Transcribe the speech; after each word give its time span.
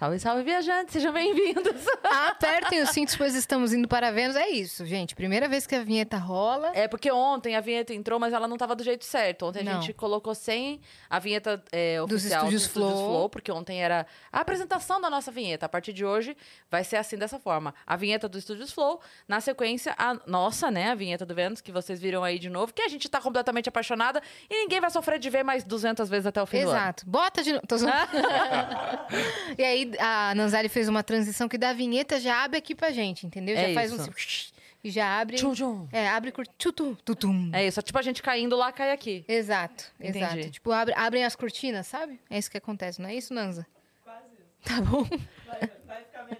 Salve, 0.00 0.18
salve, 0.18 0.42
viajantes, 0.42 0.94
sejam 0.94 1.12
bem-vindos. 1.12 1.84
Apertem 2.02 2.80
os 2.80 2.88
cintos, 2.88 3.14
pois 3.16 3.34
estamos 3.34 3.74
indo 3.74 3.86
para 3.86 4.10
Vênus. 4.10 4.34
É 4.34 4.48
isso, 4.48 4.86
gente. 4.86 5.14
Primeira 5.14 5.46
vez 5.46 5.66
que 5.66 5.74
a 5.74 5.84
vinheta 5.84 6.16
rola. 6.16 6.72
É 6.74 6.88
porque 6.88 7.12
ontem 7.12 7.54
a 7.54 7.60
vinheta 7.60 7.92
entrou, 7.92 8.18
mas 8.18 8.32
ela 8.32 8.48
não 8.48 8.56
estava 8.56 8.74
do 8.74 8.82
jeito 8.82 9.04
certo. 9.04 9.44
Ontem 9.44 9.60
a 9.60 9.74
Não. 9.74 9.82
gente 9.82 9.92
colocou 9.92 10.34
sem 10.34 10.80
a 11.10 11.18
vinheta 11.18 11.62
é, 11.70 11.98
Dos 12.06 12.22
oficial 12.22 12.50
Estúdios 12.50 12.70
Flow. 12.72 13.28
porque 13.28 13.52
ontem 13.52 13.82
era 13.82 14.06
a 14.32 14.40
apresentação 14.40 15.02
da 15.02 15.10
nossa 15.10 15.30
vinheta. 15.30 15.66
A 15.66 15.68
partir 15.68 15.92
de 15.92 16.02
hoje 16.02 16.34
vai 16.70 16.82
ser 16.82 16.96
assim 16.96 17.18
dessa 17.18 17.38
forma. 17.38 17.74
A 17.86 17.94
vinheta 17.94 18.26
do 18.26 18.38
Estúdios 18.38 18.72
Flow, 18.72 19.02
na 19.28 19.38
sequência 19.42 19.94
a 19.98 20.18
nossa, 20.26 20.70
né, 20.70 20.92
a 20.92 20.94
vinheta 20.94 21.26
do 21.26 21.34
Vênus, 21.34 21.60
que 21.60 21.70
vocês 21.70 22.00
viram 22.00 22.24
aí 22.24 22.38
de 22.38 22.48
novo, 22.48 22.72
que 22.72 22.80
a 22.80 22.88
gente 22.88 23.06
tá 23.06 23.20
completamente 23.20 23.68
apaixonada 23.68 24.22
e 24.48 24.62
ninguém 24.62 24.80
vai 24.80 24.88
sofrer 24.88 25.18
de 25.18 25.28
ver 25.28 25.42
mais 25.42 25.62
200 25.62 26.08
vezes 26.08 26.24
até 26.24 26.42
o 26.42 26.46
fim 26.46 26.62
do 26.62 26.70
ano. 26.70 26.78
Exato. 26.78 27.04
Bota 27.06 27.42
de 27.42 27.52
novo. 27.52 27.66
Tô 27.66 27.76
e 29.58 29.62
aí 29.62 29.89
a 29.98 30.34
Nanzali 30.34 30.68
fez 30.68 30.88
uma 30.88 31.02
transição 31.02 31.48
que 31.48 31.58
da 31.58 31.72
vinheta 31.72 32.18
já 32.20 32.44
abre 32.44 32.58
aqui 32.58 32.74
pra 32.74 32.90
gente, 32.90 33.26
entendeu? 33.26 33.56
Já 33.56 33.62
É 33.62 33.74
faz 33.74 33.92
isso. 33.92 34.10
um. 34.10 34.60
E 34.82 34.90
já 34.90 35.20
abre. 35.20 35.36
Tchum, 35.36 35.52
tchum. 35.52 35.88
É, 35.92 36.08
abre 36.08 36.32
tutum, 36.56 36.94
tutum. 36.94 37.50
É 37.52 37.66
isso, 37.66 37.78
é 37.78 37.82
tipo 37.82 37.98
a 37.98 38.02
gente 38.02 38.22
caindo 38.22 38.56
lá, 38.56 38.72
cai 38.72 38.92
aqui. 38.92 39.24
Exato, 39.28 39.84
Entendi. 40.00 40.18
exato. 40.24 40.50
Tipo, 40.50 40.72
abre, 40.72 40.94
abrem 40.96 41.24
as 41.24 41.36
cortinas, 41.36 41.86
sabe? 41.86 42.18
É 42.30 42.38
isso 42.38 42.50
que 42.50 42.56
acontece, 42.56 43.00
não 43.00 43.08
é 43.10 43.14
isso, 43.14 43.34
Nanza? 43.34 43.66
Quase 44.02 44.24
isso. 44.32 44.62
Tá 44.64 44.80
bom. 44.80 45.04
Vai, 45.46 45.70
vai 45.86 46.04
ficar 46.04 46.24
melhor. 46.24 46.39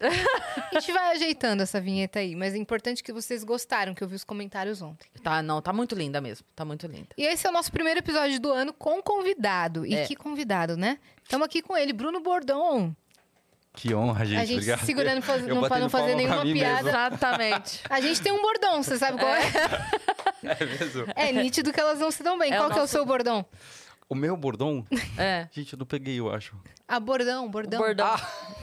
A 0.70 0.80
gente 0.80 0.92
vai 0.92 1.12
ajeitando 1.12 1.62
essa 1.62 1.80
vinheta 1.80 2.18
aí, 2.20 2.34
mas 2.34 2.54
é 2.54 2.56
importante 2.56 3.02
que 3.02 3.12
vocês 3.12 3.44
gostaram, 3.44 3.94
que 3.94 4.02
eu 4.02 4.08
vi 4.08 4.14
os 4.16 4.24
comentários 4.24 4.80
ontem. 4.80 5.06
Tá, 5.22 5.42
não, 5.42 5.60
tá 5.60 5.72
muito 5.72 5.94
linda 5.94 6.20
mesmo. 6.20 6.46
Tá 6.56 6.64
muito 6.64 6.86
linda. 6.86 7.08
E 7.16 7.24
esse 7.26 7.46
é 7.46 7.50
o 7.50 7.52
nosso 7.52 7.70
primeiro 7.70 7.98
episódio 8.00 8.40
do 8.40 8.50
ano 8.50 8.72
com 8.72 9.02
convidado. 9.02 9.84
E 9.84 9.94
É. 9.94 10.06
que 10.06 10.16
convidado, 10.16 10.76
né? 10.76 10.98
Estamos 11.22 11.44
aqui 11.44 11.60
com 11.62 11.76
ele, 11.76 11.92
Bruno 11.92 12.20
Bordon. 12.20 12.94
Que 13.72 13.94
honra, 13.94 14.24
gente. 14.24 14.38
a 14.40 14.44
gente 14.44 14.54
Obrigado. 14.56 14.80
se 14.80 14.86
segurando 14.86 15.22
faz- 15.22 15.46
não, 15.46 15.62
pra 15.68 15.78
não 15.78 15.88
fazer 15.88 16.14
nenhuma 16.16 16.42
piada. 16.42 16.74
mesmo. 16.82 16.88
Exatamente. 16.88 17.80
A 17.88 18.00
gente 18.00 18.20
tem 18.20 18.32
um 18.32 18.42
bordão, 18.42 18.82
você 18.82 18.98
sabe 18.98 19.18
qual 19.18 19.32
é? 19.32 19.42
É 20.42 20.64
mesmo? 20.64 21.04
É 21.14 21.30
nítido 21.32 21.70
que 21.72 21.78
elas 21.78 21.98
não 22.00 22.10
se 22.10 22.22
dão 22.22 22.38
bem. 22.38 22.50
É 22.52 22.56
qual 22.56 22.68
o 22.68 22.72
que 22.72 22.78
é 22.78 22.78
o 22.78 22.80
nosso- 22.80 22.92
seu 22.94 23.04
bordão? 23.04 23.44
O 24.08 24.14
meu 24.14 24.36
bordão? 24.36 24.84
É. 25.16 25.46
Gente, 25.52 25.74
eu 25.74 25.78
não 25.78 25.86
peguei, 25.86 26.18
eu 26.18 26.32
acho. 26.32 26.56
Ah, 26.88 26.98
bordão, 26.98 27.48
bordão. 27.48 27.78
Bordão. 27.78 28.16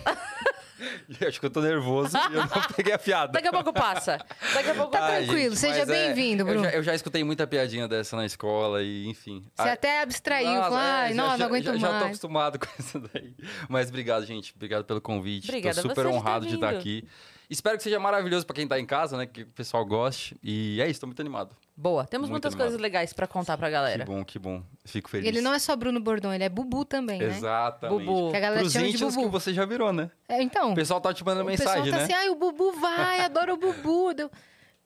Acho 1.28 1.40
que 1.40 1.46
eu 1.46 1.50
tô 1.50 1.62
nervoso 1.62 2.16
e 2.18 2.34
eu 2.36 2.42
não 2.42 2.62
peguei 2.76 2.94
a 2.94 3.00
piada. 3.00 3.32
Daqui 3.32 3.48
a 3.48 3.52
pouco 3.52 3.74
passa. 3.74 4.18
Daqui 4.54 4.70
a 4.70 4.76
pouco 4.76 4.92
Tá. 4.92 5.06
Ai, 5.08 5.26
tranquilo, 5.26 5.56
seja 5.56 5.80
mas 5.80 5.90
é, 5.90 6.06
bem-vindo, 6.14 6.42
eu 6.44 6.46
Bruno. 6.46 6.64
já- 6.64 6.72
Eu 6.72 6.84
já, 6.84 6.94
escutei 6.96 7.24
muita 7.24 7.46
piadinha 7.48 7.88
dessa 7.88 8.16
na 8.16 8.26
escola 8.26 8.82
e, 8.84 9.08
enfim. 9.08 9.44
Você 9.56 9.70
Ah, 9.70 9.74
até 9.74 10.02
abstraiu, 10.02 10.50
nossa, 10.50 10.62
falou, 10.64 10.80
é, 10.80 10.82
ai, 10.92 11.14
já- 11.14 11.16
não, 11.16 11.30
já, 11.32 11.38
não 11.38 11.46
aguento 11.48 11.64
já, 11.66 11.72
mais. 11.72 11.82
Já 11.82 12.00
tô 12.00 12.06
acostumado 12.06 12.60
com 12.60 12.68
isso 12.80 13.00
daí. 13.14 13.34
Mas 13.70 13.90
obrigado, 13.90 14.26
gente. 14.26 14.54
Obrigado 14.56 14.86
pelo 14.86 15.02
convite. 15.02 15.50
Obrigada 15.50 15.76
tô 15.76 15.82
super 15.90 15.96
você 15.96 16.02
de 16.04 16.12
ter 16.12 16.16
honrado 16.18 16.46
de 16.46 16.56
estar 16.56 16.68
vindo. 16.70 16.80
aqui. 16.80 17.08
Espero 17.50 17.78
que 17.78 17.84
seja 17.84 18.00
maravilhoso 18.00 18.46
pra 18.46 18.54
quem 18.56 18.68
tá 18.68 18.80
em 18.80 18.86
casa, 18.86 19.16
né? 19.18 19.26
Que 19.26 19.44
o 19.44 19.48
pessoal 19.48 19.86
goste. 19.86 20.36
E 20.44 20.82
é 20.82 20.90
isso, 20.90 21.00
tô 21.00 21.08
muito 21.08 21.22
animado. 21.22 21.56
Boa. 21.80 22.06
Temos 22.08 22.28
Muito 22.28 22.32
muitas 22.32 22.54
animado. 22.54 22.66
coisas 22.70 22.82
legais 22.82 23.14
pra 23.14 23.28
contar 23.28 23.56
pra 23.56 23.70
galera. 23.70 24.04
Que 24.04 24.12
bom, 24.12 24.26
que 24.26 24.40
bom. 24.40 24.64
Fico 24.84 25.08
feliz. 25.12 25.26
E 25.26 25.30
ele 25.30 25.42
não 25.42 25.54
é 25.54 25.60
só 25.60 25.76
Bruno 25.76 26.00
Bordão, 26.00 26.34
ele 26.34 26.44
é 26.44 26.50
Bubu 26.50 26.84
também, 26.84 27.20
né? 27.20 27.28
Exatamente. 27.28 28.04
Bubu. 28.04 28.32
Que 28.32 28.38
a 28.38 28.40
galera 28.40 28.62
Pros 28.62 28.74
chama 28.74 28.86
de 28.86 28.92
íntimos 28.94 29.16
que 29.16 29.22
Bubu. 29.22 29.40
você 29.40 29.54
já 29.54 29.64
virou, 29.64 29.94
né? 29.94 30.10
É, 30.28 30.42
então, 30.42 30.72
O 30.72 30.76
pessoal 30.76 31.00
tá 31.00 31.14
te 31.14 31.24
mandando 31.24 31.44
o 31.44 31.48
mensagem, 31.48 31.84
pessoal 31.84 31.92
tá 31.92 31.98
né? 31.98 32.04
assim, 32.06 32.14
ai, 32.14 32.30
o 32.30 32.36
Bubu 32.36 32.72
vai, 32.80 33.20
adoro 33.20 33.54
o 33.54 33.58
Bubu. 33.58 34.12
Deu... 34.16 34.32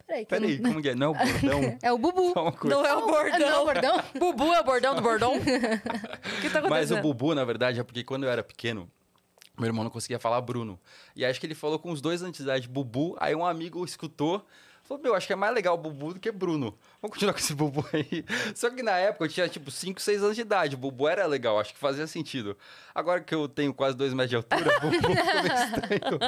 Peraí, 0.06 0.26
que 0.26 0.36
eu 0.36 0.40
Peraí, 0.42 0.60
não... 0.60 0.70
como 0.72 0.82
que 0.82 0.90
é? 0.90 0.96
Não 0.96 1.08
é 1.08 1.10
o 1.10 1.14
bordão? 1.14 1.78
É 1.82 1.92
o 1.94 1.98
Bubu. 1.98 2.34
Coisa. 2.34 2.76
Não 2.76 2.86
é 2.86 2.94
o 2.94 2.98
Ah, 2.98 3.02
não 3.08 3.18
é 3.18 3.32
bordão. 3.32 3.62
o 3.62 3.66
bordão? 3.66 4.04
Bubu 4.20 4.54
é 4.54 4.60
o 4.60 4.64
bordão 4.66 4.96
do 4.96 5.02
bordão? 5.02 5.38
O 5.38 5.40
que 6.42 6.50
tá 6.50 6.60
acontecendo? 6.60 6.70
Mas 6.70 6.92
o 6.92 6.98
Bubu, 6.98 7.34
na 7.34 7.46
verdade, 7.46 7.80
é 7.80 7.84
porque 7.84 8.04
quando 8.04 8.26
eu 8.26 8.30
era 8.30 8.44
pequeno, 8.44 8.92
meu 9.58 9.68
irmão 9.68 9.86
não 9.86 9.92
conseguia 9.92 10.20
falar 10.20 10.42
Bruno. 10.42 10.78
E 11.16 11.24
acho 11.24 11.40
que 11.40 11.46
ele 11.46 11.56
falou 11.56 11.80
com 11.80 11.90
os 11.92 12.02
dois 12.02 12.22
antes 12.22 12.46
de 12.62 12.68
Bubu, 12.68 13.16
aí 13.18 13.34
um 13.34 13.46
amigo 13.46 13.86
escutou. 13.86 14.46
Falou, 14.92 15.04
meu, 15.04 15.16
acho 15.16 15.26
que 15.26 15.32
é 15.32 15.38
mais 15.38 15.54
legal 15.54 15.78
Bubu 15.78 16.14
do 16.16 16.20
que 16.20 16.30
Bruno. 16.34 16.78
Vamos 17.02 17.16
continuar 17.16 17.34
com 17.34 17.40
esse 17.40 17.56
Bubu 17.56 17.84
aí. 17.92 18.24
Só 18.54 18.70
que 18.70 18.84
na 18.84 18.96
época 18.98 19.26
eu 19.26 19.30
tinha 19.30 19.50
tipo 19.50 19.72
5, 19.72 20.00
6 20.00 20.22
anos 20.24 20.36
de 20.36 20.42
idade. 20.42 20.76
Bubu 20.78 21.08
era 21.08 21.26
legal, 21.26 21.60
acho 21.60 21.74
que 21.74 21.80
fazia 21.80 22.06
sentido. 22.06 22.56
Agora 22.94 23.20
que 23.22 23.34
eu 23.34 23.48
tenho 23.48 23.74
quase 23.74 23.98
2 23.98 24.14
metros 24.14 24.30
de 24.30 24.36
altura, 24.36 24.80
Bubu 24.80 24.94
ficou 24.96 25.12
estranho. 25.42 26.20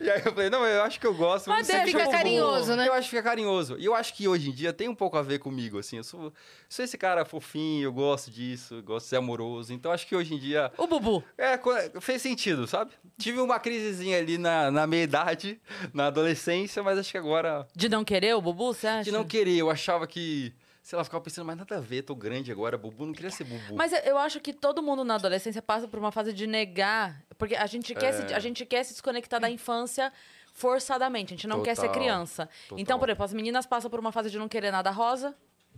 e 0.00 0.10
aí 0.10 0.22
eu 0.24 0.32
falei, 0.32 0.48
não, 0.48 0.64
eu 0.66 0.82
acho 0.82 0.98
que 0.98 1.06
eu 1.06 1.12
gosto. 1.14 1.48
Mas 1.50 1.66
deixa, 1.66 1.84
Fica 1.84 1.98
Bubu. 2.04 2.10
carinhoso, 2.10 2.74
né? 2.76 2.88
Eu 2.88 2.92
acho 2.94 3.02
que 3.10 3.16
fica 3.16 3.22
carinhoso. 3.22 3.76
E 3.78 3.84
eu 3.84 3.94
acho 3.94 4.14
que 4.14 4.26
hoje 4.26 4.48
em 4.48 4.52
dia 4.52 4.72
tem 4.72 4.88
um 4.88 4.94
pouco 4.94 5.18
a 5.18 5.22
ver 5.22 5.38
comigo, 5.38 5.78
assim. 5.78 5.98
Eu 5.98 6.04
sou, 6.04 6.32
sou 6.68 6.84
esse 6.84 6.96
cara 6.96 7.24
fofinho, 7.26 7.84
eu 7.84 7.92
gosto 7.92 8.30
disso, 8.30 8.76
eu 8.76 8.82
gosto 8.82 9.04
de 9.04 9.10
ser 9.10 9.16
amoroso. 9.16 9.74
Então 9.74 9.92
acho 9.92 10.06
que 10.06 10.16
hoje 10.16 10.34
em 10.34 10.38
dia 10.38 10.72
O 10.78 10.86
Bubu. 10.86 11.22
é, 11.36 11.58
fez 12.00 12.22
sentido, 12.22 12.66
sabe? 12.66 12.92
Tive 13.18 13.40
uma 13.40 13.58
crisezinha 13.60 14.16
ali 14.18 14.38
na, 14.38 14.70
na 14.70 14.86
meia-idade, 14.86 15.60
na 15.92 16.06
adolescência, 16.06 16.82
mas 16.82 16.98
acho 16.98 17.10
que 17.10 17.18
agora, 17.18 17.66
De 17.76 17.88
não 17.90 18.02
querer 18.04 18.34
o 18.34 18.40
Bubu, 18.40 18.72
você 18.72 18.86
acha? 18.86 19.04
de 19.04 19.12
não 19.12 19.24
querer, 19.24 19.49
eu 19.58 19.70
achava 19.70 20.06
que, 20.06 20.52
sei 20.82 20.96
lá, 20.96 21.04
ficava 21.04 21.22
pensando, 21.22 21.46
mas 21.46 21.56
nada 21.56 21.76
a 21.76 21.80
ver, 21.80 22.02
tô 22.02 22.14
grande 22.14 22.50
agora, 22.52 22.76
Bubu, 22.78 23.06
não 23.06 23.12
queria 23.12 23.30
ser 23.30 23.44
Bubu. 23.44 23.74
Mas 23.76 23.92
eu 24.04 24.16
acho 24.18 24.40
que 24.40 24.52
todo 24.52 24.82
mundo 24.82 25.04
na 25.04 25.14
adolescência 25.16 25.60
passa 25.62 25.86
por 25.88 25.98
uma 25.98 26.12
fase 26.12 26.32
de 26.32 26.46
negar. 26.46 27.22
Porque 27.38 27.54
a 27.56 27.66
gente 27.66 27.94
quer, 27.94 28.12
se, 28.12 28.32
É. 28.32 28.36
a 28.36 28.38
gente 28.38 28.64
quer 28.66 28.84
se 28.84 28.92
desconectar 28.92 29.40
da 29.40 29.48
infância 29.50 30.12
forçadamente. 30.52 31.32
A 31.32 31.36
gente 31.36 31.46
não 31.46 31.62
quer 31.62 31.74
ser 31.74 31.82
Total, 31.88 31.94
criança. 31.94 32.48
total. 32.68 32.78
Então, 32.78 32.98
por 32.98 33.08
exemplo, 33.08 33.24
as 33.24 33.32
meninas 33.32 33.66
passam 33.66 33.90
por 33.90 33.98
uma 34.00 34.12
fase 34.12 34.30
de 34.30 34.38
não 34.38 34.48
querer 34.48 34.70
nada 34.70 34.90
rosa. 34.90 35.34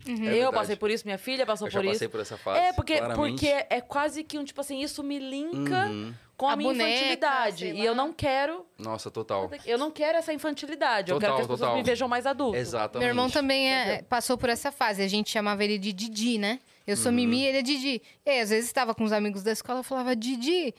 É 0.07 0.35
eu 0.37 0.53
passei 0.53 0.75
por 0.77 0.91
isso, 0.91 1.05
minha 1.05 1.19
filha 1.19 1.47
passou 1.47 1.69
eu 1.69 1.73
por 1.73 1.85
isso. 1.85 1.93
passei 1.95 2.09
por 2.09 2.21
essa 2.21 2.37
fase, 2.37 2.59
É, 2.59 2.73
porque, 2.73 2.97
claramente. 2.99 3.31
porque 3.31 3.67
é 3.71 3.81
quase 3.81 4.25
que 4.25 4.37
um 4.39 4.45
tipo 4.45 4.61
assim, 4.61 4.81
isso 4.83 5.03
me 5.03 5.19
linka 5.19 5.87
Uhum. 5.87 6.13
com 6.37 6.47
a, 6.49 6.53
A 6.53 6.57
minha 6.57 6.71
boneca, 6.71 6.91
infantilidade. 6.91 7.67
E 7.67 7.85
eu 7.85 7.95
não 7.95 8.13
quero. 8.13 8.67
Nossa, 8.79 9.11
total. 9.11 9.51
Eu 9.65 9.79
não 9.79 9.91
quero 9.91 10.19
essa 10.19 10.33
infantilidade. 10.33 11.13
eu 11.13 11.19
quero 11.21 11.33
Total, 11.33 11.37
que 11.37 11.41
as 11.43 11.47
pessoas 11.47 11.61
total. 11.61 11.77
me 11.77 11.83
vejam 11.83 12.09
mais 12.09 12.27
adulto. 12.27 12.57
Exatamente. 12.57 12.99
Meu 13.05 13.09
irmão 13.13 13.31
também 13.31 13.73
é- 13.73 14.03
passou 14.03 14.37
por 14.37 14.49
essa 14.49 14.73
fase. 14.73 15.03
A 15.03 15.09
gente 15.09 15.31
chamava 15.31 15.63
ele 15.63 15.79
de 15.79 15.93
Didi, 15.93 16.37
né? 16.39 16.59
Eu 16.85 16.97
Uhum. 16.97 17.03
sou 17.03 17.13
Mimi, 17.13 17.45
ele 17.45 17.59
é 17.59 17.63
Didi. 17.63 18.03
E 18.27 18.31
aí, 18.31 18.41
às 18.41 18.51
vezes 18.51 18.67
estava 18.67 18.93
com 18.95 19.05
os 19.05 19.13
amigos 19.13 19.45
da 19.45 19.53
escola, 19.53 19.79
eu 19.81 19.85
falava 19.85 20.17
Didi. 20.17 20.75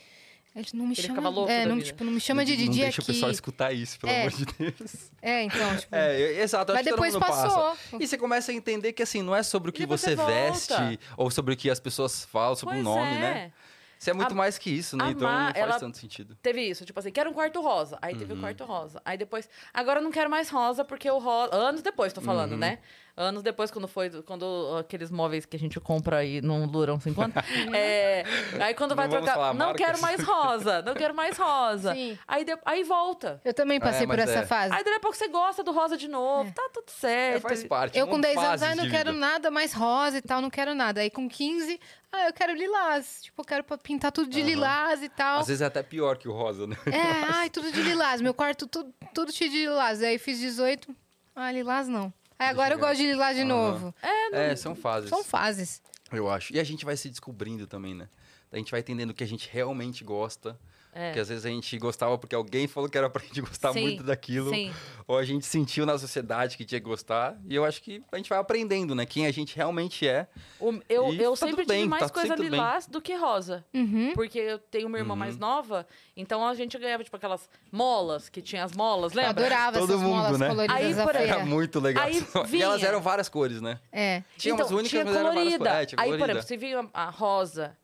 Ele 0.55 0.67
não 0.73 0.85
me 0.85 0.93
Ele 0.93 1.01
chama. 1.01 1.15
ficava 1.15 1.29
louco 1.29 1.51
é, 1.51 1.65
não, 1.65 1.81
tipo, 1.81 2.03
não 2.03 2.11
me 2.11 2.19
chama 2.19 2.45
de 2.45 2.51
Não 2.51 2.57
Didi 2.59 2.81
deixa 2.81 3.01
aqui. 3.01 3.09
o 3.09 3.13
pessoal 3.13 3.31
escutar 3.31 3.73
isso, 3.73 3.99
pelo 3.99 4.11
É. 4.11 4.19
amor 4.21 4.31
de 4.31 4.45
Deus. 4.45 5.11
É, 5.21 5.43
então, 5.43 5.75
tipo. 5.77 5.95
É, 5.95 6.21
eu- 6.21 6.43
exato. 6.43 6.71
acho 6.73 6.77
Mas 6.79 6.83
que 6.83 6.89
todo 6.91 6.95
depois 7.01 7.13
mundo 7.13 7.25
passou. 7.25 7.63
Passa. 7.71 7.97
E 7.99 8.07
você 8.07 8.17
começa 8.17 8.51
a 8.51 8.55
entender 8.55 8.93
que, 8.93 9.01
assim, 9.01 9.21
não 9.23 9.35
é 9.35 9.41
sobre 9.41 9.69
o 9.69 9.73
que 9.73 9.85
você 9.85 10.15
você 10.15 10.25
veste, 10.25 10.99
ou 11.17 11.31
sobre 11.31 11.53
o 11.53 11.57
que 11.57 11.69
as 11.69 11.79
pessoas 11.79 12.25
falam, 12.25 12.55
sobre 12.55 12.79
o 12.79 12.83
Pois 12.83 12.95
nome, 12.95 13.15
é. 13.15 13.19
né? 13.19 13.51
Você 13.97 14.11
é 14.11 14.13
muito 14.13 14.33
A- 14.33 14.35
mais 14.35 14.57
que 14.57 14.69
isso, 14.69 14.97
né? 14.97 15.11
Então 15.11 15.31
não 15.31 15.45
faz 15.45 15.55
ela- 15.55 15.79
tanto 15.79 15.97
sentido. 15.97 16.37
Teve 16.41 16.61
isso, 16.61 16.83
tipo 16.83 16.99
assim, 16.99 17.09
quero 17.09 17.29
um 17.29 17.33
quarto 17.33 17.61
rosa. 17.61 17.97
Aí 18.01 18.11
Uhum. 18.13 18.19
teve 18.19 18.33
o 18.33 18.37
quarto 18.37 18.65
rosa. 18.65 19.01
Aí 19.05 19.17
depois, 19.17 19.49
agora 19.73 19.99
eu 20.01 20.03
não 20.03 20.11
quero 20.11 20.29
mais 20.29 20.49
rosa, 20.49 20.83
porque 20.83 21.09
o 21.09 21.19
rosa. 21.19 21.55
Anos 21.55 21.81
depois, 21.81 22.11
tô 22.11 22.19
falando, 22.19 22.51
Uhum. 22.51 22.57
né? 22.57 22.79
Anos 23.15 23.43
depois, 23.43 23.69
quando 23.69 23.87
foi. 23.87 24.09
Quando 24.23 24.75
aqueles 24.79 25.11
móveis 25.11 25.45
que 25.45 25.55
a 25.55 25.59
gente 25.59 25.79
compra 25.79 26.17
aí 26.17 26.41
não 26.41 26.67
duram 26.67 26.99
50. 26.99 27.43
é, 27.73 28.23
aí 28.59 28.73
quando 28.73 28.95
vai 28.95 29.07
Não 29.07 29.17
trocar. 29.21 29.53
Não 29.53 29.67
marcas. 29.67 29.85
quero 29.85 30.01
mais 30.01 30.23
rosa, 30.23 30.81
não 30.81 30.93
quero 30.95 31.13
mais 31.13 31.37
rosa. 31.37 31.93
Sim. 31.93 32.17
Aí, 32.27 32.43
de- 32.43 32.57
aí 32.65 32.83
volta. 32.83 33.39
Eu 33.45 33.53
também 33.53 33.79
passei 33.79 34.05
É, 34.05 34.07
por 34.07 34.17
essa 34.17 34.39
é. 34.39 34.45
fase. 34.45 34.73
Aí 34.73 34.83
daqui 34.83 34.97
a 34.97 34.99
pouco 34.99 35.15
você 35.15 35.27
gosta 35.27 35.63
do 35.63 35.71
rosa 35.71 35.95
de 35.95 36.07
novo. 36.07 36.51
Tá 36.53 36.69
tudo 36.73 36.85
É, 36.87 36.91
certo. 36.99 37.41
faz 37.43 37.63
parte. 37.63 37.97
Eu 37.99 38.07
com 38.07 38.19
10 38.19 38.37
anos, 38.37 38.63
ai, 38.63 38.73
não 38.75 38.89
quero 38.89 39.11
vida. 39.11 39.25
nada 39.25 39.51
mais 39.51 39.73
rosa 39.73 40.17
e 40.17 40.21
tal, 40.21 40.41
não 40.41 40.49
quero 40.49 40.73
nada. 40.73 41.01
Aí 41.01 41.11
com 41.11 41.29
15, 41.29 41.79
ah, 42.11 42.27
eu 42.27 42.33
quero 42.33 42.53
lilás. 42.53 43.19
Tipo, 43.21 43.41
eu 43.41 43.45
quero 43.45 43.63
pintar 43.79 44.11
tudo 44.11 44.27
de 44.29 44.39
Aham. 44.39 44.47
lilás 44.49 45.03
e 45.03 45.09
tal. 45.09 45.39
Às 45.41 45.47
vezes 45.47 45.61
é 45.61 45.65
até 45.65 45.83
pior 45.83 46.17
que 46.17 46.27
o 46.27 46.31
rosa, 46.33 46.65
né? 46.65 46.75
É, 46.87 46.91
ai, 47.31 47.49
tudo 47.51 47.71
de 47.71 47.81
lilás. 47.81 48.21
Meu 48.21 48.33
quarto 48.33 48.65
tudo, 48.65 48.91
tudo 49.13 49.31
cheio 49.31 49.51
de 49.51 49.57
lilás. 49.57 50.01
Aí 50.01 50.17
fiz 50.17 50.39
18, 50.39 50.95
ah, 51.35 51.51
lilás 51.51 51.87
não. 51.87 52.11
Aí 52.37 52.47
agora 52.47 52.73
eu 52.75 52.79
gosto 52.79 52.97
de 52.97 53.07
lilás 53.07 53.35
de 53.35 53.43
Aham. 53.43 53.49
novo. 53.49 53.95
É, 54.31 54.55
são 54.55 54.75
fases. 54.75 55.09
São 55.09 55.23
fases. 55.23 55.81
Eu 56.11 56.29
acho. 56.29 56.53
E 56.53 56.59
a 56.59 56.63
gente 56.63 56.85
vai 56.85 56.95
se 56.97 57.09
descobrindo 57.09 57.65
também, 57.67 57.93
né? 57.95 58.07
A 58.51 58.57
gente 58.57 58.71
vai 58.71 58.81
entendendo 58.81 59.09
o 59.09 59.13
que 59.13 59.23
a 59.23 59.27
gente 59.27 59.49
realmente 59.51 60.03
gosta. 60.03 60.57
É. 60.95 61.07
Porque 61.07 61.19
às 61.21 61.29
vezes 61.29 61.45
a 61.45 61.49
gente 61.49 61.77
gostava 61.79 62.17
porque 62.17 62.35
alguém 62.35 62.67
falou 62.67 62.87
que 62.87 62.97
era 62.97 63.09
pra 63.09 63.21
gente 63.23 63.41
gostar 63.41 63.73
Sim, 63.73 63.81
muito 63.81 64.03
daquilo. 64.03 64.49
Sim. 64.51 64.71
Ou 65.07 65.17
a 65.17 65.23
gente 65.23 65.45
sentiu 65.45 65.85
na 65.85 65.97
sociedade 65.97 66.55
que 66.55 66.63
tinha 66.63 66.79
que 66.79 66.85
gostar. 66.87 67.35
E 67.49 67.55
eu 67.55 67.65
acho 67.65 67.81
que 67.81 68.03
a 68.11 68.17
gente 68.17 68.29
vai 68.29 68.37
aprendendo, 68.37 68.93
né? 68.93 69.05
Quem 69.05 69.25
a 69.25 69.31
gente 69.31 69.55
realmente 69.55 70.07
é. 70.07 70.27
O- 70.59 70.79
eu 70.87 71.13
eu 71.15 71.31
tá 71.31 71.37
sempre 71.47 71.63
tudo 71.63 71.67
bem, 71.69 71.77
tive 71.79 71.89
mais 71.89 72.03
tá 72.03 72.09
coisa 72.09 72.35
lilás 72.35 72.85
do 72.87 73.01
que 73.01 73.15
rosa. 73.15 73.65
Uhum. 73.73 74.11
Porque 74.13 74.37
eu 74.37 74.59
tenho 74.59 74.87
uma 74.87 74.97
irmã 74.99 75.13
Uhum. 75.13 75.19
mais 75.19 75.37
nova, 75.37 75.87
então 76.15 76.47
a 76.47 76.53
gente 76.53 76.77
ganhava, 76.77 77.03
tipo, 77.03 77.17
aquelas 77.17 77.49
molas, 77.71 78.29
que 78.29 78.41
tinha 78.41 78.63
as 78.63 78.71
molas, 78.73 79.13
Eu 79.13 79.17
lembra? 79.17 79.31
adorava 79.31 79.79
Todo 79.79 79.93
essas 79.93 80.01
mundo, 80.01 80.15
molas 80.15 80.39
né? 80.39 80.47
coloridas 80.49 80.77
Aí, 80.77 80.93
por 81.05 81.13
feira. 81.15 81.33
Era 81.33 81.45
muito 81.45 81.79
legal. 81.79 82.03
Aí 82.05 82.13
e 82.53 82.61
elas 82.61 82.83
eram 82.83 83.01
várias 83.01 83.27
cores, 83.29 83.61
né? 83.61 83.79
É. 83.91 84.23
Tinha 84.37 84.53
umas 84.53 84.69
únicas, 84.69 84.89
tinha 84.91 85.03
mas 85.05 85.15
eram 85.15 85.23
várias 85.33 85.43
colorida. 85.43 85.69
cores. 85.69 85.81
É, 85.81 85.85
tinha 85.87 86.01
Aí, 86.01 86.09
por 86.11 86.17
colorida. 86.17 86.39
exemplo, 86.39 86.47
se 86.47 86.57
vinha 86.57 86.89
a 86.93 87.09
rosa, 87.09 87.75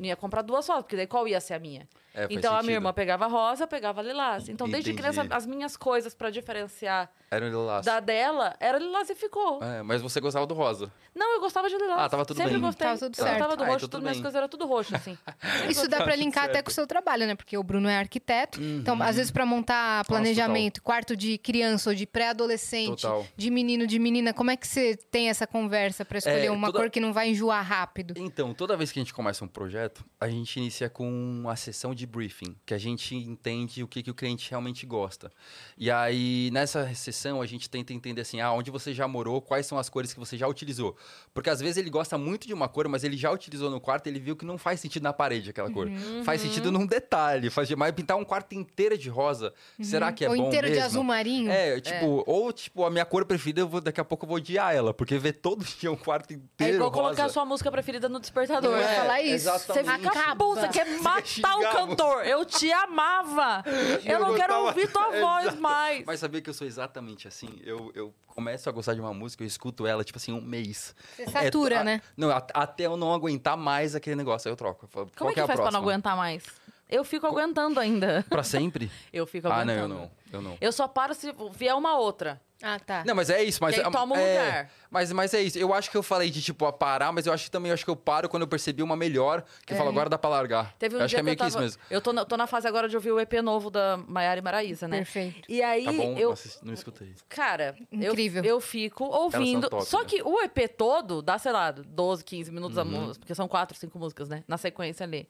ia 0.00 0.16
comprar 0.16 0.42
duas 0.42 0.66
rosas, 0.68 0.82
porque 0.82 0.96
daí 0.96 1.06
qual 1.06 1.26
ia 1.28 1.40
ser 1.40 1.54
a 1.54 1.58
minha? 1.58 1.88
É, 2.16 2.26
então 2.30 2.50
a 2.50 2.54
minha 2.54 2.62
sentido. 2.62 2.72
irmã 2.76 2.92
pegava 2.92 3.26
rosa, 3.26 3.64
eu 3.64 3.68
pegava 3.68 4.00
lilás. 4.02 4.48
Então 4.48 4.68
desde 4.68 4.90
Entendi. 4.92 5.12
criança 5.12 5.34
as 5.34 5.46
minhas 5.46 5.76
coisas 5.76 6.14
pra 6.14 6.30
diferenciar 6.30 7.10
Era 7.30 7.44
um 7.44 7.48
lilás. 7.50 7.84
da 7.84 8.00
dela 8.00 8.56
era 8.58 8.78
lilás 8.78 9.10
e 9.10 9.14
ficou. 9.14 9.62
É, 9.62 9.82
mas 9.82 10.00
você 10.00 10.18
gostava 10.20 10.46
do 10.46 10.54
rosa. 10.54 10.90
Não, 11.14 11.34
eu 11.34 11.40
gostava 11.40 11.68
de 11.68 11.76
lilás. 11.76 12.00
Ah, 12.00 12.08
tava 12.08 12.24
tudo 12.24 12.36
Sempre 12.38 12.52
bem. 12.52 12.60
gostei. 12.62 12.86
Tava 12.86 12.98
tudo 12.98 13.14
eu 13.18 13.24
certo. 13.24 13.32
gostava 13.38 13.56
do 13.56 13.64
Ah, 13.64 13.66
roxo, 13.66 13.86
então 13.86 13.88
tudo 13.98 14.02
minhas 14.02 14.16
coisas 14.20 14.34
eram 14.34 14.48
tudo 14.48 14.66
roxo, 14.66 14.94
assim. 14.96 15.16
Isso 15.68 15.88
dá 15.88 16.02
pra 16.02 16.16
linkar 16.16 16.44
até 16.44 16.62
com 16.62 16.70
o 16.70 16.72
seu 16.72 16.86
trabalho, 16.86 17.26
né? 17.26 17.34
Porque 17.34 17.56
o 17.56 17.62
Bruno 17.62 17.88
é 17.88 17.98
arquiteto. 17.98 18.62
Então, 18.62 19.00
às 19.02 19.16
vezes, 19.16 19.30
pra 19.30 19.44
montar 19.46 20.04
planejamento, 20.06 20.82
quarto 20.82 21.16
de 21.16 21.38
criança 21.38 21.90
ou 21.90 21.96
de 21.96 22.06
pré-adolescente, 22.06 23.06
de 23.36 23.50
menino, 23.50 23.86
de 23.86 23.98
menina, 23.98 24.32
como 24.32 24.50
é 24.50 24.56
que 24.56 24.66
você 24.66 24.96
tem 25.10 25.28
essa 25.28 25.46
conversa 25.46 26.04
pra 26.04 26.18
escolher 26.18 26.46
É, 26.46 26.50
uma 26.50 26.68
toda- 26.68 26.78
cor 26.80 26.90
que 26.90 27.00
não 27.00 27.12
vai 27.12 27.30
enjoar 27.30 27.64
rápido? 27.64 28.14
Então, 28.16 28.52
toda 28.54 28.76
vez 28.76 28.92
que 28.92 28.98
a 28.98 29.02
gente 29.02 29.14
começa 29.14 29.44
um 29.44 29.48
projeto, 29.48 30.04
a 30.20 30.28
gente 30.28 30.56
inicia 30.58 30.88
com 30.88 31.08
uma 31.08 31.56
sessão 31.56 31.94
de 31.94 32.05
briefing, 32.06 32.56
que 32.64 32.72
a 32.72 32.78
gente 32.78 33.14
entende 33.14 33.82
o 33.82 33.88
que, 33.88 34.02
que 34.02 34.10
o 34.10 34.14
cliente 34.14 34.48
realmente 34.48 34.86
gosta. 34.86 35.30
E 35.76 35.90
aí, 35.90 36.50
nessa 36.52 36.92
sessão, 36.94 37.42
a 37.42 37.46
gente 37.46 37.68
tenta 37.68 37.92
entender 37.92 38.22
assim, 38.22 38.40
ah, 38.40 38.52
onde 38.52 38.70
você 38.70 38.94
já 38.94 39.06
morou, 39.06 39.42
quais 39.42 39.66
são 39.66 39.78
as 39.78 39.88
cores 39.88 40.12
que 40.14 40.18
você 40.18 40.36
já 40.36 40.48
utilizou. 40.48 40.96
Porque 41.34 41.50
às 41.50 41.60
vezes 41.60 41.76
ele 41.76 41.90
gosta 41.90 42.16
muito 42.16 42.46
de 42.46 42.54
uma 42.54 42.68
cor, 42.68 42.88
mas 42.88 43.04
ele 43.04 43.16
já 43.16 43.30
utilizou 43.30 43.70
no 43.70 43.80
quarto 43.80 44.06
e 44.06 44.10
ele 44.10 44.20
viu 44.20 44.34
que 44.34 44.44
não 44.44 44.56
faz 44.56 44.80
sentido 44.80 45.02
na 45.02 45.12
parede 45.12 45.50
aquela 45.50 45.70
cor. 45.70 45.88
Faz 46.24 46.40
sentido 46.40 46.72
num 46.72 46.86
detalhe, 46.86 47.50
faz 47.50 47.70
mas 47.72 47.92
pintar 47.92 48.16
um 48.16 48.24
quarto 48.24 48.54
inteiro 48.54 48.96
de 48.96 49.08
rosa, 49.08 49.52
será 49.82 50.12
que 50.12 50.24
é 50.24 50.30
ou 50.30 50.36
bom 50.36 50.46
inteiro 50.46 50.66
de 50.68 50.74
mesmo? 50.74 50.86
azul 50.86 51.02
marinho? 51.04 51.50
É, 51.50 51.80
tipo, 51.80 52.22
ou 52.26 52.52
tipo, 52.52 52.84
a 52.84 52.90
minha 52.90 53.04
cor 53.04 53.24
preferida, 53.24 53.60
eu 53.60 53.68
vou, 53.68 53.80
daqui 53.80 54.00
a 54.00 54.04
pouco 54.04 54.24
eu 54.24 54.28
vou 54.28 54.36
odiar 54.36 54.74
ela, 54.74 54.94
porque 54.94 55.18
ver 55.18 55.32
todo 55.34 55.64
dia 55.78 55.90
um 55.90 55.96
quarto 55.96 56.32
É 56.32 56.34
inteiro 56.36 56.74
igual 56.76 56.90
rosa. 56.90 57.02
colocar 57.02 57.24
a 57.24 57.28
sua 57.28 57.44
música 57.44 57.70
preferida 57.70 58.08
no 58.08 58.20
despertador. 58.20 58.78
É, 58.78 58.94
falar 58.94 59.20
isso. 59.22 59.44
Você 59.50 59.80
exatamente. 59.80 60.08
acabou, 60.08 60.54
você 60.56 60.68
quer 60.68 60.86
matar 61.00 61.56
o 61.56 61.72
cantor. 61.96 62.26
Eu 62.26 62.44
te 62.44 62.70
amava. 62.72 63.62
Eu, 64.04 64.12
Eu 64.12 64.20
não 64.20 64.34
quero 64.34 64.54
ouvir 64.66 64.90
tua 64.92 65.10
voz 65.20 65.46
Exato. 65.46 65.60
mais. 65.62 66.04
Mas 66.04 66.20
sabia 66.20 66.40
que 66.40 66.50
eu 66.50 66.54
sou 66.54 66.66
exatamente 66.66 67.26
assim? 67.28 67.60
Eu, 67.64 67.90
eu 67.94 68.14
começo 68.26 68.68
a 68.68 68.72
gostar 68.72 68.94
de 68.94 69.00
uma 69.00 69.12
música, 69.14 69.42
eu 69.42 69.46
escuto 69.46 69.86
ela, 69.86 70.04
tipo 70.04 70.18
assim, 70.18 70.32
um 70.32 70.40
mês. 70.40 70.94
Você 71.16 71.26
satura, 71.30 71.76
É, 71.76 71.78
a- 71.78 71.84
né? 71.84 72.02
Não, 72.16 72.30
a- 72.30 72.46
até 72.54 72.84
eu 72.86 72.96
não 72.96 73.12
aguentar 73.12 73.56
mais 73.56 73.94
aquele 73.94 74.16
negócio, 74.16 74.48
aí 74.48 74.52
eu 74.52 74.56
troco. 74.56 74.84
Eu 74.84 74.88
falo, 74.88 75.06
Como 75.06 75.16
qual 75.18 75.30
é 75.30 75.34
que 75.34 75.40
é 75.40 75.42
a 75.42 75.46
faz 75.46 75.56
pra 75.58 75.64
não 75.66 75.70
próxima? 75.72 75.92
aguentar 75.92 76.16
mais? 76.16 76.44
Eu 76.88 77.04
fico 77.04 77.26
aguentando 77.26 77.80
ainda. 77.80 78.24
Pra 78.28 78.42
sempre? 78.42 78.90
Eu 79.12 79.26
fico 79.26 79.48
ah, 79.48 79.56
aguentando. 79.56 79.88
não, 79.88 79.96
eu 79.96 80.00
não. 80.00 80.10
Eu 80.32 80.42
não. 80.42 80.58
Eu 80.60 80.72
só 80.72 80.86
paro 80.86 81.14
se 81.14 81.32
vier 81.52 81.74
uma 81.74 81.96
outra. 81.98 82.40
Ah, 82.62 82.80
tá. 82.80 83.04
Não, 83.06 83.14
mas 83.14 83.28
é 83.28 83.44
isso, 83.44 83.58
mas 83.60 83.76
é- 83.76 83.82
toma 83.90 84.14
o 84.14 84.18
é, 84.18 84.30
lugar. 84.32 84.70
Mas, 84.90 85.12
mas 85.12 85.34
é 85.34 85.42
isso. 85.42 85.58
Eu 85.58 85.74
acho 85.74 85.90
que 85.90 85.96
eu 85.96 86.02
falei 86.02 86.30
de 86.30 86.40
tipo 86.40 86.64
a 86.64 86.72
parar, 86.72 87.12
mas 87.12 87.26
eu 87.26 87.32
acho 87.32 87.44
que 87.44 87.50
também 87.50 87.68
eu 87.70 87.74
acho 87.74 87.84
que 87.84 87.90
eu 87.90 87.96
paro 87.96 88.28
quando 88.30 88.42
eu 88.42 88.48
percebi 88.48 88.82
uma 88.82 88.96
melhor, 88.96 89.44
que 89.66 89.72
eu 89.74 89.76
falo 89.76 89.90
agora 89.90 90.08
dá 90.08 90.16
pra 90.16 90.30
largar. 90.30 90.74
Teve 90.78 90.96
um 90.96 90.98
eu 90.98 91.04
acho 91.04 91.10
dia 91.10 91.18
que 91.18 91.20
é 91.20 91.22
meio 91.22 91.36
que 91.36 91.42
eu 91.42 91.44
que 91.44 91.48
isso 91.48 91.56
tava... 91.58 91.64
mesmo. 91.66 91.82
Eu 91.90 92.00
tô 92.00 92.12
na, 92.14 92.24
tô 92.24 92.36
na 92.36 92.46
fase 92.46 92.66
agora 92.66 92.88
de 92.88 92.96
ouvir 92.96 93.12
o 93.12 93.20
EP 93.20 93.34
novo 93.42 93.70
da 93.70 93.98
Maiara 94.08 94.38
e 94.40 94.42
Maraísa, 94.42 94.88
né? 94.88 94.98
Perfeito. 94.98 95.42
E 95.50 95.62
aí, 95.62 95.84
Tá 95.84 95.92
bom, 95.92 96.16
eu... 96.16 96.32
assisti- 96.32 96.64
não 96.64 96.72
escutei. 96.72 97.14
Cara, 97.28 97.76
eu- 97.92 98.12
Incrível. 98.12 98.42
Eu, 98.42 98.60
fico 98.60 99.04
ouvindo. 99.04 99.68
top, 99.68 99.84
Só 99.84 99.98
né? 100.00 100.04
que 100.06 100.22
o 100.22 100.40
EP 100.40 100.68
todo 100.76 101.20
dá, 101.20 101.38
sei 101.38 101.52
lá, 101.52 101.70
12, 101.70 102.24
15 102.24 102.50
minutos 102.50 102.78
a 102.78 102.82
Uhum. 102.82 102.88
música, 102.90 103.18
porque 103.20 103.34
são 103.34 103.46
quatro, 103.46 103.76
cinco 103.76 103.98
músicas, 103.98 104.28
né? 104.30 104.42
Na 104.48 104.56
sequência 104.56 105.04
ali. 105.04 105.28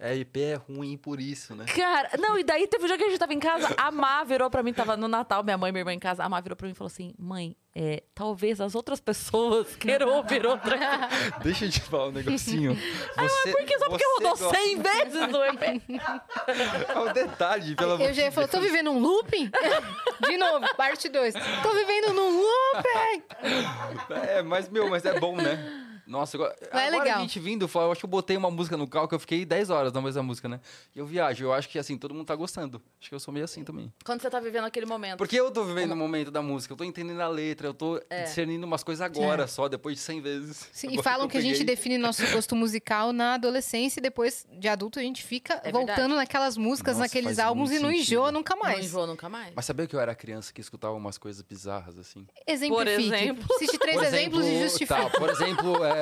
É, 0.00 0.14
IP 0.14 0.40
é 0.40 0.54
ruim 0.54 0.96
por 0.96 1.20
isso, 1.20 1.56
né? 1.56 1.64
Cara, 1.64 2.10
não, 2.20 2.38
e 2.38 2.44
daí 2.44 2.68
teve 2.68 2.84
um 2.84 2.86
dia 2.86 2.96
que 2.96 3.02
a 3.02 3.08
gente 3.08 3.18
tava 3.18 3.34
em 3.34 3.40
casa, 3.40 3.74
a 3.76 3.90
Má 3.90 4.22
virou 4.22 4.48
pra 4.48 4.62
mim, 4.62 4.72
tava 4.72 4.96
no 4.96 5.08
Natal, 5.08 5.42
minha 5.42 5.58
mãe 5.58 5.70
e 5.70 5.72
minha 5.72 5.80
irmã 5.80 5.92
em 5.92 5.98
casa, 5.98 6.22
a 6.22 6.28
Má 6.28 6.40
virou 6.40 6.54
pra 6.54 6.66
mim 6.68 6.72
e 6.72 6.76
falou 6.76 6.86
assim: 6.86 7.12
mãe, 7.18 7.56
é, 7.74 8.04
talvez 8.14 8.60
as 8.60 8.76
outras 8.76 9.00
pessoas 9.00 9.74
queiram 9.74 10.08
ouvir 10.14 10.46
outra. 10.46 10.78
Deixa 11.42 11.64
eu 11.64 11.70
te 11.70 11.80
falar 11.80 12.06
um 12.08 12.12
negocinho. 12.12 12.76
Você, 13.16 13.50
Por 13.50 13.64
que 13.64 13.76
só 13.76 13.88
porque 13.88 14.04
rodou 14.14 14.36
gosta- 14.36 14.50
100 14.56 14.82
vezes 14.82 15.28
no 15.32 15.44
EP? 15.44 15.82
É 16.88 16.98
um 16.98 17.12
detalhe, 17.12 17.74
pelo 17.74 17.92
amor 17.94 18.06
Eu 18.06 18.14
já 18.14 18.30
falar, 18.30 18.46
tô 18.46 18.60
vivendo 18.60 18.90
um 18.92 19.00
looping? 19.00 19.50
De 20.28 20.36
novo, 20.36 20.74
parte 20.76 21.08
2. 21.08 21.34
Tô 21.62 21.72
vivendo 21.72 22.12
num 22.12 22.40
looping! 22.40 23.22
É, 24.28 24.42
mas, 24.42 24.68
meu, 24.68 24.88
mas 24.88 25.04
é 25.04 25.18
bom, 25.18 25.36
né? 25.36 25.86
Nossa, 26.08 26.36
agora, 26.38 26.56
Mas 26.72 26.82
é 26.84 26.86
agora 26.88 27.02
legal. 27.04 27.18
a 27.18 27.20
gente 27.20 27.38
vindo, 27.38 27.70
eu 27.72 27.92
acho 27.92 28.00
que 28.00 28.06
eu 28.06 28.10
botei 28.10 28.34
uma 28.36 28.50
música 28.50 28.76
no 28.78 28.88
carro 28.88 29.06
que 29.06 29.14
eu 29.14 29.18
fiquei 29.18 29.44
10 29.44 29.68
horas 29.68 29.92
na 29.92 30.00
mesma 30.00 30.22
música, 30.22 30.48
né? 30.48 30.58
E 30.96 30.98
eu 30.98 31.04
viajo, 31.06 31.44
eu 31.44 31.52
acho 31.52 31.68
que 31.68 31.78
assim, 31.78 31.98
todo 31.98 32.14
mundo 32.14 32.26
tá 32.26 32.34
gostando. 32.34 32.80
Acho 32.98 33.10
que 33.10 33.14
eu 33.14 33.20
sou 33.20 33.32
meio 33.32 33.44
assim 33.44 33.62
também. 33.62 33.92
Quando 34.04 34.22
você 34.22 34.30
tá 34.30 34.40
vivendo 34.40 34.64
aquele 34.64 34.86
momento. 34.86 35.18
Porque 35.18 35.38
eu 35.38 35.50
tô 35.50 35.64
vivendo 35.64 35.92
o 35.92 35.96
momento 35.96 36.30
da 36.30 36.40
música, 36.40 36.72
eu 36.72 36.76
tô 36.78 36.84
entendendo 36.84 37.20
a 37.20 37.28
letra, 37.28 37.66
eu 37.66 37.74
tô 37.74 38.00
É. 38.08 38.22
discernindo 38.22 38.66
umas 38.66 38.82
coisas 38.82 39.02
agora 39.02 39.46
só, 39.46 39.68
depois 39.68 39.96
de 39.96 40.00
100 40.02 40.20
vezes. 40.22 40.68
Sim, 40.72 40.88
e 40.98 41.02
falam 41.02 41.26
eu 41.26 41.28
que 41.28 41.36
a 41.36 41.40
gente 41.42 41.62
define 41.62 41.98
nosso 41.98 42.26
gosto 42.32 42.56
musical 42.56 43.12
na 43.12 43.34
adolescência 43.34 44.00
e 44.00 44.02
depois 44.02 44.46
de 44.50 44.66
adulto 44.66 44.98
a 44.98 45.02
gente 45.02 45.22
fica 45.22 45.60
É 45.62 45.70
voltando 45.70 45.96
verdade. 45.96 46.14
naquelas 46.14 46.56
músicas, 46.56 46.96
Nossa, 46.96 47.04
naqueles 47.06 47.38
álbuns 47.38 47.70
e 47.70 47.78
não 47.78 47.92
enjoa 47.92 48.32
nunca 48.32 48.54
Não 48.56 48.62
mais. 48.62 48.86
enjoa 48.86 49.06
nunca 49.06 49.28
mais. 49.28 49.52
Mas 49.54 49.66
sabia 49.66 49.86
que 49.86 49.94
eu 49.94 50.00
era 50.00 50.14
criança 50.14 50.52
que 50.54 50.60
escutava 50.62 50.94
umas 50.94 51.18
coisas 51.18 51.42
bizarras, 51.42 51.98
assim? 51.98 52.26
Exemplifique. 52.46 52.68
Por 52.78 52.88
exemplo? 52.88 53.58
Cite 53.58 53.78
três 53.78 53.96
Por 53.96 54.04
exemplos 54.06 54.44
e 54.44 54.48
exemplo, 54.48 54.62
justifique. 54.68 54.88
Tá, 55.02 55.10
por 55.10 55.28
exemplo, 55.28 55.84
é, 55.84 55.97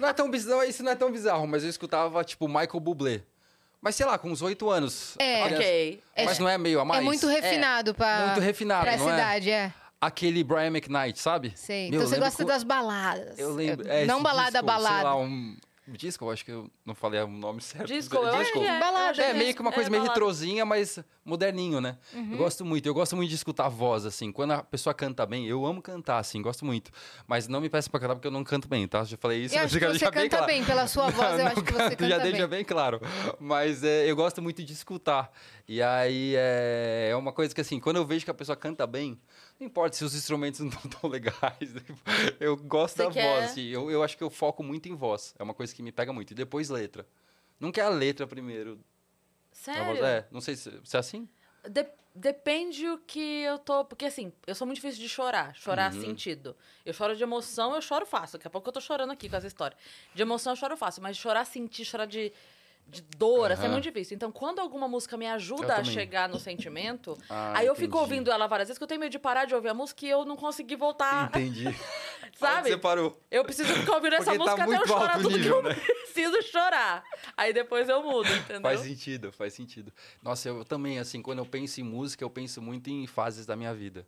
não 0.00 0.08
é 0.08 0.12
tão 0.12 0.30
bizarro, 0.30 0.62
isso 0.64 0.82
não 0.82 0.92
é 0.92 0.94
tão 0.96 1.10
bizarro, 1.10 1.46
mas 1.46 1.62
eu 1.64 1.70
escutava, 1.70 2.22
tipo, 2.24 2.46
Michael 2.48 2.80
Bublé. 2.80 3.22
Mas 3.80 3.94
sei 3.94 4.06
lá, 4.06 4.18
com 4.18 4.30
uns 4.30 4.42
8 4.42 4.68
anos. 4.70 5.14
É. 5.18 5.44
Criança- 5.44 5.54
Ok. 5.62 6.02
Mas 6.24 6.38
não 6.38 6.48
é 6.48 6.58
meio 6.58 6.80
a 6.80 6.84
mais? 6.84 7.00
É 7.00 7.04
muito 7.04 7.26
refinado 7.26 7.94
pra, 7.94 8.26
Muito 8.26 8.40
refinado, 8.40 8.84
pra 8.84 8.96
não 8.96 9.10
é? 9.10 9.14
idade, 9.14 9.50
é. 9.50 9.72
Aquele 10.00 10.42
Brian 10.44 10.66
McKnight, 10.68 11.18
sabe? 11.18 11.52
Sei. 11.56 11.90
Meu, 11.90 12.00
então 12.00 12.10
você 12.10 12.18
gosta 12.18 12.42
co- 12.42 12.48
das 12.48 12.62
baladas. 12.62 13.38
Eu 13.38 13.54
lembro. 13.54 13.88
É, 13.88 14.02
é, 14.02 14.06
não 14.06 14.22
balada, 14.22 14.50
disco, 14.50 14.66
balada. 14.66 14.94
Sei 14.96 15.04
lá, 15.04 15.16
um 15.16 15.56
disco, 15.88 16.24
eu 16.24 16.30
acho 16.30 16.44
que 16.44 16.50
eu 16.50 16.70
não 16.84 16.94
falei 16.94 17.20
o 17.20 17.28
nome 17.28 17.60
certo. 17.60 17.86
Disco, 17.86 18.16
eu 18.16 18.22
que 18.52 18.58
é. 18.58 18.80
Balada, 18.80 19.22
Eu 19.22 19.24
É, 19.26 19.34
meio 19.34 19.54
que 19.54 19.60
uma 19.60 19.70
coisa 19.72 19.88
é 19.88 19.90
meio 19.90 20.02
balada. 20.02 20.18
retrozinha, 20.20 20.64
mas 20.64 20.98
moderninho, 21.24 21.80
né? 21.80 21.96
Uhum. 22.12 22.32
Eu 22.32 22.38
gosto 22.38 22.64
muito. 22.64 22.86
Eu 22.86 22.94
gosto 22.94 23.14
muito 23.16 23.28
de 23.28 23.34
escutar 23.36 23.66
a 23.66 23.68
voz, 23.68 24.04
assim. 24.04 24.32
Quando 24.32 24.52
a 24.52 24.62
pessoa 24.62 24.92
canta 24.94 25.24
bem, 25.26 25.46
eu 25.46 25.64
amo 25.64 25.80
cantar, 25.82 26.18
assim, 26.18 26.42
gosto 26.42 26.64
muito. 26.64 26.90
Mas 27.26 27.46
não 27.48 27.60
me 27.60 27.68
peça 27.68 27.88
pra 27.90 28.00
cantar 28.00 28.14
porque 28.14 28.26
eu 28.28 28.32
não 28.32 28.42
canto 28.44 28.68
bem, 28.68 28.86
tá? 28.88 29.04
Já 29.04 29.16
falei 29.16 29.44
isso, 29.44 29.54
Eu 29.54 29.62
mas 29.62 29.66
acho 29.66 29.78
que 29.78 29.84
você 29.84 29.90
deixar 29.92 30.10
bem 30.10 30.22
canta 30.24 30.36
claro. 30.38 30.52
bem, 30.52 30.64
pela 30.64 30.86
sua 30.88 31.08
voz, 31.10 31.32
eu 31.32 31.38
Não, 31.38 31.46
acho 31.52 31.62
que 31.62 31.72
você 31.72 31.78
canto, 31.96 32.08
Já 32.08 32.16
canta 32.16 32.22
deixa 32.30 32.46
bem. 32.48 32.58
bem 32.58 32.64
claro. 32.64 33.00
Mas 33.38 33.82
é, 33.84 34.10
eu 34.10 34.16
gosto 34.16 34.42
muito 34.42 34.62
de 34.64 34.72
escutar. 34.72 35.30
E 35.68 35.82
aí 35.82 36.34
é, 36.36 37.08
é 37.12 37.16
uma 37.16 37.32
coisa 37.32 37.54
que, 37.54 37.60
assim, 37.60 37.78
quando 37.80 37.96
eu 37.96 38.04
vejo 38.06 38.24
que 38.24 38.30
a 38.30 38.34
pessoa 38.34 38.54
canta 38.56 38.86
bem, 38.86 39.18
não 39.58 39.66
importa 39.66 39.96
se 39.96 40.04
os 40.04 40.14
instrumentos 40.14 40.60
não 40.60 40.68
estão 40.68 40.90
tão 40.90 41.10
legais. 41.10 41.74
Eu 42.40 42.56
gosto 42.56 42.96
Você 42.96 43.04
da 43.04 43.10
quer- 43.10 43.22
voz, 43.40 43.50
assim. 43.52 43.66
Eu, 43.66 43.90
eu 43.90 44.02
acho 44.02 44.16
que 44.16 44.22
eu 44.24 44.30
foco 44.30 44.62
muito 44.62 44.88
em 44.88 44.94
voz. 44.94 45.34
É 45.38 45.42
uma 45.42 45.54
coisa 45.54 45.74
que 45.74 45.82
me 45.82 45.92
pega 45.92 46.12
muito. 46.12 46.30
E 46.30 46.34
depois 46.34 46.68
letra. 46.68 47.06
Nunca 47.58 47.80
é 47.80 47.84
a 47.84 47.88
letra 47.88 48.26
primeiro. 48.26 48.78
Sério? 49.52 50.04
É, 50.04 50.26
não 50.30 50.40
sei 50.40 50.54
se, 50.56 50.70
se 50.84 50.96
é 50.96 51.00
assim. 51.00 51.28
De- 51.68 51.86
depende 52.14 52.86
o 52.88 52.98
que 52.98 53.40
eu 53.42 53.58
tô. 53.58 53.84
Porque 53.84 54.04
assim, 54.04 54.32
eu 54.46 54.54
sou 54.54 54.66
muito 54.66 54.76
difícil 54.76 55.00
de 55.00 55.08
chorar. 55.08 55.54
Chorar 55.56 55.92
Uhum. 55.94 56.00
sentido. 56.00 56.54
Eu 56.84 56.92
choro 56.92 57.16
de 57.16 57.22
emoção, 57.22 57.74
eu 57.74 57.80
choro 57.80 58.04
fácil. 58.04 58.38
Daqui 58.38 58.46
a 58.46 58.50
pouco 58.50 58.68
eu 58.68 58.72
tô 58.72 58.80
chorando 58.80 59.10
aqui 59.12 59.28
com 59.28 59.36
essa 59.36 59.46
história. 59.46 59.76
De 60.14 60.20
emoção 60.22 60.52
eu 60.52 60.56
choro 60.56 60.76
fácil, 60.76 61.02
mas 61.02 61.16
chorar 61.16 61.44
sentir, 61.46 61.84
chorar 61.84 62.06
de, 62.06 62.32
de 62.88 63.02
dor, 63.02 63.50
assim, 63.50 63.66
é 63.66 63.68
muito 63.68 63.82
difícil. 63.82 64.14
Então, 64.14 64.30
quando 64.30 64.60
alguma 64.60 64.86
música 64.86 65.16
me 65.16 65.26
Eu 65.26 65.32
ajuda 65.32 65.76
a 65.76 65.84
chegar 65.84 66.28
no 66.28 66.38
sentimento, 66.38 67.18
Ah, 67.28 67.58
aí 67.58 67.66
eu 67.66 67.74
fico 67.74 67.88
entendi. 67.96 68.02
ouvindo 68.02 68.30
ela 68.30 68.46
várias 68.46 68.68
vezes, 68.68 68.78
que 68.78 68.84
eu 68.84 68.88
tenho 68.88 69.00
medo 69.00 69.10
de 69.10 69.18
parar 69.18 69.44
de 69.44 69.54
ouvir 69.54 69.68
a 69.70 69.74
música 69.74 70.06
e 70.06 70.08
eu 70.08 70.24
não 70.24 70.36
consegui 70.36 70.76
voltar. 70.76 71.28
Entendi. 71.28 71.64
Sabe? 72.38 72.68
Você 72.70 72.76
parou. 72.76 73.18
Eu 73.30 73.44
preciso 73.44 73.72
ficar 73.74 73.94
ouvindo 73.94 74.14
essa 74.14 74.32
Porque 74.32 74.38
tá 74.38 74.44
música 74.44 74.64
até 74.64 74.76
eu 74.76 74.86
chorar 74.86 75.16
tudo 75.18 75.36
nível, 75.36 75.62
que 75.62 75.66
eu 75.66 75.70
né? 75.70 75.74
preciso 76.04 76.42
chorar. 76.42 77.02
Aí 77.36 77.52
depois 77.52 77.88
eu 77.88 78.02
mudo, 78.02 78.28
entendeu? 78.32 78.62
Faz 78.62 78.80
sentido, 78.80 79.32
faz 79.32 79.52
sentido. 79.54 79.92
Nossa, 80.22 80.48
eu 80.48 80.64
também, 80.64 80.98
assim, 80.98 81.20
quando 81.22 81.38
eu 81.38 81.46
penso 81.46 81.80
em 81.80 81.84
música, 81.84 82.22
eu 82.22 82.30
penso 82.30 82.60
muito 82.62 82.88
em 82.88 83.06
fases 83.06 83.46
da 83.46 83.56
minha 83.56 83.74
vida. 83.74 84.06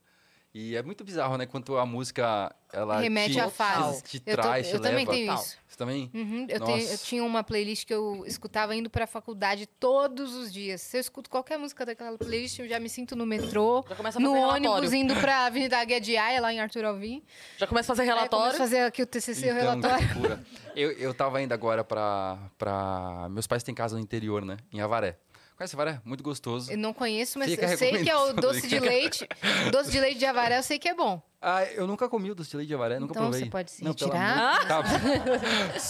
E 0.60 0.74
é 0.74 0.82
muito 0.82 1.04
bizarro, 1.04 1.36
né? 1.38 1.46
Quanto 1.46 1.76
a 1.76 1.86
música, 1.86 2.52
ela 2.72 2.98
Remete 2.98 3.34
te, 3.34 3.38
à 3.40 3.48
fase. 3.48 4.02
te 4.02 4.16
Eu 4.26 4.34
tô- 4.36 4.42
traz, 4.42 4.66
eu 4.72 4.80
te 4.80 4.82
também 4.82 4.98
leva. 5.06 5.10
tenho 5.12 5.26
Tal. 5.28 5.36
isso. 5.36 5.56
Você 5.68 5.76
também? 5.78 6.10
Uhum, 6.12 6.46
eu, 6.48 6.60
tenho- 6.64 6.88
eu 6.88 6.98
tinha 6.98 7.22
uma 7.22 7.44
playlist 7.44 7.86
que 7.86 7.94
eu 7.94 8.24
escutava 8.26 8.74
indo 8.74 8.90
pra 8.90 9.06
faculdade 9.06 9.66
todos 9.78 10.34
os 10.34 10.52
dias. 10.52 10.80
Se 10.80 10.96
eu 10.96 11.00
escuto 11.00 11.30
qualquer 11.30 11.58
música 11.58 11.86
daquela 11.86 12.18
playlist, 12.18 12.58
eu 12.58 12.66
já 12.68 12.80
me 12.80 12.88
sinto 12.88 13.14
no 13.14 13.24
metrô, 13.24 13.84
Já 13.88 13.94
começa 13.94 14.18
a 14.18 14.20
no 14.20 14.32
ônibus, 14.32 14.90
relatório. 14.90 14.94
indo 14.96 15.14
pra 15.14 15.46
Avenida 15.46 15.78
Águia 15.78 16.00
de 16.00 16.16
Aia, 16.16 16.40
lá 16.40 16.52
em 16.52 16.58
Arthur 16.58 16.86
Alvim. 16.86 17.22
Já 17.56 17.66
começa 17.68 17.92
a 17.92 17.94
fazer 17.94 18.02
Aí 18.02 18.08
eu 18.08 18.14
relatório. 18.16 18.58
fazer 18.58 18.80
aqui 18.80 19.00
o 19.02 19.06
TCC, 19.06 19.46
o 19.46 19.50
Então, 19.50 19.56
relatório. 19.60 20.08
que 20.08 20.14
loucura. 20.14 20.44
Eu, 20.74 20.90
eu 20.92 21.14
tava 21.14 21.40
indo 21.40 21.52
agora 21.52 21.84
pra, 21.84 22.36
pra... 22.58 23.28
Meus 23.30 23.46
pais 23.46 23.62
têm 23.62 23.74
casa 23.76 23.94
no 23.96 24.02
interior, 24.02 24.44
né? 24.44 24.56
Em 24.72 24.80
Avaré. 24.80 25.16
Conhece 25.58 25.74
Avaré? 25.74 26.00
Muito 26.04 26.22
gostoso. 26.22 26.70
Eu 26.70 26.78
não 26.78 26.94
conheço, 26.94 27.36
mas 27.36 27.50
Fica 27.50 27.66
a 27.66 27.72
eu 27.72 27.76
sei 27.76 28.04
que 28.04 28.08
é 28.08 28.16
o 28.16 28.32
doce 28.32 28.68
de 28.68 28.78
leite. 28.78 29.26
Doce 29.72 29.90
de 29.90 29.98
leite 29.98 30.16
de 30.20 30.24
Avaré, 30.24 30.56
eu 30.56 30.62
sei 30.62 30.78
que 30.78 30.88
é 30.88 30.94
bom. 30.94 31.20
Ah, 31.42 31.64
eu 31.64 31.84
nunca 31.84 32.08
comi 32.08 32.30
o 32.30 32.34
doce 32.36 32.50
de 32.50 32.56
leite 32.58 32.68
de 32.68 32.74
Avaré, 32.76 33.00
nunca 33.00 33.10
Então 33.10 33.24
provei. 33.24 33.40
você 33.40 33.50
pode 33.50 33.70
se 33.72 33.82
Não, 33.82 33.90
retirar. 33.90 34.38
amor- 34.38 34.66
Tá. 34.68 34.82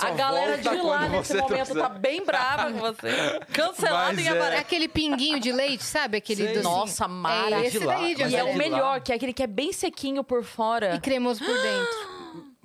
A 0.09 0.11
galera 0.13 0.57
de 0.57 0.69
lá 0.71 1.09
nesse 1.11 1.35
momento 1.35 1.49
trouxer. 1.67 1.77
tá 1.77 1.89
bem 1.91 2.25
brava 2.25 2.73
com 2.73 2.79
você. 2.79 3.41
Cancelado 3.53 4.17
Mas 4.17 4.19
em 4.25 4.27
é- 4.27 4.31
Avaré. 4.31 4.57
É 4.57 4.59
aquele 4.61 4.89
pinguinho 4.89 5.39
de 5.39 5.53
leite, 5.53 5.85
sabe? 5.85 6.17
Aquele 6.17 6.47
docinho. 6.47 6.63
Nossa, 6.63 7.07
mara. 7.07 7.57
É 7.63 7.67
esse 7.67 7.79
de 7.79 7.85
lá, 7.85 7.97
daí 7.97 8.15
de 8.15 8.23
mas 8.23 8.33
E 8.33 8.37
é 8.37 8.43
o 8.43 8.47
de 8.47 8.53
lá. 8.53 8.57
melhor, 8.59 9.01
que 9.03 9.13
é 9.13 9.17
aquele 9.17 9.35
que 9.35 9.43
é 9.43 9.47
bem 9.47 9.71
sequinho 9.71 10.25
por 10.25 10.43
fora. 10.43 10.95
E 10.95 11.01
cremoso 11.01 11.45
por 11.45 11.55
dentro. 11.55 12.09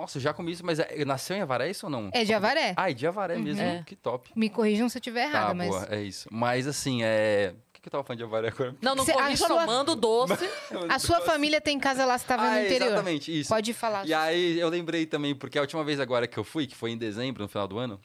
Nossa, 0.03 0.17
eu 0.17 0.21
já 0.21 0.33
comi 0.33 0.51
isso, 0.51 0.65
mas 0.65 0.79
é- 0.79 1.05
nasceu 1.05 1.35
em 1.37 1.41
Avaré 1.41 1.69
isso 1.69 1.85
ou 1.85 1.89
não? 1.89 2.09
É 2.13 2.23
de 2.25 2.33
Avaré. 2.33 2.73
Ah, 2.75 2.91
é 2.91 2.93
de 2.93 3.07
Avaré 3.07 3.37
mesmo. 3.37 3.61
É. 3.61 3.83
Que 3.85 3.95
top. 3.95 4.29
Me 4.35 4.49
corrijam 4.49 4.89
se 4.89 4.97
eu 4.97 4.99
estiver 4.99 5.29
errada, 5.29 5.47
Tá, 5.47 5.53
mas. 5.53 5.69
boa, 5.69 5.87
é 5.89 6.01
isso. 6.01 6.27
Mas 6.29 6.67
assim, 6.67 6.99
é. 7.03 7.53
O 7.55 7.73
que, 7.73 7.81
que 7.81 7.87
eu 7.87 7.91
tava 7.91 8.03
falando 8.03 8.17
de 8.17 8.23
Avaré 8.25 8.47
agora? 8.49 8.75
Não, 8.81 8.95
não 8.95 9.05
Cê- 9.05 9.11
a 9.11 9.15
corrija, 9.15 9.47
sua- 9.47 9.59
não. 9.61 9.65
Manda 9.65 9.91
o 9.93 9.95
doce. 9.95 10.33
A 10.89 10.99
sua 10.99 11.21
família 11.21 11.61
tem 11.61 11.79
casa 11.79 12.05
lá, 12.05 12.17
você 12.17 12.25
tava 12.25 12.43
no 12.43 12.49
Ah, 12.49 12.63
interior. 12.65 12.87
Exatamente, 12.87 13.39
isso. 13.39 13.49
Pode 13.49 13.73
falar. 13.73 14.05
E 14.05 14.13
aí 14.13 14.59
eu 14.59 14.67
lembrei 14.67 15.05
também, 15.05 15.33
porque 15.33 15.57
a 15.57 15.61
última 15.61 15.83
vez 15.85 15.99
agora 16.01 16.27
que 16.27 16.37
eu 16.37 16.43
fui, 16.43 16.67
que 16.67 16.75
foi 16.75 16.91
em 16.91 16.97
dezembro, 16.97 17.41
no 17.43 17.47
final 17.47 17.67
do 17.67 17.77
ano, 17.79 17.97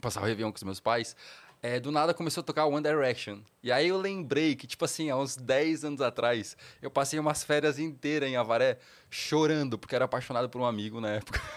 passar 0.00 0.20
o 0.20 0.24
Réveillon 0.24 0.52
com 0.52 0.56
os 0.56 0.62
meus 0.62 0.78
pais, 0.80 1.16
é, 1.66 1.80
do 1.80 1.90
nada 1.90 2.12
começou 2.12 2.42
a 2.42 2.44
tocar 2.44 2.66
One 2.66 2.82
Direction. 2.82 3.38
E 3.62 3.72
aí 3.72 3.88
eu 3.88 3.96
lembrei 3.96 4.54
que, 4.54 4.66
tipo 4.66 4.84
assim, 4.84 5.08
há 5.08 5.16
uns 5.16 5.34
10 5.34 5.82
anos 5.86 6.02
atrás, 6.02 6.58
eu 6.82 6.90
passei 6.90 7.18
umas 7.18 7.42
férias 7.42 7.78
inteiras 7.78 8.28
em 8.28 8.36
Avaré 8.36 8.76
chorando, 9.08 9.78
porque 9.78 9.94
era 9.94 10.04
apaixonado 10.04 10.50
por 10.50 10.60
um 10.60 10.66
amigo 10.66 11.00
na 11.00 11.08
época. 11.12 11.40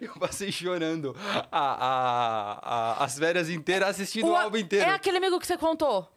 Eu 0.00 0.12
passei 0.20 0.52
chorando 0.52 1.16
a- 1.50 1.58
a- 1.60 2.60
a- 3.00 3.04
as 3.04 3.18
férias 3.18 3.50
inteiras 3.50 3.88
assistindo 3.88 4.26
o, 4.28 4.30
O 4.30 4.36
álbum 4.36 4.56
inteiro. 4.58 4.84
É 4.88 4.94
aquele 4.94 5.16
amigo 5.16 5.40
que 5.40 5.46
você 5.48 5.58
contou. 5.58 6.08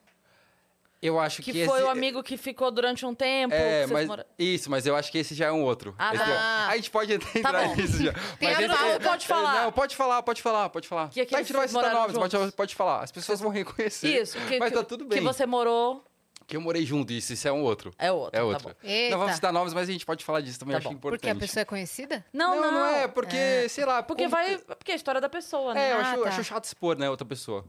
Eu 0.99 1.19
acho 1.19 1.43
que, 1.43 1.51
Que 1.53 1.65
foi 1.65 1.77
esse... 1.79 1.87
o 1.87 1.89
amigo 1.91 2.23
que 2.23 2.35
ficou 2.37 2.71
durante 2.71 3.05
um 3.05 3.13
tempo. 3.13 3.53
É, 3.53 3.85
mas 3.85 4.07
mora- 4.07 4.25
isso, 4.37 4.69
mas 4.69 4.85
eu 4.87 4.95
acho 4.95 5.11
que 5.11 5.19
esse 5.19 5.35
já 5.35 5.45
é 5.45 5.51
um 5.51 5.61
outro. 5.63 5.93
Ah, 5.97 6.13
Esse 6.15 6.23
tá. 6.23 6.31
é- 6.31 6.71
A 6.71 6.75
gente 6.75 6.89
pode 6.89 7.13
entrar 7.13 7.41
Tá 7.51 7.67
nisso 7.75 8.03
já. 8.03 8.13
Tem 8.39 8.49
Mas 8.49 8.59
esse- 8.59 8.67
pausa, 8.75 8.99
pode 8.99 9.27
falar. 9.27 9.63
Não, 9.63 9.71
pode 9.71 9.95
falar, 9.95 10.23
pode 10.23 10.41
falar, 10.41 10.69
pode 10.69 10.87
falar. 10.87 11.09
Que- 11.09 11.21
a 11.21 11.37
gente 11.39 11.53
não 11.53 11.59
vai 11.59 11.67
citar 11.67 11.93
nomes, 11.93 12.17
pode, 12.17 12.51
pode 12.53 12.75
falar. 12.75 13.03
As 13.03 13.11
pessoas 13.11 13.39
vão 13.39 13.51
reconhecer. 13.51 14.21
Isso, 14.21 14.39
que, 14.47 14.57
mas 14.57 14.73
tá 14.73 14.83
tudo 14.83 15.05
bem. 15.05 15.19
que 15.19 15.23
você 15.23 15.45
morou 15.45 16.03
Que 16.47 16.55
eu 16.55 16.61
morei 16.61 16.85
junto, 16.85 17.11
isso, 17.11 17.33
isso 17.33 17.45
é 17.45 17.51
um 17.51 17.61
outro. 17.61 17.91
é 17.99 18.09
outro. 18.09 18.29
É 18.33 18.39
tá 18.39 18.45
outro. 18.45 18.69
bom. 18.69 18.75
Eita. 18.81 19.11
Não 19.11 19.19
vamos 19.19 19.35
citar 19.35 19.51
nomes, 19.51 19.73
mas 19.73 19.89
a 19.89 19.91
gente 19.91 20.05
pode 20.05 20.23
falar 20.23 20.39
disso 20.39 20.57
também, 20.57 20.71
Tá 20.75 20.77
acho 20.77 20.87
bom. 20.87 20.93
importante. 20.95 21.19
Porque 21.19 21.29
a 21.29 21.35
pessoa 21.35 21.61
é 21.61 21.65
conhecida? 21.65 22.25
Não, 22.31 22.55
não, 22.55 22.61
não, 22.61 22.71
não 22.71 22.85
é, 22.85 23.05
porque, 23.05 23.67
sei 23.67 23.83
lá... 23.83 24.01
Porque 24.01 24.23
como- 24.23 24.35
vai. 24.35 24.57
Porque 24.57 24.91
é 24.91 24.93
a 24.93 24.95
história 24.95 25.19
da 25.19 25.27
pessoa, 25.27 25.73
né? 25.73 25.89
É, 25.89 25.91
eu 25.93 25.97
Ah, 25.97 25.99
acho, 26.13 26.21
tá. 26.23 26.29
acho 26.29 26.43
chato 26.45 26.63
expor, 26.63 26.97
né, 26.97 27.09
outra 27.09 27.25
pessoa. 27.27 27.65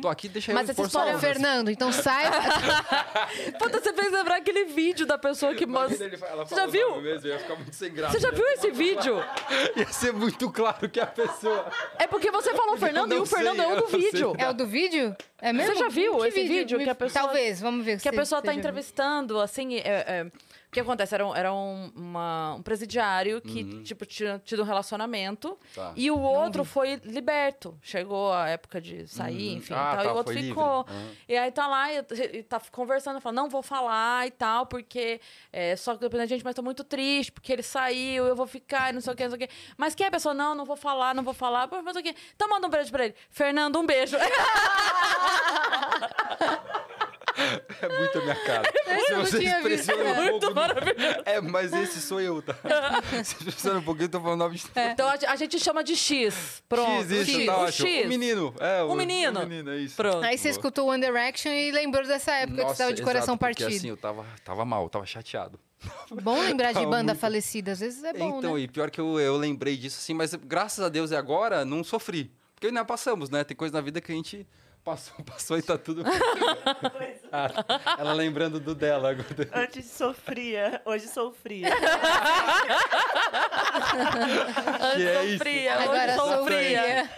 Tô 0.00 0.08
aqui, 0.08 0.28
deixa 0.28 0.52
Mas 0.54 0.68
eu 0.68 0.72
expor 0.72 0.86
história- 0.86 1.08
só 1.10 1.16
Ô, 1.16 1.16
uma. 1.16 1.20
Fernando, 1.20 1.70
então 1.72 1.90
sai. 1.92 2.30
Puta, 3.58 3.80
você 3.80 3.92
fez 3.92 4.12
lembrar 4.12 4.36
aquele 4.36 4.64
vídeo 4.66 5.06
da 5.06 5.18
pessoa 5.18 5.54
que 5.54 5.66
mostra. 5.66 6.06
ele 6.06 6.16
fa- 6.16 6.26
ela 6.26 6.46
Você 6.46 6.54
já 6.54 6.66
viu? 6.66 7.00
Mesmo, 7.00 7.26
ia 7.26 7.38
ficar 7.38 7.56
muito 7.56 7.74
sem 7.74 7.92
graça. 7.92 8.12
Você 8.12 8.20
já 8.20 8.30
viu 8.30 8.46
esse 8.50 8.70
vídeo? 8.70 9.16
Ia 9.76 9.86
ser 9.92 10.12
muito 10.12 10.50
claro 10.50 10.88
que 10.88 11.00
a 11.00 11.06
pessoa... 11.06 11.66
É 11.98 12.06
porque 12.06 12.30
você 12.30 12.54
falou 12.54 12.76
Fernando 12.78 13.12
e 13.12 13.18
o 13.18 13.26
Fernando 13.26 13.60
é 13.60 13.66
o 13.72 13.76
do 13.80 13.86
vídeo. 13.88 14.34
É 14.38 14.48
o 14.48 14.52
do 14.54 14.66
vídeo? 14.66 15.16
É 15.42 15.52
mesmo? 15.52 15.72
Você 15.74 15.78
já 15.80 15.88
viu 15.88 16.24
esse 16.26 16.42
vídeo 16.46 16.78
que 16.78 16.88
a 16.90 16.94
pessoa- 16.94 17.24
Talvez, 17.24 17.60
vamos 17.60 17.84
ver. 17.84 17.98
Que 18.00 18.08
a 18.08 18.12
se- 18.12 18.16
pessoa 18.20 18.42
tá 18.42 18.52
vi. 18.52 18.58
entrevistando, 18.58 19.40
assim, 19.40 19.76
é, 19.76 19.88
é, 19.88 20.30
o 20.68 20.72
que 20.72 20.80
acontece? 20.80 21.14
Era 21.14 21.26
um, 21.26 21.34
era 21.34 21.52
um, 21.52 21.90
uma- 21.96 22.54
um 22.54 22.62
presidiário 22.62 23.40
que, 23.40 23.82
tipo, 23.82 24.06
tinha 24.06 24.40
tido 24.44 24.62
um 24.62 24.64
relacionamento 24.64 25.48
Uhum. 25.48 25.56
Tá. 25.74 25.92
e 25.96 26.10
o 26.10 26.18
outro 26.20 26.64
foi 26.64 27.00
liberto. 27.04 27.76
Chegou 27.82 28.32
a 28.32 28.48
época 28.48 28.80
de 28.80 29.06
sair, 29.08 29.50
Uhum. 29.52 29.56
enfim, 29.58 29.74
Ah, 29.74 29.92
tal, 29.96 30.00
e 30.00 30.04
tá, 30.06 30.12
o 30.12 30.16
outro 30.16 30.32
ficou. 30.34 30.86
Uhum. 30.88 31.10
E 31.28 31.36
aí 31.36 31.50
tá 31.50 31.66
lá 31.66 31.92
e, 31.92 31.98
e 32.34 32.42
tá 32.44 32.60
conversando, 32.70 33.20
fala, 33.20 33.32
não 33.34 33.48
vou 33.48 33.62
falar 33.62 34.26
e 34.26 34.30
tal, 34.30 34.66
porque 34.66 35.20
é, 35.52 35.74
só 35.76 35.94
que 35.94 36.00
depende 36.00 36.22
da 36.22 36.26
gente, 36.26 36.44
mas 36.44 36.54
tô 36.54 36.62
muito 36.62 36.84
triste, 36.84 37.32
porque 37.32 37.52
ele 37.52 37.62
saiu, 37.62 38.26
eu 38.26 38.36
vou 38.36 38.46
ficar, 38.46 38.90
e 38.90 38.92
não 38.92 39.00
sei 39.00 39.12
o 39.12 39.16
que, 39.16 39.24
não 39.24 39.30
sei 39.36 39.44
o 39.44 39.48
que. 39.48 39.54
Mas 39.76 39.94
quem 39.94 40.04
é 40.04 40.08
a 40.08 40.12
pessoa? 40.12 40.34
Não, 40.34 40.54
não 40.54 40.64
vou 40.64 40.76
falar, 40.76 41.14
não 41.14 41.22
vou 41.24 41.34
falar, 41.34 41.68
mas 41.70 41.84
não 41.84 41.92
sei 41.92 42.02
o 42.02 42.04
que. 42.04 42.14
Então 42.36 42.48
manda 42.48 42.66
um 42.66 42.70
beijo 42.70 42.90
pra 42.92 43.04
ele. 43.06 43.14
Fernando, 43.30 43.78
um 43.78 43.86
beijo. 43.86 44.16
É 47.82 47.98
muito 47.98 48.18
a 48.18 48.22
minha 48.22 48.34
cara. 48.44 48.72
Se 49.06 49.14
visto. 49.14 49.36
expressiona 49.42 50.04
um 50.04 50.14
Muito 50.24 50.40
pouco... 50.40 50.54
maravilhoso. 50.54 51.22
É, 51.24 51.40
mas 51.40 51.72
esse 51.72 52.00
sou 52.00 52.20
eu, 52.20 52.42
tá? 52.42 52.54
Se 53.24 53.34
expressiona 53.36 53.78
um 53.78 53.82
pouquinho, 53.82 54.06
eu 54.06 54.10
tô 54.10 54.20
falando 54.20 54.38
nome 54.40 54.56
de 54.56 54.64
Então 54.92 55.08
a, 55.08 55.14
a 55.32 55.36
gente 55.36 55.58
chama 55.58 55.82
de 55.82 55.96
X. 55.96 56.62
Pronto. 56.68 57.02
X, 57.02 57.10
isso, 57.10 57.30
X, 57.38 57.46
tá 57.46 57.62
o. 57.62 57.72
X. 57.72 58.04
O 58.04 58.08
menino. 58.08 58.54
É, 58.60 58.82
O 58.82 58.94
menino. 58.94 59.40
O 59.40 59.46
menino, 59.46 59.70
é 59.70 59.76
isso. 59.78 59.96
Pronto. 59.96 60.24
Aí 60.24 60.36
você 60.36 60.48
Boa. 60.48 60.52
escutou 60.52 60.88
One 60.88 61.04
Direction 61.04 61.50
e 61.52 61.70
lembrou 61.72 62.06
dessa 62.06 62.32
época 62.32 62.56
que 62.56 62.62
você 62.62 62.66
Nossa, 62.68 62.82
tava 62.84 62.92
de 62.92 63.02
coração 63.02 63.34
exato, 63.34 63.38
porque, 63.38 63.62
partido. 63.64 63.78
assim, 63.78 63.88
eu 63.88 63.96
tava, 63.96 64.24
tava 64.44 64.64
mal, 64.64 64.88
tava 64.88 65.06
chateado. 65.06 65.58
Bom 66.22 66.38
lembrar 66.40 66.72
de 66.72 66.84
banda 66.84 67.04
muito- 67.14 67.18
falecida, 67.18 67.72
às 67.72 67.80
vezes 67.80 68.04
é 68.04 68.12
bom, 68.12 68.38
então, 68.38 68.54
né? 68.54 68.60
e 68.60 68.68
pior 68.68 68.90
que 68.90 69.00
eu, 69.00 69.18
eu 69.18 69.36
lembrei 69.38 69.76
disso, 69.78 69.98
assim, 69.98 70.12
mas 70.12 70.34
graças 70.34 70.84
a 70.84 70.88
Deus 70.90 71.10
e 71.10 71.16
agora 71.16 71.64
não 71.64 71.82
sofri. 71.82 72.30
Porque 72.54 72.66
ainda 72.66 72.84
passamos, 72.84 73.30
né? 73.30 73.42
Tem 73.44 73.56
coisa 73.56 73.72
na 73.74 73.80
vida 73.80 73.98
que 74.02 74.12
a 74.12 74.14
gente 74.14 74.46
passou, 74.84 75.14
passou 75.24 75.58
e 75.58 75.62
tá 75.62 75.78
tudo. 75.78 76.02
Ah, 77.32 77.48
ela 77.98 78.12
lembrando 78.12 78.58
do 78.58 78.74
dela 78.74 79.10
agora. 79.10 79.26
Antes 79.54 79.86
sofria, 79.86 80.80
hoje 80.84 81.06
sou 81.08 81.32
fria. 81.32 81.70
Que 84.96 85.06
é 85.06 85.24
isso. 85.26 85.38
Sofria, 85.38 85.74
Agora 85.74 86.04
hoje 86.04 86.14
sou 86.16 86.38
sofria. 86.38 87.10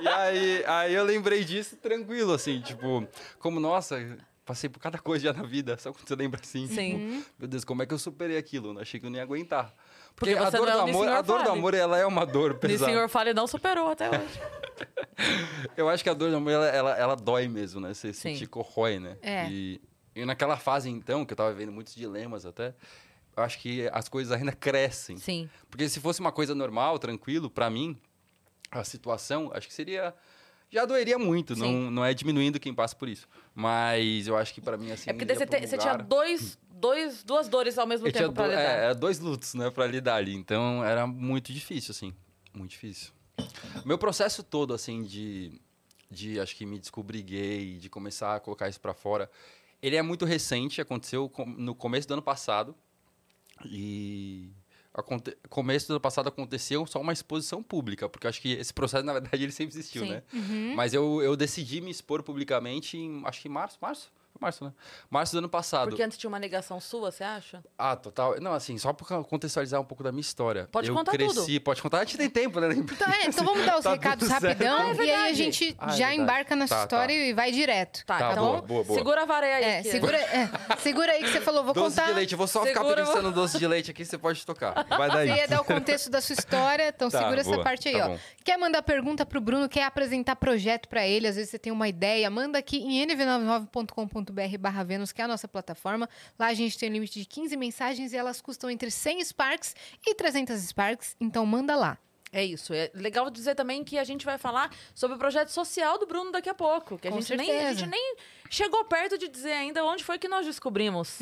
E 0.00 0.08
aí, 0.08 0.64
aí 0.66 0.94
eu 0.94 1.04
lembrei 1.04 1.44
disso 1.44 1.76
tranquilo, 1.76 2.32
assim, 2.32 2.60
tipo, 2.60 3.06
como, 3.38 3.58
nossa, 3.58 4.18
passei 4.44 4.68
por 4.68 4.80
cada 4.80 4.98
coisa 4.98 5.24
já 5.24 5.32
na 5.32 5.42
vida, 5.42 5.76
só 5.78 5.92
quando 5.92 6.06
você 6.06 6.14
lembra 6.14 6.40
assim. 6.42 6.66
Sim. 6.66 7.20
tipo, 7.20 7.30
meu 7.38 7.48
Deus, 7.48 7.64
como 7.64 7.82
é 7.82 7.86
que 7.86 7.94
eu 7.94 7.98
superei 7.98 8.36
aquilo? 8.36 8.72
Eu 8.72 8.80
achei 8.80 9.00
que 9.00 9.06
eu 9.06 9.10
não 9.10 9.16
ia 9.16 9.22
aguentar. 9.22 9.74
Porque 10.18 10.34
Porque, 10.34 10.46
a 10.46 10.50
você 10.50 10.56
dor, 10.56 10.68
é 10.68 10.72
do 10.72 10.78
amor, 10.80 11.08
a 11.08 11.22
dor 11.22 11.42
do 11.44 11.50
amor, 11.50 11.74
ela 11.74 11.96
é 11.98 12.04
uma 12.04 12.24
dor 12.26 12.50
E 12.50 12.54
o 12.54 12.58
pesada. 12.58 12.90
senhor 12.90 13.08
Fale 13.08 13.32
não 13.32 13.46
superou 13.46 13.88
até 13.90 14.08
hoje. 14.10 14.40
Eu 15.76 15.88
acho 15.88 16.02
que 16.02 16.10
a 16.10 16.14
dor 16.14 16.30
do 16.30 16.36
amor, 16.36 16.50
ela, 16.52 16.66
ela, 16.68 16.96
ela 16.98 17.16
dói 17.16 17.48
mesmo, 17.48 17.80
né? 17.80 17.94
Você 17.94 18.12
Sim. 18.12 18.32
sentir 18.32 18.46
corrói, 18.48 18.98
né? 18.98 19.16
É. 19.22 19.48
E, 19.48 19.80
e 20.14 20.24
naquela 20.24 20.56
fase, 20.56 20.88
então, 20.90 21.24
que 21.24 21.32
eu 21.32 21.36
tava 21.36 21.52
vendo 21.52 21.70
muitos 21.72 21.94
dilemas 21.94 22.44
até, 22.46 22.74
eu 23.36 23.42
acho 23.42 23.58
que 23.60 23.88
as 23.92 24.08
coisas 24.08 24.32
ainda 24.32 24.52
crescem. 24.52 25.16
Sim. 25.18 25.48
Porque 25.70 25.88
se 25.88 26.00
fosse 26.00 26.20
uma 26.20 26.32
coisa 26.32 26.54
normal, 26.54 26.98
tranquilo, 26.98 27.48
pra 27.48 27.70
mim, 27.70 27.96
a 28.70 28.82
situação, 28.84 29.50
acho 29.54 29.66
que 29.68 29.74
seria. 29.74 30.14
Já 30.70 30.84
doeria 30.84 31.18
muito, 31.18 31.56
não, 31.56 31.66
Sim. 31.66 31.90
não 31.90 32.04
é 32.04 32.12
diminuindo 32.12 32.60
quem 32.60 32.74
passa 32.74 32.94
por 32.94 33.08
isso. 33.08 33.26
Mas 33.54 34.26
eu 34.28 34.36
acho 34.36 34.52
que 34.52 34.60
pra 34.60 34.76
mim, 34.76 34.90
assim. 34.90 35.08
É 35.08 35.12
porque 35.14 35.34
você, 35.34 35.46
te- 35.46 35.66
você 35.66 35.78
tinha 35.78 35.96
dois, 35.96 36.58
dois, 36.78 37.22
duas 37.22 37.48
dores 37.48 37.78
ao 37.78 37.86
mesmo 37.86 38.06
eu 38.06 38.12
tempo 38.12 38.32
do- 38.32 38.42
lidar. 38.42 38.60
é, 38.60 38.90
é, 38.90 38.94
dois 38.94 39.18
lutos, 39.18 39.54
né, 39.54 39.70
pra 39.70 39.86
lidar 39.86 40.16
ali. 40.16 40.34
Então 40.34 40.84
era 40.84 41.06
muito 41.06 41.52
difícil, 41.52 41.92
assim. 41.92 42.14
Muito 42.54 42.70
difícil. 42.72 43.12
Meu 43.84 43.98
processo 43.98 44.42
todo, 44.42 44.74
assim, 44.74 45.02
de, 45.04 45.52
de 46.10 46.40
acho 46.40 46.56
que 46.56 46.66
me 46.66 46.78
descobrir 46.78 47.22
gay, 47.22 47.78
de 47.78 47.88
começar 47.88 48.34
a 48.36 48.40
colocar 48.40 48.68
isso 48.68 48.80
pra 48.80 48.94
fora, 48.94 49.30
ele 49.80 49.94
é 49.96 50.02
muito 50.02 50.24
recente, 50.24 50.80
aconteceu 50.80 51.30
no 51.56 51.74
começo 51.74 52.08
do 52.08 52.14
ano 52.14 52.22
passado. 52.22 52.74
E 53.64 54.50
aconte, 54.94 55.36
começo 55.48 55.88
do 55.88 55.92
ano 55.94 56.00
passado 56.00 56.28
aconteceu 56.28 56.86
só 56.86 57.00
uma 57.00 57.12
exposição 57.12 57.62
pública, 57.62 58.08
porque 58.08 58.26
eu 58.26 58.28
acho 58.28 58.40
que 58.40 58.52
esse 58.52 58.72
processo, 58.72 59.04
na 59.04 59.12
verdade, 59.12 59.42
ele 59.42 59.52
sempre 59.52 59.76
existiu, 59.76 60.02
Sim. 60.04 60.10
né? 60.10 60.22
Uhum. 60.32 60.74
Mas 60.74 60.94
eu, 60.94 61.22
eu 61.22 61.36
decidi 61.36 61.80
me 61.80 61.90
expor 61.90 62.22
publicamente 62.22 62.96
em, 62.96 63.22
acho 63.24 63.40
que 63.42 63.48
em 63.48 63.50
março, 63.50 63.78
março? 63.80 64.12
Março, 64.40 64.64
né? 64.64 64.72
Março 65.10 65.32
do 65.32 65.38
ano 65.38 65.48
passado. 65.48 65.88
Porque 65.88 66.02
antes 66.02 66.16
tinha 66.16 66.28
uma 66.28 66.38
negação 66.38 66.80
sua, 66.80 67.10
você 67.10 67.24
acha? 67.24 67.62
Ah, 67.76 67.96
total. 67.96 68.40
Não, 68.40 68.52
assim, 68.52 68.78
só 68.78 68.92
pra 68.92 69.22
contextualizar 69.24 69.80
um 69.80 69.84
pouco 69.84 70.02
da 70.04 70.12
minha 70.12 70.20
história. 70.20 70.68
Pode 70.70 70.88
eu 70.88 70.94
contar 70.94 71.12
cresci, 71.12 71.34
tudo. 71.34 71.60
Pode 71.62 71.82
contar, 71.82 71.98
a 71.98 72.04
gente 72.04 72.16
tem 72.18 72.30
tempo, 72.30 72.60
né? 72.60 72.68
Então, 72.72 73.08
é, 73.12 73.26
então 73.26 73.44
vamos 73.44 73.66
dar 73.66 73.76
os 73.78 73.84
Tá 73.84 73.90
recados 73.92 74.28
rapidão 74.28 74.78
Ah, 74.78 74.90
é 74.92 75.04
e 75.06 75.10
aí 75.10 75.30
a 75.30 75.32
gente 75.34 75.74
Ah, 75.78 75.86
é 75.86 75.88
já 75.90 75.96
verdade. 76.08 76.20
embarca 76.20 76.56
nessa 76.56 76.74
Tá, 76.76 76.82
história 76.82 77.14
tá. 77.14 77.20
e 77.20 77.32
vai 77.32 77.50
direto. 77.52 78.04
Tá, 78.06 78.18
Tá, 78.18 78.30
então 78.32 78.44
boa, 78.46 78.62
boa, 78.62 78.84
boa. 78.84 78.98
segura 78.98 79.22
a 79.22 79.24
vareia 79.26 79.56
aí. 79.56 79.64
É, 79.64 79.82
segura, 79.82 80.16
é, 80.20 80.48
segura 80.78 81.12
aí 81.12 81.22
que 81.24 81.30
você 81.30 81.40
falou, 81.40 81.64
vou 81.64 81.74
doce 81.74 81.96
contar. 81.96 82.08
de 82.08 82.14
leite, 82.14 82.32
eu 82.32 82.38
vou 82.38 82.46
só 82.46 82.64
ficar 82.64 82.80
Segura- 82.80 83.04
pensando 83.04 83.22
no 83.22 83.32
doce 83.32 83.58
de 83.58 83.66
leite 83.66 83.90
aqui, 83.90 84.04
você 84.04 84.16
pode 84.18 84.44
tocar. 84.46 84.86
Vai 84.88 85.08
daí. 85.10 85.28
Você 85.30 85.36
ia 85.36 85.48
dar 85.48 85.60
o 85.60 85.64
contexto 85.64 86.10
da 86.10 86.20
sua 86.20 86.34
história, 86.34 86.88
então 86.94 87.08
Tá, 87.10 87.18
segura 87.18 87.40
essa 87.40 87.50
boa, 87.50 87.64
parte 87.64 87.88
aí, 87.88 87.96
tá 87.98 88.06
ó. 88.06 88.08
bom. 88.10 88.18
Quer 88.44 88.56
mandar 88.56 88.82
pergunta 88.82 89.26
pro 89.26 89.40
Bruno, 89.40 89.68
quer 89.68 89.84
apresentar 89.84 90.36
projeto 90.36 90.88
pra 90.88 91.06
ele, 91.06 91.26
às 91.26 91.34
vezes 91.36 91.50
você 91.50 91.58
tem 91.58 91.72
uma 91.72 91.88
ideia, 91.88 92.30
manda 92.30 92.58
aqui 92.58 92.78
em 92.78 93.04
nv99.com.br 93.06 94.27
barra 94.32 94.82
Vênus, 94.82 95.12
que 95.12 95.20
é 95.20 95.24
a 95.24 95.28
nossa 95.28 95.48
plataforma. 95.48 96.08
Lá 96.38 96.46
a 96.46 96.54
gente 96.54 96.78
tem 96.78 96.90
um 96.90 96.92
limite 96.92 97.20
de 97.20 97.26
15 97.26 97.56
mensagens 97.56 98.12
e 98.12 98.16
elas 98.16 98.40
custam 98.40 98.70
entre 98.70 98.90
100 98.90 99.24
Sparks 99.24 99.74
e 100.06 100.14
300 100.14 100.60
Sparks, 100.60 101.16
então 101.20 101.44
manda 101.44 101.76
lá. 101.76 101.98
É 102.32 102.44
isso. 102.44 102.74
É 102.74 102.90
legal 102.94 103.30
dizer 103.30 103.54
também 103.54 103.82
que 103.82 103.98
a 103.98 104.04
gente 104.04 104.24
vai 104.24 104.38
falar 104.38 104.70
sobre 104.94 105.16
o 105.16 105.18
projeto 105.18 105.48
social 105.48 105.98
do 105.98 106.06
Bruno 106.06 106.30
daqui 106.30 106.48
a 106.48 106.54
pouco. 106.54 106.98
Que 106.98 107.08
a 107.08 107.10
gente, 107.10 107.36
nem, 107.36 107.66
a 107.66 107.72
gente 107.72 107.88
nem 107.88 108.16
chegou 108.50 108.84
perto 108.84 109.18
de 109.18 109.28
dizer 109.28 109.52
ainda 109.52 109.84
onde 109.84 110.04
foi 110.04 110.18
que 110.18 110.28
nós 110.28 110.44
descobrimos 110.46 111.18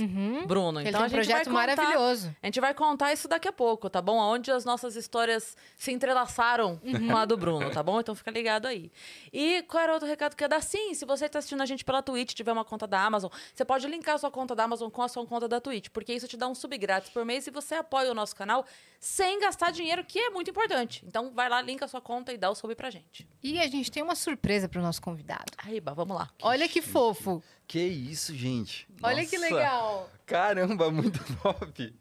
Bruno. 0.46 0.80
Ele 0.80 0.88
então 0.88 1.00
tem 1.00 1.04
a 1.04 1.06
um 1.06 1.08
gente 1.08 1.12
projeto 1.12 1.50
vai 1.50 1.66
contar, 1.68 1.82
maravilhoso. 1.82 2.36
A 2.42 2.46
gente 2.46 2.60
vai 2.60 2.74
contar 2.74 3.12
isso 3.12 3.28
daqui 3.28 3.48
a 3.48 3.52
pouco, 3.52 3.88
tá 3.88 4.00
bom? 4.02 4.16
Onde 4.16 4.50
as 4.50 4.64
nossas 4.64 4.96
histórias 4.96 5.56
se 5.76 5.92
entrelaçaram 5.92 6.80
com 7.08 7.16
a 7.16 7.24
do 7.24 7.36
Bruno, 7.36 7.70
tá 7.70 7.82
bom? 7.82 8.00
Então 8.00 8.14
fica 8.14 8.30
ligado 8.30 8.66
aí. 8.66 8.90
E 9.32 9.62
qual 9.62 9.82
era 9.82 9.92
outro 9.92 10.08
recado 10.08 10.34
que 10.34 10.42
ia 10.44 10.48
dar? 10.48 10.62
Sim, 10.62 10.94
se 10.94 11.04
você 11.04 11.26
está 11.26 11.38
assistindo 11.38 11.62
a 11.62 11.66
gente 11.66 11.84
pela 11.84 12.02
Twitch, 12.02 12.34
tiver 12.34 12.52
uma 12.52 12.64
conta 12.64 12.86
da 12.86 13.00
Amazon, 13.00 13.30
você 13.54 13.64
pode 13.64 13.86
linkar 13.86 14.16
a 14.16 14.18
sua 14.18 14.30
conta 14.30 14.54
da 14.54 14.64
Amazon 14.64 14.90
com 14.90 15.02
a 15.02 15.08
sua 15.08 15.26
conta 15.26 15.48
da 15.48 15.60
Twitch, 15.60 15.88
porque 15.90 16.12
isso 16.12 16.26
te 16.28 16.36
dá 16.36 16.48
um 16.48 16.54
sub 16.54 16.76
grátis 16.78 17.10
por 17.10 17.24
mês 17.24 17.46
e 17.46 17.50
você 17.50 17.74
apoia 17.74 18.10
o 18.10 18.14
nosso 18.14 18.34
canal 18.34 18.64
sem 18.98 19.38
gastar 19.40 19.70
dinheiro, 19.70 20.04
que 20.04 20.18
é 20.18 20.30
muito 20.30 20.50
importante. 20.50 20.95
Então 21.04 21.32
vai 21.34 21.48
lá, 21.48 21.60
linka 21.60 21.84
a 21.84 21.88
sua 21.88 22.00
conta 22.00 22.32
e 22.32 22.38
dá 22.38 22.48
o 22.50 22.54
sub 22.54 22.74
pra 22.74 22.90
gente. 22.90 23.26
E 23.42 23.58
a 23.58 23.66
gente 23.66 23.90
tem 23.90 24.02
uma 24.02 24.14
surpresa 24.14 24.68
pro 24.68 24.80
nosso 24.80 25.02
convidado. 25.02 25.44
Aí, 25.58 25.80
Ba, 25.80 25.92
vamos 25.92 26.16
lá. 26.16 26.30
Olha 26.42 26.68
que 26.68 26.80
fofo. 26.80 27.42
Que 27.66 27.80
isso, 27.80 28.34
gente. 28.34 28.86
Olha 29.02 29.26
que 29.26 29.36
Nossa. 29.38 29.54
legal. 29.54 30.10
Caramba, 30.24 30.90
muito 30.90 31.20
top. 31.42 31.94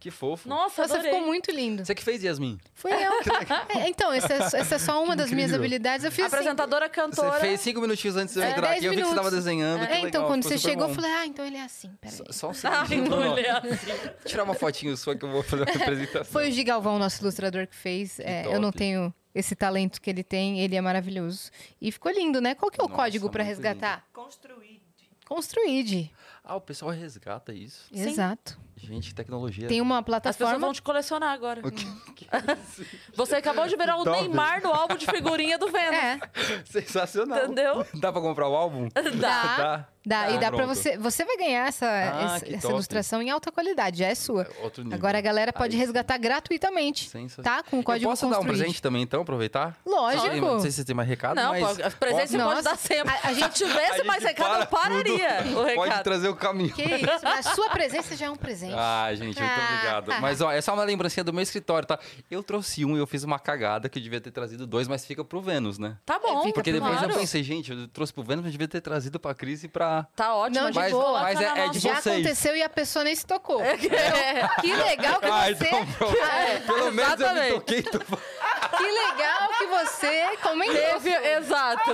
Que 0.00 0.10
fofo. 0.10 0.48
Nossa, 0.48 0.80
Nossa, 0.82 0.94
adorei. 0.94 1.12
ficou 1.12 1.26
muito 1.26 1.50
lindo. 1.50 1.84
Você 1.84 1.94
que 1.94 2.02
fez, 2.02 2.22
Yasmin? 2.24 2.58
Foi 2.74 2.90
eu. 2.90 3.12
É, 3.68 3.86
então, 3.88 4.10
essa, 4.10 4.32
é- 4.32 4.60
essa 4.60 4.74
é 4.76 4.78
só 4.78 5.00
uma 5.04 5.14
das 5.14 5.30
minhas 5.30 5.52
habilidades. 5.52 6.04
Eu 6.06 6.10
fiz 6.10 6.24
assim, 6.24 6.34
Apresentadora, 6.36 6.86
Você 6.86 6.92
cantora. 6.94 7.38
fez 7.38 7.60
cinco 7.60 7.82
minutinhos 7.82 8.16
antes 8.16 8.32
de 8.34 8.40
eu 8.40 8.44
É, 8.44 8.50
entrar 8.50 8.62
dez 8.68 8.76
aqui. 8.78 8.86
Eu 8.86 8.90
vi 8.92 8.96
que 8.96 9.02
você 9.02 9.08
tava 9.14 9.28
minutos. 9.28 9.44
desenhando. 9.44 9.78
que 9.80 9.84
É, 9.84 9.88
legal, 9.96 10.08
então, 10.08 10.26
quando 10.26 10.42
ficou 10.42 10.58
você 10.58 10.68
chegou, 10.68 10.86
bom. 10.86 10.90
eu 10.92 10.94
falei, 10.94 11.10
ah, 11.12 11.26
então 11.26 11.44
ele 11.44 11.56
é 11.58 11.62
assim, 11.62 11.90
peraí. 12.00 12.16
Só, 12.16 12.24
só 12.32 12.48
um 12.48 12.72
Ai, 12.72 12.86
segundo. 12.88 13.10
Bruno. 13.10 13.28
mulher. 13.30 13.60
Vou 13.62 14.14
tirar 14.24 14.44
uma 14.44 14.54
fotinho 14.54 14.96
sua 14.96 15.14
que 15.14 15.22
eu 15.24 15.30
vou 15.30 15.42
fazer 15.42 15.64
uma 15.64 15.74
apresentação. 15.82 16.32
Foi 16.32 16.48
o 16.48 16.50
Gigalvão, 16.52 16.98
nosso 16.98 17.22
ilustrador, 17.22 17.66
que 17.66 17.76
fez. 17.76 18.18
É, 18.20 18.46
eu 18.46 18.58
não 18.58 18.72
tenho 18.72 19.12
esse 19.34 19.54
talento 19.54 20.00
que 20.00 20.08
ele 20.08 20.24
tem, 20.24 20.60
ele 20.60 20.76
é 20.76 20.80
maravilhoso. 20.80 21.50
E 21.78 21.92
ficou 21.92 22.10
lindo, 22.10 22.40
né? 22.40 22.54
Qual 22.54 22.70
que 22.70 22.80
é 22.80 22.84
o 22.84 22.88
Nossa, 22.88 23.02
código 23.02 23.28
pra 23.28 23.44
muito 23.44 23.54
resgatar? 23.54 24.06
Construído. 24.14 24.80
Construíde. 25.28 26.10
Ah, 26.42 26.56
o 26.56 26.60
pessoal 26.60 26.90
resgata 26.90 27.52
isso. 27.52 27.84
Sim. 27.92 28.14
Gente, 28.82 29.14
tecnologia. 29.14 29.68
Tem 29.68 29.80
uma 29.80 29.98
As 29.98 30.04
pessoas 30.04 30.22
plataforma. 30.36 30.58
vão 30.58 30.72
te 30.72 30.82
colecionar 30.82 31.30
agora. 31.32 31.60
O 31.66 31.70
que- 31.70 31.86
Você 33.14 33.36
acabou 33.36 33.66
de 33.68 33.76
virar 33.76 33.96
o 33.96 34.04
Top. 34.04 34.20
Neymar 34.20 34.62
no 34.62 34.72
álbum 34.72 34.96
de 34.96 35.06
figurinha 35.06 35.58
do 35.58 35.68
Vênus. 35.70 35.94
É, 35.96 36.20
Sensacional. 36.64 37.38
Entendeu? 37.44 37.86
Dá 37.94 38.12
pra 38.12 38.20
comprar 38.20 38.48
o 38.48 38.54
álbum? 38.54 38.88
Dá. 39.20 39.56
Dá. 39.56 39.88
Dá. 40.04 40.20
Ah, 40.22 40.30
e 40.32 40.38
dá 40.38 40.48
pra 40.48 40.58
pronto. 40.64 40.74
você. 40.74 40.96
Você 40.98 41.24
vai 41.24 41.36
ganhar 41.36 41.66
essa, 41.68 41.86
Ah, 41.86 42.36
essa, 42.36 42.54
essa 42.56 42.68
ilustração 42.68 43.22
em 43.22 43.30
alta 43.30 43.50
qualidade, 43.52 43.98
já 43.98 44.06
é 44.08 44.14
sua. 44.14 44.46
Outro 44.62 44.82
nível. 44.82 44.96
Agora 44.98 45.18
a 45.18 45.20
galera 45.20 45.52
pode 45.52 45.74
Aí 45.74 45.80
sim. 45.80 45.86
resgatar 45.86 46.18
gratuitamente. 46.18 47.08
Sensacional. 47.08 47.62
Tá? 47.62 47.70
Com 47.70 47.80
o 47.80 47.82
código 47.82 48.06
eu 48.06 48.10
posso 48.10 48.28
dar 48.28 48.40
um 48.40 48.44
presente 48.44 48.80
também, 48.82 49.02
então, 49.02 49.22
aproveitar? 49.22 49.76
Lógico. 49.84 50.30
Sim, 50.34 50.40
Não 50.40 50.60
sei 50.60 50.70
se 50.70 50.78
você 50.78 50.84
tem 50.84 50.94
mais 50.94 51.08
recado, 51.08 51.36
Não, 51.36 51.58
mas... 51.60 51.94
presente 51.94 52.28
você 52.30 52.36
Nossa. 52.38 52.50
pode 52.54 52.64
dar 52.64 52.76
sempre. 52.76 53.12
A- 53.12 53.20
a 53.28 53.34
Se 53.34 53.40
gente- 53.40 53.54
tivesse 53.54 54.00
A 54.00 54.04
mais 54.04 54.22
gente 54.22 54.28
recado, 54.30 54.50
eu 54.52 54.56
para 54.58 54.66
pararia 54.66 55.42
tudo. 55.42 55.50
o 55.60 55.64
Pode 55.74 55.80
recado. 55.90 56.04
trazer 56.04 56.28
o 56.28 56.36
caminho. 56.36 56.72
Que 56.72 56.82
isso, 56.82 57.20
mas 57.22 57.46
a 57.46 57.54
sua 57.54 57.68
presença 57.70 58.16
já 58.16 58.26
é 58.26 58.30
um 58.30 58.36
presente. 58.36 58.74
Ah, 58.76 59.08
gente, 59.12 59.24
muito 59.24 59.40
Ah, 59.42 59.98
obrigado. 60.00 60.20
Mas, 60.20 60.40
ó, 60.40 60.50
é 60.50 60.60
só 60.60 60.74
uma 60.74 60.84
lembrancinha 60.84 61.24
do 61.24 61.32
meu 61.32 61.42
escritório, 61.42 61.86
tá? 61.86 61.98
Eu 62.30 62.42
trouxe 62.42 62.84
um 62.84 62.96
e 62.96 62.98
eu 63.00 63.06
fiz 63.06 63.22
uma 63.24 63.38
cagada 63.38 63.88
que 63.88 63.98
eu 63.98 64.02
devia 64.02 64.20
ter 64.20 64.30
trazido 64.30 64.66
dois, 64.66 64.88
mas 64.88 65.04
fica 65.04 65.24
pro 65.24 65.40
Vênus, 65.40 65.78
né? 65.78 65.96
Tá 66.04 66.18
bom, 66.18 66.40
Fica 66.42 66.54
Porque 66.54 66.72
depois 66.72 67.02
eu 67.02 67.08
pensei, 67.10 67.42
gente, 67.42 67.70
eu 67.72 67.88
trouxe 67.88 68.12
pro 68.12 68.22
Vênus, 68.22 68.42
mas 68.44 68.52
devia 68.52 68.68
ter 68.68 68.80
trazido 68.80 69.18
pra 69.20 69.34
Cris 69.34 69.62
e 69.64 69.68
pra... 69.68 69.89
Tá 70.16 70.34
ótimo, 70.34 70.60
Não, 70.60 70.66
a 70.68 70.70
de 70.70 70.80
gente 70.80 70.90
boa. 70.90 71.20
Mas 71.22 71.40
é- 71.40 71.44
é 71.64 71.68
de 71.68 71.78
Já 71.78 71.94
vocês. 71.94 72.14
aconteceu 72.16 72.56
e 72.56 72.62
a 72.62 72.68
pessoa 72.68 73.04
nem 73.04 73.14
se 73.14 73.26
tocou. 73.26 73.60
É. 73.62 73.76
Que 74.60 74.74
legal 74.74 75.20
que 75.20 75.26
Ah, 75.26 75.46
você. 75.46 75.66
então 75.66 75.86
pronto. 75.86 76.16
É, 76.16 76.60
Pelo 76.66 76.76
menos 76.76 76.88
eu 76.88 76.92
me 76.92 77.02
exatamente. 77.02 77.54
toquei. 77.54 77.82
Tô... 77.82 77.98
Que 78.76 78.84
legal 78.84 79.48
que 79.58 79.66
você 79.66 80.36
comentou. 80.42 80.76
Teve, 81.00 81.10
exato. 81.10 81.90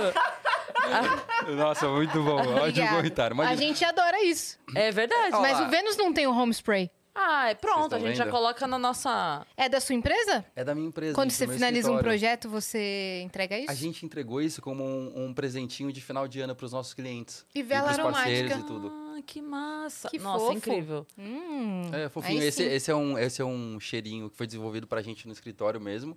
Nossa, 1.55 1.87
muito 1.87 2.21
bom. 2.21 2.37
Ótimo 2.61 2.87
comentário. 2.89 3.33
A 3.33 3.43
Imagina. 3.43 3.57
gente 3.57 3.83
adora 3.85 4.21
isso. 4.23 4.57
É 4.75 4.91
verdade. 4.91 5.31
Mas 5.31 5.59
o 5.59 5.67
Vênus 5.69 5.97
não 5.97 6.13
tem 6.13 6.27
o 6.27 6.31
home 6.37 6.51
spray. 6.53 6.91
Ah, 7.19 7.49
é 7.49 7.55
pronto, 7.55 7.95
a 7.95 7.99
gente 7.99 8.15
já 8.15 8.25
vendo? 8.25 8.31
coloca 8.33 8.67
na 8.67 8.77
nossa. 8.77 9.45
É 9.57 9.67
da 9.67 9.79
sua 9.81 9.95
empresa? 9.95 10.45
É 10.55 10.63
da 10.63 10.75
minha 10.75 10.87
empresa. 10.87 11.15
Quando 11.15 11.31
gente, 11.31 11.39
você 11.39 11.47
finaliza 11.47 11.89
um 11.89 11.95
escritório. 11.95 12.03
projeto, 12.03 12.47
você 12.49 13.21
entrega 13.25 13.57
isso? 13.57 13.71
A 13.71 13.73
gente 13.73 14.05
entregou 14.05 14.39
isso 14.41 14.61
como 14.61 14.83
um, 14.83 15.25
um 15.25 15.33
presentinho 15.33 15.91
de 15.91 15.99
final 15.99 16.27
de 16.27 16.39
ano 16.41 16.55
pros 16.55 16.71
nossos 16.71 16.93
clientes. 16.93 17.43
E 17.55 17.63
vela 17.63 17.91
pros 17.93 17.97
parceiros 17.97 18.51
aromática. 18.51 18.73
e 18.73 18.75
tudo. 18.81 18.91
Ah, 19.17 19.21
que 19.25 19.41
massa. 19.41 20.09
Que 20.09 20.19
Nossa, 20.19 20.39
fofo. 20.45 20.53
incrível. 20.57 21.07
Hum, 21.17 21.89
É, 21.91 22.07
fofinho. 22.07 22.43
Esse, 22.43 22.61
esse, 22.63 22.91
é 22.91 22.95
um, 22.95 23.17
esse 23.17 23.41
é 23.41 23.45
um 23.45 23.79
cheirinho 23.79 24.29
que 24.29 24.37
foi 24.37 24.45
desenvolvido 24.45 24.85
pra 24.85 25.01
gente 25.01 25.25
no 25.25 25.33
escritório 25.33 25.81
mesmo. 25.81 26.15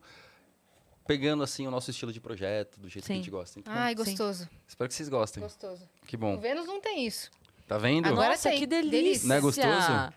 Pegando, 1.07 1.43
assim, 1.43 1.67
o 1.67 1.71
nosso 1.71 1.91
estilo 1.91 2.13
de 2.13 2.21
projeto, 2.21 2.79
do 2.79 2.89
jeito 2.89 3.03
que 3.05 3.09
Sim. 3.09 3.15
a 3.15 3.17
gente 3.17 3.31
gosta. 3.31 3.59
Então, 3.59 3.73
Ai, 3.75 3.95
gostoso. 3.95 4.49
Espero 4.69 4.87
que 4.89 4.95
vocês 4.95 5.09
gostem. 5.09 5.43
Gostoso. 5.43 5.89
Que 6.07 6.15
O 6.15 6.19
bom. 6.19 6.39
Vênus 6.39 6.67
não 6.67 6.81
tem 6.81 7.05
isso. 7.07 7.31
Tá 7.67 7.79
vendo? 7.79 8.07
Agora 8.07 8.31
Nossa, 8.31 8.51
tem. 8.51 8.59
que 8.59 8.67
delícia. 8.67 8.91
Delícia. 8.91 9.29
Não 9.29 9.37
é 9.37 9.41
gostoso? 9.41 10.13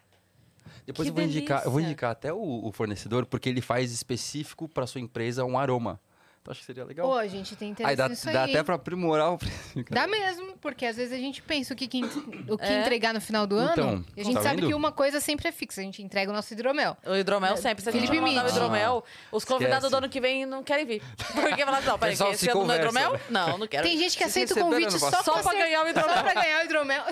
Depois 0.85 1.07
que 1.07 1.11
eu 1.11 1.15
vou 1.15 1.23
indicar, 1.23 1.59
eu 1.59 1.71
vou 1.71 1.79
delícia. 1.79 1.91
indicar 1.91 2.11
até 2.11 2.33
o, 2.33 2.67
o 2.67 2.71
fornecedor, 2.71 3.25
porque 3.25 3.49
ele 3.49 3.61
faz 3.61 3.91
específico 3.91 4.67
pra 4.67 4.85
sua 4.85 5.01
empresa 5.01 5.45
um 5.45 5.57
aroma. 5.57 5.99
Então 6.43 6.51
acho 6.51 6.59
que 6.59 6.65
seria 6.65 6.83
legal. 6.83 7.07
Pô, 7.07 7.15
a 7.15 7.25
gente 7.25 7.55
tem 7.55 7.69
interesse 7.69 7.89
aí 7.91 7.95
dá, 7.95 8.09
nisso 8.09 8.25
dá 8.29 8.43
aí. 8.43 8.51
até 8.51 8.61
pra 8.63 8.75
aprimorar 8.75 9.31
o 9.31 9.37
preço. 9.37 9.55
Dá 9.89 10.05
mesmo, 10.05 10.57
porque 10.59 10.85
às 10.85 10.97
vezes 10.97 11.13
a 11.13 11.17
gente 11.17 11.41
pensa 11.41 11.73
o 11.73 11.77
que, 11.77 11.87
que 11.87 12.01
o 12.49 12.57
que 12.57 12.65
É. 12.65 12.81
entregar 12.81 13.13
no 13.13 13.21
final 13.21 13.47
do 13.47 13.55
ano. 13.55 13.71
Então, 13.71 14.05
e 14.17 14.19
a 14.19 14.23
gente 14.25 14.35
tá 14.35 14.41
sabe 14.43 14.57
vendo? 14.57 14.67
que 14.67 14.73
uma 14.73 14.91
coisa 14.91 15.21
sempre 15.21 15.47
é 15.47 15.53
fixa. 15.53 15.79
A 15.79 15.83
gente 15.85 16.03
entrega 16.03 16.29
o 16.29 16.33
nosso 16.35 16.51
hidromel. 16.53 16.97
O 17.05 17.15
hidromel 17.15 17.55
sempre. 17.55 17.81
Se 17.81 17.87
a 17.87 17.93
gente 17.93 18.07
Felipe 18.07 18.17
não 18.19 18.27
mandar 18.27 18.45
o 18.45 18.49
hidromel, 18.49 19.05
os 19.31 19.45
convidados 19.45 19.85
Esquece. 19.85 19.91
do 19.91 19.97
ano 19.97 20.09
que 20.09 20.19
vem 20.19 20.45
não 20.45 20.61
querem 20.63 20.85
vir. 20.85 21.01
Porque 21.33 21.63
falar, 21.63 21.81
não, 21.81 21.97
peraí, 21.97 22.13
esse 22.13 22.35
se 22.37 22.49
ano 22.49 22.59
conversa, 22.59 22.81
hidromel? 22.81 23.13
né? 23.13 23.19
Não, 23.29 23.57
não 23.59 23.67
quero. 23.67 23.87
Tem 23.87 23.97
gente 23.97 24.17
que 24.17 24.23
aceita 24.25 24.53
o 24.53 24.57
convite 24.59 24.89
ano 24.89 24.99
só? 24.99 25.23
Só 25.23 25.41
pra 25.41 25.53
ganhar 25.53 25.81
o 25.85 25.87
hidromel. 25.87 26.13
Só 26.13 26.23
pra 26.23 26.33
ganhar 26.33 26.59
o 26.61 26.65
hidromel 26.65 27.03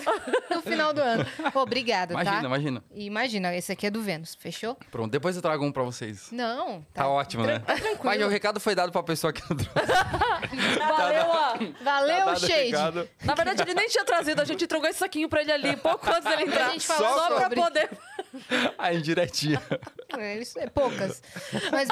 no 0.53 0.61
final 0.61 0.93
do 0.93 0.99
ano. 1.01 1.25
Pô, 1.53 1.61
obrigada, 1.61 2.13
Imagina, 2.13 2.41
tá? 2.41 2.45
imagina. 2.47 2.83
E 2.93 3.05
imagina, 3.05 3.55
esse 3.55 3.71
aqui 3.71 3.87
é 3.87 3.89
do 3.89 4.01
Vênus, 4.01 4.35
fechou? 4.35 4.75
Pronto, 4.91 5.09
depois 5.09 5.37
eu 5.37 5.41
trago 5.41 5.63
um 5.65 5.71
pra 5.71 5.83
vocês. 5.83 6.27
Não. 6.33 6.85
Tá, 6.93 7.07
ótimo, 7.07 7.45
né? 7.45 7.61
Mas 8.03 8.21
o 8.21 8.27
recado 8.27 8.59
foi 8.59 8.75
dado 8.75 8.91
pra 8.91 9.01
pessoa 9.01 9.20
que 9.29 9.41
não 9.49 9.57
trouxe. 9.57 9.91
Valeu, 10.87 11.25
ó. 11.27 11.57
Valeu, 11.83 12.17
Tá 12.17 12.25
dado 12.25 12.37
o 12.37 12.39
Shade. 12.39 12.53
recado. 12.53 13.09
Na 13.25 13.35
verdade, 13.35 13.61
ele 13.61 13.73
nem 13.73 13.87
tinha 13.89 14.05
trazido. 14.05 14.41
A 14.41 14.45
gente 14.45 14.63
entregou 14.63 14.87
esse 14.89 14.99
saquinho 14.99 15.27
pra 15.27 15.41
ele 15.41 15.51
ali, 15.51 15.75
pouco 15.75 16.09
antes 16.09 16.23
dele 16.23 16.43
entrar. 16.43 16.67
A 16.67 16.71
gente 16.71 16.87
falou 16.87 17.07
só 17.19 17.27
pra 17.27 17.41
sobre. 17.41 17.61
poder... 17.61 17.89
A 18.77 18.93
indiretinha. 18.93 19.61
É, 20.17 20.37
isso 20.37 20.57
é 20.59 20.67
poucas. 20.67 21.21
Mas, 21.71 21.89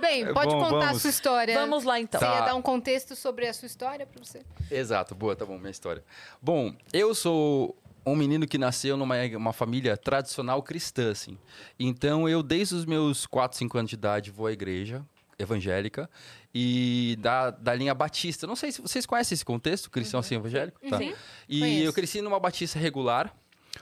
bem, 0.00 0.32
pode 0.32 0.54
Bom, 0.54 0.60
contar 0.62 0.76
a 0.76 0.86
vamos. 0.86 1.02
sua 1.02 1.10
história. 1.10 1.58
Vamos 1.58 1.84
lá, 1.84 1.98
então. 1.98 2.20
Você 2.20 2.26
ia 2.26 2.38
Tá. 2.38 2.46
dar 2.46 2.54
um 2.54 2.62
contexto 2.62 3.16
sobre 3.16 3.46
a 3.48 3.52
sua 3.52 3.66
história 3.66 4.06
pra 4.06 4.22
você? 4.22 4.42
Exato, 4.70 5.14
boa, 5.14 5.34
tá 5.34 5.44
bom, 5.44 5.58
minha 5.58 5.70
história. 5.70 6.04
Bom, 6.40 6.72
eu 6.92 7.14
sou 7.14 7.76
um 8.04 8.14
menino 8.14 8.46
que 8.46 8.56
nasceu 8.58 8.96
numa 8.96 9.16
uma 9.36 9.52
família 9.52 9.96
tradicional 9.96 10.62
cristã, 10.62 11.10
assim. 11.10 11.36
Então, 11.78 12.28
eu, 12.28 12.42
desde 12.42 12.74
os 12.76 12.84
meus 12.84 13.26
4, 13.26 13.58
5 13.58 13.76
anos 13.78 13.88
de 13.90 13.96
idade, 13.96 14.30
vou 14.30 14.46
à 14.46 14.52
igreja 14.52 15.04
evangélica 15.38 16.08
e 16.54 17.16
da, 17.20 17.50
da 17.50 17.74
linha 17.74 17.94
batista. 17.94 18.46
Não 18.46 18.56
sei 18.56 18.72
se 18.72 18.80
vocês 18.80 19.04
conhecem 19.06 19.34
esse 19.34 19.44
contexto, 19.44 19.90
cristão 19.90 20.20
assim 20.20 20.36
evangélico? 20.36 20.80
Tá. 20.88 20.98
Sim. 20.98 21.14
E 21.48 21.60
Conheço. 21.60 21.84
eu 21.84 21.92
cresci 21.92 22.20
numa 22.22 22.40
batista 22.40 22.78
regular. 22.78 23.34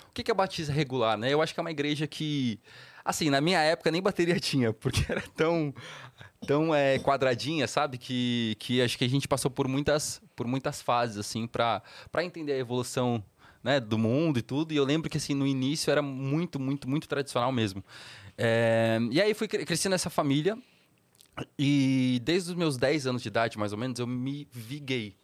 O 0.09 0.12
que 0.12 0.23
que 0.25 0.31
é 0.31 0.35
batista 0.35 0.73
regular, 0.73 1.17
né? 1.17 1.33
Eu 1.33 1.40
acho 1.40 1.55
que 1.55 1.61
é 1.61 1.62
uma 1.62 1.71
igreja 1.71 2.07
que, 2.07 2.59
assim, 3.05 3.31
na 3.31 3.40
minha 3.40 3.61
época 3.61 3.90
nem 3.90 4.03
bateria 4.03 4.38
tinha, 4.40 4.73
porque 4.73 5.05
era 5.11 5.23
tão 5.37 5.73
tão 6.47 6.75
é, 6.75 6.99
quadradinha, 6.99 7.67
sabe? 7.67 7.97
Que, 7.97 8.55
que 8.59 8.83
acho 8.83 8.99
que 8.99 9.05
a 9.05 9.09
gente 9.09 9.27
passou 9.27 9.51
por 9.51 9.67
muitas, 9.67 10.21
por 10.37 10.47
muitas 10.47 10.83
fases, 10.83 11.17
assim, 11.17 11.47
para 11.47 11.83
entender 12.23 12.53
a 12.53 12.59
evolução 12.59 13.25
né, 13.62 13.81
do 13.81 13.97
mundo 13.97 14.38
e 14.38 14.43
tudo. 14.43 14.73
E 14.75 14.77
eu 14.77 14.85
lembro 14.85 15.09
que, 15.09 15.17
assim, 15.17 15.33
no 15.35 15.47
início 15.47 15.90
era 15.90 16.03
muito, 16.03 16.61
muito, 16.61 16.88
muito 16.88 17.09
tradicional 17.09 17.51
mesmo. 17.51 17.83
É, 18.37 18.99
e 19.11 19.21
aí 19.23 19.33
fui 19.33 19.49
cre- 19.49 19.64
cresci 19.64 19.88
nessa 19.88 20.11
família. 20.11 20.59
E 21.59 22.20
desde 22.25 22.51
os 22.51 22.57
meus 22.57 22.77
10 22.77 23.07
anos 23.07 23.23
de 23.23 23.29
idade, 23.29 23.59
mais 23.59 23.73
ou 23.73 23.79
menos, 23.79 23.99
eu 23.99 24.07
me 24.07 24.49
vi 24.53 24.79
gay. 24.79 25.16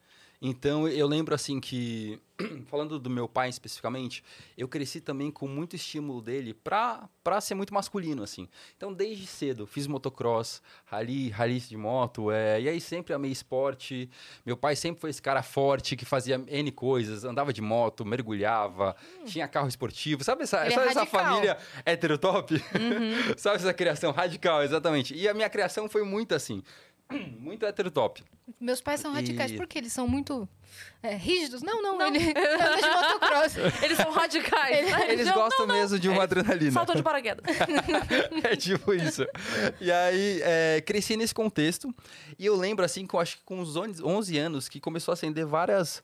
Então 0.42 0.88
eu 0.88 1.06
lembro 1.06 1.34
assim 1.34 1.60
que, 1.60 2.18
falando 2.66 2.98
do 2.98 3.10
meu 3.10 3.28
pai 3.28 3.50
especificamente, 3.50 4.24
eu 4.56 4.66
cresci 4.66 4.98
também 4.98 5.30
com 5.30 5.46
muito 5.46 5.76
estímulo 5.76 6.22
dele 6.22 6.54
pra, 6.54 7.06
pra 7.22 7.42
ser 7.42 7.54
muito 7.54 7.74
masculino, 7.74 8.22
assim. 8.22 8.48
Então 8.74 8.90
desde 8.90 9.26
cedo 9.26 9.66
fiz 9.66 9.86
motocross, 9.86 10.62
rally, 10.86 11.28
rally 11.28 11.60
de 11.60 11.76
moto, 11.76 12.30
é, 12.30 12.58
e 12.58 12.68
aí 12.70 12.80
sempre 12.80 13.12
amei 13.12 13.30
esporte. 13.30 14.08
Meu 14.46 14.56
pai 14.56 14.74
sempre 14.76 14.98
foi 14.98 15.10
esse 15.10 15.20
cara 15.20 15.42
forte 15.42 15.94
que 15.94 16.06
fazia 16.06 16.42
N 16.48 16.72
coisas, 16.72 17.22
andava 17.24 17.52
de 17.52 17.60
moto, 17.60 18.02
mergulhava, 18.02 18.96
tinha 19.26 19.46
carro 19.46 19.68
esportivo. 19.68 20.24
Sabe 20.24 20.44
essa, 20.44 20.64
Ele 20.64 20.72
é 20.74 20.86
essa 20.86 21.00
radical. 21.00 21.06
família 21.06 21.58
heterotop? 21.84 22.54
Sabe 23.36 23.56
essa 23.56 23.74
criação 23.74 24.10
radical, 24.10 24.62
exatamente. 24.62 25.14
E 25.14 25.28
a 25.28 25.34
minha 25.34 25.50
criação 25.50 25.86
foi 25.86 26.02
muito 26.02 26.34
assim, 26.34 26.62
muito 27.38 27.64
heterotop. 27.66 28.22
Meus 28.60 28.80
pais 28.80 29.00
são 29.00 29.12
radicais 29.12 29.52
E- 29.52 29.56
porque 29.56 29.78
eles 29.78 29.92
são 29.92 30.06
muito 30.08 30.48
é, 31.02 31.14
rígidos. 31.14 31.62
Não, 31.62 31.82
não, 31.82 32.00
ele 32.06 32.18
anda 32.36 32.76
de 32.76 32.82
motocross. 32.88 33.82
Eles 33.82 33.96
são 33.96 34.10
radicais. 34.12 34.90
né? 34.90 35.12
Eles 35.12 35.26
Não, 35.26 35.34
gostam 35.34 35.66
não, 35.66 35.74
não. 35.74 35.80
mesmo 35.80 35.98
de 35.98 36.08
uma 36.08 36.22
adrenalina. 36.24 36.72
Saltou 36.72 36.94
de 36.96 37.02
paraquedas. 37.02 37.44
é 38.44 38.56
tipo 38.56 38.92
isso. 38.92 39.24
E 39.80 39.90
aí, 39.90 40.40
é, 40.42 40.80
cresci 40.84 41.16
nesse 41.16 41.34
contexto. 41.34 41.94
E 42.38 42.44
eu 42.46 42.56
lembro, 42.56 42.84
assim, 42.84 43.06
que 43.06 43.14
eu 43.14 43.20
acho 43.20 43.36
que 43.38 43.42
com 43.44 43.60
uns 43.60 43.76
11 43.76 44.02
11 44.04 44.38
anos, 44.38 44.68
que 44.68 44.80
começou 44.80 45.12
a 45.12 45.14
acender 45.14 45.46
várias 45.46 46.02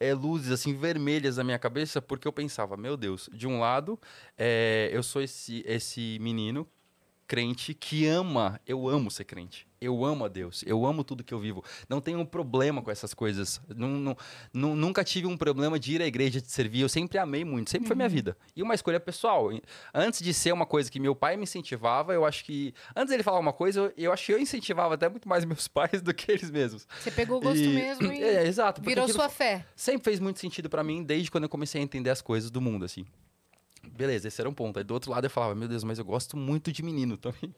é, 0.00 0.14
luzes, 0.14 0.50
assim, 0.52 0.74
vermelhas 0.74 1.36
na 1.36 1.44
minha 1.44 1.58
cabeça, 1.58 2.00
porque 2.00 2.26
eu 2.26 2.32
pensava, 2.32 2.76
meu 2.76 2.96
Deus, 2.96 3.28
de 3.32 3.46
um 3.46 3.58
lado, 3.60 3.98
é, 4.36 4.88
eu 4.92 5.02
sou 5.02 5.20
esse, 5.20 5.62
esse 5.66 6.18
menino 6.20 6.66
crente 7.26 7.74
que 7.74 8.06
ama, 8.06 8.58
eu 8.66 8.88
amo 8.88 9.10
ser 9.10 9.24
crente. 9.24 9.67
Eu 9.80 10.04
amo 10.04 10.24
a 10.24 10.28
Deus, 10.28 10.64
eu 10.66 10.84
amo 10.84 11.04
tudo 11.04 11.22
que 11.22 11.32
eu 11.32 11.38
vivo. 11.38 11.62
Não 11.88 12.00
tenho 12.00 12.18
um 12.18 12.26
problema 12.26 12.82
com 12.82 12.90
essas 12.90 13.14
coisas. 13.14 13.60
Nun- 13.68 14.00
nun- 14.00 14.16
nun- 14.52 14.74
nunca 14.74 15.04
tive 15.04 15.26
um 15.28 15.36
problema 15.36 15.78
de 15.78 15.94
ir 15.94 16.02
à 16.02 16.06
igreja, 16.06 16.40
de 16.40 16.50
servir. 16.50 16.80
Eu 16.80 16.88
sempre 16.88 17.16
amei 17.16 17.44
muito, 17.44 17.70
sempre 17.70 17.86
foi 17.86 17.94
minha 17.94 18.08
vida. 18.08 18.36
E 18.56 18.62
uma 18.62 18.74
escolha 18.74 18.98
pessoal. 18.98 19.50
Antes 19.94 20.20
de 20.20 20.34
ser 20.34 20.52
uma 20.52 20.66
coisa 20.66 20.90
que 20.90 20.98
meu 20.98 21.14
pai 21.14 21.36
me 21.36 21.44
incentivava, 21.44 22.12
eu 22.12 22.24
acho 22.24 22.44
que. 22.44 22.74
Antes 22.96 23.10
dele 23.10 23.22
falar 23.22 23.38
uma 23.38 23.52
coisa, 23.52 23.80
eu, 23.80 23.92
eu 23.96 24.12
acho 24.12 24.26
que 24.26 24.32
eu 24.32 24.38
incentivava 24.40 24.94
até 24.94 25.08
muito 25.08 25.28
mais 25.28 25.44
meus 25.46 25.68
pais 25.68 26.02
do 26.02 26.12
que 26.12 26.32
eles 26.32 26.50
mesmos. 26.50 26.86
Você 27.00 27.10
pegou 27.12 27.36
o 27.38 27.40
gosto 27.40 27.58
E- 27.58 27.68
mesmo 27.68 28.12
e 28.12 28.22
É, 28.22 28.46
exato. 28.46 28.80
porque 28.80 28.94
virou 28.94 29.08
sua 29.08 29.28
fé. 29.28 29.64
sempre 29.76 30.04
fez 30.04 30.18
muito 30.18 30.40
sentido 30.40 30.68
pra 30.68 30.82
mim 30.82 31.04
desde 31.04 31.30
quando 31.30 31.44
eu 31.44 31.48
comecei 31.50 31.80
a 31.80 31.84
entender 31.84 32.10
as 32.10 32.20
coisas 32.20 32.50
do 32.50 32.60
mundo, 32.60 32.84
assim. 32.84 33.04
beleza, 33.92 34.28
esse 34.28 34.40
era 34.40 34.48
um 34.50 34.54
ponto. 34.54 34.76
Aí 34.78 34.84
do 34.84 34.92
outro 34.92 35.10
lado 35.10 35.24
eu 35.24 35.30
falava, 35.30 35.54
meu 35.54 35.68
Deus, 35.68 35.84
mas 35.84 35.98
eu 35.98 36.04
gosto 36.04 36.36
muito 36.36 36.72
de 36.72 36.82
menino 36.82 37.16
também. 37.16 37.54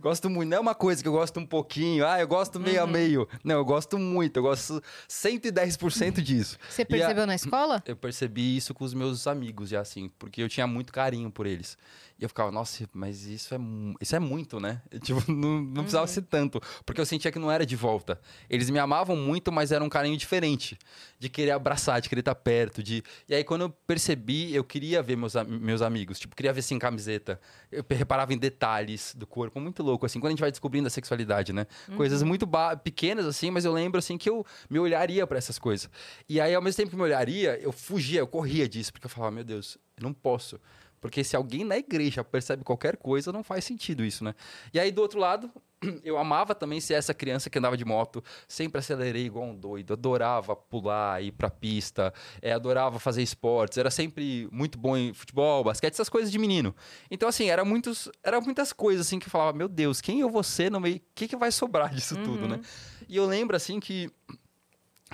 Gosto 0.00 0.30
muito, 0.30 0.48
não 0.50 0.56
é 0.58 0.60
uma 0.60 0.74
coisa 0.74 1.02
que 1.02 1.08
eu 1.08 1.12
gosto 1.12 1.38
um 1.40 1.46
pouquinho, 1.46 2.06
ah, 2.06 2.20
eu 2.20 2.28
gosto 2.28 2.58
meio 2.60 2.82
a 2.82 2.86
meio. 2.86 3.28
Não, 3.44 3.56
eu 3.56 3.64
gosto 3.64 3.98
muito, 3.98 4.36
eu 4.38 4.42
gosto 4.42 4.82
110% 5.08 6.20
disso. 6.22 6.58
Você 6.68 6.82
E 6.82 6.84
a- 6.84 6.86
percebeu 6.86 7.26
na 7.26 7.34
escola? 7.34 7.82
Eu 7.86 7.96
percebi 7.96 8.56
isso 8.56 8.72
com 8.74 8.84
os 8.84 8.94
meus 8.94 9.26
amigos 9.26 9.68
já, 9.70 9.80
assim, 9.80 10.10
porque 10.18 10.42
eu 10.42 10.48
tinha 10.48 10.66
muito 10.66 10.92
carinho 10.92 11.30
por 11.30 11.46
eles. 11.46 11.76
E 12.18 12.24
eu 12.24 12.30
ficava, 12.30 12.50
nossa, 12.50 12.88
mas 12.94 13.26
isso 13.26 13.54
é, 13.54 13.58
isso 14.00 14.16
é 14.16 14.18
muito, 14.18 14.58
né? 14.58 14.80
Tipo, 15.04 15.30
não, 15.30 15.60
não 15.60 15.82
precisava 15.82 16.06
ser 16.06 16.22
tanto. 16.22 16.58
Porque 16.86 16.98
eu 16.98 17.04
sentia 17.04 17.30
que 17.30 17.38
não 17.38 17.50
era 17.52 17.66
de 17.66 17.76
volta. 17.76 18.18
Eles 18.48 18.70
me 18.70 18.78
amavam 18.78 19.14
muito, 19.14 19.52
mas 19.52 19.70
era 19.70 19.84
um 19.84 19.88
carinho 19.88 20.16
diferente. 20.16 20.78
De 21.18 21.28
querer 21.28 21.50
abraçar, 21.50 22.00
de 22.00 22.08
querer 22.08 22.20
estar 22.20 22.34
perto. 22.34 22.82
De... 22.82 23.02
E 23.28 23.34
aí, 23.34 23.44
quando 23.44 23.62
eu 23.62 23.70
percebi, 23.70 24.54
eu 24.54 24.64
queria 24.64 25.02
ver 25.02 25.14
meus, 25.14 25.34
meus 25.46 25.82
amigos. 25.82 26.18
Tipo, 26.18 26.34
queria 26.34 26.54
ver 26.54 26.62
sem 26.62 26.78
camiseta. 26.78 27.38
Eu 27.70 27.84
reparava 27.90 28.32
em 28.32 28.38
detalhes 28.38 29.14
do 29.14 29.26
corpo. 29.26 29.55
Muito 29.60 29.82
louco, 29.82 30.04
assim. 30.06 30.20
Quando 30.20 30.28
a 30.28 30.30
gente 30.30 30.40
vai 30.40 30.50
descobrindo 30.50 30.86
a 30.86 30.90
sexualidade, 30.90 31.52
né? 31.52 31.66
Coisas 31.96 32.22
muito 32.22 32.48
pequenas, 32.82 33.26
assim, 33.26 33.50
mas 33.50 33.64
eu 33.64 33.72
lembro, 33.72 33.98
assim, 33.98 34.18
que 34.18 34.28
eu 34.28 34.44
me 34.68 34.78
olharia 34.78 35.26
para 35.26 35.38
essas 35.38 35.58
coisas. 35.58 35.90
E 36.28 36.40
aí, 36.40 36.54
ao 36.54 36.62
mesmo 36.62 36.76
tempo 36.76 36.90
que 36.90 36.94
eu 36.94 36.98
me 36.98 37.04
olharia, 37.04 37.58
eu 37.60 37.72
fugia, 37.72 38.20
eu 38.20 38.26
corria 38.26 38.68
disso. 38.68 38.92
Porque 38.92 39.06
eu 39.06 39.10
falava, 39.10 39.30
meu 39.32 39.44
Deus, 39.44 39.78
eu 39.96 40.02
não 40.02 40.12
posso. 40.12 40.60
Porque 41.06 41.22
se 41.22 41.36
alguém 41.36 41.64
na 41.64 41.78
igreja 41.78 42.24
percebe 42.24 42.64
qualquer 42.64 42.96
coisa, 42.96 43.30
não 43.32 43.44
faz 43.44 43.64
sentido 43.64 44.04
isso, 44.04 44.24
né? 44.24 44.34
E 44.74 44.80
aí, 44.80 44.90
do 44.90 45.00
outro 45.00 45.20
lado, 45.20 45.48
eu 46.02 46.18
amava 46.18 46.52
também 46.52 46.80
ser 46.80 46.94
essa 46.94 47.14
criança 47.14 47.48
que 47.48 47.56
andava 47.56 47.76
de 47.76 47.84
moto, 47.84 48.24
sempre 48.48 48.80
acelerei 48.80 49.26
igual 49.26 49.44
um 49.44 49.54
doido, 49.54 49.92
adorava 49.92 50.56
pular, 50.56 51.22
ir 51.22 51.30
pra 51.30 51.48
pista, 51.48 52.12
eh, 52.42 52.52
adorava 52.52 52.98
fazer 52.98 53.22
esportes, 53.22 53.78
era 53.78 53.88
sempre 53.88 54.48
muito 54.50 54.76
bom 54.78 54.96
em 54.96 55.14
futebol, 55.14 55.62
basquete, 55.62 55.92
essas 55.92 56.08
coisas 56.08 56.32
de 56.32 56.38
menino. 56.38 56.74
Então, 57.08 57.28
assim, 57.28 57.48
era, 57.48 57.64
muitos, 57.64 58.10
era 58.20 58.40
muitas 58.40 58.72
coisas 58.72 59.06
assim 59.06 59.20
que 59.20 59.26
eu 59.26 59.30
falava, 59.30 59.56
meu 59.56 59.68
Deus, 59.68 60.00
quem 60.00 60.18
eu 60.18 60.28
vou 60.28 60.42
ser 60.42 60.72
no 60.72 60.80
meio? 60.80 60.96
O 60.96 61.00
que, 61.14 61.28
que 61.28 61.36
vai 61.36 61.52
sobrar 61.52 61.94
disso 61.94 62.16
tudo, 62.16 62.48
né? 62.48 62.60
E 63.08 63.16
eu 63.16 63.26
lembro, 63.26 63.54
assim, 63.54 63.78
que 63.78 64.10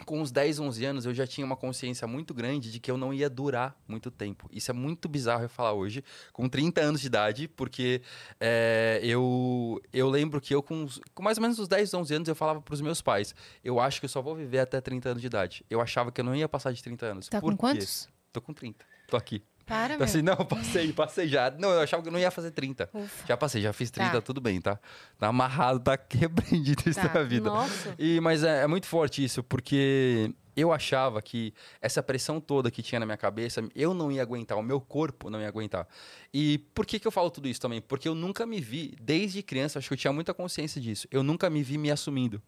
com 0.07 0.21
uns 0.21 0.33
10, 0.33 0.59
11 0.59 0.85
anos, 0.85 1.07
eu 1.07 1.13
já 1.13 1.27
tinha 1.27 1.45
uma 1.45 1.57
consciência 1.57 2.07
muito 2.07 2.33
grande 2.33 2.73
de 2.73 2.81
que 2.81 2.91
eu 2.91 2.97
não 2.97 3.13
ia 3.13 3.29
durar 3.29 3.77
muito 3.87 4.11
tempo. 4.11 4.49
Isso 4.51 4.71
é 4.71 4.75
muito 4.75 5.09
bizarro 5.09 5.45
eu 5.45 5.49
falar 5.49 5.75
hoje, 5.75 6.03
com 6.33 6.49
30 6.49 6.81
anos 6.81 7.01
de 7.03 7.07
idade, 7.07 7.47
porque 7.47 8.01
é, 8.41 9.01
eu, 9.03 9.81
eu 9.93 10.09
lembro 10.09 10.41
que 10.41 10.55
eu, 10.55 10.63
com, 10.63 10.87
com 11.15 11.23
mais 11.23 11.37
ou 11.37 11.43
menos 11.43 11.59
uns 11.59 11.69
10, 11.69 11.93
11 11.93 12.15
anos, 12.15 12.29
eu 12.29 12.35
falava 12.35 12.61
para 12.61 12.73
os 12.73 12.81
meus 12.81 13.03
pais: 13.03 13.35
eu 13.63 13.79
acho 13.79 14.01
que 14.01 14.07
eu 14.07 14.09
só 14.09 14.23
vou 14.23 14.35
viver 14.35 14.61
até 14.61 14.81
30 14.81 15.11
anos 15.11 15.21
de 15.21 15.27
idade. 15.27 15.65
Eu 15.69 15.81
achava 15.81 16.11
que 16.11 16.21
eu 16.21 16.25
não 16.25 16.35
ia 16.35 16.49
passar 16.49 16.73
de 16.73 16.83
30 16.83 17.07
anos. 17.07 17.29
Tá 17.29 17.41
Por 17.41 17.51
com 17.51 17.57
quê? 17.57 17.61
quantos? 17.61 18.09
Tô 18.33 18.41
com 18.41 18.55
30. 18.55 18.85
Tô 19.09 19.17
aqui. 19.17 19.43
Para, 19.67 19.95
Então, 19.95 20.05
assim, 20.05 20.23
não, 20.23 20.37
passei, 20.37 20.93
passei 20.93 21.29
já. 21.29 21.51
Não, 21.51 21.71
eu 21.71 21.81
achava 21.81 22.03
que 22.03 22.09
eu 22.09 22.13
não 22.13 22.19
ia 22.19 22.31
fazer 22.31 22.51
30. 22.51 22.91
Ufa. 22.93 23.27
Já 23.27 23.37
passei, 23.37 23.63
já 23.63 23.73
fiz 23.73 23.91
30, 23.91 24.11
Tá. 24.13 24.21
tudo 24.21 24.41
bem, 24.41 24.61
tá? 24.61 24.79
Tá 25.19 25.29
amarrado, 25.29 25.81
tá 25.81 25.99
repreendido 26.13 26.83
isso 26.89 27.01
Tá. 27.01 27.13
na 27.15 27.23
vida. 27.23 27.49
Nossa. 27.49 27.95
E, 27.99 28.21
mas 28.21 28.43
é, 28.45 28.63
é 28.63 28.67
muito 28.67 28.87
forte 28.87 29.23
isso, 29.25 29.43
porque 29.43 30.35
eu 30.57 30.73
achava 30.73 31.23
que 31.23 31.55
essa 31.81 32.03
pressão 32.03 32.39
toda 32.41 32.71
que 32.71 32.83
tinha 32.83 32.99
na 33.01 33.07
minha 33.07 33.17
cabeça, 33.17 33.67
eu 33.75 33.95
não 33.95 34.13
ia 34.13 34.21
aguentar, 34.21 34.59
o 34.59 34.63
meu 34.63 34.81
corpo 34.81 35.31
não 35.31 35.41
ia 35.41 35.49
aguentar. 35.49 35.87
E 36.35 36.59
por 36.75 36.85
que, 36.85 36.99
que 36.99 37.07
eu 37.07 37.13
falo 37.13 37.31
tudo 37.31 37.49
isso 37.49 37.61
também? 37.61 37.81
Porque 37.81 38.07
eu 38.09 38.15
nunca 38.15 38.45
me 38.45 38.61
vi, 38.61 38.95
desde 39.01 39.43
criança, 39.43 39.79
acho 39.79 39.89
que 39.89 39.95
eu 39.95 39.99
tinha 39.99 40.13
muita 40.13 40.35
consciência 40.35 40.81
disso, 40.81 41.09
eu 41.11 41.23
nunca 41.23 41.49
me 41.49 41.63
vi 41.63 41.79
me 41.79 41.91
assumindo. 41.91 42.43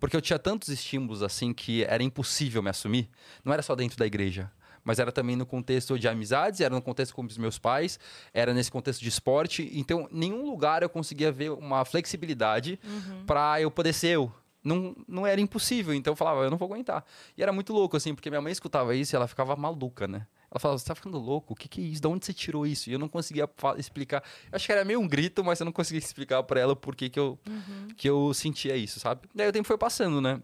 Porque 0.00 0.16
eu 0.16 0.20
tinha 0.22 0.38
tantos 0.38 0.68
estímulos 0.68 1.22
assim 1.24 1.52
que 1.52 1.82
era 1.84 2.02
impossível 2.04 2.62
me 2.62 2.70
assumir. 2.70 3.10
Não 3.44 3.52
era 3.52 3.62
só 3.62 3.74
dentro 3.74 3.98
da 3.98 4.06
igreja, 4.06 4.48
mas 4.88 4.98
era 4.98 5.12
também 5.12 5.36
no 5.36 5.44
contexto 5.44 5.98
de 5.98 6.08
amizades, 6.08 6.62
era 6.62 6.74
no 6.74 6.80
contexto 6.80 7.14
com 7.14 7.22
os 7.22 7.36
meus 7.36 7.58
pais, 7.58 8.00
era 8.32 8.54
nesse 8.54 8.70
contexto 8.70 9.02
de 9.02 9.08
esporte. 9.10 9.70
Então, 9.74 10.08
nenhum 10.10 10.46
lugar 10.46 10.82
eu 10.82 10.88
conseguia 10.88 11.30
ver 11.30 11.50
uma 11.50 11.84
flexibilidade 11.84 12.80
pra 13.26 13.60
eu 13.60 13.70
poder 13.70 13.92
ser 13.92 14.08
eu. 14.08 14.32
Não, 14.64 14.96
não 15.06 15.26
era 15.26 15.38
impossível, 15.42 15.92
então 15.92 16.12
eu 16.12 16.16
falava, 16.16 16.42
eu 16.42 16.50
não 16.50 16.56
vou 16.56 16.64
aguentar. 16.72 17.04
E 17.36 17.42
era 17.42 17.52
muito 17.52 17.70
louco, 17.70 17.98
assim, 17.98 18.14
porque 18.14 18.30
minha 18.30 18.40
mãe 18.40 18.50
escutava 18.50 18.94
isso 18.94 19.14
e 19.14 19.16
ela 19.16 19.28
ficava 19.28 19.54
maluca, 19.54 20.08
né? 20.08 20.26
Ela 20.50 20.58
falava, 20.58 20.78
você 20.78 20.86
tá 20.86 20.94
ficando 20.94 21.18
louco? 21.18 21.52
O 21.52 21.56
que, 21.56 21.68
que 21.68 21.82
é 21.82 21.84
isso? 21.84 22.00
De 22.00 22.08
onde 22.08 22.24
você 22.24 22.32
tirou 22.32 22.66
isso? 22.66 22.88
E 22.88 22.94
eu 22.94 22.98
não 22.98 23.08
conseguia 23.08 23.46
explicar. 23.76 24.22
Eu 24.50 24.56
acho 24.56 24.64
que 24.64 24.72
era 24.72 24.86
meio 24.86 25.00
um 25.00 25.06
grito, 25.06 25.44
mas 25.44 25.60
eu 25.60 25.66
não 25.66 25.72
conseguia 25.72 25.98
explicar 25.98 26.42
pra 26.44 26.58
ela 26.58 26.74
por 26.74 26.96
que, 26.96 27.10
que, 27.10 27.20
eu, 27.20 27.38
que 27.94 28.08
eu 28.08 28.32
sentia 28.32 28.74
isso, 28.74 28.98
sabe? 28.98 29.28
Daí 29.34 29.48
o 29.48 29.52
tempo 29.52 29.68
foi 29.68 29.76
passando, 29.76 30.18
né? 30.22 30.42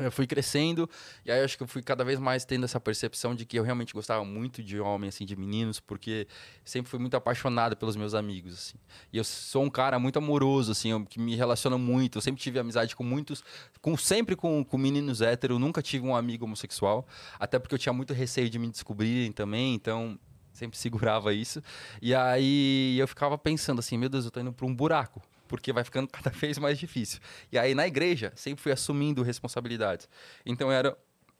Eu 0.00 0.12
fui 0.12 0.26
crescendo, 0.26 0.88
e 1.24 1.30
aí 1.30 1.38
eu 1.40 1.44
acho 1.44 1.56
que 1.56 1.62
eu 1.62 1.66
fui 1.66 1.82
cada 1.82 2.04
vez 2.04 2.18
mais 2.20 2.44
tendo 2.44 2.64
essa 2.64 2.78
percepção 2.78 3.34
de 3.34 3.44
que 3.44 3.58
eu 3.58 3.62
realmente 3.62 3.92
gostava 3.92 4.24
muito 4.24 4.62
de 4.62 4.78
homem, 4.78 5.08
assim, 5.08 5.24
de 5.24 5.34
meninos, 5.36 5.80
porque 5.80 6.26
sempre 6.64 6.90
fui 6.90 6.98
muito 6.98 7.16
apaixonado 7.16 7.76
pelos 7.76 7.96
meus 7.96 8.14
amigos, 8.14 8.54
assim. 8.54 8.76
E 9.12 9.18
eu 9.18 9.24
sou 9.24 9.64
um 9.64 9.70
cara 9.70 9.98
muito 9.98 10.18
amoroso, 10.18 10.72
assim, 10.72 10.90
eu- 10.90 11.04
que 11.04 11.18
me 11.18 11.34
relaciona 11.34 11.76
muito. 11.78 12.18
Eu 12.18 12.22
sempre 12.22 12.40
tive 12.40 12.58
amizade 12.58 12.94
com 12.94 13.02
muitos, 13.04 13.42
com 13.80 13.96
sempre 13.96 14.36
com, 14.36 14.64
com 14.64 14.78
meninos 14.78 15.20
héteros, 15.20 15.58
nunca 15.58 15.82
tive 15.82 16.06
um 16.06 16.14
amigo 16.14 16.44
homossexual, 16.44 17.06
até 17.38 17.58
porque 17.58 17.74
eu 17.74 17.78
tinha 17.78 17.92
muito 17.92 18.12
receio 18.12 18.48
de 18.48 18.58
me 18.58 18.68
descobrirem 18.70 19.32
também, 19.32 19.74
então 19.74 20.18
sempre 20.52 20.76
segurava 20.78 21.32
isso. 21.32 21.62
E 22.02 22.14
aí 22.14 22.96
eu 22.98 23.08
ficava 23.08 23.36
pensando 23.38 23.78
assim, 23.78 23.96
meu 23.96 24.08
Deus, 24.08 24.24
eu 24.24 24.30
tô 24.30 24.40
indo 24.40 24.52
para 24.52 24.66
um 24.66 24.74
buraco, 24.74 25.22
porque 25.48 25.72
vai 25.72 25.82
ficando 25.82 26.06
cada 26.12 26.30
vez 26.30 26.58
mais 26.58 26.78
difícil. 26.78 27.18
E 27.50 27.58
aí 27.58 27.74
na 27.74 27.86
igreja, 27.86 28.32
sempre 28.36 28.62
fui 28.62 28.70
assumindo 28.72 29.22
responsabilidades. 29.22 30.08
Então 30.46 30.68
eu 30.68 30.72
era 30.74 30.98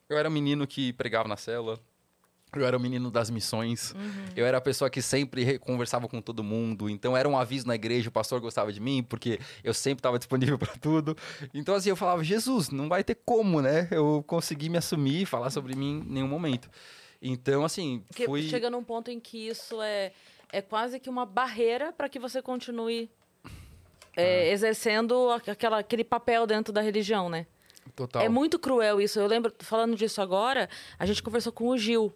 eu 0.09 0.17
era 0.17 0.29
um 0.29 0.33
menino 0.33 0.67
que 0.67 0.93
pregava 0.95 1.29
na 1.29 1.37
célula, 1.37 1.79
eu 2.57 2.65
era 2.65 2.75
o 2.75 2.81
menino 2.81 3.11
das 3.11 3.29
missões. 3.29 3.95
Eu 4.35 4.47
era 4.47 4.57
a 4.57 4.61
pessoa 4.61 4.89
que 4.89 5.03
sempre 5.03 5.45
re- 5.45 5.59
conversava 5.59 6.09
com 6.09 6.19
todo 6.23 6.43
mundo. 6.43 6.89
Então 6.89 7.15
era 7.15 7.29
um 7.29 7.37
aviso 7.39 7.67
na 7.67 7.75
igreja, 7.75 8.09
o 8.09 8.13
pastor 8.13 8.41
gostava 8.41 8.73
de 8.73 8.81
mim, 8.81 9.03
porque 9.03 9.39
eu 9.63 9.75
sempre 9.75 9.99
estava 10.01 10.19
disponível 10.19 10.57
para 10.59 10.75
tudo. 10.79 11.15
Então 11.53 11.75
assim, 11.75 11.91
eu 11.91 11.97
falava, 11.97 12.25
Jesus, 12.25 12.71
não 12.71 12.89
vai 12.89 13.05
ter 13.05 13.17
como, 13.17 13.61
né? 13.61 13.87
Eu 13.91 14.25
consegui 14.27 14.71
me 14.71 14.79
assumir, 14.79 15.27
falar 15.27 15.51
sobre 15.51 15.77
mim 15.77 16.03
em 16.07 16.11
nenhum 16.15 16.29
momento. 16.29 16.71
Então, 17.21 17.65
assim, 17.65 18.03
Porque 18.09 18.25
fui... 18.25 18.43
chega 18.49 18.71
num 18.71 18.83
ponto 18.83 19.11
em 19.11 19.21
que 19.21 19.49
isso 19.49 19.83
é, 19.83 20.13
é 20.51 20.63
quase 20.63 20.99
que 20.99 21.11
uma 21.11 21.27
barreira 21.27 21.93
para 21.93 22.09
que 22.09 22.19
você 22.19 22.41
continue 22.41 23.11
é, 24.17 24.51
exercendo 24.51 25.31
a- 25.31 25.41
aquela, 25.51 25.79
aquele 25.79 26.05
papel 26.05 26.47
dentro 26.47 26.73
da 26.73 26.81
religião, 26.81 27.29
né? 27.29 27.47
Total. 27.97 28.23
É 28.23 28.29
muito 28.29 28.59
cruel 28.59 29.01
isso. 29.01 29.19
Eu 29.19 29.27
lembro, 29.27 29.53
falando 29.61 29.97
disso 29.97 30.21
agora, 30.21 30.69
a 30.99 31.07
gente 31.07 31.23
conversou 31.23 31.53
com 31.53 31.69
o 31.69 31.79
Gil. 31.79 32.13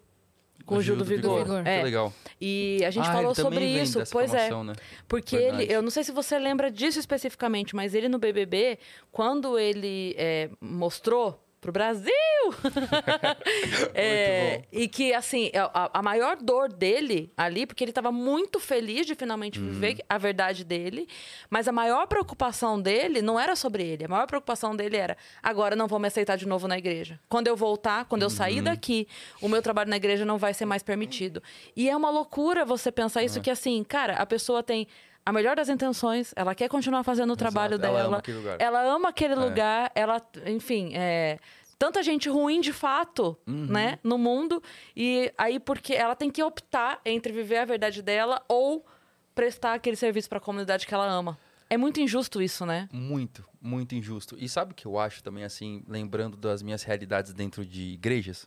Com 0.64 0.76
o 0.76 0.82
Gil 0.82 0.94
do 0.96 1.04
Vigor. 1.04 1.42
Vigor. 1.42 1.62
Que 1.64 1.68
É, 1.68 1.82
legal. 1.82 2.12
e 2.40 2.82
a 2.86 2.90
gente 2.90 3.08
Ah, 3.08 3.12
falou 3.12 3.34
sobre 3.34 3.58
vem 3.58 3.82
isso. 3.82 3.98
dessa 3.98 4.12
Pois 4.12 4.32
é. 4.32 4.48
né? 4.62 4.74
Porque 5.08 5.36
Verdade. 5.36 5.62
ele, 5.64 5.72
eu 5.74 5.82
não 5.82 5.90
sei 5.90 6.04
se 6.04 6.12
você 6.12 6.38
lembra 6.38 6.70
disso 6.70 7.00
especificamente, 7.00 7.74
mas 7.74 7.94
ele 7.94 8.08
no 8.08 8.18
BBB, 8.18 8.78
quando 9.10 9.58
ele 9.58 10.14
é, 10.16 10.48
mostrou 10.60 11.42
pro 11.62 11.70
Brasil, 11.72 12.12
é, 13.94 14.62
e 14.72 14.88
que 14.88 15.14
assim 15.14 15.50
a, 15.54 15.98
a 15.98 16.02
maior 16.02 16.36
dor 16.36 16.68
dele 16.72 17.32
ali, 17.36 17.66
porque 17.66 17.84
ele 17.84 17.90
estava 17.90 18.10
muito 18.12 18.58
feliz 18.60 19.06
de 19.06 19.14
finalmente 19.14 19.58
Uhum. 19.58 19.66
viver 19.70 20.04
a 20.08 20.18
verdade 20.18 20.64
dele, 20.64 21.06
mas 21.48 21.68
a 21.68 21.72
maior 21.72 22.06
preocupação 22.06 22.80
dele 22.80 23.22
não 23.22 23.38
era 23.38 23.54
sobre 23.54 23.84
ele, 23.84 24.04
a 24.04 24.08
maior 24.08 24.26
preocupação 24.26 24.74
dele 24.74 24.96
era 24.96 25.16
agora 25.42 25.76
não 25.76 25.86
vou 25.86 25.98
me 25.98 26.08
aceitar 26.08 26.36
de 26.36 26.46
novo 26.48 26.66
na 26.66 26.76
igreja. 26.76 27.18
Quando 27.28 27.46
eu 27.46 27.54
voltar, 27.56 28.06
quando 28.06 28.22
eu 28.22 28.30
sair 28.30 28.58
Uhum. 28.58 28.64
daqui, 28.64 29.06
o 29.40 29.48
meu 29.48 29.62
trabalho 29.62 29.88
na 29.88 29.96
igreja 29.96 30.24
não 30.24 30.38
vai 30.38 30.52
ser 30.52 30.64
mais 30.66 30.82
permitido. 30.82 31.42
E 31.76 31.88
é 31.88 31.96
uma 31.96 32.10
loucura 32.10 32.64
você 32.64 32.90
pensar 32.90 33.22
isso 33.22 33.40
que 33.40 33.50
assim, 33.50 33.84
cara, 33.84 34.14
a 34.14 34.26
pessoa 34.26 34.62
tem 34.62 34.86
a 35.24 35.32
melhor 35.32 35.56
das 35.56 35.68
intenções, 35.68 36.32
ela 36.36 36.54
quer 36.54 36.68
continuar 36.68 37.02
fazendo 37.04 37.32
o 37.32 37.36
trabalho 37.36 37.74
Exato, 37.74 37.86
ela 37.86 37.96
dela. 37.98 38.08
ama 38.08 38.16
aquele 38.18 38.36
lugar. 38.38 38.56
Ela 38.60 38.82
ama 38.84 39.08
aquele 39.10 39.34
É. 39.34 39.36
lugar, 39.36 39.92
ela, 39.94 40.20
enfim, 40.46 40.92
é, 40.94 41.38
tanta 41.78 42.02
gente 42.02 42.28
ruim 42.28 42.60
de 42.60 42.72
fato, 42.72 43.36
Uhum. 43.46 43.66
né, 43.66 43.98
no 44.02 44.18
mundo, 44.18 44.62
e 44.96 45.32
aí 45.38 45.58
porque 45.60 45.94
ela 45.94 46.14
tem 46.16 46.30
que 46.30 46.42
optar 46.42 47.00
entre 47.04 47.32
viver 47.32 47.58
a 47.58 47.64
verdade 47.64 48.02
dela 48.02 48.42
ou 48.48 48.84
prestar 49.34 49.74
aquele 49.74 49.96
serviço 49.96 50.28
para 50.28 50.38
a 50.38 50.40
comunidade 50.40 50.86
que 50.86 50.94
ela 50.94 51.06
ama. 51.06 51.38
É 51.70 51.76
muito 51.78 52.00
injusto 52.00 52.42
isso, 52.42 52.66
né? 52.66 52.86
Muito, 52.92 53.42
muito 53.58 53.94
injusto. 53.94 54.36
E 54.38 54.46
sabe 54.46 54.72
o 54.72 54.74
que 54.74 54.84
eu 54.86 54.98
acho 54.98 55.22
também, 55.22 55.42
assim, 55.42 55.82
lembrando 55.88 56.36
das 56.36 56.62
minhas 56.62 56.82
realidades 56.82 57.32
dentro 57.32 57.64
de 57.64 57.92
igrejas? 57.94 58.46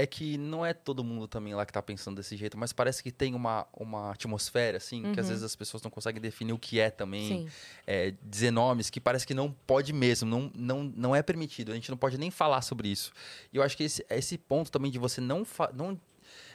É 0.00 0.06
que 0.06 0.38
não 0.38 0.64
é 0.64 0.72
todo 0.72 1.02
mundo 1.02 1.26
também 1.26 1.54
lá 1.54 1.66
que 1.66 1.72
tá 1.72 1.82
pensando 1.82 2.16
desse 2.16 2.36
jeito, 2.36 2.56
mas 2.56 2.72
parece 2.72 3.02
que 3.02 3.10
tem 3.10 3.34
uma, 3.34 3.66
uma 3.72 4.12
atmosfera, 4.12 4.76
assim, 4.76 5.12
que 5.12 5.18
às 5.18 5.28
vezes 5.28 5.42
as 5.42 5.56
pessoas 5.56 5.82
não 5.82 5.90
conseguem 5.90 6.22
definir 6.22 6.52
o 6.52 6.58
que 6.58 6.78
é 6.78 6.88
também. 6.88 7.48
É, 7.84 8.14
dizer 8.22 8.52
nomes 8.52 8.90
que 8.90 9.00
parece 9.00 9.26
que 9.26 9.34
não 9.34 9.50
pode 9.66 9.92
mesmo, 9.92 10.28
não, 10.28 10.52
não, 10.54 10.84
não 10.84 11.16
é 11.16 11.22
permitido. 11.22 11.72
A 11.72 11.74
gente 11.74 11.90
não 11.90 11.96
pode 11.96 12.16
nem 12.16 12.30
falar 12.30 12.62
sobre 12.62 12.88
isso. 12.88 13.12
E 13.52 13.56
eu 13.56 13.62
acho 13.62 13.76
que 13.76 13.82
esse, 13.82 14.06
esse 14.08 14.38
ponto 14.38 14.70
também 14.70 14.88
de 14.88 15.00
você 15.00 15.20
não, 15.20 15.44
não 15.74 15.98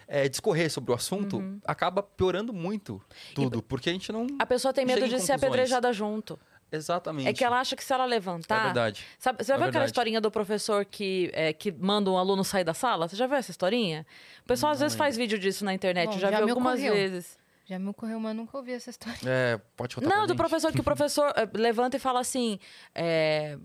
é, 0.07 0.29
discorrer 0.29 0.71
sobre 0.71 0.91
o 0.91 0.95
assunto 0.95 1.43
acaba 1.65 2.03
piorando 2.03 2.53
muito 2.53 3.01
tudo, 3.33 3.61
porque 3.61 3.89
a 3.89 3.93
gente 3.93 4.11
não. 4.11 4.27
A 4.39 4.45
pessoa 4.45 4.73
tem 4.73 4.85
medo 4.85 5.07
de 5.07 5.19
ser 5.19 5.33
apedrejada 5.33 5.91
junto. 5.91 6.39
Exatamente. 6.75 7.29
É 7.29 7.33
que 7.33 7.43
ela 7.43 7.59
acha 7.59 7.75
que 7.75 7.83
se 7.83 7.93
ela 7.93 8.03
É 8.05 8.07
levantar. 8.07 8.63
verdade. 8.65 9.05
Sabe, 9.19 9.43
você 9.43 9.47
já 9.49 9.53
É 9.53 9.57
viu 9.57 9.63
aquela 9.67 9.71
verdade. 9.83 9.89
historinha 9.91 10.19
do 10.19 10.31
professor 10.31 10.83
que, 10.83 11.29
é, 11.33 11.53
que 11.53 11.71
manda 11.71 12.09
um 12.09 12.17
aluno 12.17 12.43
sair 12.43 12.63
da 12.63 12.73
sala? 12.73 13.07
Você 13.07 13.15
já 13.15 13.27
viu 13.27 13.37
essa 13.37 13.51
historinha? 13.51 14.05
O 14.41 14.47
pessoal 14.47 14.71
às 14.71 14.79
Não 14.79 14.85
vezes 14.85 14.97
faz 14.97 15.15
vídeo 15.15 15.37
disso 15.37 15.63
na 15.63 15.73
internet, 15.73 16.07
Bom, 16.13 16.19
já, 16.19 16.31
já 16.31 16.39
vi 16.39 16.45
me 16.45 16.51
algumas 16.51 16.73
ocorreu. 16.79 16.93
vezes. 16.95 17.37
Já 17.65 17.79
me 17.79 17.87
ocorreu, 17.89 18.19
mas 18.19 18.35
nunca 18.35 18.57
ouvi 18.57 18.73
essa 18.73 18.89
história. 18.89 19.17
É, 19.25 19.57
pode 19.77 19.95
contar 19.95 20.07
Não, 20.07 20.15
pra 20.17 20.25
do 20.25 20.29
gente. 20.29 20.37
professor, 20.37 20.71
que 20.73 20.81
o 20.81 20.83
professor 20.83 21.31
eh, 21.35 21.47
levanta 21.53 21.95
e 21.95 21.99
fala 21.99 22.19
assim. 22.19 22.59
é, 22.93 23.57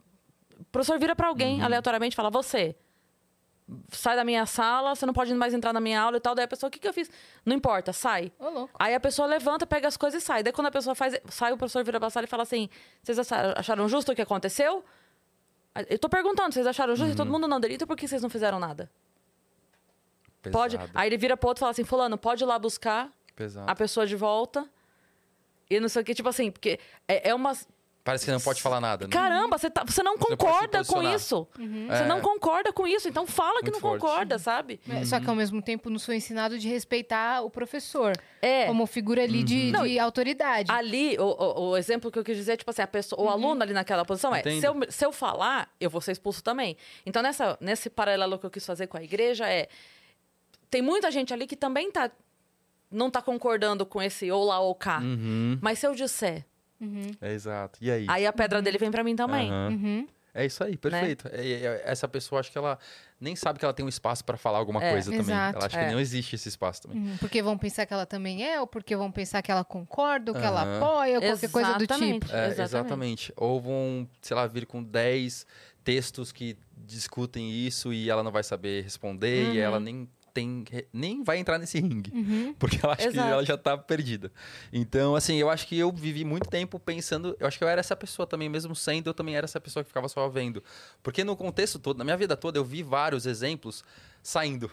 O 0.61 0.65
professor 0.71 0.99
vira 1.01 1.17
pra 1.17 1.29
alguém 1.29 1.59
Uhum. 1.59 1.65
aleatoriamente 1.65 2.15
e 2.15 2.17
fala: 2.17 2.31
Você, 2.31 2.77
sai 3.91 4.17
da 4.17 4.25
minha 4.25 4.47
sala, 4.47 4.95
você 4.95 5.05
não 5.05 5.13
pode 5.13 5.33
mais 5.35 5.53
entrar 5.55 5.73
na 5.73 5.81
minha 5.81 6.01
aula 6.01 6.17
e 6.17 6.21
tal. 6.21 6.35
Daí 6.35 6.45
a 6.45 6.49
pessoa, 6.49 6.69
o 6.69 6.71
que, 6.71 6.79
que 6.79 6.89
eu 6.89 6.93
fiz? 6.93 7.11
Não 7.45 7.55
importa, 7.55 7.93
sai. 7.93 8.33
Ô, 8.39 8.49
louco. 8.49 8.75
Aí 8.79 8.95
a 8.95 9.01
pessoa 9.01 9.27
levanta, 9.29 9.67
pega 9.67 9.87
as 9.89 9.97
coisas 9.97 10.23
e 10.23 10.27
sai. 10.27 10.43
Daí 10.43 10.53
quando 10.53 10.69
a 10.69 10.71
pessoa 10.71 10.95
faz, 10.95 11.19
sai, 11.29 11.53
o 11.53 11.57
professor 11.59 11.85
vira 11.85 11.99
pra 12.01 12.09
sala 12.11 12.25
e 12.25 12.29
fala 12.29 12.43
assim: 12.45 12.69
Vocês 13.03 13.19
acharam 13.33 13.89
justo 13.89 14.13
o 14.13 14.15
que 14.15 14.23
aconteceu? 14.23 14.85
Eu 15.89 15.99
tô 15.99 16.09
perguntando, 16.09 16.53
vocês 16.53 16.67
acharam 16.67 16.97
justo? 16.97 17.09
E 17.09 17.11
Uhum. 17.13 17.17
todo 17.17 17.31
mundo 17.31 17.47
não 17.47 17.61
delita, 17.61 17.87
por 17.87 17.97
que 17.97 18.09
vocês 18.09 18.23
não 18.23 18.31
fizeram 18.31 18.59
nada? 18.59 18.91
Pode. 20.53 20.77
Pesado, 20.79 20.93
Aí 20.95 21.09
ele 21.09 21.19
vira 21.19 21.37
pro 21.37 21.49
outro 21.49 21.61
e 21.61 21.63
fala 21.63 21.71
assim: 21.73 21.85
Fulano, 21.85 22.17
pode 22.17 22.43
ir 22.43 22.47
lá 22.47 22.59
buscar 22.59 23.11
pesado. 23.37 23.71
a 23.71 23.75
pessoa 23.75 24.07
de 24.07 24.17
volta. 24.17 24.69
E 25.71 25.79
não 25.79 25.89
sei 25.89 26.01
o 26.01 26.05
que, 26.05 26.15
tipo 26.15 26.29
assim, 26.29 26.51
porque 26.51 26.81
é, 27.07 27.29
é 27.31 27.35
uma. 27.35 27.53
Parece 28.09 28.25
que 28.25 28.31
não 28.33 28.41
pode 28.41 28.63
falar 28.63 28.81
nada, 28.81 29.07
né? 29.07 29.13
Caramba, 29.13 29.59
você, 29.59 29.69
tá, 29.69 29.85
você 29.87 30.03
não 30.03 30.17
Você 30.17 30.25
concorda 30.35 30.83
com 30.83 31.03
isso. 31.03 31.47
Você 31.55 32.03
É. 32.05 32.07
não 32.07 32.23
concorda 32.23 32.73
com 32.73 32.87
isso, 32.87 33.07
então 33.07 33.27
fala 33.27 33.59
que 33.61 33.65
Muito 33.71 33.75
não 33.75 33.81
forte. 33.83 34.01
concorda, 34.01 34.39
sabe? 34.39 34.81
É, 34.89 35.05
Só 35.05 35.21
que 35.21 35.29
ao 35.29 35.37
mesmo 35.37 35.61
tempo 35.61 35.91
nos 35.91 36.07
foi 36.07 36.17
ensinado 36.17 36.59
de 36.59 36.67
respeitar 36.69 37.43
o 37.43 37.51
professor 37.51 38.13
É. 38.41 38.65
como 38.65 38.87
figura 38.87 39.23
ali 39.23 39.43
de, 39.43 39.71
Não, 39.71 39.87
de 39.87 39.99
autoridade. 39.99 40.73
Ali, 40.73 41.19
o, 41.19 41.25
o- 41.25 41.69
o 41.73 41.77
exemplo 41.77 42.11
que 42.11 42.19
eu 42.19 42.25
quis 42.25 42.35
dizer 42.39 42.53
é, 42.53 42.57
tipo 42.57 42.71
assim, 42.71 42.81
a 42.81 42.87
pessoa, 42.87 43.21
o 43.21 43.29
aluno 43.29 43.63
ali 43.63 43.75
naquela 43.75 44.07
posição 44.07 44.35
é, 44.35 44.41
Entendo. 44.41 44.61
se 44.61 44.67
eu, 44.67 44.75
se 44.91 45.05
eu 45.05 45.13
falar, 45.13 45.69
eu 45.79 45.91
vou 45.91 46.01
ser 46.01 46.13
expulso 46.13 46.43
também. 46.43 46.79
Então, 47.05 47.23
nessa, 47.23 47.59
nesse 47.61 47.91
paralelo 47.91 48.39
que 48.39 48.47
eu 48.47 48.51
quis 48.51 48.65
fazer 48.65 48.87
com 48.87 48.97
a 48.97 49.03
igreja 49.03 49.47
é, 49.47 49.69
tem 50.71 50.81
muita 50.81 51.11
gente 51.11 51.35
ali 51.35 51.47
que 51.47 51.57
também 51.57 51.91
tá, 51.93 52.11
não 52.91 53.11
tá 53.11 53.21
concordando 53.21 53.85
com 53.85 54.01
esse 54.01 54.31
ou 54.31 54.45
lá 54.45 54.61
ou 54.61 54.75
cá. 54.75 54.99
Uhum. 55.01 55.59
Mas 55.61 55.79
se 55.79 55.87
eu 55.87 55.95
disser, 55.95 56.47
É 57.21 57.33
exato. 57.33 57.79
E 57.83 57.91
aí? 57.91 58.07
aí 58.09 58.27
a 58.27 58.33
pedra 58.33 58.61
dele 58.63 58.79
vem 58.79 58.91
pra 58.91 59.03
mim 59.05 59.17
também. 59.17 59.51
Uhum. 59.53 60.07
É 60.35 60.45
isso 60.47 60.63
aí, 60.63 60.77
perfeito. 60.77 61.27
É- 61.33 61.51
é- 61.53 61.83
essa 61.85 62.07
pessoa, 62.07 62.41
acho 62.41 62.53
que 62.53 62.59
ela 62.59 62.79
nem 63.21 63.35
sabe 63.35 63.59
que 63.59 63.65
ela 63.65 63.75
tem 63.75 63.85
um 63.85 63.89
espaço 63.89 64.25
pra 64.25 64.37
falar 64.37 64.59
alguma 64.59 64.81
É, 64.85 64.93
coisa 64.93 65.11
também. 65.11 65.21
exato. 65.23 65.57
Ela 65.59 65.67
acha 65.67 65.81
É. 65.81 65.87
que 65.87 65.93
não 65.93 65.99
existe 66.01 66.37
esse 66.37 66.49
espaço 66.49 66.83
também. 66.83 66.99
Uhum, 66.99 67.17
Porque 67.17 67.43
vão 67.43 67.59
pensar 67.59 67.87
que 67.87 67.93
ela 67.93 68.07
também 68.07 68.45
é, 68.47 68.61
ou 68.61 68.67
porque 68.67 68.95
vão 68.95 69.11
pensar 69.11 69.43
que 69.43 69.51
ela 69.51 69.65
concorda, 69.65 70.31
ou 70.31 70.39
que 70.39 70.45
ela 70.45 70.63
Aham. 70.63 70.77
apoia, 70.77 71.17
ou 71.17 71.23
qualquer 71.23 71.51
coisa 71.51 71.73
do 71.75 71.87
tipo. 71.87 71.97
É, 71.97 72.47
Exatamente. 72.47 72.61
exatamente. 72.61 73.33
Ou 73.37 73.61
vão, 73.61 74.09
sei 74.21 74.37
lá, 74.37 74.47
vir 74.47 74.65
com 74.67 74.81
10 74.83 75.45
textos 75.83 76.31
que 76.31 76.57
discutem 76.77 77.51
isso 77.51 77.93
e 77.93 78.09
ela 78.09 78.23
não 78.23 78.31
vai 78.31 78.45
saber 78.45 78.85
responder 78.85 79.43
e 79.55 79.57
Uhum. 79.57 79.65
ela 79.65 79.81
nem 79.81 80.09
tem 80.39 80.65
nem 80.93 81.25
vai 81.25 81.39
entrar 81.39 81.59
nesse 81.59 81.81
ringue. 81.81 82.13
Uhum. 82.15 82.55
Porque 82.59 82.79
ela 82.83 82.95
acha 82.95 83.09
Exato. 83.09 83.27
que 83.27 83.33
ela 83.33 83.45
já 83.45 83.59
tá 83.59 83.77
perdida. 83.77 84.31
Então, 84.73 85.17
assim, 85.17 85.37
eu 85.37 85.51
acho 85.51 85.67
que 85.67 85.77
eu 85.77 85.91
vivi 85.91 86.25
muito 86.25 86.49
tempo 86.49 86.79
pensando. 86.79 87.37
Eu 87.41 87.47
acho 87.47 87.59
que 87.59 87.65
eu 87.65 87.69
era 87.69 87.81
essa 87.81 87.97
pessoa 87.97 88.27
também, 88.27 88.49
mesmo 88.49 88.75
sendo, 88.75 89.09
eu 89.09 89.15
também 89.15 89.37
era 89.37 89.45
essa 89.45 89.61
pessoa 89.61 89.83
que 89.83 89.89
ficava 89.89 90.09
só 90.09 90.29
vendo. 90.29 90.63
Porque 91.03 91.25
no 91.25 91.37
contexto 91.37 91.79
todo, 91.79 91.99
na 91.99 92.05
minha 92.05 92.17
vida 92.17 92.37
toda, 92.37 92.59
eu 92.59 92.65
vi 92.65 92.83
vários 92.83 93.27
exemplos 93.27 93.85
saindo. 94.23 94.71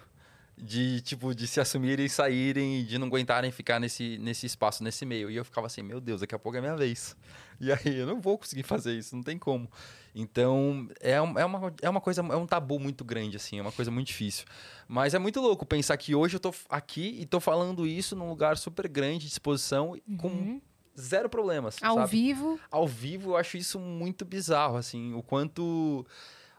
De, 0.58 1.02
tipo, 1.02 1.36
de 1.36 1.48
se 1.48 1.60
assumirem 1.60 2.06
e 2.06 2.10
saírem 2.10 2.86
de 2.86 2.98
não 2.98 3.08
aguentarem 3.08 3.52
ficar 3.52 3.78
nesse, 3.78 4.18
nesse 4.20 4.46
espaço, 4.46 4.82
nesse 4.84 5.06
meio. 5.06 5.30
E 5.30 5.36
eu 5.36 5.44
ficava 5.44 5.68
assim, 5.68 5.82
meu 5.82 6.00
Deus, 6.00 6.22
daqui 6.22 6.34
a 6.34 6.40
pouco 6.40 6.58
é 6.58 6.62
minha 6.62 6.76
vez. 6.76 7.16
E 7.58 7.72
aí 7.72 8.00
eu 8.00 8.06
não 8.06 8.20
vou 8.20 8.38
conseguir 8.38 8.64
fazer 8.64 8.98
isso, 8.98 9.16
não 9.16 9.24
tem 9.24 9.38
como. 9.40 9.72
Então, 10.14 10.90
é, 11.00 11.22
um- 11.22 11.40
é, 11.40 11.46
uma, 11.46 11.74
é 11.82 11.90
uma 11.90 12.02
coisa, 12.02 12.20
é 12.20 12.36
um 12.36 12.46
tabu 12.46 12.78
muito 12.82 13.06
grande, 13.06 13.38
assim, 13.38 13.58
é 13.58 13.62
uma 13.62 13.72
coisa 13.72 13.90
muito 13.90 14.08
difícil. 14.08 14.44
Mas 14.90 15.14
é 15.14 15.20
muito 15.20 15.40
louco 15.40 15.66
pensar 15.66 15.96
que 15.96 16.14
hoje 16.14 16.36
eu 16.36 16.40
tô 16.42 16.54
aqui 16.70 17.16
e 17.18 17.26
tô 17.26 17.40
falando 17.40 17.88
isso 17.88 18.14
num 18.14 18.28
lugar 18.28 18.58
super 18.58 18.90
grande, 18.90 19.20
de 19.28 19.32
exposição, 19.32 19.98
com 20.18 20.60
zero 21.00 21.30
problemas. 21.30 21.78
Ao 21.82 21.96
sabe? 21.96 22.12
vivo. 22.12 22.60
Ao 22.70 22.86
vivo, 22.86 23.32
eu 23.32 23.38
acho 23.38 23.56
isso 23.56 23.80
muito 23.80 24.26
bizarro, 24.26 24.76
assim, 24.76 25.14
o 25.14 25.24
quanto. 25.24 26.06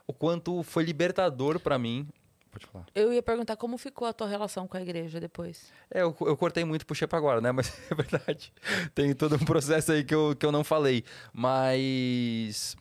O 0.06 0.14
quanto 0.14 0.62
foi 0.62 0.82
libertador 0.84 1.60
pra 1.60 1.78
mim. 1.78 2.08
Pode 2.56 2.66
falar. 2.66 2.86
Eu 2.94 3.12
ia 3.12 3.22
perguntar 3.22 3.54
como 3.56 3.76
ficou 3.76 4.08
a 4.08 4.14
tua 4.14 4.26
relação 4.26 4.66
com 4.66 4.78
a 4.78 4.80
igreja 4.80 5.20
depois. 5.20 5.70
É, 5.90 6.00
eu, 6.00 6.16
eu 6.20 6.36
cortei 6.38 6.64
muito 6.64 6.82
e 6.82 6.84
puxei 6.86 7.06
pra 7.06 7.18
agora, 7.18 7.38
né? 7.38 7.52
Mas 7.52 7.70
é 7.90 7.94
verdade. 7.94 8.50
Tem 8.94 9.14
todo 9.14 9.36
um 9.36 9.44
processo 9.44 9.92
aí 9.92 10.02
que 10.02 10.14
eu, 10.14 10.34
que 10.34 10.46
eu 10.46 10.50
não 10.50 10.64
falei. 10.64 11.04
Mas 11.34 12.74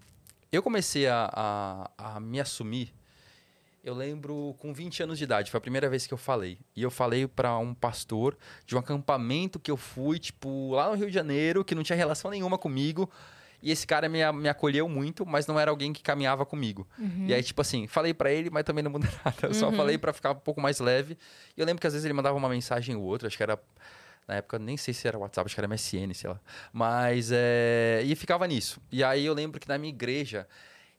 eu 0.50 0.64
comecei 0.64 1.08
a, 1.08 1.30
a, 1.98 2.16
a 2.16 2.20
me 2.22 2.40
assumir. 2.40 2.94
Eu 3.84 3.94
lembro 3.94 4.56
com 4.60 4.74
20 4.74 5.04
anos 5.04 5.18
de 5.18 5.26
idade, 5.26 5.52
foi 5.52 5.58
a 5.58 5.62
primeira 5.62 5.90
vez 5.90 6.08
que 6.08 6.14
eu 6.14 6.18
falei. 6.18 6.58
E 6.74 6.82
eu 6.82 6.90
falei 6.90 7.28
pra 7.28 7.58
um 7.58 7.74
pastor 7.74 8.38
de 8.66 8.78
um 8.78 8.80
acampamento 8.80 9.60
que 9.60 9.70
eu 9.70 9.78
fui, 9.78 10.18
tipo, 10.18 10.72
lá 10.72 10.90
no 10.90 10.96
Rio 10.96 11.08
de 11.08 11.14
Janeiro, 11.14 11.66
que 11.66 11.76
não 11.76 11.84
tinha 11.84 11.98
relação 11.98 12.32
nenhuma 12.32 12.58
comigo. 12.58 13.12
E 13.66 13.72
esse 13.72 13.88
cara 13.88 14.08
me, 14.08 14.20
me 14.32 14.48
acolheu 14.48 14.88
muito, 14.88 15.26
mas 15.26 15.48
não 15.48 15.60
era 15.60 15.72
alguém 15.72 15.92
que 15.92 16.04
caminhava 16.04 16.46
comigo. 16.46 16.88
E 17.28 17.34
aí, 17.34 17.42
tipo 17.42 17.60
assim, 17.60 17.88
falei 17.88 18.14
pra 18.14 18.32
ele, 18.32 18.52
mas 18.52 18.64
também 18.64 18.84
não 18.84 18.92
mudou 18.92 19.10
nada. 19.26 19.48
Eu 19.48 19.56
só 19.56 19.72
falei 19.72 19.98
pra 19.98 20.14
ficar 20.14 20.34
um 20.34 20.36
pouco 20.36 20.62
mais 20.62 20.80
leve. 20.80 21.18
E 21.58 21.60
eu 21.60 21.66
lembro 21.66 21.82
que 21.82 21.88
às 21.88 21.94
vezes 21.94 22.06
ele 22.06 22.14
mandava 22.14 22.38
uma 22.38 22.48
mensagem 22.48 22.96
ou 22.96 23.02
outra, 23.02 23.28
acho 23.28 23.36
que 23.36 23.42
era. 23.42 23.60
Na 24.28 24.36
época, 24.36 24.60
nem 24.60 24.78
sei 24.78 24.94
se 24.94 25.08
era 25.08 25.18
WhatsApp, 25.18 25.48
acho 25.48 25.56
que 25.56 25.60
era 25.60 25.68
MSN, 25.68 26.14
sei 26.14 26.30
lá. 26.30 26.40
Mas. 26.72 27.32
É... 27.34 28.04
E 28.06 28.16
ficava 28.16 28.46
nisso. 28.46 28.80
E 28.92 29.04
aí 29.04 29.26
eu 29.26 29.34
lembro 29.34 29.60
que 29.60 29.68
na 29.68 29.80
minha 29.80 29.92
igreja, 29.92 30.48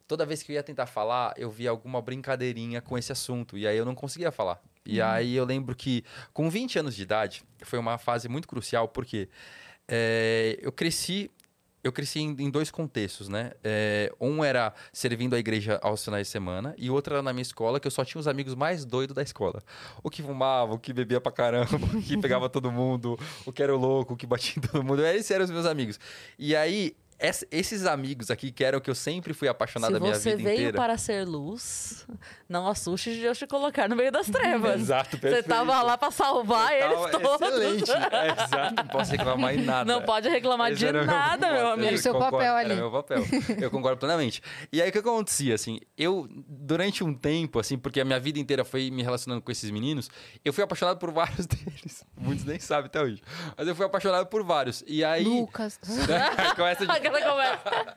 toda 0.08 0.26
vez 0.26 0.42
que 0.42 0.50
eu 0.50 0.54
ia 0.54 0.62
tentar 0.64 0.86
falar, 0.86 1.34
eu 1.36 1.48
via 1.48 1.70
alguma 1.70 2.02
brincadeirinha 2.02 2.82
com 2.82 2.98
esse 2.98 3.12
assunto. 3.12 3.56
E 3.56 3.64
aí 3.64 3.76
eu 3.76 3.84
não 3.84 3.94
conseguia 3.94 4.32
falar. 4.32 4.60
E 4.84 5.00
aí 5.00 5.36
eu 5.36 5.44
lembro 5.44 5.72
que, 5.76 6.04
com 6.32 6.50
20 6.50 6.80
anos 6.80 6.96
de 6.96 7.02
idade, 7.02 7.44
foi 7.62 7.78
uma 7.78 7.96
fase 7.96 8.28
muito 8.28 8.48
crucial, 8.48 8.88
porque 8.88 9.28
é, 9.88 10.58
eu 10.60 10.72
cresci. 10.72 11.30
Eu 11.86 11.92
cresci 11.92 12.18
em, 12.18 12.34
em 12.40 12.50
dois 12.50 12.68
contextos, 12.68 13.28
né? 13.28 13.52
É, 13.62 14.12
um 14.20 14.42
era 14.42 14.74
servindo 14.92 15.36
a 15.36 15.38
igreja 15.38 15.78
aos 15.80 16.04
finais 16.04 16.26
de 16.26 16.32
semana, 16.32 16.74
e 16.76 16.90
outro 16.90 17.14
era 17.14 17.22
na 17.22 17.32
minha 17.32 17.42
escola, 17.42 17.78
que 17.78 17.86
eu 17.86 17.90
só 17.92 18.04
tinha 18.04 18.18
os 18.18 18.26
amigos 18.26 18.56
mais 18.56 18.84
doidos 18.84 19.14
da 19.14 19.22
escola. 19.22 19.62
O 20.02 20.10
que 20.10 20.20
fumava, 20.20 20.74
o 20.74 20.78
que 20.80 20.92
bebia 20.92 21.20
pra 21.20 21.30
caramba, 21.30 21.76
o 21.94 22.02
que 22.02 22.18
pegava 22.18 22.48
todo 22.48 22.72
mundo, 22.72 23.16
o 23.44 23.52
que 23.52 23.62
era 23.62 23.72
o 23.72 23.78
louco, 23.78 24.14
o 24.14 24.16
que 24.16 24.26
batia 24.26 24.54
em 24.58 24.60
todo 24.66 24.82
mundo. 24.82 25.06
Esses 25.06 25.30
eram 25.30 25.44
os 25.44 25.50
meus 25.52 25.64
amigos. 25.64 26.00
E 26.36 26.56
aí, 26.56 26.96
esses 27.50 27.86
amigos 27.86 28.30
aqui, 28.30 28.52
que 28.52 28.62
eram 28.64 28.80
que 28.80 28.90
eu 28.90 28.94
sempre 28.94 29.32
fui 29.32 29.48
apaixonado 29.48 29.90
Se 29.92 29.96
a 29.96 30.00
minha 30.00 30.14
você 30.14 30.36
vida 30.36 30.42
veio 30.48 30.54
inteira. 30.56 30.76
para 30.76 30.98
ser 30.98 31.24
luz, 31.26 32.06
não 32.48 32.66
assuste 32.68 33.14
de 33.14 33.20
Deus 33.22 33.38
te 33.38 33.46
colocar 33.46 33.88
no 33.88 33.96
meio 33.96 34.12
das 34.12 34.26
trevas. 34.30 34.80
Exato, 34.82 35.10
Você 35.12 35.16
perfeito. 35.18 35.48
tava 35.48 35.82
lá 35.82 35.96
para 35.96 36.10
salvar 36.10 36.72
Eu 36.74 36.90
eles 37.04 37.10
todos. 37.12 37.40
Excelente. 37.48 37.90
É, 38.16 38.28
exato, 38.44 38.74
não 38.76 38.86
posso 38.88 39.10
reclamar 39.12 39.54
em 39.54 39.62
nada. 39.62 39.92
Não 39.92 40.02
pode 40.02 40.28
reclamar 40.28 40.70
Esse 40.70 40.78
de 40.80 40.86
era 40.86 41.02
o 41.02 41.06
nada, 41.06 41.46
meu 41.48 41.56
papel, 41.56 41.72
amigo. 41.72 41.86
Era 41.88 41.96
o 41.96 41.98
seu 41.98 42.12
concordo, 42.12 42.36
papel 42.36 42.56
Era 42.56 42.68
ali. 42.68 42.74
meu 42.76 42.90
papel. 42.90 43.22
Eu 43.60 43.70
concordo 43.70 43.98
plenamente. 43.98 44.42
E 44.72 44.80
aí, 44.82 44.88
o 44.88 44.92
que 44.92 44.98
acontecia, 44.98 45.54
assim? 45.54 45.80
Eu, 45.96 46.28
durante 46.48 47.02
um 47.04 47.12
tempo, 47.14 47.58
assim, 47.58 47.76
porque 47.78 48.00
a 48.00 48.04
minha 48.04 48.18
vida 48.20 48.38
inteira 48.38 48.64
foi 48.64 48.90
me 48.90 49.02
relacionando 49.02 49.42
com 49.42 49.50
esses 49.50 49.70
meninos, 49.70 50.08
eu 50.44 50.52
fui 50.52 50.62
apaixonado 50.64 50.98
por 50.98 51.10
vários 51.12 51.46
deles. 51.46 52.04
Muitos 52.16 52.44
nem 52.44 52.58
sabem 52.58 52.86
até 52.86 53.00
hoje. 53.02 53.22
Mas 53.56 53.66
eu 53.68 53.74
fui 53.74 53.84
apaixonado 53.86 54.26
por 54.26 54.42
vários. 54.42 54.84
E 54.86 55.04
aí... 55.04 55.24
Lucas. 55.24 55.78
Começa 56.56 56.86
de... 56.86 57.05
Aquela 57.06 57.30
conversa. 57.30 57.96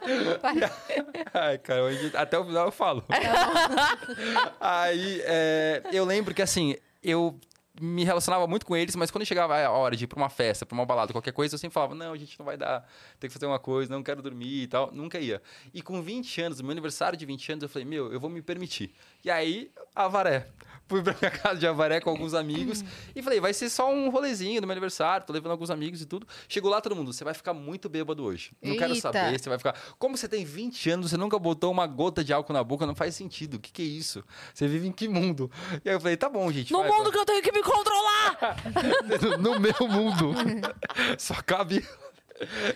Ai, 1.34 1.58
cara, 1.58 1.84
hoje, 1.84 2.10
até 2.14 2.38
o 2.38 2.44
final 2.44 2.66
eu 2.66 2.72
falo. 2.72 3.04
Aí, 4.60 5.22
é, 5.24 5.82
eu 5.92 6.04
lembro 6.04 6.34
que, 6.34 6.42
assim, 6.42 6.76
eu 7.02 7.38
me 7.80 8.04
relacionava 8.04 8.46
muito 8.46 8.66
com 8.66 8.76
eles, 8.76 8.94
mas 8.94 9.10
quando 9.10 9.24
chegava 9.24 9.56
a 9.58 9.70
hora 9.70 9.96
de 9.96 10.04
ir 10.04 10.06
pra 10.06 10.18
uma 10.18 10.28
festa, 10.28 10.66
pra 10.66 10.74
uma 10.74 10.84
balada, 10.84 11.12
qualquer 11.12 11.32
coisa, 11.32 11.54
eu 11.54 11.58
sempre 11.58 11.72
falava, 11.72 11.94
não, 11.94 12.12
a 12.12 12.16
gente 12.16 12.38
não 12.38 12.44
vai 12.44 12.56
dar, 12.56 12.86
tem 13.18 13.28
que 13.28 13.32
fazer 13.32 13.46
uma 13.46 13.58
coisa, 13.58 13.92
não 13.92 14.02
quero 14.02 14.20
dormir 14.20 14.62
e 14.62 14.66
tal. 14.66 14.90
Nunca 14.92 15.18
ia. 15.18 15.40
E 15.72 15.80
com 15.80 16.02
20 16.02 16.42
anos, 16.42 16.58
no 16.58 16.64
meu 16.64 16.72
aniversário 16.72 17.18
de 17.18 17.24
20 17.24 17.52
anos, 17.52 17.62
eu 17.62 17.68
falei, 17.68 17.86
meu, 17.86 18.12
eu 18.12 18.20
vou 18.20 18.28
me 18.28 18.42
permitir. 18.42 18.92
E 19.24 19.30
aí, 19.30 19.70
Avaré. 20.04 20.48
Fui 20.90 21.00
pra 21.00 21.14
minha 21.20 21.30
casa 21.38 21.60
de 21.60 21.68
Avaré 21.68 22.00
com 22.00 22.10
alguns 22.10 22.34
amigos 22.34 22.84
e 23.14 23.22
falei, 23.22 23.38
vai 23.38 23.54
ser 23.54 23.70
só 23.70 23.88
um 23.88 24.10
rolezinho 24.10 24.60
do 24.60 24.66
meu 24.66 24.72
aniversário, 24.72 25.24
tô 25.24 25.32
levando 25.32 25.52
alguns 25.52 25.70
amigos 25.70 26.02
e 26.02 26.04
tudo. 26.04 26.26
Chegou 26.48 26.68
lá 26.68 26.80
todo 26.80 26.96
mundo, 26.96 27.12
você 27.12 27.22
vai 27.22 27.32
ficar 27.32 27.54
muito 27.54 27.88
bêbado 27.88 28.24
hoje. 28.24 28.50
Não 28.60 28.76
quero 28.76 28.92
Eita. 28.92 29.12
saber, 29.12 29.38
você 29.38 29.48
vai 29.48 29.56
ficar. 29.56 29.76
Como 30.00 30.16
você 30.16 30.26
tem 30.26 30.44
20 30.44 30.90
anos, 30.90 31.10
você 31.10 31.16
nunca 31.16 31.38
botou 31.38 31.70
uma 31.70 31.86
gota 31.86 32.24
de 32.24 32.32
álcool 32.32 32.52
na 32.52 32.64
boca, 32.64 32.84
não 32.86 32.96
faz 32.96 33.14
sentido. 33.14 33.54
O 33.54 33.60
que, 33.60 33.70
que 33.70 33.82
é 33.82 33.84
isso? 33.84 34.24
Você 34.52 34.66
vive 34.66 34.88
em 34.88 34.92
que 34.92 35.06
mundo? 35.06 35.48
E 35.84 35.88
aí 35.88 35.94
eu 35.94 36.00
falei, 36.00 36.16
tá 36.16 36.28
bom, 36.28 36.50
gente. 36.50 36.72
No 36.72 36.80
vai, 36.80 36.88
mundo 36.88 37.04
vai. 37.04 37.12
que 37.12 37.18
eu 37.18 37.24
tenho 37.24 37.42
que 37.42 37.52
me 37.52 37.62
controlar! 37.62 38.56
no 39.38 39.60
meu 39.60 39.88
mundo. 39.88 40.34
Só 41.16 41.34
cabe. 41.34 41.86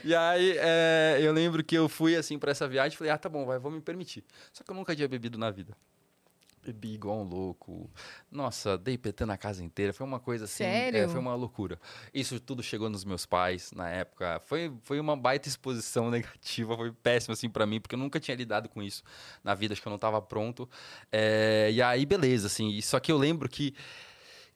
E 0.05 0.15
aí, 0.15 0.57
é, 0.59 1.19
eu 1.21 1.33
lembro 1.33 1.65
que 1.65 1.75
eu 1.75 1.89
fui 1.89 2.15
assim 2.15 2.39
pra 2.39 2.53
essa 2.53 2.69
viagem 2.69 2.95
e 2.95 2.97
falei, 2.97 3.13
ah, 3.13 3.19
tá 3.19 3.29
bom, 3.29 3.45
vai, 3.45 3.59
vou 3.59 3.73
me 3.73 3.81
permitir. 3.81 4.23
Só 4.53 4.63
que 4.63 4.71
eu 4.71 4.75
nunca 4.77 4.95
tinha 4.95 5.09
bebido 5.09 5.37
na 5.37 5.51
vida. 5.51 5.77
Bebi 6.65 6.95
igual 6.95 7.21
um 7.21 7.25
louco. 7.25 7.91
Nossa, 8.31 8.79
dei 8.79 8.97
PT 8.97 9.27
na 9.27 9.37
casa 9.37 9.63
inteira. 9.63 9.93
Foi 9.93 10.07
uma 10.07 10.19
coisa 10.19 10.45
assim. 10.47 10.65
Sério? 10.65 11.01
é, 11.01 11.09
foi 11.09 11.21
uma 11.21 11.35
loucura. 11.35 11.79
Isso 12.13 12.41
tudo 12.41 12.63
chegou 12.63 12.89
nos 12.89 13.05
meus 13.05 13.27
pais 13.27 13.71
na 13.73 13.89
época. 13.89 14.41
Foi, 14.47 14.73
foi 14.83 14.99
uma 14.99 15.17
baita 15.17 15.49
exposição 15.49 16.09
negativa. 16.11 16.77
Foi 16.77 16.93
péssimo, 16.93 17.33
assim, 17.33 17.49
pra 17.49 17.67
mim, 17.67 17.81
porque 17.81 17.95
eu 17.95 17.99
nunca 17.99 18.19
tinha 18.19 18.37
lidado 18.37 18.69
com 18.69 18.83
isso 18.83 19.03
na 19.43 19.55
vida. 19.55 19.75
Acho 19.75 19.83
que 19.83 19.89
eu 19.89 19.93
não 19.93 19.99
tava 19.99 20.21
pronto. 20.23 20.69
É, 21.13 21.71
e 21.73 21.83
aí, 21.83 22.07
beleza, 22.07 22.47
assim. 22.47 22.81
Só 22.81 22.99
que 22.99 23.13
eu 23.13 23.19
lembro 23.19 23.49
que, 23.49 23.75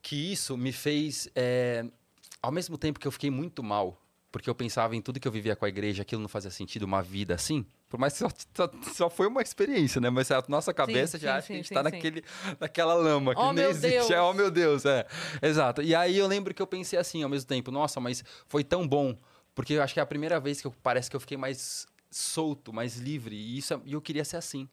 que 0.01 0.33
isso 0.33 0.57
me 0.57 0.73
fez. 0.73 1.29
é, 1.35 1.85
ao 2.41 2.53
mesmo 2.53 2.79
tempo 2.79 2.99
que 2.99 3.07
eu 3.07 3.13
fiquei 3.13 3.31
muito 3.31 3.63
mal, 3.63 4.01
porque 4.31 4.49
eu 4.49 4.55
pensava 4.55 4.95
em 4.95 5.03
tudo 5.03 5.19
que 5.19 5.27
eu 5.27 5.33
vivia 5.33 5.57
com 5.57 5.65
a 5.65 5.69
igreja, 5.69 6.03
aquilo 6.03 6.23
não 6.23 6.29
fazia 6.29 6.51
sentido, 6.51 6.85
uma 6.85 7.03
vida 7.03 7.35
assim. 7.35 7.67
Por 7.89 7.99
mais 7.99 8.13
que 8.13 8.19
só, 8.19 8.29
só, 8.55 8.71
só 8.95 9.11
foi 9.11 9.27
uma 9.27 9.41
experiência, 9.41 10.01
né? 10.01 10.11
Mas 10.11 10.31
a 10.31 10.45
nossa 10.49 10.75
cabeça 10.75 11.17
sim, 11.19 11.25
já 11.25 11.37
acha 11.37 11.47
sim, 11.47 11.47
que 11.47 11.53
a 11.53 11.57
gente 11.57 11.69
sim, 11.69 11.75
tá 11.75 11.81
sim. 11.85 11.91
naquele, 11.91 12.25
naquela 12.61 12.95
lama 12.95 13.35
que 13.35 13.41
Oh, 13.41 13.53
nem 13.53 13.65
existe. 13.65 13.91
Deus! 13.91 14.11
É, 14.11 14.21
oh, 14.21 14.33
meu 14.35 14.51
Deus, 14.51 14.85
é. 14.85 15.07
Exato. 15.41 15.81
E 15.83 15.95
aí 15.95 16.17
eu 16.19 16.27
lembro 16.27 16.53
que 16.53 16.61
eu 16.61 16.67
pensei 16.67 16.99
assim 16.99 17.23
ao 17.23 17.29
mesmo 17.31 17.49
tempo, 17.49 17.71
nossa, 17.71 17.99
mas 17.99 18.23
foi 18.47 18.63
tão 18.63 18.87
bom. 18.87 19.17
Porque 19.55 19.73
eu 19.73 19.83
acho 19.83 19.95
que 19.95 20.01
é 20.01 20.03
a 20.03 20.07
primeira 20.07 20.39
vez 20.39 20.61
que 20.61 20.67
eu, 20.67 20.75
parece 20.83 21.09
que 21.09 21.17
eu 21.17 21.21
fiquei 21.21 21.37
mais 21.39 21.87
solto, 22.11 22.73
mais 22.73 22.97
livre. 22.97 23.35
E 23.35 23.59
isso, 23.59 23.73
é- 23.75 23.81
eu 23.87 24.01
queria 24.01 24.25
ser 24.25 24.37
assim. 24.37 24.69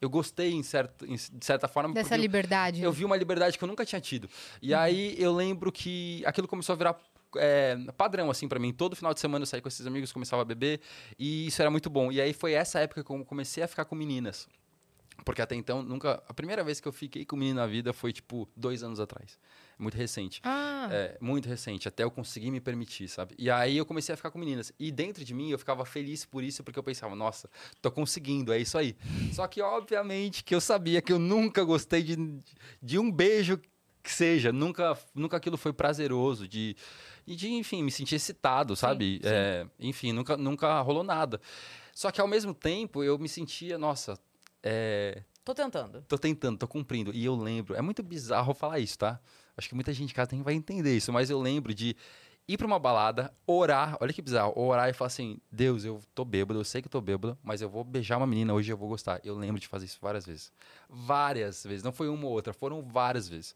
Eu 0.00 0.08
gostei, 0.10 0.52
em, 0.52 0.62
certo, 0.62 1.04
em- 1.06 1.14
de 1.16 1.44
certa 1.44 1.68
forma, 1.68 1.92
Dessa 1.94 2.08
porque 2.08 2.14
eu- 2.18 2.22
liberdade. 2.22 2.82
eu 2.82 2.90
vi 2.90 3.04
uma 3.04 3.16
liberdade 3.16 3.56
que 3.58 3.62
eu 3.62 3.68
nunca 3.68 3.84
tinha 3.84 4.00
tido. 4.00 4.28
E 4.60 4.72
aí 4.74 5.14
eu 5.18 5.32
lembro 5.32 5.70
que 5.70 6.22
aquilo 6.26 6.48
começou 6.48 6.72
a 6.72 6.76
virar 6.76 6.96
é, 7.36 7.76
padrão, 7.96 8.30
assim, 8.30 8.48
pra 8.48 8.58
mim. 8.58 8.72
Todo 8.72 8.96
final 8.96 9.12
de 9.14 9.20
semana 9.20 9.42
eu 9.42 9.46
saía 9.46 9.62
com 9.62 9.68
esses 9.68 9.86
amigos, 9.86 10.12
começava 10.12 10.42
a 10.42 10.44
beber, 10.44 10.80
e 11.18 11.46
isso 11.46 11.60
era 11.60 11.70
muito 11.70 11.88
bom. 11.90 12.10
E 12.10 12.20
aí 12.20 12.32
foi 12.32 12.52
essa 12.52 12.80
época 12.80 13.04
que 13.04 13.10
eu 13.10 13.24
comecei 13.24 13.62
a 13.62 13.68
ficar 13.68 13.84
com 13.84 13.94
meninas. 13.94 14.48
Porque 15.24 15.42
até 15.42 15.54
então, 15.54 15.82
nunca. 15.82 16.22
A 16.26 16.32
primeira 16.32 16.64
vez 16.64 16.80
que 16.80 16.88
eu 16.88 16.92
fiquei 16.92 17.26
com 17.26 17.36
menina 17.36 17.60
na 17.60 17.66
vida 17.66 17.92
foi, 17.92 18.12
tipo, 18.12 18.48
dois 18.56 18.82
anos 18.82 18.98
atrás. 18.98 19.38
Muito 19.78 19.96
recente. 19.96 20.40
Ah, 20.44 20.88
É, 20.90 21.18
muito 21.20 21.46
recente, 21.48 21.88
até 21.88 22.02
eu 22.04 22.10
conseguir 22.10 22.50
me 22.50 22.60
permitir, 22.60 23.08
sabe? 23.08 23.34
E 23.38 23.50
aí 23.50 23.76
eu 23.76 23.86
comecei 23.86 24.12
a 24.12 24.16
ficar 24.16 24.30
com 24.30 24.38
meninas. 24.38 24.72
E 24.78 24.90
dentro 24.90 25.24
de 25.24 25.32
mim 25.34 25.50
eu 25.50 25.58
ficava 25.58 25.84
feliz 25.84 26.24
por 26.24 26.42
isso, 26.42 26.62
porque 26.64 26.78
eu 26.78 26.82
pensava, 26.82 27.14
nossa, 27.14 27.48
tô 27.80 27.90
conseguindo, 27.90 28.52
é 28.52 28.58
isso 28.58 28.76
aí. 28.76 28.96
Só 29.32 29.46
que, 29.46 29.60
obviamente, 29.62 30.42
que 30.44 30.54
eu 30.54 30.60
sabia 30.60 31.00
que 31.00 31.12
eu 31.12 31.18
nunca 31.18 31.64
gostei 31.64 32.02
de, 32.02 32.16
de 32.82 32.98
um 32.98 33.10
beijo 33.10 33.58
que 34.02 34.12
seja. 34.12 34.52
Nunca, 34.52 34.98
nunca 35.14 35.36
aquilo 35.36 35.56
foi 35.56 35.72
prazeroso, 35.72 36.48
de, 36.48 36.76
e 37.30 37.36
de, 37.36 37.48
enfim, 37.48 37.84
me 37.84 37.92
sentir 37.92 38.16
excitado, 38.16 38.74
sabe? 38.74 39.20
sim. 39.22 39.28
É, 39.28 39.64
enfim, 39.78 40.12
nunca, 40.12 40.36
nunca 40.36 40.80
rolou 40.80 41.04
nada. 41.04 41.40
Só 41.94 42.10
que 42.10 42.20
ao 42.20 42.26
mesmo 42.26 42.52
tempo 42.52 43.04
eu 43.04 43.16
me 43.20 43.28
sentia, 43.28 43.78
nossa, 43.78 44.18
é, 44.64 45.22
Tô 45.44 45.54
tentando. 45.54 46.02
tô 46.08 46.18
tentando, 46.18 46.58
tô 46.58 46.66
cumprindo. 46.66 47.12
E 47.14 47.24
eu 47.24 47.36
lembro, 47.36 47.76
é 47.76 47.80
muito 47.80 48.02
bizarro 48.02 48.52
falar 48.52 48.80
isso, 48.80 48.98
tá? 48.98 49.20
Acho 49.56 49.68
que 49.68 49.76
muita 49.76 49.92
gente 49.92 50.10
em 50.10 50.14
casa 50.14 50.30
nem 50.32 50.42
vai 50.42 50.54
entender 50.54 50.96
isso, 50.96 51.12
mas 51.12 51.30
eu 51.30 51.40
lembro 51.40 51.72
de 51.72 51.96
ir 52.52 52.58
pra 52.58 52.66
uma 52.66 52.78
balada, 52.78 53.32
orar, 53.46 53.96
olha 54.00 54.12
que 54.12 54.20
bizarro, 54.22 54.52
orar 54.56 54.88
e 54.88 54.92
falar 54.92 55.06
assim: 55.08 55.38
Deus, 55.50 55.84
eu 55.84 56.00
tô 56.14 56.24
bêbado, 56.24 56.58
eu 56.60 56.64
sei 56.64 56.80
que 56.82 56.88
eu 56.88 56.92
tô 56.92 57.00
bêbado, 57.00 57.38
mas 57.42 57.60
eu 57.62 57.68
vou 57.68 57.84
beijar 57.84 58.16
uma 58.18 58.26
menina 58.26 58.52
hoje 58.54 58.70
e 58.70 58.72
eu 58.72 58.76
vou 58.76 58.88
gostar. 58.88 59.20
Eu 59.24 59.36
lembro 59.36 59.60
de 59.60 59.66
fazer 59.68 59.86
isso 59.86 59.98
várias 60.00 60.26
vezes. 60.26 60.52
Várias 60.88 61.62
vezes, 61.64 61.82
não 61.84 61.92
foi 61.92 62.08
uma 62.08 62.26
ou 62.26 62.32
outra, 62.32 62.52
foram 62.52 62.82
várias 62.82 63.28
vezes. 63.28 63.54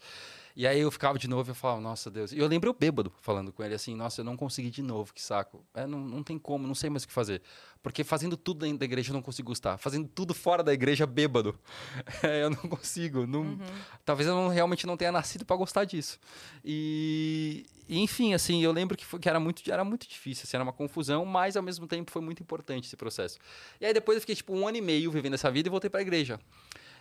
E 0.56 0.68
aí 0.68 0.78
eu 0.78 0.90
ficava 0.90 1.18
de 1.18 1.26
novo 1.26 1.48
e 1.48 1.52
eu 1.52 1.54
falava, 1.54 1.80
nossa 1.80 2.08
Deus. 2.08 2.30
E 2.30 2.38
eu 2.38 2.46
lembro 2.46 2.70
eu 2.70 2.74
bêbado 2.74 3.12
falando 3.20 3.52
com 3.52 3.64
ele 3.64 3.74
assim, 3.74 3.96
nossa, 3.96 4.20
eu 4.20 4.24
não 4.24 4.36
consegui 4.36 4.70
de 4.70 4.82
novo, 4.82 5.12
que 5.12 5.20
saco. 5.20 5.64
É, 5.74 5.84
não, 5.84 5.98
não 5.98 6.22
tem 6.22 6.38
como, 6.38 6.64
não 6.64 6.76
sei 6.76 6.88
mais 6.88 7.02
o 7.02 7.08
que 7.08 7.12
fazer. 7.12 7.42
Porque 7.82 8.04
fazendo 8.04 8.36
tudo 8.36 8.60
dentro 8.60 8.78
da 8.78 8.84
igreja 8.84 9.10
eu 9.10 9.14
não 9.14 9.20
consigo 9.20 9.48
gostar. 9.48 9.76
Fazendo 9.78 10.06
tudo 10.06 10.32
fora 10.32 10.62
da 10.62 10.72
igreja 10.72 11.06
bêbado. 11.06 11.58
é, 12.22 12.44
eu 12.44 12.50
não 12.50 12.56
consigo. 12.56 13.26
Não, 13.26 13.58
Talvez 14.04 14.28
eu 14.28 14.34
não- 14.36 14.46
realmente 14.48 14.86
não 14.86 14.96
tenha 14.96 15.10
nascido 15.10 15.44
para 15.44 15.56
gostar 15.56 15.84
disso. 15.84 16.20
E, 16.64 17.66
enfim, 17.88 18.34
assim, 18.34 18.62
eu 18.62 18.72
lembro 18.72 18.96
que, 18.96 19.04
foi, 19.04 19.18
que 19.18 19.28
era, 19.28 19.38
muito, 19.38 19.70
era 19.70 19.84
muito 19.84 20.08
difícil, 20.08 20.44
assim, 20.46 20.56
era 20.56 20.64
uma 20.64 20.72
confusão, 20.72 21.24
mas 21.24 21.56
ao 21.56 21.62
mesmo 21.62 21.86
tempo 21.86 22.10
foi 22.10 22.22
muito 22.22 22.42
importante 22.42 22.86
esse 22.86 22.96
processo. 22.96 23.38
E 23.80 23.86
aí 23.86 23.92
depois 23.92 24.16
eu 24.16 24.20
fiquei 24.20 24.34
tipo 24.34 24.54
um 24.54 24.66
ano 24.66 24.76
e 24.76 24.80
meio 24.80 25.10
vivendo 25.10 25.34
essa 25.34 25.50
vida 25.50 25.68
e 25.68 25.70
voltei 25.70 25.90
para 25.90 26.00
a 26.00 26.02
igreja. 26.02 26.40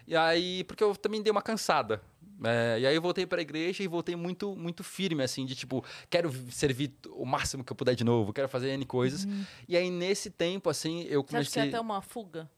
E 0.05 0.15
aí, 0.15 0.63
porque 0.65 0.83
eu 0.83 0.95
também 0.95 1.21
dei 1.21 1.31
uma 1.31 1.41
cansada. 1.41 2.01
É, 2.43 2.79
e 2.81 2.87
aí 2.87 2.95
eu 2.95 3.01
voltei 3.01 3.25
para 3.25 3.39
a 3.39 3.41
igreja 3.41 3.81
e 3.83 3.87
voltei 3.87 4.15
muito 4.17 4.53
muito 4.55 4.83
firme, 4.83 5.23
assim, 5.23 5.45
de 5.45 5.55
tipo, 5.55 5.83
quero 6.09 6.33
servir 6.51 6.93
o 7.11 7.25
máximo 7.25 7.63
que 7.63 7.71
eu 7.71 7.75
puder 7.75 7.95
de 7.95 8.03
novo, 8.03 8.33
quero 8.33 8.49
fazer 8.49 8.69
N 8.71 8.85
coisas. 8.85 9.25
E 9.67 9.77
aí, 9.77 9.89
nesse 9.89 10.29
tempo, 10.29 10.69
assim, 10.69 11.03
eu 11.03 11.21
Você 11.23 11.37
acha 11.37 11.49
que 11.51 11.59
é 11.59 11.61
comecei. 11.61 11.69
até 11.69 11.79
uma 11.79 12.01
fuga? 12.01 12.49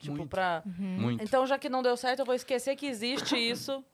Tipo, 0.00 0.16
Muito. 0.16 0.30
pra. 0.30 0.62
Muito. 0.66 1.22
Então, 1.22 1.46
já 1.46 1.58
que 1.58 1.68
não 1.68 1.82
deu 1.82 1.96
certo, 1.96 2.20
eu 2.20 2.26
vou 2.26 2.34
esquecer 2.34 2.76
que 2.76 2.86
existe 2.86 3.34
isso 3.36 3.84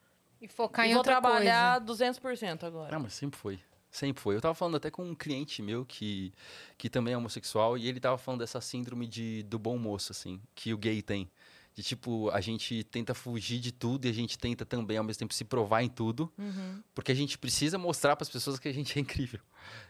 e 0.40 0.48
focar 0.48 0.87
e 0.87 0.90
em 0.90 0.92
vou 0.92 0.98
outra 0.98 1.12
trabalhar 1.20 1.81
200% 1.81 2.64
agora. 2.64 2.92
Não, 2.92 3.01
mas 3.03 3.14
sempre 3.14 3.38
foi. 3.38 3.59
Sempre 3.90 4.20
foi. 4.22 4.37
Eu 4.37 4.40
tava 4.40 4.55
falando 4.55 4.77
até 4.77 4.90
com 4.90 5.03
um 5.05 5.14
cliente 5.14 5.62
meu 5.62 5.85
que, 5.85 6.33
que 6.77 6.90
também 6.90 7.14
é 7.14 7.16
homossexual 7.16 7.77
e 7.79 7.88
ele 7.88 7.98
tava 7.98 8.18
falando 8.18 8.40
dessa 8.40 8.61
síndrome 8.61 9.07
de, 9.07 9.42
do 9.44 9.59
bom 9.59 9.79
moço, 9.79 10.12
assim, 10.12 10.40
que 10.55 10.74
o 10.74 10.79
gay 10.79 11.01
tem. 11.01 11.31
De 11.74 11.83
tipo, 11.83 12.29
a 12.31 12.40
gente 12.40 12.83
tenta 12.85 13.14
fugir 13.14 13.61
de 13.61 13.70
tudo 13.72 14.05
e 14.07 14.11
a 14.11 14.12
gente 14.12 14.37
tenta 14.37 14.66
também, 14.66 14.96
ao 14.98 15.05
mesmo 15.05 15.20
tempo, 15.20 15.33
se 15.33 15.44
provar 15.44 15.83
em 15.83 15.88
tudo, 15.88 16.31
Uhum. 16.37 16.83
porque 16.94 17.12
a 17.12 17.14
gente 17.14 17.38
precisa 17.38 17.79
mostrar 17.79 18.14
para 18.16 18.24
as 18.24 18.29
pessoas 18.29 18.59
que 18.59 18.68
a 18.68 18.72
gente 18.74 18.98
é 18.98 19.01
incrível. 19.01 19.40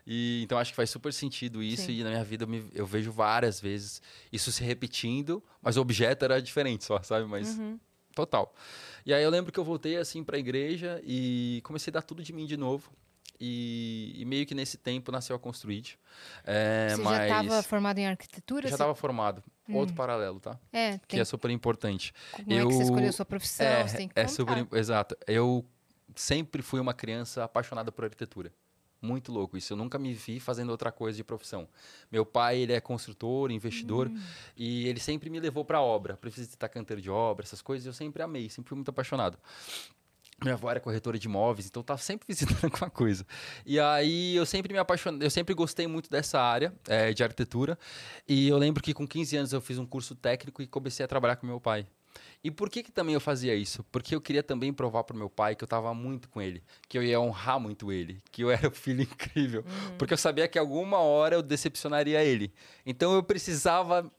E 0.06 0.42
então 0.44 0.58
acho 0.58 0.70
que 0.72 0.76
faz 0.76 0.90
super 0.90 1.12
sentido 1.12 1.62
isso 1.62 1.86
Sim. 1.86 1.92
e 2.00 2.04
na 2.04 2.10
minha 2.10 2.24
vida 2.24 2.44
eu, 2.44 2.48
me- 2.48 2.70
eu 2.74 2.86
vejo 2.86 3.10
várias 3.10 3.58
vezes 3.60 4.00
isso 4.30 4.52
se 4.52 4.62
repetindo, 4.62 5.42
mas 5.62 5.76
o 5.76 5.80
objeto 5.80 6.24
era 6.24 6.40
diferente 6.42 6.84
só, 6.84 7.02
sabe? 7.02 7.26
Mas 7.26 7.56
Uhum. 7.58 7.80
total. 8.14 8.54
E 9.08 9.14
aí 9.14 9.22
eu 9.24 9.30
lembro 9.30 9.50
que 9.50 9.58
eu 9.58 9.64
voltei 9.64 9.96
assim 9.96 10.22
para 10.22 10.36
a 10.36 10.38
igreja 10.38 11.00
e 11.02 11.62
comecei 11.64 11.90
a 11.90 11.94
dar 11.94 12.02
tudo 12.02 12.22
de 12.22 12.30
mim 12.30 12.44
de 12.44 12.58
novo. 12.58 12.92
E, 13.40 14.12
e 14.16 14.24
meio 14.26 14.44
que 14.44 14.54
nesse 14.54 14.76
tempo 14.76 15.10
nasceu 15.10 15.34
a 15.34 15.38
Construid. 15.38 15.98
É, 16.44 16.88
Você 16.90 17.02
mas 17.02 17.16
já 17.16 17.40
estava 17.42 17.62
formado 17.62 17.98
em 17.98 18.06
arquitetura? 18.06 18.64
já 18.64 18.68
Você- 18.68 18.74
estava 18.74 18.94
formado. 18.94 19.42
Hum. 19.66 19.76
Outro 19.76 19.94
paralelo, 19.94 20.38
tá? 20.40 20.58
É, 20.70 20.98
Que 20.98 21.06
tem... 21.08 21.20
é 21.20 21.24
super 21.24 21.50
importante. 21.50 22.12
como 22.32 22.52
é 22.52 22.56
que 22.58 22.64
você 22.64 22.80
eu- 22.80 22.82
escolheu 22.82 23.12
sua 23.14 23.24
profissão? 23.24 23.66
É, 23.66 23.88
você 23.88 23.96
tem 23.96 24.08
que 24.08 24.20
é 24.20 24.26
super, 24.28 24.66
exato. 24.74 25.16
Eu 25.26 25.64
sempre 26.14 26.60
fui 26.60 26.78
uma 26.78 26.92
criança 26.92 27.44
apaixonada 27.44 27.90
por 27.90 28.04
arquitetura. 28.04 28.52
Muito 29.00 29.30
louco 29.30 29.56
isso. 29.56 29.72
Eu 29.72 29.76
nunca 29.76 29.98
me 29.98 30.12
vi 30.12 30.40
fazendo 30.40 30.70
outra 30.70 30.90
coisa 30.90 31.16
de 31.16 31.22
profissão. 31.22 31.68
Meu 32.10 32.26
pai, 32.26 32.58
ele 32.58 32.72
é 32.72 32.80
construtor, 32.80 33.50
investidor, 33.50 34.08
Hum. 34.08 34.20
e 34.56 34.88
ele 34.88 34.98
sempre 34.98 35.30
me 35.30 35.38
levou 35.38 35.64
para 35.64 35.80
obra, 35.80 36.16
para 36.16 36.28
visitar 36.30 36.68
canteiro 36.68 37.00
de 37.00 37.08
obra, 37.10 37.44
essas 37.44 37.62
coisas. 37.62 37.86
Eu 37.86 37.92
sempre 37.92 38.22
amei, 38.22 38.48
sempre 38.50 38.68
fui 38.70 38.76
muito 38.76 38.88
apaixonado. 38.90 39.38
Minha 40.40 40.54
avó 40.54 40.70
era 40.70 40.78
corretora 40.78 41.18
de 41.18 41.26
imóveis, 41.26 41.66
então 41.66 41.80
eu 41.80 41.84
tava 41.84 42.00
sempre 42.00 42.24
visitando 42.28 42.64
alguma 42.64 42.88
coisa. 42.90 43.26
E 43.66 43.78
aí 43.80 44.36
eu 44.36 44.46
sempre 44.46 44.72
me 44.72 44.78
apaixonei, 44.78 45.26
eu 45.26 45.30
sempre 45.30 45.52
gostei 45.54 45.86
muito 45.88 46.08
dessa 46.10 46.40
área 46.40 46.72
eh, 46.88 47.12
de 47.12 47.22
arquitetura. 47.24 47.76
E 48.26 48.48
eu 48.48 48.56
lembro 48.56 48.82
que 48.82 48.94
com 48.94 49.06
15 49.06 49.36
anos 49.36 49.52
eu 49.52 49.60
fiz 49.60 49.78
um 49.78 49.86
curso 49.86 50.14
técnico 50.14 50.62
e 50.62 50.66
comecei 50.66 51.04
a 51.04 51.08
trabalhar 51.08 51.36
com 51.36 51.46
meu 51.46 51.60
pai. 51.60 51.86
E 52.42 52.50
por 52.50 52.70
que, 52.70 52.82
que 52.82 52.92
também 52.92 53.14
eu 53.14 53.20
fazia 53.20 53.54
isso? 53.54 53.84
Porque 53.90 54.14
eu 54.14 54.20
queria 54.20 54.42
também 54.42 54.72
provar 54.72 55.04
pro 55.04 55.16
meu 55.16 55.28
pai 55.28 55.54
que 55.54 55.64
eu 55.64 55.68
tava 55.68 55.92
muito 55.94 56.28
com 56.28 56.40
ele, 56.40 56.62
que 56.88 56.96
eu 56.96 57.02
ia 57.02 57.20
honrar 57.20 57.58
muito 57.58 57.92
ele, 57.92 58.22
que 58.30 58.42
eu 58.42 58.50
era 58.52 58.68
o 58.68 58.70
filho 58.70 59.02
incrível. 59.02 59.64
Porque 59.98 60.12
eu 60.12 60.18
sabia 60.18 60.48
que 60.48 60.58
alguma 60.58 60.98
hora 60.98 61.34
eu 61.34 61.42
decepcionaria 61.42 62.22
ele. 62.22 62.52
Então 62.84 63.14
eu 63.14 63.22
precisava 63.22 64.10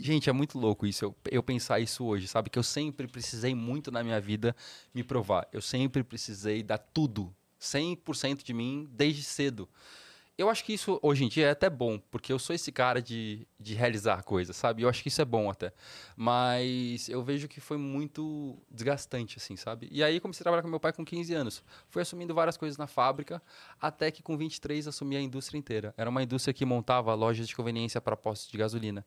Gente, 0.00 0.30
é 0.30 0.32
muito 0.32 0.56
louco 0.56 0.86
isso, 0.86 1.04
eu, 1.04 1.16
eu 1.28 1.42
pensar 1.42 1.80
isso 1.80 2.04
hoje, 2.04 2.28
sabe? 2.28 2.48
Que 2.48 2.56
eu 2.56 2.62
sempre 2.62 3.08
precisei 3.08 3.52
muito 3.52 3.90
na 3.90 4.04
minha 4.04 4.20
vida 4.20 4.54
me 4.94 5.02
provar. 5.02 5.48
Eu 5.52 5.60
sempre 5.60 6.04
precisei 6.04 6.62
dar 6.62 6.78
tudo, 6.78 7.34
100% 7.60 8.44
de 8.44 8.54
mim, 8.54 8.88
desde 8.92 9.24
cedo. 9.24 9.68
Eu 10.38 10.48
acho 10.48 10.64
que 10.64 10.72
isso, 10.72 11.00
hoje 11.02 11.24
em 11.24 11.28
dia, 11.28 11.48
é 11.48 11.50
até 11.50 11.68
bom, 11.68 11.98
porque 12.12 12.32
eu 12.32 12.38
sou 12.38 12.54
esse 12.54 12.70
cara 12.70 13.02
de, 13.02 13.44
de 13.58 13.74
realizar 13.74 14.22
coisas, 14.22 14.54
sabe? 14.54 14.82
Eu 14.82 14.88
acho 14.88 15.02
que 15.02 15.08
isso 15.08 15.20
é 15.20 15.24
bom 15.24 15.50
até. 15.50 15.72
Mas 16.16 17.08
eu 17.08 17.24
vejo 17.24 17.48
que 17.48 17.60
foi 17.60 17.76
muito 17.76 18.56
desgastante, 18.70 19.38
assim, 19.38 19.56
sabe? 19.56 19.88
E 19.90 20.00
aí 20.00 20.20
comecei 20.20 20.42
a 20.42 20.44
trabalhar 20.44 20.62
com 20.62 20.68
meu 20.68 20.78
pai 20.78 20.92
com 20.92 21.04
15 21.04 21.34
anos. 21.34 21.64
Fui 21.90 22.00
assumindo 22.02 22.32
várias 22.32 22.56
coisas 22.56 22.78
na 22.78 22.86
fábrica, 22.86 23.42
até 23.80 24.12
que 24.12 24.22
com 24.22 24.36
23 24.36 24.86
assumi 24.86 25.16
a 25.16 25.20
indústria 25.20 25.58
inteira. 25.58 25.92
Era 25.96 26.08
uma 26.08 26.22
indústria 26.22 26.54
que 26.54 26.64
montava 26.64 27.12
lojas 27.14 27.48
de 27.48 27.56
conveniência 27.56 28.00
para 28.00 28.16
postos 28.16 28.48
de 28.48 28.56
gasolina. 28.56 29.04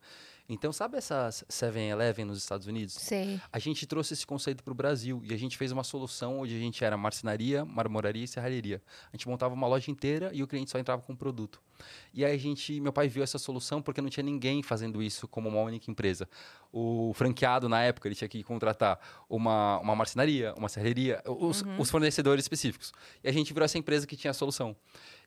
Então, 0.53 0.73
sabe 0.73 0.97
essas 0.97 1.45
7-Eleven 1.49 2.25
nos 2.25 2.37
Estados 2.37 2.67
Unidos? 2.67 2.93
Sei. 2.95 3.39
A 3.51 3.57
gente 3.57 3.85
trouxe 3.87 4.13
esse 4.13 4.27
conceito 4.27 4.63
para 4.63 4.71
o 4.71 4.75
Brasil 4.75 5.21
e 5.23 5.33
a 5.33 5.37
gente 5.37 5.57
fez 5.57 5.71
uma 5.71 5.83
solução 5.83 6.39
onde 6.39 6.55
a 6.55 6.59
gente 6.59 6.83
era 6.83 6.97
marcenaria, 6.97 7.63
marmoraria 7.63 8.25
e 8.25 8.27
serralheria. 8.27 8.81
A 9.11 9.15
gente 9.15 9.27
montava 9.29 9.53
uma 9.53 9.67
loja 9.67 9.89
inteira 9.89 10.29
e 10.33 10.43
o 10.43 10.47
cliente 10.47 10.69
só 10.69 10.77
entrava 10.77 11.01
com 11.01 11.13
o 11.13 11.17
produto. 11.17 11.61
E 12.13 12.23
aí 12.25 12.35
a 12.35 12.37
gente, 12.37 12.79
meu 12.79 12.93
pai 12.93 13.07
viu 13.07 13.23
essa 13.23 13.39
solução 13.39 13.81
porque 13.81 14.01
não 14.01 14.09
tinha 14.09 14.23
ninguém 14.23 14.61
fazendo 14.61 15.01
isso 15.01 15.27
como 15.27 15.49
uma 15.49 15.61
única 15.61 15.89
empresa. 15.89 16.27
O 16.71 17.11
franqueado, 17.15 17.67
na 17.67 17.81
época, 17.81 18.07
ele 18.07 18.15
tinha 18.15 18.27
que 18.27 18.43
contratar 18.43 18.99
uma, 19.29 19.79
uma 19.79 19.95
marcenaria, 19.95 20.53
uma 20.57 20.69
serraria, 20.69 21.21
os, 21.25 21.61
Uhum. 21.61 21.79
os 21.79 21.89
fornecedores 21.89 22.43
específicos. 22.45 22.91
E 23.23 23.27
a 23.29 23.31
gente 23.31 23.51
virou 23.53 23.65
essa 23.65 23.77
empresa 23.77 24.05
que 24.05 24.15
tinha 24.15 24.31
a 24.31 24.33
solução. 24.33 24.75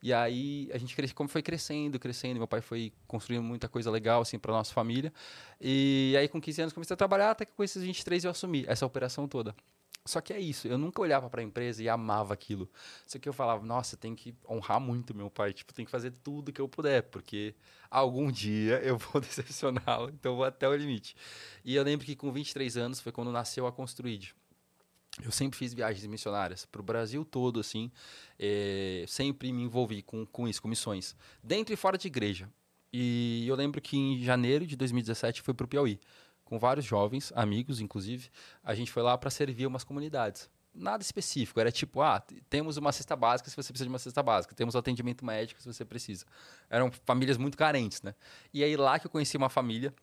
E 0.05 0.13
aí 0.13 0.69
a 0.71 0.77
gente 0.77 0.95
cresce, 0.95 1.15
como 1.15 1.31
foi 1.31 1.41
crescendo, 1.41 1.99
crescendo, 1.99 2.37
meu 2.37 2.47
pai 2.47 2.61
foi 2.61 2.93
construindo 3.07 3.43
muita 3.43 3.71
coisa 3.71 3.91
legal 3.91 4.21
assim 4.21 4.39
para 4.39 4.53
nossa 4.53 4.71
família. 4.71 5.11
E 5.59 6.15
aí 6.19 6.29
com 6.29 6.39
15 6.39 6.61
anos 6.61 6.75
comecei 6.75 6.93
a 6.93 6.97
trabalhar, 6.97 7.31
até 7.31 7.47
que 7.47 7.53
com 7.55 7.65
esses 7.65 7.83
23 7.83 8.25
eu 8.25 8.31
assumi 8.31 8.67
essa 8.69 8.85
operação 8.85 9.27
toda. 9.27 9.57
Só 10.05 10.21
que 10.21 10.35
é 10.35 10.39
isso, 10.39 10.69
eu 10.69 10.77
nunca 10.77 11.01
olhava 11.01 11.31
para 11.31 11.41
a 11.41 11.43
empresa 11.43 11.83
e 11.83 11.89
amava 11.89 12.35
aquilo. 12.35 12.69
Só 13.07 13.19
que 13.19 13.27
eu 13.27 13.33
falava, 13.33 13.65
nossa, 13.65 13.97
tem 13.97 14.15
que 14.15 14.35
honrar 14.47 14.79
muito 14.79 15.15
meu 15.15 15.31
pai, 15.31 15.55
tipo, 15.55 15.73
tem 15.73 15.87
que 15.87 15.91
fazer 15.91 16.11
tudo 16.11 16.53
que 16.53 16.61
eu 16.61 16.69
puder, 16.69 17.05
porque 17.05 17.55
algum 17.91 18.31
dia 18.31 18.81
eu 18.81 18.99
vou 18.99 19.23
decepcioná-lo, 19.25 20.11
então 20.11 20.37
vou 20.37 20.45
até 20.45 20.69
o 20.69 20.77
limite. 20.77 21.17
E 21.65 21.75
eu 21.75 21.83
lembro 21.83 22.05
que 22.05 22.15
com 22.15 22.31
23 22.31 22.77
anos 22.77 23.01
foi 23.01 23.11
quando 23.11 23.33
nasceu 23.33 23.67
a 23.67 23.73
Construid. 23.73 24.35
Eu 25.23 25.31
sempre 25.31 25.57
fiz 25.57 25.73
viagens 25.73 26.05
missionárias 26.07 26.67
para 26.67 26.81
o 26.81 26.85
Brasil 26.85 27.25
todo, 27.25 27.61
assim. 27.61 27.91
eh, 28.39 29.05
sempre 29.07 29.53
me 29.53 29.63
envolvi 29.63 30.03
com, 30.03 30.27
com 30.27 30.49
isso, 30.49 30.61
com 30.61 30.69
missões. 30.69 31.15
Dentro 31.43 31.73
e 31.73 31.77
fora 31.77 31.97
de 31.97 32.09
igreja. 32.09 32.49
E 32.93 33.45
eu 33.47 33.55
lembro 33.57 33.81
que 33.81 33.97
em 33.97 34.23
janeiro 34.23 34.67
de 34.67 34.77
2017 34.77 35.43
fui 35.43 35.55
para 35.55 35.65
o 35.65 35.69
Piauí. 35.69 36.01
Com 36.45 36.59
vários 36.59 36.85
jovens, 36.85 37.33
amigos, 37.35 37.81
inclusive. 37.81 38.29
A 38.63 38.75
gente 38.75 38.91
foi 38.91 39.03
lá 39.03 39.17
para 39.17 39.31
servir 39.31 39.67
umas 39.67 39.85
comunidades. 39.85 40.51
Nada 40.75 41.03
específico. 41.03 41.61
Era 41.61 41.71
tipo, 41.71 42.03
ah, 42.03 42.23
temos 42.51 42.77
uma 42.77 42.93
cesta 42.93 43.15
básica 43.15 43.49
se 43.49 43.57
você 43.57 43.73
precisa 43.73 43.87
de 43.87 43.93
uma 43.93 43.99
cesta 43.99 44.23
básica. 44.23 44.55
Temos 44.55 44.75
atendimento 44.75 45.25
médico 45.25 45.63
se 45.63 45.73
você 45.73 45.85
precisa. 45.85 46.25
Eram 46.69 46.91
famílias 47.05 47.39
muito 47.39 47.57
carentes, 47.57 48.03
né? 48.03 48.15
E 48.53 48.63
aí 48.65 48.77
lá 48.77 48.99
que 48.99 49.07
eu 49.07 49.11
conheci 49.11 49.37
uma 49.37 49.49
família 49.49 49.95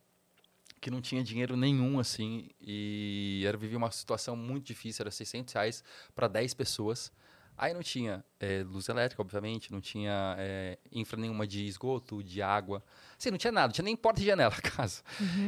que 0.82 0.90
não 0.90 1.00
tinha 1.00 1.24
dinheiro 1.24 1.56
nenhum, 1.56 2.00
assim, 2.00 2.50
e 2.60 3.44
era 3.46 3.56
vivia 3.56 3.78
uma 3.78 3.92
situação 3.92 4.36
muito 4.36 4.66
difícil, 4.66 5.04
era 5.04 5.12
600 5.12 5.54
reais 5.54 5.84
para 6.16 6.28
10 6.28 6.56
pessoas. 6.56 7.12
Aí 7.56 7.76
não 7.76 7.84
tinha 7.84 8.26
eh, 8.40 8.64
luz 8.64 8.90
elétrica, 8.90 9.22
obviamente, 9.22 9.72
não 9.72 9.80
tinha 9.80 10.36
eh, 10.40 10.80
infra 10.92 11.20
nenhuma 11.20 11.46
de 11.46 11.68
esgoto, 11.68 12.24
de 12.24 12.42
água. 12.42 12.84
Assim, 13.20 13.30
não 13.30 13.38
tinha 13.38 13.52
nada, 13.52 13.68
não 13.68 13.74
tinha 13.74 13.86
nem 13.86 13.96
porta 13.96 14.20
e 14.20 14.26
janela 14.26 14.52
a 14.58 14.62
casa. 14.62 15.04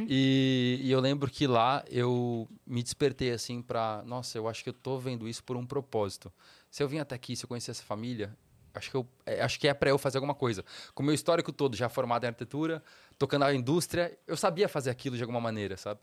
E, 0.08 0.78
e 0.80 0.90
eu 0.92 1.00
lembro 1.00 1.28
que 1.28 1.48
lá 1.48 1.84
eu 1.88 2.48
me 2.64 2.84
despertei, 2.84 3.32
assim, 3.32 3.60
para 3.60 4.04
Nossa, 4.06 4.38
eu 4.38 4.46
acho 4.46 4.62
que 4.62 4.68
eu 4.68 4.74
tô 4.74 4.96
vendo 4.98 5.26
isso 5.26 5.42
por 5.42 5.56
um 5.56 5.66
propósito. 5.66 6.32
Se 6.70 6.80
eu 6.80 6.88
vim 6.88 6.98
até 6.98 7.16
aqui, 7.16 7.34
se 7.34 7.44
eu 7.44 7.48
conhecer 7.48 7.72
essa 7.72 7.82
família, 7.82 8.36
acho 8.74 8.90
que, 8.90 8.96
eu, 8.96 9.06
é, 9.24 9.40
acho 9.42 9.58
que 9.58 9.68
é 9.68 9.72
para 9.72 9.90
eu 9.90 9.96
fazer 9.96 10.18
alguma 10.18 10.34
coisa. 10.34 10.64
Com 10.94 11.02
o 11.02 11.06
meu 11.06 11.14
histórico 11.14 11.52
todo, 11.52 11.76
já 11.76 11.88
formado 11.88 12.24
em 12.24 12.26
arquitetura, 12.26 12.82
tocando 13.18 13.42
na 13.42 13.54
indústria, 13.54 14.16
eu 14.26 14.36
sabia 14.36 14.68
fazer 14.68 14.90
aquilo 14.90 15.16
de 15.16 15.22
alguma 15.22 15.40
maneira, 15.40 15.76
sabe? 15.76 16.00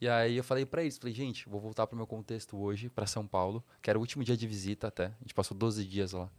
E 0.00 0.08
aí 0.08 0.36
eu 0.36 0.44
falei 0.44 0.64
para 0.64 0.82
eles, 0.82 0.96
falei, 0.96 1.14
gente, 1.14 1.48
vou 1.48 1.60
voltar 1.60 1.86
pro 1.86 1.96
meu 1.96 2.06
contexto 2.06 2.56
hoje, 2.56 2.88
para 2.88 3.06
São 3.06 3.26
Paulo, 3.26 3.62
que 3.82 3.90
era 3.90 3.98
o 3.98 4.00
último 4.00 4.22
dia 4.24 4.36
de 4.36 4.46
visita 4.46 4.86
até. 4.86 5.06
A 5.06 5.22
gente 5.22 5.34
passou 5.34 5.56
12 5.56 5.84
dias 5.84 6.12
lá. 6.12 6.30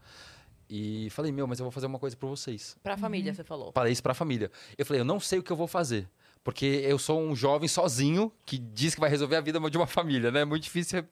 E 0.70 1.10
falei, 1.12 1.32
meu, 1.32 1.46
mas 1.46 1.60
eu 1.60 1.66
vou 1.66 1.72
fazer 1.72 1.86
uma 1.86 2.00
coisa 2.00 2.16
para 2.16 2.28
vocês. 2.28 2.78
Pra 2.82 2.98
família, 2.98 3.34
você 3.34 3.44
falou. 3.44 3.72
Falei 3.74 3.92
isso 3.92 4.02
pra 4.02 4.14
família. 4.14 4.50
Eu 4.78 4.86
falei, 4.86 5.02
eu 5.02 5.06
não 5.06 5.20
sei 5.20 5.40
o 5.40 5.44
que 5.44 5.52
eu 5.52 5.58
vou 5.58 5.68
fazer. 5.68 6.10
Porque 6.44 6.66
eu 6.66 7.00
sou 7.00 7.22
um 7.22 7.36
jovem 7.36 7.70
sozinho 7.70 8.32
que 8.46 8.58
diz 8.58 8.94
que 8.94 9.00
vai 9.00 9.10
resolver 9.10 9.38
a 9.38 9.42
vida 9.42 9.60
de 9.70 9.78
uma 9.78 9.88
família, 9.88 10.30
né? 10.30 10.42
É 10.42 10.46
muito 10.46 10.64
difícil 10.64 11.06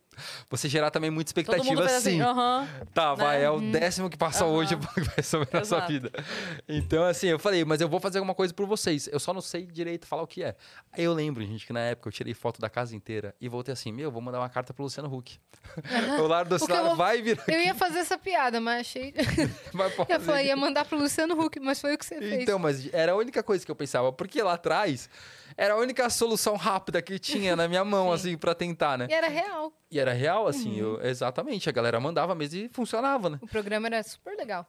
você 0.50 0.68
gerar 0.70 0.92
também 0.92 1.10
muita 1.10 1.30
expectativa 1.30 1.86
assim. 1.86 2.22
assim. 2.22 2.68
Tá, 2.94 3.14
vai, 3.16 3.40
né? 3.40 3.46
é 3.46 3.50
o 3.50 3.60
décimo 3.60 4.10
que 4.10 4.18
passa 4.18 4.44
Aham. 4.44 4.54
hoje 4.54 4.76
que 4.76 4.82
vai 5.02 5.16
resolver 5.16 5.58
a 5.58 5.66
sua 5.66 5.80
vida. 5.82 6.12
Então, 6.68 7.04
assim, 7.04 7.28
eu 7.28 7.40
falei, 7.40 7.64
mas 7.66 7.82
eu 7.82 7.90
vou 7.90 8.00
fazer 8.00 8.18
alguma 8.20 8.36
coisa 8.36 8.54
por 8.54 8.66
vocês. 8.66 9.08
Eu 9.12 9.20
só 9.20 9.34
não 9.34 9.42
sei 9.42 9.66
direito 9.66 10.06
falar 10.06 10.24
o 10.24 10.28
que 10.28 10.44
é. 10.44 10.56
Aí 10.92 11.04
eu 11.04 11.14
lembro, 11.14 11.44
gente, 11.46 11.66
que 11.66 11.74
na 11.74 11.80
época 11.82 12.10
eu 12.10 12.12
tirei 12.14 12.34
foto 12.34 12.60
da 12.60 12.70
casa 12.70 12.96
inteira 12.96 13.34
e 13.40 13.48
voltei 13.48 13.74
assim, 13.74 13.92
meu, 13.92 14.12
vou 14.12 14.22
mandar 14.22 14.40
uma 14.40 14.50
carta 14.50 14.74
pro 14.74 14.84
Luciano 14.84 15.14
Huck. 15.14 15.40
o 16.20 16.28
Lar 16.28 16.46
do 16.46 16.56
O 16.56 16.66
que 16.66 16.72
eu 16.72 16.86
vou- 16.86 16.96
vai 16.96 17.22
vir 17.22 17.40
Eu 17.48 17.60
ia 17.62 17.74
fazer 17.76 18.00
essa 18.00 18.18
piada, 18.18 18.60
mas 18.60 18.82
achei. 18.82 19.14
vai 19.74 19.92
Eu 20.10 20.20
falei, 20.20 20.48
ia 20.48 20.56
mandar 20.56 20.86
pro 20.86 20.98
Luciano 20.98 21.40
Huck, 21.40 21.60
mas 21.60 21.80
foi 21.80 21.94
o 21.94 21.98
que 21.98 22.06
você 22.06 22.20
fez. 22.20 22.42
Então, 22.44 22.60
mas 22.60 22.94
era 22.94 23.14
a 23.14 23.16
única 23.16 23.42
coisa 23.42 23.66
que 23.66 23.72
eu 23.72 23.76
pensava, 23.76 24.12
porque 24.12 24.42
lá 24.42 24.54
atrás 24.54 25.10
era 25.58 25.74
a 25.74 25.78
única 25.78 26.10
solução 26.10 26.56
rápida 26.56 27.02
que 27.02 27.18
tinha 27.20 27.56
na 27.56 27.68
minha 27.68 27.84
mão, 27.86 28.12
assim, 28.14 28.38
pra 28.38 28.54
tentar, 28.56 28.98
né? 28.98 29.08
E 29.10 29.14
era 29.14 29.28
real. 29.28 29.74
E 29.90 30.00
era 30.00 30.14
real, 30.14 30.48
assim, 30.48 30.78
eu- 30.80 31.02
exatamente, 31.02 31.68
a 31.70 31.72
galera 31.72 32.00
mandava 32.00 32.34
mesmo 32.36 32.60
e 32.60 32.70
funcionava, 32.70 33.30
né? 33.30 33.40
O 33.42 33.48
programa 33.48 33.88
era 33.88 34.02
super 34.04 34.36
legal. 34.38 34.66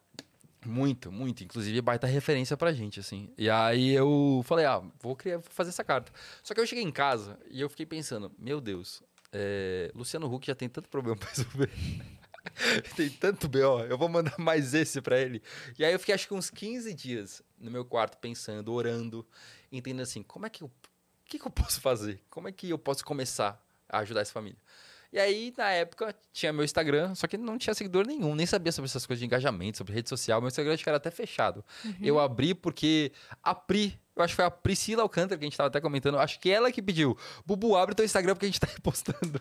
Muito, 0.64 1.10
muito. 1.10 1.42
Inclusive, 1.42 1.80
baita 1.80 2.06
referência 2.06 2.56
pra 2.56 2.72
gente, 2.72 3.00
assim. 3.00 3.28
E 3.36 3.50
aí 3.50 3.90
eu 3.92 4.42
falei, 4.44 4.64
ah, 4.64 4.80
vou, 5.00 5.16
criar, 5.16 5.38
vou 5.38 5.50
fazer 5.50 5.70
essa 5.70 5.82
carta. 5.82 6.12
Só 6.42 6.54
que 6.54 6.60
eu 6.60 6.66
cheguei 6.66 6.84
em 6.84 6.92
casa 6.92 7.38
e 7.50 7.60
eu 7.60 7.68
fiquei 7.68 7.84
pensando, 7.84 8.30
meu 8.38 8.60
Deus, 8.60 9.02
é, 9.32 9.90
Luciano 9.94 10.32
Huck 10.32 10.46
já 10.46 10.54
tem 10.54 10.68
tanto 10.68 10.88
problema 10.88 11.16
pra 11.16 11.28
resolver. 11.30 11.68
tem 12.96 13.08
tanto 13.08 13.48
B.O., 13.48 13.80
eu 13.80 13.98
vou 13.98 14.08
mandar 14.08 14.34
mais 14.38 14.74
esse 14.74 15.00
pra 15.00 15.18
ele. 15.18 15.42
E 15.78 15.84
aí 15.84 15.92
eu 15.92 15.98
fiquei 15.98 16.14
acho 16.14 16.28
que 16.28 16.34
uns 16.34 16.50
15 16.50 16.94
dias 16.94 17.42
no 17.58 17.70
meu 17.70 17.84
quarto 17.84 18.18
pensando, 18.18 18.72
orando, 18.72 19.26
entendendo 19.72 20.02
assim, 20.02 20.22
como 20.22 20.46
é 20.46 20.50
que 20.50 20.62
eu. 20.62 20.70
Que, 21.24 21.38
que 21.38 21.46
eu 21.46 21.50
posso 21.52 21.80
fazer? 21.80 22.20
Como 22.30 22.48
é 22.48 22.52
que 22.52 22.70
eu 22.70 22.78
posso 22.78 23.04
começar 23.04 23.60
a 23.88 23.98
ajudar 23.98 24.20
essa 24.20 24.32
família? 24.32 24.58
E 25.12 25.18
aí, 25.18 25.52
na 25.58 25.70
época, 25.70 26.14
tinha 26.32 26.52
meu 26.54 26.64
Instagram, 26.64 27.14
só 27.14 27.26
que 27.26 27.36
não 27.36 27.58
tinha 27.58 27.74
seguidor 27.74 28.06
nenhum, 28.06 28.34
nem 28.34 28.46
sabia 28.46 28.72
sobre 28.72 28.88
essas 28.88 29.04
coisas 29.04 29.20
de 29.20 29.26
engajamento, 29.26 29.76
sobre 29.76 29.92
rede 29.92 30.08
social. 30.08 30.40
Meu 30.40 30.48
Instagram 30.48 30.72
acho 30.72 30.82
que 30.82 30.88
era 30.88 30.96
até 30.96 31.10
fechado. 31.10 31.62
Eu 32.00 32.18
abri 32.18 32.54
porque 32.54 33.12
a 33.42 33.54
Pri, 33.54 34.00
eu 34.14 34.22
acho 34.22 34.32
que 34.32 34.36
foi 34.36 34.44
a 34.44 34.50
Priscila 34.50 35.02
Alcântara 35.02 35.38
que 35.38 35.44
a 35.44 35.46
gente 35.46 35.56
tava 35.56 35.68
até 35.68 35.80
comentando, 35.80 36.18
acho 36.18 36.38
que 36.38 36.50
ela 36.50 36.70
que 36.70 36.82
pediu, 36.82 37.16
Bubu, 37.46 37.76
abre 37.76 37.94
teu 37.94 38.04
Instagram 38.04 38.34
porque 38.34 38.46
a 38.46 38.48
gente 38.48 38.60
tá 38.60 38.66
repostando. 38.72 39.40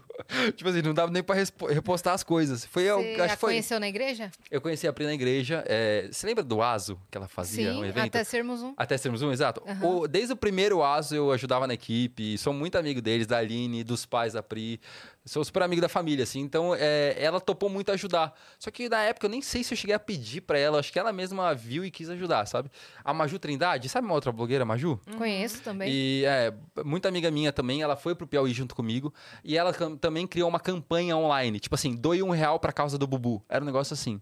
tipo 0.55 0.69
assim, 0.69 0.81
não 0.81 0.93
dava 0.93 1.11
nem 1.11 1.21
pra 1.23 1.35
repostar 1.69 2.13
as 2.13 2.23
coisas. 2.23 2.65
Foi, 2.65 2.83
eu, 2.83 2.99
acho 2.99 3.21
a 3.23 3.27
que 3.29 3.35
foi. 3.37 3.51
conheceu 3.51 3.79
na 3.79 3.87
igreja? 3.87 4.31
Eu 4.49 4.61
conheci 4.61 4.87
a 4.87 4.93
Pri 4.93 5.05
na 5.05 5.13
igreja. 5.13 5.63
é, 5.67 6.07
Você 6.11 6.25
lembra 6.25 6.43
do 6.43 6.61
ASO 6.61 6.99
que 7.09 7.17
ela 7.17 7.27
fazia 7.27 7.71
Sim, 7.73 7.79
um 7.79 7.85
evento? 7.85 8.07
até 8.07 8.23
sermos 8.23 8.61
um. 8.61 8.73
Até 8.77 8.97
sermos 8.97 9.21
um, 9.21 9.31
exato. 9.31 9.61
Aham. 9.67 9.85
O- 9.85 10.07
desde 10.07 10.33
o 10.33 10.37
primeiro 10.37 10.81
ASO 10.83 11.15
eu 11.15 11.31
ajudava 11.31 11.67
na 11.67 11.73
equipe, 11.73 12.37
sou 12.37 12.53
muito 12.53 12.77
amigo 12.77 13.01
deles, 13.01 13.27
da 13.27 13.37
Aline, 13.37 13.83
dos 13.83 14.05
pais 14.05 14.33
da 14.33 14.41
Pri. 14.41 14.79
Sou 15.23 15.43
super 15.45 15.61
amigo 15.61 15.79
da 15.81 15.87
família, 15.87 16.23
assim. 16.23 16.39
Então, 16.39 16.73
é, 16.75 17.15
ela 17.17 17.39
topou 17.39 17.69
muito 17.69 17.91
ajudar. 17.91 18.33
Só 18.57 18.71
que 18.71 18.89
na 18.89 19.03
época 19.03 19.27
eu 19.27 19.29
nem 19.29 19.41
sei 19.41 19.63
se 19.63 19.73
eu 19.73 19.77
cheguei 19.77 19.95
a 19.95 19.99
pedir 19.99 20.41
pra 20.41 20.57
ela, 20.57 20.79
acho 20.79 20.91
que 20.91 20.97
ela 20.97 21.13
mesma 21.13 21.53
viu 21.53 21.85
e 21.85 21.91
quis 21.91 22.09
ajudar, 22.09 22.47
sabe? 22.47 22.71
A 23.03 23.13
Maju 23.13 23.37
Trindade, 23.37 23.87
sabe 23.87 24.05
uma 24.07 24.15
outra 24.15 24.31
blogueira, 24.31 24.65
Maju? 24.65 24.99
Conheço 25.17 25.61
também. 25.61 25.91
E 25.91 26.23
é, 26.25 26.51
muita 26.83 27.07
amiga 27.07 27.29
minha 27.29 27.53
também, 27.53 27.83
ela 27.83 27.95
foi 27.95 28.15
pro 28.15 28.25
Piauí 28.25 28.51
junto 28.51 28.73
comigo. 28.75 29.13
E 29.43 29.55
ela 29.57 29.71
também 29.99 30.25
criou 30.25 30.49
uma 30.49 30.59
campanha 30.59 31.15
online. 31.15 31.59
Tipo 31.59 31.75
assim, 31.75 31.95
doe 31.95 32.23
um 32.23 32.31
real 32.31 32.59
pra 32.59 32.73
causa 32.73 32.97
do 32.97 33.05
Bubu. 33.05 33.43
Era 33.47 33.63
um 33.63 33.67
negócio 33.67 33.93
assim. 33.93 34.19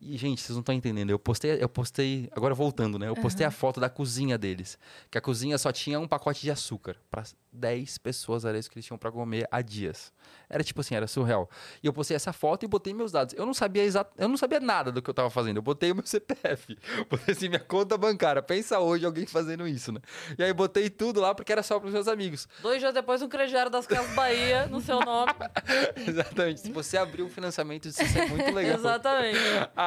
E, 0.00 0.16
gente, 0.16 0.40
vocês 0.40 0.54
não 0.54 0.60
estão 0.60 0.74
entendendo. 0.74 1.10
Eu 1.10 1.18
postei, 1.18 1.62
eu 1.62 1.68
postei, 1.68 2.28
agora 2.32 2.54
voltando, 2.54 2.98
né? 2.98 3.08
Eu 3.08 3.16
postei 3.16 3.44
a 3.44 3.50
foto 3.50 3.80
da 3.80 3.90
cozinha 3.90 4.38
deles. 4.38 4.78
Que 5.10 5.18
a 5.18 5.20
cozinha 5.20 5.58
só 5.58 5.72
tinha 5.72 5.98
um 5.98 6.06
pacote 6.06 6.40
de 6.40 6.50
açúcar. 6.50 6.96
Pra 7.10 7.24
10 7.52 7.98
pessoas, 7.98 8.44
era 8.44 8.58
isso 8.58 8.70
que 8.70 8.76
eles 8.76 8.86
tinham 8.86 8.98
pra 8.98 9.10
comer 9.10 9.48
há 9.50 9.60
dias. 9.60 10.12
Era 10.48 10.62
tipo 10.62 10.80
assim, 10.80 10.94
era 10.94 11.06
surreal. 11.06 11.50
E 11.82 11.86
eu 11.86 11.92
postei 11.92 12.14
essa 12.14 12.32
foto 12.32 12.64
e 12.64 12.68
botei 12.68 12.94
meus 12.94 13.12
dados. 13.12 13.34
Eu 13.34 13.44
não 13.44 13.52
sabia 13.52 13.82
exato, 13.82 14.12
eu 14.16 14.28
não 14.28 14.36
sabia 14.36 14.60
nada 14.60 14.92
do 14.92 15.02
que 15.02 15.10
eu 15.10 15.14
tava 15.14 15.30
fazendo. 15.30 15.56
Eu 15.56 15.62
botei 15.62 15.90
o 15.90 15.94
meu 15.94 16.04
CPF. 16.06 16.78
Botei 17.10 17.34
assim, 17.34 17.48
minha 17.48 17.60
conta 17.60 17.98
bancária. 17.98 18.40
Pensa 18.42 18.78
hoje 18.78 19.04
alguém 19.04 19.26
fazendo 19.26 19.66
isso, 19.66 19.92
né? 19.92 20.00
E 20.38 20.42
aí 20.42 20.52
botei 20.52 20.88
tudo 20.88 21.20
lá 21.20 21.34
porque 21.34 21.50
era 21.50 21.62
só 21.62 21.80
pros 21.80 21.92
meus 21.92 22.08
amigos. 22.08 22.48
Dois 22.62 22.80
dias 22.80 22.94
depois, 22.94 23.20
um 23.20 23.28
crediário 23.28 23.70
das 23.70 23.86
Casas 23.86 24.14
Bahia 24.14 24.66
no 24.66 24.80
seu 24.80 25.00
nome. 25.00 25.32
Exatamente. 26.06 26.60
Se 26.60 26.72
você 26.72 26.96
abrir 26.96 27.22
um 27.22 27.28
financiamento, 27.28 27.86
isso 27.88 28.00
é 28.00 28.26
muito 28.26 28.54
legal. 28.54 28.76
Exatamente. 28.78 29.38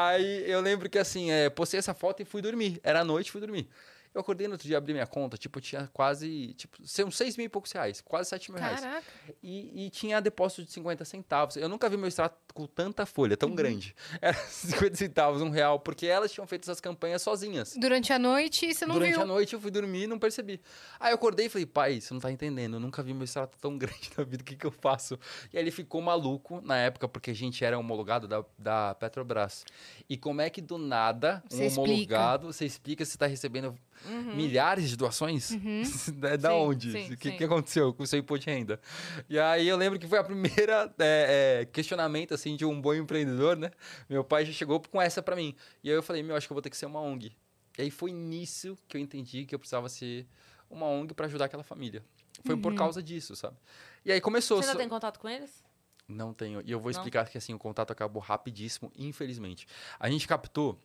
Aí 0.08 0.50
eu 0.50 0.62
lembro 0.62 0.90
que 0.90 0.98
assim, 0.98 1.32
é, 1.32 1.50
postei 1.50 1.78
essa 1.80 1.94
foto 1.94 2.22
e 2.22 2.26
fui 2.26 2.42
dormir. 2.42 2.80
Era 2.84 3.04
noite, 3.04 3.32
fui 3.32 3.42
dormir. 3.42 3.70
Eu 4.14 4.22
acordei 4.22 4.46
no 4.48 4.54
outro 4.56 4.68
dia, 4.68 4.78
abri 4.78 4.92
minha 4.94 5.08
conta, 5.08 5.38
tipo, 5.38 5.60
eu 5.60 5.62
tinha 5.62 5.90
quase, 5.94 6.54
tipo, 6.56 6.78
são 6.86 7.10
seis 7.10 7.38
mil 7.38 7.46
e 7.46 7.50
poucos 7.50 7.72
reais, 7.72 8.02
quase 8.02 8.30
sete 8.30 8.52
mil 8.52 8.60
reais. 8.60 8.82
Caraca. 8.82 9.06
E, 9.42 9.86
e 9.86 9.90
tinha 9.90 10.20
depósito 10.22 10.66
de 10.66 10.72
50 10.72 11.06
centavos. 11.06 11.56
Eu 11.56 11.70
nunca 11.70 11.88
vi 11.90 11.96
meu 11.96 12.08
extrato 12.08 12.36
com 12.54 12.66
tanta 12.68 13.06
folha, 13.06 13.38
tão 13.38 13.56
grande. 13.56 13.96
Era 14.22 14.34
50 14.38 14.96
centavos, 14.96 15.42
um 15.42 15.50
real, 15.50 15.80
porque 15.80 16.06
elas 16.08 16.30
tinham 16.32 16.46
feito 16.46 16.64
essas 16.64 16.82
campanhas 16.82 17.22
sozinhas. 17.22 17.74
Durante 17.78 18.12
a 18.12 18.20
noite, 18.20 18.74
você 18.74 18.86
não 18.86 18.96
Durante 18.96 19.14
viu. 19.14 19.22
a 19.22 19.26
noite 19.26 19.54
eu 19.54 19.62
fui 19.62 19.72
dormir 19.72 20.04
e 20.04 20.08
não 20.08 20.20
percebi. 20.20 20.60
Aí 21.00 21.12
eu 21.12 21.16
acordei 21.16 21.46
e 21.46 21.50
falei, 21.50 21.66
pai, 21.66 22.02
você 22.02 22.14
não 22.14 22.20
tá 22.20 22.30
entendendo, 22.30 22.74
eu 22.76 22.80
nunca 22.82 23.02
vi 23.02 23.14
meu 23.14 23.24
extrato 23.24 23.58
tão 23.60 23.78
grande 23.80 24.12
na 24.18 24.26
vida, 24.26 24.42
o 24.42 24.46
que 24.46 24.58
que 24.58 24.66
eu 24.66 24.72
faço? 24.72 25.18
E 25.54 25.58
aí 25.58 25.64
ele 25.64 25.72
ficou 25.72 26.02
maluco 26.02 26.60
na 26.62 26.78
época, 26.78 27.08
porque 27.08 27.32
a 27.32 27.36
gente 27.36 27.64
era 27.64 27.80
homologado 27.80 28.28
da, 28.28 28.44
da 28.60 28.94
Petrobras. 28.96 29.64
E 30.10 30.18
como 30.18 30.42
é 30.42 30.50
que 30.50 30.60
do 30.62 30.78
nada, 30.78 31.42
um 31.46 31.56
Você 31.56 31.66
explica. 31.68 31.82
homologado, 31.82 32.48
você 32.52 32.66
explica 32.66 33.06
se 33.06 33.18
tá 33.18 33.26
recebendo 33.26 33.74
milhares 34.36 34.90
de 34.90 34.96
doações? 34.98 35.52
da 36.20 36.36
da 36.36 36.50
Sim, 36.50 36.56
onde? 36.56 36.92
sim, 36.92 37.14
O 37.14 37.18
que, 37.18 37.32
que 37.34 37.44
aconteceu 37.44 37.94
com 37.94 38.04
o 38.04 38.08
seu 38.08 38.20
imposto 38.20 38.46
de 38.46 38.52
renda? 38.52 38.80
E 39.30 39.38
aí 39.40 39.68
eu 39.68 39.78
lembro 39.78 40.00
que 40.00 40.08
foi 40.08 40.18
a 40.20 40.24
primeira 40.24 40.94
é, 41.00 41.62
é, 41.62 41.66
questionamento, 41.66 42.34
assim, 42.34 42.56
de 42.56 42.66
um 42.66 42.80
bom 42.82 42.94
empreendedor, 42.94 43.56
né? 43.58 43.72
Meu 44.10 44.24
pai 44.24 44.46
já 44.46 44.52
chegou 44.54 44.80
com 44.82 45.02
essa 45.02 45.22
pra 45.22 45.36
mim. 45.36 45.56
E 45.84 45.90
aí 45.90 45.96
eu 45.96 46.04
falei, 46.04 46.24
meu, 46.24 46.36
acho 46.36 46.48
que 46.48 46.54
eu 46.54 46.56
vou 46.56 46.62
ter 46.62 46.70
que 46.70 46.78
ser 46.78 46.86
uma 46.86 47.00
ONG. 47.02 47.36
E 47.78 47.82
aí 47.84 47.92
foi 47.92 48.12
nisso 48.12 48.78
que 48.88 48.98
eu 48.98 49.02
entendi 49.02 49.46
que 49.46 49.56
eu 49.56 49.60
precisava 49.60 49.88
ser 49.90 50.28
uma 50.70 50.86
ONG 50.88 51.14
para 51.14 51.26
ajudar 51.28 51.46
aquela 51.46 51.64
família. 51.64 52.04
Foi 52.44 52.56
Uhum. 52.56 52.62
por 52.62 52.74
causa 52.74 53.02
disso, 53.04 53.36
sabe? 53.36 53.56
E 54.06 54.12
aí 54.12 54.20
começou. 54.20 54.58
Você 54.58 54.64
ainda 54.66 54.74
só- 54.74 54.80
tem 54.80 54.90
contato 54.90 55.20
com 55.20 55.30
eles? 55.30 55.64
Não 56.08 56.34
tenho. 56.34 56.62
E 56.66 56.72
eu 56.72 56.80
vou 56.80 56.92
Não? 56.92 56.98
explicar 57.00 57.30
que 57.30 57.38
assim, 57.38 57.54
o 57.54 57.60
contato 57.60 57.92
acabou 57.92 58.22
rapidíssimo, 58.22 58.92
infelizmente. 58.98 59.66
A 60.00 60.10
gente 60.10 60.28
captou, 60.28 60.78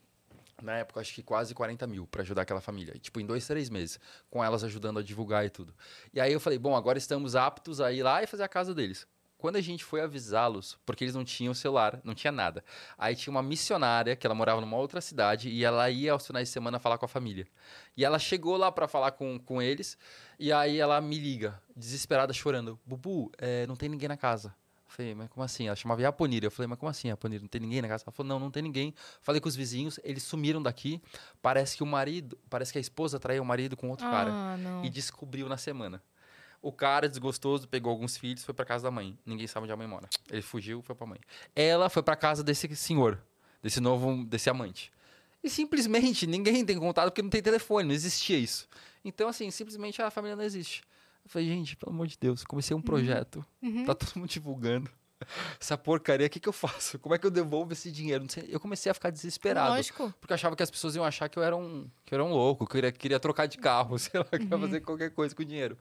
na 0.62 0.78
época, 0.78 1.00
acho 1.00 1.14
que 1.14 1.22
quase 1.22 1.54
40 1.54 1.86
mil 1.86 2.06
para 2.06 2.22
ajudar 2.22 2.42
aquela 2.42 2.60
família. 2.60 2.92
E, 2.96 2.98
tipo, 2.98 3.20
em 3.20 3.26
dois, 3.26 3.46
três 3.46 3.68
meses, 3.68 4.00
com 4.30 4.42
elas 4.42 4.64
ajudando 4.64 4.98
a 4.98 5.02
divulgar 5.02 5.44
e 5.44 5.50
tudo. 5.50 5.74
E 6.12 6.20
aí 6.20 6.32
eu 6.32 6.40
falei, 6.40 6.58
bom, 6.58 6.74
agora 6.74 6.98
estamos 6.98 7.36
aptos 7.36 7.80
a 7.80 7.92
ir 7.92 8.02
lá 8.02 8.22
e 8.22 8.26
fazer 8.26 8.42
a 8.42 8.48
casa 8.48 8.74
deles. 8.74 9.06
Quando 9.38 9.56
a 9.56 9.60
gente 9.60 9.84
foi 9.84 10.00
avisá-los, 10.00 10.78
porque 10.86 11.04
eles 11.04 11.14
não 11.14 11.22
tinham 11.22 11.52
celular, 11.52 12.00
não 12.02 12.14
tinha 12.14 12.32
nada. 12.32 12.64
Aí 12.96 13.14
tinha 13.14 13.30
uma 13.30 13.42
missionária 13.42 14.16
que 14.16 14.26
ela 14.26 14.34
morava 14.34 14.62
numa 14.62 14.78
outra 14.78 15.00
cidade 15.00 15.50
e 15.50 15.62
ela 15.62 15.90
ia 15.90 16.12
aos 16.12 16.26
finais 16.26 16.48
de 16.48 16.52
semana 16.52 16.78
falar 16.78 16.96
com 16.96 17.04
a 17.04 17.08
família. 17.08 17.46
E 17.94 18.02
ela 18.02 18.18
chegou 18.18 18.56
lá 18.56 18.72
para 18.72 18.88
falar 18.88 19.12
com, 19.12 19.38
com 19.38 19.60
eles 19.60 19.98
e 20.38 20.50
aí 20.50 20.78
ela 20.78 20.98
me 21.02 21.18
liga, 21.18 21.60
desesperada, 21.76 22.32
chorando. 22.32 22.80
Bubu, 22.86 23.30
é, 23.36 23.66
não 23.66 23.76
tem 23.76 23.90
ninguém 23.90 24.08
na 24.08 24.16
casa. 24.16 24.54
Eu 24.96 25.04
Falei, 25.04 25.14
mas 25.14 25.28
como 25.28 25.44
assim? 25.44 25.66
Ela 25.66 25.76
chamava 25.76 26.00
Yaponira. 26.00 26.46
Eu 26.46 26.50
falei, 26.50 26.68
mas 26.68 26.78
como 26.78 26.88
assim, 26.88 27.08
Yaponira? 27.08 27.42
Não 27.42 27.48
tem 27.48 27.60
ninguém 27.60 27.82
na 27.82 27.88
casa? 27.88 28.04
Ela 28.06 28.12
falou, 28.12 28.28
não, 28.28 28.40
não 28.40 28.50
tem 28.50 28.62
ninguém. 28.62 28.94
Falei 29.20 29.40
com 29.40 29.48
os 29.48 29.54
vizinhos, 29.54 30.00
eles 30.02 30.22
sumiram 30.22 30.62
daqui. 30.62 31.02
Parece 31.42 31.76
que 31.76 31.82
o 31.82 31.86
marido, 31.86 32.38
parece 32.48 32.72
que 32.72 32.78
a 32.78 32.80
esposa 32.80 33.20
traiu 33.20 33.42
o 33.42 33.46
marido 33.46 33.76
com 33.76 33.90
outro 33.90 34.06
cara. 34.08 34.30
Ah, 34.32 34.56
não. 34.56 34.84
E 34.84 34.88
descobriu 34.88 35.48
na 35.48 35.58
semana. 35.58 36.02
O 36.62 36.72
cara, 36.72 37.08
desgostoso, 37.08 37.68
pegou 37.68 37.90
alguns 37.90 38.16
filhos, 38.16 38.42
foi 38.42 38.54
pra 38.54 38.64
casa 38.64 38.84
da 38.84 38.90
mãe. 38.90 39.18
Ninguém 39.24 39.46
sabe 39.46 39.64
onde 39.64 39.72
a 39.72 39.76
mãe 39.76 39.86
mora. 39.86 40.08
Ele 40.30 40.42
fugiu, 40.42 40.80
foi 40.82 40.94
pra 40.94 41.06
mãe. 41.06 41.20
Ela 41.54 41.90
foi 41.90 42.02
pra 42.02 42.16
casa 42.16 42.42
desse 42.42 42.74
senhor, 42.74 43.20
desse 43.62 43.80
novo, 43.80 44.24
desse 44.24 44.48
amante. 44.48 44.90
E 45.44 45.50
simplesmente 45.50 46.26
ninguém 46.26 46.64
tem 46.64 46.78
contato 46.78 47.10
porque 47.10 47.22
não 47.22 47.30
tem 47.30 47.42
telefone, 47.42 47.86
não 47.86 47.94
existia 47.94 48.38
isso. 48.38 48.66
Então, 49.04 49.28
assim, 49.28 49.50
simplesmente 49.50 50.00
a 50.00 50.10
família 50.10 50.34
não 50.34 50.42
existe. 50.42 50.82
Eu 51.26 51.30
falei, 51.30 51.48
gente, 51.48 51.76
pelo 51.76 51.92
amor 51.92 52.06
de 52.06 52.16
Deus, 52.16 52.44
comecei 52.44 52.74
um 52.76 52.80
projeto, 52.80 53.44
Uhum. 53.60 53.84
tá 53.84 53.94
todo 53.96 54.12
mundo 54.16 54.28
divulgando. 54.28 54.88
Essa 55.60 55.76
porcaria, 55.76 56.28
o 56.28 56.30
que, 56.30 56.38
que 56.38 56.48
eu 56.48 56.52
faço? 56.52 57.00
Como 57.00 57.12
é 57.14 57.18
que 57.18 57.26
eu 57.26 57.30
devolvo 57.32 57.72
esse 57.72 57.90
dinheiro? 57.90 58.22
Não 58.22 58.28
sei. 58.30 58.44
Eu 58.48 58.60
comecei 58.60 58.88
a 58.92 58.94
ficar 58.94 59.10
desesperado. 59.10 59.74
Lógico. 59.74 60.14
Porque 60.20 60.32
eu 60.32 60.36
achava 60.36 60.54
que 60.54 60.62
as 60.62 60.70
pessoas 60.70 60.94
iam 60.94 61.04
achar 61.04 61.28
que 61.28 61.36
eu 61.36 61.42
era 61.42 61.56
um, 61.56 61.88
que 62.04 62.14
eu 62.14 62.16
era 62.16 62.24
um 62.24 62.30
louco, 62.32 62.64
que 62.64 62.70
eu 62.70 62.74
queria, 62.76 62.92
queria 62.92 63.18
trocar 63.18 63.46
de 63.46 63.58
carro, 63.58 63.98
sei 63.98 64.20
lá, 64.20 64.26
que 64.26 64.44
ia 64.44 64.58
fazer 64.58 64.80
qualquer 64.82 65.10
coisa 65.10 65.34
com 65.34 65.42
o 65.42 65.44
dinheiro. 65.44 65.76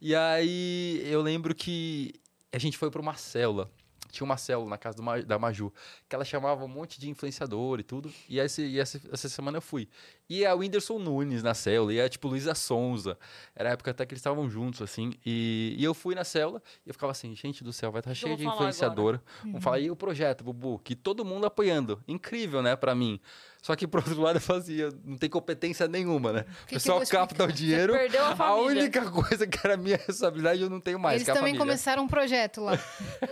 E 0.00 0.14
aí 0.14 1.02
eu 1.06 1.20
lembro 1.22 1.54
que 1.56 2.12
a 2.52 2.58
gente 2.58 2.78
foi 2.78 2.88
para 2.90 3.00
uma 3.00 3.14
célula. 3.14 3.68
Tinha 4.14 4.24
uma 4.24 4.36
célula 4.36 4.70
na 4.70 4.78
casa 4.78 5.02
Ma- 5.02 5.20
da 5.20 5.38
Maju, 5.38 5.72
que 6.08 6.14
ela 6.14 6.24
chamava 6.24 6.64
um 6.64 6.68
monte 6.68 7.00
de 7.00 7.10
influenciador 7.10 7.80
e 7.80 7.82
tudo. 7.82 8.12
E, 8.28 8.38
esse, 8.38 8.62
e 8.62 8.78
essa, 8.78 9.00
essa 9.12 9.28
semana 9.28 9.58
eu 9.58 9.62
fui. 9.62 9.88
E 10.30 10.46
a 10.46 10.54
Whindersson 10.54 10.98
Nunes 10.98 11.42
na 11.42 11.52
célula, 11.52 11.92
e 11.92 12.00
a 12.00 12.08
tipo 12.08 12.28
Luísa 12.28 12.54
Sonza. 12.54 13.18
Era 13.54 13.70
a 13.70 13.72
época 13.72 13.90
até 13.90 14.06
que 14.06 14.14
eles 14.14 14.20
estavam 14.20 14.48
juntos, 14.48 14.80
assim. 14.80 15.12
E, 15.26 15.74
e 15.78 15.84
eu 15.84 15.92
fui 15.92 16.14
na 16.14 16.24
célula 16.24 16.62
e 16.86 16.88
eu 16.88 16.94
ficava 16.94 17.10
assim, 17.12 17.34
gente 17.34 17.62
do 17.64 17.72
céu, 17.72 17.90
vai 17.92 18.00
estar 18.00 18.12
eu 18.12 18.14
cheio 18.14 18.36
de 18.36 18.44
falar 18.44 18.54
influenciadora. 18.56 19.22
Vamos 19.42 19.62
falar, 19.62 19.80
e 19.80 19.90
o 19.90 19.96
projeto, 19.96 20.42
Bubu? 20.44 20.78
Que 20.78 20.94
todo 20.94 21.24
mundo 21.24 21.44
apoiando. 21.44 22.02
Incrível, 22.08 22.62
né, 22.62 22.76
pra 22.76 22.94
mim. 22.94 23.20
Só 23.64 23.74
que, 23.74 23.86
por 23.86 24.00
outro 24.00 24.20
lado, 24.20 24.36
eu 24.36 24.42
fazia, 24.42 24.90
não 25.06 25.16
tem 25.16 25.30
competência 25.30 25.88
nenhuma, 25.88 26.34
né? 26.34 26.44
o 26.66 26.68
pessoal 26.68 27.00
capta 27.06 27.44
o 27.44 27.50
dinheiro. 27.50 27.94
perdeu 27.94 28.22
a 28.22 28.36
família. 28.36 28.82
única 28.82 29.00
coisa 29.10 29.46
que 29.46 29.58
era 29.64 29.74
minha 29.74 29.96
responsabilidade 29.96 30.60
eu 30.60 30.68
não 30.68 30.80
tenho 30.80 30.98
mais, 30.98 31.22
Eles 31.22 31.28
é 31.28 31.32
a 31.32 31.34
também 31.34 31.56
começaram 31.56 32.02
um 32.02 32.06
projeto 32.06 32.60
lá. 32.60 32.78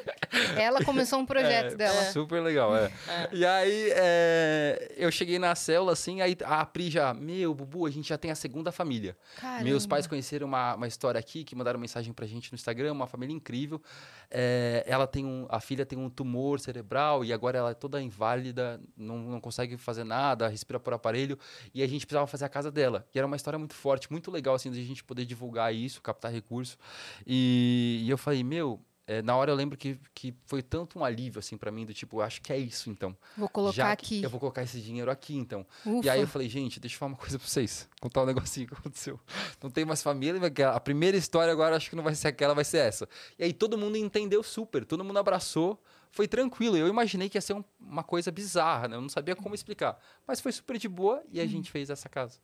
Ela 0.56 0.82
começou 0.82 1.18
um 1.18 1.26
projeto 1.26 1.74
É, 1.74 1.76
dela. 1.76 2.02
Super 2.04 2.42
legal, 2.42 2.74
é. 2.74 2.90
E 3.30 3.44
aí, 3.44 3.92
é, 3.94 4.94
eu 4.96 5.12
cheguei 5.12 5.38
na 5.38 5.54
célula, 5.54 5.92
assim, 5.92 6.22
aí 6.22 6.34
a 6.46 6.64
Pri 6.64 6.90
já, 6.90 7.12
meu, 7.12 7.54
Bubu, 7.54 7.84
a 7.84 7.90
gente 7.90 8.08
já 8.08 8.16
tem 8.16 8.30
a 8.30 8.34
segunda 8.34 8.72
família. 8.72 9.14
Caramba. 9.36 9.64
Meus 9.64 9.86
pais 9.86 10.06
conheceram 10.06 10.46
uma, 10.46 10.76
uma 10.76 10.86
história 10.86 11.18
aqui, 11.18 11.44
que 11.44 11.54
mandaram 11.54 11.78
mensagem 11.78 12.10
pra 12.10 12.26
gente 12.26 12.50
no 12.50 12.56
Instagram, 12.56 12.92
uma 12.92 13.06
família 13.06 13.34
incrível. 13.34 13.82
É, 14.30 14.82
ela 14.86 15.06
tem 15.06 15.26
um, 15.26 15.46
a 15.50 15.60
filha 15.60 15.84
tem 15.84 15.98
um 15.98 16.08
tumor 16.08 16.58
cerebral 16.58 17.22
e 17.22 17.34
agora 17.34 17.58
ela 17.58 17.72
é 17.72 17.74
toda 17.74 18.00
inválida, 18.00 18.80
não, 18.96 19.18
não 19.18 19.38
consegue 19.38 19.76
fazer 19.76 20.04
nada, 20.04 20.21
respira 20.50 20.78
por 20.80 20.92
aparelho. 20.92 21.38
E 21.74 21.82
a 21.82 21.86
gente 21.86 22.06
precisava 22.06 22.26
fazer 22.26 22.44
a 22.44 22.48
casa 22.48 22.70
dela. 22.70 23.06
E 23.14 23.18
era 23.18 23.26
uma 23.26 23.36
história 23.36 23.58
muito 23.58 23.74
forte, 23.74 24.10
muito 24.10 24.30
legal, 24.30 24.54
assim, 24.54 24.70
de 24.70 24.80
a 24.80 24.84
gente 24.84 25.02
poder 25.04 25.24
divulgar 25.24 25.74
isso, 25.74 26.00
captar 26.00 26.32
recurso. 26.32 26.78
E, 27.26 28.00
e 28.02 28.10
eu 28.10 28.18
falei, 28.18 28.42
meu, 28.42 28.80
é, 29.06 29.20
na 29.20 29.36
hora 29.36 29.50
eu 29.50 29.56
lembro 29.56 29.76
que, 29.76 29.98
que 30.14 30.32
foi 30.46 30.62
tanto 30.62 30.98
um 30.98 31.04
alívio, 31.04 31.40
assim, 31.40 31.56
pra 31.56 31.72
mim, 31.72 31.84
do 31.84 31.92
tipo, 31.92 32.20
acho 32.20 32.40
que 32.40 32.52
é 32.52 32.58
isso, 32.58 32.88
então. 32.88 33.16
Vou 33.36 33.48
colocar 33.48 33.90
aqui. 33.90 34.22
Eu 34.22 34.30
vou 34.30 34.38
colocar 34.38 34.62
esse 34.62 34.80
dinheiro 34.80 35.10
aqui, 35.10 35.36
então. 35.36 35.66
Ufa. 35.84 36.06
E 36.06 36.10
aí 36.10 36.20
eu 36.20 36.26
falei, 36.28 36.48
gente, 36.48 36.78
deixa 36.78 36.94
eu 36.94 36.98
falar 37.00 37.12
uma 37.12 37.18
coisa 37.18 37.38
pra 37.38 37.46
vocês. 37.46 37.88
Contar 38.00 38.22
um 38.22 38.26
negocinho 38.26 38.68
que 38.68 38.74
aconteceu. 38.74 39.18
Não 39.62 39.70
tem 39.70 39.84
mais 39.84 40.02
família, 40.02 40.40
a 40.72 40.80
primeira 40.80 41.16
história 41.16 41.52
agora 41.52 41.76
acho 41.76 41.90
que 41.90 41.96
não 41.96 42.04
vai 42.04 42.14
ser 42.14 42.28
aquela, 42.28 42.54
vai 42.54 42.64
ser 42.64 42.78
essa. 42.78 43.08
E 43.38 43.44
aí 43.44 43.52
todo 43.52 43.76
mundo 43.76 43.96
entendeu 43.96 44.42
super, 44.42 44.84
todo 44.84 45.04
mundo 45.04 45.18
abraçou, 45.18 45.82
foi 46.12 46.28
tranquilo. 46.28 46.76
Eu 46.76 46.86
imaginei 46.86 47.28
que 47.28 47.36
ia 47.36 47.40
ser 47.42 47.54
um- 47.54 47.64
uma 47.80 48.04
coisa 48.04 48.30
bizarra, 48.30 48.86
né? 48.86 48.96
Eu 48.96 49.00
não 49.00 49.08
sabia 49.08 49.34
como 49.34 49.54
explicar. 49.54 49.98
Mas 50.26 50.40
foi 50.40 50.52
super 50.52 50.78
de 50.78 50.88
boa 50.88 51.22
e 51.32 51.40
a 51.40 51.46
gente 51.46 51.70
fez 51.70 51.90
essa 51.90 52.08
casa. 52.08 52.38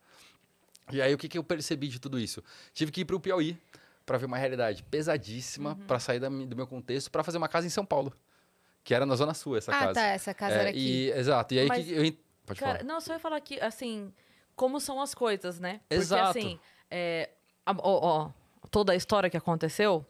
E 0.91 1.01
aí 1.01 1.13
o 1.13 1.17
que, 1.17 1.29
que 1.29 1.37
eu 1.37 1.43
percebi 1.43 1.87
de 1.87 1.99
tudo 1.99 2.19
isso? 2.19 2.43
Tive 2.73 2.91
que 2.91 3.01
ir 3.01 3.05
pro 3.05 3.19
Piauí 3.19 3.57
pra 4.05 4.17
ver 4.17 4.25
uma 4.25 4.37
realidade 4.37 4.81
pesadíssima, 4.83 5.77
pra 5.87 5.99
sair 5.99 6.19
da 6.19 6.27
do 6.29 6.55
meu 6.55 6.65
contexto, 6.65 7.11
pra 7.11 7.23
fazer 7.23 7.37
uma 7.37 7.47
casa 7.47 7.67
em 7.67 7.69
São 7.69 7.85
Paulo. 7.85 8.11
Que 8.83 8.95
era 8.95 9.05
na 9.05 9.15
Zona 9.15 9.35
Sul 9.35 9.55
essa 9.55 9.71
ah, 9.71 9.79
casa. 9.79 9.93
tá. 9.93 10.07
Essa 10.07 10.33
casa 10.33 10.55
É, 10.55 10.59
era 10.59 10.69
aqui. 10.69 10.79
E, 10.79 11.11
exato. 11.11 11.53
E 11.53 11.59
aí 11.59 11.67
Mas, 11.67 11.85
que 11.85 11.91
eu. 11.93 12.17
Pode 12.45 12.59
Cara, 12.59 12.79
falar. 12.79 12.83
não, 12.91 12.99
só 12.99 13.13
ia 13.13 13.19
falar 13.19 13.39
que, 13.41 13.59
assim, 13.61 14.11
como 14.55 14.79
são 14.79 14.99
as 14.99 15.13
coisas, 15.13 15.59
né? 15.59 15.81
Exato. 15.87 16.33
Porque, 16.33 16.39
assim, 16.39 16.59
é, 16.89 17.29
ó, 17.67 17.75
ó, 17.83 18.31
toda 18.71 18.93
a 18.93 18.95
história 18.95 19.29
que 19.29 19.37
aconteceu 19.37 20.03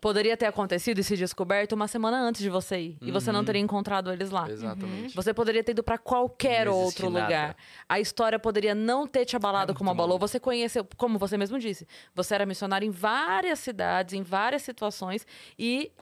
poderia 0.00 0.36
ter 0.36 0.46
acontecido 0.46 0.98
e 0.98 1.04
se 1.04 1.16
descoberto 1.16 1.72
uma 1.72 1.86
semana 1.86 2.18
antes 2.20 2.40
de 2.40 2.48
você 2.48 2.78
ir. 2.80 2.98
E 3.02 3.10
você 3.10 3.30
não 3.30 3.40
Uhum. 3.40 3.44
teria 3.44 3.60
encontrado 3.60 4.10
eles 4.10 4.30
lá. 4.30 4.48
Exatamente. 4.50 5.14
Você 5.14 5.34
poderia 5.34 5.62
ter 5.62 5.72
ido 5.72 5.82
pra 5.82 5.98
qualquer 5.98 6.68
outro 6.68 7.10
nada. 7.10 7.24
lugar. 7.26 7.56
A 7.88 8.00
história 8.00 8.38
poderia 8.38 8.74
não 8.74 9.06
ter 9.06 9.24
te 9.26 9.36
abalado 9.36 9.72
É 9.72 9.74
como 9.74 9.90
abalou. 9.90 10.18
Você 10.18 10.40
conheceu, 10.40 10.86
como 10.96 11.18
você 11.18 11.36
mesmo 11.36 11.58
disse, 11.58 11.86
você 12.14 12.34
era 12.34 12.46
missionário 12.46 12.86
em 12.86 12.90
várias 12.90 13.58
cidades, 13.58 14.14
em 14.14 14.22
várias 14.22 14.62
situações 14.62 15.26
e 15.58 15.92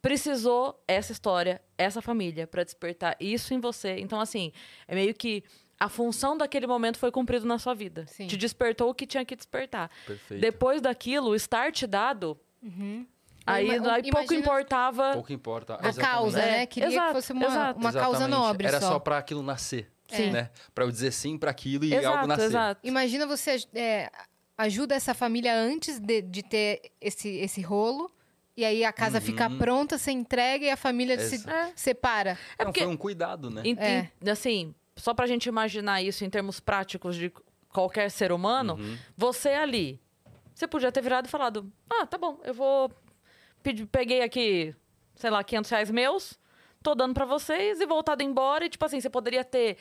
precisou 0.00 0.82
essa 0.86 1.12
história, 1.12 1.60
essa 1.78 2.00
família 2.02 2.46
pra 2.46 2.64
despertar 2.64 3.16
isso 3.20 3.54
em 3.54 3.60
você. 3.60 3.96
Então 3.98 4.20
assim, 4.20 4.52
é 4.86 4.94
meio 4.94 5.14
que 5.14 5.42
a 5.78 5.88
função 5.88 6.36
daquele 6.36 6.66
momento 6.66 6.98
foi 6.98 7.10
cumprida 7.10 7.44
na 7.44 7.58
sua 7.58 7.74
vida. 7.74 8.04
Sim. 8.06 8.26
Te 8.28 8.36
despertou 8.36 8.88
o 8.90 8.94
que 8.94 9.06
tinha 9.06 9.24
que 9.24 9.34
despertar. 9.34 9.90
Perfeito. 10.06 10.40
Depois 10.40 10.80
daquilo, 10.80 11.30
o 11.30 11.34
start 11.34 11.84
dado, 11.86 12.38
aí, 13.46 13.70
aí 13.70 13.80
pouco 13.80 14.08
imagina- 14.34 14.40
importa. 14.40 15.12
Pouco 15.14 15.32
importa. 15.32 15.74
A 15.74 15.92
causa, 15.92 16.40
É, 16.40 16.50
né? 16.58 16.66
Queria 16.66 16.88
exato, 16.88 17.08
que 17.08 17.14
fosse 17.14 17.32
uma, 17.32 17.46
exato. 17.46 17.80
uma 17.80 17.92
causa 17.92 18.28
nobre 18.28 18.66
Era 18.66 18.80
só. 18.80 18.88
só 18.92 18.98
pra 18.98 19.18
aquilo 19.18 19.42
nascer. 19.42 19.90
Sim. 20.08 20.30
Né? 20.30 20.50
Pra 20.74 20.84
eu 20.84 20.90
dizer 20.90 21.10
sim 21.12 21.38
pra 21.38 21.50
aquilo 21.50 21.84
e 21.86 21.94
algo 21.94 22.08
Exato, 22.08 22.26
nascer. 22.28 22.44
exato. 22.44 22.80
Imagina 22.84 23.26
você 23.26 23.56
é, 23.74 24.10
ajuda 24.58 24.94
essa 24.94 25.14
família 25.14 25.54
antes 25.56 25.98
de, 25.98 26.20
de 26.20 26.42
ter 26.42 26.82
esse, 27.00 27.28
esse 27.28 27.62
rolo. 27.62 28.10
E 28.54 28.62
aí 28.66 28.84
a 28.84 28.92
casa 28.92 29.18
fica 29.22 29.48
Uhum. 29.48 29.56
pronta, 29.56 29.96
você 29.96 30.10
entrega 30.10 30.66
e 30.66 30.70
a 30.70 30.76
família 30.76 31.18
se. 31.18 31.48
É. 31.48 31.72
separa. 31.74 32.38
É 32.58 32.64
Não, 32.64 32.70
porque- 32.70 32.84
foi 32.84 32.92
um 32.92 32.96
cuidado, 32.98 33.48
né? 33.50 33.62
Em- 33.64 33.76
É. 33.78 34.10
em- 34.22 34.28
assim, 34.30 34.74
só 34.94 35.14
pra 35.14 35.26
gente 35.26 35.46
imaginar 35.46 36.02
isso 36.02 36.22
em 36.22 36.28
termos 36.28 36.60
práticos 36.60 37.16
de 37.16 37.32
qualquer 37.70 38.10
ser 38.10 38.30
humano, 38.30 38.74
Uhum. 38.74 38.98
você 39.16 39.48
ali, 39.50 39.98
você 40.54 40.66
podia 40.68 40.92
ter 40.92 41.00
virado 41.00 41.26
e 41.26 41.30
falado: 41.30 41.72
Ah, 41.88 42.04
tá 42.04 42.18
bom, 42.18 42.38
eu 42.44 42.52
vou. 42.52 42.92
Peguei 43.90 44.22
aqui, 44.22 44.74
sei 45.14 45.30
lá, 45.30 45.42
500 45.42 45.70
reais 45.70 45.90
meus, 45.90 46.38
tô 46.82 46.94
dando 46.94 47.14
pra 47.14 47.24
vocês 47.24 47.80
e 47.80 47.86
voltado 47.86 48.22
embora. 48.22 48.64
E, 48.64 48.68
tipo 48.68 48.84
assim, 48.84 49.00
você 49.00 49.10
poderia 49.10 49.44
ter. 49.44 49.76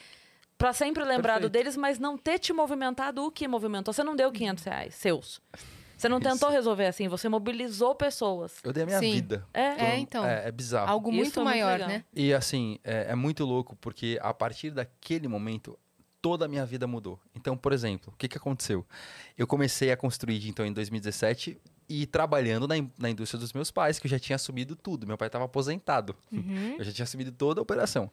Pra 0.57 0.73
sempre 0.73 1.03
lembrado 1.03 1.41
Perfeito. 1.41 1.53
deles, 1.53 1.75
mas 1.75 1.97
não 1.97 2.15
ter 2.17 2.37
te 2.37 2.53
movimentado 2.53 3.25
o 3.25 3.31
que 3.31 3.47
movimentou. 3.47 3.91
Você 3.91 4.03
não 4.03 4.15
deu 4.15 4.31
500 4.31 4.63
reais 4.63 4.93
seus. 4.95 5.41
Você 5.97 6.07
não 6.09 6.19
Isso. 6.19 6.29
tentou 6.29 6.49
resolver 6.49 6.85
assim, 6.87 7.07
você 7.07 7.27
mobilizou 7.29 7.93
pessoas. 7.95 8.55
Eu 8.63 8.71
dei 8.73 8.83
a 8.83 8.85
minha 8.85 8.99
Sim. 8.99 9.11
vida. 9.11 9.45
É, 9.53 9.85
É, 9.93 9.97
então. 9.97 10.23
É, 10.25 10.47
é 10.47 10.51
bizarro. 10.51 10.89
Algo 10.89 11.09
Isso 11.09 11.17
muito 11.17 11.39
é 11.39 11.43
muito 11.43 11.49
maior, 11.51 11.71
legal. 11.73 11.87
né? 11.89 12.03
E 12.13 12.31
assim, 12.33 12.77
é, 12.83 13.07
é 13.11 13.15
muito 13.15 13.43
louco, 13.45 13.75
porque 13.77 14.19
a 14.21 14.33
partir 14.33 14.69
daquele 14.71 15.27
momento, 15.27 15.77
toda 16.21 16.45
a 16.45 16.47
minha 16.47 16.65
vida 16.65 16.85
mudou. 16.85 17.19
Então, 17.35 17.57
por 17.57 17.71
exemplo, 17.73 18.13
o 18.13 18.17
que, 18.17 18.27
que 18.27 18.37
aconteceu? 18.37 18.85
Eu 19.35 19.45
comecei 19.47 19.91
a 19.91 19.97
construir, 19.97 20.47
então, 20.47 20.63
em 20.65 20.73
2017, 20.73 21.59
e 21.89 22.05
trabalhando 22.05 22.67
na, 22.67 22.75
na 22.97 23.09
indústria 23.09 23.39
dos 23.39 23.51
meus 23.53 23.69
pais, 23.69 23.99
que 23.99 24.07
eu 24.07 24.11
já 24.11 24.17
tinha 24.17 24.35
assumido 24.37 24.75
tudo. 24.75 25.05
Meu 25.05 25.17
pai 25.17 25.27
estava 25.27 25.43
aposentado. 25.45 26.15
Uhum. 26.31 26.75
Eu 26.79 26.83
já 26.85 26.91
tinha 26.91 27.03
assumido 27.03 27.31
toda 27.31 27.59
a 27.59 27.63
operação. 27.63 28.09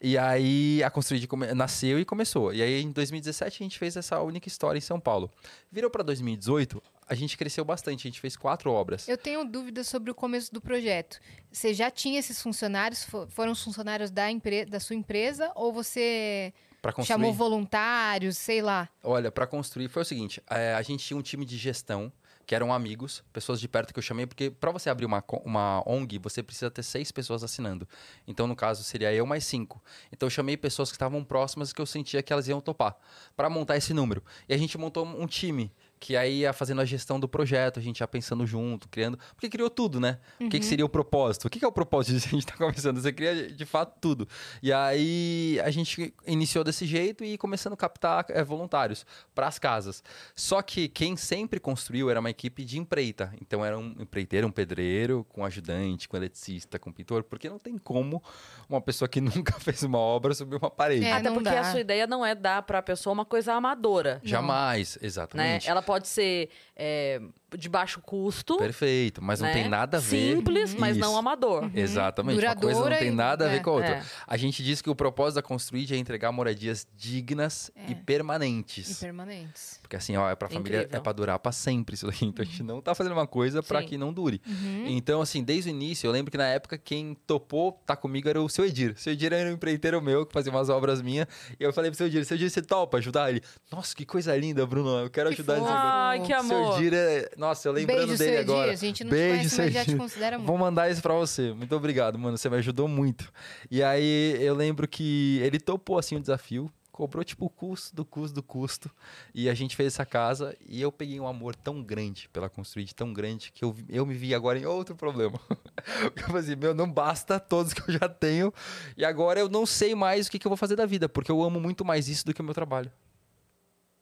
E 0.00 0.18
aí 0.18 0.82
a 0.82 0.90
Construid 0.90 1.26
come- 1.26 1.54
nasceu 1.54 1.98
e 1.98 2.04
começou. 2.04 2.52
E 2.52 2.62
aí 2.62 2.82
em 2.82 2.90
2017 2.92 3.62
a 3.62 3.64
gente 3.64 3.78
fez 3.78 3.96
essa 3.96 4.20
única 4.20 4.48
história 4.48 4.76
em 4.78 4.82
São 4.82 5.00
Paulo. 5.00 5.30
Virou 5.70 5.90
para 5.90 6.02
2018, 6.02 6.82
a 7.08 7.14
gente 7.14 7.36
cresceu 7.38 7.64
bastante. 7.64 8.06
A 8.06 8.10
gente 8.10 8.20
fez 8.20 8.36
quatro 8.36 8.70
obras. 8.70 9.08
Eu 9.08 9.16
tenho 9.16 9.44
dúvidas 9.44 9.88
sobre 9.88 10.10
o 10.10 10.14
começo 10.14 10.52
do 10.52 10.60
projeto. 10.60 11.18
Você 11.50 11.72
já 11.72 11.90
tinha 11.90 12.18
esses 12.18 12.40
funcionários? 12.42 13.04
Fo- 13.04 13.26
Foram 13.30 13.52
os 13.52 13.62
funcionários 13.64 14.10
da, 14.10 14.24
da 14.68 14.78
sua 14.80 14.94
empresa? 14.96 15.50
Ou 15.54 15.72
você 15.72 16.52
construir. 16.82 17.06
Chamou 17.06 17.32
voluntários, 17.32 18.36
sei 18.36 18.60
lá. 18.60 18.88
Olha, 19.02 19.30
pra 19.30 19.46
construir 19.46 19.88
foi 19.88 20.02
o 20.02 20.04
seguinte: 20.04 20.42
é, 20.50 20.74
a 20.74 20.82
gente 20.82 21.04
tinha 21.04 21.16
um 21.16 21.22
time 21.22 21.44
de 21.44 21.56
gestão 21.56 22.12
que 22.46 22.54
eram 22.54 22.72
amigos, 22.72 23.22
pessoas 23.32 23.60
de 23.60 23.68
perto 23.68 23.92
que 23.92 23.98
eu 23.98 24.02
chamei, 24.02 24.26
porque 24.26 24.50
pra 24.50 24.70
você 24.70 24.90
abrir 24.90 25.06
uma, 25.06 25.22
uma 25.44 25.82
ONG, 25.86 26.18
você 26.18 26.42
precisa 26.42 26.70
ter 26.70 26.82
seis 26.82 27.12
pessoas 27.12 27.42
assinando. 27.42 27.88
Então, 28.26 28.46
no 28.46 28.56
caso, 28.56 28.82
seria 28.82 29.12
eu 29.12 29.24
mais 29.26 29.44
cinco. 29.44 29.82
Então, 30.12 30.26
eu 30.26 30.30
chamei 30.30 30.56
pessoas 30.56 30.90
que 30.90 30.96
estavam 30.96 31.22
próximas 31.24 31.72
que 31.72 31.80
eu 31.80 31.86
sentia 31.86 32.22
que 32.22 32.32
elas 32.32 32.48
iam 32.48 32.60
topar 32.60 32.96
pra 33.36 33.48
montar 33.48 33.76
esse 33.76 33.94
número. 33.94 34.22
E 34.48 34.54
a 34.54 34.56
gente 34.56 34.76
montou 34.76 35.06
um 35.06 35.26
time. 35.26 35.72
Que 36.04 36.16
aí 36.16 36.40
ia 36.40 36.52
fazendo 36.52 36.80
a 36.80 36.84
gestão 36.84 37.20
do 37.20 37.28
projeto, 37.28 37.78
a 37.78 37.82
gente 37.82 38.00
ia 38.00 38.08
pensando 38.08 38.44
junto, 38.44 38.88
criando. 38.88 39.16
Porque 39.36 39.48
criou 39.48 39.70
tudo, 39.70 40.00
né? 40.00 40.18
O 40.40 40.48
que, 40.48 40.58
que 40.58 40.66
seria 40.66 40.84
o 40.84 40.88
propósito? 40.88 41.46
O 41.46 41.50
que, 41.50 41.60
que 41.60 41.64
é 41.64 41.68
o 41.68 41.70
propósito 41.70 42.14
disso 42.16 42.28
que 42.28 42.34
a 42.34 42.38
gente 42.40 42.46
tá 42.48 42.56
começando? 42.56 43.00
Você 43.00 43.12
cria 43.12 43.52
de 43.52 43.64
fato 43.64 44.00
tudo. 44.00 44.26
E 44.60 44.72
aí 44.72 45.60
a 45.64 45.70
gente 45.70 46.12
iniciou 46.26 46.64
desse 46.64 46.86
jeito 46.86 47.22
e 47.24 47.38
começando 47.38 47.74
a 47.74 47.76
captar 47.76 48.26
é, 48.30 48.42
voluntários 48.42 49.06
para 49.32 49.46
as 49.46 49.60
casas. 49.60 50.02
Só 50.34 50.60
que 50.60 50.88
quem 50.88 51.16
sempre 51.16 51.60
construiu 51.60 52.10
era 52.10 52.18
uma 52.18 52.30
equipe 52.30 52.64
de 52.64 52.80
empreita. 52.80 53.32
Então 53.40 53.64
era 53.64 53.78
um 53.78 53.94
empreiteiro, 54.00 54.48
um 54.48 54.50
pedreiro, 54.50 55.24
com 55.28 55.44
ajudante, 55.44 56.08
com 56.08 56.16
eletricista, 56.16 56.80
com 56.80 56.90
pintor, 56.90 57.22
porque 57.22 57.48
não 57.48 57.60
tem 57.60 57.78
como 57.78 58.20
uma 58.68 58.80
pessoa 58.80 59.08
que 59.08 59.20
nunca 59.22 59.52
fez 59.60 59.84
uma 59.84 59.98
obra 59.98 60.34
subir 60.34 60.56
uma 60.56 60.68
parede. 60.68 61.04
É, 61.06 61.12
Até 61.12 61.28
não 61.28 61.34
porque 61.34 61.48
dá. 61.50 61.60
a 61.60 61.70
sua 61.70 61.80
ideia 61.80 62.08
não 62.08 62.26
é 62.26 62.34
dar 62.34 62.62
pra 62.62 62.82
pessoa 62.82 63.12
uma 63.12 63.24
coisa 63.24 63.52
amadora. 63.54 64.20
Jamais, 64.24 64.96
Né? 65.00 65.06
exatamente. 65.06 65.68
Ela 65.70 65.80
pode 65.80 65.91
ser 66.08 66.48
é, 66.76 67.20
de 67.56 67.68
baixo 67.68 68.00
custo. 68.00 68.56
Perfeito, 68.58 69.22
mas 69.22 69.40
não 69.40 69.46
né? 69.48 69.52
tem 69.54 69.68
nada 69.68 69.96
a 69.98 70.00
ver. 70.00 70.36
Simples, 70.36 70.74
mas 70.74 70.96
não 70.96 71.10
Isso. 71.10 71.18
amador. 71.18 71.70
Exatamente. 71.74 72.38
Uma 72.44 72.54
coisa 72.56 72.56
não 72.56 72.82
Duradoura 72.82 72.98
tem 72.98 73.08
e- 73.08 73.10
nada 73.14 73.46
a 73.46 73.48
ver 73.48 73.56
é, 73.56 73.60
com 73.60 73.70
a 73.70 73.72
outra. 73.74 73.90
é. 73.96 74.02
A 74.26 74.36
gente 74.36 74.62
diz 74.62 74.80
que 74.82 74.88
o 74.90 74.94
propósito 74.94 75.36
da 75.36 75.42
Construid 75.42 75.92
é 75.94 75.96
entregar 75.96 76.32
moradias 76.32 76.86
dignas 76.96 77.70
e 77.88 77.94
permanentes. 77.94 78.90
E 78.90 79.00
permanentes. 79.00 79.78
Porque 79.82 79.96
assim, 79.96 80.16
ó, 80.16 80.28
é 80.30 80.34
pra 80.34 80.48
família, 80.48 80.78
Incrível. 80.78 80.98
é 80.98 81.02
pra 81.02 81.12
durar 81.12 81.38
pra 81.38 81.52
sempre 81.52 81.94
isso 81.94 82.06
daqui. 82.06 82.24
Então 82.24 82.42
a 82.42 82.46
gente 82.46 82.62
não 82.62 82.80
tá 82.80 82.94
fazendo 82.94 83.12
uma 83.12 83.26
coisa 83.26 83.62
pra 83.62 83.80
Sim. 83.80 83.86
que 83.88 83.98
não 83.98 84.12
dure. 84.12 84.40
Uhum. 84.46 84.84
Então, 84.88 85.20
assim, 85.20 85.42
desde 85.42 85.70
o 85.70 85.72
início, 85.72 86.06
eu 86.06 86.12
lembro 86.12 86.30
que 86.30 86.38
na 86.38 86.46
época 86.46 86.78
quem 86.78 87.14
topou 87.26 87.72
tá 87.86 87.94
comigo 87.96 88.28
era 88.28 88.40
o 88.40 88.48
seu 88.48 88.64
Edir. 88.64 88.92
O 88.92 88.98
seu 88.98 89.12
Edir 89.12 89.32
era 89.32 89.50
um 89.50 89.52
empreiteiro 89.52 90.00
meu 90.00 90.24
que 90.24 90.32
fazia 90.32 90.50
umas 90.52 90.68
obras 90.68 91.02
minhas. 91.02 91.26
E 91.58 91.62
eu 91.62 91.72
falei 91.72 91.90
pro 91.90 91.98
seu 91.98 92.06
Edir, 92.06 92.24
seu 92.24 92.36
Edir, 92.36 92.50
você 92.50 92.62
topa 92.62 92.98
ajudar 92.98 93.30
ele? 93.30 93.42
Nossa, 93.70 93.94
que 93.94 94.04
coisa 94.06 94.36
linda, 94.36 94.64
Bruno. 94.66 94.98
Eu 95.00 95.10
quero 95.10 95.28
Que 95.30 95.34
ajudar 95.34 95.54
fofo. 95.56 95.66
negócio. 95.66 95.88
Ai, 95.88 96.20
que 96.22 96.32
amor. 96.32 96.74
Seu 96.74 96.78
Edir 96.86 96.94
é. 96.94 97.30
Nossa, 97.42 97.66
eu 97.66 97.72
lembrando 97.72 98.06
Beijo, 98.06 98.18
dele 98.18 98.36
agora. 98.36 98.68
Edir. 98.68 98.72
A 98.72 98.76
gente 98.76 99.02
não 99.02 99.10
te 99.10 99.14
Beijo, 99.14 99.36
conhece, 99.36 99.56
seu 99.56 99.64
mas 99.64 99.74
já 99.74 99.84
te 99.84 99.96
considera 99.96 100.38
muito. 100.38 100.46
Vou 100.46 100.56
mandar 100.56 100.88
isso 100.88 101.02
pra 101.02 101.12
você. 101.14 101.52
Muito 101.52 101.74
obrigado, 101.74 102.16
mano. 102.16 102.38
Você 102.38 102.48
me 102.48 102.56
ajudou 102.56 102.86
muito. 102.86 103.32
E 103.68 103.82
aí 103.82 104.36
eu 104.40 104.54
lembro 104.54 104.86
que 104.86 105.40
ele 105.42 105.58
topou 105.58 105.98
assim 105.98 106.14
o 106.14 106.20
desafio, 106.20 106.72
cobrou 106.92 107.24
tipo 107.24 107.46
o 107.46 107.50
custo 107.50 107.96
do 107.96 108.04
custo 108.04 108.32
do 108.32 108.44
custo. 108.44 108.88
E 109.34 109.50
a 109.50 109.54
gente 109.54 109.74
fez 109.74 109.92
essa 109.92 110.06
casa 110.06 110.56
e 110.64 110.80
eu 110.80 110.92
peguei 110.92 111.18
um 111.18 111.26
amor 111.26 111.56
tão 111.56 111.82
grande 111.82 112.28
pela 112.28 112.48
Construid, 112.48 112.94
tão 112.94 113.12
grande, 113.12 113.50
que 113.50 113.64
eu, 113.64 113.74
eu 113.88 114.06
me 114.06 114.14
vi 114.14 114.36
agora 114.36 114.56
em 114.56 114.64
outro 114.64 114.94
problema. 114.94 115.40
eu 116.14 116.22
falei 116.26 116.42
assim, 116.42 116.54
meu, 116.54 116.72
não 116.72 116.88
basta 116.88 117.40
todos 117.40 117.72
que 117.72 117.80
eu 117.90 117.98
já 117.98 118.08
tenho. 118.08 118.54
E 118.96 119.04
agora 119.04 119.40
eu 119.40 119.48
não 119.48 119.66
sei 119.66 119.96
mais 119.96 120.28
o 120.28 120.30
que, 120.30 120.38
que 120.38 120.46
eu 120.46 120.50
vou 120.50 120.56
fazer 120.56 120.76
da 120.76 120.86
vida, 120.86 121.08
porque 121.08 121.32
eu 121.32 121.42
amo 121.42 121.58
muito 121.58 121.84
mais 121.84 122.06
isso 122.06 122.24
do 122.24 122.32
que 122.32 122.40
o 122.40 122.44
meu 122.44 122.54
trabalho. 122.54 122.92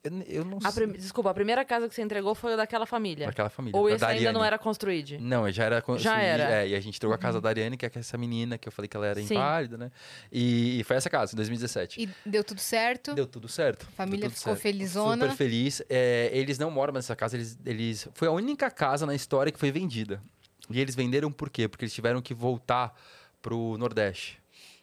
Eu, 0.02 0.22
eu 0.26 0.44
não 0.44 0.58
A 0.64 0.70
sei. 0.70 0.86
prim- 0.86 0.96
Desculpa, 0.98 1.30
a 1.30 1.34
primeira 1.34 1.62
casa 1.64 1.86
que 1.88 1.94
você 1.94 2.00
entregou 2.00 2.34
foi 2.34 2.56
daquela 2.56 2.86
família. 2.86 3.26
Daquela 3.26 3.50
família. 3.50 3.78
Ou 3.78 3.86
da 3.88 3.94
esse 3.96 4.04
ainda 4.04 4.32
não 4.32 4.42
era 4.42 4.58
construído? 4.58 5.18
Não, 5.20 5.50
já 5.52 5.64
era 5.64 5.82
construído. 5.82 6.18
era. 6.18 6.44
Uhum. 6.44 6.50
É, 6.50 6.68
e 6.68 6.74
a 6.74 6.80
gente 6.80 6.98
trocou 6.98 7.14
a 7.14 7.18
casa 7.18 7.38
da 7.38 7.50
Ariane, 7.50 7.76
que 7.76 7.84
é 7.84 7.90
essa 7.94 8.16
menina 8.16 8.56
que 8.56 8.66
eu 8.66 8.72
falei 8.72 8.88
que 8.88 8.96
ela 8.96 9.06
era 9.06 9.20
Sim. 9.22 9.34
inválida, 9.34 9.76
né? 9.76 9.90
E, 10.32 10.80
e 10.80 10.84
foi 10.84 10.96
essa 10.96 11.10
casa, 11.10 11.34
em 11.34 11.36
2017. 11.36 12.00
E 12.02 12.08
deu 12.24 12.42
tudo 12.42 12.60
certo. 12.60 13.14
Deu 13.14 13.26
tudo 13.26 13.46
certo. 13.46 13.86
A 13.92 13.92
família 13.92 14.30
ficou 14.30 14.54
certo. 14.54 14.58
felizona. 14.62 15.24
Super 15.26 15.36
feliz. 15.36 15.82
É, 15.90 16.30
eles 16.32 16.58
não 16.58 16.70
moram 16.70 16.94
nessa 16.94 17.14
casa, 17.14 17.36
eles, 17.36 17.58
eles. 17.66 18.08
Foi 18.14 18.26
a 18.28 18.32
única 18.32 18.70
casa 18.70 19.04
na 19.04 19.14
história 19.14 19.52
que 19.52 19.58
foi 19.58 19.70
vendida. 19.70 20.22
E 20.70 20.80
eles 20.80 20.94
venderam 20.94 21.30
por 21.30 21.50
quê? 21.50 21.68
Porque 21.68 21.84
eles 21.84 21.92
tiveram 21.92 22.22
que 22.22 22.32
voltar 22.32 22.94
pro 23.42 23.76
Nordeste. 23.76 24.39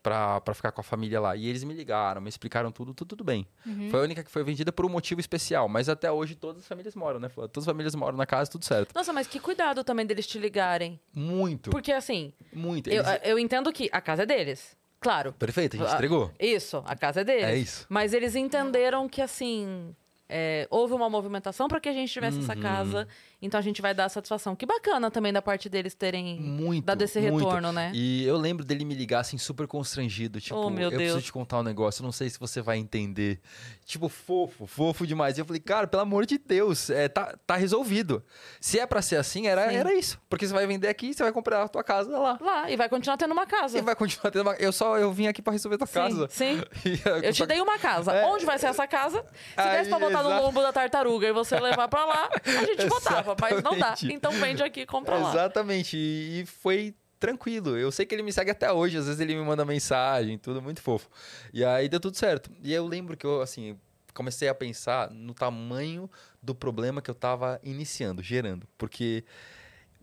Pra, 0.07 0.39
pra 0.41 0.53
ficar 0.53 0.71
com 0.71 0.79
a 0.79 0.83
família 0.83 1.19
lá. 1.19 1.35
E 1.35 1.47
eles 1.47 1.63
me 1.65 1.73
ligaram, 1.73 2.21
me 2.21 2.29
explicaram 2.29 2.71
tudo, 2.71 2.93
tudo, 2.93 3.09
tudo 3.09 3.23
bem. 3.25 3.45
Uhum. 3.65 3.89
Foi 3.89 3.99
a 3.99 4.03
única 4.03 4.23
que 4.23 4.31
foi 4.31 4.41
vendida 4.43 4.71
por 4.71 4.85
um 4.85 4.89
motivo 4.89 5.19
especial. 5.19 5.67
Mas 5.67 5.89
até 5.89 6.09
hoje 6.11 6.33
todas 6.35 6.61
as 6.61 6.67
famílias 6.67 6.95
moram, 6.95 7.19
né? 7.19 7.29
Todas 7.35 7.57
as 7.57 7.65
famílias 7.65 7.93
moram 7.93 8.17
na 8.17 8.25
casa, 8.25 8.49
tudo 8.49 8.63
certo. 8.63 8.93
Nossa, 8.95 9.11
mas 9.11 9.27
que 9.27 9.37
cuidado 9.39 9.83
também 9.83 10.05
deles 10.05 10.25
te 10.25 10.39
ligarem. 10.39 10.97
Muito, 11.13 11.69
Porque 11.71 11.91
assim, 11.91 12.31
muito. 12.53 12.89
eu, 12.89 13.03
Eles- 13.03 13.21
eu 13.23 13.37
entendo 13.37 13.71
que 13.73 13.89
a 13.91 13.99
casa 13.99 14.23
é 14.23 14.25
deles. 14.25 14.77
Claro. 14.99 15.33
Perfeito, 15.33 15.75
a 15.75 15.79
gente 15.79 15.89
Ah, 15.91 15.95
entregou. 15.95 16.31
Isso, 16.39 16.81
a 16.85 16.95
casa 16.95 17.21
é 17.21 17.23
deles. 17.25 17.43
É 17.43 17.55
isso. 17.57 17.85
Mas 17.89 18.13
eles 18.13 18.33
entenderam 18.35 19.07
que, 19.09 19.21
assim, 19.21 19.93
é, 20.29 20.67
houve 20.71 20.93
uma 20.93 21.09
movimentação 21.09 21.67
para 21.67 21.79
que 21.79 21.87
a 21.89 21.93
gente 21.93 22.11
tivesse 22.11 22.39
essa 22.39 22.53
Uhum. 22.55 22.61
casa. 22.61 23.07
Então 23.39 23.59
a 23.59 23.61
gente 23.61 23.81
vai 23.83 23.93
dar 23.93 24.09
satisfação. 24.09 24.55
Que 24.55 24.65
bacana 24.65 25.11
também 25.11 25.31
da 25.31 25.41
parte 25.43 25.69
deles 25.69 25.93
terem 25.93 26.39
Muito. 26.41 26.83
dado 26.83 27.03
esse 27.03 27.19
muito. 27.19 27.45
retorno, 27.45 27.71
né? 27.71 27.91
E 27.93 28.25
eu 28.25 28.35
lembro 28.35 28.65
dele 28.65 28.83
me 28.83 28.95
ligar 28.95 29.19
assim, 29.19 29.37
super 29.37 29.67
constrangido. 29.67 30.41
Tipo, 30.41 30.55
Oh, 30.57 30.69
eu 30.71 30.89
Deus. 30.89 30.93
preciso 30.95 31.21
te 31.21 31.31
contar 31.31 31.59
um 31.59 31.63
negócio, 31.63 32.01
eu 32.01 32.05
não 32.05 32.11
sei 32.11 32.29
se 32.31 32.39
você 32.39 32.61
vai 32.63 32.77
entender. 32.77 33.39
Tipo, 33.85 34.09
fofo, 34.09 34.65
fofo 34.65 35.05
demais. 35.05 35.37
E 35.37 35.41
eu 35.41 35.45
falei, 35.45 35.61
cara, 35.61 35.85
pelo 35.85 36.01
amor 36.01 36.25
de 36.25 36.39
Deus, 36.39 36.89
é, 36.89 37.07
tá, 37.07 37.37
tá 37.45 37.55
resolvido. 37.55 38.23
Se 38.59 38.79
é 38.79 38.87
pra 38.87 39.03
ser 39.03 39.17
assim, 39.17 39.45
era, 39.47 39.69
Sim. 39.69 39.75
era 39.75 39.93
isso. 39.93 40.19
Porque 40.27 40.47
você 40.47 40.53
vai 40.53 40.65
vender 40.65 40.87
aqui, 40.87 41.13
você 41.13 41.21
vai 41.21 41.31
comprar 41.31 41.61
a 41.63 41.67
tua 41.67 41.83
casa 41.83 42.17
lá. 42.17 42.39
Lá, 42.41 42.71
e 42.71 42.75
vai 42.75 42.89
continuar 42.89 43.17
tendo 43.17 43.33
uma 43.33 43.45
casa. 43.45 43.77
E 43.77 43.81
vai 43.83 43.95
continuar 43.95 44.31
tendo 44.31 44.41
uma... 44.41 44.55
Eu 44.55 44.71
só 44.71 44.97
eu 44.97 45.11
vim 45.13 45.27
aqui 45.27 45.43
pra 45.43 45.53
resolver 45.53 45.77
tua 45.77 45.85
Sim, 45.85 45.93
casa. 45.93 46.27
sim. 46.31 46.61
E 46.85 46.99
Eu 47.27 47.33
te 47.33 47.45
dei 47.45 47.61
uma 47.61 47.77
casa. 47.77 48.11
É. 48.13 48.25
Onde 48.25 48.45
vai 48.45 48.57
ser 48.57 48.67
essa 48.67 48.87
casa? 48.87 49.21
Se 49.21 49.59
Aí, 49.61 49.77
desse 49.77 49.89
pra 49.91 49.99
botar 49.99 50.23
no 50.23 50.29
exato. 50.29 50.43
lombo 50.43 50.61
da 50.61 50.73
tartaruga 50.73 51.27
e 51.27 51.31
você 51.31 51.59
levar 51.59 51.87
pra 51.87 52.03
lá, 52.05 52.29
a 52.43 52.65
gente 52.65 52.85
botava. 52.89 53.26
Mas 53.39 53.63
não 53.63 53.77
dá. 53.77 53.95
Então 54.03 54.31
vende 54.31 54.63
aqui 54.63 54.81
e 54.81 54.85
compra 54.85 55.17
lá. 55.17 55.29
Exatamente. 55.31 55.97
E, 55.97 56.45
foi 56.45 56.95
tranquilo. 57.19 57.77
Eu 57.77 57.91
sei 57.91 58.05
que 58.05 58.13
ele 58.13 58.23
me 58.23 58.31
segue 58.31 58.51
até 58.51 58.71
hoje. 58.71 58.97
Às 58.97 59.05
vezes 59.05 59.19
ele 59.19 59.35
me 59.35 59.43
manda 59.43 59.65
mensagem, 59.65 60.37
tudo 60.37 60.61
muito 60.61 60.81
fofo. 60.81 61.09
E 61.53 61.63
aí 61.63 61.89
deu 61.89 61.99
tudo 61.99 62.15
certo. 62.15 62.51
E 62.63 62.73
eu 62.73 62.85
lembro 62.85 63.17
que 63.17 63.25
eu, 63.25 63.41
assim, 63.41 63.77
comecei 64.13 64.47
a 64.47 64.55
pensar 64.55 65.11
no 65.11 65.33
tamanho 65.33 66.09
do 66.41 66.55
problema 66.55 67.01
que 67.01 67.09
eu 67.09 67.15
tava 67.15 67.59
iniciando, 67.63 68.21
gerando. 68.21 68.67
Porque 68.77 69.23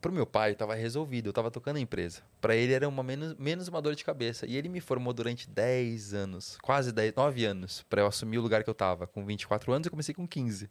pro 0.00 0.12
meu 0.12 0.26
pai 0.26 0.54
tava 0.54 0.74
resolvido, 0.74 1.30
eu 1.30 1.32
tava 1.32 1.50
tocando 1.50 1.76
a 1.76 1.80
empresa. 1.80 2.20
Pra 2.38 2.54
ele 2.54 2.74
era 2.74 2.86
uma 2.86 3.02
menos, 3.02 3.34
menos 3.36 3.68
uma 3.68 3.80
dor 3.80 3.94
de 3.94 4.04
cabeça. 4.04 4.46
E 4.46 4.56
ele 4.56 4.68
me 4.68 4.80
formou 4.80 5.14
durante 5.14 5.48
10 5.48 6.12
anos, 6.12 6.58
quase 6.62 6.92
10, 6.92 7.14
9 7.14 7.44
anos, 7.44 7.84
pra 7.88 8.02
eu 8.02 8.06
assumir 8.06 8.38
o 8.38 8.42
lugar 8.42 8.62
que 8.62 8.68
eu 8.68 8.74
tava. 8.74 9.06
Com 9.06 9.24
24 9.24 9.72
anos, 9.72 9.86
eu 9.86 9.90
comecei 9.90 10.14
com 10.14 10.28
15. 10.28 10.68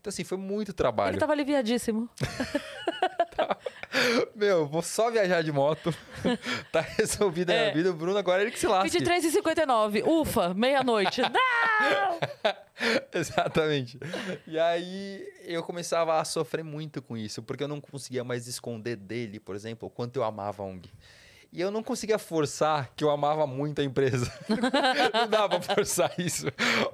Então, 0.00 0.08
assim, 0.08 0.24
foi 0.24 0.38
muito 0.38 0.72
trabalho. 0.72 1.10
Ele 1.12 1.18
tava 1.18 1.32
aliviadíssimo. 1.32 2.08
Meu, 4.34 4.66
vou 4.66 4.82
só 4.82 5.10
viajar 5.10 5.42
de 5.42 5.52
moto. 5.52 5.94
tá 6.72 6.80
resolvida 6.80 7.52
a 7.52 7.56
É. 7.56 7.60
minha 7.64 7.74
vida. 7.74 7.90
O 7.90 7.94
Bruno 7.94 8.16
agora 8.18 8.40
é 8.40 8.44
ele 8.44 8.50
que 8.50 8.58
se 8.58 8.66
lasca. 8.66 8.84
23 8.88 9.24
e 9.24 9.30
59. 9.30 10.02
Ufa, 10.04 10.54
meia-noite. 10.54 11.20
Não! 11.28 12.18
Exatamente. 13.12 13.98
E 14.46 14.58
aí 14.58 15.26
eu 15.44 15.62
começava 15.62 16.18
a 16.18 16.24
sofrer 16.24 16.64
muito 16.64 17.02
com 17.02 17.16
isso, 17.16 17.42
porque 17.42 17.62
eu 17.64 17.68
não 17.68 17.80
conseguia 17.80 18.24
mais 18.24 18.46
esconder 18.46 18.96
dele, 18.96 19.38
por 19.38 19.54
exemplo, 19.54 19.88
o 19.88 19.90
quanto 19.90 20.16
eu 20.16 20.24
amava 20.24 20.62
a 20.62 20.66
ONG. 20.66 20.90
E 21.52 21.60
eu 21.60 21.70
não 21.70 21.82
conseguia 21.82 22.16
forçar 22.16 22.92
que 22.94 23.02
eu 23.02 23.10
amava 23.10 23.44
muito 23.44 23.80
a 23.80 23.84
empresa. 23.84 24.32
não 25.12 25.28
dava 25.28 25.58
pra 25.58 25.74
forçar 25.74 26.12
isso. 26.18 26.46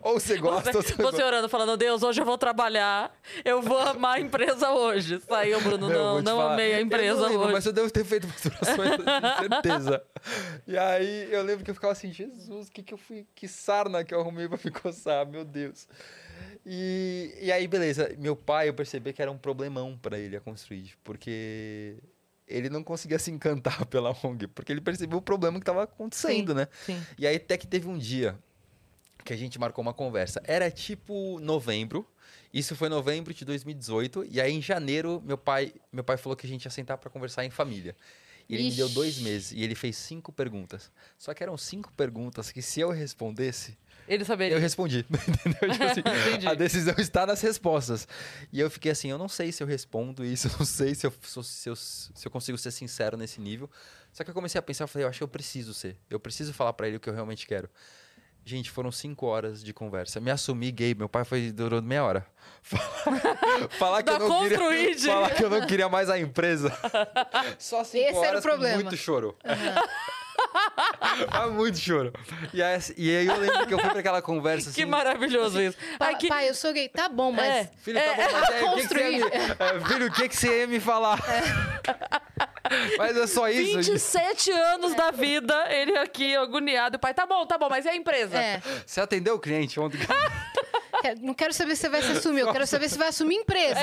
Ou 0.03 0.19
você 0.19 0.39
gosta, 0.39 0.73
Você, 0.73 0.79
ou 0.79 0.83
você 0.83 1.03
não 1.03 1.11
você 1.11 1.23
orando, 1.23 1.49
falando, 1.49 1.77
Deus, 1.77 2.03
hoje 2.03 2.23
eu 2.23 2.25
vou 2.25 2.39
trabalhar, 2.39 3.15
eu 3.45 3.61
vou 3.61 3.79
amar 3.79 4.17
a 4.17 4.21
empresa 4.21 4.71
hoje. 4.71 5.21
Saiu, 5.21 5.61
Bruno, 5.61 5.91
não, 5.91 6.23
não 6.23 6.39
falar, 6.39 6.55
amei 6.55 6.75
a 6.75 6.81
empresa 6.81 7.21
não 7.21 7.29
lembro, 7.29 7.43
hoje. 7.45 7.53
Mas 7.53 7.67
eu 7.67 7.73
devo 7.73 7.91
ter 7.91 8.05
feito 8.05 8.27
masturações, 8.27 8.97
com 8.97 9.43
certeza. 9.43 10.03
E 10.67 10.79
aí 10.79 11.29
eu 11.31 11.43
lembro 11.43 11.63
que 11.63 11.71
eu 11.71 11.75
ficava 11.75 11.93
assim, 11.93 12.11
Jesus, 12.11 12.71
que, 12.71 12.83
que 12.83 12.95
eu 12.95 12.99
fui. 12.99 13.27
Que 13.35 13.47
sarna 13.47 14.05
que 14.05 14.15
eu 14.15 14.21
arrumei 14.21 14.49
pra 14.49 14.59
me 14.65 14.71
coçar, 14.71 15.27
meu 15.27 15.45
Deus. 15.45 15.87
E, 16.65 17.37
e 17.43 17.53
aí, 17.53 17.69
beleza, 17.69 18.13
meu 18.19 18.35
pai, 18.35 18.69
eu 18.71 18.75
percebi 18.75 19.13
que 19.13 19.21
era 19.21 19.31
um 19.31 19.39
problemão 19.39 19.97
pra 19.97 20.19
ele 20.19 20.37
a 20.37 20.41
construir, 20.41 20.95
porque 21.05 21.97
ele 22.47 22.69
não 22.69 22.83
conseguia 22.83 23.19
se 23.19 23.31
encantar 23.31 23.85
pela 23.87 24.11
ONG, 24.23 24.47
porque 24.49 24.73
ele 24.73 24.81
percebeu 24.81 25.19
o 25.19 25.23
problema 25.23 25.59
que 25.59 25.65
tava 25.67 25.83
acontecendo, 25.83 26.55
né? 26.55 26.69
Sim. 26.85 27.01
E 27.19 27.27
aí 27.27 27.37
até 27.37 27.57
que 27.57 27.67
teve 27.67 27.89
um 27.89 27.99
dia 27.99 28.39
que 29.25 29.33
a 29.33 29.37
gente 29.37 29.59
marcou 29.59 29.83
uma 29.83 29.93
conversa. 29.93 30.41
Era 30.45 30.71
tipo 30.71 31.39
novembro. 31.41 32.07
Isso 32.55 32.77
foi 32.77 32.89
novembro 32.89 33.35
de 33.35 33.45
2018. 33.45 34.27
E 34.31 34.41
aí 34.41 34.53
em 34.53 34.63
janeiro, 34.63 35.21
meu 35.27 35.37
pai, 35.37 35.75
meu 35.93 36.05
pai 36.05 36.17
falou 36.17 36.37
que 36.37 36.47
a 36.47 36.49
gente 36.49 36.65
ia 36.65 36.71
sentar 36.71 36.97
para 36.97 37.11
conversar 37.11 37.45
em 37.45 37.51
família. 37.51 37.95
E 38.49 38.55
ele 38.55 38.63
me 38.63 38.71
deu 38.73 38.87
Ixi. 38.87 38.95
dois 38.95 39.19
meses 39.19 39.53
e 39.53 39.63
ele 39.63 39.75
fez 39.75 39.97
cinco 39.97 40.33
perguntas. 40.33 40.91
Só 41.19 41.35
que 41.35 41.43
eram 41.43 41.57
cinco 41.59 41.93
perguntas 41.95 42.53
que 42.53 42.63
se 42.63 42.79
eu 42.81 42.91
respondesse, 42.91 43.77
Ele 44.09 44.25
saberia. 44.25 44.57
eu 44.57 44.61
respondi. 44.61 45.05
Entendeu? 45.11 45.71
Tipo 45.73 45.85
assim, 45.85 46.47
a 46.47 46.55
decisão 46.55 46.95
está 46.99 47.27
nas 47.27 47.41
respostas. 47.41 48.07
E 48.53 48.61
eu 48.61 48.71
fiquei 48.71 48.93
assim, 48.93 49.11
eu 49.11 49.19
não 49.19 49.29
sei 49.29 49.53
se 49.53 49.63
eu 49.63 49.67
respondo 49.67 50.25
isso, 50.25 50.49
eu 50.49 50.53
não 50.59 50.67
sei 50.67 50.95
se 50.95 51.07
eu, 51.07 51.13
se 51.43 51.69
eu, 51.69 51.77
se 51.77 52.11
eu 52.25 52.31
consigo 52.31 52.57
ser 52.59 52.71
sincero 52.71 53.17
nesse 53.17 53.41
nível. 53.41 53.71
Só 54.13 54.25
que 54.25 54.31
eu 54.31 54.35
comecei 54.35 54.59
a 54.59 54.63
pensar, 54.63 54.85
eu 54.85 54.89
falei, 54.89 55.05
eu 55.05 55.09
acho 55.11 55.19
que 55.19 55.25
eu 55.25 55.29
preciso 55.29 55.75
ser. 55.75 55.97
Eu 56.09 56.19
preciso 56.21 56.53
falar 56.55 56.73
para 56.73 56.89
ele 56.89 56.97
o 56.97 57.01
que 57.01 57.09
eu 57.09 57.15
realmente 57.15 57.47
quero. 57.47 57.69
Gente, 58.45 58.71
foram 58.71 58.93
cinco 58.93 59.27
horas 59.27 59.61
de 59.63 59.75
conversa. 59.75 60.21
Me 60.21 60.31
assumi 60.31 60.71
gay, 60.71 60.95
meu 60.95 61.09
pai 61.09 61.25
foi 61.25 61.51
durou 61.51 61.83
meia 61.83 62.05
hora. 62.05 62.27
falar 63.77 64.05
que 64.05 64.11
eu 64.11 64.19
não 64.21 64.41
queria, 64.41 64.59
falar 65.01 65.31
que 65.35 65.45
eu 65.45 65.51
não 65.51 65.67
queria 65.67 65.89
mais 65.89 66.09
a 66.09 66.17
empresa. 66.17 66.71
Só 67.59 67.83
cinco 67.83 68.05
Esse 68.05 68.19
era 68.19 68.19
o 68.19 68.21
horas 68.29 68.43
com 68.45 68.49
problema. 68.49 68.75
muito 68.77 68.97
choro. 68.97 69.37
Ah, 71.33 71.47
muito 71.49 71.79
choro. 71.79 72.13
E 72.53 72.63
aí, 72.63 72.79
e 72.97 73.17
aí 73.17 73.27
eu 73.27 73.37
lembro 73.39 73.67
que 73.67 73.75
eu 73.75 73.79
fui 73.79 73.91
pra 73.91 74.01
aquela 74.01 74.21
conversa 74.23 74.69
assim. 74.71 74.81
Que 74.83 74.87
maravilhoso 74.87 75.61
isso. 75.61 75.77
Pa- 75.99 76.07
Ai, 76.07 76.17
que- 76.17 76.29
Pai, 76.29 76.49
eu 76.49 76.55
sou 76.55 76.73
gay. 76.73 76.89
Tá 76.89 77.09
bom, 77.09 77.33
mas. 77.33 77.47
É. 77.47 77.71
Filho, 77.83 77.99
tá 77.99 78.15
bom, 78.15 78.23
mas 78.33 78.51
é, 78.51 78.65
o 78.65 78.75
que 78.75 78.81
que 78.81 78.87
você 78.89 78.95
ia 78.95 79.11
me, 79.11 79.21
construir. 79.23 79.33
é, 79.33 79.81
filho, 79.89 80.07
o 80.07 80.13
que, 80.13 80.29
que 80.29 80.37
você 80.37 80.61
ia 80.61 80.67
me 80.67 80.81
falar? 80.81 81.19
Mas 82.99 83.17
é 83.17 83.27
só 83.27 83.49
isso. 83.49 83.77
27 83.77 84.51
anos 84.51 84.95
da 84.95 85.11
vida, 85.11 85.55
ele 85.73 85.97
aqui 85.99 86.35
agoniado. 86.37 86.97
O 86.97 87.01
pai, 87.01 87.15
tá 87.15 87.25
bom, 87.27 87.47
tá 87.47 87.57
bom, 87.57 87.69
mas 87.71 87.85
e 87.85 87.89
a 87.89 87.97
empresa? 87.97 88.37
É. 88.37 88.61
Você 88.85 89.01
atendeu 89.01 89.37
o 89.37 89.39
cliente 89.39 89.79
ontem? 89.81 89.99
Quero- 91.01 91.21
Não 91.23 91.35
quero 91.35 91.53
saber 91.53 91.77
se 91.77 91.83
você 91.83 91.89
vai 91.89 92.03
se 92.03 92.13
assumir, 92.13 92.41
eu 92.41 92.53
quero 92.53 92.67
saber 92.67 92.89
se 92.89 92.99
vai 92.99 93.09
assumir 93.09 93.37
empresa. 93.37 93.81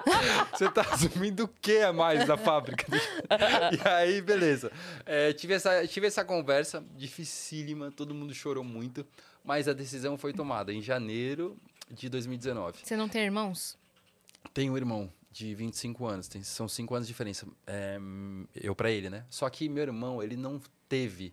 Você 0.52 0.70
tá 0.70 0.82
assumindo 0.82 1.44
o 1.44 1.48
que 1.48 1.78
a 1.78 1.92
mais 1.92 2.26
da 2.26 2.36
fábrica? 2.36 2.86
e 3.72 3.88
aí, 3.88 4.20
beleza. 4.20 4.70
É, 5.04 5.32
tive, 5.32 5.54
essa, 5.54 5.86
tive 5.86 6.06
essa 6.06 6.24
conversa 6.24 6.84
dificílima, 6.96 7.90
todo 7.90 8.14
mundo 8.14 8.34
chorou 8.34 8.64
muito, 8.64 9.06
mas 9.44 9.68
a 9.68 9.72
decisão 9.72 10.16
foi 10.16 10.32
tomada 10.32 10.72
em 10.72 10.82
janeiro 10.82 11.56
de 11.90 12.08
2019. 12.08 12.80
Você 12.82 12.96
não 12.96 13.08
tem 13.08 13.22
irmãos? 13.22 13.76
Tenho 14.52 14.72
um 14.72 14.76
irmão 14.76 15.12
de 15.30 15.54
25 15.54 16.06
anos, 16.06 16.28
tem, 16.28 16.42
são 16.42 16.68
5 16.68 16.94
anos 16.94 17.06
de 17.06 17.12
diferença. 17.12 17.46
É, 17.66 17.98
eu 18.54 18.74
pra 18.74 18.90
ele, 18.90 19.08
né? 19.08 19.24
Só 19.30 19.48
que 19.48 19.68
meu 19.68 19.82
irmão, 19.82 20.22
ele 20.22 20.36
não 20.36 20.60
teve 20.88 21.32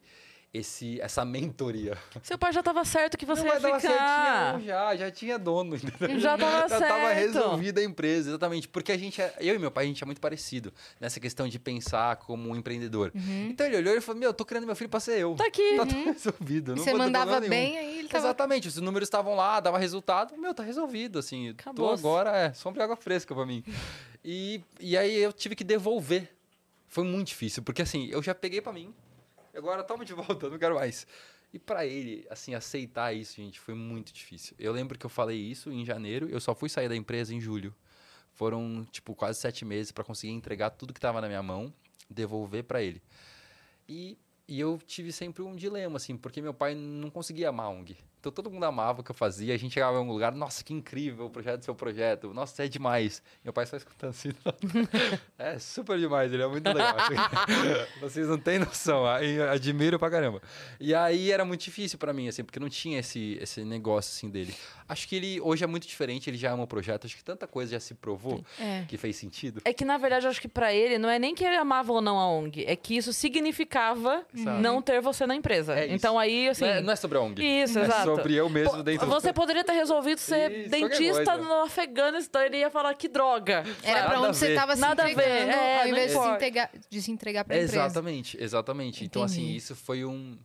esse, 0.54 1.00
essa 1.00 1.24
mentoria. 1.24 1.96
Seu 2.24 2.38
pai 2.38 2.52
já 2.52 2.64
tava 2.64 2.84
certo 2.84 3.18
que 3.18 3.26
você 3.26 3.44
mas 3.44 3.56
ia 3.56 3.60
tava 3.70 3.80
ficar. 3.80 4.52
certinho, 4.54 4.66
já, 4.68 4.96
já 4.96 5.12
tinha 5.12 5.38
dono. 5.38 5.76
entendeu? 5.78 6.20
Já 6.20 6.38
tava 6.38 6.68
já 6.68 6.80
tava 6.80 7.14
certo. 7.14 7.20
resolvida 7.20 7.82
a 7.82 7.84
empresa, 7.84 8.30
exatamente. 8.30 8.68
Porque 8.68 8.92
a 8.92 8.98
gente, 8.98 9.22
é- 9.22 9.34
eu 9.40 9.54
e 9.56 9.60
meu 9.60 9.70
pai, 9.70 9.86
a 9.86 9.88
gente 9.88 10.02
é 10.04 10.06
muito 10.06 10.20
parecido 10.20 10.74
nessa 11.00 11.20
questão 11.20 11.48
de 11.48 11.60
pensar 11.60 12.16
como 12.18 12.50
um 12.50 12.56
empreendedor. 12.56 13.12
Então 13.50 13.68
ele 13.68 13.78
olhou 13.78 13.96
e 13.96 14.02
falou: 14.02 14.20
Meu, 14.20 14.30
eu 14.30 14.34
tô 14.34 14.44
criando 14.44 14.66
meu 14.66 14.76
filho 14.76 14.90
pra 14.90 15.00
ser 15.00 15.20
eu. 15.20 15.36
Tá 15.36 15.46
aqui. 15.46 15.62
Tá 15.78 15.86
tudo 15.86 16.04
resolvido. 16.06 16.76
Não 16.76 16.84
Você 16.84 16.94
mandava 16.94 17.40
bem, 17.42 17.78
aí 17.78 18.00
ele 18.00 18.08
tava. 18.08 18.26
Exatamente, 18.26 18.68
os 18.68 18.76
números 18.78 19.06
estavam 19.08 19.36
lá, 19.36 19.60
dava 19.60 19.78
resultado. 19.78 20.36
Meu, 20.38 20.54
tá 20.54 20.64
resolvido, 20.64 21.20
assim. 21.20 21.54
Tô 21.54 21.62
Acabou-se. 21.62 22.02
agora, 22.02 22.36
é, 22.36 22.54
sombra 22.54 22.84
água 22.84 22.96
fresca 22.96 23.36
pra 23.36 23.46
mim. 23.46 23.64
E, 24.26 24.62
e 24.80 24.98
aí 24.98 25.16
eu 25.18 25.32
tive 25.32 25.56
que 25.56 25.64
devolver. 25.64 26.28
Foi 26.88 27.04
muito 27.04 27.28
difícil, 27.28 27.62
porque 27.62 27.84
assim, 27.84 28.08
eu 28.12 28.22
já 28.24 28.34
peguei 28.34 28.62
pra 28.62 28.74
mim, 28.74 28.92
agora 29.60 29.84
toma 29.84 30.04
de 30.04 30.14
volta, 30.16 30.50
não 30.50 30.58
quero 30.58 30.76
mais. 30.76 31.06
E 31.54 31.58
pra 31.60 31.86
ele, 31.86 32.26
assim, 32.30 32.54
aceitar 32.54 33.14
isso, 33.14 33.36
gente, 33.36 33.60
foi 33.60 33.74
muito 33.74 34.14
difícil. 34.14 34.56
Eu 34.60 34.72
lembro 34.72 34.98
que 34.98 35.06
eu 35.06 35.10
falei 35.10 35.38
isso 35.38 35.72
em 35.72 35.86
janeiro, 35.86 36.30
eu 36.30 36.40
só 36.40 36.54
fui 36.54 36.70
sair 36.70 36.90
da 36.90 36.96
empresa 36.96 37.34
em 37.34 37.42
julho. 37.42 37.74
Foram, 38.34 38.86
tipo, 38.92 39.16
quase 39.16 39.40
sete 39.40 39.66
meses 39.66 39.92
pra 39.92 40.04
conseguir 40.04 40.34
entregar 40.34 40.70
tudo 40.70 40.94
que 40.94 41.00
tava 41.00 41.20
na 41.20 41.28
minha 41.28 41.44
mão, 41.44 41.74
devolver 42.10 42.64
pra 42.64 42.82
ele. 42.82 43.02
E, 43.88 44.18
e 44.48 44.60
eu 44.60 44.80
tive 44.86 45.12
sempre 45.12 45.42
um 45.42 45.56
dilema, 45.56 45.98
assim, 45.98 46.16
porque 46.16 46.42
meu 46.42 46.54
pai 46.54 46.76
não 46.76 47.10
conseguia 47.10 47.50
amar 47.50 47.66
a 47.66 47.70
ONG. 47.70 47.98
Então 48.20 48.32
todo 48.32 48.52
mundo 48.52 48.64
amava 48.66 49.02
o 49.02 49.04
que 49.04 49.12
eu 49.12 49.16
fazia. 49.16 49.54
A 49.54 49.58
gente 49.58 49.74
chegava 49.74 49.98
em 49.98 50.02
um 50.02 50.12
lugar, 50.12 50.34
nossa, 50.34 50.64
que 50.64 50.74
incrível 50.74 51.28
o 51.28 51.30
projeto 51.30 51.60
do 51.60 51.66
seu 51.66 51.74
projeto. 51.76 52.34
Nossa, 52.34 52.64
é 52.66 52.68
demais. 52.68 53.22
Meu 53.44 53.54
pai 53.54 53.66
só 53.66 53.78
escutando 53.78 54.10
assim. 54.10 54.30
é 55.40 55.58
super 55.58 55.98
demais, 55.98 56.34
ele 56.34 56.44
é 56.44 56.48
muito 56.48 56.68
legal. 56.68 56.96
Vocês 58.02 58.28
não 58.28 58.38
têm 58.38 58.60
noção, 58.60 59.06
admiro 59.06 59.98
pra 59.98 60.10
caramba. 60.10 60.42
E 60.80 60.94
aí 60.94 61.32
era 61.32 61.46
muito 61.46 61.62
difícil 61.64 61.98
pra 61.98 62.12
mim, 62.12 62.28
assim, 62.28 62.44
porque 62.44 62.60
não 62.60 62.70
tinha 62.70 63.00
esse, 63.00 63.38
esse 63.42 63.64
negócio 63.64 64.12
assim 64.12 64.30
dele. 64.30 64.54
Acho 64.88 65.08
que 65.08 65.16
ele 65.16 65.40
hoje 65.42 65.64
é 65.64 65.68
muito 65.68 65.88
diferente, 65.88 66.30
ele 66.30 66.38
já 66.38 66.52
ama 66.52 66.64
o 66.64 66.68
projeto. 66.68 67.06
Acho 67.06 67.16
que 67.16 67.24
tanta 67.24 67.46
coisa 67.48 67.72
já 67.74 67.80
se 67.80 67.94
provou 67.94 68.44
É. 68.60 68.84
que 68.88 68.98
fez 68.98 69.16
sentido. 69.16 69.62
É 69.64 69.72
que, 69.72 69.86
na 69.86 69.98
verdade, 69.98 70.26
eu 70.26 70.30
acho 70.32 70.42
que 70.42 70.48
pra 70.48 70.74
ele 70.74 70.98
não 70.98 71.08
é 71.10 71.20
nem 71.20 71.34
que 71.36 71.44
ele 71.46 71.56
amava 71.56 71.94
ou 71.94 72.02
não 72.02 72.18
a 72.20 72.28
ONG, 72.28 72.66
é 72.66 72.76
que 72.76 72.98
isso 72.98 73.14
significava 73.14 74.26
Exato. 74.34 74.62
não 74.62 74.82
ter 74.82 75.00
você 75.00 75.26
na 75.28 75.36
empresa. 75.36 75.76
É. 75.80 75.88
Então 75.94 76.18
aí, 76.18 76.50
assim. 76.50 76.66
não, 76.66 76.72
é, 76.72 76.82
não 76.82 76.94
é 76.94 76.96
sobre 76.96 77.18
a 77.18 77.22
ONG. 77.22 77.42
Isso, 77.42 77.78
é 77.80 77.84
exato. 77.84 78.09
Sobre 78.16 78.36
eu 78.36 78.50
mesmo 78.50 78.84
dentro 78.84 79.08
do 79.08 79.12
Você 79.14 79.34
poderia 79.34 79.64
ter 79.64 79.74
resolvido 79.74 80.20
ser 80.20 80.52
Isso, 80.52 80.70
dentista 80.70 81.38
no 81.38 81.62
Afeganistão, 81.62 82.42
ele 82.42 82.58
ia 82.58 82.70
falar 82.70 82.94
que 82.94 83.08
droga. 83.08 83.64
Era 83.84 84.10
pra 84.10 84.22
onde 84.22 84.38
você 84.38 84.54
tava 84.56 84.76
se 84.76 84.82
Nada 84.82 85.04
a 85.04 85.06
ver, 85.06 85.12
entregando, 85.12 85.52
é, 85.52 85.82
ao 85.82 85.88
invés 85.88 86.12
de 86.12 86.18
se, 86.20 86.28
entregar, 86.28 86.72
de 86.90 87.02
se 87.02 87.12
entregar 87.12 87.44
pra 87.46 87.56
empresa. 87.56 87.76
Exatamente, 87.76 88.38
exatamente. 88.42 89.06
Então, 89.06 89.24
assim, 89.24 89.42
Entendi. 89.42 89.58
isso 89.58 89.76
foi 89.76 90.06
um. 90.06 90.38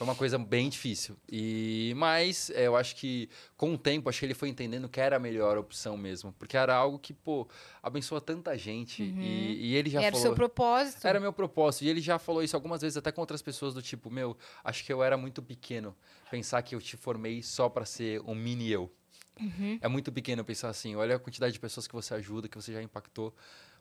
Foi 0.00 0.06
uma 0.06 0.14
coisa 0.14 0.38
bem 0.38 0.70
difícil. 0.70 1.14
E, 1.30 1.92
mas 1.94 2.48
é, 2.54 2.66
eu 2.66 2.74
acho 2.74 2.96
que 2.96 3.28
com 3.54 3.74
o 3.74 3.76
tempo, 3.76 4.08
acho 4.08 4.18
que 4.18 4.24
ele 4.24 4.32
foi 4.32 4.48
entendendo 4.48 4.88
que 4.88 4.98
era 4.98 5.16
a 5.16 5.18
melhor 5.18 5.58
opção 5.58 5.94
mesmo. 5.94 6.32
Porque 6.38 6.56
era 6.56 6.74
algo 6.74 6.98
que, 6.98 7.12
pô, 7.12 7.46
abençoa 7.82 8.18
tanta 8.18 8.56
gente. 8.56 9.02
E, 9.02 9.58
e 9.60 9.76
ele 9.76 9.90
já 9.90 10.00
Era 10.00 10.16
o 10.16 10.18
falou. 10.18 10.22
seu 10.28 10.34
propósito. 10.34 11.06
Era 11.06 11.20
meu 11.20 11.34
propósito. 11.34 11.84
E 11.84 11.90
ele 11.90 12.00
já 12.00 12.18
falou 12.18 12.42
isso 12.42 12.56
algumas 12.56 12.80
vezes, 12.80 12.96
até 12.96 13.12
com 13.12 13.20
outras 13.20 13.42
pessoas, 13.42 13.74
do 13.74 13.82
tipo, 13.82 14.10
meu, 14.10 14.34
acho 14.64 14.82
que 14.86 14.90
eu 14.90 15.02
era 15.02 15.18
muito 15.18 15.42
pequeno. 15.42 15.94
Pensar 16.30 16.62
que 16.62 16.74
eu 16.74 16.80
te 16.80 16.96
formei 16.96 17.42
só 17.42 17.68
pra 17.68 17.84
ser 17.84 18.22
um 18.22 18.34
mini 18.34 18.70
eu. 18.70 18.90
Uhum. 19.38 19.78
É 19.82 19.88
muito 19.88 20.10
pequeno 20.10 20.42
pensar 20.42 20.70
assim, 20.70 20.96
olha 20.96 21.16
a 21.16 21.18
quantidade 21.18 21.52
de 21.52 21.60
pessoas 21.60 21.86
que 21.86 21.92
você 21.92 22.14
ajuda, 22.14 22.48
que 22.48 22.56
você 22.56 22.72
já 22.72 22.82
impactou. 22.82 23.34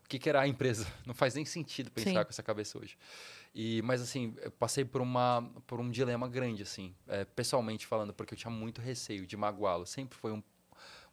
O 0.10 0.12
que, 0.12 0.18
que 0.18 0.28
era 0.28 0.42
a 0.42 0.48
empresa? 0.48 0.88
Não 1.06 1.14
faz 1.14 1.36
nem 1.36 1.46
sentido 1.46 1.92
pensar 1.92 2.10
Sim. 2.10 2.24
com 2.24 2.30
essa 2.32 2.42
cabeça 2.42 2.80
hoje. 2.80 2.98
E, 3.54 3.80
mas 3.84 4.02
assim, 4.02 4.34
eu 4.42 4.50
passei 4.50 4.84
por, 4.84 5.02
uma, 5.02 5.48
por 5.68 5.80
um 5.80 5.88
dilema 5.92 6.28
grande, 6.28 6.64
assim, 6.64 6.96
é, 7.08 7.26
pessoalmente 7.26 7.86
falando, 7.86 8.12
porque 8.12 8.34
eu 8.34 8.38
tinha 8.38 8.50
muito 8.50 8.82
receio 8.82 9.28
de 9.28 9.38
magoá-lo. 9.38 9.86
Sempre 9.86 10.18
foi 10.18 10.32
um- 10.32 10.42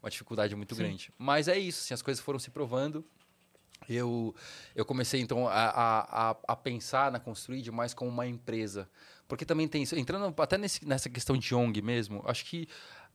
uma 0.03 0.09
dificuldade 0.09 0.57
muito 0.57 0.75
Sim. 0.75 0.83
grande. 0.83 1.13
Mas 1.19 1.47
é 1.47 1.59
isso, 1.59 1.83
assim, 1.85 1.93
as 1.93 2.01
coisas 2.01 2.25
foram 2.25 2.39
se 2.39 2.51
provando. 2.51 3.05
Eu, 3.87 4.35
eu 4.75 4.87
comecei, 4.87 5.21
então, 5.21 5.47
a, 5.47 5.53
a, 5.53 6.31
a, 6.31 6.37
a 6.49 6.57
pensar 6.57 7.13
na 7.13 7.21
Construid 7.21 7.71
mais 7.71 7.93
como 7.93 8.11
uma 8.11 8.27
empresa. 8.27 8.89
Porque 9.29 9.45
também 9.45 9.69
tem 9.69 9.83
isso. 9.83 9.95
Entrando 9.95 10.35
até 10.41 10.57
nesse, 10.57 10.87
nessa 10.89 11.11
questão 11.11 11.37
de 11.37 11.55
ONG 11.55 11.83
mesmo, 11.83 12.23
acho 12.27 12.47
que 12.47 12.67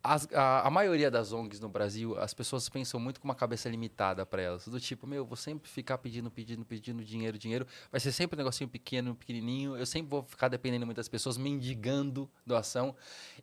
as- 0.04 0.28
a, 0.34 0.68
a 0.68 0.70
maioria 0.70 1.12
das 1.12 1.32
ONGs 1.32 1.60
no 1.60 1.70
Brasil, 1.70 2.18
as 2.20 2.34
pessoas 2.34 2.68
pensam 2.70 3.00
muito 3.00 3.20
com 3.22 3.28
uma 3.28 3.36
cabeça 3.36 3.70
limitada 3.70 4.26
para 4.26 4.42
elas. 4.42 4.68
Do 4.68 4.80
tipo, 4.80 5.06
meu, 5.06 5.26
vou 5.26 5.36
sempre 5.38 5.70
ficar 5.70 5.98
pedindo, 5.98 6.30
pedindo, 6.32 6.66
pedindo 6.66 7.04
dinheiro, 7.04 7.38
dinheiro. 7.38 7.68
Vai 7.92 8.00
ser 8.00 8.12
sempre 8.12 8.36
um 8.36 8.40
negocinho 8.40 8.70
pequeno, 8.70 9.16
pequenininho. 9.16 9.76
Eu 9.78 9.86
sempre 9.86 10.10
vou 10.10 10.24
ficar 10.24 10.48
dependendo 10.48 10.86
muito 10.86 10.98
das 10.98 11.08
pessoas, 11.08 11.38
mendigando 11.38 12.30
doação. 12.46 12.96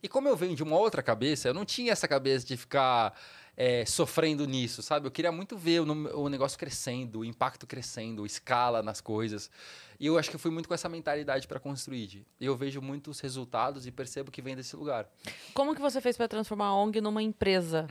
E 0.02 0.08
como 0.08 0.28
eu 0.28 0.36
venho 0.36 0.56
de 0.56 0.62
uma 0.62 0.76
outra 0.76 1.02
cabeça, 1.02 1.48
eu 1.48 1.54
não 1.54 1.64
tinha 1.64 1.92
essa 1.92 2.08
cabeça 2.08 2.46
de 2.46 2.56
ficar 2.56 3.14
é, 3.60 3.84
sofrendo 3.84 4.46
nisso, 4.46 4.82
sabe? 4.82 5.08
Eu 5.08 5.10
queria 5.10 5.32
muito 5.32 5.58
ver 5.58 5.80
o, 5.80 6.20
o 6.22 6.28
negócio 6.28 6.56
crescendo, 6.56 7.18
o 7.18 7.24
impacto 7.24 7.66
crescendo, 7.66 8.24
escala 8.24 8.84
nas 8.84 9.00
coisas. 9.00 9.50
E 9.98 10.06
eu 10.06 10.16
acho 10.16 10.30
que 10.30 10.36
eu 10.36 10.38
fui 10.38 10.52
muito 10.52 10.68
com 10.68 10.74
essa 10.74 10.88
mentalidade 10.88 11.48
para 11.48 11.58
construir. 11.58 12.24
E 12.38 12.46
eu 12.46 12.56
vejo 12.56 12.80
muitos 12.80 13.18
resultados 13.18 13.84
e 13.84 13.90
percebo 13.90 14.30
que 14.30 14.40
vem 14.40 14.54
desse 14.54 14.76
lugar. 14.76 15.08
Como 15.54 15.74
que 15.74 15.80
você 15.80 16.00
fez 16.00 16.16
pra 16.16 16.28
transformar 16.28 16.66
a 16.66 16.74
ONG 16.76 17.00
numa 17.00 17.20
empresa 17.20 17.88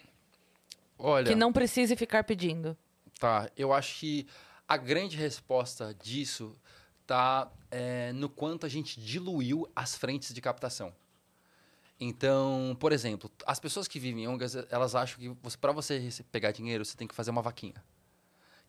Olha, 0.97 1.28
que 1.28 1.36
não 1.36 1.51
precise 1.51 1.97
ficar 1.97 2.24
pedindo? 2.24 2.78
tá. 3.20 3.51
Eu 3.57 3.74
acho 3.74 3.99
que 3.99 4.26
a 4.65 4.78
grande 4.78 5.18
resposta 5.18 5.93
disso 6.01 6.55
tá 7.05 7.51
é, 7.70 8.13
no 8.13 8.30
quanto 8.30 8.65
a 8.65 8.70
gente 8.70 9.01
diluiu 9.01 9.70
as 9.76 9.97
frentes 9.97 10.34
de 10.34 10.39
captação. 10.39 10.93
Então, 12.00 12.78
por 12.80 12.91
exemplo, 12.91 13.30
as 13.45 13.60
pessoas 13.60 13.88
que 13.88 14.00
vivem 14.00 14.26
em 14.26 14.28
ONGs, 14.28 14.56
elas 14.70 14.93
acham 14.93 15.18
que 15.20 15.58
para 15.58 15.72
você 15.72 16.10
pegar 16.32 16.52
dinheiro, 16.52 16.86
você 16.86 16.95
tem 16.95 17.08
que 17.08 17.16
fazer 17.16 17.32
uma 17.32 17.41
vaquinha. 17.41 17.84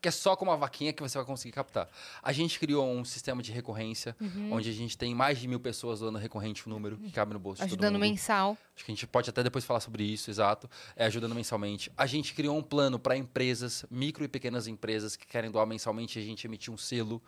Que 0.00 0.08
é 0.08 0.10
só 0.12 0.36
com 0.36 0.44
uma 0.44 0.56
vaquinha 0.56 0.92
que 0.92 1.02
você 1.02 1.18
vai 1.18 1.24
conseguir 1.26 1.52
captar. 1.52 1.88
A 2.22 2.32
gente 2.32 2.58
criou 2.60 2.88
um 2.88 3.04
sistema 3.04 3.42
de 3.42 3.50
recorrência, 3.50 4.14
onde 4.52 4.70
a 4.70 4.72
gente 4.72 4.96
tem 4.96 5.12
mais 5.14 5.38
de 5.38 5.48
mil 5.48 5.58
pessoas 5.58 5.98
doando 5.98 6.18
recorrente 6.18 6.66
o 6.66 6.70
número, 6.70 6.96
que 6.98 7.10
cabe 7.10 7.32
no 7.32 7.38
bolso 7.40 7.62
Ajudando 7.64 7.98
mensal. 7.98 8.56
Acho 8.76 8.84
que 8.84 8.92
a 8.92 8.94
gente 8.94 9.06
pode 9.08 9.28
até 9.28 9.42
depois 9.42 9.64
falar 9.64 9.80
sobre 9.80 10.04
isso, 10.04 10.30
exato. 10.30 10.70
É, 10.94 11.04
ajudando 11.06 11.34
mensalmente. 11.34 11.90
A 11.96 12.06
gente 12.06 12.32
criou 12.32 12.56
um 12.56 12.62
plano 12.62 12.96
para 12.96 13.16
empresas, 13.16 13.84
micro 13.90 14.22
e 14.24 14.28
pequenas 14.28 14.68
empresas 14.68 15.16
que 15.16 15.26
querem 15.26 15.50
doar 15.50 15.66
mensalmente. 15.66 16.16
A 16.18 16.22
gente 16.22 16.46
emitiu 16.46 16.72
um 16.72 16.78
selo 16.78 17.20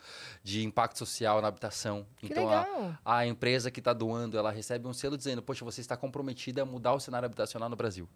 de 0.45 0.63
impacto 0.65 0.97
social 0.99 1.43
na 1.43 1.49
habitação. 1.49 2.07
Que 2.19 2.27
então, 2.27 2.49
a- 2.49 2.61
legal. 2.63 2.99
a 3.05 3.27
empresa 3.27 3.69
que 3.69 3.81
está 3.81 3.93
doando, 3.93 4.39
ela 4.39 4.53
recebe 4.53 4.87
um 4.87 4.93
selo 4.93 5.17
dizendo, 5.17 5.43
poxa, 5.43 5.65
você 5.65 5.81
está 5.81 5.97
comprometida 5.97 6.63
a 6.63 6.65
mudar 6.65 6.93
o 6.95 7.01
cenário 7.01 7.27
habitacional 7.27 7.69
no 7.69 7.75
Brasil. 7.75 8.09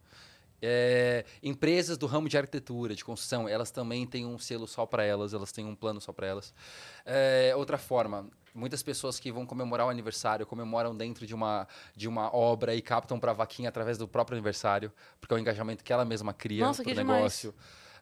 É, 0.67 1.25
empresas 1.43 1.99
do 1.99 2.07
ramo 2.07 2.29
de 2.29 2.39
arquitetura, 2.39 2.95
de 2.95 3.05
construção, 3.05 3.49
elas 3.49 3.71
também 3.71 4.07
têm 4.07 4.25
um 4.25 4.39
selo 4.39 4.67
só 4.67 4.87
para 4.87 5.05
elas, 5.05 5.35
elas 5.35 5.53
têm 5.53 5.67
um 5.67 5.75
plano 5.75 6.01
só 6.01 6.13
para 6.13 6.27
elas. 6.27 6.55
É, 7.05 7.53
outra 7.57 7.77
forma, 7.77 8.27
muitas 8.55 8.83
pessoas 8.83 9.19
que 9.21 9.31
vão 9.33 9.45
comemorar 9.45 9.87
o 9.87 9.91
aniversário 9.91 10.47
comemoram 10.47 10.97
dentro 10.97 11.27
de 11.27 11.35
uma, 11.35 11.67
de 11.95 12.09
uma 12.09 12.35
obra 12.35 12.75
e 12.75 12.81
captam 12.81 13.19
para 13.19 13.33
vaquinha 13.33 13.69
através 13.69 13.99
do 13.99 14.07
próprio 14.07 14.37
aniversário, 14.37 14.93
porque 15.21 15.35
é 15.35 15.37
o 15.37 15.41
engajamento 15.41 15.83
que 15.83 15.93
ela 15.93 16.05
mesma 16.05 16.33
cria 16.33 16.65
Nossa, 16.65 16.83
pro 16.83 16.91
que 16.91 16.99
demais. 16.99 17.47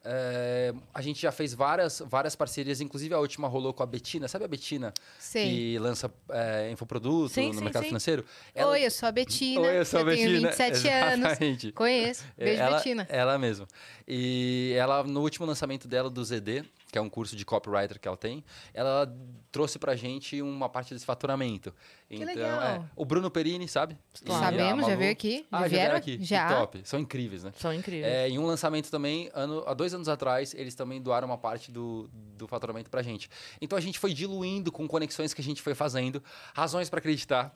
É, 0.04 0.74
a 0.92 1.00
gente 1.00 1.20
já 1.20 1.30
fez 1.30 1.54
várias, 1.54 2.02
várias 2.04 2.34
parcerias, 2.34 2.80
inclusive 2.80 3.14
a 3.14 3.18
última 3.18 3.46
rolou 3.46 3.72
com 3.72 3.82
a 3.82 3.86
Betina. 3.86 4.26
Sabe 4.26 4.44
a 4.44 4.48
Betina? 4.48 4.92
Sei. 5.18 5.48
Que 5.48 5.78
lança 5.78 6.12
é, 6.30 6.70
infoproduto 6.72 7.28
Sim, 7.28 7.48
no 7.48 7.54
sim, 7.54 7.60
mercado 7.64 7.82
sim. 7.82 7.88
financeiro. 7.88 8.24
Oi, 8.54 8.84
eu 8.84 8.90
sou 8.90 9.08
a 9.08 9.12
Betina. 9.12 9.60
Oi, 9.60 9.78
eu 9.78 9.84
sou 9.84 10.00
a 10.00 10.04
tenho 10.04 10.28
Betina. 10.30 10.50
27 10.50 10.88
anos. 10.90 11.26
Exatamente. 11.26 11.72
Conheço. 11.72 12.24
Beijo, 12.36 12.62
ela, 12.62 12.76
Betina. 12.76 13.06
Ela 13.08 13.38
mesma. 13.38 13.68
E 14.06 14.74
ela, 14.76 15.04
no 15.04 15.20
último 15.20 15.46
lançamento 15.46 15.86
dela 15.86 16.10
do 16.10 16.24
ZD, 16.24 16.64
que 16.92 16.98
é 16.98 17.00
um 17.00 17.08
curso 17.08 17.34
de 17.34 17.42
copywriter 17.42 17.98
que 17.98 18.06
ela 18.06 18.18
tem, 18.18 18.44
ela 18.74 19.10
trouxe 19.50 19.78
pra 19.78 19.96
gente 19.96 20.42
uma 20.42 20.68
parte 20.68 20.92
desse 20.92 21.06
faturamento. 21.06 21.74
Que 22.06 22.16
então, 22.16 22.26
legal. 22.26 22.62
é, 22.62 22.82
o 22.94 23.06
Bruno 23.06 23.30
Perini, 23.30 23.66
sabe? 23.66 23.96
Claro. 24.22 24.44
Sabemos, 24.44 24.86
já 24.86 24.94
veio 24.94 25.10
aqui. 25.10 25.46
Ah, 25.50 25.60
já 25.60 25.62
já 25.62 25.68
vieram 25.68 25.96
aqui. 25.96 26.18
Já. 26.22 26.48
Que 26.48 26.54
top. 26.54 26.82
São 26.84 27.00
incríveis, 27.00 27.44
né? 27.44 27.52
São 27.56 27.72
incríveis. 27.72 28.12
É, 28.12 28.28
em 28.28 28.38
um 28.38 28.44
lançamento 28.44 28.90
também, 28.90 29.30
ano, 29.32 29.64
há 29.66 29.72
dois 29.72 29.94
anos 29.94 30.06
atrás, 30.06 30.52
eles 30.52 30.74
também 30.74 31.00
doaram 31.00 31.26
uma 31.26 31.38
parte 31.38 31.72
do, 31.72 32.10
do 32.36 32.46
faturamento 32.46 32.90
pra 32.90 33.00
gente. 33.00 33.30
Então 33.58 33.78
a 33.78 33.80
gente 33.80 33.98
foi 33.98 34.12
diluindo 34.12 34.70
com 34.70 34.86
conexões 34.86 35.32
que 35.32 35.40
a 35.40 35.44
gente 35.44 35.62
foi 35.62 35.74
fazendo, 35.74 36.22
razões 36.54 36.90
pra 36.90 36.98
acreditar. 36.98 37.54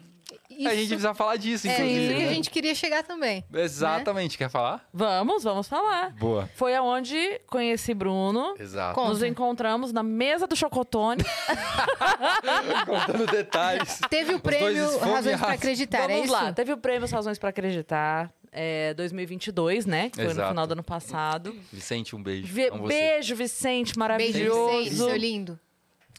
Isso, 0.51 0.69
A 0.69 0.75
gente 0.75 0.89
precisa 0.89 1.15
falar 1.15 1.37
disso, 1.37 1.69
é 1.69 1.73
inclusive. 1.73 2.01
isso 2.05 2.15
que 2.17 2.23
a 2.23 2.27
né? 2.27 2.35
gente 2.35 2.51
queria 2.51 2.75
chegar 2.75 3.03
também. 3.05 3.45
Exatamente. 3.53 4.37
Quer 4.39 4.49
falar? 4.49 4.89
Vamos, 4.93 5.45
vamos 5.45 5.69
falar. 5.69 6.11
Boa. 6.15 6.49
Foi 6.55 6.75
aonde 6.75 7.41
conheci 7.47 7.95
Bruno. 7.95 8.55
Exato. 8.59 9.01
Nos 9.05 9.23
encontramos 9.27 9.93
na 9.93 10.03
mesa 10.03 10.47
do 10.47 10.55
Chocotone. 10.57 11.23
Contando 12.87 13.27
detalhes. 13.27 13.99
Teve 14.09 14.35
o 14.35 14.41
prêmio 14.41 14.85
Razões 14.85 15.01
pra 15.01 15.19
esfomeados. 15.33 15.55
Acreditar, 15.55 15.99
é 16.05 16.09
Vamos 16.09 16.25
isso? 16.25 16.33
lá. 16.33 16.53
Teve 16.53 16.73
o 16.73 16.77
prêmio 16.77 17.09
Razões 17.09 17.39
pra 17.39 17.51
Acreditar. 17.51 18.31
É, 18.59 18.95
2022, 18.95 19.85
né? 19.85 20.09
Que 20.09 20.17
foi 20.17 20.25
no 20.25 20.31
Exato. 20.31 20.49
final 20.49 20.67
do 20.67 20.73
ano 20.73 20.83
passado. 20.83 21.55
Vicente, 21.71 22.17
um 22.17 22.23
beijo. 22.23 22.47
Vi- 22.53 22.71
beijo, 22.71 23.37
Vicente, 23.37 23.89
Beijo, 23.89 23.99
maravilhoso. 23.99 24.79
Vicente, 24.79 24.97
seu 24.97 25.17
lindo. 25.17 25.61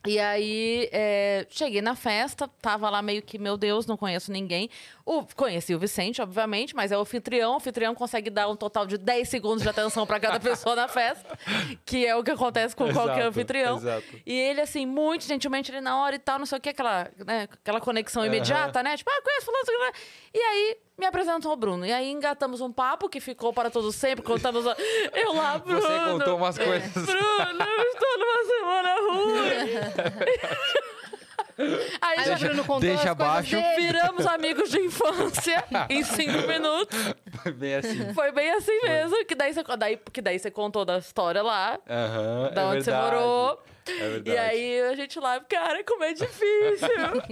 E 0.06 0.20
aí, 0.20 0.88
é, 0.92 1.48
cheguei 1.50 1.82
na 1.82 1.96
festa, 1.96 2.48
tava 2.62 2.90
lá 2.92 3.02
meio 3.02 3.24
que, 3.24 3.40
meu 3.40 3.58
Deus, 3.58 3.88
não 3.88 3.98
conheço 3.98 4.32
ninguém. 4.32 4.70
O, 5.10 5.26
conheci 5.38 5.74
o 5.74 5.80
Vicente, 5.80 6.22
obviamente, 6.22 6.76
mas 6.76 6.92
é 6.92 6.98
o 6.98 7.00
anfitrião. 7.00 7.54
O 7.54 7.56
anfitrião 7.56 7.96
consegue 7.96 8.30
dar 8.30 8.50
um 8.50 8.58
total 8.58 8.86
de 8.86 8.98
10 8.98 9.30
segundos 9.30 9.64
de 9.64 9.70
atenção 9.70 10.06
pra 10.06 10.20
cada 10.20 10.38
pessoa 10.42 10.76
na 10.76 10.90
festa, 10.90 11.40
que 11.86 12.06
é 12.06 12.14
o 12.14 12.22
que 12.22 12.32
acontece 12.32 12.76
com 12.76 12.92
qualquer 12.92 13.14
Exato, 13.20 13.28
anfitrião. 13.30 13.78
exato. 13.78 14.04
E 14.26 14.34
ele, 14.34 14.60
assim, 14.60 14.86
muito 14.86 15.24
gentilmente, 15.26 15.72
ele 15.72 15.80
na 15.80 16.02
hora 16.02 16.16
e 16.18 16.20
tal, 16.20 16.38
não 16.38 16.46
sei 16.46 16.58
o 16.58 16.62
que, 16.62 16.68
aquela, 16.70 17.10
né, 17.26 17.48
aquela 17.50 17.80
conexão 17.80 18.26
imediata, 18.26 18.84
né? 18.84 18.98
Tipo, 18.98 19.10
ah, 19.10 19.22
conheço 19.24 19.46
fulano, 19.46 19.64
não 19.66 19.66
sei 19.66 19.76
o 19.90 19.92
que. 19.94 20.00
E 20.38 20.42
aí, 20.42 20.78
me 20.98 21.06
apresentou 21.06 21.54
o 21.54 21.56
Bruno. 21.56 21.86
E 21.86 21.94
aí, 21.94 22.12
engatamos 22.12 22.60
um 22.60 22.72
papo 22.74 23.08
que 23.08 23.22
ficou 23.22 23.54
para 23.54 23.70
todos 23.70 23.96
sempre, 23.96 24.26
contamos... 24.26 24.68
a- 24.68 24.76
Eu 25.16 25.32
lá, 25.34 25.58
Bruno... 25.58 25.82
Você 25.82 26.12
contou 26.12 26.36
umas 26.36 26.60
É. 26.60 26.66
coisas. 26.66 26.92
Bruno, 26.92 27.64
eu 27.64 27.84
estou 27.94 28.18
numa 28.20 28.44
semana 28.46 28.96
ruim. 29.00 30.88
Aí 32.02 32.20
Aí 32.20 32.26
já 32.26 32.36
Bruno 32.38 32.64
contou 32.64 32.80
deixa 32.82 33.12
as 33.12 33.18
coisas 33.18 33.54
abaixo. 33.54 33.58
viramos 33.78 34.28
amigos 34.28 34.70
de 34.70 34.80
infância 34.80 35.64
em 35.90 36.04
cinco 36.04 36.48
minutos. 36.48 36.98
Foi 37.42 37.52
bem 37.52 37.76
assim. 37.76 38.14
Foi 38.14 38.32
bem 38.32 38.52
assim 38.52 38.80
mesmo. 38.84 39.26
Que 39.26 39.36
daí, 39.36 39.54
você, 39.54 39.64
daí, 39.78 40.00
que 40.14 40.22
daí 40.22 40.38
você 40.40 40.52
contou 40.52 40.86
da 40.86 40.98
história 41.00 41.42
lá, 41.42 41.80
Aham, 41.90 42.52
da 42.54 42.62
é 42.62 42.66
onde 42.66 42.84
você 42.84 42.92
verdade. 42.92 43.16
morou. 43.16 43.64
É 43.88 43.94
verdade. 43.94 44.30
E 44.30 44.38
aí 44.38 44.82
a 44.82 44.96
gente 44.96 45.18
lá, 45.20 45.40
cara, 45.40 45.82
como 45.84 46.04
é 46.04 46.12
difícil. 46.14 46.90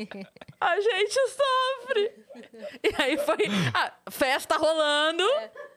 a 0.62 0.80
gente 0.80 1.20
sofre. 1.30 2.12
E 2.84 3.02
aí 3.02 3.18
foi. 3.18 3.38
A 3.74 4.10
festa 4.10 4.56
rolando. 4.58 5.24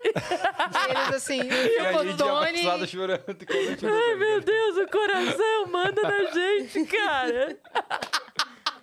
Eles 0.04 1.14
assim, 1.16 1.40
E 1.42 1.80
o 1.80 2.02
gente 2.02 2.16
Cotone. 2.16 2.60
abraçado 2.60 2.86
chorando. 2.86 3.24
Ai, 3.28 4.14
meu 4.14 4.40
Deus, 4.40 4.76
o 4.76 4.88
coração 4.88 5.66
manda 5.66 6.00
na 6.02 6.24
gente, 6.30 6.84
cara. 6.86 7.56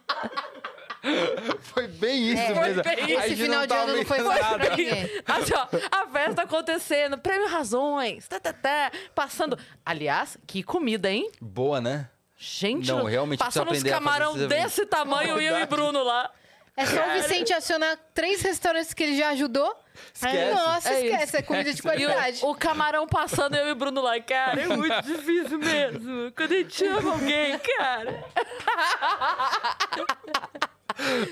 Foi 1.61 1.87
bem 1.87 2.31
isso 2.31 2.41
É, 2.41 2.55
foi 2.55 2.63
mesmo. 2.63 2.83
bem 2.83 3.05
isso. 3.05 3.25
Esse 3.25 3.35
final 3.35 3.67
de 3.67 3.73
ano 3.73 3.95
não 3.95 4.05
foi 4.05 4.17
nada. 4.21 4.57
Assim, 5.27 5.53
ó, 5.53 5.67
a 5.91 6.07
festa 6.07 6.41
acontecendo, 6.41 7.17
prêmio 7.17 7.47
Razões, 7.47 8.27
tá, 8.27 8.39
tá, 8.39 8.51
tá, 8.51 8.91
passando. 9.13 9.57
Aliás, 9.85 10.37
que 10.47 10.63
comida, 10.63 11.11
hein? 11.11 11.29
Boa, 11.39 11.79
né? 11.79 12.09
Gente, 12.37 12.87
Não, 12.91 13.05
realmente 13.05 13.39
passando 13.39 13.71
uns 13.71 13.83
camarão 13.83 14.35
desse 14.47 14.85
tamanho, 14.85 15.39
e 15.39 15.45
eu 15.45 15.57
e. 15.59 15.65
Bruno 15.65 16.03
lá. 16.03 16.31
É 16.77 16.85
só 16.85 17.07
o 17.07 17.13
Vicente 17.13 17.53
acionar 17.53 17.97
três 18.13 18.41
restaurantes 18.41 18.93
que 18.93 19.01
ele 19.03 19.17
já 19.17 19.29
ajudou. 19.29 19.73
Esquece. 20.13 20.53
Nossa, 20.53 20.89
É 20.93 21.05
esquece. 21.05 21.23
isso. 21.23 21.37
É 21.37 21.41
comida 21.41 21.73
de 21.73 21.81
qualidade. 21.83 22.39
o, 22.43 22.49
o 22.51 22.55
camarão 22.55 23.07
passando, 23.07 23.55
eu 23.55 23.69
e 23.69 23.73
Bruno 23.73 24.01
lá, 24.01 24.19
cara, 24.19 24.61
é 24.61 24.67
muito 24.67 25.01
difícil 25.07 25.57
mesmo. 25.57 26.31
Quando 26.35 26.51
a 26.53 26.57
gente 26.57 26.85
ama 26.85 27.11
alguém, 27.13 27.57
cara. 27.59 28.23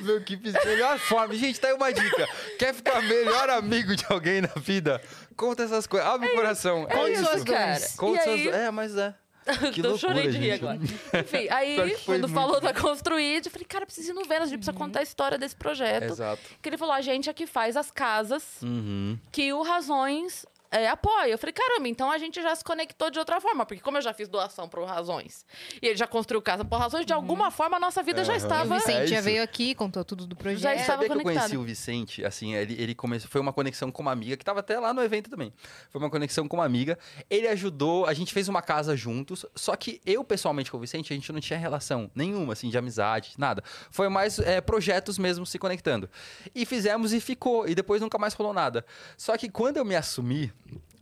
Meu 0.01 0.21
que 0.21 0.37
fiz 0.37 0.53
melhor 0.65 0.99
forma. 0.99 1.33
Gente, 1.35 1.59
tá 1.59 1.69
aí 1.69 1.73
uma 1.73 1.91
dica. 1.91 2.27
Quer 2.59 2.73
ficar 2.73 3.01
melhor 3.01 3.49
amigo 3.49 3.95
de 3.95 4.05
alguém 4.09 4.41
na 4.41 4.49
vida? 4.57 5.01
Conta 5.37 5.63
essas 5.63 5.87
coisas. 5.87 6.07
Abre 6.07 6.29
o 6.29 6.35
coração. 6.35 6.85
Conte 6.85 7.13
isso, 7.13 7.23
suas 7.25 7.43
cara. 7.43 7.81
Conta 7.97 8.19
E 8.21 8.23
suas... 8.23 8.39
aí- 8.39 8.47
É, 8.65 8.71
mas 8.71 8.95
é. 8.97 9.13
Que 9.73 9.81
eu 9.81 9.89
loucura, 9.91 9.97
chorei 9.97 10.29
de 10.29 10.37
rir 10.37 10.51
agora. 10.53 10.77
Enfim, 11.19 11.47
aí, 11.49 11.97
quando 12.05 12.27
falou 12.27 12.59
da 12.61 12.73
Construíde, 12.73 13.47
eu 13.47 13.51
falei, 13.51 13.65
cara, 13.67 13.85
preciso 13.85 14.11
ir 14.11 14.13
no 14.13 14.23
Vênus, 14.23 14.47
a 14.47 14.51
gente 14.51 14.59
precisa 14.59 14.77
contar 14.77 14.99
a 14.99 15.03
história 15.03 15.37
desse 15.37 15.55
projeto. 15.55 16.11
Exato. 16.11 16.41
Que 16.61 16.69
ele 16.69 16.77
falou, 16.77 16.93
a 16.93 17.01
gente 17.01 17.29
é 17.29 17.33
que 17.33 17.45
faz 17.47 17.75
as 17.77 17.91
casas 17.91 18.43
Uhum. 18.61 19.17
que 19.31 19.51
o 19.53 19.61
Razões 19.61 20.45
é, 20.73 20.89
apoia. 20.89 21.31
Eu 21.31 21.37
falei, 21.37 21.53
caramba, 21.53 21.87
então 21.87 22.09
a 22.11 22.17
gente 22.17 22.41
já 22.41 22.55
se 22.55 22.63
conectou 22.63 23.09
de 23.11 23.19
outra 23.19 23.39
forma. 23.39 23.65
Porque 23.65 23.81
como 23.81 23.97
eu 23.97 24.01
já 24.01 24.13
fiz 24.13 24.27
doação 24.27 24.67
pro 24.67 24.83
Razões 24.85 25.45
e 25.81 25.87
ele 25.87 25.97
já 25.97 26.07
construiu 26.07 26.41
casa 26.41 26.65
por 26.65 26.77
Razões, 26.79 27.05
de 27.05 27.13
alguma 27.13 27.51
forma 27.51 27.77
a 27.77 27.79
nossa 27.79 28.01
vida 28.01 28.23
já 28.23 28.33
Aham. 28.33 28.41
O 28.41 28.45
estava... 28.45 28.75
Vicente 28.75 29.03
É 29.03 29.07
já 29.07 29.21
veio 29.21 29.43
aqui, 29.43 29.75
contou 29.75 30.03
tudo 30.03 30.25
do 30.25 30.35
projeto. 30.35 30.61
Já 30.61 30.73
estava 30.73 31.03
Sabia 31.03 31.07
que 31.09 31.13
eu 31.13 31.21
conectado. 31.21 31.43
conheci 31.43 31.57
o 31.57 31.63
Vicente, 31.63 32.25
assim, 32.25 32.55
ele, 32.55 32.81
ele 32.81 32.95
começou, 32.95 33.29
foi 33.29 33.39
uma 33.39 33.53
conexão 33.53 33.91
com 33.91 34.01
uma 34.01 34.11
amiga, 34.11 34.35
que 34.35 34.43
tava 34.43 34.59
até 34.61 34.79
lá 34.79 34.93
no 34.93 35.01
evento 35.03 35.29
também. 35.29 35.53
Foi 35.89 36.01
uma 36.01 36.09
conexão 36.09 36.47
com 36.47 36.57
uma 36.57 36.65
amiga. 36.65 36.97
Ele 37.29 37.47
ajudou, 37.47 38.05
a 38.05 38.13
gente 38.13 38.33
fez 38.33 38.47
uma 38.47 38.61
casa 38.61 38.95
juntos, 38.95 39.45
só 39.55 39.75
que 39.75 40.01
eu, 40.05 40.23
pessoalmente, 40.23 40.71
com 40.71 40.77
o 40.77 40.79
Vicente, 40.79 41.13
a 41.13 41.15
gente 41.15 41.31
não 41.31 41.39
tinha 41.39 41.57
relação 41.59 42.09
nenhuma, 42.15 42.53
assim, 42.53 42.69
de 42.69 42.77
amizade, 42.77 43.33
nada. 43.37 43.63
Foi 43.91 44.09
mais 44.09 44.39
é, 44.39 44.59
projetos 44.61 45.17
mesmo 45.17 45.45
se 45.45 45.59
conectando. 45.59 46.09
E 46.53 46.65
fizemos 46.65 47.13
e 47.13 47.19
ficou, 47.19 47.67
e 47.67 47.75
depois 47.75 48.01
nunca 48.01 48.17
mais 48.17 48.33
rolou 48.33 48.53
nada. 48.53 48.85
Só 49.17 49.37
que 49.37 49.49
quando 49.49 49.77
eu 49.77 49.85
me 49.85 49.95
assumi, 49.95 50.51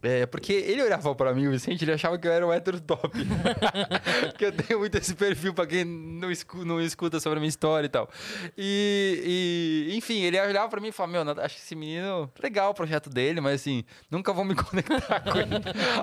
é, 0.04 0.26
porque 0.26 0.52
ele 0.54 0.82
olhava 0.84 1.14
pra 1.16 1.34
mim, 1.34 1.48
o 1.48 1.52
Vicente, 1.52 1.84
ele 1.84 1.94
achava 1.94 2.18
que 2.18 2.28
eu 2.28 2.32
era 2.32 2.46
um 2.46 2.52
hétero 2.52 2.80
top. 2.82 3.10
que 4.38 4.46
eu 4.46 4.52
tenho 4.52 4.80
muito 4.80 4.98
esse 4.98 5.14
perfil 5.14 5.54
pra 5.54 5.66
quem 5.68 5.86
não, 5.86 6.32
escu- 6.32 6.66
não 6.66 6.82
escuta 6.82 7.20
sobre 7.20 7.38
a 7.38 7.40
minha 7.40 7.50
história 7.50 7.86
e 7.86 7.90
tal. 7.90 8.10
E, 8.58 9.88
e, 9.92 9.96
enfim, 9.98 10.22
ele 10.22 10.40
olhava 10.40 10.70
pra 10.70 10.80
mim 10.82 10.88
e 10.88 10.92
falava, 10.92 11.24
meu, 11.24 11.44
acho 11.44 11.56
que 11.56 11.62
esse 11.62 11.76
menino, 11.76 12.32
legal 12.42 12.72
o 12.72 12.74
projeto 12.74 13.10
dele, 13.10 13.40
mas 13.42 13.62
assim, 13.62 13.84
nunca 14.10 14.34
vou 14.34 14.44
me 14.46 14.56
conectar 14.56 15.20
com 15.22 15.38
ele. 15.38 15.52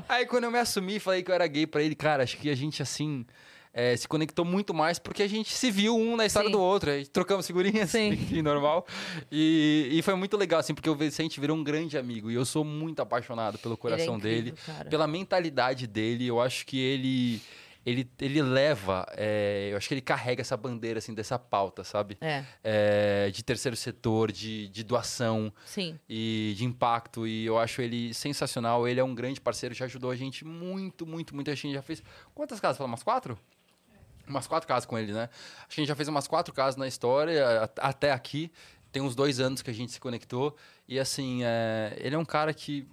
Aí 0.08 0.26
quando 0.26 0.44
eu 0.44 0.50
me 0.50 0.58
assumi 0.58 0.96
e 0.96 1.00
falei 1.00 1.22
que 1.22 1.30
eu 1.30 1.34
era 1.34 1.46
gay 1.46 1.66
pra 1.66 1.82
ele, 1.82 1.94
cara, 1.94 2.22
acho 2.22 2.36
que 2.36 2.50
a 2.50 2.54
gente, 2.56 2.82
assim... 2.82 3.26
é, 3.72 3.96
se 3.96 4.08
conectou 4.08 4.44
muito 4.44 4.72
mais 4.74 4.98
porque 4.98 5.22
a 5.22 5.28
gente 5.28 5.52
se 5.54 5.70
viu 5.70 5.96
um 5.96 6.16
na 6.16 6.26
história 6.26 6.48
Sim. 6.48 6.52
do 6.52 6.60
outro, 6.60 6.90
trocamos 7.12 7.46
figurinhas, 7.46 7.90
Sim. 7.90 8.08
enfim, 8.14 8.42
normal. 8.42 8.86
E, 9.30 9.88
e 9.92 10.02
foi 10.02 10.14
muito 10.14 10.36
legal, 10.36 10.60
assim, 10.60 10.74
porque 10.74 10.90
o 10.90 10.94
Vicente 10.94 11.40
virou 11.40 11.56
um 11.56 11.64
grande 11.64 11.96
amigo 11.96 12.30
e 12.30 12.34
eu 12.34 12.44
sou 12.44 12.64
muito 12.64 13.00
apaixonado 13.00 13.58
pelo 13.58 13.76
coração 13.76 14.16
incrível, 14.16 14.42
dele, 14.44 14.54
cara. 14.66 14.88
pela 14.88 15.06
mentalidade 15.06 15.86
dele. 15.86 16.26
Eu 16.26 16.40
acho 16.40 16.66
que 16.66 16.78
ele 16.78 17.40
ele, 17.88 18.10
ele 18.20 18.42
leva, 18.42 19.06
é, 19.16 19.70
eu 19.72 19.76
acho 19.78 19.88
que 19.88 19.94
ele 19.94 20.02
carrega 20.02 20.42
essa 20.42 20.56
bandeira 20.56 20.98
assim 20.98 21.14
dessa 21.14 21.38
pauta, 21.38 21.82
sabe? 21.82 22.18
É, 22.20 22.44
É, 22.62 23.30
de 23.30 23.42
terceiro 23.42 23.76
setor, 23.76 24.30
de, 24.30 24.68
de 24.68 24.84
doação 24.84 25.50
sim. 25.64 25.98
e 26.06 26.54
de 26.56 26.64
impacto. 26.66 27.26
E 27.26 27.46
eu 27.46 27.58
acho 27.58 27.80
ele 27.80 28.12
sensacional. 28.12 28.86
Ele 28.86 29.00
é 29.00 29.04
um 29.04 29.14
grande 29.14 29.40
parceiro, 29.40 29.74
já 29.74 29.86
ajudou 29.86 30.10
a 30.10 30.16
gente 30.16 30.44
muito, 30.44 31.06
muito, 31.06 31.34
muito. 31.34 31.50
A 31.50 31.54
gente 31.54 31.72
já 31.72 31.82
fez. 31.82 32.02
Quantas 32.34 32.60
casas? 32.60 32.76
Fala, 32.76 32.88
umas 32.88 33.02
quatro? 33.02 33.38
Umas 34.28 34.46
quatro 34.46 34.68
casas 34.68 34.86
com 34.86 34.98
ele, 34.98 35.12
né? 35.12 35.28
Acho 35.58 35.74
que 35.74 35.80
a 35.80 35.82
gente 35.82 35.88
já 35.88 35.96
fez 35.96 36.08
umas 36.08 36.28
quatro 36.28 36.52
casas 36.52 36.76
na 36.76 36.86
história, 36.86 37.70
até 37.78 38.12
aqui. 38.12 38.50
Tem 38.90 39.02
uns 39.02 39.14
dois 39.14 39.40
anos 39.40 39.62
que 39.62 39.70
a 39.70 39.74
gente 39.74 39.92
se 39.92 40.00
conectou. 40.00 40.56
E 40.86 40.98
assim, 40.98 41.42
é, 41.44 41.96
ele 41.98 42.14
é 42.14 42.18
um 42.18 42.24
cara 42.24 42.52
que 42.54 42.86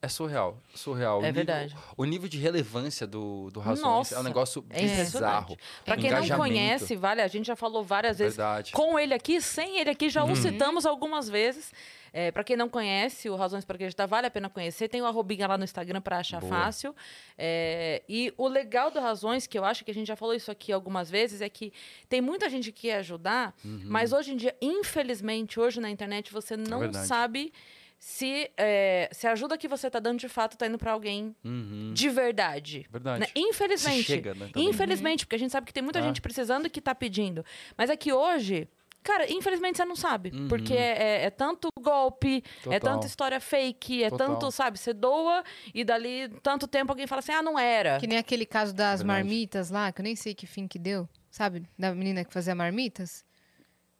é 0.00 0.08
surreal. 0.08 0.56
Surreal. 0.74 1.18
É 1.18 1.26
nível- 1.26 1.34
verdade. 1.34 1.76
O 1.96 2.04
nível 2.04 2.28
de 2.28 2.38
relevância 2.38 3.06
do, 3.06 3.50
do 3.50 3.58
Razões 3.60 3.80
Nossa, 3.82 4.14
é 4.14 4.18
um 4.20 4.22
negócio 4.22 4.64
é 4.70 4.80
bizarro. 4.82 5.54
O 5.86 5.96
quem 5.96 6.10
não 6.10 6.36
conhece, 6.38 6.94
vale, 6.96 7.20
a 7.20 7.26
gente 7.28 7.46
já 7.46 7.56
falou 7.56 7.82
várias 7.82 8.18
vezes 8.18 8.36
Verdade. 8.36 8.72
com 8.72 8.98
ele 8.98 9.12
aqui, 9.14 9.40
sem 9.40 9.78
ele 9.80 9.90
aqui, 9.90 10.08
já 10.08 10.22
Uhum. 10.24 10.32
o 10.32 10.36
citamos 10.36 10.86
algumas 10.86 11.28
vezes. 11.28 11.72
É, 12.10 12.30
para 12.32 12.42
quem 12.42 12.56
não 12.56 12.70
conhece, 12.70 13.28
o 13.28 13.36
Razões 13.36 13.66
para 13.66 13.74
Acreditar 13.76 14.06
vale 14.06 14.26
a 14.26 14.30
pena 14.30 14.48
conhecer. 14.48 14.88
Tem 14.88 15.02
o 15.02 15.06
arrobinha 15.06 15.46
lá 15.46 15.58
no 15.58 15.64
Instagram 15.64 16.00
para 16.00 16.18
achar 16.18 16.40
Boa. 16.40 16.50
fácil. 16.50 16.96
É, 17.36 18.02
e 18.08 18.32
o 18.38 18.48
legal 18.48 18.90
do 18.90 18.98
Razões, 18.98 19.46
que 19.46 19.58
eu 19.58 19.64
acho 19.64 19.84
que 19.84 19.90
a 19.90 19.94
gente 19.94 20.06
já 20.06 20.16
falou 20.16 20.34
isso 20.34 20.50
aqui 20.50 20.72
algumas 20.72 21.10
vezes, 21.10 21.42
é 21.42 21.48
que 21.50 21.70
tem 22.08 22.22
muita 22.22 22.48
gente 22.48 22.72
que 22.72 22.82
quer 22.88 22.96
ajudar, 22.98 23.54
Uhum. 23.62 23.82
mas 23.84 24.12
hoje 24.14 24.32
em 24.32 24.36
dia, 24.36 24.56
infelizmente, 24.60 25.60
hoje 25.60 25.80
na 25.80 25.90
internet, 25.90 26.32
você 26.32 26.56
não 26.56 26.78
verdade. 26.80 27.06
sabe 27.06 27.52
se, 27.98 28.50
é, 28.56 29.08
se 29.12 29.26
a 29.26 29.32
ajuda 29.32 29.58
que 29.58 29.66
você 29.68 29.90
tá 29.90 29.98
dando 29.98 30.18
de 30.18 30.28
fato 30.28 30.56
tá 30.56 30.66
indo 30.66 30.78
pra 30.78 30.92
alguém 30.92 31.34
Uhum. 31.44 31.92
de 31.92 32.08
verdade. 32.08 32.86
Verdade. 32.90 33.20
né? 33.20 33.26
Se 33.26 33.32
Infelizmente. 33.36 34.04
chega, 34.04 34.34
né, 34.34 34.48
também. 34.52 34.68
Infelizmente, 34.68 35.26
porque 35.26 35.36
a 35.36 35.38
gente 35.38 35.50
sabe 35.50 35.66
que 35.66 35.72
tem 35.72 35.82
muita 35.82 35.98
Ah. 35.98 36.02
gente 36.02 36.20
precisando 36.20 36.66
e 36.66 36.70
que 36.70 36.80
tá 36.80 36.94
pedindo. 36.94 37.44
Mas 37.76 37.90
é 37.90 37.96
que 37.96 38.12
hoje, 38.12 38.68
cara, 39.02 39.30
infelizmente 39.32 39.76
você 39.78 39.84
não 39.84 39.96
sabe. 39.96 40.30
Uhum. 40.30 40.46
Porque 40.48 40.74
é, 40.74 41.02
é- 41.02 41.24
é 41.24 41.30
tanto 41.30 41.68
golpe, 41.80 42.42
é 42.70 42.78
Total. 42.78 42.80
tanta 42.94 43.06
história 43.06 43.40
fake, 43.40 44.04
é 44.04 44.10
Total. 44.10 44.28
tanto, 44.28 44.50
sabe, 44.52 44.78
você 44.78 44.92
doa 44.92 45.42
e 45.74 45.82
dali 45.82 46.28
tanto 46.42 46.68
tempo 46.68 46.92
alguém 46.92 47.06
fala 47.06 47.18
assim, 47.18 47.32
ah, 47.32 47.42
não 47.42 47.58
era. 47.58 47.98
Que 47.98 48.06
nem 48.06 48.18
aquele 48.18 48.46
caso 48.46 48.72
das 48.72 49.00
Verdade. 49.00 49.06
marmitas 49.06 49.70
lá, 49.70 49.90
que 49.90 50.00
eu 50.00 50.04
nem 50.04 50.14
sei 50.14 50.34
que 50.34 50.46
fim 50.46 50.68
que 50.68 50.78
deu, 50.78 51.08
sabe? 51.30 51.64
Da 51.78 51.92
menina 51.94 52.24
que 52.24 52.32
fazia 52.32 52.54
marmitas. 52.54 53.24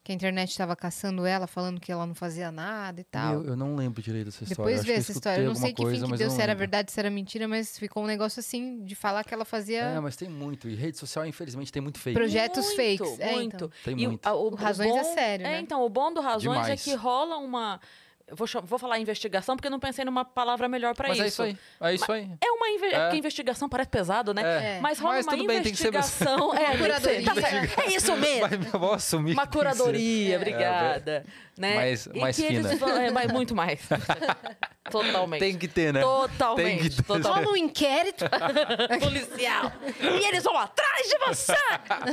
Que 0.08 0.12
a 0.12 0.14
internet 0.14 0.56
tava 0.56 0.74
caçando 0.74 1.26
ela, 1.26 1.46
falando 1.46 1.78
que 1.78 1.92
ela 1.92 2.06
não 2.06 2.14
fazia 2.14 2.50
nada 2.50 2.98
e 2.98 3.04
tal. 3.04 3.34
Eu, 3.34 3.44
eu 3.48 3.56
não 3.58 3.76
lembro 3.76 4.00
direito 4.00 4.24
dessa 4.30 4.42
história. 4.42 4.70
Depois 4.72 4.86
vê 4.86 4.94
essa 4.94 5.12
história. 5.12 5.42
Eu 5.42 5.48
não 5.48 5.54
sei 5.54 5.70
que 5.74 5.82
coisa, 5.82 6.06
fim 6.06 6.12
que 6.12 6.16
deu, 6.16 6.30
se 6.30 6.40
era 6.40 6.54
verdade, 6.54 6.90
se 6.90 6.98
era 6.98 7.10
mentira, 7.10 7.46
mas 7.46 7.78
ficou 7.78 8.02
um 8.02 8.06
negócio 8.06 8.40
assim 8.40 8.82
de 8.86 8.94
falar 8.94 9.22
que 9.22 9.34
ela 9.34 9.44
fazia 9.44 9.80
É, 9.82 10.00
mas 10.00 10.16
tem 10.16 10.26
muito. 10.30 10.66
E 10.66 10.74
rede 10.74 10.96
social, 10.96 11.26
infelizmente, 11.26 11.70
tem 11.70 11.82
muito 11.82 11.98
fake. 11.98 12.14
projetos 12.18 12.64
Muito, 12.74 13.04
fakes. 13.04 13.20
É, 13.20 13.32
muito. 13.32 13.54
então. 13.56 13.70
Tem 13.84 14.00
E 14.00 14.06
o- 14.06 14.08
muito. 14.08 14.26
a- 14.26 14.32
o, 14.32 14.46
O 14.50 14.54
Razões 14.54 14.88
é 14.96 15.02
bom- 15.02 15.12
sério, 15.14 15.46
É, 15.46 15.50
né? 15.50 15.60
então, 15.60 15.84
o 15.84 15.88
bom 15.90 16.10
do 16.10 16.22
Razões 16.22 16.42
Demais. 16.58 16.68
é 16.80 16.82
que 16.82 16.94
rola 16.94 17.36
uma... 17.36 17.78
Vou, 18.30 18.46
vou 18.64 18.78
falar 18.78 18.98
investigação 18.98 19.56
porque 19.56 19.68
eu 19.68 19.70
não 19.70 19.80
pensei 19.80 20.04
numa 20.04 20.24
palavra 20.24 20.68
melhor 20.68 20.94
pra 20.94 21.08
Mas 21.08 21.18
isso. 21.18 21.42
é 21.42 21.48
isso 21.50 21.58
aí. 21.80 21.90
É 21.90 21.94
isso 21.94 22.12
aí. 22.12 22.28
É 22.44 22.50
uma 22.50 22.68
inve... 22.70 22.86
é. 22.86 23.10
É. 23.12 23.16
investigação 23.16 23.68
parece 23.68 23.88
pesado, 23.90 24.34
né? 24.34 24.76
É. 24.76 24.80
Mas 24.80 24.98
rola 24.98 25.14
Mas 25.14 25.26
uma 25.26 25.32
tudo 25.32 25.46
bem, 25.46 25.62
tem 25.62 25.72
que 25.72 25.78
ser 25.78 25.90
mesmo. 25.90 25.98
investigação. 25.98 26.54
é. 26.56 26.76
Curadoria. 26.76 27.24
Tá 27.24 27.34
certo. 27.34 27.80
É 27.80 27.86
isso 27.94 28.16
mesmo. 28.16 28.78
Vou 28.78 28.92
assumir 28.92 29.32
Uma 29.32 29.46
curadoria, 29.46 30.34
É. 30.34 30.36
obrigada. 30.36 31.24
né? 31.56 31.74
Mais- 31.74 32.06
E 32.06 32.18
mais 32.20 32.36
que 32.36 32.46
fina. 32.46 32.68
Eles 32.68 32.78
vão, 32.78 32.96
é, 32.96 33.10
mas 33.10 33.32
muito 33.32 33.54
mais. 33.54 33.80
Totalmente. 34.90 35.40
Tem 35.40 35.56
que 35.58 35.68
ter, 35.68 35.92
né? 35.92 36.00
Totalmente. 36.00 36.64
Tem 36.80 36.88
que 36.90 36.96
ter. 36.96 37.02
totalmente. 37.02 37.44
Toma 37.44 37.52
um 37.52 37.56
inquérito, 37.56 38.24
policial. 39.00 39.72
E 40.00 40.26
eles 40.26 40.42
vão 40.44 40.56
atrás 40.56 41.06
de 41.08 41.18
você! 41.18 41.52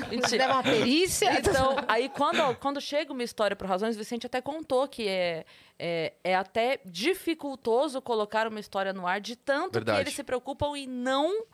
Mentira. 0.10 0.44
leva 0.48 0.54
uma 0.56 0.64
perícia. 0.64 1.32
Então, 1.40 1.78
aí 1.88 2.10
quando, 2.10 2.56
quando 2.56 2.82
chega 2.82 3.14
uma 3.14 3.24
história 3.24 3.56
por 3.56 3.66
razões, 3.68 3.96
o 3.96 4.00
Vicente 4.00 4.26
até 4.26 4.42
contou 4.42 4.88
que 4.90 5.08
é, 5.08 5.46
é, 5.78 6.14
é 6.24 6.36
até 6.36 6.80
dificultoso 6.86 8.02
colocar 8.02 8.48
uma 8.48 8.60
história 8.60 8.94
no 8.94 9.06
ar 9.08 9.20
de 9.20 9.36
tanto 9.36 9.74
Verdade. 9.74 9.98
que 9.98 10.04
eles 10.04 10.14
se 10.14 10.24
preocupam 10.24 10.76
em 10.78 10.88
não 10.88 11.46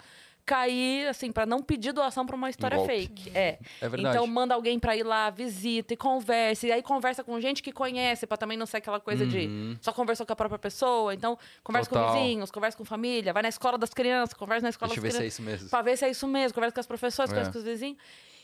cair, 0.43 1.07
assim, 1.07 1.31
pra 1.31 1.45
não 1.45 1.61
pedir 1.61 1.93
doação 1.93 2.25
pra 2.25 2.35
uma 2.35 2.49
história 2.49 2.75
golpe. 2.75 2.91
fake. 2.93 3.31
É. 3.33 3.59
É 3.79 3.87
verdade. 3.87 4.15
Então 4.17 4.25
manda 4.27 4.55
alguém 4.55 4.79
pra 4.79 4.95
ir 4.97 5.03
lá, 5.03 5.29
visita 5.29 5.93
e 5.93 5.97
conversa. 5.97 6.65
E 6.67 6.71
aí 6.71 6.81
conversa 6.81 7.23
com 7.23 7.39
gente 7.39 7.61
que 7.61 7.71
conhece, 7.71 8.25
pra 8.25 8.35
também 8.37 8.57
não 8.57 8.65
ser 8.65 8.77
aquela 8.77 8.99
coisa 8.99 9.23
Uhum. 9.23 9.29
de 9.29 9.77
só 9.81 9.93
conversou 9.93 10.25
com 10.25 10.33
a 10.33 10.35
própria 10.35 10.59
pessoa. 10.59 11.13
Então, 11.13 11.37
conversa 11.63 11.89
com 11.89 11.95
Total. 11.95 12.13
vizinhos, 12.15 12.49
conversa 12.51 12.75
com 12.77 12.83
família, 12.83 13.31
vai 13.31 13.43
na 13.43 13.49
escola 13.49 13.77
das 13.77 13.93
crianças, 13.93 14.33
conversa 14.33 14.63
na 14.63 14.69
escola 14.71 14.89
Deixa 14.89 15.01
das 15.01 15.03
ver 15.03 15.11
se 15.11 15.17
é 15.17 15.19
crianças. 15.19 15.33
isso 15.39 15.41
mesmo. 15.43 15.69
Pra 15.69 15.81
ver 15.83 15.97
se 15.97 16.05
é 16.05 16.09
isso 16.09 16.27
mesmo, 16.27 16.55
conversa 16.55 16.73
com 16.73 16.79
as 16.81 16.87
professoras, 16.87 17.29
É. 17.29 17.33
conversa 17.33 17.51
com 17.51 17.59
os 17.59 17.63
vizinhos. 17.63 17.97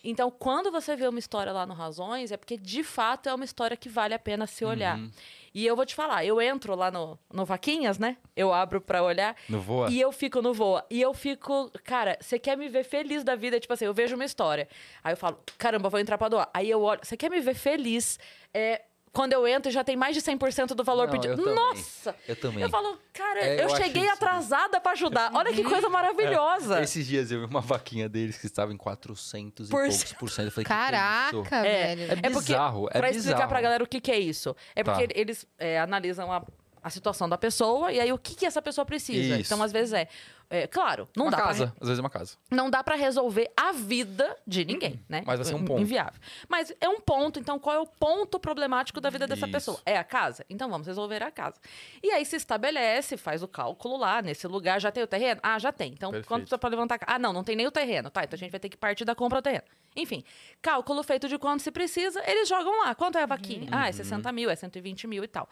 Então, 0.04 0.30
quando 0.30 0.72
você 0.72 0.96
vê 0.96 1.08
uma 1.08 1.20
história 1.20 1.52
lá 1.52 1.66
no 1.66 1.74
Razões, 1.74 2.32
é 2.32 2.38
porque 2.38 2.56
de 2.56 2.84
fato 2.84 3.28
é 3.28 3.34
uma 3.34 3.44
história 3.44 3.76
que 3.76 3.90
vale 3.90 4.14
a 4.14 4.20
pena 4.20 4.46
se 4.46 4.64
olhar. 4.64 4.98
Uhum. 5.00 5.10
E 5.58 5.66
eu 5.66 5.76
vou 5.76 5.88
te 5.88 5.96
falar, 5.96 6.24
eu 6.24 6.40
entro 6.40 6.76
lá 6.76 6.92
no, 6.92 7.18
no 7.34 7.44
Vaquinhas, 7.44 7.98
né? 7.98 8.18
Eu 8.36 8.54
abro 8.54 8.80
pra 8.80 9.02
olhar. 9.02 9.36
No 9.50 9.60
voa? 9.60 9.90
E 9.90 10.00
eu 10.00 10.12
fico 10.12 10.40
no 10.40 10.54
Voa. 10.54 10.86
E 10.88 11.02
eu 11.02 11.16
fico, 11.16 11.72
cara, 11.84 12.16
você 12.22 12.38
quer 12.38 12.56
me 12.56 12.70
ver 12.70 12.84
feliz 12.84 13.24
da 13.24 13.36
vida? 13.36 13.60
Tipo 13.60 13.74
assim, 13.74 13.86
eu 13.86 13.94
vejo 13.94 14.14
uma 14.14 14.24
história. 14.24 14.70
Aí 15.04 15.14
eu 15.14 15.18
falo, 15.18 15.40
caramba, 15.58 15.90
vou 15.90 16.00
entrar 16.00 16.16
pra 16.16 16.30
doar. 16.30 16.48
Aí 16.54 16.70
eu 16.70 16.84
olho, 16.84 17.00
você 17.02 17.18
quer 17.18 17.32
me 17.32 17.40
ver 17.40 17.56
feliz? 17.56 18.20
É, 18.54 18.84
quando 19.18 19.34
eu 19.34 19.48
entro, 19.48 19.72
já 19.72 19.84
tem 19.84 19.96
mais 19.96 20.16
de 20.16 20.22
100% 20.22 20.76
do 20.76 20.84
valor 20.84 21.08
Não, 21.08 21.14
pedido. 21.14 21.34
eu 21.34 21.38
também. 21.44 21.56
Nossa! 21.56 22.16
Eu 22.28 22.36
também. 22.36 22.62
Eu 22.62 22.70
falo, 22.70 23.00
cara, 23.12 23.40
É, 23.40 23.56
eu, 23.56 23.64
eu 23.68 23.70
cheguei 23.76 24.08
atrasada 24.08 24.80
pra 24.80 24.92
ajudar. 24.92 25.32
Olha 25.34 25.52
que 25.52 25.64
coisa 25.64 25.90
maravilhosa. 25.90 26.82
Esses 26.84 27.08
dias 27.08 27.32
eu 27.32 27.40
vi 27.40 27.46
uma 27.48 27.60
vaquinha 27.62 28.08
deles 28.08 28.38
que 28.38 28.46
estava 28.46 28.72
em 28.72 28.78
400 28.78 29.70
e 29.70 29.72
Por 29.72 29.80
poucos 29.90 30.14
por 30.14 30.30
cento. 30.30 30.46
Eu 30.46 30.52
falei, 30.52 30.66
que 30.66 30.72
que 30.72 30.74
é 30.74 30.84
isso? 30.84 31.44
Caraca, 31.44 31.56
É, 31.68 31.96
velho. 31.96 32.02
É 32.02 32.06
É 32.14 32.30
porque, 32.30 32.52
bizarro, 32.54 32.88
é 32.92 33.00
pra 33.00 33.10
explicar 33.10 33.34
bizarro. 33.34 33.50
pra 33.50 33.62
galera 33.62 33.84
o 33.84 33.88
que, 33.88 34.00
que 34.00 34.12
é 34.12 34.20
isso. 34.20 34.56
É 34.76 34.84
Tá. 34.84 34.94
porque 34.94 35.12
eles 35.20 35.48
é, 35.58 35.80
analisam 35.80 36.32
a, 36.32 36.44
a 36.88 36.90
situação 36.90 37.28
da 37.30 37.38
pessoa 37.38 37.92
e 37.92 38.00
aí 38.00 38.12
o 38.12 38.18
que, 38.18 38.36
que 38.36 38.46
essa 38.46 38.62
pessoa 38.62 38.86
precisa. 38.86 39.38
Isso. 39.40 39.54
Então, 39.54 39.64
às 39.64 39.72
vezes, 39.72 39.94
é. 39.94 40.08
é, 40.50 40.66
claro, 40.68 41.08
não 41.16 41.26
uma 41.26 41.32
dá, 41.32 41.38
casa. 41.38 41.68
Pra, 41.68 41.76
Às 41.82 41.88
vezes 41.88 42.00
é 42.00 42.02
uma 42.02 42.10
casa. 42.10 42.38
não 42.50 42.70
dá 42.70 42.84
pra 42.84 42.96
resolver 42.96 43.52
a 43.56 43.72
vida 43.72 44.36
de 44.46 44.66
ninguém, 44.66 45.00
né? 45.08 45.24
Mas 45.26 45.38
vai 45.38 45.46
ser 45.46 45.56
um 45.56 45.64
ponto. 45.64 45.82
Inviável. 45.82 46.20
Mas 46.48 46.74
é 46.80 46.88
um 46.90 47.00
ponto, 47.00 47.40
então 47.40 47.60
qual 47.60 47.76
é 47.76 47.80
o 47.80 47.86
ponto 47.86 48.40
problemático 48.40 49.00
da 49.02 49.10
vida 49.10 49.28
dessa 49.28 49.46
Isso. 49.46 49.52
pessoa? 49.52 49.80
É 49.86 49.98
a 49.98 50.04
casa? 50.04 50.46
Então 50.50 50.70
vamos 50.70 50.88
resolver 50.88 51.22
a 51.22 51.30
casa. 51.32 51.56
E 52.02 52.10
aí 52.12 52.26
se 52.26 52.36
estabelece, 52.36 53.18
faz 53.18 53.44
o 53.44 53.48
cálculo 53.48 53.98
lá, 53.98 54.22
nesse 54.22 54.48
lugar 54.48 54.80
já 54.80 54.92
tem 54.92 55.04
o 55.04 55.08
terreno? 55.08 55.40
Ah, 55.44 55.60
já 55.60 55.72
tem. 55.72 55.92
Então 55.94 56.12
Perfeito. 56.12 56.28
quanto 56.28 56.42
precisa 56.42 56.58
pra 56.58 56.70
levantar 56.70 56.96
a 56.96 57.00
casa? 57.00 57.16
Ah, 57.16 57.20
não, 57.20 57.34
não 57.34 57.44
tem 57.44 57.56
nem 57.56 57.68
o 57.68 57.72
terreno. 57.72 58.10
Tá, 58.10 58.24
então 58.24 58.36
a 58.36 58.40
gente 58.40 58.52
vai 58.52 58.60
ter 58.60 58.70
que 58.70 58.78
partir 58.78 59.04
da 59.06 59.14
compra 59.14 59.42
do 59.42 59.44
terreno. 59.44 59.64
Enfim, 59.96 60.24
cálculo 60.62 61.02
feito 61.04 61.28
de 61.28 61.38
quanto 61.38 61.62
se 61.64 61.72
precisa, 61.72 62.24
eles 62.30 62.48
jogam 62.48 62.80
lá. 62.82 62.94
Quanto 62.96 63.18
é 63.18 63.24
a 63.24 63.26
vaquinha? 63.26 63.68
Ah, 63.72 63.90
é 63.90 63.92
60 63.92 64.32
mil, 64.32 64.50
é 64.50 64.56
120 64.56 65.08
mil 65.08 65.24
e 65.24 65.28
tal. 65.28 65.50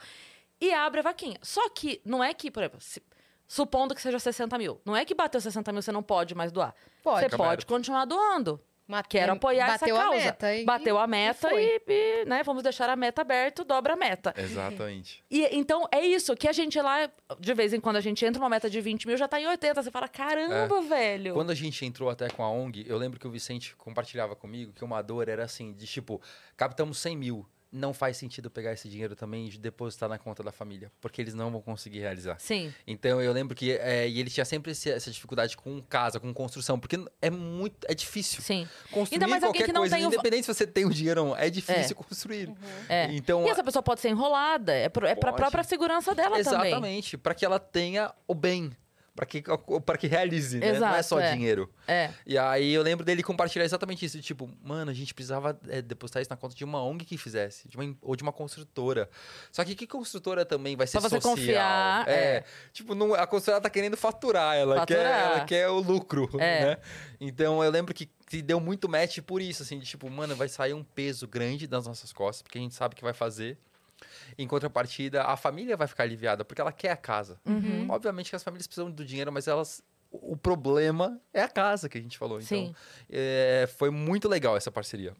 E 0.62 0.74
abre 0.74 1.00
a 1.00 1.04
vaquinha. 1.04 1.38
Só 1.42 1.70
que 1.70 2.02
não 2.06 2.24
é 2.24 2.34
que, 2.34 2.50
por 2.50 2.62
exemplo, 2.64 2.80
se- 2.82 3.02
supondo 3.48 3.94
que 3.94 4.02
seja 4.02 4.18
60 4.20 4.58
mil, 4.58 4.80
não 4.86 4.96
é 4.96 5.06
que 5.06 5.14
bateu 5.14 5.40
60 5.42 5.72
mil 5.72 5.82
você 5.82 5.92
não 5.92 6.02
pode 6.04 6.34
mais 6.34 6.52
doar. 6.52 6.74
Pode. 7.04 7.20
Você 7.20 7.26
Fica 7.26 7.38
pode 7.38 7.50
aberto. 7.50 7.68
continuar 7.68 8.06
doando. 8.06 8.60
Mate- 8.88 9.10
Quero 9.10 9.34
apoiar 9.34 9.66
bateu 9.80 9.96
essa 9.96 10.06
a 10.06 10.10
causa. 10.10 10.26
meta 10.26 10.54
e- 10.56 10.64
Bateu 10.64 11.00
a 11.00 11.08
meta 11.08 11.50
foi. 11.50 11.64
e, 11.64 11.82
e, 11.88 12.26
né, 12.26 12.44
vamos 12.44 12.62
deixar 12.62 12.88
a 12.88 12.96
meta 12.96 13.22
aberta, 13.24 13.64
dobra 13.66 13.94
a 13.94 13.96
meta. 13.96 14.32
Exatamente. 14.38 15.24
E 15.30 15.44
então 15.58 15.88
é 15.92 16.06
isso, 16.06 16.36
que 16.36 16.48
a 16.48 16.52
gente 16.52 16.80
lá, 16.80 17.10
de 17.40 17.54
vez 17.56 17.74
em 17.74 17.80
quando 17.80 17.96
a 17.96 18.02
gente 18.02 18.24
entra 18.24 18.40
uma 18.40 18.48
meta 18.50 18.70
de 18.70 18.80
20 18.80 19.08
mil, 19.08 19.18
já 19.18 19.28
tá 19.28 19.42
em 19.42 19.48
80. 19.48 19.82
Você 19.82 19.90
fala, 19.90 20.08
caramba, 20.08 20.82
velho. 20.84 21.32
É. 21.32 21.34
Quando 21.34 21.50
a 21.50 21.56
gente 21.56 21.84
entrou 21.84 22.12
até 22.12 22.30
com 22.30 22.44
a 22.44 22.50
ONG, 22.52 22.86
eu 22.88 22.96
lembro 23.00 23.20
que 23.20 23.28
o 23.28 23.32
Vicente 23.32 23.76
compartilhava 23.76 24.36
comigo 24.36 24.72
que 24.72 24.84
uma 24.84 25.02
dor 25.02 25.30
era 25.30 25.44
assim, 25.46 25.74
de 25.74 25.88
tipo, 25.88 26.22
captamos 26.56 27.00
100 27.00 27.18
mil. 27.18 27.46
Não 27.72 27.94
faz 27.94 28.16
sentido 28.16 28.50
pegar 28.50 28.72
esse 28.72 28.88
dinheiro 28.88 29.16
também 29.16 29.48
e 29.48 29.58
depositar 29.58 30.08
na 30.08 30.18
conta 30.18 30.42
da 30.42 30.52
família, 30.52 30.90
porque 31.02 31.22
eles 31.22 31.34
não 31.34 31.52
vão 31.52 31.62
conseguir 31.62 32.00
realizar. 32.00 32.40
Sim. 32.40 32.74
Então 32.88 33.22
eu 33.22 33.34
lembro 33.34 33.54
que 33.56 33.74
é, 33.74 34.08
e 34.08 34.20
ele 34.20 34.30
tinha 34.30 34.46
sempre 34.46 34.72
esse- 34.72 34.90
essa 34.90 35.12
dificuldade 35.12 35.58
com 35.58 35.82
casa, 35.82 36.20
com 36.20 36.34
construção, 36.34 36.80
porque 36.80 36.98
é 37.22 37.30
muito, 37.30 37.76
é 37.90 37.94
difícil. 37.94 38.42
Sim. 38.42 38.68
Construir 38.92 39.16
Ainda 39.18 39.28
mais 39.28 39.44
alguém 39.44 39.60
qualquer 39.62 39.66
que 39.66 39.74
não 39.74 39.82
coisa, 39.82 39.96
tem 39.98 40.06
o- 40.06 40.08
independente 40.08 40.46
se 40.46 40.54
você 40.54 40.66
tem 40.66 40.86
o 40.86 40.90
dinheiro 40.90 41.22
ou 41.22 41.28
não, 41.30 41.38
é 41.38 41.50
difícil 41.50 41.96
construir. 41.96 42.50
É. 42.88 43.12
Então 43.14 43.46
E 43.46 43.50
essa 43.50 43.64
pessoa 43.64 43.84
pode 43.84 44.00
ser 44.00 44.10
enrolada. 44.10 44.72
É, 44.74 44.88
pro, 44.88 45.06
é 45.06 45.16
Pode. 45.16 45.36
própria 45.36 45.64
segurança 45.64 46.16
dela 46.16 46.42
também. 46.44 46.68
Exatamente, 46.70 47.18
para 47.18 47.34
que 47.34 47.44
ela 47.46 47.60
tenha 47.60 48.14
o 48.28 48.34
bem, 48.34 48.72
para 49.16 49.26
que 49.26 49.42
para 49.86 49.98
que 49.98 50.08
realize, 50.08 50.60
né? 50.60 50.78
Não 50.78 50.94
é 50.94 51.02
só 51.02 51.20
é. 51.22 51.32
dinheiro. 51.34 51.72
É. 51.88 52.12
E 52.26 52.38
aí 52.38 52.74
eu 52.74 52.82
lembro 52.84 53.06
dele 53.06 53.24
compartilhar 53.24 53.64
exatamente 53.64 54.06
isso, 54.06 54.20
tipo, 54.22 54.50
mano, 54.62 54.92
a 54.92 54.94
gente 54.94 55.14
precisava 55.14 55.58
é, 55.70 55.82
depositar 55.82 56.22
isso 56.22 56.30
na 56.30 56.36
conta 56.36 56.54
de 56.54 56.66
uma 56.66 56.84
ONG 56.84 57.06
que 57.06 57.18
fizesse, 57.18 57.68
de 57.70 57.78
uma, 57.78 57.96
ou 58.02 58.16
de 58.16 58.24
uma 58.24 58.34
construtora. 58.34 59.10
Só 59.54 59.64
que 59.64 59.74
que 59.74 59.88
construtora 59.88 60.46
também 60.46 60.76
vai 60.76 60.86
ser 60.86 61.00
Pra 61.00 61.10
você 61.10 61.16
social? 61.22 61.36
confiar, 61.36 62.08
É, 62.10 62.14
é. 62.38 62.44
tipo, 62.74 62.94
não, 62.94 63.14
a 63.14 63.26
construtora 63.26 63.62
tá 63.62 63.70
querendo 63.70 63.96
faturar, 63.96 64.58
ela 64.58 64.76
Faturar. 64.80 65.04
quer, 65.04 65.24
ela 65.38 65.46
quer 65.46 65.70
o 65.70 65.80
lucro, 65.80 66.30
É. 66.38 66.66
né? 66.66 66.78
Então 67.22 67.64
eu 67.64 67.72
lembro 67.72 67.94
que, 67.94 68.10
que 68.28 68.42
deu 68.42 68.60
muito 68.60 68.90
match 68.90 69.20
por 69.22 69.42
isso, 69.42 69.64
assim, 69.64 69.80
de 69.80 69.86
tipo, 69.86 70.10
mano, 70.10 70.36
vai 70.36 70.50
sair 70.50 70.74
um 70.74 70.84
peso 70.84 71.26
grande 71.26 71.68
das 71.68 71.88
nossas 71.88 72.12
costas, 72.12 72.42
porque 72.42 72.58
a 72.58 72.62
gente 72.62 72.76
sabe 72.76 72.96
que 72.96 73.04
vai 73.04 73.14
fazer. 73.14 73.58
Em 74.38 74.48
contrapartida, 74.48 75.24
a 75.24 75.36
família 75.38 75.78
vai 75.78 75.88
ficar 75.88 76.04
aliviada, 76.04 76.44
porque 76.44 76.62
ela 76.62 76.72
quer 76.72 76.92
a 76.92 76.98
casa. 76.98 77.40
Uhum. 77.46 77.88
Obviamente 77.90 78.30
que 78.30 78.36
as 78.36 78.44
famílias 78.44 78.68
precisam 78.68 78.92
do 78.92 79.06
dinheiro, 79.06 79.32
mas 79.32 79.48
elas. 79.48 79.84
O 80.12 80.38
problema 80.38 81.20
é 81.34 81.42
a 81.42 81.50
casa 81.50 81.90
que 81.90 81.98
a 81.98 82.02
gente 82.02 82.18
falou. 82.18 82.40
Então, 82.40 82.58
Sim. 82.58 82.76
é, 83.10 83.68
foi 83.78 83.90
muito 83.90 84.30
legal 84.30 84.56
essa 84.56 84.72
parceria. 84.72 85.14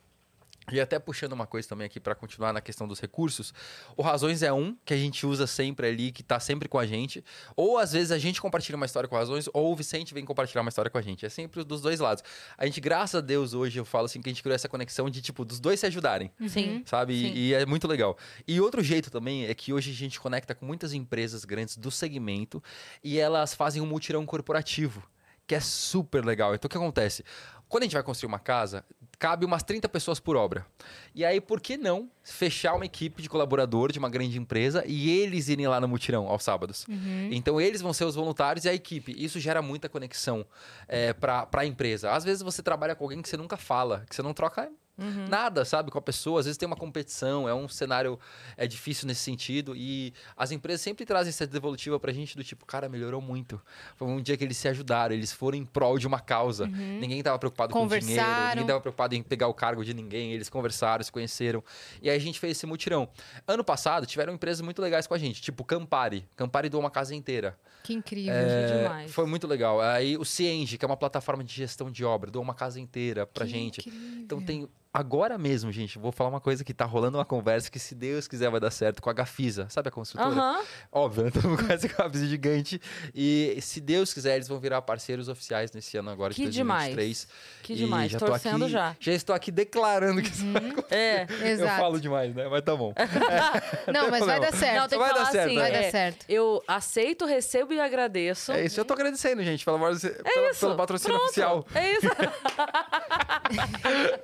E 0.72 0.82
até 0.82 0.98
puxando 0.98 1.34
uma 1.34 1.46
coisa 1.46 1.68
também 1.68 1.86
aqui 1.86 2.00
para 2.00 2.16
continuar 2.16 2.52
na 2.52 2.60
questão 2.60 2.88
dos 2.88 3.00
recursos, 3.00 3.54
o 3.96 4.02
Razões 4.02 4.42
é 4.42 4.52
um 4.52 4.76
que 4.84 4.94
a 4.94 4.98
gente 4.98 5.26
usa 5.26 5.46
sempre 5.46 5.88
ali, 5.88 6.12
que 6.12 6.24
tá 6.24 6.40
sempre 6.40 6.68
com 6.68 6.80
a 6.80 6.86
gente. 6.86 7.24
Ou 7.56 7.78
às 7.78 7.92
vezes 7.92 8.12
a 8.12 8.18
gente 8.18 8.42
compartilha 8.42 8.76
uma 8.76 8.86
história 8.86 9.08
com 9.08 9.16
o 9.16 9.20
Razões, 9.20 9.48
ou 9.54 9.72
o 9.72 9.76
Vicente 9.76 10.14
vem 10.14 10.26
compartilhar 10.26 10.62
uma 10.62 10.70
história 10.70 10.90
com 10.90 10.98
a 10.98 11.02
gente. 11.02 11.26
É 11.26 11.30
sempre 11.30 11.64
dos 11.64 11.82
dois 11.82 12.00
lados. 12.00 12.24
A 12.58 12.66
gente, 12.66 12.82
graças 12.82 13.16
a 13.16 13.22
Deus, 13.22 13.54
hoje 13.54 13.80
eu 13.80 13.86
falo 13.86 14.06
assim 14.06 14.22
que 14.22 14.30
a 14.30 14.32
gente 14.34 14.42
criou 14.42 14.56
essa 14.56 14.68
conexão 14.68 15.10
de 15.10 15.22
tipo 15.22 15.46
dos 15.46 15.60
dois 15.60 15.80
se 15.80 15.86
ajudarem 15.86 16.32
Sim. 16.48 16.82
sabe? 16.86 17.16
Sim. 17.16 17.34
E, 17.34 17.50
e 17.50 17.54
é 17.54 17.66
muito 17.66 17.88
legal. 17.88 18.18
E 18.48 18.60
outro 18.60 18.82
jeito 18.82 19.12
também 19.12 19.46
é 19.46 19.54
que 19.54 19.72
hoje 19.72 19.92
a 19.92 19.94
gente 19.94 20.20
conecta 20.20 20.56
com 20.56 20.66
muitas 20.66 20.94
empresas 20.94 21.46
grandes 21.46 21.78
do 21.78 21.92
segmento 21.92 22.62
e 23.04 23.20
elas 23.20 23.54
fazem 23.54 23.82
um 23.82 23.86
mutirão 23.86 24.26
corporativo, 24.26 25.04
que 25.46 25.54
é 25.54 25.60
super 25.60 26.26
legal. 26.26 26.56
Então 26.56 26.68
o 26.68 26.70
que 26.70 26.78
acontece? 26.78 27.24
Quando 27.68 27.84
a 27.84 27.86
gente 27.86 27.94
vai 27.94 28.04
construir 28.04 28.28
uma 28.28 28.40
casa, 28.40 28.86
cabe 29.18 29.46
umas 29.46 29.64
30 29.64 29.88
pessoas 29.90 30.20
por 30.20 30.36
obra. 30.36 30.66
E 31.14 31.24
aí, 31.24 31.40
por 31.42 31.62
que 31.62 31.78
não 31.78 32.10
fechar 32.24 32.74
uma 32.76 32.86
equipe 32.86 33.22
de 33.22 33.30
colaborador 33.30 33.92
de 33.92 34.00
uma 34.00 34.10
grande 34.10 34.38
empresa 34.38 34.84
e 34.86 35.10
eles 35.10 35.48
irem 35.48 35.68
lá 35.68 35.80
no 35.80 35.88
mutirão 35.88 36.28
aos 36.28 36.44
sábados? 36.44 36.86
Então, 37.34 37.60
eles 37.60 37.82
vão 37.82 37.94
ser 37.94 38.06
os 38.06 38.16
voluntários 38.16 38.66
e 38.66 38.70
a 38.70 38.74
equipe. 38.74 39.14
Isso 39.18 39.40
gera 39.40 39.62
muita 39.62 39.90
conexão 39.90 40.46
é, 40.88 41.14
para 41.14 41.48
a 41.54 41.66
empresa. 41.66 42.12
Às 42.12 42.24
vezes, 42.24 42.42
você 42.42 42.62
trabalha 42.62 42.96
com 42.96 43.04
alguém 43.04 43.22
que 43.22 43.30
você 43.30 43.38
nunca 43.38 43.58
fala, 43.58 44.06
que 44.10 44.16
você 44.16 44.22
não 44.22 44.34
troca 44.34 44.70
Uhum. 44.98 45.28
Nada, 45.28 45.66
sabe, 45.66 45.92
com 45.92 45.98
a 45.98 46.02
pessoa. 46.02 46.40
Às 46.40 46.46
vezes 46.46 46.58
tem 46.58 46.66
uma 46.68 46.76
competição, 46.76 47.48
é 47.50 47.54
um 47.54 47.68
cenário 47.68 48.20
é 48.56 48.66
difícil 48.66 49.08
nesse 49.08 49.22
sentido. 49.22 49.76
E 49.76 50.14
as 50.38 50.52
empresas 50.52 50.82
sempre 50.82 51.06
trazem 51.06 51.30
essa 51.30 51.46
devolutiva 51.46 52.00
pra 52.00 52.14
gente 52.14 52.36
do 52.38 52.44
tipo, 52.44 52.66
cara, 52.66 52.88
melhorou 52.88 53.22
muito. 53.22 53.62
Foi 53.96 54.08
um 54.08 54.22
dia 54.22 54.38
que 54.38 54.44
eles 54.44 54.58
se 54.58 54.68
ajudaram, 54.68 55.14
eles 55.14 55.32
foram 55.32 55.58
em 55.58 55.66
prol 55.66 55.98
de 55.98 56.08
uma 56.08 56.20
causa. 56.20 56.66
Ninguém 56.68 57.22
tava 57.22 57.38
preocupado 57.40 57.74
com 57.74 57.88
dinheiro, 57.88 58.22
Uhum. 58.26 58.50
Ninguém 58.50 58.66
tava 58.68 58.82
preocupado 58.82 59.16
em 59.16 59.22
pegar 59.24 59.48
o 59.48 59.54
cargo 59.54 59.84
de 59.84 59.94
ninguém. 59.94 60.32
Eles 60.34 60.50
conversaram, 60.50 61.04
se 61.04 61.12
conheceram. 61.12 61.64
E 62.02 62.10
aí 62.10 62.16
a 62.16 62.20
gente 62.20 62.40
fez 62.40 62.58
esse 62.58 62.66
mutirão. 62.66 63.10
Ano 63.48 63.64
passado, 63.64 64.06
tiveram 64.06 64.34
empresas 64.34 64.62
muito 64.62 64.82
legais 64.82 65.06
com 65.08 65.14
a 65.14 65.18
gente, 65.18 65.42
tipo 65.42 65.64
Campari. 65.64 66.26
Campari 66.36 66.70
doou 66.70 66.82
uma 66.84 66.92
casa 66.92 67.14
inteira. 67.14 67.58
Que 67.84 67.94
incrível. 67.94 68.34
Que 68.34 68.78
demais. 68.84 69.12
Foi 69.12 69.26
muito 69.28 69.46
legal. 69.46 69.80
Aí 69.82 70.18
o 70.18 70.26
Cienge, 70.26 70.78
que 70.78 70.84
é 70.84 70.88
uma 70.88 70.98
plataforma 70.98 71.44
de 71.44 71.54
gestão 71.54 71.92
de 71.92 72.04
obra, 72.04 72.32
doou 72.32 72.44
uma 72.44 72.56
casa 72.56 72.80
inteira 72.80 73.26
pra 73.28 73.46
Que 73.46 73.52
gente. 73.52 73.80
incrível. 73.82 74.20
Então 74.22 74.42
tem. 74.42 74.68
Agora 74.96 75.38
mesmo, 75.38 75.74
gente, 75.74 76.00
vou 76.00 76.10
falar 76.10 76.30
uma 76.30 76.40
coisa 76.40 76.64
que 76.64 76.74
tá 76.74 76.86
rolando 76.86 77.18
uma 77.18 77.26
conversa 77.26 77.70
que, 77.70 77.78
se 77.78 77.94
Deus 77.94 78.30
quiser, 78.30 78.50
vai 78.50 78.62
dar 78.62 78.72
certo 78.72 79.02
com 79.02 79.10
a 79.10 79.14
Gafisa. 79.14 79.68
Sabe 79.70 79.90
a 79.90 79.92
construtora? 79.92 80.30
Aham. 80.34 80.64
Óbvio, 80.90 81.24
né? 81.24 81.32
Estamos 81.36 81.62
com 81.62 81.74
essa 81.74 81.86
Gafisa 81.90 82.26
gigante. 82.26 82.82
E 83.14 83.58
se 83.62 83.82
Deus 83.82 84.14
quiser, 84.14 84.36
eles 84.36 84.48
vão 84.48 84.58
virar 84.58 84.82
parceiros 84.84 85.28
oficiais 85.28 85.70
nesse 85.74 85.98
ano 85.98 86.10
agora 86.12 86.34
Que 86.34 86.46
de 86.46 86.50
demais. 86.52 86.96
2023. 86.96 87.28
Que 87.62 87.74
E 87.74 87.76
demais. 87.76 88.10
já 88.10 88.20
tô 88.20 88.26
Torcendo 88.28 88.64
aqui, 88.64 88.72
já. 88.72 88.96
Já 88.98 89.12
estou 89.12 89.36
aqui 89.36 89.52
declarando 89.52 90.22
que 90.22 90.30
isso 90.30 90.46
vai 90.50 90.66
acontecer. 90.70 90.96
É. 90.96 91.28
Eu 91.42 91.48
Exato. 91.48 91.82
falo 91.82 92.00
demais, 92.00 92.34
né? 92.34 92.48
Mas 92.48 92.62
tá 92.62 92.74
bom. 92.74 92.94
Não, 93.94 94.10
mas 94.10 94.26
vai 94.26 94.40
dar 94.40 94.54
certo. 94.54 94.80
Não, 94.80 94.88
tem 94.88 94.98
Vai 94.98 95.10
que 95.10 95.14
dar 95.16 95.20
falar 95.26 95.32
certo, 95.34 95.46
assim. 95.48 95.56
Vai 95.60 95.72
é, 95.72 95.82
dar 95.84 95.92
certo. 95.92 96.26
Eu 96.30 96.64
aceito, 96.66 97.26
recebo 97.26 97.74
e 97.74 97.82
agradeço. 97.82 98.54
É 98.54 98.64
isso, 98.64 98.80
eu 98.80 98.86
tô 98.86 98.94
agradecendo, 98.94 99.44
gente, 99.44 99.66
pelo 99.66 99.76
amor 99.76 99.94
de 99.94 100.02
Deus, 100.02 100.16
pelo, 100.22 100.48
isso. 100.52 100.60
pelo 100.62 100.76
patrocínio 100.78 101.18
Pronto. 101.18 101.28
oficial. 101.30 101.66
É 101.76 101.92
isso. 101.92 102.08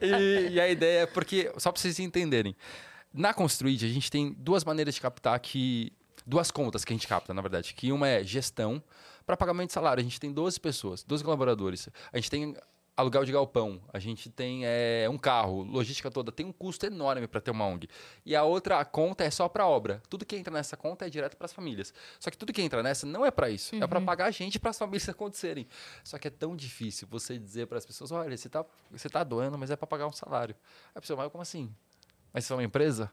E, 0.01 0.53
e 0.53 0.61
a 0.64 0.70
ideia 0.70 1.01
é 1.01 1.05
porque, 1.05 1.51
só 1.57 1.72
pra 1.72 1.82
vocês 1.82 1.99
entenderem, 1.99 2.55
na 3.14 3.34
Construid 3.34 3.86
a 3.86 3.89
gente 3.89 4.09
tem 4.09 4.34
duas 4.38 4.64
maneiras 4.64 4.95
de 4.95 5.01
captar 5.01 5.39
que. 5.39 5.91
Duas 6.24 6.51
contas 6.51 6.86
que 6.86 6.93
a 6.93 6.95
gente 6.95 7.07
capta, 7.07 7.34
na 7.34 7.41
verdade. 7.41 7.74
Que 7.74 7.91
uma 7.91 8.07
é 8.07 8.24
gestão 8.24 8.82
para 9.26 9.36
pagamento 9.36 9.68
de 9.70 9.74
salário. 9.74 9.99
A 9.99 10.03
gente 10.03 10.20
tem 10.20 10.32
12 10.32 10.59
pessoas, 10.59 11.03
12 11.03 11.24
colaboradores. 11.24 11.89
A 12.14 12.18
gente 12.18 12.30
tem 12.30 12.55
aluguel 12.96 13.26
de 13.26 13.32
galpão, 13.32 13.82
a 13.92 14.00
gente 14.00 14.30
tem 14.30 14.62
é, 14.66 15.08
um 15.10 15.18
carro, 15.18 15.64
logística 15.64 16.12
toda. 16.12 16.32
Tem 16.32 16.46
um 16.46 16.52
custo 16.52 16.86
enorme 16.86 17.28
para 17.28 17.42
ter 17.42 17.52
uma 17.52 17.66
ONG. 17.66 17.89
E 18.26 18.36
a 18.36 18.44
outra 18.44 18.84
conta 18.86 19.24
é 19.24 19.32
só 19.32 19.48
para 19.48 19.66
obra. 19.68 20.02
Tudo 20.10 20.26
que 20.26 20.36
entra 20.36 20.54
nessa 20.54 20.78
conta 20.78 21.06
é 21.06 21.10
direto 21.10 21.38
para 21.38 21.46
as 21.46 21.54
famílias. 21.54 21.94
Só 22.20 22.30
que 22.30 22.38
tudo 22.38 22.54
que 22.54 22.62
entra 22.62 22.84
nessa 22.84 23.06
não 23.06 23.26
é 23.26 23.32
para 23.32 23.50
isso. 23.50 23.76
É 23.76 23.88
para 23.88 24.02
pagar 24.02 24.26
a 24.26 24.32
gente 24.32 24.60
para 24.60 24.72
as 24.72 24.78
famílias 24.78 25.08
acontecerem. 25.10 25.68
Só 26.04 26.18
que 26.18 26.28
é 26.28 26.32
tão 26.32 26.56
difícil 26.56 27.08
você 27.10 27.38
dizer 27.38 27.68
para 27.68 27.78
as 27.78 27.86
pessoas: 27.86 28.12
olha, 28.12 28.36
você 28.38 28.50
tá, 28.50 28.66
você 28.92 29.10
tá 29.10 29.24
doando, 29.24 29.58
mas 29.58 29.72
é 29.72 29.76
para 29.76 29.88
pagar 29.88 30.08
um 30.08 30.14
salário. 30.14 30.56
Aí 30.88 30.92
a 30.96 31.02
pessoa 31.02 31.18
vai, 31.18 31.30
como 31.30 31.42
assim? 31.42 31.74
Mas 32.34 32.46
você 32.46 32.54
é 32.54 32.56
uma 32.56 32.64
empresa? 32.64 33.12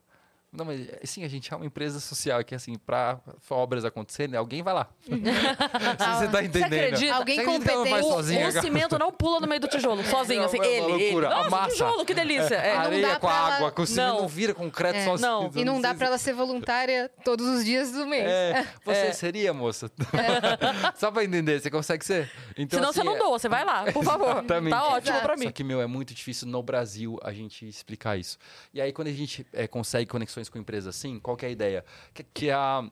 Não, 0.51 0.65
mas 0.65 0.89
é, 0.89 1.01
sim, 1.05 1.25
a 1.25 1.29
gente 1.29 1.53
é 1.53 1.57
uma 1.57 1.67
empresa 1.67 2.01
social 2.01 2.43
que, 2.43 2.55
assim, 2.55 2.77
para 2.79 3.21
obras 3.51 3.85
acontecerem, 3.85 4.35
alguém 4.35 4.63
vai 4.63 4.73
lá. 4.73 4.89
Se 5.05 5.11
você 5.11 6.29
tá 6.29 6.43
entendendo. 6.43 7.13
Alguém 7.13 7.37
Você 7.37 7.43
acredita 7.43 7.65
que 7.65 7.71
ela 7.71 7.79
não 7.79 7.85
competente. 7.85 8.09
sozinha, 8.09 8.49
o 8.49 8.53
cara? 8.53 8.63
cimento 8.63 8.99
não 8.99 9.13
pula 9.13 9.41
no 9.41 9.47
meio 9.47 9.61
do 9.61 9.69
tijolo, 9.69 10.03
sozinho, 10.05 10.41
Não, 10.41 10.47
assim. 10.47 10.59
é 10.61 10.67
ele, 10.67 10.93
ele. 10.93 11.03
loucura. 11.05 11.27
A 11.29 11.31
Nossa, 11.37 11.51
massa. 11.51 11.71
tijolo, 11.73 12.05
que 12.05 12.15
delícia. 12.15 12.55
É. 12.55 12.75
não 12.75 12.81
Areia 12.81 13.15
com 13.19 13.27
pra 13.27 13.37
ela- 13.37 13.57
água, 13.57 13.71
com 13.73 13.83
o 13.83 13.87
cimento 13.87 14.07
Não. 14.09 14.21
não 14.23 14.29
vira 14.29 14.55
concreto 14.55 14.99
É. 14.99 15.05
sozinho. 15.05 15.29
Não. 15.31 15.51
E 15.55 15.65
não 15.65 15.75
sei 15.75 15.83
dá 15.83 15.95
pra 15.95 16.07
ela 16.07 16.19
ser 16.19 16.33
voluntária 16.33 17.11
todos 17.25 17.47
os 17.47 17.65
dias 17.65 17.93
do 17.93 18.07
mês. 18.07 18.25
É, 18.27 18.67
você 18.85 18.99
É. 18.99 19.13
seria, 19.13 19.53
moça? 19.53 19.91
Só 20.97 21.11
pra 21.11 21.25
entender, 21.25 21.61
você 21.61 21.71
consegue 21.71 22.05
ser? 22.05 22.31
Então, 22.57 22.79
Senão 22.79 22.91
assim, 22.91 23.01
você 23.01 23.05
não 23.05 23.17
é- 23.17 23.19
doa, 23.19 23.39
você 23.39 23.49
vai 23.49 23.65
lá, 23.65 23.85
por 23.93 24.03
favor. 24.05 24.31
Exatamente. 24.39 24.71
Tá 24.73 24.85
ótimo 24.89 25.21
pra 25.21 25.37
mim. 25.37 25.45
Só 25.47 25.53
que, 25.53 25.63
meu, 25.65 25.81
é 25.81 25.87
muito 25.87 26.15
difícil 26.15 26.49
no 26.49 26.63
Brasil 26.63 27.19
a 27.23 27.33
gente 27.33 27.69
explicar 27.69 28.17
isso. 28.19 28.39
E 28.73 28.81
aí, 28.81 28.93
quando 28.93 29.09
a 29.09 29.13
gente 29.13 29.47
é, 29.53 29.67
consegue 29.67 30.07
conexões 30.07 30.38
com 30.47 30.59
empresas 30.59 30.95
assim, 30.95 31.19
qual 31.19 31.39
é 31.41 31.47
a 31.47 31.51
ideia? 31.51 31.85
Que, 32.13 32.23
que 32.23 32.51
a 32.51 32.87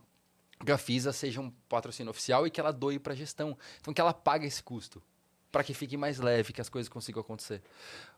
Gafisa 0.64 1.12
seja 1.12 1.38
um 1.40 1.50
patrocínio 1.68 2.10
oficial 2.10 2.46
e 2.46 2.50
que 2.50 2.58
ela 2.58 2.72
doe 2.72 2.98
para 2.98 3.14
gestão. 3.14 3.56
Então, 3.80 3.92
que 3.92 4.00
ela 4.00 4.14
pague 4.14 4.46
esse 4.46 4.62
custo. 4.62 5.02
Para 5.52 5.62
que 5.62 5.74
fique 5.74 5.96
mais 5.96 6.18
leve, 6.18 6.52
que 6.52 6.60
as 6.60 6.68
coisas 6.68 6.88
consigam 6.88 7.20
acontecer. 7.20 7.62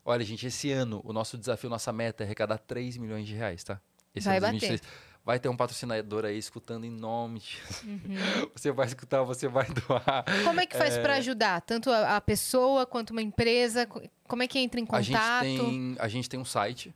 Olha, 0.05 0.25
gente, 0.25 0.47
esse 0.47 0.71
ano, 0.71 1.01
o 1.05 1.13
nosso 1.13 1.37
desafio, 1.37 1.69
nossa 1.69 1.93
meta 1.93 2.23
é 2.23 2.27
arrecadar 2.27 2.59
3 2.59 2.97
milhões 2.97 3.27
de 3.27 3.35
reais, 3.35 3.63
tá? 3.65 3.81
Esse 4.15 4.27
Vai 4.29 4.39
ano 4.39 4.47
de 4.47 4.53
bater. 4.55 4.69
2023. 4.69 5.09
Vai 5.25 5.39
ter 5.39 5.49
um 5.51 5.57
patrocinador 5.57 6.25
aí 6.25 6.39
escutando 6.39 6.85
em 6.85 6.91
nome. 6.91 7.41
de. 7.41 7.59
Uhum. 7.85 8.49
Você 8.57 8.73
vai 8.73 8.87
escutar, 8.87 9.23
você 9.25 9.47
vai 9.47 9.67
doar. 9.67 10.25
Como 10.45 10.59
é 10.59 10.65
que 10.65 10.75
faz 10.77 10.97
pra 10.97 11.17
ajudar? 11.17 11.61
Tanto 11.61 11.91
a, 11.91 12.17
a 12.17 12.21
pessoa 12.21 12.87
quanto 12.87 13.11
uma 13.11 13.21
empresa? 13.21 13.85
Co- 13.87 14.01
Como 14.27 14.43
é 14.43 14.49
que 14.49 14.59
entra 14.59 14.81
em 14.81 14.87
A 14.91 15.03
gente, 15.03 15.15
contato? 15.17 15.43
tem, 15.43 15.97
a 15.99 16.09
gente 16.09 16.29
tem 16.31 16.41
um 16.41 16.45
site 16.47 16.95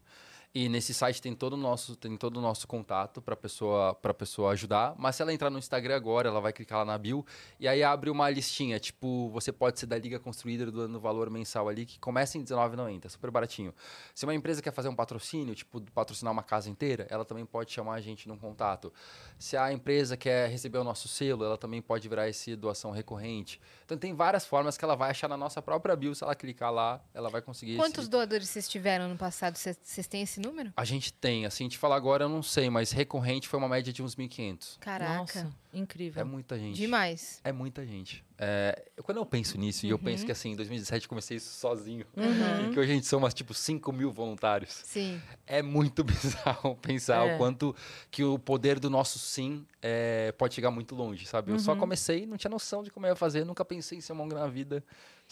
e 0.55 0.68
nesse 0.68 0.92
site 0.92 1.22
tem 1.22 1.34
todo 1.34 1.55
o 1.55 1.57
nosso, 1.57 1.96
tem 1.96 2.14
todo 2.16 2.36
o 2.36 2.40
nosso 2.40 2.68
contato 2.68 3.22
para 3.22 3.34
pessoa 3.34 3.94
para 3.94 4.12
pessoa 4.12 4.53
ajudar. 4.53 4.94
Mas 4.98 5.16
se 5.16 5.22
ela 5.22 5.32
entrar 5.32 5.48
no 5.48 5.59
Instagram 5.59 5.96
agora, 5.96 6.28
ela 6.28 6.40
vai 6.40 6.53
clicar 6.53 6.80
lá 6.80 6.84
na 6.84 6.98
bio 6.98 7.24
e 7.59 7.66
aí 7.66 7.82
abre 7.82 8.11
uma 8.11 8.28
listinha, 8.28 8.78
tipo, 8.78 9.30
você 9.30 9.50
pode 9.50 9.78
ser 9.80 9.86
da 9.86 9.96
Liga 9.98 10.18
Construída 10.20 10.70
doando 10.70 11.00
valor 11.00 11.30
mensal 11.30 11.68
ali 11.68 11.86
que 11.86 11.98
começa 11.98 12.36
em 12.36 12.42
R$19,90, 12.42 13.09
super 13.09 13.30
baratinho. 13.30 13.72
Se 14.14 14.26
uma 14.26 14.34
empresa 14.34 14.61
quer 14.61 14.72
fazer 14.72 14.88
um 14.90 14.94
patrocínio, 14.94 15.55
tipo, 15.55 15.80
patrocinar 15.92 16.30
uma 16.32 16.42
casa 16.42 16.68
inteira, 16.68 17.07
ela 17.09 17.24
também 17.24 17.46
pode 17.46 17.72
chamar 17.72 17.94
a 17.94 18.00
gente 18.03 18.28
num 18.28 18.36
contato. 18.36 18.92
Se 19.38 19.57
a 19.57 19.72
empresa 19.72 20.16
quer 20.18 20.50
receber 20.50 20.76
o 20.78 20.84
nosso 20.84 21.09
selo, 21.09 21.44
ela 21.44 21.57
também 21.57 21.80
pode 21.80 22.07
virar 22.09 22.28
esse 22.28 22.55
doação 22.57 22.90
recorrente. 22.90 23.59
Então 23.86 23.96
tem 23.96 24.12
várias 24.14 24.44
formas 24.44 24.76
que 24.76 24.84
ela 24.84 24.96
vai 24.96 25.11
achar 25.11 25.28
na 25.28 25.36
nossa 25.36 25.62
própria 25.62 25.96
bio, 25.96 26.14
se 26.14 26.22
ela 26.22 26.34
clicar 26.34 26.70
lá, 26.70 27.00
ela 27.14 27.30
vai 27.30 27.40
conseguir 27.40 27.76
Quantos 27.76 28.00
esse- 28.03 28.11
doadores 28.11 28.50
vocês 28.50 28.68
tiveram 28.68 29.09
no 29.09 29.16
passado? 29.16 29.57
Vocês 29.57 30.07
têm 30.07 30.20
esse 30.22 30.41
número? 30.43 30.72
A 30.76 30.84
gente 30.84 31.12
tem, 31.12 31.47
assim, 31.47 31.68
te 31.68 31.78
falar 31.78 31.97
agora 31.97 32.24
eu 32.24 32.28
não 32.28 32.43
sei, 32.43 32.68
mas 32.68 32.90
recorrente 32.93 33.49
foi 33.49 33.59
uma 33.59 33.68
média 33.68 33.93
de 33.93 34.03
uns 34.03 34.14
1.500. 34.16 34.78
Caraca, 34.80 35.14
Nossa, 35.16 35.51
incrível. 35.72 36.20
É 36.20 36.24
muita 36.24 36.59
gente. 36.59 36.76
demais. 36.76 37.40
É 37.45 37.53
muita 37.53 37.86
gente. 37.86 38.24
É, 38.38 38.90
quando 39.05 39.18
eu 39.18 39.24
penso 39.26 39.57
nisso, 39.57 39.86
e 39.86 39.90
eu 39.90 39.99
penso 39.99 40.26
que 40.26 40.32
assim, 40.32 40.51
em 40.51 40.57
2017 40.57 41.05
eu 41.05 41.09
comecei 41.09 41.36
isso 41.36 41.53
sozinho, 41.59 42.05
Uhum. 42.16 42.22
e 42.68 42.72
que 42.72 42.80
hoje 42.80 42.90
a 42.90 42.95
gente 42.95 43.07
somos 43.07 43.32
tipo 43.32 43.55
5 43.55 43.93
mil 43.93 44.11
voluntários. 44.11 44.70
Sim. 44.84 45.20
É 45.47 45.62
muito 45.62 46.03
bizarro 46.05 46.74
pensar 46.76 47.26
É. 47.26 47.34
o 47.34 47.38
quanto 47.38 47.74
que 48.11 48.24
o 48.24 48.38
poder 48.38 48.80
do 48.80 48.90
nosso 48.90 49.18
sim 49.18 49.64
é, 49.80 50.32
pode 50.32 50.55
chegar 50.55 50.70
muito 50.72 50.95
longe, 50.95 51.24
sabe? 51.26 51.51
Eu 51.51 51.55
Uhum. 51.55 51.61
só 51.61 51.76
comecei, 51.76 52.26
não 52.26 52.36
tinha 52.36 52.51
noção 52.51 52.82
de 52.82 52.90
como 52.90 53.07
eu 53.07 53.11
ia 53.11 53.16
fazer, 53.16 53.45
nunca 53.45 53.64
pensei 53.64 53.99
em 53.99 54.01
ser 54.01 54.12
uma 54.12 54.26
na 54.26 54.47
vida, 54.49 54.82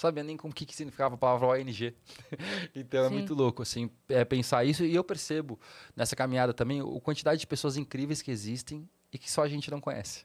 sabia 0.00 0.22
nem 0.22 0.36
como 0.36 0.52
que, 0.52 0.64
que 0.64 0.74
significava 0.74 1.14
a 1.14 1.18
palavra 1.18 1.48
ONG. 1.48 1.94
então 2.74 3.04
é 3.04 3.08
Sim. 3.08 3.14
muito 3.14 3.34
louco, 3.34 3.62
assim, 3.62 3.90
é, 4.08 4.24
pensar 4.24 4.64
isso. 4.64 4.84
E 4.84 4.94
eu 4.94 5.04
percebo 5.04 5.58
nessa 5.94 6.16
caminhada 6.16 6.52
também 6.52 6.80
a 6.80 7.00
quantidade 7.00 7.40
de 7.40 7.46
pessoas 7.46 7.76
incríveis 7.76 8.22
que 8.22 8.30
existem 8.30 8.88
e 9.12 9.18
que 9.18 9.30
só 9.30 9.42
a 9.42 9.48
gente 9.48 9.70
não 9.70 9.80
conhece. 9.80 10.24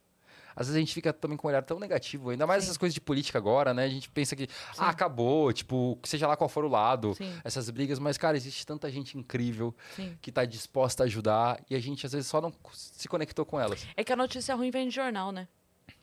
Às 0.56 0.68
vezes 0.68 0.78
a 0.78 0.80
gente 0.80 0.94
fica 0.94 1.12
também 1.12 1.38
com 1.38 1.48
um 1.48 1.50
olhar 1.50 1.62
tão 1.62 1.78
negativo, 1.78 2.30
ainda 2.30 2.48
mais 2.48 2.64
Sim. 2.64 2.70
essas 2.70 2.78
coisas 2.78 2.94
de 2.94 3.02
política 3.02 3.38
agora, 3.38 3.74
né? 3.74 3.84
A 3.84 3.90
gente 3.90 4.10
pensa 4.10 4.38
que 4.38 4.48
ah, 4.78 4.90
acabou, 4.90 5.52
tipo, 5.52 6.00
seja 6.04 6.28
lá 6.28 6.38
qual 6.38 6.48
for 6.48 6.64
o 6.64 6.70
lado, 6.70 7.14
Sim. 7.16 7.34
essas 7.44 7.70
brigas, 7.70 8.00
mas, 8.00 8.18
cara, 8.18 8.38
existe 8.38 8.66
tanta 8.66 8.90
gente 8.90 9.18
incrível 9.18 9.76
que 10.22 10.32
tá 10.32 10.46
disposta 10.46 11.04
a 11.04 11.06
ajudar 11.06 11.62
e 11.70 11.76
a 11.76 11.80
gente 11.80 12.06
às 12.06 12.14
vezes 12.14 12.28
só 12.28 12.40
não 12.40 12.54
se 12.72 13.08
conectou 13.10 13.46
com 13.46 13.60
elas. 13.60 13.86
É 13.98 14.04
que 14.04 14.14
a 14.14 14.16
notícia 14.16 14.56
ruim 14.56 14.72
vem 14.72 14.88
de 14.88 14.96
jornal, 14.96 15.34
né? 15.34 15.50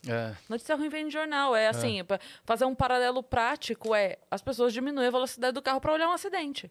É. 0.09 0.35
Notícia 0.49 0.75
ruim 0.75 0.89
vem 0.89 1.07
de 1.07 1.13
jornal. 1.13 1.55
É 1.55 1.69
assim, 1.69 2.03
pra 2.05 2.19
fazer 2.45 2.65
um 2.65 2.75
paralelo 2.75 3.23
prático 3.23 3.95
é 3.95 4.19
as 4.31 4.43
pessoas 4.43 4.73
diminuem 4.73 5.07
a 5.07 5.11
velocidade 5.11 5.55
do 5.55 5.63
carro 5.63 5.81
pra 5.81 5.93
olhar 5.93 6.09
um 6.09 6.13
acidente. 6.13 6.71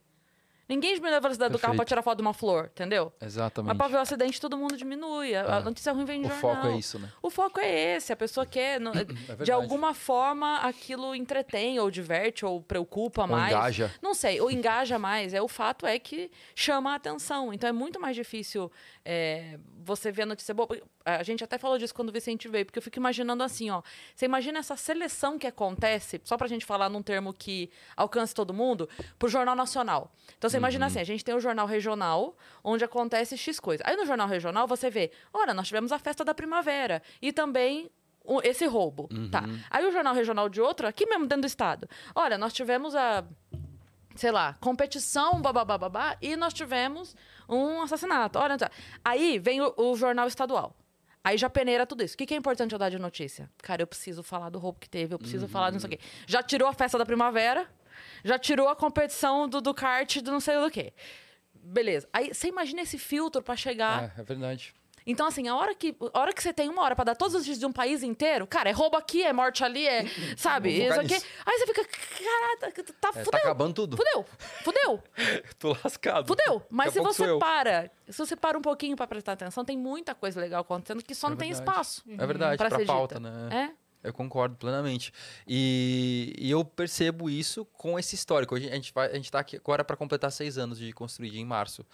Ninguém 0.71 0.93
diminui 0.95 1.17
a 1.17 1.19
velocidade 1.19 1.51
do 1.51 1.59
carro 1.59 1.73
pra 1.73 1.79
Perfeito. 1.83 1.87
tirar 1.89 2.01
foto 2.01 2.17
de 2.19 2.21
uma 2.21 2.33
flor, 2.33 2.69
entendeu? 2.71 3.11
Exatamente. 3.21 3.67
Mas 3.67 3.77
pra 3.77 3.87
ver 3.89 3.97
o 3.97 3.99
acidente, 3.99 4.39
todo 4.39 4.57
mundo 4.57 4.77
diminui. 4.77 5.35
A, 5.35 5.57
a 5.57 5.59
É. 5.59 5.63
notícia 5.63 5.91
ruim 5.91 6.05
vem 6.05 6.21
de 6.21 6.27
o 6.27 6.29
jornal. 6.29 6.55
foco 6.55 6.67
é 6.67 6.77
isso, 6.77 6.97
né? 6.97 7.11
O 7.21 7.29
foco 7.29 7.59
é 7.59 7.95
esse. 7.97 8.13
A 8.13 8.15
pessoa 8.15 8.45
quer. 8.45 8.79
no- 8.79 8.91
de 9.05 9.13
verdade. 9.13 9.51
alguma 9.51 9.93
forma, 9.93 10.59
aquilo 10.59 11.13
entretém, 11.13 11.77
ou 11.77 11.91
diverte, 11.91 12.45
ou 12.45 12.61
preocupa 12.61 13.23
Ou 13.23 13.27
mais. 13.27 13.51
engaja. 13.53 13.91
Não 14.01 14.13
sei, 14.13 14.39
ou 14.39 14.49
engaja 14.49 14.97
mais. 14.97 15.33
É, 15.33 15.41
o 15.41 15.47
fato 15.49 15.85
é 15.85 15.99
que 15.99 16.31
chama 16.55 16.93
a 16.93 16.95
atenção. 16.95 17.51
Então 17.53 17.67
é 17.69 17.73
muito 17.73 17.99
mais 17.99 18.15
difícil 18.15 18.71
é, 19.03 19.59
você 19.83 20.09
ver 20.09 20.21
a 20.21 20.25
notícia 20.27 20.53
boa. 20.53 20.69
A 21.03 21.23
gente 21.23 21.43
até 21.43 21.57
falou 21.57 21.77
disso 21.77 21.93
quando 21.93 22.09
o 22.09 22.11
Vicente 22.13 22.47
veio, 22.47 22.63
porque 22.65 22.77
eu 22.79 22.83
fico 22.83 22.97
imaginando 22.97 23.43
assim, 23.43 23.69
ó. 23.71 23.81
Você 24.15 24.23
imagina 24.25 24.59
essa 24.59 24.77
seleção 24.77 25.37
que 25.37 25.47
acontece, 25.47 26.21
só 26.23 26.37
pra 26.37 26.47
gente 26.47 26.63
falar 26.65 26.87
num 26.89 27.01
termo 27.01 27.33
que 27.33 27.69
alcance 27.97 28.33
todo 28.35 28.53
mundo, 28.53 28.87
pro 29.17 29.27
Jornal 29.27 29.55
Nacional. 29.55 30.11
Então 30.37 30.47
você 30.49 30.57
imagina 30.61 30.85
assim, 30.85 30.99
a 30.99 31.03
gente 31.03 31.23
tem 31.23 31.35
o 31.35 31.39
Jornal 31.39 31.67
Regional, 31.67 32.35
onde 32.63 32.83
acontece 32.83 33.37
X 33.37 33.59
coisa. 33.59 33.83
Aí 33.85 33.95
no 33.95 34.05
Jornal 34.05 34.27
Regional 34.27 34.67
você 34.67 34.89
vê, 34.89 35.11
olha, 35.33 35.53
nós 35.53 35.67
tivemos 35.67 35.91
a 35.91 35.99
festa 35.99 36.23
da 36.23 36.33
primavera. 36.33 37.01
E 37.21 37.33
também 37.33 37.89
esse 38.43 38.65
roubo, 38.65 39.09
tá? 39.31 39.43
Aí 39.69 39.85
o 39.85 39.91
jornal 39.91 40.13
regional 40.13 40.47
de 40.47 40.61
outro, 40.61 40.87
aqui 40.87 41.07
mesmo 41.07 41.25
dentro 41.25 41.41
do 41.41 41.47
estado. 41.47 41.89
Olha, 42.13 42.37
nós 42.37 42.53
tivemos 42.53 42.95
a 42.95 43.25
sei 44.15 44.29
lá, 44.29 44.53
competição, 44.59 45.41
babá, 45.41 45.65
babá, 45.65 46.17
e 46.21 46.35
nós 46.35 46.53
tivemos 46.53 47.15
um 47.47 47.81
assassinato. 47.81 48.37
Olha, 48.37 48.57
tá. 48.57 48.69
aí 49.03 49.39
vem 49.39 49.61
o, 49.61 49.73
o 49.77 49.95
jornal 49.95 50.27
estadual. 50.27 50.75
Aí 51.23 51.37
já 51.37 51.49
peneira 51.49 51.85
tudo 51.85 52.03
isso. 52.03 52.15
O 52.15 52.17
que, 52.17 52.25
que 52.25 52.33
é 52.33 52.37
importante 52.37 52.73
eu 52.73 52.79
dar 52.79 52.89
de 52.89 52.97
notícia? 52.97 53.49
Cara, 53.61 53.81
eu 53.81 53.87
preciso 53.87 54.23
falar 54.23 54.49
do 54.49 54.59
roubo 54.59 54.79
que 54.79 54.89
teve, 54.89 55.13
eu 55.13 55.19
preciso 55.19 55.47
falar 55.47 55.69
disso 55.71 55.85
aqui. 55.85 55.99
Já 56.25 56.41
tirou 56.41 56.67
a 56.67 56.73
festa 56.73 56.97
da 56.97 57.05
primavera, 57.05 57.67
Já 58.23 58.37
tirou 58.39 58.67
a 58.69 58.75
competição 58.75 59.47
do, 59.47 59.61
do 59.61 59.73
kart 59.73 60.17
do 60.21 60.31
não 60.31 60.39
sei 60.39 60.59
do 60.59 60.69
que. 60.69 60.93
Beleza. 61.53 62.07
Aí 62.11 62.33
você 62.33 62.47
imagina 62.47 62.81
esse 62.81 62.97
filtro 62.97 63.41
pra 63.41 63.55
chegar. 63.55 64.11
É, 64.17 64.21
é 64.21 64.23
verdade. 64.23 64.73
Então, 65.03 65.25
assim, 65.25 65.47
a 65.47 65.55
hora 65.55 65.73
que, 65.73 65.95
a 66.13 66.19
hora 66.19 66.31
que 66.31 66.43
você 66.43 66.53
tem 66.53 66.69
uma 66.69 66.83
hora 66.83 66.95
pra 66.95 67.03
dar 67.03 67.15
todos 67.15 67.33
os 67.33 67.43
dias 67.43 67.57
de 67.57 67.65
um 67.65 67.71
país 67.73 68.03
inteiro, 68.03 68.45
cara, 68.45 68.69
é 68.69 68.71
roubo 68.71 68.95
aqui, 68.95 69.23
é 69.23 69.33
morte 69.33 69.63
ali, 69.63 69.87
é. 69.87 70.05
Sabe? 70.37 70.69
Isso 70.85 70.99
aqui. 70.99 71.15
Aí 71.15 71.57
você 71.57 71.65
fica, 71.65 71.83
caralho, 71.85 72.59
tá, 72.99 73.09
É, 73.09 73.11
fudeu. 73.23 73.31
tá 73.31 73.37
acabando 73.39 73.73
tudo. 73.73 73.97
Fudeu, 73.97 74.25
fudeu, 74.63 75.03
Tô 75.57 75.75
lascado. 75.83 76.27
fudeu. 76.27 76.61
Mas 76.69 76.93
Daqui 76.93 76.99
se 77.11 77.15
você 77.15 77.37
para, 77.39 77.89
se 78.07 78.17
você 78.19 78.35
para 78.35 78.55
um 78.55 78.61
pouquinho 78.61 78.95
pra 78.95 79.07
prestar 79.07 79.31
atenção, 79.31 79.65
tem 79.65 79.75
muita 79.75 80.13
coisa 80.13 80.39
legal 80.39 80.61
acontecendo 80.61 81.03
que 81.03 81.15
só 81.15 81.27
É 81.27 81.29
não 81.31 81.37
tem 81.37 81.49
verdade. 81.51 81.69
espaço. 81.71 82.03
É 82.07 82.25
verdade, 82.27 82.57
pra 82.57 82.69
pra, 82.69 82.85
pauta, 82.85 83.15
dita. 83.15 83.27
né? 83.31 83.49
É? 83.71 83.80
Eu 84.03 84.11
concordo 84.13 84.55
plenamente. 84.55 85.13
E, 85.47 86.33
e 86.39 86.49
eu 86.49 86.65
percebo 86.65 87.29
isso 87.29 87.65
com 87.73 87.99
esse 87.99 88.15
histórico. 88.15 88.55
Hoje 88.55 88.67
a 88.69 88.73
gente, 88.75 88.91
vai, 88.93 89.11
a 89.11 89.15
gente 89.15 89.31
tá 89.31 89.39
aqui 89.39 89.57
agora 89.57 89.83
para 89.83 89.95
completar 89.95 90.31
seis 90.31 90.57
anos 90.57 90.79
de 90.79 90.91
construir 90.91 91.37
em 91.37 91.45
março. 91.45 91.85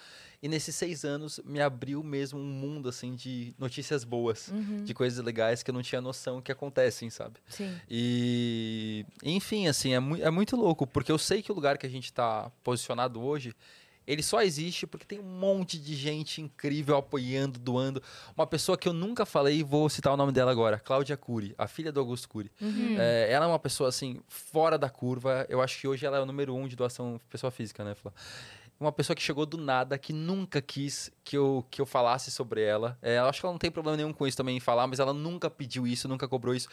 E 0.41 0.47
nesses 0.47 0.75
seis 0.75 1.03
anos 1.03 1.39
me 1.43 1.59
abriu 1.59 2.01
mesmo 2.03 2.39
um 2.39 2.43
mundo 2.45 2.87
assim 2.89 3.15
de 3.15 3.53
notícias 3.57 4.03
boas, 4.03 4.47
Uhum. 4.49 4.83
de 4.83 4.93
coisas 4.93 5.23
legais 5.25 5.63
que 5.63 5.69
eu 5.71 5.73
não 5.73 5.81
tinha 5.81 5.99
noção 5.99 6.41
que 6.41 6.51
acontecem, 6.51 7.09
sabe? 7.09 7.39
Sim. 7.49 7.75
E, 7.89 9.05
enfim, 9.23 9.67
assim, 9.67 9.93
é, 9.93 9.99
mui- 9.99 10.21
é 10.21 10.29
muito 10.29 10.55
louco, 10.55 10.85
porque 10.87 11.11
eu 11.11 11.17
sei 11.17 11.41
que 11.41 11.51
o 11.51 11.55
lugar 11.55 11.77
que 11.77 11.85
a 11.85 11.89
gente 11.89 12.05
está 12.05 12.51
posicionado 12.63 13.21
hoje, 13.21 13.53
ele 14.07 14.23
só 14.23 14.41
existe 14.41 14.87
porque 14.87 15.05
tem 15.05 15.19
um 15.19 15.23
monte 15.23 15.77
de 15.77 15.93
gente 15.95 16.41
incrível 16.41 16.95
apoiando, 16.95 17.59
doando. 17.59 18.01
Uma 18.35 18.47
pessoa 18.47 18.77
que 18.77 18.87
eu 18.87 18.93
nunca 18.93 19.25
falei, 19.25 19.63
vou 19.63 19.89
citar 19.89 20.13
o 20.13 20.17
nome 20.17 20.31
dela 20.31 20.49
agora, 20.49 20.79
Cláudia 20.79 21.17
Cury, 21.17 21.53
a 21.57 21.67
filha 21.67 21.91
do 21.91 21.99
Augusto 21.99 22.29
Cury. 22.29 22.49
Uhum. 22.61 22.95
É, 22.97 23.31
ela 23.31 23.45
é 23.45 23.47
uma 23.47 23.59
pessoa, 23.59 23.89
assim, 23.89 24.21
fora 24.27 24.77
da 24.77 24.89
curva. 24.89 25.45
Eu 25.49 25.61
acho 25.61 25.79
que 25.79 25.87
hoje 25.87 26.05
ela 26.05 26.17
é 26.17 26.21
o 26.21 26.25
número 26.25 26.55
um 26.55 26.67
de 26.67 26.75
doação 26.75 27.19
pessoa 27.29 27.51
física, 27.51 27.83
né, 27.83 27.93
Flá? 27.93 28.13
Uma 28.79 28.91
pessoa 28.91 29.15
que 29.15 29.21
chegou 29.21 29.45
do 29.45 29.57
nada, 29.57 29.97
que 29.97 30.13
nunca 30.13 30.61
quis 30.61 31.11
que 31.23 31.35
eu, 31.35 31.65
que 31.69 31.81
eu 31.81 31.85
falasse 31.85 32.31
sobre 32.31 32.61
ela. 32.61 32.97
É, 33.01 33.17
eu 33.17 33.25
acho 33.25 33.41
que 33.41 33.45
ela 33.45 33.51
não 33.53 33.59
tem 33.59 33.69
problema 33.69 33.97
nenhum 33.97 34.13
com 34.13 34.25
isso 34.25 34.37
também 34.37 34.55
em 34.55 34.59
falar, 34.59 34.87
mas 34.87 34.99
ela 34.99 35.13
nunca 35.13 35.49
pediu 35.49 35.85
isso, 35.85 36.07
nunca 36.07 36.27
cobrou 36.27 36.55
isso. 36.55 36.69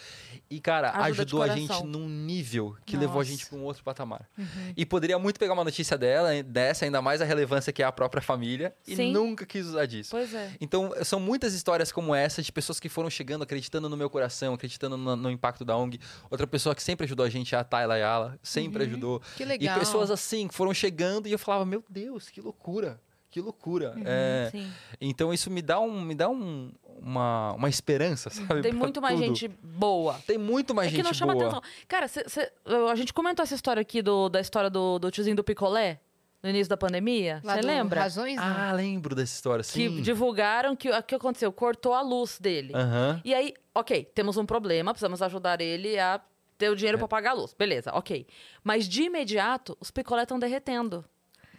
E, 0.48 0.60
cara, 0.60 0.90
Ajuda 0.90 1.22
ajudou 1.22 1.43
a 1.43 1.48
gente 1.48 1.85
num 1.85 2.09
nível 2.09 2.76
que 2.86 2.97
levou 2.97 3.16
a 3.16 3.18
Nossa. 3.18 3.31
gente 3.31 3.47
para 3.47 3.59
um 3.59 3.64
outro 3.64 3.82
patamar. 3.82 4.28
Uhum. 4.39 4.72
E 4.76 4.86
poderia 4.86 5.18
muito 5.18 5.40
pegar 5.40 5.55
uma 5.55 5.64
notícia 5.64 5.98
dela, 5.98 6.43
dessa, 6.43 6.85
ainda 6.85 7.02
mais 7.02 7.20
a 7.20 7.24
relevância 7.24 7.72
que 7.72 7.82
é 7.82 7.86
a 7.86 7.90
própria 7.90 8.22
família, 8.22 8.74
e 8.86 8.94
Sim. 8.94 9.12
nunca 9.12 9.44
quis 9.44 9.66
usar 9.66 9.86
disso. 9.86 10.10
Pois 10.10 10.32
é. 10.32 10.52
Então, 10.60 10.93
são 11.02 11.18
muitas 11.18 11.52
histórias 11.52 11.90
como 11.90 12.14
essa 12.14 12.40
de 12.40 12.52
pessoas 12.52 12.78
que 12.78 12.89
foram 12.89 13.10
chegando, 13.10 13.43
acreditando 13.43 13.89
no 13.89 13.97
meu 13.97 14.09
coração, 14.09 14.55
acreditando 14.55 14.97
no, 14.97 15.16
no 15.16 15.31
impacto 15.31 15.64
da 15.64 15.76
ONG. 15.76 15.98
Outra 16.31 16.47
pessoa 16.47 16.74
que 16.74 16.82
sempre 16.82 17.05
ajudou 17.06 17.26
a 17.26 17.31
gente 17.31 17.55
é 17.55 17.59
a 17.59 17.64
Tayla 17.64 17.94
Ayala, 17.94 18.39
sempre 18.43 18.85
ajudou. 18.85 19.20
Que 19.36 19.44
legal. 19.44 19.76
E 19.76 19.81
pessoas 19.81 20.10
assim 20.10 20.47
que 20.47 20.55
foram 20.55 20.72
chegando 20.72 21.26
e 21.26 21.32
eu 21.32 21.39
falava, 21.39 21.64
meu 21.64 21.82
Deus, 21.95 22.29
que 22.29 22.41
loucura. 22.41 23.01
Que 23.31 23.41
loucura. 23.41 23.95
É, 24.05 24.49
Sim. 24.53 24.71
então 25.01 25.35
isso 25.35 25.51
me 25.51 25.61
dá, 25.61 25.81
um, 25.81 26.01
me 26.01 26.15
dá 26.15 26.29
um, 26.29 26.71
uma, 27.01 27.53
uma 27.55 27.69
esperança, 27.69 28.31
sabe? 28.31 28.62
Tem 28.62 28.73
muito 28.73 29.03
mais 29.03 29.16
tudo. 29.19 29.27
gente 29.27 29.49
boa. 29.49 30.15
Tem 30.25 30.39
muito 30.39 30.73
mais 30.73 30.87
é 30.87 30.91
que 30.91 30.97
gente 30.99 31.05
não 31.07 31.12
chama 31.12 31.33
boa. 31.35 31.47
atenção. 31.47 31.62
Cara, 31.89 32.07
cê- 32.07 32.29
cê- 32.29 32.53
a 32.91 32.95
gente 32.95 33.12
comentou 33.12 33.43
essa 33.43 33.55
história 33.57 33.81
aqui 33.81 34.01
do, 34.03 34.29
da 34.29 34.41
história 34.41 34.71
do, 34.71 35.01
do 35.01 35.11
tiozinho 35.11 35.35
do 35.35 35.43
picolé 35.43 35.99
no 36.45 36.49
início 36.49 36.69
da 36.69 36.77
pandemia. 36.77 37.41
Você 37.43 37.61
lembra? 37.61 38.03
Razões, 38.03 38.37
né? 38.37 38.43
Ah, 38.45 38.73
lembro 38.73 39.16
dessa 39.16 39.35
história, 39.35 39.65
Que 39.65 39.89
sim. 39.89 40.01
divulgaram 40.01 40.77
que 40.77 40.89
o 40.89 41.03
que 41.03 41.16
aconteceu? 41.16 41.51
Cortou 41.51 41.93
a 41.93 42.03
luz 42.03 42.39
dele. 42.39 42.73
Aham. 42.73 43.21
E 43.25 43.35
aí, 43.35 43.53
ok, 43.75 44.05
temos 44.15 44.37
um 44.37 44.47
problema, 44.47 44.93
precisamos 44.93 45.21
ajudar 45.23 45.61
ele 45.61 45.99
a 45.99 46.21
ter 46.57 46.69
o 46.69 46.75
É. 46.75 46.77
dinheiro 46.77 46.99
pra 46.99 47.09
pagar 47.09 47.31
a 47.31 47.35
luz. 47.35 47.53
Beleza, 47.53 47.91
ok. 47.93 48.25
Mas 48.62 48.89
de 48.89 49.03
imediato, 49.03 49.77
os 49.81 49.91
picolé 49.91 50.23
estão 50.23 50.39
derretendo. 50.39 51.05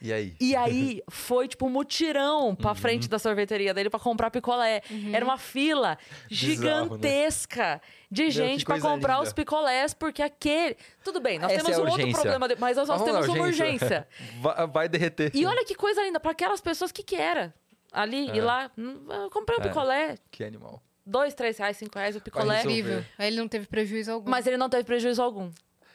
E 0.02 0.12
aí? 0.14 0.36
E 0.40 0.56
aí 0.58 1.02
foi 1.10 1.48
tipo 1.48 1.66
um 1.68 1.70
mutirão 1.70 2.50
Uhum. 2.50 2.56
pra 2.56 2.76
frente 2.76 3.08
da 3.10 3.18
sorveteria 3.20 3.74
dele 3.74 3.90
pra 3.90 4.00
comprar 4.00 4.30
picolé. 4.32 4.82
Era 5.14 5.24
uma 5.26 5.38
fila 5.38 5.98
Bizarro, 6.30 6.98
né? 6.98 7.08
gigantesca 7.10 7.82
de 8.12 8.30
gente 8.30 8.66
coisa 8.66 8.82
comprar 8.88 9.16
linda. 9.16 9.28
os 9.28 9.34
picolés, 9.34 9.94
porque 9.94 10.22
aquele. 10.22 10.78
Tudo 11.04 11.20
bem, 11.20 11.40
nós 11.40 11.52
Essa 11.52 11.64
temos 11.66 11.78
é 11.78 11.82
um 11.82 11.90
outro 11.92 12.12
problema, 12.12 12.48
de- 12.48 12.56
mas 12.60 12.78
nós, 12.78 12.88
nós 12.88 13.02
temos 13.04 13.28
uma 13.28 13.44
urgência. 13.44 14.08
vai, 14.42 14.68
vai 14.68 14.90
derreter. 14.90 15.32
E 15.34 15.46
olha 15.46 15.66
que 15.66 15.76
coisa 15.76 16.02
linda, 16.04 16.20
pra 16.20 16.32
aquelas 16.32 16.62
pessoas 16.62 16.92
que 16.92 17.04
que 17.04 17.16
era. 17.16 17.54
Ali 17.92 18.30
É. 18.30 18.36
e 18.36 18.42
lá, 18.42 18.70
hum, 18.78 19.06
eu 19.10 19.30
comprei 19.30 19.58
um 19.58 19.62
É. 19.62 19.68
picolé, 19.68 20.16
Que 20.30 20.44
animal. 20.44 20.82
dois, 21.06 21.34
três 21.34 21.58
reais, 21.58 21.78
cinco 21.78 21.98
reais 21.98 22.16
o 22.16 22.22
picolé. 22.22 22.60
Incrível. 22.60 23.04
Aí 23.18 23.28
ele 23.28 23.38
não 23.38 23.48
teve 23.48 23.66
prejuízo 23.68 24.12
algum. 24.12 24.30
Mas 24.30 24.46
ele 24.46 24.58
não 24.58 24.70
teve 24.70 24.84
prejuízo 24.84 25.22
algum. 25.22 25.50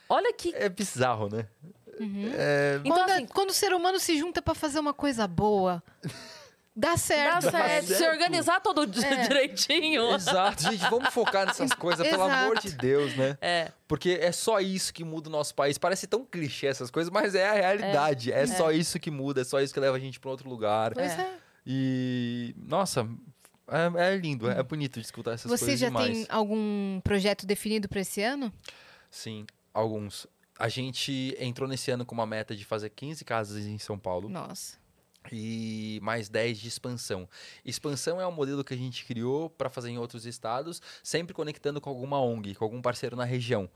Olha 0.08 0.32
que. 0.32 0.52
É 0.56 0.68
bizarro, 0.68 1.28
né? 1.28 1.46
Uhum. 2.00 2.30
É, 2.34 2.80
Então, 2.84 2.96
quando, 2.96 3.10
assim- 3.10 3.26
quando 3.26 3.50
o 3.50 3.54
ser 3.54 3.72
humano 3.74 4.00
se 4.00 4.18
junta 4.18 4.40
pra 4.40 4.54
fazer 4.54 4.78
uma 4.80 4.94
coisa 4.94 5.26
boa, 5.28 5.82
dá 6.02 6.10
Dá 6.92 6.96
certo. 6.96 7.50
certo. 7.50 7.86
Se 7.88 7.94
certo. 7.96 8.10
organizar 8.12 8.60
todo 8.60 8.86
di- 8.86 9.04
É. 9.04 9.26
direitinho. 9.28 10.14
Exato, 10.14 10.62
gente, 10.62 10.88
vamos 10.88 11.10
focar 11.12 11.44
nessas 11.46 11.72
coisas, 11.74 12.06
pelo 12.08 12.22
amor 12.22 12.58
de 12.58 12.72
Deus, 12.72 13.14
né? 13.16 13.36
É. 13.40 13.70
Porque 13.86 14.18
é 14.20 14.32
só 14.32 14.60
isso 14.60 14.94
que 14.94 15.04
muda 15.04 15.28
o 15.28 15.32
nosso 15.32 15.54
país. 15.54 15.76
Parece 15.76 16.06
tão 16.06 16.24
clichê 16.24 16.68
essas 16.68 16.90
coisas, 16.90 17.10
mas 17.12 17.34
é 17.34 17.48
a 17.48 17.52
realidade. 17.52 18.32
É, 18.32 18.46
só 18.46 18.70
isso 18.72 18.98
que 18.98 19.10
muda, 19.10 19.42
é 19.42 19.44
só 19.44 19.60
isso 19.60 19.74
que 19.74 19.80
leva 19.80 19.96
a 19.96 20.00
gente 20.00 20.18
pra 20.18 20.30
outro 20.30 20.48
lugar. 20.48 20.94
Pois 20.94 21.12
É. 21.12 21.20
é. 21.20 21.34
E, 21.66 22.54
nossa, 22.56 23.06
é, 23.68 24.12
é 24.12 24.16
lindo, 24.16 24.50
é 24.50 24.62
bonito 24.62 24.98
de 24.98 25.04
escutar 25.04 25.32
essas 25.32 25.50
Você 25.50 25.64
coisas 25.66 25.78
já 25.80 25.88
demais. 25.88 26.06
tem 26.08 26.26
algum 26.30 27.00
projeto 27.04 27.44
definido 27.46 27.88
pra 27.88 28.00
esse 28.00 28.22
ano? 28.22 28.50
Sim, 29.10 29.44
alguns. 29.74 30.26
A 30.60 30.68
gente 30.68 31.34
entrou 31.40 31.66
nesse 31.66 31.90
ano 31.90 32.04
com 32.04 32.14
uma 32.14 32.26
meta 32.26 32.54
de 32.54 32.66
fazer 32.66 32.90
15 32.90 33.24
casas 33.24 33.64
em 33.64 33.78
São 33.78 33.98
Paulo. 33.98 34.28
Nossa. 34.28 34.78
e 35.32 35.98
mais 36.02 36.28
10 36.28 36.58
de 36.58 36.68
expansão. 36.68 37.26
Expansão 37.64 38.20
é 38.20 38.26
um 38.26 38.32
modelo 38.32 38.62
que 38.62 38.74
a 38.74 38.76
gente 38.76 39.06
criou 39.06 39.48
para 39.48 39.70
fazer 39.70 39.88
em 39.88 39.96
outros 39.96 40.26
estados, 40.26 40.82
sempre 41.02 41.32
conectando 41.32 41.80
com 41.80 41.88
alguma 41.88 42.20
ONG, 42.20 42.54
com 42.54 42.64
algum 42.64 42.82
parceiro 42.82 43.16
na 43.16 43.24
região. 43.24 43.70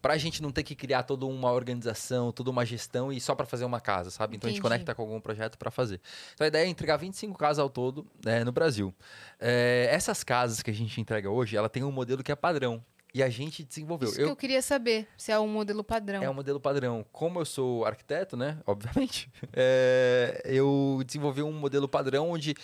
Para 0.00 0.14
a 0.14 0.16
gente 0.16 0.40
não 0.40 0.50
ter 0.50 0.62
que 0.62 0.74
criar 0.74 1.02
toda 1.02 1.26
uma 1.26 1.52
organização, 1.52 2.32
toda 2.32 2.50
uma 2.50 2.64
gestão 2.64 3.12
e 3.12 3.20
só 3.20 3.34
para 3.34 3.44
fazer 3.44 3.66
uma 3.66 3.80
casa, 3.80 4.10
sabe? 4.10 4.36
Então 4.36 4.48
a 4.48 4.50
gente 4.50 4.60
Entendi. 4.60 4.74
conecta 4.74 4.94
com 4.94 5.02
algum 5.02 5.20
projeto 5.20 5.58
para 5.58 5.70
fazer. 5.70 6.00
Então 6.32 6.46
a 6.46 6.48
ideia 6.48 6.64
é 6.64 6.68
entregar 6.68 6.96
25 6.96 7.36
casas 7.36 7.58
ao 7.58 7.68
todo 7.68 8.06
né, 8.24 8.44
no 8.44 8.52
Brasil. 8.52 8.94
É, 9.38 9.88
essas 9.90 10.24
casas 10.24 10.62
que 10.62 10.70
a 10.70 10.74
gente 10.74 10.98
entrega 11.00 11.28
hoje, 11.28 11.54
ela 11.54 11.68
tem 11.68 11.84
um 11.84 11.92
modelo 11.92 12.22
que 12.22 12.32
é 12.32 12.36
padrão. 12.36 12.82
E 13.12 13.22
a 13.22 13.28
gente 13.28 13.64
desenvolveu. 13.64 14.08
Isso 14.08 14.18
que 14.18 14.22
eu 14.22 14.36
queria 14.36 14.62
saber, 14.62 15.08
se 15.16 15.32
é 15.32 15.38
um 15.38 15.48
modelo 15.48 15.82
padrão. 15.82 16.22
É 16.22 16.30
um 16.30 16.34
modelo 16.34 16.60
padrão. 16.60 17.04
Como 17.12 17.40
eu 17.40 17.44
sou 17.44 17.84
arquiteto, 17.84 18.36
né? 18.36 18.58
Obviamente. 18.66 19.30
é, 19.52 20.42
eu 20.44 21.02
desenvolvi 21.04 21.42
um 21.42 21.52
modelo 21.52 21.88
padrão 21.88 22.30
onde 22.30 22.54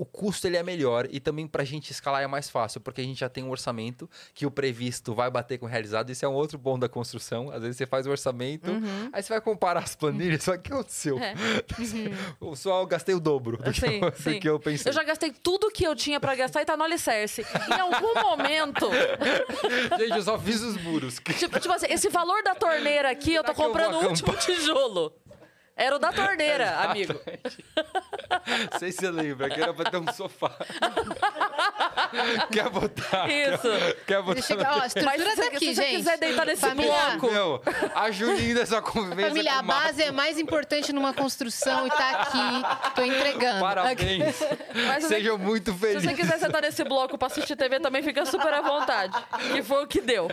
o 0.00 0.04
custo 0.04 0.46
ele 0.46 0.56
é 0.56 0.62
melhor 0.62 1.06
e 1.10 1.18
também 1.20 1.46
para 1.46 1.62
a 1.62 1.64
gente 1.64 1.90
escalar 1.90 2.22
é 2.22 2.26
mais 2.26 2.48
fácil, 2.48 2.80
porque 2.80 3.00
a 3.00 3.04
gente 3.04 3.18
já 3.20 3.28
tem 3.28 3.42
um 3.44 3.50
orçamento 3.50 4.08
que 4.32 4.46
o 4.46 4.50
previsto 4.50 5.14
vai 5.14 5.30
bater 5.30 5.58
com 5.58 5.66
o 5.66 5.68
realizado. 5.68 6.10
Isso 6.10 6.24
é 6.24 6.28
um 6.28 6.34
outro 6.34 6.56
bom 6.56 6.78
da 6.78 6.88
construção. 6.88 7.50
Às 7.50 7.62
vezes 7.62 7.76
você 7.76 7.86
faz 7.86 8.06
o 8.06 8.10
orçamento, 8.10 8.70
Uhum. 8.70 9.10
aí 9.12 9.22
você 9.22 9.28
vai 9.32 9.40
comparar 9.40 9.80
as 9.82 9.94
planilhas, 9.96 10.42
só 10.44 10.52
que 10.52 10.58
o 10.58 10.62
que 10.62 10.72
aconteceu? 10.72 11.18
É. 11.18 11.34
Eu 12.40 12.54
só 12.56 12.84
gastei 12.86 13.14
o 13.14 13.20
dobro 13.20 13.56
do, 13.56 13.72
que, 13.72 13.80
Sim, 13.80 14.00
eu, 14.02 14.10
do 14.10 14.40
que 14.40 14.48
eu 14.48 14.60
pensei. 14.60 14.90
Eu 14.90 14.94
já 14.94 15.02
gastei 15.02 15.30
tudo 15.32 15.70
que 15.70 15.84
eu 15.84 15.94
tinha 15.96 16.20
pra 16.20 16.34
gastar 16.34 16.62
e 16.62 16.64
tá 16.64 16.76
no 16.76 16.84
alicerce. 16.84 17.44
Em 17.68 17.80
algum 17.80 18.14
momento, 18.20 18.88
Gente, 19.98 20.16
eu 20.16 20.22
só 20.22 20.38
fiz 20.38 20.60
os 20.62 20.80
muros. 20.82 21.16
tipo, 21.38 21.58
tipo 21.60 21.72
assim, 21.72 21.86
esse 21.90 22.08
valor 22.08 22.42
da 22.42 22.54
torneira 22.54 23.10
aqui, 23.10 23.34
eu 23.34 23.42
tô 23.42 23.52
Será 23.52 23.54
que 23.54 23.60
eu 23.60 23.64
vou 23.64 23.72
comprando 23.72 23.94
o 24.04 24.08
último 24.08 24.32
tijolo. 24.36 25.12
Era 25.78 25.94
o 25.94 25.98
da 26.00 26.12
torneira, 26.12 26.76
amigo. 26.90 27.14
Não 28.72 28.74
sei 28.80 28.90
se 28.90 28.98
você 28.98 29.10
lembra, 29.10 29.48
que 29.48 29.60
era 29.60 29.72
pra 29.72 29.88
ter 29.90 29.96
um 29.98 30.12
sofá. 30.12 30.50
Quer 32.50 32.68
botar? 32.70 33.28
Isso. 33.30 33.68
Quer 34.06 34.22
botar? 34.22 34.32
Ele 34.38 34.42
chega, 34.42 34.74
ó, 34.74 34.80
a 34.80 34.86
estrutura 34.86 35.18
se, 35.30 35.36
tá 35.36 35.42
você- 35.42 35.42
aqui, 35.42 35.58
se 35.58 35.74
você 35.74 35.82
gente. 35.82 35.96
quiser 35.96 36.18
deitar 36.18 36.46
nesse 36.46 36.60
Família. 36.62 36.92
bloco. 37.18 37.30
Meu, 37.32 37.62
a 37.94 38.10
Julinha 38.10 38.54
dessa 38.54 38.80
convivência 38.82 39.28
Família, 39.28 39.52
com 39.52 39.58
a 39.58 39.62
base 39.62 40.02
é 40.02 40.10
mais 40.10 40.38
importante 40.38 40.92
numa 40.92 41.12
construção 41.12 41.86
e 41.86 41.90
tá 41.90 42.10
aqui. 42.22 42.94
Tô 42.94 43.02
entregando. 43.02 43.60
Parabéns. 43.60 44.36
Mas 44.74 45.04
se 45.04 45.08
você- 45.08 45.14
Sejam 45.18 45.36
muito 45.38 45.72
Se 45.72 45.78
felizes. 45.78 46.02
você 46.04 46.14
quiser 46.14 46.38
sentar 46.38 46.62
nesse 46.62 46.82
bloco 46.84 47.18
pra 47.18 47.26
assistir 47.26 47.56
TV, 47.56 47.78
também 47.80 48.02
fica 48.02 48.24
super 48.24 48.52
à 48.54 48.60
vontade. 48.62 49.16
Que 49.52 49.62
foi 49.62 49.84
o 49.84 49.86
que 49.86 50.00
deu. 50.00 50.28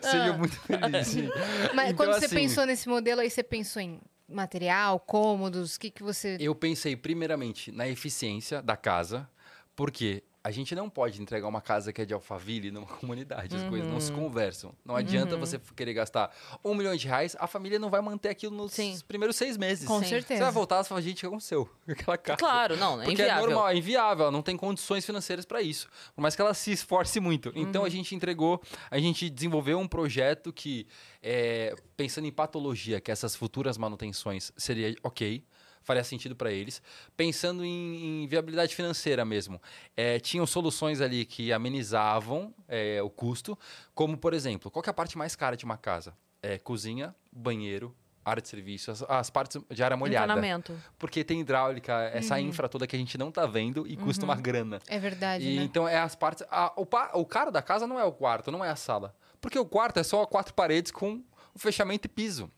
Sejam 0.00 0.38
muito 0.38 0.58
felizes. 0.60 1.30
Mas 1.74 1.90
Então, 1.90 1.96
quando 2.06 2.18
você 2.18 2.26
assim, 2.26 2.34
pensou 2.34 2.66
nesse 2.66 2.88
modelo 2.88 3.20
aí, 3.20 3.30
você 3.30 3.42
pensou 3.42 3.80
em 3.82 3.93
material, 4.28 4.98
cômodos, 5.00 5.76
o 5.76 5.80
que, 5.80 5.90
que 5.90 6.02
você. 6.02 6.36
Eu 6.40 6.54
pensei 6.54 6.96
primeiramente 6.96 7.70
na 7.70 7.88
eficiência 7.88 8.62
da 8.62 8.76
casa, 8.76 9.28
porque 9.76 10.22
a 10.44 10.50
gente 10.50 10.74
não 10.74 10.90
pode 10.90 11.22
entregar 11.22 11.48
uma 11.48 11.62
casa 11.62 11.90
que 11.90 12.02
é 12.02 12.04
de 12.04 12.12
Alphaville 12.12 12.70
numa 12.70 12.84
comunidade. 13.00 13.56
As 13.56 13.62
coisas 13.64 13.88
não 13.88 13.98
se 13.98 14.12
Uhum. 14.12 14.18
conversam. 14.18 14.74
Não 14.84 14.94
adianta 14.94 15.36
você 15.38 15.58
querer 15.74 15.94
gastar 15.94 16.30
um 16.62 16.74
milhão 16.74 16.94
de 16.94 17.08
reais, 17.08 17.34
a 17.40 17.46
família 17.46 17.78
não 17.78 17.88
vai 17.88 18.02
manter 18.02 18.28
aquilo 18.28 18.54
nos 18.54 18.72
Sim. 18.72 18.98
primeiros 19.08 19.36
seis 19.36 19.56
meses. 19.56 19.86
Com 19.88 20.00
Sim. 20.00 20.06
certeza. 20.10 20.38
Você 20.38 20.44
vai 20.44 20.52
voltar 20.52 20.82
e 20.82 20.84
falar, 20.86 21.00
gente, 21.00 21.16
o 21.16 21.20
que 21.20 21.26
aconteceu? 21.26 21.68
Aquela 21.88 22.18
casa. 22.18 22.36
Claro, 22.36 22.76
não, 22.76 23.00
é 23.00 23.04
Porque 23.06 23.22
é 23.22 23.24
inviável. 23.24 23.46
normal, 23.46 23.68
é 23.70 23.76
inviável, 23.76 24.22
ela 24.24 24.30
não 24.32 24.42
tem 24.42 24.54
condições 24.56 25.06
financeiras 25.06 25.46
para 25.46 25.62
isso. 25.62 25.88
Por 26.14 26.20
mais 26.20 26.36
que 26.36 26.42
ela 26.42 26.52
se 26.52 26.70
esforce 26.72 27.18
muito. 27.20 27.50
Então 27.54 27.80
Uhum. 27.80 27.86
a 27.86 27.90
gente 27.90 28.14
entregou, 28.14 28.60
a 28.90 28.98
gente 28.98 29.30
desenvolveu 29.30 29.78
um 29.78 29.88
projeto 29.88 30.52
que, 30.52 30.86
é, 31.22 31.74
pensando 31.96 32.26
em 32.26 32.32
patologia, 32.32 33.00
que 33.00 33.10
essas 33.10 33.34
futuras 33.34 33.78
manutenções 33.78 34.52
seria 34.58 34.94
ok. 35.02 35.42
Faria 35.84 36.02
sentido 36.02 36.34
para 36.34 36.50
eles. 36.50 36.82
Pensando 37.16 37.64
em, 37.64 38.22
em 38.24 38.26
viabilidade 38.26 38.74
financeira 38.74 39.24
mesmo. 39.24 39.60
É, 39.96 40.18
tinham 40.18 40.46
soluções 40.46 41.00
ali 41.00 41.24
que 41.24 41.52
amenizavam 41.52 42.52
é, 42.66 43.00
o 43.02 43.10
custo, 43.10 43.56
como, 43.94 44.16
por 44.16 44.32
exemplo, 44.34 44.70
qual 44.70 44.82
é 44.86 44.90
a 44.90 44.94
parte 44.94 45.16
mais 45.16 45.36
cara 45.36 45.56
de 45.56 45.64
uma 45.64 45.76
casa? 45.76 46.16
É, 46.42 46.58
cozinha, 46.58 47.14
banheiro, 47.30 47.94
área 48.24 48.40
de 48.40 48.48
serviço, 48.48 48.90
as, 48.90 49.02
as 49.02 49.28
partes 49.30 49.60
de 49.70 49.82
área 49.82 49.96
molhada. 49.96 50.24
Encanamento. 50.32 50.74
Porque 50.98 51.22
tem 51.22 51.40
hidráulica, 51.40 51.92
essa 52.14 52.34
Uhum. 52.34 52.40
infra 52.40 52.68
toda 52.68 52.86
que 52.86 52.96
a 52.96 52.98
gente 52.98 53.16
não 53.18 53.30
tá 53.30 53.44
vendo 53.46 53.86
e 53.86 53.96
custa 53.96 54.24
uma 54.24 54.34
grana. 54.36 54.78
É 54.88 54.98
verdade, 54.98 55.44
E, 55.44 55.56
né? 55.56 55.62
Então 55.62 55.86
é 55.86 55.98
as 55.98 56.14
partes. 56.14 56.42
a- 56.50 56.72
o, 56.76 56.86
o 57.20 57.26
cara 57.26 57.50
da 57.50 57.60
casa 57.60 57.86
não 57.86 58.00
é 58.00 58.04
o 58.04 58.12
quarto, 58.12 58.50
não 58.50 58.64
é 58.64 58.70
a 58.70 58.76
sala. 58.76 59.14
Porque 59.40 59.58
o 59.58 59.66
quarto 59.66 60.00
é 60.00 60.02
só 60.02 60.24
quatro 60.24 60.54
paredes 60.54 60.90
com 60.90 61.22
fechamento 61.56 62.06
e 62.06 62.08
piso. 62.08 62.50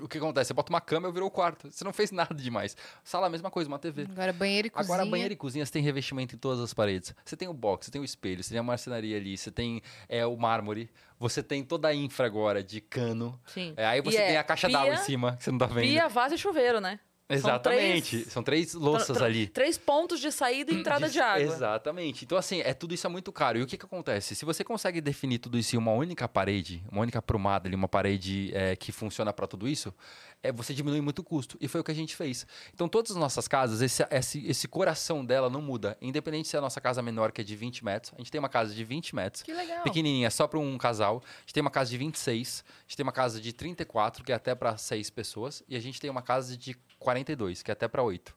O 0.00 0.08
que 0.08 0.18
acontece? 0.18 0.48
Você 0.48 0.54
bota 0.54 0.72
uma 0.72 0.80
cama 0.80 1.08
e 1.08 1.12
virou 1.12 1.28
o 1.28 1.30
quarto. 1.30 1.70
Você 1.70 1.84
não 1.84 1.92
fez 1.92 2.10
nada 2.10 2.34
demais. 2.34 2.76
Sala, 3.02 3.26
a 3.26 3.30
mesma 3.30 3.50
coisa, 3.50 3.68
uma 3.68 3.78
TV. 3.78 4.06
Agora 4.10 4.32
banheiro 4.32 4.66
e 4.66 4.70
cozinha. 4.70 4.94
Agora, 4.94 5.10
banheiro 5.10 5.32
e 5.32 5.36
cozinha, 5.36 5.64
você 5.64 5.72
tem 5.72 5.82
revestimento 5.82 6.34
em 6.34 6.38
todas 6.38 6.60
as 6.60 6.74
paredes. 6.74 7.14
Você 7.24 7.36
tem 7.36 7.48
o 7.48 7.54
box, 7.54 7.86
você 7.86 7.92
tem 7.92 8.00
o 8.00 8.04
espelho, 8.04 8.42
você 8.42 8.50
tem 8.50 8.58
a 8.58 8.62
marcenaria 8.62 9.16
ali, 9.16 9.36
você 9.36 9.50
tem 9.50 9.82
é, 10.08 10.24
o 10.26 10.36
mármore, 10.36 10.90
você 11.18 11.42
tem 11.42 11.62
toda 11.62 11.88
a 11.88 11.94
infra 11.94 12.26
agora 12.26 12.62
de 12.62 12.80
cano. 12.80 13.40
Sim. 13.46 13.74
É, 13.76 13.86
aí 13.86 13.98
E 13.98 14.02
você 14.02 14.18
é 14.18 14.26
tem 14.28 14.36
a 14.36 14.44
caixa 14.44 14.68
d'água 14.68 14.94
em 14.94 14.98
cima, 14.98 15.36
que 15.36 15.44
você 15.44 15.50
não 15.50 15.58
tá 15.58 15.66
vendo. 15.66 15.84
Pia, 15.84 16.08
vaso 16.08 16.34
e 16.34 16.38
chuveiro, 16.38 16.80
né? 16.80 16.98
Exatamente. 17.28 18.28
São 18.30 18.42
três, 18.42 18.74
louças 18.74 19.16
Tra- 19.16 19.26
ali. 19.26 19.46
Três 19.46 19.78
pontos 19.78 20.20
de 20.20 20.30
saída 20.30 20.72
e 20.72 20.76
entrada 20.76 21.08
de 21.08 21.18
água. 21.20 21.42
Exatamente. 21.42 22.24
Então, 22.24 22.36
assim, 22.36 22.60
é 22.60 22.74
tudo 22.74 22.94
isso 22.94 23.06
é 23.06 23.10
muito 23.10 23.32
caro. 23.32 23.58
E 23.58 23.62
o 23.62 23.66
que, 23.66 23.76
que 23.76 23.84
acontece? 23.84 24.34
Se 24.34 24.44
você 24.44 24.62
consegue 24.62 25.00
definir 25.00 25.38
tudo 25.38 25.58
isso 25.58 25.74
em 25.74 25.78
uma 25.78 25.92
única 25.92 26.28
parede, 26.28 26.82
uma 26.90 27.00
única 27.00 27.22
prumada 27.22 27.68
ali, 27.68 27.74
uma 27.74 27.88
parede 27.88 28.50
é, 28.54 28.76
que 28.76 28.92
funciona 28.92 29.32
para 29.32 29.46
tudo 29.46 29.66
isso, 29.66 29.94
é, 30.42 30.52
você 30.52 30.74
diminui 30.74 31.00
muito 31.00 31.20
o 31.20 31.24
custo. 31.24 31.56
E 31.60 31.66
foi 31.66 31.80
o 31.80 31.84
que 31.84 31.90
a 31.90 31.94
gente 31.94 32.14
fez. 32.14 32.46
Então, 32.74 32.88
todas 32.88 33.12
as 33.12 33.16
nossas 33.16 33.48
casas, 33.48 33.80
esse, 33.80 34.06
esse, 34.10 34.46
esse 34.46 34.68
coração 34.68 35.24
dela 35.24 35.48
não 35.48 35.62
muda. 35.62 35.96
Independente 36.02 36.48
se 36.48 36.56
é 36.56 36.58
a 36.58 36.62
nossa 36.62 36.80
casa 36.80 37.00
menor, 37.00 37.32
que 37.32 37.40
é 37.40 37.44
de 37.44 37.56
20 37.56 37.84
metros. 37.84 38.12
A 38.14 38.18
gente 38.18 38.30
tem 38.30 38.38
uma 38.38 38.50
casa 38.50 38.74
de 38.74 38.84
20 38.84 39.14
metros. 39.14 39.42
Que 39.42 39.52
legal. 39.54 39.82
Pequenininha, 39.82 40.30
só 40.30 40.46
para 40.46 40.58
um 40.58 40.76
casal. 40.76 41.22
A 41.24 41.40
gente 41.40 41.54
tem 41.54 41.60
uma 41.62 41.70
casa 41.70 41.88
de 41.90 41.96
26. 41.96 42.64
A 42.66 42.80
gente 42.82 42.96
tem 42.96 43.02
uma 43.04 43.12
casa 43.12 43.40
de 43.40 43.52
34, 43.52 44.22
que 44.22 44.30
é 44.32 44.34
até 44.34 44.54
para 44.54 44.76
seis 44.76 45.08
pessoas. 45.08 45.62
E 45.66 45.74
a 45.74 45.80
gente 45.80 45.98
tem 45.98 46.10
uma 46.10 46.22
casa 46.22 46.56
de 46.56 46.76
42, 47.04 47.62
que 47.62 47.70
é 47.70 47.72
até 47.72 47.86
para 47.86 48.02
oito. 48.02 48.34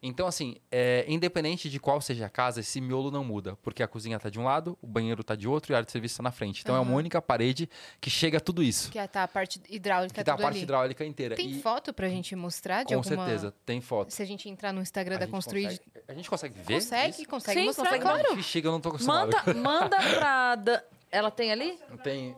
Então, 0.00 0.28
assim, 0.28 0.56
é, 0.70 1.04
independente 1.08 1.68
de 1.68 1.80
qual 1.80 2.00
seja 2.00 2.26
a 2.26 2.28
casa, 2.28 2.60
esse 2.60 2.80
miolo 2.80 3.10
não 3.10 3.24
muda. 3.24 3.56
Porque 3.62 3.82
a 3.82 3.88
cozinha 3.88 4.16
tá 4.20 4.30
de 4.30 4.38
um 4.38 4.44
lado, 4.44 4.78
o 4.80 4.86
banheiro 4.86 5.24
tá 5.24 5.34
de 5.34 5.48
outro 5.48 5.72
e 5.72 5.74
a 5.74 5.78
área 5.78 5.86
de 5.86 5.90
serviço 5.90 6.18
tá 6.18 6.22
na 6.22 6.30
frente. 6.30 6.60
Então, 6.62 6.76
é 6.76 6.78
uma 6.80 6.94
única 6.94 7.20
parede 7.20 7.68
que 8.00 8.08
chega 8.08 8.38
a 8.38 8.40
tudo 8.40 8.62
isso. 8.62 8.92
Que 8.92 9.08
tá 9.08 9.24
a 9.24 9.28
parte 9.28 9.60
hidráulica 9.68 10.14
Que 10.14 10.22
dá 10.22 10.34
a 10.34 10.36
parte 10.36 10.54
ali. 10.54 10.62
hidráulica 10.62 11.04
inteira. 11.04 11.34
Tem 11.34 11.50
E, 11.50 11.60
foto 11.60 11.92
pra 11.92 12.08
gente 12.08 12.36
mostrar 12.36 12.84
de 12.84 12.94
com 12.94 13.00
alguma... 13.00 13.24
certeza, 13.26 13.52
tem 13.66 13.80
foto. 13.80 14.12
Se 14.14 14.22
a 14.22 14.26
gente 14.26 14.48
entrar 14.48 14.72
no 14.72 14.80
Instagram 14.80 15.16
A 15.16 15.18
da 15.18 15.24
gente 15.24 15.32
Construid... 15.34 15.78
consegue- 15.80 16.04
A 16.06 16.14
gente 16.14 16.30
consegue 16.30 16.54
ver? 16.60 16.74
Consegue, 16.74 17.08
isso? 17.22 17.28
consegue 17.28 17.60
Sim, 17.60 17.66
mostrar, 17.66 17.84
consegue. 17.86 18.02
claro. 18.04 18.42
Chega, 18.44 18.68
eu 18.68 18.72
não 18.72 18.80
tô 18.80 18.90
acostumado. 18.90 19.36
Manda, 19.46 19.54
manda 19.54 19.96
pra. 19.98 20.56
Ela 21.10 21.30
tem 21.30 21.50
ali? 21.50 21.78
Não 21.88 21.96
tem... 21.96 22.36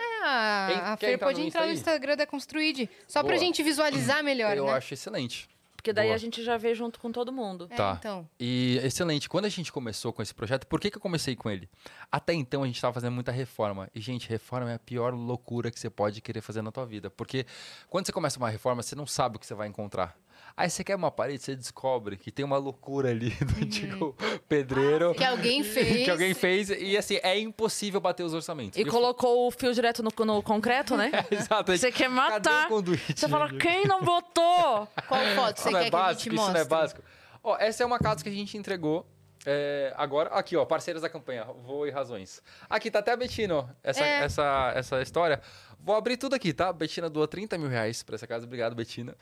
Ah, 0.00 0.66
Quem 0.70 0.76
a 0.80 0.96
quer 0.96 1.06
Fer 1.06 1.12
entrar 1.14 1.26
pode 1.26 1.40
no 1.40 1.46
entrar 1.46 1.66
no 1.66 1.72
Insta 1.72 1.90
Instagram 1.90 2.16
da 2.16 2.26
Construid. 2.26 2.88
Só 3.06 3.20
pra 3.22 3.32
Boa. 3.34 3.38
gente 3.44 3.62
visualizar 3.62 4.22
melhor, 4.22 4.56
eu 4.56 4.66
né? 4.66 4.72
acho 4.72 4.94
excelente. 4.94 5.48
Porque 5.76 5.92
daí 5.92 6.06
Boa. 6.06 6.16
a 6.16 6.18
gente 6.18 6.42
já 6.42 6.56
vê 6.56 6.74
junto 6.74 6.98
com 6.98 7.12
todo 7.12 7.32
mundo. 7.32 7.68
É, 7.70 7.76
Tá. 7.76 7.96
então. 7.98 8.28
E 8.38 8.80
excelente. 8.82 9.28
Quando 9.28 9.44
a 9.44 9.48
gente 9.48 9.72
começou 9.72 10.12
com 10.12 10.20
esse 10.20 10.34
projeto, 10.34 10.66
por 10.66 10.80
que, 10.80 10.90
que 10.90 10.96
eu 10.96 11.00
comecei 11.00 11.36
com 11.36 11.48
ele? 11.48 11.68
Até 12.10 12.34
então 12.34 12.64
a 12.64 12.66
gente 12.66 12.74
estava 12.74 12.92
fazendo 12.92 13.12
muita 13.12 13.30
reforma. 13.30 13.88
E, 13.94 14.00
gente, 14.00 14.28
reforma 14.28 14.70
é 14.72 14.74
a 14.74 14.78
pior 14.78 15.14
loucura 15.14 15.70
que 15.70 15.78
você 15.78 15.88
pode 15.88 16.20
querer 16.20 16.40
fazer 16.40 16.62
na 16.62 16.72
tua 16.72 16.84
vida. 16.84 17.10
Porque 17.10 17.46
quando 17.88 18.06
você 18.06 18.12
começa 18.12 18.38
uma 18.38 18.50
reforma, 18.50 18.82
você 18.82 18.96
não 18.96 19.06
sabe 19.06 19.36
o 19.36 19.38
que 19.38 19.46
você 19.46 19.54
vai 19.54 19.68
encontrar. 19.68 20.16
Aí 20.60 20.68
você 20.68 20.82
quer 20.82 20.96
uma 20.96 21.10
parede, 21.10 21.40
você 21.40 21.54
descobre 21.54 22.16
que 22.16 22.32
tem 22.32 22.44
uma 22.44 22.56
loucura 22.58 23.10
ali 23.10 23.30
do 23.38 23.64
antigo 23.64 24.16
pedreiro. 24.48 25.14
Que 25.14 25.22
alguém 25.22 25.62
fez. 25.62 26.04
Que 26.04 26.10
alguém 26.10 26.34
fez. 26.34 26.68
E 26.70 26.96
assim, 26.96 27.20
é 27.22 27.38
impossível 27.38 28.00
bater 28.00 28.24
os 28.24 28.34
orçamentos. 28.34 28.76
E 28.76 28.82
Eu- 28.82 28.88
colocou 28.90 29.46
o 29.46 29.50
fio 29.52 29.72
direto 29.72 30.02
no, 30.02 30.10
no 30.24 30.42
concreto, 30.42 30.96
né? 30.96 31.12
Exato. 31.30 31.76
Você 31.76 31.92
quer 31.92 32.08
Cadê 32.08 32.14
matar. 32.14 32.66
o 32.66 32.68
conduíte? 32.70 33.14
Você 33.20 33.28
fala, 33.28 33.52
quem 33.56 33.84
não 33.86 34.02
botou? 34.02 34.88
Qual 35.06 35.20
foto 35.36 35.60
você 35.60 35.68
Isso 35.68 35.70
não 35.70 35.78
quer 35.80 35.86
é 35.86 35.90
que 35.90 35.96
a 35.96 35.98
básico, 36.00 36.22
gente 36.24 36.32
isso 36.34 36.36
mostre? 36.36 36.54
não 36.54 36.60
é 36.60 36.64
básico. 36.64 37.02
Ó, 37.44 37.56
essa 37.60 37.82
é 37.84 37.86
uma 37.86 37.98
casa 38.00 38.22
que 38.24 38.28
a 38.28 38.32
gente 38.32 38.58
entregou. 38.58 39.06
É, 39.50 39.94
agora, 39.96 40.28
aqui, 40.30 40.56
ó, 40.56 40.64
parceiros 40.66 41.00
da 41.00 41.08
campanha, 41.08 41.44
Voo 41.44 41.86
e 41.86 41.90
Razões. 41.90 42.42
Aqui 42.68 42.90
tá 42.90 42.98
até 42.98 43.12
a 43.12 43.16
Betina, 43.16 43.54
ó, 43.54 43.64
essa, 43.82 44.04
É. 44.04 44.24
essa, 44.24 44.72
essa 44.74 45.00
história. 45.02 45.40
Vou 45.80 45.94
abrir 45.96 46.16
tudo 46.16 46.34
aqui, 46.34 46.52
tá? 46.52 46.70
Betina 46.72 47.08
doou 47.08 47.26
30 47.26 47.56
mil 47.56 47.68
reais 47.68 48.02
pra 48.02 48.16
essa 48.16 48.26
casa. 48.26 48.44
Obrigado, 48.44 48.74
Betina. 48.74 49.16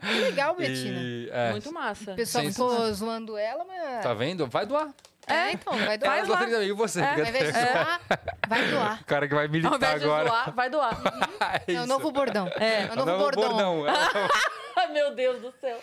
Que 0.00 0.20
legal, 0.20 0.54
Betina. 0.56 1.00
E, 1.00 1.28
é, 1.32 1.50
Muito 1.50 1.72
massa. 1.72 2.12
O 2.12 2.16
pessoal 2.16 2.44
Sem- 2.44 2.52
ficou 2.52 2.92
zoando 2.92 3.36
ela, 3.36 3.64
mas... 3.64 4.02
Tá 4.04 4.14
vendo? 4.14 4.46
Vai 4.46 4.66
doar. 4.66 4.90
É, 5.26 5.52
então, 5.52 5.72
vai 5.78 5.96
doar. 5.96 6.24
doou 6.26 6.36
30 6.36 6.58
mil 6.58 6.68
e 6.68 6.72
você. 6.72 7.00
É, 7.00 7.12
invés 7.28 7.52
de 7.52 7.52
zoar, 7.60 8.00
vai 8.48 8.68
doar. 8.70 9.00
O 9.00 9.04
cara 9.04 9.28
que 9.28 9.34
vai 9.34 9.46
Ao 9.46 9.50
militar 9.50 9.76
invés 9.76 10.00
de 10.00 10.04
agora. 10.06 10.28
zoar, 10.28 10.52
vai 10.54 10.70
doar. 10.70 11.00
é 11.66 11.72
É 11.74 11.80
o 11.82 11.86
novo 11.86 12.10
bordão. 12.10 12.46
É. 12.58 12.82
É 12.82 12.92
o 12.92 12.96
novo 12.96 13.18
bordão. 13.18 13.84
Ai, 13.86 14.28
meu 14.92 15.14
Deus 15.14 15.40
do 15.40 15.52
céu. 15.60 15.78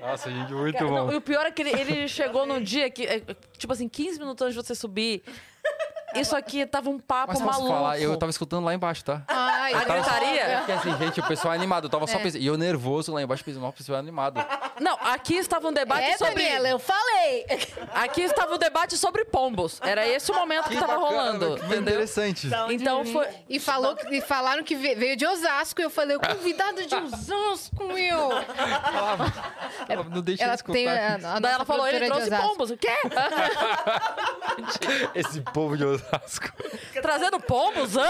Nossa, 0.00 0.30
gente, 0.30 0.52
muito 0.52 0.78
Cara, 0.78 0.90
não, 0.90 1.06
bom. 1.06 1.12
e 1.12 1.16
o 1.16 1.20
pior 1.20 1.44
é 1.46 1.50
que 1.50 1.62
ele, 1.62 1.70
ele 1.70 2.08
chegou 2.08 2.46
no 2.46 2.60
dia 2.60 2.90
que, 2.90 3.04
é, 3.06 3.20
tipo 3.58 3.72
assim, 3.72 3.88
15 3.88 4.18
minutos 4.18 4.42
antes 4.42 4.54
de 4.56 4.62
você 4.66 4.74
subir. 4.74 5.22
Isso 6.14 6.34
aqui 6.34 6.66
tava 6.66 6.90
um 6.90 6.98
papo 6.98 7.32
Mas 7.32 7.40
posso 7.40 7.60
maluco. 7.60 7.72
falar, 7.72 8.00
eu 8.00 8.16
tava 8.16 8.30
escutando 8.30 8.64
lá 8.64 8.74
embaixo, 8.74 9.04
tá? 9.04 9.22
Ai, 9.28 9.72
A 9.74 9.84
gritaria? 9.84 10.56
Porque 10.58 10.72
assim, 10.72 10.98
gente, 10.98 11.20
o 11.20 11.22
pessoal 11.28 11.54
é 11.54 11.56
animado. 11.56 11.84
Eu 11.84 11.90
tava 11.90 12.04
só 12.08 12.18
É. 12.18 12.22
pensando. 12.22 12.42
E 12.42 12.46
eu 12.46 12.56
nervoso 12.58 13.12
lá 13.12 13.22
embaixo, 13.22 13.44
pensando, 13.44 13.60
nossa, 13.62 13.74
o 13.74 13.76
pessoal 13.76 13.96
é 13.96 14.00
animado. 14.00 14.44
Não, 14.80 14.96
aqui 15.02 15.36
estava 15.36 15.68
um 15.68 15.72
debate 15.72 16.10
É, 16.10 16.16
sobre. 16.16 16.34
Daniela, 16.42 16.68
eu 16.68 16.78
falei. 16.78 17.46
Aqui 17.94 18.22
estava 18.22 18.54
um 18.54 18.58
debate 18.58 18.96
sobre 18.96 19.24
pombos. 19.24 19.78
Era 19.82 20.06
esse 20.08 20.30
o 20.30 20.34
momento 20.34 20.68
que, 20.68 20.74
tava 20.76 20.94
bacana, 20.98 21.08
rolando. 21.08 21.46
que 21.56 21.60
Entendeu? 21.66 21.80
interessante. 21.82 22.48
Então 22.70 23.04
foi. 23.04 23.26
E, 23.48 23.60
falou, 23.60 23.96
e 24.10 24.20
falaram 24.20 24.62
que 24.64 24.74
ve- 24.74 24.94
veio 24.94 25.16
de 25.16 25.26
Osasco. 25.26 25.80
E 25.80 25.84
eu 25.84 25.90
falei, 25.90 26.16
o 26.16 26.20
convidado 26.20 26.84
de 26.86 26.94
Osasco, 26.94 27.84
meu. 27.84 28.30
Falava, 28.30 29.32
falava, 29.86 30.08
não 30.10 30.22
deixa 30.22 30.42
Ela 30.44 30.52
eu 30.52 30.56
escutar. 30.56 30.72
tem 30.72 30.88
a, 30.88 31.14
a 31.34 31.38
Daí 31.40 31.52
ela 31.52 31.64
falou, 31.64 31.86
ele 31.86 32.06
trouxe 32.06 32.30
pombos. 32.30 32.70
O 32.70 32.76
quê? 32.76 32.90
Esse 35.14 35.40
povo 35.40 35.76
de 35.76 35.84
Osasco. 35.84 36.48
Trazendo 37.02 37.40
pombos? 37.40 37.96
Hã? 37.96 38.08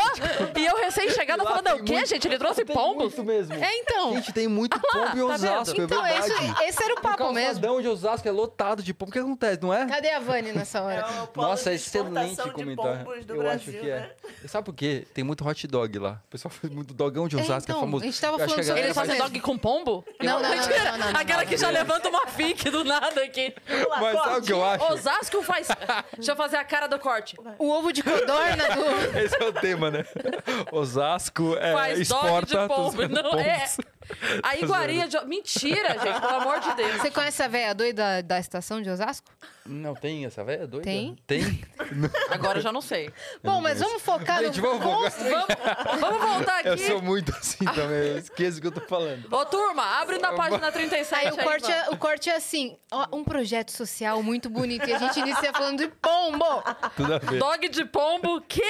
E 0.57 0.67
eu 0.67 0.77
recém-chegada 0.77 1.43
falando, 1.45 1.65
tem 1.65 1.75
o 1.75 1.85
quê, 1.85 1.93
muito- 1.95 2.09
gente? 2.09 2.29
Ele 2.29 2.39
trouxe 2.39 2.65
Tem 2.65 2.75
pombos? 2.75 3.15
muito 3.17 3.25
mesmo. 3.25 3.55
É, 3.55 3.77
então. 3.79 4.15
Gente, 4.15 4.33
tem 4.33 4.49
muito 4.49 4.79
pombo 4.81 5.17
em 5.17 5.27
tá 5.29 5.35
Osasco, 5.35 5.77
vendo? 5.77 5.81
é 5.81 5.85
Então, 5.85 6.03
verdade. 6.03 6.55
Esse, 6.65 6.83
era 6.83 6.95
o 6.95 6.99
O 6.99 7.01
papo 7.03 7.33
mesmo. 7.33 7.45
calçadão 7.55 7.81
de 7.81 7.89
Osasco 7.89 8.29
é 8.29 8.31
lotado 8.31 8.83
de 8.83 8.93
pombo. 8.95 9.11
O 9.11 9.13
que 9.13 9.19
acontece, 9.19 9.61
não 9.63 9.73
é? 9.73 9.87
Cadê 9.87 10.11
a 10.11 10.19
Vani 10.21 10.53
nessa 10.53 10.83
hora? 10.83 11.01
É 11.01 11.39
o 11.39 11.41
Nossa, 11.43 11.71
é 11.71 11.75
de 11.75 11.81
excelente 11.81 12.43
de 12.43 12.51
comentário. 12.51 13.07
Eu 13.29 13.39
Brasil, 13.39 13.51
acho 13.51 13.71
que 13.71 13.91
é. 13.91 14.01
né? 14.01 14.11
Sabe 14.47 14.65
por 14.65 14.75
quê? 14.75 15.07
Tem 15.15 15.25
muito 15.25 15.47
hot 15.47 15.67
dog 15.67 15.99
lá. 15.99 16.21
O 16.27 16.31
pessoal 16.31 16.51
faz 16.51 16.73
muito 16.73 16.93
dogão 16.95 17.29
de 17.29 17.39
É, 17.39 17.43
Osasco, 17.43 17.71
é, 17.71 17.73
então, 17.73 17.81
famoso. 17.81 18.03
a 18.05 18.07
gente 18.07 18.21
tava 18.21 18.35
Eu 18.41 18.49
falando 18.49 18.65
sobre 18.65 18.83
Eles 18.83 18.95
fazem 18.95 19.17
dog 19.19 19.41
com 19.41 19.59
pombo? 19.59 20.05
Não, 20.21 20.41
não, 20.41 20.49
não, 20.51 20.57
não, 20.57 20.99
não, 20.99 21.13
não, 21.13 21.21
Aquela 21.21 21.45
que 21.45 21.57
já 21.57 21.71
levanta 21.71 22.09
uma 22.09 22.27
fique 22.27 22.71
do 22.71 22.85
nada 22.85 23.23
aqui. 23.23 23.55
Mas 24.01 24.19
sabe 24.19 24.39
o 24.39 24.43
que 24.43 24.53
eu 24.53 24.65
acho? 24.65 24.93
Osasco 24.93 25.43
faz. 25.43 25.69
Deixa 26.17 26.33
eu 26.33 26.37
fazer 26.37 26.57
a 26.57 26.65
cara 26.65 26.87
do 26.87 26.99
corte. 26.99 27.37
O 27.59 27.69
ovo 27.71 27.93
de 27.93 28.03
codorna 28.03 28.65
do... 28.75 29.19
Esse 29.19 29.37
é 29.43 29.45
o 29.47 29.53
tema, 29.53 29.91
né? 29.91 30.05
Osasco 30.73 31.57
é, 31.59 31.73
Faz 31.73 32.09
dog 32.09 32.27
exporta 32.27 32.47
de 32.63 32.69
pombo. 32.69 32.97
todos 32.97 33.17
os 33.17 33.23
Não, 33.23 33.39
é. 33.41 33.67
A 34.43 34.57
iguaria 34.57 35.09
de. 35.09 35.21
Mentira, 35.27 35.91
gente, 35.99 36.21
pelo 36.21 36.35
amor 36.41 36.61
de 36.61 36.75
Deus. 36.75 36.97
Você 36.97 37.11
conhece 37.11 37.43
a 37.43 37.49
véia 37.49 37.75
doida 37.75 38.23
da 38.23 38.39
estação 38.39 38.81
de 38.81 38.91
Osasco? 38.91 39.31
Não 39.67 39.95
tem 39.95 40.25
essa 40.25 40.43
velha 40.43 40.67
doida? 40.67 40.85
Tem. 40.85 41.17
Tem? 41.27 41.63
Agora 42.31 42.59
eu 42.59 42.63
já 42.63 42.73
não 42.73 42.81
sei. 42.81 43.13
Bom, 43.43 43.61
mas 43.61 43.79
vamos 43.79 44.03
focar 44.03 44.43
Gente, 44.43 44.61
no... 44.61 44.79
vamos 44.79 45.15
focar. 45.15 45.77
Vamos, 45.85 46.01
vamos 46.01 46.21
voltar 46.21 46.67
Eu 46.67 46.73
aqui. 46.73 46.87
sou 46.87 47.03
muito 47.03 47.31
assim 47.37 47.65
também, 47.67 48.09
eu 48.09 48.19
esqueço 48.19 48.59
o 48.59 48.61
que 48.61 48.67
eu 48.67 48.73
tô 48.73 48.81
falando. 48.81 49.33
Ô, 49.33 49.45
turma, 49.45 49.83
abre 50.01 50.19
na 50.19 50.33
página 50.33 50.73
37 50.73 51.15
Aí 51.15 51.31
o 51.31 51.37
corte, 51.37 51.71
é, 51.71 51.91
o 51.91 51.97
corte 51.97 52.31
é 52.31 52.37
assim, 52.37 52.77
ó, 52.91 53.07
um 53.13 53.23
projeto 53.23 53.71
social 53.71 54.23
muito 54.23 54.49
bonito. 54.49 54.89
E 54.89 54.93
a 54.93 54.99
gente 54.99 55.21
inicia 55.21 55.53
falando 55.53 55.79
de 55.79 55.89
pombo. 55.89 56.45
Tudo 56.97 57.15
a 57.15 57.19
ver. 57.19 57.39
Dog 57.39 57.69
de 57.69 57.85
pombo, 57.85 58.41
que? 58.41 58.63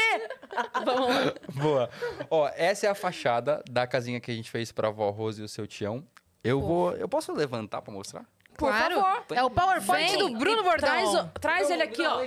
Vamos 0.85 1.09
lá. 1.09 1.35
Boa. 1.55 1.91
Ó, 2.29 2.51
essa 2.55 2.87
é 2.87 2.91
a 2.91 2.95
fachada 2.95 3.63
da 3.71 3.87
casinha 3.87 4.21
que 4.21 4.31
a 4.31 4.35
gente 4.35 4.51
fez 4.51 4.73
pra 4.73 4.89
avó 4.89 5.11
Rose 5.31 5.41
e 5.41 5.45
o 5.45 5.49
seu 5.49 5.67
tião. 5.67 6.05
Eu 6.43 6.61
vou. 6.61 6.93
Eu 6.97 7.09
posso 7.09 7.33
levantar 7.33 7.81
pra 7.83 7.93
mostrar? 7.93 8.25
Por 8.57 8.69
Claro. 8.69 9.01
favor. 9.01 9.25
É 9.31 9.43
o 9.45 9.51
PowerPoint 9.51 10.11
Vem 10.11 10.19
do 10.19 10.39
Bruno 10.39 10.63
Bordão. 10.63 10.89
Traz, 10.89 11.15
o- 11.15 11.25
traz 11.41 11.71
ele 11.71 11.83
aqui, 11.83 12.03
ó. 12.05 12.19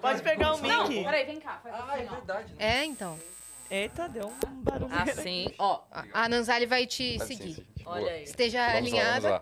Pode 0.00 0.22
pegar 0.22 0.54
o 0.54 0.58
mic. 0.60 1.04
Peraí, 1.04 1.24
vem 1.24 1.40
cá. 1.40 1.60
Faz 1.62 1.74
Ah, 1.74 1.78
é 1.92 1.94
assim, 2.02 2.08
ó. 2.10 2.14
verdade. 2.16 2.54
É, 2.58 2.84
então. 2.84 3.18
Eita, 3.70 4.08
deu 4.08 4.26
um 4.26 4.62
barulho. 4.62 4.90
Assim, 4.92 5.46
ó. 5.58 5.80
A, 6.12 6.28
Nanzali 6.28 6.66
vai 6.66 6.86
te 6.86 7.16
Dá 7.18 7.24
seguir. 7.26 7.44
licença, 7.44 7.66
gente. 7.76 7.86
Olha 7.86 8.12
aí. 8.12 8.24
Esteja 8.24 8.58
Vamos 8.58 8.72
lá, 8.72 8.78
alinhada. 8.78 9.20
vamos 9.20 9.32
lá. 9.32 9.38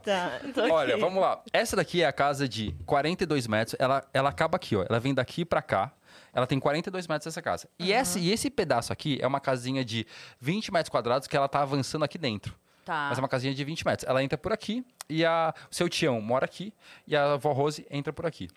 Tá. 0.69 0.75
Olha, 0.75 0.97
vamos 0.99 1.21
lá. 1.23 1.43
Essa 1.53 1.75
daqui 1.77 2.03
é 2.03 2.07
a 2.07 2.13
casa 2.13 2.47
de 2.49 2.73
42 2.85 3.47
metros. 3.47 3.75
Ela, 3.79 4.05
ela 4.13 4.29
acaba 4.29 4.57
aqui, 4.57 4.77
ó. 4.77 4.85
Ela 4.89 5.01
vem 5.01 5.15
daqui 5.15 5.45
pra 5.45 5.63
cá. 5.63 5.93
Ela 6.33 6.47
tem 6.47 6.59
42 6.59 7.07
metros 7.07 7.27
essa 7.27 7.43
casa. 7.43 7.69
E, 7.79 7.93
esse, 7.93 8.19
e 8.19 8.31
esse 8.33 8.51
pedaço 8.51 8.93
aqui 8.93 9.19
é 9.21 9.27
uma 9.27 9.41
casinha 9.41 9.85
de 9.85 10.07
20 10.41 10.73
metros 10.73 10.91
quadrados 10.91 11.27
que 11.27 11.37
ela 11.37 11.49
tá 11.49 11.61
avançando 11.63 12.05
aqui 12.05 12.19
dentro. 12.19 12.55
Tá. 12.85 13.09
Mas 13.09 13.19
é 13.19 13.21
uma 13.21 13.29
casinha 13.29 13.55
de 13.55 13.65
20 13.65 13.87
metros. 13.87 14.09
Ela 14.09 14.23
entra 14.23 14.39
por 14.39 14.53
aqui 14.53 14.85
e 15.09 15.25
a, 15.25 15.55
o 15.71 15.75
seu 15.75 15.89
Tião 15.89 16.21
mora 16.21 16.45
aqui 16.45 16.73
e 17.07 17.15
a 17.15 17.35
avó 17.35 17.53
Rose 17.53 17.87
entra 17.91 18.13
por 18.13 18.27
aqui. 18.27 18.49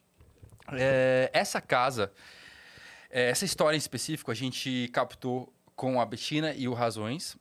É, 0.74 1.30
essa 1.34 1.60
casa, 1.60 2.12
é, 3.10 3.30
essa 3.30 3.46
história 3.46 3.76
em 3.76 3.80
específico, 3.80 4.32
a 4.32 4.34
gente 4.34 4.90
captou 4.94 5.52
com 5.82 6.00
a 6.00 6.06
Betina 6.06 6.54
e 6.54 6.68
o 6.68 6.76
Razões 6.76 7.36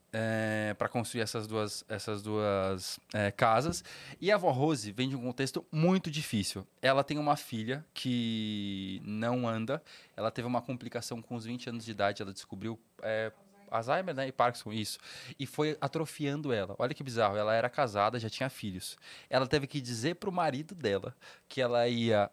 para 0.78 0.88
construir 0.88 1.20
essas 1.20 1.46
duas, 1.46 1.84
essas 1.86 2.22
duas 2.22 2.98
é, 3.12 3.30
casas. 3.30 3.84
E 4.18 4.32
a 4.32 4.36
avó 4.36 4.50
Rose 4.50 4.90
vem 4.92 5.10
de 5.10 5.14
um 5.14 5.20
contexto 5.20 5.62
muito 5.70 6.10
difícil. 6.10 6.66
Ela 6.80 7.04
tem 7.04 7.18
uma 7.18 7.36
filha 7.36 7.84
que 7.92 9.02
não 9.04 9.46
anda. 9.46 9.82
Ela 10.16 10.30
teve 10.30 10.48
uma 10.48 10.62
complicação 10.62 11.20
com 11.20 11.34
os 11.34 11.44
20 11.44 11.68
anos 11.68 11.84
de 11.84 11.90
idade. 11.90 12.22
Ela 12.22 12.32
descobriu 12.32 12.80
é, 13.02 13.30
Alzheimer 13.70 14.14
né, 14.14 14.28
e 14.28 14.32
Parkinson, 14.32 14.72
isso. 14.72 14.98
E 15.38 15.44
foi 15.44 15.76
atrofiando 15.78 16.50
ela. 16.50 16.74
Olha 16.78 16.94
que 16.94 17.04
bizarro. 17.04 17.36
Ela 17.36 17.54
era 17.54 17.68
casada, 17.68 18.18
já 18.18 18.30
tinha 18.30 18.48
filhos. 18.48 18.96
Ela 19.28 19.46
teve 19.46 19.66
que 19.66 19.82
dizer 19.82 20.14
pro 20.14 20.32
marido 20.32 20.74
dela 20.74 21.14
que 21.46 21.60
ela 21.60 21.86
ia 21.86 22.30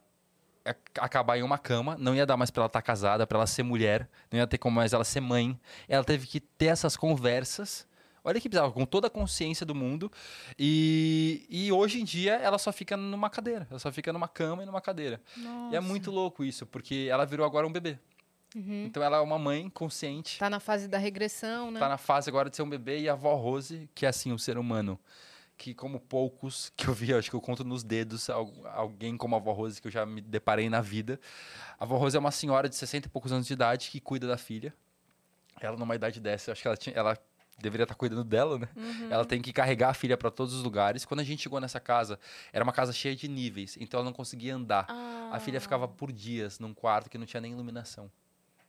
acabar 0.99 1.38
em 1.38 1.44
uma 1.44 1.57
cama, 1.57 1.95
não 1.99 2.15
ia 2.15 2.26
dar 2.26 2.38
mais 2.38 2.52
pra 2.52 2.61
ela 2.61 2.68
estar 2.68 2.81
casada, 2.81 3.26
pra 3.26 3.38
ela 3.38 3.48
ser 3.48 3.64
mulher, 3.64 4.10
não 4.31 4.39
ia 4.39 4.48
ter 4.48 4.57
como 4.57 4.76
mais 4.76 4.94
ela 4.94 5.03
ser 5.03 5.22
mãe. 5.22 5.60
Ela 5.88 6.03
teve 6.03 6.27
que 6.27 6.39
ter 6.39 6.68
essas 6.68 6.95
conversas. 6.95 7.88
Olha 8.23 8.41
que 8.41 8.49
bizarro, 8.49 8.73
com 8.73 8.85
toda 8.85 9.07
a 9.07 9.10
consciência 9.10 9.65
do 9.65 9.73
mundo. 9.73 10.11
E, 10.60 11.45
e 11.49 11.72
hoje 11.72 12.02
em 12.02 12.03
dia 12.03 12.34
ela 12.35 12.57
só 12.57 12.73
fica 12.73 12.98
numa 12.98 13.30
cadeira. 13.30 13.65
Ela 13.69 13.80
só 13.80 13.91
fica 13.91 14.11
numa 14.11 14.27
cama 14.27 14.64
e 14.64 14.65
numa 14.65 14.81
cadeira. 14.81 15.22
E 15.72 15.76
é 15.76 15.80
muito 15.80 16.11
louco 16.11 16.44
isso, 16.44 16.65
porque 16.65 17.07
ela 17.10 17.26
virou 17.26 17.45
agora 17.45 17.65
um 17.65 17.72
bebê. 17.72 17.98
Então 18.56 19.03
ela 19.03 19.18
é 19.18 19.22
uma 19.22 19.38
mãe 19.38 19.69
consciente. 19.69 20.39
Tá 20.39 20.49
na 20.49 20.60
fase 20.60 20.88
da 20.88 20.98
regressão, 20.98 21.69
né? 21.69 21.80
Tá 21.80 21.88
na 21.88 21.98
fase 21.98 22.30
agora 22.30 22.49
de 22.49 22.56
ser 22.56 22.64
um 22.64 22.69
bebê 22.69 22.99
e 22.99 23.10
a 23.10 23.14
avó 23.14 23.35
Rose, 23.35 23.89
que 23.94 24.06
é 24.06 24.10
assim, 24.10 24.34
um 24.34 24.38
ser 24.38 24.57
humano 24.57 24.99
que 25.58 25.74
como 25.74 26.00
poucos 26.00 26.72
que 26.78 26.88
eu 26.88 26.94
vi, 26.94 27.14
acho 27.14 27.30
que 27.30 27.36
eu 27.36 27.42
conto 27.42 27.64
nos 27.64 27.84
dedos 27.84 28.30
al- 28.30 28.54
alguém 28.74 29.18
como 29.18 29.36
a 29.36 29.40
avó 29.40 29.52
Rose 29.54 29.82
que 29.82 29.88
eu 29.88 29.92
já 29.92 30.06
me 30.06 30.22
deparei 30.22 30.70
na 30.70 30.82
vida. 30.82 31.20
A 31.80 31.84
avó 31.84 31.98
Rose 31.98 32.16
é 32.16 32.20
uma 32.20 32.32
senhora 32.32 32.70
de 32.70 32.76
60 32.76 33.08
e 33.08 33.10
poucos 33.10 33.32
anos 33.32 33.48
de 33.48 33.54
idade 33.54 33.90
que 33.90 34.00
cuida 34.00 34.28
da 34.28 34.38
filha. 34.38 34.74
Ela 35.60 35.76
numa 35.76 35.96
idade 35.96 36.20
dessa, 36.20 36.52
acho 36.52 36.62
que 36.62 36.68
ela 36.68 36.78
tinha, 36.78 36.96
ela 36.96 37.18
deveria 37.60 37.84
estar 37.86 37.96
cuidando 37.96 38.24
dela, 38.24 38.60
né? 38.60 38.70
Ela 39.10 39.26
tem 39.26 39.42
que 39.42 39.52
carregar 39.52 39.90
a 39.90 39.94
filha 39.96 40.16
para 40.16 40.30
todos 40.30 40.54
os 40.54 40.62
lugares. 40.62 41.04
Quando 41.06 41.22
a 41.22 41.24
gente 41.24 41.42
chegou 41.42 41.60
nessa 41.60 41.80
casa, 41.80 42.20
era 42.54 42.64
uma 42.64 42.72
casa 42.74 42.94
cheia 42.94 43.16
de 43.16 43.28
níveis, 43.28 43.76
então 43.80 44.00
ela 44.00 44.06
não 44.06 44.14
conseguia 44.14 44.56
andar. 44.56 44.86
A 45.34 45.40
filha 45.40 45.60
ficava 45.60 45.88
por 45.88 46.12
dias 46.12 46.60
num 46.60 46.72
quarto 46.76 47.10
que 47.10 47.18
não 47.18 47.26
tinha 47.26 47.42
nem 47.42 47.52
iluminação. 47.54 48.12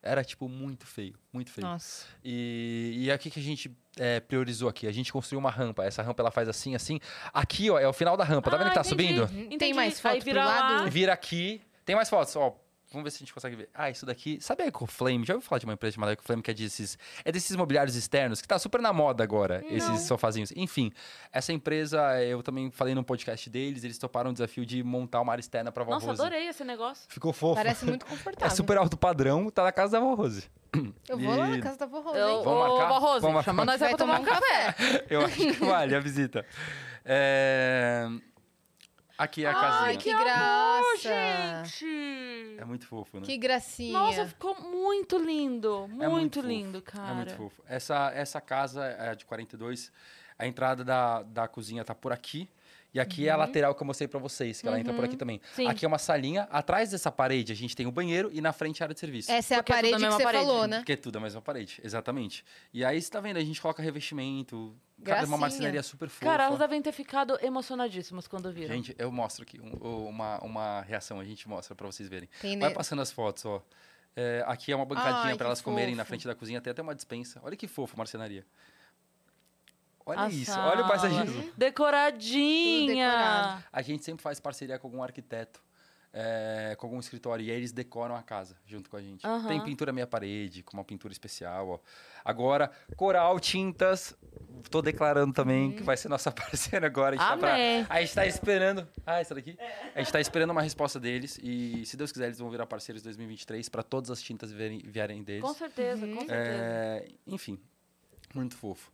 Era, 0.02 0.22
tipo, 0.24 0.48
muito 0.48 0.86
feio, 0.86 1.14
muito 1.32 1.50
feio. 1.50 1.66
Nossa. 1.66 2.06
E, 2.24 2.94
e 2.98 3.10
aqui 3.10 3.30
que 3.30 3.40
a 3.40 3.42
gente 3.42 3.70
é, 3.96 4.20
priorizou 4.20 4.68
aqui. 4.68 4.86
A 4.86 4.92
gente 4.92 5.12
construiu 5.12 5.40
uma 5.40 5.50
rampa. 5.50 5.84
Essa 5.84 6.02
rampa 6.02 6.22
ela 6.22 6.30
faz 6.30 6.48
assim, 6.48 6.74
assim. 6.76 7.00
Aqui, 7.34 7.68
ó, 7.68 7.78
é 7.78 7.88
o 7.88 7.92
final 7.92 8.16
da 8.16 8.22
rampa. 8.22 8.48
Tá 8.50 8.56
vendo 8.56 8.68
Ah, 8.68 8.70
que 8.70 8.74
tá 8.76 8.80
entendi. 8.82 9.16
subindo? 9.18 9.26
Tem 9.28 9.54
Entendi. 9.54 9.74
mais 9.74 9.94
Aí 9.96 10.00
foto 10.00 10.16
pro 10.16 10.24
vira 10.24 10.44
lado? 10.44 10.84
lá. 10.84 10.88
Vira 10.88 11.12
aqui. 11.12 11.60
Tem 11.84 11.96
mais 11.96 12.08
fotos, 12.08 12.34
ó. 12.36 12.56
Vamos 12.90 13.04
ver 13.04 13.10
se 13.10 13.16
a 13.16 13.18
gente 13.20 13.34
consegue 13.34 13.54
ver. 13.54 13.68
Ah, 13.74 13.90
isso 13.90 14.06
daqui. 14.06 14.38
Sabe 14.40 14.62
a 14.62 14.66
EcoFlame? 14.66 15.22
Já 15.24 15.34
ouviu 15.34 15.46
falar 15.46 15.58
de 15.58 15.66
uma 15.66 15.74
empresa 15.74 15.94
chamada 15.94 16.12
EcoFlame 16.14 16.42
que 16.42 16.50
é 16.50 16.54
desses, 16.54 16.96
é 17.24 17.30
desses 17.30 17.54
mobiliários 17.54 17.94
externos 17.96 18.40
que 18.40 18.48
tá 18.48 18.58
super 18.58 18.80
na 18.80 18.92
moda 18.94 19.22
agora, 19.22 19.62
esses 19.68 20.02
sofazinhos. 20.02 20.52
Enfim, 20.56 20.90
essa 21.30 21.52
empresa, 21.52 22.22
eu 22.24 22.42
também 22.42 22.70
falei 22.70 22.94
no 22.94 23.04
podcast 23.04 23.50
deles, 23.50 23.84
eles 23.84 23.98
toparam 23.98 24.30
o 24.30 24.32
desafio 24.32 24.64
de 24.64 24.82
montar 24.82 25.20
uma 25.20 25.32
área 25.32 25.40
externa 25.40 25.70
pra 25.70 25.84
Vó 25.84 25.90
Nossa, 25.92 26.06
Rose. 26.06 26.20
adorei 26.22 26.48
esse 26.48 26.64
negócio. 26.64 27.04
Ficou 27.08 27.32
fofo. 27.32 27.56
Parece 27.56 27.84
muito 27.84 28.06
É 28.06 28.08
confortável. 28.08 28.56
super 28.56 28.78
alto 28.78 28.96
padrão, 28.96 29.50
tá 29.50 29.62
na 29.64 29.72
casa 29.72 29.92
da 29.92 30.00
Vó 30.00 30.14
Rose. 30.14 30.44
Eu 31.08 31.18
vou 31.18 31.34
lá 31.36 31.48
E- 31.48 31.56
na 31.56 31.60
casa 31.62 31.78
da 31.78 31.86
vó 31.86 32.00
Rose, 32.00 32.18
Eu, 32.18 32.42
Vamos 32.44 32.68
marcar? 32.68 32.88
Vó 32.88 32.98
Rose, 32.98 33.20
Vamos 33.20 33.34
marcar. 33.36 33.50
chama 33.50 33.64
nós 33.64 33.78
pra 33.78 33.96
tomar 33.96 34.20
um 34.20 34.24
tomar 34.24 34.36
um 34.38 34.40
café. 34.40 35.04
Eu 35.10 35.24
acho 35.24 35.36
que 35.36 35.52
vale 35.52 35.94
a 35.94 36.00
visita. 36.00 36.44
É... 37.10 38.06
Aqui 39.18 39.44
é 39.44 39.48
a 39.48 39.52
casinha. 39.54 39.80
Ai, 39.90 39.96
que 39.96 40.10
amor, 40.10 40.24
graça. 40.24 41.64
gente! 41.64 42.56
É 42.56 42.64
muito 42.64 42.86
fofo, 42.86 43.18
né? 43.18 43.26
Que 43.26 43.36
gracinha. 43.36 43.92
Nossa, 43.92 44.26
ficou 44.26 44.54
muito 44.60 45.18
lindo. 45.18 45.86
Muito, 45.88 46.04
É 46.04 46.08
muito 46.08 46.34
fofo. 46.36 46.46
lindo, 46.46 46.80
cara. 46.80 47.10
É 47.10 47.14
muito 47.14 47.34
fofo. 47.34 47.62
Essa, 47.66 48.12
essa 48.14 48.40
casa 48.40 48.84
é 48.84 49.14
de 49.16 49.24
42. 49.24 49.90
A 50.38 50.46
entrada 50.46 50.84
da, 50.84 51.22
da 51.22 51.48
cozinha 51.48 51.84
tá 51.84 51.94
por 51.94 52.12
aqui. 52.12 52.48
E 52.94 52.98
aqui 52.98 53.28
é 53.28 53.30
a 53.30 53.36
lateral 53.36 53.74
que 53.74 53.82
eu 53.82 53.86
mostrei 53.86 54.08
pra 54.08 54.18
vocês, 54.18 54.62
que 54.62 54.66
ela 54.66 54.80
entra 54.80 54.94
por 54.94 55.04
aqui 55.04 55.14
também. 55.16 55.40
Sim. 55.54 55.66
Aqui 55.68 55.84
é 55.84 55.88
uma 55.88 55.98
salinha. 55.98 56.48
Atrás 56.50 56.90
dessa 56.90 57.12
parede 57.12 57.52
a 57.52 57.56
gente 57.56 57.76
tem 57.76 57.86
o 57.86 57.92
banheiro 57.92 58.30
e 58.32 58.40
na 58.40 58.50
frente 58.52 58.82
a 58.82 58.86
área 58.86 58.94
de 58.94 59.00
serviço. 59.00 59.30
Essa 59.30 59.54
é 59.54 59.58
a 59.58 59.62
Porque 59.62 59.72
é 59.72 59.76
tudo 59.76 59.82
parede 59.90 59.94
a 59.94 59.98
que 59.98 60.02
mesma 60.04 60.16
você 60.18 60.22
parede. 60.24 60.44
falou, 60.46 60.66
né? 60.66 60.76
Porque 60.78 60.92
é 60.92 60.96
tudo 60.96 61.16
a 61.18 61.20
mesma 61.20 61.42
parede, 61.42 61.80
exatamente. 61.84 62.42
E 62.72 62.82
aí 62.84 63.00
você 63.02 63.10
tá 63.10 63.20
vendo, 63.20 63.36
a 63.36 63.40
gente 63.44 63.60
coloca 63.60 63.82
revestimento. 63.82 64.74
Cara, 65.04 65.18
é 65.18 65.20
uma 65.20 65.26
Gracinha. 65.26 65.38
marcenaria 65.38 65.82
super 65.82 66.08
fofa. 66.08 66.24
Cara, 66.26 66.44
elas 66.44 66.58
devem 66.58 66.82
ter 66.82 66.90
ficado 66.92 67.38
emocionadíssimas 67.40 68.26
quando 68.26 68.50
viram. 68.52 68.74
Gente, 68.74 68.94
eu 68.98 69.12
mostro 69.12 69.42
aqui 69.44 69.60
um- 69.60 70.08
uma, 70.08 70.38
uma 70.40 70.80
reação, 70.82 71.20
a 71.20 71.24
gente 71.24 71.48
mostra 71.48 71.74
pra 71.74 71.86
vocês 71.86 72.08
verem. 72.08 72.28
Tem 72.40 72.58
Vai 72.58 72.70
ne- 72.70 72.74
passando 72.74 73.00
as 73.02 73.12
fotos, 73.12 73.44
ó. 73.44 73.62
É, 74.16 74.42
aqui 74.46 74.72
é 74.72 74.76
uma 74.76 74.84
bancadinha 74.84 75.14
Ai, 75.14 75.28
pra 75.28 75.36
que 75.36 75.42
elas 75.44 75.60
comerem 75.60 75.94
na 75.94 76.02
fofo. 76.02 76.08
frente 76.08 76.26
da 76.26 76.34
cozinha, 76.34 76.60
tem 76.60 76.70
até 76.72 76.82
uma 76.82 76.94
dispensa. 76.94 77.40
Olha 77.44 77.56
que 77.56 77.68
fofo, 77.68 77.96
marcenaria. 77.96 78.44
Olha 80.04 80.22
A 80.22 80.28
isso, 80.28 80.50
sala. 80.50 80.72
olha 80.72 80.84
o 80.84 80.88
paisagismo. 80.88 81.52
Decoradinha. 81.56 83.62
A 83.72 83.82
gente 83.82 84.04
sempre 84.04 84.22
faz 84.22 84.40
parceria 84.40 84.78
com 84.78 84.88
algum 84.88 85.02
arquiteto, 85.02 85.62
é, 86.12 86.74
com 86.78 86.86
algum 86.86 86.98
escritório, 86.98 87.44
e 87.44 87.50
aí 87.50 87.56
eles 87.56 87.70
decoram 87.72 88.16
a 88.16 88.22
casa 88.22 88.56
junto 88.66 88.88
com 88.88 88.96
a 88.96 89.02
gente. 89.02 89.26
Aham. 89.26 89.46
Tem 89.48 89.62
pintura 89.62 89.92
meia 89.92 90.06
parede, 90.06 90.62
com 90.62 90.76
uma 90.76 90.84
pintura 90.84 91.12
especial, 91.12 91.68
ó. 91.68 91.78
Agora, 92.24 92.70
Coral 92.96 93.38
Tintas, 93.40 94.14
tô 94.70 94.82
declarando 94.82 95.32
também 95.32 95.72
que 95.72 95.82
vai 95.82 95.96
ser 95.96 96.08
nossa 96.08 96.30
parceira 96.32 96.86
agora. 96.86 97.16
A 97.16 97.18
gente, 97.18 97.28
tá 97.28 97.36
pra- 97.38 97.54
Amém. 97.54 97.86
a 97.88 98.00
gente 98.00 98.14
tá 98.14 98.26
esperando. 98.26 98.86
Ah, 99.06 99.20
essa 99.20 99.34
daqui? 99.34 99.56
A 99.94 99.98
gente 100.00 100.12
tá 100.12 100.20
esperando 100.20 100.50
uma 100.50 100.62
resposta 100.62 100.98
deles, 101.00 101.38
e 101.42 101.84
se 101.86 101.96
Deus 101.96 102.12
quiser, 102.12 102.26
eles 102.26 102.38
vão 102.38 102.50
virar 102.50 102.66
parceiros 102.66 103.02
em 103.02 103.04
2023 103.04 103.68
para 103.68 103.82
todas 103.82 104.10
as 104.10 104.20
tintas 104.22 104.50
vierem, 104.52 104.80
vierem 104.80 105.22
deles. 105.22 105.42
Com 105.42 105.54
certeza, 105.54 106.06
com 106.06 106.20
certeza. 106.20 106.30
É, 106.34 107.08
enfim, 107.26 107.58
muito 108.34 108.56
fofo. 108.56 108.90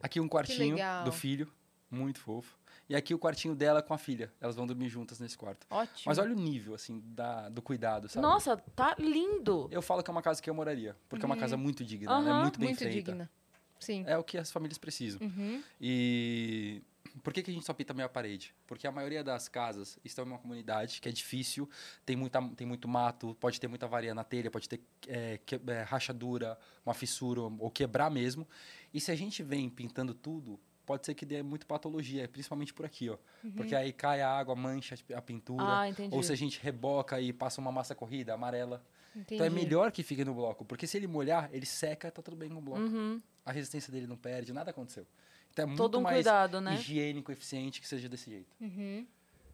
Aqui 0.00 0.20
um 0.20 0.28
quartinho 0.28 0.76
do 1.04 1.12
filho, 1.12 1.52
muito 1.90 2.18
fofo. 2.20 2.57
E 2.88 2.96
aqui 2.96 3.12
o 3.14 3.18
quartinho 3.18 3.54
dela 3.54 3.82
com 3.82 3.92
a 3.92 3.98
filha. 3.98 4.32
Elas 4.40 4.56
vão 4.56 4.66
dormir 4.66 4.88
juntas 4.88 5.20
nesse 5.20 5.36
quarto. 5.36 5.66
Ótimo. 5.68 6.04
Mas 6.06 6.16
olha 6.18 6.32
o 6.32 6.34
nível, 6.34 6.74
assim, 6.74 7.02
da, 7.06 7.48
do 7.50 7.60
cuidado, 7.60 8.08
sabe? 8.08 8.22
Nossa, 8.26 8.56
tá 8.56 8.94
lindo. 8.98 9.68
Eu 9.70 9.82
falo 9.82 10.02
que 10.02 10.10
é 10.10 10.12
uma 10.12 10.22
casa 10.22 10.40
que 10.40 10.48
eu 10.48 10.54
moraria, 10.54 10.96
porque 11.08 11.24
é 11.24 11.26
uma 11.26 11.36
casa 11.36 11.56
muito 11.56 11.84
digna, 11.84 12.20
né? 12.22 12.30
Aham, 12.30 12.42
muito 12.42 12.58
bem 12.58 12.68
Muito 12.70 12.78
feita. 12.78 12.94
digna. 12.94 13.30
Sim. 13.78 14.04
É 14.06 14.16
o 14.16 14.24
que 14.24 14.38
as 14.38 14.50
famílias 14.50 14.78
precisam. 14.78 15.20
Uhum. 15.20 15.62
E 15.80 16.82
por 17.22 17.32
que, 17.32 17.42
que 17.42 17.50
a 17.50 17.54
gente 17.54 17.64
só 17.66 17.72
pinta 17.74 17.92
meia 17.94 18.08
parede? 18.08 18.54
Porque 18.66 18.86
a 18.86 18.92
maioria 18.92 19.22
das 19.22 19.48
casas 19.48 19.98
estão 20.04 20.24
em 20.24 20.28
uma 20.28 20.38
comunidade 20.38 21.00
que 21.00 21.08
é 21.08 21.12
difícil, 21.12 21.68
tem, 22.06 22.16
muita, 22.16 22.40
tem 22.56 22.66
muito 22.66 22.88
mato, 22.88 23.36
pode 23.38 23.60
ter 23.60 23.68
muita 23.68 23.86
varia 23.86 24.14
na 24.14 24.24
telha, 24.24 24.50
pode 24.50 24.68
ter 24.68 24.80
é, 25.06 25.38
que- 25.44 25.60
é, 25.66 25.82
rachadura, 25.82 26.58
uma 26.84 26.94
fissura 26.94 27.42
ou 27.42 27.70
quebrar 27.70 28.10
mesmo. 28.10 28.48
E 28.92 29.00
se 29.00 29.10
a 29.10 29.14
gente 29.16 29.42
vem 29.42 29.68
pintando 29.68 30.14
tudo, 30.14 30.58
pode 30.88 31.04
ser 31.04 31.12
que 31.14 31.26
dê 31.26 31.42
muito 31.42 31.66
patologia, 31.66 32.26
principalmente 32.26 32.72
por 32.72 32.86
aqui, 32.86 33.10
ó. 33.10 33.18
Porque 33.54 33.74
aí 33.74 33.92
cai 33.92 34.22
a 34.22 34.30
água, 34.30 34.56
mancha 34.56 34.96
a 35.14 35.20
pintura. 35.20 35.62
Ah, 35.80 35.88
entendi. 35.88 36.14
ou 36.16 36.22
se 36.22 36.32
a 36.32 36.36
gente 36.36 36.58
reboca 36.62 37.20
e 37.20 37.30
passa 37.30 37.60
uma 37.60 37.70
massa 37.70 37.94
corrida, 37.94 38.32
amarela. 38.32 38.82
Entendi. 39.14 39.34
Então 39.34 39.46
é 39.46 39.50
melhor 39.50 39.92
que 39.92 40.02
fique 40.02 40.24
no 40.24 40.32
bloco, 40.34 40.64
porque 40.64 40.86
se 40.86 40.96
ele 40.96 41.06
molhar, 41.06 41.50
ele 41.52 41.66
seca, 41.66 42.10
tá 42.10 42.22
tudo 42.22 42.36
bem 42.38 42.48
com 42.48 42.56
o 42.58 42.62
bloco. 42.62 42.80
Uhum. 42.80 43.20
A 43.44 43.52
resistência 43.52 43.92
dele 43.92 44.06
não 44.06 44.16
perde, 44.16 44.50
nada 44.52 44.70
aconteceu. 44.70 45.06
Então 45.52 45.64
é 45.64 45.66
muito 45.66 45.78
Todo 45.78 45.98
um 45.98 46.02
mais 46.02 46.16
cuidado, 46.16 46.60
né? 46.60 46.74
higiênico, 46.74 47.30
eficiente 47.30 47.80
que 47.82 47.86
seja 47.88 48.08
desse 48.08 48.30
jeito. 48.30 48.56
Uhum. 48.60 49.06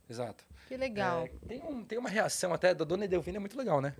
Exato. 0.08 0.44
Que 0.68 0.76
legal. 0.76 1.24
É, 1.24 1.28
tem, 1.48 1.62
um- 1.62 1.84
tem 1.84 1.98
uma 1.98 2.08
reação 2.10 2.52
até 2.54 2.72
da 2.74 2.84
dona 2.84 3.04
Edelvina, 3.06 3.38
é 3.38 3.40
muito 3.40 3.58
legal, 3.58 3.80
né? 3.80 3.94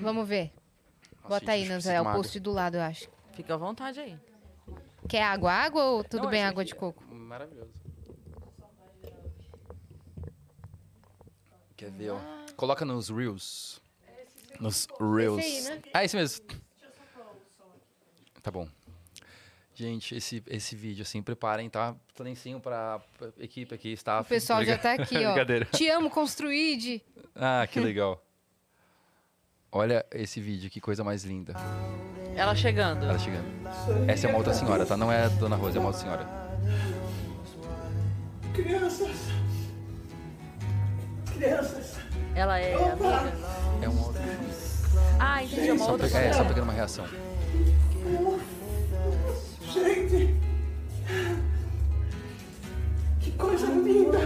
Vamos 0.00 0.28
ver. 0.28 0.52
Nossa, 1.22 1.28
Bota 1.40 1.52
aí, 1.52 1.66
Nanzé. 1.66 1.94
É 1.94 2.00
o 2.02 2.12
post 2.12 2.38
do 2.38 2.52
lado, 2.52 2.76
eu 2.76 2.82
acho. 2.82 3.08
Fica 3.32 3.54
à 3.54 3.56
vontade 3.56 3.98
aí. 4.00 4.18
Quer 5.08 5.22
água, 5.22 5.52
água 5.52 5.84
ou 5.84 6.04
tudo 6.04 6.24
Não, 6.24 6.30
bem 6.30 6.40
esse 6.40 6.48
água 6.48 6.64
de 6.64 6.72
é 6.72 6.76
coco? 6.76 7.04
Maravilhoso. 7.14 7.70
Quer 11.76 11.90
ver, 11.90 12.10
ó? 12.10 12.20
Coloca 12.56 12.84
nos 12.84 13.08
Reels. 13.10 13.80
Nos 14.60 14.86
Reels. 15.00 15.38
aí, 15.44 15.60
né? 15.62 15.82
Ah, 15.92 16.04
esse 16.04 16.16
mesmo. 16.16 16.44
Tá 18.42 18.50
bom. 18.50 18.68
Gente, 19.74 20.14
esse, 20.14 20.42
esse 20.46 20.76
vídeo, 20.76 21.02
assim, 21.02 21.20
preparem, 21.20 21.68
tá? 21.68 21.96
Lencinho 22.18 22.60
pra, 22.60 23.00
pra 23.18 23.32
equipe 23.38 23.74
aqui, 23.74 23.90
O 23.90 23.94
staff. 23.94 24.28
pessoal 24.28 24.64
já 24.64 24.78
tá 24.78 24.92
aqui, 24.92 25.16
ó. 25.24 25.34
Te 25.76 25.88
amo, 25.88 26.08
Construíde. 26.08 27.02
Ah, 27.34 27.66
que 27.66 27.80
legal. 27.80 28.23
Olha 29.76 30.06
esse 30.12 30.40
vídeo, 30.40 30.70
que 30.70 30.80
coisa 30.80 31.02
mais 31.02 31.24
linda. 31.24 31.52
Ela 32.36 32.54
chegando. 32.54 33.04
Ela 33.04 33.18
chegando. 33.18 33.44
Essa 34.06 34.26
é 34.26 34.30
uma 34.30 34.38
outra 34.38 34.54
senhora, 34.54 34.86
tá? 34.86 34.96
Não 34.96 35.10
é 35.10 35.24
a 35.24 35.28
Dona 35.28 35.56
Rosa, 35.56 35.78
é 35.78 35.80
uma 35.80 35.88
outra 35.88 36.00
senhora. 36.00 36.28
Crianças! 38.54 39.16
Crianças! 41.36 41.96
Ela 42.36 42.60
é 42.60 42.74
amiga. 42.74 43.32
É 43.82 43.88
uma 43.88 44.06
outra. 44.06 44.22
Ah, 45.18 45.42
entendi. 45.42 45.68
É 45.68 45.72
uma 45.72 45.84
Só, 45.84 45.90
outra 45.92 46.08
pe- 46.08 46.14
é, 46.16 46.22
só 46.28 46.32
senhora. 46.34 46.48
pegando 46.48 46.64
uma 46.64 46.72
reação. 46.72 47.04
Gente! 49.72 50.34
Que 53.20 53.30
coisa 53.32 53.66
linda! 53.66 54.18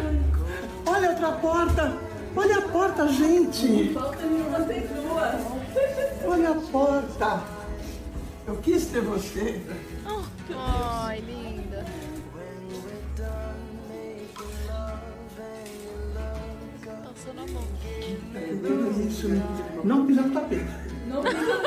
Olha 0.87 1.11
outra 1.11 1.33
porta! 1.33 2.08
Olha 2.39 2.59
a 2.59 2.63
porta, 2.63 3.09
gente! 3.09 3.95
Olha 6.25 6.51
a 6.51 6.55
porta! 6.55 7.43
Eu 8.47 8.55
quis 8.59 8.87
ter 8.87 9.01
você. 9.01 9.61
Ai, 10.55 11.19
linda. 11.19 11.85
Passou 17.05 17.35
na 17.35 17.45
mão. 17.53 17.65
Tudo 18.63 19.09
isso. 19.09 19.29
Não 19.83 20.07
pisa 20.07 20.23
no 20.23 20.31
tapete. 20.33 20.71
Não 21.09 21.25
pisa 21.25 21.59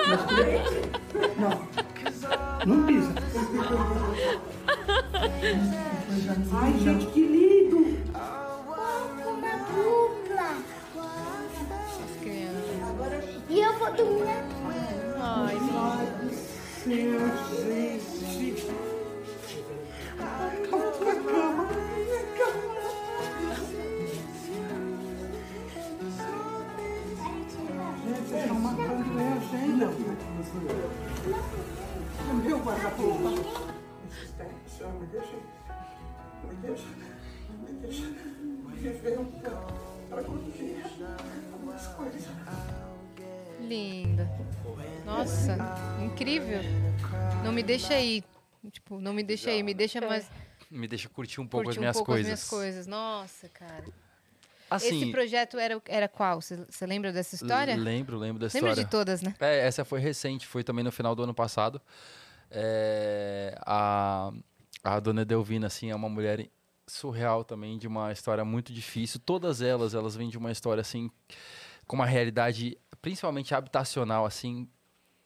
Não. 1.37 1.67
Não 2.65 2.85
pisa. 2.85 3.11
Ai, 6.53 6.73
gente, 6.79 7.07
que 7.07 7.19
lindo! 7.19 7.40
E 13.91 13.97
dormir 13.97 14.25
na 15.17 15.45
Ai, 15.45 15.57
gente. 17.59 18.65
Pra 20.17 21.15
cama. 21.15 21.67
Minha 21.97 22.23
cama. 22.37 22.81
Gente, 28.05 28.31
estão 28.35 28.59
matando 28.59 29.05
minha 29.05 29.33
agenda. 29.33 29.87
Meu 32.43 32.59
guarda-roupa. 32.59 33.29
Senhor, 34.67 34.93
me 34.93 35.05
deixa. 35.07 35.37
Me 36.43 36.55
deixa. 36.61 36.87
Me 37.49 37.73
deixa. 37.81 38.07
Viver 38.73 39.19
um 39.19 39.25
pouco. 39.25 39.73
Para 40.09 40.23
curtir 40.23 40.83
algumas 41.53 41.87
coisas. 41.87 42.90
Linda. 43.61 44.29
Nossa, 45.05 45.57
incrível. 46.03 46.61
Não 47.43 47.51
me 47.51 47.63
deixa 47.63 47.93
aí. 47.93 48.23
Tipo, 48.71 48.99
não 48.99 49.13
me 49.13 49.23
deixa 49.23 49.49
aí, 49.49 49.63
me 49.63 49.73
deixa 49.73 49.99
mais 50.01 50.29
Me 50.69 50.87
deixa 50.87 51.09
curtir 51.09 51.41
um 51.41 51.47
pouco 51.47 51.65
curtir 51.65 51.79
as 51.79 51.81
minhas 51.81 51.95
um 51.95 51.99
pouco 51.99 52.11
coisas. 52.11 52.31
as 52.31 52.39
minhas 52.39 52.49
coisas. 52.49 52.87
Nossa, 52.87 53.49
cara. 53.49 53.83
Assim, 54.69 55.01
Esse 55.01 55.11
projeto 55.11 55.57
era, 55.57 55.81
era 55.85 56.07
qual? 56.07 56.39
Você 56.41 56.85
lembra 56.85 57.11
dessa 57.11 57.35
história? 57.35 57.75
lembro, 57.75 58.17
lembro 58.17 58.39
da 58.39 58.45
Lembra 58.53 58.69
história. 58.71 58.83
de 58.85 58.89
todas, 58.89 59.21
né? 59.21 59.35
É, 59.39 59.67
essa 59.67 59.83
foi 59.83 59.99
recente, 59.99 60.47
foi 60.47 60.63
também 60.63 60.83
no 60.83 60.91
final 60.91 61.13
do 61.13 61.23
ano 61.23 61.33
passado. 61.33 61.81
É, 62.49 63.53
a, 63.65 64.31
a 64.81 64.99
dona 65.01 65.25
Delvina, 65.25 65.67
assim, 65.67 65.89
é 65.91 65.95
uma 65.95 66.07
mulher 66.07 66.49
surreal 66.87 67.43
também, 67.43 67.77
de 67.77 67.87
uma 67.87 68.13
história 68.13 68.45
muito 68.45 68.71
difícil. 68.71 69.19
Todas 69.19 69.61
elas, 69.61 69.93
elas 69.93 70.15
vêm 70.15 70.29
de 70.29 70.37
uma 70.37 70.51
história, 70.51 70.79
assim, 70.79 71.11
com 71.91 71.97
uma 71.97 72.05
realidade, 72.05 72.77
principalmente 73.01 73.53
habitacional, 73.53 74.25
assim, 74.25 74.65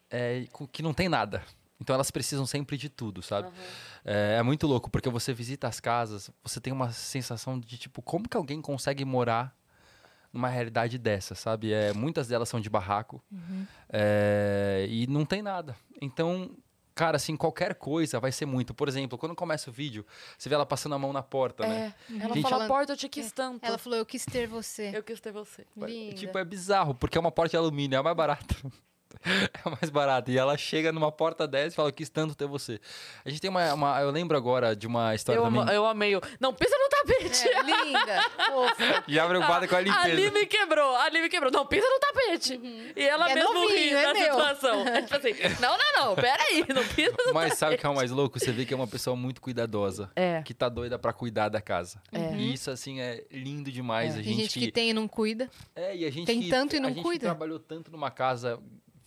é, 0.10 0.48
que 0.72 0.82
não 0.82 0.96
tem 0.96 1.08
nada. 1.08 1.44
Então 1.80 1.94
elas 1.94 2.10
precisam 2.10 2.44
sempre 2.48 2.76
de 2.76 2.90
tudo, 2.90 3.22
sabe? 3.22 3.50
É, 4.04 4.38
é 4.40 4.42
muito 4.42 4.66
louco, 4.66 4.90
porque 4.90 5.08
você 5.08 5.32
visita 5.32 5.68
as 5.68 5.80
casas, 5.80 6.32
você 6.44 6.60
tem 6.60 6.74
uma 6.74 6.92
sensação 6.92 7.60
de, 7.60 7.78
tipo, 7.78 8.02
como 8.02 8.28
que 8.28 8.36
alguém 8.36 8.64
consegue 8.64 9.06
morar 9.06 9.56
numa 10.34 10.50
realidade 10.50 10.98
dessa, 10.98 11.36
sabe? 11.36 11.72
É, 11.72 11.94
muitas 11.94 12.28
delas 12.28 12.50
são 12.50 12.60
de 12.60 12.68
barraco 12.68 13.24
é, 13.88 14.88
e 14.90 15.06
não 15.06 15.24
tem 15.24 15.44
nada. 15.44 15.76
Então, 16.02 16.50
cara, 16.96 17.18
assim, 17.18 17.36
qualquer 17.36 17.76
coisa 17.76 18.20
vai 18.20 18.32
ser 18.32 18.46
muito. 18.46 18.74
Por 18.74 18.88
exemplo, 18.88 19.18
quando 19.18 19.36
começa 19.36 19.70
o 19.70 19.74
vídeo, 19.74 20.06
você 20.38 20.48
vê 20.50 20.56
ela 20.56 20.66
passando 20.66 20.96
a 20.96 20.98
mão 21.00 21.12
na 21.12 21.22
porta, 21.22 21.68
né? 21.68 21.94
É. 22.10 22.14
Ela 22.24 22.34
Gente, 22.34 22.44
fala, 22.44 22.56
ela- 22.64 22.68
porta, 22.68 22.94
eu 22.94 22.98
te 22.98 23.10
quis 23.10 23.32
tanto. 23.32 23.64
Ela 23.64 23.78
falou, 23.78 24.00
eu 24.00 24.06
quis 24.06 24.26
ter 24.26 24.48
você. 24.48 24.92
Eu 24.96 25.04
quis 25.04 25.20
ter 25.20 25.32
você. 25.34 25.68
Linda. 25.76 26.16
Tipo, 26.16 26.38
é 26.38 26.46
bizarro, 26.46 26.96
porque 26.96 27.18
é 27.18 27.22
uma 27.22 27.32
porta 27.32 27.52
de 27.52 27.58
alumínio, 27.58 27.98
é 27.98 28.00
a 28.00 28.04
mais 28.04 28.16
barata. 28.16 28.56
É 29.26 29.60
a 29.64 29.70
mais 29.72 29.90
barata. 29.90 30.30
E 30.32 30.38
ela 30.38 30.56
chega 30.58 30.92
numa 30.92 31.12
porta 31.12 31.48
dessa 31.48 31.68
e 31.68 31.72
fala, 31.76 31.90
eu 31.90 31.94
quis 31.94 32.10
tanto 32.10 32.36
ter 32.36 32.46
você. 32.48 32.80
A 33.24 33.30
gente 33.30 33.40
tem 33.42 33.50
uma. 33.50 33.74
uma- 33.74 34.02
eu 34.02 34.12
lembro 34.12 34.38
agora 34.38 34.76
de 34.76 34.86
uma 34.88 35.16
história 35.16 35.40
Eu, 35.40 35.44
também. 35.44 35.74
eu 35.74 35.86
amei 35.86 36.16
o. 36.16 36.22
Não 36.40 36.54
pisa 36.54 36.76
no 36.78 36.90
tapete! 36.90 37.48
É, 37.48 37.62
linda, 37.64 38.22
fofa. 38.46 39.04
Já 39.08 39.28
preocupada 39.28 39.68
com 39.68 39.76
a 39.76 39.82
limpeza. 39.82 40.02
Ali 40.06 40.30
me 40.32 40.46
quebrou, 40.46 40.96
ali 40.98 41.22
me 41.22 41.30
quebrou. 41.30 41.52
Não, 41.52 41.66
pisa 41.66 41.88
no 41.88 42.00
tapete. 42.00 42.60
E 42.96 43.04
ela 43.04 43.32
É 43.32 43.36
mesmo 43.36 43.54
novinho, 43.54 43.70
ri 43.74 43.90
é 43.94 44.04
da 44.04 44.14
meu. 44.14 44.24
situação. 44.34 44.86
É 44.88 45.02
tipo 45.02 45.16
assim, 45.16 45.34
não, 45.60 45.78
não, 45.78 46.06
não, 46.08 46.16
peraí, 46.16 46.66
não 46.74 46.86
pisa 46.90 47.16
no 47.26 47.34
Mas 47.34 47.58
sabe 47.58 47.76
o 47.76 47.78
que 47.78 47.86
é 47.86 47.90
o 47.90 47.96
mais 47.96 48.12
louco? 48.12 48.40
Você 48.40 48.52
vê 48.52 48.66
que 48.66 48.74
é 48.74 48.78
uma 48.78 48.88
pessoa 48.88 49.16
muito 49.16 49.42
cuidadosa. 49.42 50.12
É. 50.16 50.42
Que 50.44 50.54
tá 50.54 50.70
doida 50.70 51.00
pra 51.00 51.12
cuidar 51.14 51.50
da 51.50 51.62
casa. 51.62 52.00
É. 52.12 52.36
E 52.36 52.54
isso, 52.54 52.70
assim, 52.70 53.00
é 53.02 53.24
lindo 53.32 53.72
demais. 53.72 54.14
A 54.14 54.16
Tem 54.18 54.24
gente, 54.26 54.38
gente 54.42 54.60
que 54.60 54.72
tem 54.72 54.90
e 54.90 54.94
não 54.94 55.08
cuida. 55.08 55.50
É, 55.76 55.96
e 55.96 56.06
a 56.06 56.12
gente 56.12 56.26
tem 56.28 56.42
que- 56.42 56.50
tanto 56.50 56.76
e 56.76 56.80
não 56.80 56.88
a 56.88 56.92
gente 56.92 56.98
que 56.98 57.04
cuida. 57.04 57.26
trabalhou 57.26 57.60
tanto 57.60 57.92
numa 57.92 58.12
casa, 58.12 58.60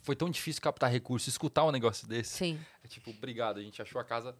foi 0.09 0.17
tão 0.17 0.31
difícil 0.31 0.63
captar 0.63 0.91
recursos, 0.91 1.29
escutar 1.29 1.65
um 1.67 1.71
negócio 1.71 2.09
desse. 2.09 2.35
Sim. 2.35 2.59
É 2.83 2.89
tipo, 2.89 3.11
obrigado, 3.11 3.59
a 3.59 3.63
gente 3.63 3.83
achou 3.83 4.01
a 4.01 4.05
casa, 4.05 4.35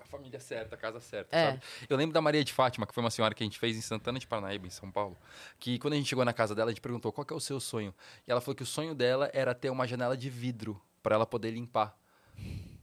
a 0.00 0.04
família 0.04 0.40
certa, 0.40 0.74
a 0.74 0.78
casa 0.78 0.98
certa, 0.98 1.36
É. 1.36 1.50
sabe? 1.52 1.62
Eu 1.88 1.96
lembro 1.96 2.12
da 2.12 2.20
Maria 2.20 2.42
de 2.42 2.52
Fátima, 2.52 2.84
que 2.88 2.92
foi 2.92 3.04
uma 3.04 3.10
senhora 3.10 3.32
que 3.32 3.44
a 3.44 3.46
gente 3.46 3.56
fez 3.56 3.76
em 3.76 3.80
Santana 3.80 4.18
de 4.18 4.26
Parnaíba, 4.26 4.66
em 4.66 4.70
São 4.70 4.90
Paulo, 4.90 5.16
que 5.60 5.78
quando 5.78 5.92
a 5.92 5.96
gente 5.96 6.08
chegou 6.08 6.24
na 6.24 6.32
casa 6.32 6.56
dela, 6.56 6.70
a 6.70 6.72
gente 6.72 6.80
perguntou 6.80 7.12
qual 7.12 7.24
é 7.30 7.34
o 7.34 7.38
seu 7.38 7.60
sonho. 7.60 7.94
E 8.26 8.30
ela 8.32 8.40
falou 8.40 8.56
que 8.56 8.64
o 8.64 8.66
sonho 8.66 8.96
dela 8.96 9.30
era 9.32 9.54
ter 9.54 9.70
uma 9.70 9.86
janela 9.86 10.16
de 10.16 10.28
vidro 10.28 10.82
para 11.04 11.14
ela 11.14 11.24
poder 11.24 11.52
limpar. 11.52 11.96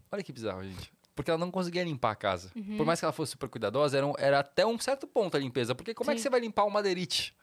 Olha 0.10 0.24
que 0.24 0.32
bizarro, 0.32 0.64
gente. 0.64 0.94
Porque 1.16 1.30
ela 1.30 1.38
não 1.38 1.52
conseguia 1.52 1.84
limpar 1.84 2.12
a 2.12 2.16
casa. 2.16 2.52
Uhum. 2.56 2.78
Por 2.78 2.86
mais 2.86 3.00
que 3.00 3.06
ela 3.06 3.12
fosse 3.12 3.34
super 3.34 3.48
cuidadosa, 3.50 3.98
era, 3.98 4.08
um- 4.08 4.16
era 4.18 4.40
até 4.40 4.66
um 4.66 4.80
certo 4.80 5.06
ponto 5.06 5.36
a 5.38 5.40
limpeza. 5.40 5.76
Porque 5.76 5.94
como 5.94 6.10
é 6.10 6.14
que 6.16 6.20
Sim. 6.20 6.24
você 6.24 6.30
vai 6.30 6.40
limpar 6.40 6.64
o 6.64 6.72
madeirite? 6.72 7.36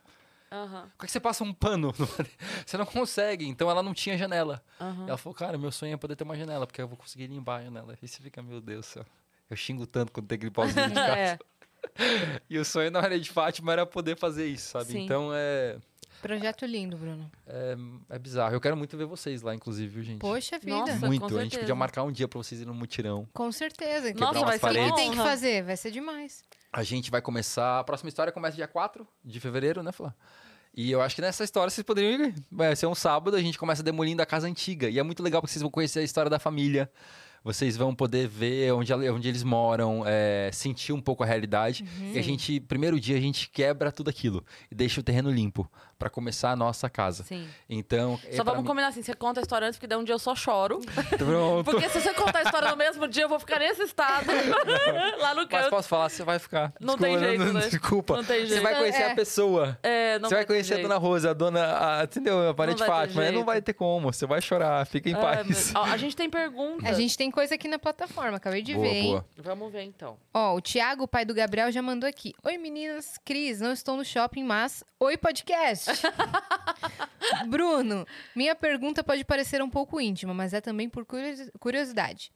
Aham, 0.53 0.81
Como 0.83 1.03
é 1.03 1.07
que 1.07 1.13
você 1.13 1.21
passa 1.21 1.45
um 1.45 1.53
pano? 1.55 1.93
Você 2.67 2.77
não 2.77 2.85
consegue. 2.85 3.47
Então 3.47 3.71
ela 3.71 3.83
não 3.85 3.95
tinha 3.95 4.19
janela. 4.19 4.61
aham. 4.81 5.07
Ela 5.07 5.17
falou, 5.17 5.35
cara, 5.35 5.57
meu 5.57 5.71
sonho 5.71 5.95
é 5.95 5.97
poder 5.97 6.17
ter 6.17 6.25
uma 6.25 6.37
janela, 6.37 6.67
porque 6.67 6.83
eu 6.83 6.89
vou 6.89 6.97
conseguir 6.97 7.29
limpar 7.29 7.61
a 7.61 7.63
janela. 7.65 7.97
E 8.03 8.09
você 8.09 8.21
fica, 8.21 8.43
meu 8.43 8.61
Deus 8.61 8.81
do 8.87 8.89
céu. 8.89 9.07
Eu 9.49 9.57
xingo 9.57 9.87
tanto 9.87 10.11
quando 10.13 10.27
tem 10.27 10.39
que 10.39 10.47
limpar 10.47 10.67
os 10.67 10.75
de 10.75 10.81
casa. 10.95 11.17
É. 11.17 11.39
E 12.51 12.59
o 12.59 12.65
sonho 12.65 12.91
da 12.91 13.01
Maria 13.01 13.19
de 13.19 13.31
Fátima 13.31 13.73
era 13.73 13.87
poder 13.87 14.17
fazer 14.19 14.47
isso, 14.47 14.69
sabe? 14.71 14.87
Sim. 14.93 15.05
Então 15.05 15.31
é, 15.33 15.79
Projeto 16.23 16.67
lindo, 16.67 16.97
Bruno. 16.97 17.31
é, 17.47 17.77
é 18.11 18.19
bizarro. 18.19 18.55
Eu 18.55 18.61
quero 18.61 18.77
muito 18.77 18.97
ver 18.97 19.07
vocês 19.07 19.43
lá, 19.43 19.55
inclusive, 19.55 19.89
viu, 19.89 20.03
gente? 20.03 20.19
Poxa 20.21 20.59
vida. 20.59 20.77
Nossa. 20.77 21.07
muito. 21.07 21.39
A 21.39 21.43
gente 21.43 21.59
podia 21.59 21.75
marcar 21.75 22.03
um 22.05 22.13
dia 22.13 22.29
pra 22.29 22.39
vocês 22.39 22.61
irem 22.61 22.73
no 22.73 22.79
mutirão. 22.79 23.27
Com 23.33 23.51
certeza. 23.51 24.13
Nossa, 24.15 24.41
vai 24.41 24.59
ser 24.59 24.67
O 24.67 24.69
que 24.69 24.75
paredes. 24.75 24.95
tem 24.95 25.11
que 25.11 25.17
fazer? 25.17 25.63
Vai 25.63 25.77
ser 25.77 25.91
demais. 25.91 26.43
A 26.73 26.83
gente 26.83 27.11
vai 27.11 27.21
começar. 27.23 27.81
A 27.81 27.85
próxima 27.85 28.09
história 28.09 28.33
começa 28.33 28.57
dia 28.57 28.69
4 28.69 29.07
de 29.25 29.41
fevereiro, 29.41 29.83
né, 29.83 29.93
Flá? 29.93 30.15
E 30.73 30.91
eu 30.91 31.03
acho 31.03 31.17
que 31.17 31.21
nessa 31.23 31.43
história 31.43 31.69
vocês 31.69 31.85
poderiam 31.85 32.27
ir. 32.27 32.35
Vai 32.51 32.77
ser 32.77 32.87
um 32.87 32.95
sábado, 32.95 33.37
a 33.37 33.41
gente 33.43 33.59
começa 33.59 33.83
demolindo 33.83 34.23
a 34.23 34.27
casa 34.27 34.47
antiga. 34.47 34.89
E 34.89 34.99
é 34.99 35.03
muito 35.03 35.23
legal 35.23 35.41
porque 35.41 35.53
vocês 35.53 35.63
vão 35.63 35.71
conhecer 35.71 35.99
a 35.99 36.03
história 36.03 36.31
da 36.31 36.39
família. 36.39 36.89
Vocês 37.43 37.75
vão 37.75 37.95
poder 37.95 38.29
ver 38.29 38.71
onde, 38.75 38.93
onde 38.93 39.27
eles 39.27 39.43
moram, 39.43 40.05
é, 40.07 40.51
sentir 40.53 40.93
um 40.93 41.01
pouco 41.01 41.23
a 41.23 41.27
realidade. 41.27 41.85
E 42.15 42.19
a 42.19 42.23
gente, 42.23 42.61
primeiro 42.61 43.01
dia, 43.01 43.17
a 43.17 43.21
gente 43.21 43.49
quebra 43.49 43.91
tudo 43.91 44.11
aquilo 44.11 44.45
e 44.71 44.75
deixa 44.75 45.01
o 45.01 45.03
terreno 45.03 45.31
limpo 45.31 45.69
para 46.01 46.09
começar 46.09 46.51
a 46.53 46.57
nossa 46.57 46.89
casa. 46.89 47.23
Sim. 47.25 47.47
Então, 47.69 48.19
é 48.27 48.33
Só 48.37 48.43
vamos 48.43 48.63
mim- 48.63 48.67
combinar 48.67 48.89
assim, 48.89 49.03
você 49.03 49.13
conta 49.13 49.39
a 49.39 49.43
história 49.43 49.67
antes, 49.69 49.77
porque 49.79 49.87
daí 49.87 49.99
um 49.99 50.03
dia 50.03 50.15
eu 50.15 50.19
só 50.19 50.35
choro. 50.35 50.81
Pronto. 51.19 51.65
Porque 51.71 51.89
se 51.91 52.01
você 52.01 52.15
contar 52.15 52.39
a 52.39 52.43
história 52.43 52.71
no 52.71 52.77
mesmo 52.77 53.07
dia, 53.07 53.25
eu 53.25 53.29
vou 53.29 53.39
ficar 53.39 53.59
nesse 53.59 53.83
estado. 53.83 54.25
lá 55.21 55.35
no 55.35 55.43
Mas 55.43 55.49
canto. 55.51 55.71
posso 55.71 55.89
falar, 55.89 56.09
você 56.09 56.25
vai 56.25 56.39
ficar. 56.39 56.73
Não 56.81 56.97
tem 56.97 57.19
Desculpa, 57.19 57.37
jeito, 57.45 57.53
né? 57.53 57.61
Desculpa. 57.69 58.17
Não 58.17 58.25
tem 58.25 58.41
Você 58.41 58.47
jeito. 58.49 58.63
vai 58.63 58.75
conhecer 58.79 59.03
É. 59.03 59.13
a 59.13 59.15
pessoa. 59.15 59.79
É, 59.83 60.19
não 60.19 60.29
você 60.29 60.35
vai 60.37 60.45
ter 60.45 60.47
conhecer 60.49 60.73
a 60.73 60.77
jeito. 60.77 60.89
Dona 60.89 60.99
Rosa, 60.99 61.31
a 61.31 61.35
Dona. 61.35 61.99
A, 62.01 62.05
entendeu? 62.05 62.49
A 62.49 62.53
vai 62.53 62.75
ter 62.75 62.87
Fátima. 62.87 63.31
Não 63.31 63.45
vai 63.45 63.61
ter 63.61 63.75
como. 63.75 64.11
Você 64.13 64.27
vai 64.27 64.41
chorar. 64.41 64.87
Fica 64.87 65.11
em 65.11 65.15
Ai, 65.15 65.21
paz. 65.21 65.73
meu- 65.73 65.83
Ó, 65.83 65.85
a 65.85 65.97
gente 65.99 66.17
tem 66.17 66.31
pergunta. 66.31 66.89
A 66.89 66.93
gente 66.95 67.17
tem 67.17 67.31
coisa 67.31 67.55
aqui 67.55 67.69
na 67.69 67.79
plataforma, 67.79 68.39
acabei 68.39 68.63
de 68.63 68.73
boa, 68.75 68.87
ver, 68.89 68.95
hein? 68.95 69.11
boa. 69.11 69.25
Vamos 69.37 69.71
ver 69.71 69.83
então. 69.83 70.17
Ó, 70.33 70.55
o 70.57 70.61
Thiago, 70.63 71.07
pai 71.07 71.25
do 71.27 71.35
Gabriel, 71.35 71.71
já 71.71 71.83
mandou 71.83 72.09
aqui. 72.09 72.33
Oi, 72.43 72.57
meninas. 72.57 73.19
Cris, 73.25 73.61
não 73.61 73.73
estou 73.73 73.97
no 73.97 74.05
shopping, 74.05 74.45
mas... 74.45 74.83
Oi, 75.03 75.17
podcast. 75.17 75.90
Bruno, 77.49 78.07
minha 78.35 78.55
pergunta 78.55 79.03
pode 79.05 79.25
parecer 79.25 79.63
um 79.63 79.71
pouco 79.71 80.01
íntima, 80.01 80.33
mas 80.35 80.53
é 80.53 80.61
também 80.61 80.89
por 80.89 81.05
curiosi- 81.05 81.51
curiosidade. 81.59 82.33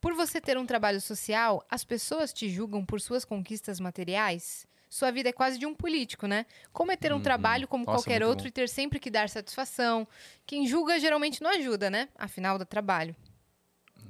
Por 0.00 0.14
você 0.14 0.40
ter 0.40 0.58
um 0.58 0.66
trabalho 0.66 1.00
social, 1.00 1.64
as 1.70 1.84
pessoas 1.84 2.32
te 2.32 2.48
julgam 2.48 2.84
por 2.84 3.00
suas 3.00 3.24
conquistas 3.24 3.78
materiais? 3.78 4.66
Sua 4.90 5.10
vida 5.10 5.28
é 5.28 5.32
quase 5.32 5.58
de 5.58 5.64
um 5.64 5.74
político, 5.74 6.26
né? 6.26 6.44
Como 6.72 6.92
é 6.92 6.96
ter 6.96 7.12
um 7.12 7.16
Uhum. 7.16 7.22
trabalho 7.22 7.66
como 7.68 7.84
Nossa, 7.86 7.96
qualquer 7.98 8.22
outro 8.22 8.44
bom. 8.44 8.48
e 8.48 8.52
ter 8.52 8.68
sempre 8.68 8.98
que 8.98 9.10
dar 9.10 9.28
satisfação? 9.28 10.06
Quem 10.44 10.66
julga 10.66 10.98
geralmente 10.98 11.40
não 11.42 11.50
ajuda, 11.50 11.88
né? 11.88 12.08
Afinal, 12.18 12.58
dá 12.58 12.64
trabalho. 12.66 13.14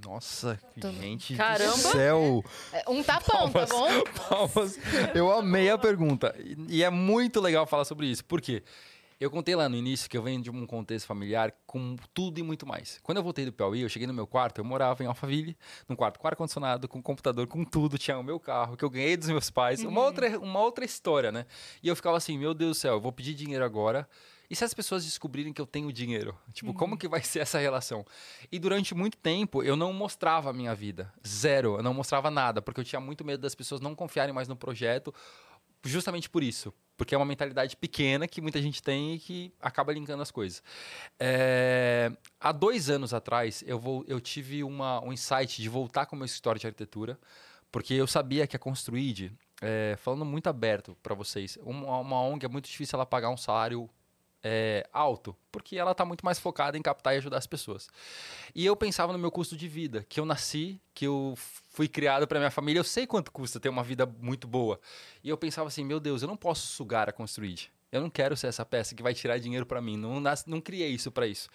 Nossa, 0.05 0.59
Tô- 0.81 0.91
gente 0.91 1.35
Caramba. 1.37 1.73
do 1.73 1.79
céu. 1.79 2.45
É, 2.73 2.85
Um 2.89 3.03
tapão, 3.03 3.51
tá 3.51 3.67
Palmas. 3.67 3.71
bom? 3.71 4.05
Palmas. 4.29 4.79
Eu 5.15 5.33
amei 5.33 5.71
a 5.71 5.79
pergunta. 5.79 6.35
E 6.69 6.83
é 6.83 6.91
muito 6.91 7.41
legal 7.41 7.67
falar 7.67 7.85
sobre 7.85 8.07
isso. 8.07 8.25
Por 8.25 8.41
quê? 8.41 8.63
Eu 9.21 9.31
contei 9.31 9.55
lá 9.55 9.69
no 9.69 9.77
início 9.77 10.11
que 10.11 10.17
eu 10.19 10.23
venho 10.23 10.43
de 10.43 10.51
um 10.51 10.67
contexto 10.67 11.07
familiar 11.07 11.55
com 11.65 11.95
tudo 12.13 12.41
e 12.41 12.43
muito 12.43 12.67
mais. 12.67 12.99
Quando 13.05 13.19
eu 13.19 13.23
voltei 13.23 13.45
do 13.45 13.53
Piauí, 13.53 13.83
eu 13.83 13.89
cheguei 13.89 14.09
no 14.09 14.13
meu 14.13 14.27
quarto, 14.27 14.59
eu 14.59 14.65
morava 14.65 15.05
em 15.05 15.07
Alphaville, 15.07 15.57
num 15.89 15.95
quarto 15.95 16.19
com 16.19 16.27
ar-condicionado, 16.27 16.89
com 16.89 17.01
computador, 17.01 17.47
com 17.47 17.65
tudo. 17.65 17.97
Tinha 17.97 18.19
o 18.19 18.25
meu 18.25 18.41
carro, 18.41 18.77
que 18.77 18.85
eu 18.85 18.91
ganhei 18.91 19.17
dos 19.17 19.29
meus 19.29 19.49
pais. 19.49 19.85
Uma, 19.85 20.01
outra, 20.01 20.37
uma 20.41 20.59
outra 20.59 20.85
história, 20.85 21.31
né? 21.31 21.47
E 21.81 21.87
eu 21.87 21.95
ficava 21.95 22.17
assim, 22.17 22.37
meu 22.37 22.53
Deus 22.53 22.71
do 22.79 22.81
céu, 22.81 22.95
eu 22.95 23.01
vou 23.01 23.13
pedir 23.13 23.35
dinheiro 23.35 23.65
agora. 23.65 24.09
E 24.51 24.57
se 24.57 24.65
as 24.65 24.75
pessoas 24.75 25.05
descobrirem 25.05 25.53
que 25.53 25.61
eu 25.61 25.67
tenho 25.67 25.93
dinheiro? 25.93 26.39
Tipo, 26.53 26.75
como 26.75 26.97
que 26.97 27.09
vai 27.09 27.23
ser 27.23 27.41
essa 27.41 27.59
relação? 27.59 28.05
E 28.51 28.59
durante 28.59 28.95
muito 28.95 29.17
tempo 29.17 29.63
eu 29.63 29.77
não 29.77 29.93
mostrava 29.93 30.51
a 30.51 30.53
minha 30.53 30.75
vida. 30.75 31.13
Zero. 31.27 31.77
Eu 31.77 31.83
não 31.83 31.95
mostrava 31.95 32.31
nada, 32.31 32.61
porque 32.61 32.81
eu 32.81 32.85
tinha 32.85 33.01
muito 33.01 33.25
medo 33.25 33.41
das 33.41 33.55
pessoas 33.55 33.81
não 33.81 33.95
confiarem 33.95 34.35
mais 34.35 34.49
no 34.49 34.57
projeto, 34.57 35.15
justamente 35.85 36.29
por 36.29 36.43
isso. 36.43 36.73
Porque 36.97 37.15
é 37.15 37.19
uma 37.19 37.25
mentalidade 37.25 37.77
pequena 37.77 38.29
que 38.29 38.41
muita 38.41 38.61
gente 38.61 38.83
tem 38.83 39.15
e 39.15 39.19
que 39.19 39.53
acaba 39.61 39.93
linkando 39.93 40.23
as 40.23 40.31
coisas. 40.31 40.63
É, 41.19 42.13
Há 42.39 42.53
dois 42.53 42.91
anos 42.91 43.15
atrás, 43.15 43.65
eu, 43.67 43.79
vou, 43.79 44.05
eu 44.07 44.21
tive 44.21 44.63
uma, 44.63 45.03
um 45.03 45.13
insight 45.13 45.63
de 45.63 45.69
voltar 45.69 46.07
com 46.07 46.15
o 46.15 46.19
meu 46.19 46.27
escritório 46.27 46.61
de 46.61 46.67
arquitetura, 46.67 47.19
porque 47.73 47.95
eu 47.95 48.07
sabia 48.07 48.47
que 48.47 48.55
a 48.55 48.59
Construid, 48.59 49.33
é, 49.61 49.97
falando 49.99 50.25
muito 50.25 50.49
aberto 50.49 50.97
para 51.03 51.15
vocês, 51.15 51.59
uma, 51.63 51.99
uma 51.99 52.21
ONG 52.21 52.45
é 52.45 52.49
muito 52.49 52.69
difícil 52.69 52.97
ela 52.97 53.07
pagar 53.07 53.31
um 53.31 53.37
salário 53.37 53.89
é, 54.43 54.89
alto, 54.93 55.37
porque 55.51 55.77
ela 55.77 55.93
está 55.93 56.05
muito 56.05 56.25
mais 56.25 56.39
focada 56.39 56.77
em 56.77 56.83
captar 56.83 57.15
e 57.15 57.19
ajudar 57.19 57.39
as 57.39 57.47
pessoas. 57.47 57.89
E 58.55 58.65
eu 58.67 58.75
pensava 58.77 59.13
no 59.13 59.19
meu 59.19 59.31
custo 59.31 59.57
de 59.57 59.69
vida, 59.69 60.05
que 60.09 60.19
eu 60.19 60.25
nasci, 60.25 60.81
que 60.95 61.07
eu 61.07 61.35
fui 61.71 61.89
criado 61.89 62.27
para 62.27 62.39
minha 62.39 62.51
família, 62.51 62.81
eu 62.81 62.85
sei 62.85 63.07
quanto 63.07 63.31
custa 63.31 63.61
ter 63.61 63.69
uma 63.69 63.83
vida 63.85 64.05
muito 64.07 64.47
boa. 64.47 64.81
E 65.23 65.29
eu 65.29 65.37
pensava 65.37 65.69
assim, 65.69 65.85
meu 65.85 66.01
Deus, 66.01 66.23
eu 66.23 66.29
não 66.29 66.37
posso 66.37 66.67
sugar 66.67 67.09
a 67.09 67.13
Construid. 67.13 67.71
Eu 67.91 68.01
não 68.01 68.09
quero 68.09 68.35
ser 68.39 68.47
essa 68.47 68.65
peça 68.65 68.95
que 68.95 69.03
vai 69.03 69.13
tirar 69.13 69.37
dinheiro 69.39 69.67
para 69.67 69.79
mim. 69.79 69.99
Não, 69.99 70.19
nas- 70.19 70.47
não 70.47 70.63
criei 70.63 70.89
isso 70.89 71.13
para 71.13 71.27
isso. 71.27 71.51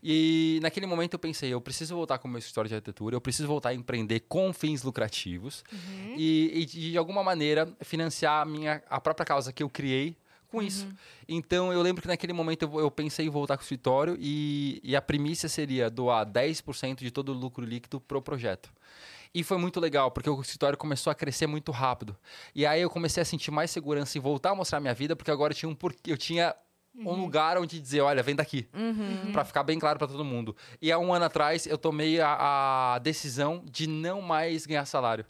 E 0.00 0.60
naquele 0.62 0.86
momento 0.86 1.14
eu 1.14 1.18
pensei, 1.18 1.52
eu 1.52 1.60
preciso 1.60 1.96
voltar 1.96 2.18
com 2.18 2.28
o 2.28 2.30
meu 2.30 2.38
escritório 2.38 2.68
de 2.68 2.74
arquitetura, 2.76 3.16
eu 3.16 3.20
preciso 3.20 3.48
voltar 3.48 3.70
a 3.70 3.74
empreender 3.74 4.20
com 4.20 4.52
fins 4.52 4.84
lucrativos 4.84 5.64
e, 6.16 6.60
e 6.62 6.64
de 6.64 6.96
alguma 6.96 7.24
maneira 7.24 7.68
financiar 7.80 8.42
a 8.42 8.44
minha 8.44 8.80
a 8.88 9.00
própria 9.00 9.26
causa 9.26 9.52
que 9.52 9.64
eu 9.64 9.68
criei 9.68 10.16
com 10.50 10.62
isso. 10.62 10.86
Então 11.28 11.72
eu 11.72 11.80
lembro 11.80 12.02
que 12.02 12.08
naquele 12.08 12.32
momento 12.32 12.62
eu, 12.62 12.80
eu 12.80 12.90
pensei 12.90 13.26
em 13.26 13.30
voltar 13.30 13.56
com 13.56 13.62
o 13.62 13.64
escritório 13.64 14.16
e, 14.18 14.80
e 14.82 14.96
a 14.96 15.02
primícia 15.02 15.48
seria 15.48 15.88
doar 15.88 16.26
10% 16.26 16.98
de 16.98 17.10
todo 17.10 17.30
o 17.30 17.34
lucro 17.34 17.64
líquido 17.64 18.00
pro 18.00 18.20
projeto. 18.20 18.70
E 19.32 19.44
foi 19.44 19.58
muito 19.58 19.78
legal, 19.78 20.10
porque 20.10 20.28
o 20.28 20.40
escritório 20.40 20.76
começou 20.76 21.10
a 21.10 21.14
crescer 21.14 21.46
muito 21.46 21.70
rápido. 21.70 22.16
E 22.52 22.66
aí 22.66 22.80
eu 22.80 22.90
comecei 22.90 23.22
a 23.22 23.24
sentir 23.24 23.52
mais 23.52 23.70
segurança 23.70 24.18
em 24.18 24.20
voltar 24.20 24.50
a 24.50 24.54
mostrar 24.54 24.80
minha 24.80 24.94
vida, 24.94 25.14
porque 25.14 25.30
agora 25.30 25.52
eu 25.52 25.56
tinha 25.56 25.68
um 25.68 25.74
porquê, 25.74 26.10
eu 26.10 26.18
tinha 26.18 26.54
um 26.96 27.14
lugar 27.14 27.56
onde 27.56 27.80
dizer, 27.80 28.00
olha, 28.00 28.22
vem 28.22 28.34
daqui. 28.34 28.68
Pra 29.32 29.44
ficar 29.44 29.62
bem 29.62 29.78
claro 29.78 29.98
pra 29.98 30.08
todo 30.08 30.24
mundo. 30.24 30.56
E 30.82 30.90
há 30.90 30.98
um 30.98 31.14
ano 31.14 31.24
atrás 31.24 31.64
eu 31.64 31.78
tomei 31.78 32.20
a, 32.20 32.94
a 32.94 32.98
decisão 32.98 33.62
de 33.70 33.86
não 33.86 34.20
mais 34.20 34.66
ganhar 34.66 34.84
salário. 34.84 35.24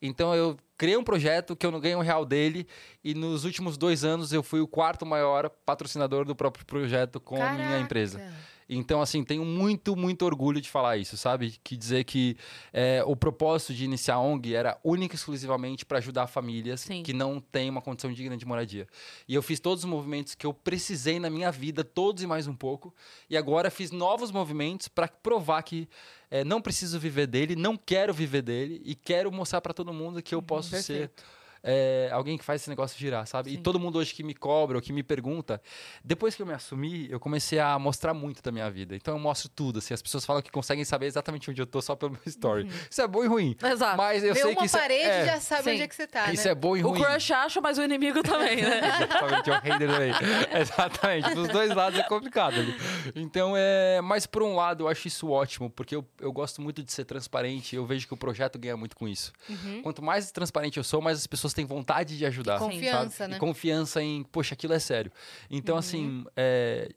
Então 0.00 0.34
eu 0.34 0.56
criei 0.76 0.96
um 0.96 1.04
projeto 1.04 1.56
que 1.56 1.64
eu 1.64 1.70
não 1.70 1.80
ganhei 1.80 1.96
um 1.96 2.02
real 2.02 2.24
dele 2.24 2.66
e 3.02 3.14
nos 3.14 3.44
últimos 3.44 3.78
dois 3.78 4.04
anos 4.04 4.32
eu 4.32 4.42
fui 4.42 4.60
o 4.60 4.68
quarto 4.68 5.06
maior 5.06 5.48
patrocinador 5.64 6.24
do 6.24 6.36
próprio 6.36 6.64
projeto 6.66 7.18
com 7.18 7.42
a 7.42 7.52
minha 7.52 7.78
empresa. 7.80 8.20
Então, 8.68 9.00
assim, 9.00 9.22
tenho 9.22 9.44
muito, 9.44 9.94
muito 9.94 10.24
orgulho 10.24 10.60
de 10.60 10.68
falar 10.68 10.96
isso, 10.96 11.16
sabe? 11.16 11.54
Que 11.62 11.76
dizer 11.76 12.04
que 12.04 12.36
é, 12.72 13.02
o 13.06 13.14
propósito 13.14 13.72
de 13.72 13.84
iniciar 13.84 14.16
a 14.16 14.20
ONG 14.20 14.54
era 14.54 14.78
única 14.82 15.14
e 15.14 15.16
exclusivamente 15.16 15.84
para 15.84 15.98
ajudar 15.98 16.26
famílias 16.26 16.80
Sim. 16.80 17.02
que 17.02 17.12
não 17.12 17.40
têm 17.40 17.70
uma 17.70 17.80
condição 17.80 18.12
digna 18.12 18.36
de 18.36 18.44
moradia. 18.44 18.86
E 19.28 19.34
eu 19.34 19.42
fiz 19.42 19.60
todos 19.60 19.84
os 19.84 19.90
movimentos 19.90 20.34
que 20.34 20.46
eu 20.46 20.52
precisei 20.52 21.20
na 21.20 21.30
minha 21.30 21.52
vida, 21.52 21.84
todos 21.84 22.22
e 22.22 22.26
mais 22.26 22.46
um 22.46 22.54
pouco. 22.54 22.94
E 23.30 23.36
agora 23.36 23.70
fiz 23.70 23.90
novos 23.90 24.30
movimentos 24.30 24.88
para 24.88 25.06
provar 25.06 25.62
que 25.62 25.88
é, 26.30 26.42
não 26.42 26.60
preciso 26.60 26.98
viver 26.98 27.26
dele, 27.26 27.54
não 27.54 27.76
quero 27.76 28.12
viver 28.12 28.42
dele 28.42 28.82
e 28.84 28.94
quero 28.94 29.30
mostrar 29.30 29.60
para 29.60 29.72
todo 29.72 29.92
mundo 29.92 30.22
que 30.22 30.34
eu 30.34 30.42
posso 30.42 30.70
ser 30.70 30.76
perfeito. 30.76 31.24
É, 31.68 32.08
alguém 32.12 32.38
que 32.38 32.44
faz 32.44 32.60
esse 32.60 32.70
negócio 32.70 32.96
girar, 32.96 33.26
sabe? 33.26 33.50
E 33.50 33.56
Sim. 33.56 33.62
todo 33.62 33.80
mundo 33.80 33.98
hoje 33.98 34.14
que 34.14 34.22
me 34.22 34.34
cobra 34.34 34.78
ou 34.78 34.82
que 34.82 34.92
me 34.92 35.02
pergunta, 35.02 35.60
depois 36.04 36.36
que 36.36 36.40
eu 36.40 36.46
me 36.46 36.54
assumi, 36.54 37.10
eu 37.10 37.18
comecei 37.18 37.58
a 37.58 37.76
mostrar 37.76 38.14
muito 38.14 38.40
da 38.40 38.52
minha 38.52 38.70
vida. 38.70 38.94
Então 38.94 39.14
eu 39.14 39.18
mostro 39.18 39.48
tudo, 39.48 39.80
assim, 39.80 39.92
as 39.92 40.00
pessoas 40.00 40.24
falam 40.24 40.40
que 40.40 40.50
conseguem 40.50 40.84
saber 40.84 41.06
exatamente 41.06 41.50
onde 41.50 41.60
eu 41.60 41.66
tô 41.66 41.82
só 41.82 41.96
pelo 41.96 42.12
meu 42.12 42.20
story. 42.26 42.70
Isso 42.88 43.02
é 43.02 43.08
bom 43.08 43.24
e 43.24 43.26
ruim. 43.26 43.56
Exato. 43.60 43.96
Mas 43.96 44.22
eu 44.22 44.32
Vê 44.32 44.40
sei 44.42 44.52
uma 44.52 44.60
que 44.60 44.66
isso 44.66 44.78
parede 44.78 45.02
é, 45.02 45.22
e 45.22 45.26
já 45.26 45.40
sabe 45.40 45.62
Sim. 45.64 45.70
onde 45.72 45.82
é 45.82 45.88
que 45.88 45.94
você 45.96 46.06
tá, 46.06 46.32
isso 46.32 46.44
né? 46.44 46.52
é 46.52 46.54
bom 46.54 46.76
e 46.76 46.84
O 46.84 46.90
ruim. 46.90 47.02
crush 47.02 47.32
acha, 47.32 47.60
mas 47.60 47.78
o 47.78 47.82
inimigo 47.82 48.22
também, 48.22 48.62
né? 48.62 48.78
Exatamente, 49.02 49.50
é 49.50 49.52
o 49.52 49.60
hater 49.60 49.90
também. 49.90 50.12
Exatamente, 50.60 51.34
dos 51.34 51.48
dois 51.48 51.74
lados 51.74 51.98
é 51.98 52.02
complicado 52.04 52.60
ali. 52.60 52.76
Então, 53.16 53.54
é... 53.56 54.00
Mas 54.02 54.24
por 54.24 54.42
um 54.44 54.54
lado, 54.54 54.84
eu 54.84 54.88
acho 54.88 55.08
isso 55.08 55.28
ótimo, 55.30 55.68
porque 55.68 55.96
eu, 55.96 56.06
eu 56.20 56.32
gosto 56.32 56.62
muito 56.62 56.80
de 56.80 56.92
ser 56.92 57.04
transparente, 57.04 57.74
eu 57.74 57.84
vejo 57.84 58.06
que 58.06 58.14
o 58.14 58.16
projeto 58.16 58.56
ganha 58.56 58.76
muito 58.76 58.94
com 58.96 59.08
isso. 59.08 59.32
Uhum. 59.48 59.82
Quanto 59.82 60.00
mais 60.00 60.30
transparente 60.30 60.76
eu 60.76 60.84
sou, 60.84 61.02
mais 61.02 61.18
as 61.18 61.26
pessoas 61.26 61.55
têm 61.56 61.64
vontade 61.64 62.16
de 62.16 62.24
ajudar. 62.26 62.56
E 62.56 62.58
confiança, 62.60 63.10
sabe? 63.10 63.30
né? 63.32 63.36
E 63.36 63.40
confiança 63.40 64.02
em, 64.02 64.22
poxa, 64.22 64.54
aquilo 64.54 64.72
é 64.74 64.78
sério. 64.78 65.10
Então, 65.50 65.76
assim, 65.76 66.24
é, 66.36 66.94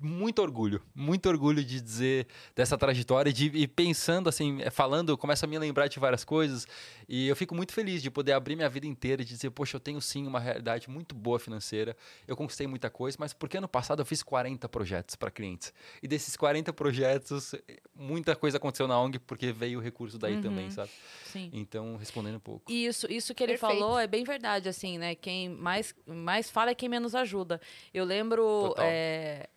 muito 0.00 0.42
orgulho, 0.42 0.82
muito 0.94 1.28
orgulho 1.28 1.62
de 1.62 1.80
dizer 1.80 2.26
dessa 2.56 2.76
trajetória 2.76 3.32
de, 3.32 3.46
e 3.54 3.68
pensando 3.68 4.28
assim, 4.28 4.60
é, 4.62 4.70
falando, 4.70 5.10
eu 5.10 5.18
começo 5.18 5.44
a 5.44 5.48
me 5.48 5.58
lembrar 5.58 5.86
de 5.86 6.00
várias 6.00 6.24
coisas 6.24 6.66
e 7.08 7.28
eu 7.28 7.36
fico 7.36 7.54
muito 7.54 7.72
feliz 7.72 8.02
de 8.02 8.10
poder 8.10 8.32
abrir 8.32 8.56
minha 8.56 8.68
vida 8.68 8.86
inteira 8.86 9.22
e 9.22 9.24
de 9.24 9.32
dizer, 9.32 9.50
poxa, 9.50 9.76
eu 9.76 9.80
tenho 9.80 10.00
sim 10.00 10.26
uma 10.26 10.40
realidade 10.40 10.90
muito 10.90 11.14
boa 11.14 11.38
financeira, 11.38 11.96
eu 12.26 12.36
conquistei 12.36 12.66
muita 12.66 12.90
coisa, 12.90 13.16
mas 13.20 13.32
porque 13.32 13.58
ano 13.58 13.68
passado 13.68 14.00
eu 14.00 14.06
fiz 14.06 14.22
40 14.22 14.68
projetos 14.68 15.14
para 15.14 15.30
clientes 15.30 15.72
e 16.02 16.08
desses 16.08 16.36
40 16.36 16.72
projetos, 16.72 17.54
muita 17.94 18.34
coisa 18.34 18.56
aconteceu 18.56 18.88
na 18.88 19.00
ONG 19.00 19.20
porque 19.20 19.52
veio 19.52 19.78
o 19.78 19.82
recurso 19.82 20.18
daí 20.18 20.40
também, 20.40 20.70
sabe? 20.70 20.90
Sim. 21.24 21.48
Então, 21.52 21.96
respondendo 21.96 22.36
um 22.36 22.40
pouco. 22.40 22.72
Isso, 22.72 23.06
isso 23.10 23.34
que 23.34 23.42
ele 23.44 23.52
Perfeito. 23.52 23.80
falou 23.80 23.98
é 23.98 24.06
bem 24.06 24.24
verdade, 24.24 24.68
assim, 24.68 24.98
né? 24.98 25.14
Quem 25.14 25.48
mais, 25.48 25.94
mais 26.06 26.50
fala 26.50 26.70
é 26.70 26.74
quem 26.74 26.88
menos 26.88 27.14
ajuda. 27.14 27.60
Eu 27.94 28.04
lembro. 28.04 28.74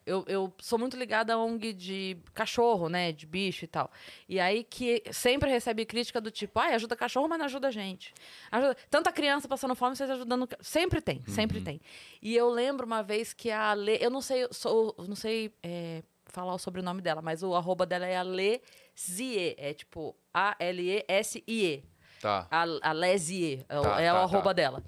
Eu, 0.05 0.25
eu 0.27 0.53
sou 0.59 0.77
muito 0.77 0.97
ligada 0.97 1.34
a 1.34 1.38
ONG 1.38 1.71
de 1.73 2.17
cachorro, 2.34 2.89
né? 2.89 3.11
De 3.11 3.25
bicho 3.25 3.63
e 3.63 3.67
tal. 3.67 3.89
E 4.27 4.39
aí 4.39 4.63
que 4.63 5.01
sempre 5.11 5.49
recebe 5.49 5.85
crítica 5.85 6.19
do 6.19 6.30
tipo, 6.30 6.59
ai, 6.59 6.73
ajuda 6.73 6.95
cachorro, 6.95 7.27
mas 7.30 7.39
não 7.39 7.45
ajuda 7.45 7.69
a 7.69 7.71
gente. 7.71 8.13
Ajuda... 8.51 8.75
Tanta 8.89 9.11
criança 9.11 9.47
passando 9.47 9.75
fome, 9.75 9.95
vocês 9.95 10.09
ajudando. 10.09 10.45
ca-". 10.47 10.57
Sempre 10.61 10.99
tem, 11.01 11.23
sempre 11.27 11.61
tem. 11.61 11.80
E 12.21 12.35
eu 12.35 12.49
lembro 12.49 12.85
uma 12.85 13.01
vez 13.01 13.34
que 13.34 13.49
a 13.49 13.71
Ale. 13.71 13.97
Eu 14.01 14.09
não 14.09 14.21
sei, 14.21 14.47
sou, 14.51 14.93
não 15.07 15.15
sei 15.15 15.53
é, 15.63 16.03
falar 16.25 16.53
o 16.53 16.59
sobrenome 16.59 17.01
dela, 17.01 17.21
mas 17.21 17.41
o 17.43 17.55
arroba 17.55 17.85
dela 17.85 18.05
é 18.05 18.17
Alezie. 18.17 19.55
É 19.57 19.73
tipo 19.73 20.15
A-L-E-S-I-E. 20.34 21.84
Tá. 22.21 22.47
A, 22.49 22.63
a 22.81 22.91
Lesie 22.91 23.65
é 23.67 23.80
o- 23.80 23.84
Tá, 23.84 24.01
é 24.01 24.11
o 24.11 24.15
tá, 24.15 24.21
arroba 24.21 24.43
tá. 24.45 24.53
dela. 24.53 24.84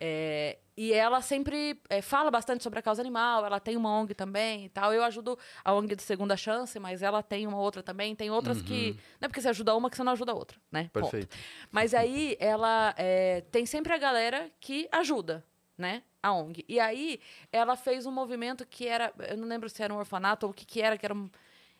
É, 0.00 0.58
e 0.82 0.94
ela 0.94 1.20
sempre 1.20 1.78
é, 1.90 2.00
fala 2.00 2.30
bastante 2.30 2.62
sobre 2.62 2.78
a 2.78 2.82
causa 2.82 3.02
animal, 3.02 3.44
ela 3.44 3.60
tem 3.60 3.76
uma 3.76 3.90
ONG 3.90 4.14
também 4.14 4.64
e 4.64 4.68
tal. 4.70 4.94
Eu 4.94 5.04
ajudo 5.04 5.38
a 5.62 5.74
ONG 5.74 5.94
de 5.94 6.02
Segunda 6.02 6.38
Chance, 6.38 6.80
mas 6.80 7.02
ela 7.02 7.22
tem 7.22 7.46
uma 7.46 7.58
outra 7.58 7.82
também. 7.82 8.16
Tem 8.16 8.30
outras 8.30 8.62
que. 8.62 8.92
Não 9.20 9.26
é 9.26 9.28
porque 9.28 9.42
você 9.42 9.50
ajuda 9.50 9.76
uma 9.76 9.90
que 9.90 9.96
você 9.98 10.02
não 10.02 10.12
ajuda 10.12 10.32
a 10.32 10.34
outra, 10.34 10.58
né? 10.72 10.88
Ponto. 10.90 11.04
Uhum. 11.04 11.10
Perfeito. 11.10 11.36
Mas 11.70 11.92
aí 11.92 12.34
ela 12.40 12.94
é, 12.96 13.42
tem 13.52 13.66
sempre 13.66 13.92
a 13.92 13.98
galera 13.98 14.50
que 14.58 14.88
ajuda, 14.90 15.44
né? 15.76 16.02
A 16.22 16.32
ONG. 16.32 16.64
E 16.66 16.80
aí 16.80 17.20
ela 17.52 17.76
fez 17.76 18.06
um 18.06 18.10
movimento 18.10 18.66
que 18.66 18.88
era. 18.88 19.12
Eu 19.28 19.36
não 19.36 19.46
lembro 19.46 19.68
se 19.68 19.82
era 19.82 19.92
um 19.92 19.98
orfanato 19.98 20.46
ou 20.46 20.52
o 20.52 20.54
que, 20.54 20.64
que 20.64 20.80
era, 20.80 20.96
que 20.96 21.04
era 21.04 21.14
um. 21.14 21.28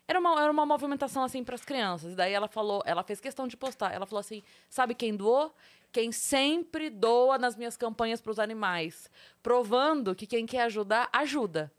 Era 0.07 0.21
uma, 0.21 0.43
era 0.43 0.53
uma 0.53 0.67
movimentação 0.67 1.25
assim 1.25 1.43
para 1.43 1.55
as 1.55 1.65
crianças. 1.65 2.13
E 2.13 2.17
daí 2.17 2.35
ela 2.35 2.49
falou, 2.49 2.83
ela 2.85 3.03
fez 3.03 3.19
questão 3.19 3.49
de 3.49 3.57
postar. 3.57 3.95
Ela 3.95 4.05
falou 4.05 4.21
assim: 4.21 4.43
sabe 4.69 4.95
quem 4.95 5.17
doou? 5.17 5.55
Quem 5.93 6.13
sempre 6.13 6.89
doa 6.89 7.39
nas 7.39 7.57
minhas 7.57 7.77
campanhas 7.77 8.21
para 8.21 8.31
os 8.31 8.39
animais. 8.39 9.11
Provando 9.43 10.15
que 10.15 10.27
quem 10.27 10.47
quer 10.47 10.63
ajudar, 10.63 11.09
ajuda. 11.13 11.73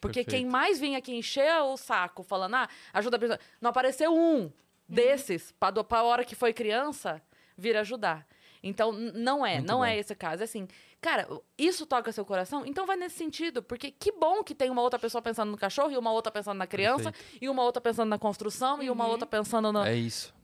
Porque 0.00 0.22
Perfeito. 0.22 0.42
quem 0.42 0.50
mais 0.50 0.78
vinha 0.78 0.98
aqui 0.98 1.12
encher 1.14 1.60
o 1.62 1.76
saco 1.76 2.22
falando, 2.22 2.54
ah, 2.54 2.68
ajuda 2.92 3.16
a 3.16 3.20
pessoa. 3.20 3.40
Não 3.60 3.70
apareceu 3.70 4.14
um 4.14 4.52
desses 4.88 5.52
para 5.58 5.74
a 5.90 6.02
hora 6.02 6.24
que 6.24 6.34
foi 6.34 6.52
criança 6.52 7.20
vir 7.56 7.76
ajudar. 7.76 8.26
Então, 8.62 8.92
não 8.92 9.44
é, 9.46 9.56
Muito 9.56 9.68
não 9.68 9.78
bom. 9.78 9.84
é 9.84 9.96
esse 9.96 10.14
caso. 10.14 10.42
É 10.42 10.44
assim, 10.44 10.66
cara, 11.00 11.28
isso 11.56 11.86
toca 11.86 12.10
seu 12.12 12.24
coração, 12.24 12.64
então 12.66 12.84
vai 12.86 12.96
nesse 12.96 13.16
sentido. 13.16 13.62
Porque 13.62 13.90
que 13.90 14.12
bom 14.12 14.42
que 14.42 14.54
tem 14.54 14.70
uma 14.70 14.82
outra 14.82 14.98
pessoa 14.98 15.22
pensando 15.22 15.50
no 15.50 15.56
cachorro, 15.56 15.92
e 15.92 15.96
uma 15.96 16.12
outra 16.12 16.32
pensando 16.32 16.58
na 16.58 16.66
criança, 16.66 17.12
e 17.40 17.48
uma 17.48 17.62
outra 17.62 17.80
pensando 17.80 18.08
na 18.08 18.18
construção, 18.18 18.82
e 18.82 18.90
uma 18.90 19.06
outra 19.06 19.26
pensando 19.26 19.72
no. 19.72 19.84
É 19.84 19.94
isso. 19.94 20.34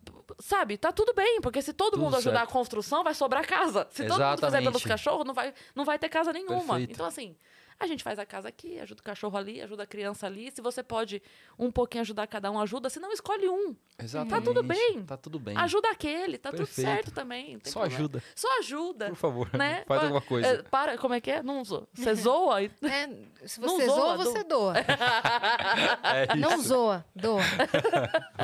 Sabe, 0.40 0.76
tá 0.76 0.92
tudo 0.92 1.12
bem, 1.14 1.40
porque 1.40 1.60
se 1.62 1.72
todo 1.72 1.92
Tudo 1.92 2.02
mundo 2.02 2.16
ajudar 2.16 2.38
certo. 2.40 2.50
a 2.50 2.52
construção, 2.52 3.02
vai 3.04 3.14
sobrar 3.14 3.46
casa. 3.46 3.86
Se 3.90 4.06
todo 4.06 4.20
mundo 4.22 4.34
fizer 4.36 4.50
pelos 4.50 4.54
Exatamente. 4.54 4.88
cachorros, 4.88 5.24
não 5.26 5.34
vai, 5.34 5.52
não 5.74 5.84
vai 5.84 5.98
ter 5.98 6.08
casa 6.08 6.32
nenhuma. 6.32 6.60
Perfeito. 6.74 6.92
Então, 6.92 7.06
assim, 7.06 7.36
a 7.80 7.86
gente 7.86 8.04
faz 8.04 8.18
a 8.18 8.24
casa 8.26 8.48
aqui, 8.48 8.78
ajuda 8.78 9.00
o 9.00 9.04
cachorro 9.04 9.36
ali, 9.36 9.60
ajuda 9.60 9.82
a 9.82 9.86
criança 9.86 10.26
ali. 10.26 10.50
Se 10.52 10.60
você 10.62 10.82
pode 10.82 11.20
um 11.58 11.70
pouquinho 11.70 12.02
ajudar 12.02 12.26
cada 12.28 12.50
um, 12.50 12.60
ajuda. 12.60 12.88
Se 12.88 13.00
não, 13.00 13.10
escolhe 13.12 13.48
um. 13.48 13.74
Exatamente. 13.98 14.34
Tá 14.34 14.40
tudo 14.40 14.62
bem. 14.62 15.02
Tá 15.04 15.16
tudo 15.16 15.38
bem. 15.40 15.56
Ajuda 15.56 15.90
aquele, 15.90 16.38
tá 16.38 16.50
tudo 16.50 16.58
Perfeito. 16.66 16.86
certo 16.88 17.10
também. 17.10 17.54
não 17.54 17.60
tem 17.60 17.72
Só 17.72 17.80
problema. 17.80 17.98
ajuda, 18.00 18.22
Só 18.36 18.58
ajuda. 18.58 19.06
por 19.08 19.16
favor. 19.16 19.50
Né? 19.54 19.84
Faz 19.88 20.02
alguma 20.02 20.20
coisa. 20.20 20.46
é, 20.48 20.62
para, 20.62 20.96
como 20.98 21.14
é 21.14 21.20
que 21.20 21.30
é? 21.30 21.42
Não 21.42 21.62
zoa. 21.64 21.88
Você 21.92 22.14
zoa? 22.14 22.62
e- 22.62 22.70
É, 22.84 23.46
se 23.48 23.60
Não 23.60 23.68
você 23.68 23.86
zoa, 23.86 23.96
zoa, 23.96 24.16
do- 24.18 24.24
você 24.24 24.44
doa. 24.44 24.74
É 26.04 26.36
Não 26.36 26.58
zoa, 26.60 27.04
doa. 27.16 27.42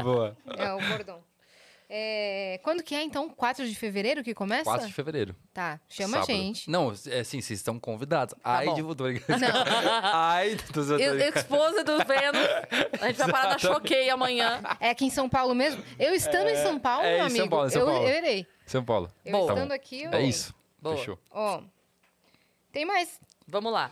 Boa. 0.03 0.37
É 0.57 0.73
o 0.73 0.81
bordão. 0.81 1.23
É, 1.91 2.61
quando 2.63 2.83
que 2.83 2.95
é, 2.95 3.03
então? 3.03 3.31
4 3.31 3.67
de 3.67 3.75
fevereiro 3.75 4.23
que 4.23 4.35
começa? 4.35 4.65
4 4.65 4.87
de 4.87 4.93
fevereiro. 4.93 5.35
Tá, 5.55 5.81
chama 5.89 6.19
sábado. 6.19 6.31
a 6.31 6.35
gente. 6.35 6.71
Não, 6.71 6.93
é 7.07 7.21
assim, 7.21 7.41
vocês 7.41 7.59
estão 7.59 7.81
convidados. 7.81 8.35
Ai, 8.45 8.67
bom. 8.67 8.75
de 8.75 8.83
tô 8.83 9.05
brincando. 9.05 9.41
Não. 9.41 9.49
Ai, 10.13 10.57
tô 10.73 10.83
E- 10.99 11.29
Expose 11.31 11.83
do 11.85 11.97
Vênus. 12.05 13.01
A 13.01 13.07
gente 13.07 13.17
vai 13.17 13.33
parar 13.33 13.49
na 13.53 13.59
Choquei 13.59 14.11
amanhã. 14.11 14.61
É 14.81 14.91
aqui 14.91 15.07
em 15.07 15.11
São 15.11 15.31
Paulo 15.31 15.55
mesmo? 15.55 15.83
Eu 15.99 16.15
estando 16.15 16.49
em 16.49 16.57
São 16.57 16.79
Paulo, 16.79 17.07
é 17.07 17.17
meu 17.17 17.25
amigo, 17.25 17.39
São 17.39 17.49
Paulo, 17.49 17.67
em 17.67 17.71
São 17.71 17.81
eu, 17.81 17.87
Paulo. 17.87 18.07
eu 18.09 18.17
irei. 18.19 18.47
São 18.67 18.85
Paulo. 18.85 19.13
Eu 19.25 19.33
Boa. 19.33 19.53
estando 19.55 19.73
aqui, 19.73 20.03
eu... 20.03 20.13
É 20.13 20.23
isso. 20.23 20.55
Boa. 20.83 20.97
Fechou. 20.97 21.19
Ó, 21.31 21.63
tem 22.71 22.85
mais. 22.85 23.19
Vamos 23.47 23.73
lá. 23.73 23.91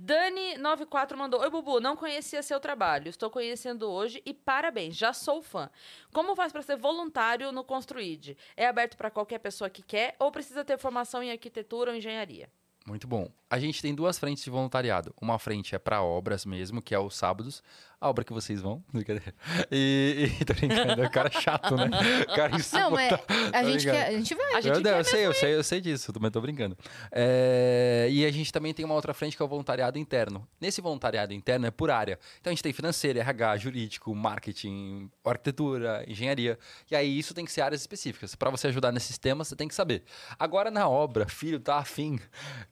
Dani94 0.00 1.14
mandou: 1.14 1.40
Oi, 1.40 1.50
Bubu, 1.50 1.78
não 1.78 1.94
conhecia 1.94 2.42
seu 2.42 2.58
trabalho. 2.58 3.08
Estou 3.08 3.28
conhecendo 3.28 3.90
hoje 3.90 4.22
e 4.24 4.32
parabéns, 4.32 4.96
já 4.96 5.12
sou 5.12 5.42
fã. 5.42 5.68
Como 6.12 6.34
faz 6.34 6.52
para 6.52 6.62
ser 6.62 6.76
voluntário 6.76 7.52
no 7.52 7.62
Construid? 7.62 8.36
É 8.56 8.66
aberto 8.66 8.96
para 8.96 9.10
qualquer 9.10 9.38
pessoa 9.38 9.68
que 9.68 9.82
quer 9.82 10.16
ou 10.18 10.32
precisa 10.32 10.64
ter 10.64 10.78
formação 10.78 11.22
em 11.22 11.30
arquitetura 11.30 11.90
ou 11.90 11.96
engenharia? 11.96 12.48
Muito 12.86 13.06
bom. 13.06 13.30
A 13.50 13.58
gente 13.58 13.82
tem 13.82 13.94
duas 13.94 14.18
frentes 14.18 14.42
de 14.42 14.48
voluntariado. 14.48 15.14
Uma 15.20 15.38
frente 15.38 15.74
é 15.74 15.78
para 15.78 16.02
obras 16.02 16.46
mesmo, 16.46 16.80
que 16.80 16.94
é 16.94 16.98
os 16.98 17.14
sábados. 17.14 17.62
A 18.00 18.08
obra 18.08 18.24
que 18.24 18.32
vocês 18.32 18.62
vão. 18.62 18.82
Brincadeira. 18.90 19.34
E, 19.70 20.32
e 20.40 20.44
tô 20.44 20.54
brincando, 20.54 21.02
é 21.02 21.06
o 21.06 21.10
cara 21.10 21.30
chato, 21.30 21.76
né? 21.76 21.86
O 22.22 22.34
cara 22.34 22.48
Não, 22.48 22.90
mas 22.90 23.12
insuportável. 23.12 23.50
a 23.52 23.64
gente, 23.64 23.84
quer, 23.84 24.06
a 24.06 24.12
gente 24.12 24.34
vai. 24.34 24.54
A 24.54 24.60
gente 24.62 24.86
eu, 24.86 24.96
eu 24.96 25.04
sei, 25.04 25.26
eu 25.26 25.34
sei, 25.34 25.54
eu 25.56 25.62
sei 25.62 25.80
disso, 25.82 26.10
mas 26.18 26.30
tô 26.30 26.40
brincando. 26.40 26.78
É, 27.12 28.08
e 28.10 28.24
a 28.24 28.30
gente 28.30 28.50
também 28.50 28.72
tem 28.72 28.86
uma 28.86 28.94
outra 28.94 29.12
frente 29.12 29.36
que 29.36 29.42
é 29.42 29.44
o 29.44 29.48
voluntariado 29.48 29.98
interno. 29.98 30.48
Nesse 30.58 30.80
voluntariado 30.80 31.34
interno 31.34 31.66
é 31.66 31.70
por 31.70 31.90
área. 31.90 32.18
Então 32.40 32.50
a 32.50 32.54
gente 32.54 32.62
tem 32.62 32.72
financeiro, 32.72 33.18
RH, 33.18 33.58
jurídico, 33.58 34.14
marketing, 34.14 35.10
arquitetura, 35.22 36.02
engenharia. 36.08 36.58
E 36.90 36.96
aí 36.96 37.18
isso 37.18 37.34
tem 37.34 37.44
que 37.44 37.52
ser 37.52 37.60
áreas 37.60 37.82
específicas. 37.82 38.34
Para 38.34 38.48
você 38.48 38.68
ajudar 38.68 38.92
nesses 38.92 39.18
temas, 39.18 39.48
você 39.48 39.56
tem 39.56 39.68
que 39.68 39.74
saber. 39.74 40.04
Agora 40.38 40.70
na 40.70 40.88
obra, 40.88 41.28
filho 41.28 41.60
tá 41.60 41.76
afim, 41.76 42.18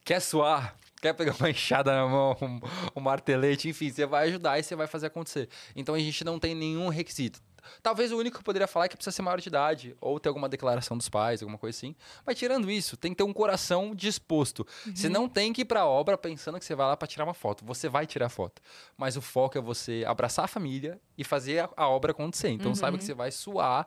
quer 0.02 0.20
suar, 0.20 0.74
quer 0.98 1.12
pegar 1.14 1.34
uma 1.38 1.50
enxada 1.50 1.92
na 1.92 2.06
mão, 2.06 2.36
um, 2.42 2.60
um 2.96 3.00
martelete, 3.00 3.68
enfim, 3.68 3.90
você 3.90 4.06
vai 4.06 4.28
ajudar 4.28 4.58
e 4.58 4.62
você 4.62 4.74
vai 4.74 4.86
fazer 4.86 5.06
acontecer. 5.06 5.48
Então 5.74 5.94
a 5.94 5.98
gente 5.98 6.24
não 6.24 6.38
tem 6.38 6.54
nenhum 6.54 6.88
requisito. 6.88 7.40
Talvez 7.82 8.12
o 8.12 8.16
único 8.16 8.36
que 8.36 8.40
eu 8.40 8.44
poderia 8.44 8.66
falar 8.66 8.86
é 8.86 8.88
que 8.88 8.96
precisa 8.96 9.14
ser 9.14 9.22
maior 9.22 9.40
de 9.40 9.48
idade, 9.48 9.96
ou 10.00 10.18
ter 10.18 10.28
alguma 10.28 10.48
declaração 10.48 10.96
dos 10.96 11.08
pais, 11.08 11.42
alguma 11.42 11.58
coisa 11.58 11.76
assim. 11.76 11.94
Mas 12.24 12.38
tirando 12.38 12.70
isso, 12.70 12.96
tem 12.96 13.12
que 13.12 13.18
ter 13.18 13.24
um 13.24 13.32
coração 13.32 13.94
disposto. 13.94 14.66
Você 14.94 15.08
não 15.08 15.28
tem 15.28 15.52
que 15.52 15.62
ir 15.62 15.64
pra 15.64 15.86
obra 15.86 16.16
pensando 16.16 16.58
que 16.58 16.64
você 16.64 16.74
vai 16.74 16.86
lá 16.86 16.96
pra 16.96 17.06
tirar 17.06 17.24
uma 17.24 17.34
foto. 17.34 17.64
Você 17.64 17.88
vai 17.88 18.06
tirar 18.06 18.28
foto. 18.28 18.62
Mas 18.96 19.16
o 19.16 19.20
foco 19.20 19.58
é 19.58 19.60
você 19.60 20.04
abraçar 20.06 20.44
a 20.44 20.48
família 20.48 21.00
e 21.16 21.24
fazer 21.24 21.60
a, 21.60 21.70
a 21.76 21.88
obra 21.88 22.12
acontecer. 22.12 22.48
Então 22.48 22.74
saiba 22.74 22.98
que 22.98 23.04
você 23.04 23.14
vai 23.14 23.30
suar, 23.30 23.86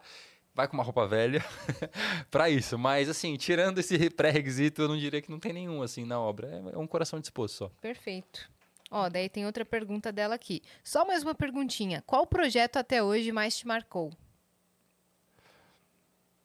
vai 0.53 0.67
com 0.67 0.73
uma 0.73 0.83
roupa 0.83 1.07
velha 1.07 1.43
pra 2.29 2.49
isso. 2.49 2.77
Mas 2.77 3.09
assim, 3.09 3.35
tirando 3.37 3.79
esse 3.79 4.09
pré-requisito, 4.09 4.81
eu 4.81 4.87
não 4.87 4.97
diria 4.97 5.21
que 5.21 5.31
não 5.31 5.39
tem 5.39 5.53
nenhum 5.53 5.81
assim 5.81 6.05
na 6.05 6.19
obra. 6.19 6.47
É, 6.47 6.75
é 6.75 6.77
um 6.77 6.87
coração 6.87 7.19
disposto 7.19 7.55
só. 7.55 7.69
Perfeito. 7.81 8.49
Ó, 8.89 9.07
daí 9.07 9.29
tem 9.29 9.45
outra 9.45 9.63
pergunta 9.63 10.11
dela 10.11 10.35
aqui. 10.35 10.61
Só 10.83 11.05
mais 11.05 11.23
uma 11.23 11.33
perguntinha. 11.33 12.03
Qual 12.05 12.27
projeto 12.27 12.77
até 12.77 13.01
hoje 13.01 13.31
mais 13.31 13.57
te 13.57 13.65
marcou? 13.65 14.11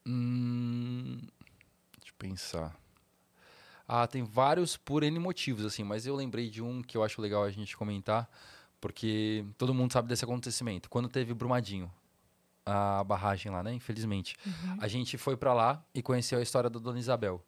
Hum, 0.06 1.18
deixa 1.98 2.12
eu 2.12 2.16
pensar. 2.16 2.76
Ah, 3.88 4.06
tem 4.06 4.22
vários 4.22 4.76
por 4.76 5.02
N 5.02 5.18
motivos, 5.18 5.64
assim, 5.64 5.82
mas 5.82 6.06
eu 6.06 6.14
lembrei 6.14 6.48
de 6.48 6.62
um 6.62 6.82
que 6.82 6.96
eu 6.96 7.02
acho 7.02 7.20
legal 7.20 7.42
a 7.42 7.50
gente 7.50 7.76
comentar, 7.76 8.28
porque 8.80 9.44
todo 9.58 9.74
mundo 9.74 9.92
sabe 9.92 10.08
desse 10.08 10.24
acontecimento. 10.24 10.88
Quando 10.88 11.08
teve 11.08 11.34
Brumadinho, 11.34 11.90
a 12.66 13.04
barragem 13.04 13.50
lá, 13.52 13.62
né? 13.62 13.72
Infelizmente. 13.72 14.36
A 14.80 14.88
gente 14.88 15.16
foi 15.16 15.36
pra 15.36 15.54
lá 15.54 15.82
e 15.94 16.02
conheceu 16.02 16.38
a 16.38 16.42
história 16.42 16.68
da 16.68 16.80
Dona 16.80 16.98
Isabel. 16.98 17.42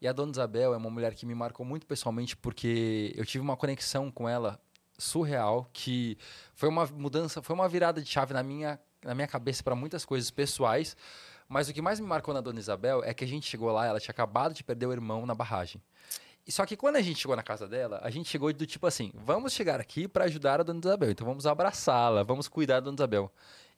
E 0.00 0.08
a 0.08 0.12
Dona 0.12 0.32
Isabel 0.32 0.74
é 0.74 0.76
uma 0.76 0.90
mulher 0.90 1.14
que 1.14 1.26
me 1.26 1.34
marcou 1.34 1.64
muito 1.64 1.86
pessoalmente, 1.86 2.36
porque 2.36 3.12
eu 3.14 3.24
tive 3.24 3.42
uma 3.42 3.56
conexão 3.56 4.10
com 4.10 4.28
ela 4.28 4.58
surreal, 4.98 5.68
que 5.72 6.16
foi 6.54 6.68
uma 6.68 6.86
mudança, 6.86 7.42
foi 7.42 7.54
uma 7.54 7.68
virada 7.68 8.00
de 8.00 8.08
chave 8.08 8.32
na 8.32 8.42
minha, 8.42 8.80
na 9.02 9.14
minha 9.14 9.26
cabeça 9.26 9.62
para 9.62 9.74
muitas 9.74 10.04
coisas 10.04 10.30
pessoais. 10.30 10.96
Mas 11.48 11.68
o 11.68 11.74
que 11.74 11.82
mais 11.82 12.00
me 12.00 12.06
marcou 12.06 12.32
na 12.32 12.40
Dona 12.40 12.58
Isabel 12.58 13.02
é 13.04 13.12
que 13.12 13.22
a 13.22 13.26
gente 13.26 13.46
chegou 13.46 13.70
lá, 13.70 13.86
ela 13.86 14.00
tinha 14.00 14.12
acabado 14.12 14.54
de 14.54 14.64
perder 14.64 14.86
o 14.86 14.92
irmão 14.92 15.26
na 15.26 15.34
barragem. 15.34 15.80
E 16.46 16.52
só 16.52 16.66
que 16.66 16.76
quando 16.76 16.96
a 16.96 17.02
gente 17.02 17.20
chegou 17.20 17.34
na 17.34 17.42
casa 17.42 17.66
dela, 17.66 18.00
a 18.02 18.10
gente 18.10 18.28
chegou 18.28 18.52
do 18.52 18.66
tipo 18.66 18.86
assim: 18.86 19.10
vamos 19.14 19.52
chegar 19.52 19.80
aqui 19.80 20.06
para 20.06 20.24
ajudar 20.24 20.60
a 20.60 20.62
Dona 20.62 20.80
Isabel, 20.80 21.10
então 21.10 21.26
vamos 21.26 21.46
abraçá-la, 21.46 22.22
vamos 22.22 22.48
cuidar 22.48 22.74
da 22.74 22.80
Dona 22.80 22.96
Isabel. 22.96 23.32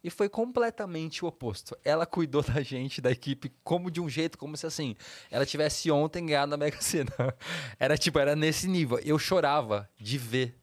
E 0.06 0.10
foi 0.10 0.28
completamente 0.28 1.24
o 1.24 1.28
oposto. 1.28 1.76
Ela 1.84 2.06
cuidou 2.06 2.40
da 2.40 2.62
gente, 2.62 3.00
da 3.00 3.10
equipe, 3.10 3.52
como 3.64 3.90
de 3.90 4.00
um 4.00 4.08
jeito, 4.08 4.38
como 4.38 4.56
se 4.56 4.64
assim, 4.64 4.94
ela 5.32 5.44
tivesse 5.44 5.90
ontem 5.90 6.24
ganhado 6.24 6.50
na 6.50 6.56
Mega 6.56 6.80
Sena. 6.80 7.10
Era 7.76 7.98
tipo, 7.98 8.16
era 8.20 8.36
nesse 8.36 8.68
nível. 8.68 9.00
Eu 9.00 9.18
chorava 9.18 9.90
de 9.98 10.16
ver 10.16 10.62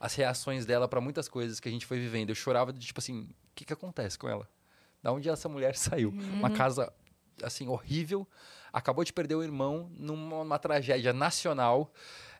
as 0.00 0.14
reações 0.14 0.64
dela 0.64 0.88
para 0.88 1.02
muitas 1.02 1.28
coisas 1.28 1.60
que 1.60 1.68
a 1.68 1.70
gente 1.70 1.84
foi 1.84 1.98
vivendo. 1.98 2.30
Eu 2.30 2.34
chorava 2.34 2.72
de 2.72 2.86
tipo 2.86 2.98
assim, 2.98 3.24
o 3.24 3.54
que 3.54 3.66
que 3.66 3.74
acontece 3.74 4.18
com 4.18 4.26
ela? 4.26 4.48
Da 5.02 5.12
onde 5.12 5.28
essa 5.28 5.50
mulher 5.50 5.76
saiu? 5.76 6.08
Uma 6.08 6.48
casa 6.48 6.90
assim 7.42 7.68
horrível, 7.68 8.26
acabou 8.72 9.04
de 9.04 9.12
perder 9.12 9.34
o 9.34 9.42
irmão 9.42 9.90
numa 9.98 10.58
tragédia 10.58 11.12
nacional. 11.12 11.92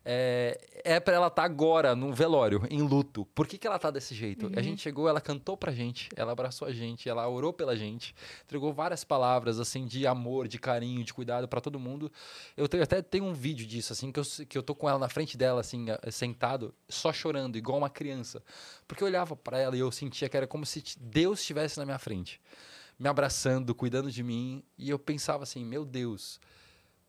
É, 0.05 0.59
é 0.85 1.01
para 1.01 1.17
ela 1.17 1.27
estar 1.27 1.45
agora 1.45 1.95
num 1.95 2.13
velório, 2.13 2.67
em 2.71 2.81
luto. 2.81 3.27
Por 3.35 3.47
que, 3.47 3.59
que 3.59 3.67
ela 3.67 3.79
tá 3.79 3.91
desse 3.91 4.15
jeito? 4.15 4.51
A 4.57 4.63
gente 4.63 4.81
chegou, 4.81 5.09
ela 5.09 5.21
cantou 5.21 5.57
pra 5.57 5.73
gente, 5.73 6.09
ela 6.17 6.33
abraçou 6.33 6.67
a 6.67 6.73
gente, 6.73 7.09
ela 7.09 7.29
orou 7.29 7.53
pela 7.53 7.77
gente, 7.77 8.15
entregou 8.45 8.73
várias 8.73 9.05
palavras 9.05 9.61
assim 9.61 9.87
de 9.87 10.07
amor, 10.07 10.49
de 10.49 10.59
carinho, 10.59 11.05
de 11.05 11.13
cuidado 11.13 11.47
pra 11.47 11.61
todo 11.61 11.79
mundo. 11.79 12.11
Eu 12.57 12.69
tenho, 12.69 12.83
até 12.83 13.03
tenho 13.03 13.25
um 13.25 13.35
vídeo 13.35 13.67
disso 13.67 13.93
assim 13.93 14.11
que 14.11 14.21
eu, 14.21 14.25
que 14.49 14.57
eu 14.57 14.63
tô 14.63 14.75
com 14.75 14.89
ela 14.89 14.99
na 14.99 15.09
frente 15.09 15.37
dela 15.37 15.61
assim, 15.61 15.87
sentado, 16.11 16.75
só 16.89 17.13
chorando 17.13 17.57
igual 17.57 17.79
uma 17.79 17.91
criança. 17.91 18.43
Porque 18.87 19.03
eu 19.03 19.09
olhava 19.09 19.37
pra 19.37 19.59
ela 19.59 19.77
e 19.77 19.81
eu 19.81 19.91
sentia 19.91 20.29
que 20.29 20.37
era 20.37 20.47
como 20.47 20.65
se 20.65 20.83
Deus 20.99 21.41
estivesse 21.41 21.79
na 21.79 21.85
minha 21.85 21.99
frente, 21.99 22.41
me 22.99 23.09
abraçando, 23.09 23.75
cuidando 23.75 24.11
de 24.11 24.23
mim, 24.23 24.63
e 24.77 24.89
eu 24.91 24.99
pensava 24.99 25.43
assim, 25.43 25.65
meu 25.65 25.85
Deus, 25.85 26.41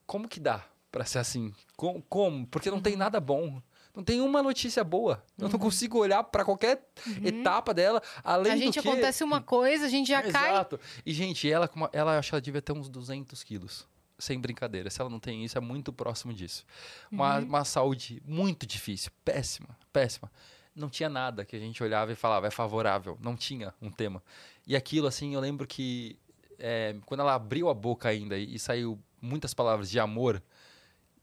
como 0.05 0.27
que 0.27 0.39
dá 0.39 0.65
pra 0.91 1.05
ser 1.05 1.19
assim? 1.19 1.53
Com- 1.75 2.01
Como? 2.03 2.45
Porque 2.47 2.69
não 2.71 2.81
tem 2.81 2.95
nada 2.95 3.19
bom. 3.19 3.61
Não 3.95 4.03
tem 4.03 4.21
uma 4.21 4.41
notícia 4.41 4.83
boa. 4.83 5.23
Eu 5.37 5.49
não 5.49 5.59
consigo 5.59 5.97
olhar 5.97 6.23
pra 6.23 6.45
qualquer 6.45 6.87
etapa 7.23 7.73
dela, 7.73 8.01
além 8.23 8.51
a 8.53 8.55
do 8.55 8.61
gente 8.61 8.81
que... 8.81 8.87
acontece 8.87 9.23
uma 9.23 9.41
coisa, 9.41 9.85
a 9.85 9.89
gente 9.89 10.07
já 10.07 10.21
cai. 10.21 10.51
Exato. 10.51 10.79
E, 11.05 11.11
gente, 11.11 11.51
ela, 11.51 11.69
ela 11.91 12.17
acho 12.17 12.29
que 12.29 12.35
ela 12.35 12.41
devia 12.41 12.61
ter 12.61 12.71
uns 12.71 12.87
200 12.87 13.43
quilos. 13.43 13.87
Sem 14.17 14.39
brincadeira. 14.39 14.89
Se 14.89 14.99
ela 15.01 15.09
não 15.09 15.19
tem 15.19 15.43
isso, 15.43 15.57
é 15.57 15.61
muito 15.61 15.91
próximo 15.91 16.33
disso. 16.33 16.65
Uma, 17.11 17.39
uma 17.39 17.65
saúde 17.65 18.21
muito 18.25 18.65
difícil. 18.65 19.11
Péssima. 19.25 19.69
Péssima. 19.91 20.31
Não 20.75 20.89
tinha 20.89 21.09
nada 21.09 21.43
que 21.43 21.55
a 21.55 21.59
gente 21.59 21.81
olhava 21.81 22.11
e 22.11 22.15
falava, 22.15 22.47
é 22.47 22.51
favorável. 22.51 23.17
Não 23.21 23.35
tinha 23.35 23.73
um 23.81 23.89
tema. 23.89 24.21
E 24.67 24.75
aquilo, 24.75 25.07
assim, 25.07 25.33
eu 25.33 25.39
lembro 25.41 25.65
que 25.65 26.17
é, 26.57 26.95
quando 27.05 27.21
ela 27.21 27.33
abriu 27.33 27.69
a 27.69 27.73
boca 27.73 28.07
ainda 28.09 28.37
e, 28.37 28.55
e 28.55 28.59
saiu 28.59 28.99
muitas 29.21 29.53
palavras 29.53 29.89
de 29.89 29.99
amor, 29.99 30.41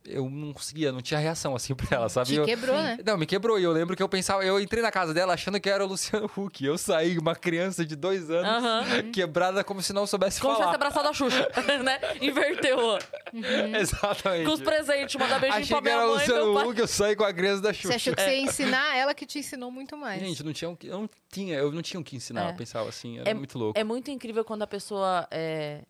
eu 0.08 0.28
não 0.30 0.52
conseguia, 0.52 0.90
não 0.92 1.00
tinha 1.00 1.18
reação 1.20 1.54
assim 1.54 1.74
pra 1.76 1.96
ela, 1.96 2.08
sabe? 2.08 2.28
Te 2.30 2.34
Eu- 2.36 2.44
quebrou, 2.44 2.76
né? 2.76 2.98
não, 3.04 3.16
me 3.16 3.26
quebrou. 3.26 3.58
E 3.58 3.62
eu 3.64 3.72
lembro 3.72 3.96
que 3.96 4.02
eu 4.02 4.08
pensava, 4.08 4.44
eu 4.44 4.60
entrei 4.60 4.82
na 4.82 4.90
casa 4.90 5.12
dela 5.14 5.34
achando 5.34 5.60
que 5.60 5.68
era 5.68 5.84
o 5.84 5.88
Luciano 5.88 6.30
Huck. 6.36 6.64
Eu 6.64 6.76
saí, 6.78 7.18
uma 7.18 7.34
criança 7.34 7.84
de 7.84 7.94
dois 7.96 8.30
anos, 8.30 8.48
Aham. 8.64 9.10
quebrada 9.12 9.62
como 9.64 9.82
se 9.82 9.92
não 9.92 10.06
soubesse 10.06 10.40
Como 10.40 10.54
se 10.54 10.60
tivesse 10.60 10.78
falar. 10.78 10.88
abraçado 10.88 11.08
a 11.08 11.12
Xuxa, 11.12 11.48
né? 11.84 11.98
Inverteu. 12.20 12.78
ó. 12.78 12.98
Exatamente. 13.80 14.46
Com 14.46 14.52
os 14.52 14.60
presentes, 14.60 15.14
mandar 15.16 15.38
beijinho 15.40 15.62
Achei 15.62 15.76
pra 15.76 15.78
que 15.78 15.82
minha 15.84 15.96
era 15.96 16.06
o 16.10 16.14
mãe 16.14 16.24
e 16.24 16.28
meu 16.28 16.46
Luciano. 16.46 16.70
Huck, 16.70 16.80
eu 16.80 16.86
saí 16.86 17.16
com 17.16 17.24
a 17.24 17.32
criança 17.32 17.62
da 17.62 17.72
Você 17.72 17.80
Xuxa. 17.82 17.94
achou 17.96 18.14
que 18.14 18.22
você 18.22 18.30
ia 18.36 18.42
ensinar 18.42 18.96
ela 18.96 19.14
que 19.14 19.26
te 19.26 19.38
ensinou 19.38 19.70
muito 19.70 19.96
mais. 19.96 20.20
Gente, 20.20 20.42
não 20.44 20.52
tinha, 20.52 20.76
eu 20.84 20.98
não 21.00 21.10
tinha, 21.30 21.56
eu 21.56 21.72
não 21.72 21.82
tinha 21.82 22.00
o 22.00 22.04
que 22.04 22.16
ensinar. 22.16 22.46
É. 22.46 22.50
Eu 22.50 22.54
pensava 22.56 22.88
assim, 22.88 23.18
era 23.18 23.34
muito 23.34 23.58
louco. 23.58 23.78
É 23.78 23.84
muito 23.84 24.10
incrível 24.10 24.44
quando 24.44 24.62
a 24.62 24.66
pessoa 24.66 25.26
é, 25.30 25.82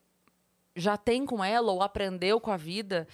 já 0.75 0.97
tem 0.97 1.25
com 1.25 1.43
ela 1.45 1.73
ou 1.73 1.83
aprendeu 1.83 2.41
com 2.41 2.51
a 2.51 2.57
vida 2.57 3.07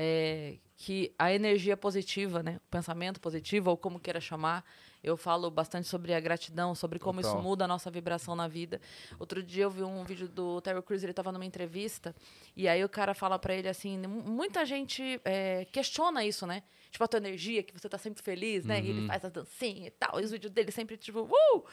é, 0.00 0.58
que 0.76 1.12
a 1.18 1.32
energia 1.32 1.76
positiva, 1.76 2.40
né? 2.40 2.60
O 2.64 2.70
pensamento 2.70 3.20
positivo, 3.20 3.70
ou 3.70 3.76
como 3.76 3.98
queira 3.98 4.20
chamar, 4.20 4.64
Eu 5.00 5.16
falo 5.16 5.48
bastante 5.48 5.86
sobre 5.86 6.12
a 6.12 6.18
gratidão, 6.18 6.74
sobre 6.74 6.98
como 6.98 7.20
isso 7.20 7.30
Total. 7.30 7.42
muda 7.42 7.64
a 7.64 7.68
nossa 7.68 7.88
vibração 7.88 8.34
na 8.34 8.48
vida. 8.48 8.80
Outro 9.16 9.40
dia 9.44 9.62
eu 9.62 9.70
vi 9.70 9.84
um 9.84 10.02
vídeo 10.02 10.28
do 10.28 10.60
Terry 10.60 10.82
Crews, 10.82 11.02
ele 11.04 11.12
estava 11.12 11.30
numa 11.30 11.44
entrevista, 11.44 12.12
e 12.56 12.66
aí 12.66 12.82
o 12.84 12.88
cara 12.88 13.14
fala 13.14 13.38
pra 13.38 13.54
ele 13.54 13.68
assim: 13.68 13.96
mu- 14.06 14.24
muita 14.24 14.64
gente 14.66 15.20
é, 15.24 15.64
questiona 15.66 16.24
isso, 16.24 16.46
né? 16.48 16.64
Tipo, 16.90 17.04
a 17.04 17.08
tua 17.08 17.18
energia, 17.18 17.62
que 17.62 17.72
você 17.72 17.88
tá 17.88 17.96
sempre 17.96 18.20
feliz, 18.24 18.64
né? 18.64 18.82
E 18.82 18.88
ele 18.90 19.06
faz 19.06 19.24
a 19.24 19.28
dancinha 19.28 19.86
e 19.86 19.90
tal, 19.92 20.20
e 20.20 20.24
os 20.24 20.32
vídeos 20.32 20.52
dele 20.52 20.72
sempre, 20.72 20.96
tipo, 20.96 21.20
uh! 21.20 21.64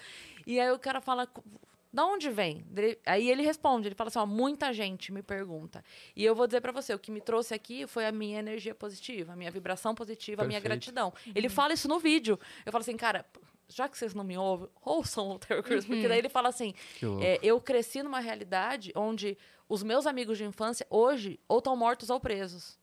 E 0.46 0.60
aí 0.60 0.70
o 0.72 0.78
cara 0.80 1.02
fala. 1.02 1.28
Da 1.96 2.06
onde 2.06 2.30
vem? 2.30 2.66
Aí 3.06 3.32
ele 3.32 3.42
responde, 3.42 3.88
ele 3.88 3.96
fala 3.96 4.10
assim, 4.10 4.20
ó, 4.20 4.26
muita 4.26 4.74
gente 4.74 5.14
me 5.14 5.24
pergunta. 5.24 5.82
E 6.14 6.26
eu 6.26 6.36
vou 6.36 6.46
dizer 6.46 6.60
pra 6.60 6.74
você, 6.74 6.94
o 6.94 7.00
que 7.00 7.10
me 7.10 7.22
trouxe 7.22 7.54
aqui 7.54 7.88
foi 7.88 8.06
a 8.06 8.12
minha 8.12 8.38
energia 8.38 8.76
positiva, 8.76 9.32
a 9.32 9.36
minha 9.38 9.50
vibração 9.50 9.96
positiva, 9.96 10.44
a 10.44 10.46
minha 10.46 10.60
Perfeito. 10.60 10.92
gratidão. 10.92 11.14
Ele 11.34 11.48
fala 11.48 11.72
isso 11.72 11.88
no 11.88 11.98
vídeo. 11.98 12.38
Eu 12.66 12.72
falo 12.74 12.82
assim, 12.82 12.98
cara, 12.98 13.26
já 13.70 13.88
que 13.88 13.98
vocês 13.98 14.14
não 14.14 14.26
me 14.26 14.38
ouvem, 14.38 14.68
ouçam 14.82 15.30
o 15.30 15.40
Terry 15.40 15.64
Crews, 15.64 15.86
porque 15.86 16.06
daí 16.06 16.18
ele 16.18 16.28
fala 16.28 16.50
assim, 16.50 16.74
é, 17.22 17.40
eu 17.42 17.62
cresci 17.62 18.04
numa 18.04 18.20
realidade 18.20 18.92
onde 18.94 19.38
os 19.70 19.82
meus 19.82 20.06
amigos 20.06 20.38
de 20.38 20.44
infância 20.44 20.86
hoje 20.90 21.40
ou 21.48 21.60
estão 21.60 21.78
mortos 21.78 22.10
ou 22.10 22.20
presos. 22.20 22.78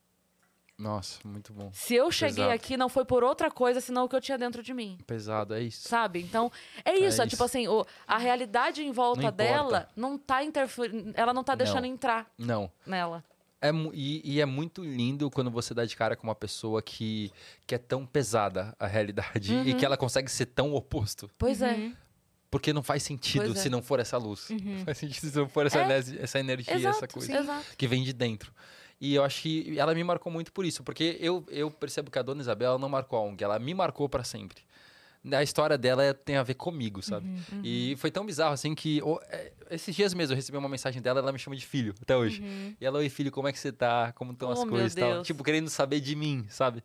Nossa, 0.83 1.21
muito 1.25 1.53
bom. 1.53 1.71
Se 1.73 1.95
eu 1.95 2.11
cheguei 2.11 2.35
Pesado. 2.45 2.51
aqui 2.55 2.77
não 2.77 2.89
foi 2.89 3.05
por 3.05 3.23
outra 3.23 3.51
coisa 3.51 3.81
senão 3.81 4.05
o 4.05 4.09
que 4.09 4.17
eu 4.17 4.21
tinha 4.21 4.37
dentro 4.37 4.63
de 4.63 4.75
mim. 4.75 4.99
Pesado, 5.07 5.55
é 5.55 5.63
isso. 5.63 5.89
Sabe? 5.89 6.21
Então, 6.21 6.51
é 6.85 6.95
isso. 6.95 7.23
é 7.23 7.25
isso. 7.25 7.29
tipo 7.29 7.45
assim, 7.45 7.69
o- 7.69 7.87
a 8.07 8.19
realidade 8.19 8.83
em 8.83 8.91
volta 8.91 9.23
Não 9.23 9.33
dela 9.33 9.89
não 9.95 10.19
tá 10.19 10.43
interferindo. 10.43 11.13
Ela 11.15 11.33
não 11.33 11.45
tá 11.45 11.55
deixando 11.55 11.85
Não. 11.85 11.89
entrar 11.95 12.27
Não. 12.37 12.71
nela. 12.87 13.23
É, 13.61 13.71
e, 13.95 14.21
e 14.35 14.41
é 14.41 14.45
muito 14.45 14.83
lindo 14.83 15.31
quando 15.31 15.49
você 15.49 15.73
dá 15.73 15.85
de 15.85 15.95
cara 15.95 16.17
com 16.17 16.27
uma 16.27 16.35
pessoa 16.35 16.83
que, 16.83 17.31
que 17.65 17.77
é 17.77 17.79
tão 17.79 18.05
pesada 18.05 18.75
a 18.77 18.89
realidade 18.89 19.55
Uhum. 19.55 19.65
e 19.65 19.75
que 19.75 19.85
ela 19.87 19.97
consegue 19.97 20.29
ser 20.29 20.47
tão 20.47 20.75
oposto. 20.75 21.31
Pois 21.39 21.61
Uhum. 21.61 21.69
é. 21.69 21.93
Porque 22.51 22.73
não 22.73 22.83
faz 22.83 23.05
sentido 23.05 23.53
é. 23.53 23.55
se 23.55 23.71
não 23.71 23.81
for 23.81 24.01
essa 24.01 24.19
luz. 24.19 24.49
Não 24.51 24.85
faz 24.85 24.99
sentido 24.99 25.31
se 25.31 25.37
não 25.39 25.49
for 25.49 25.65
essa, 25.65 25.79
É. 25.79 25.99
essa 26.21 26.41
energia, 26.41 26.75
essa 26.75 26.89
Exato, 26.89 27.15
coisa 27.15 27.39
exato. 27.39 27.65
que 27.79 27.87
vem 27.87 28.03
de 28.03 28.13
dentro. 28.13 28.53
E 29.05 29.15
eu 29.17 29.25
acho 29.25 29.43
que 29.43 29.77
ela 29.77 29.93
me 29.97 30.05
marcou 30.05 30.31
muito 30.33 30.53
por 30.53 30.65
isso, 30.65 30.85
porque 30.85 31.17
eu, 31.19 31.45
eu 31.51 31.73
percebo 31.73 32.09
que 32.09 32.21
a 32.21 32.23
dona 32.23 32.41
Isabel 32.41 32.79
não 32.79 32.89
marcou 32.89 33.19
a 33.19 33.23
ONG, 33.23 33.43
ela 33.43 33.59
me 33.59 33.75
marcou 33.75 34.09
pra 34.09 34.23
sempre. 34.23 34.63
A 35.33 35.43
história 35.43 35.77
dela 35.77 36.05
é- 36.05 36.13
tem 36.13 36.37
a 36.37 36.43
ver 36.45 36.55
comigo, 36.55 37.03
sabe? 37.03 37.27
Uhum, 37.53 37.61
E 37.65 37.95
foi 37.97 38.13
tão 38.13 38.25
bizarro 38.25 38.53
assim 38.55 38.75
que 38.77 39.03
o- 39.03 39.21
é, 39.29 39.53
esses 39.73 39.95
dias 39.95 40.15
mesmo 40.15 40.33
eu 40.33 40.37
recebi 40.37 40.57
uma 40.57 40.69
mensagem 40.69 41.03
dela, 41.03 41.19
ela 41.19 41.33
me 41.33 41.39
chama 41.39 41.57
de 41.57 41.67
filho 41.67 41.95
até 42.01 42.17
hoje. 42.17 42.45
E 42.81 42.85
ela, 42.87 42.99
oi 42.99 43.09
filho, 43.09 43.31
como 43.33 43.49
é 43.49 43.53
que 43.53 43.59
você 43.59 43.73
tá? 43.73 44.13
Como 44.13 44.33
estão 44.33 44.51
as 44.53 44.61
Oh, 44.61 44.65
meu 44.67 44.71
coisas 44.71 44.93
e 44.93 44.97
tal? 44.97 45.23
Tipo, 45.23 45.43
querendo 45.43 45.69
saber 45.69 45.99
de 46.01 46.15
mim, 46.15 46.47
sabe? 46.49 46.83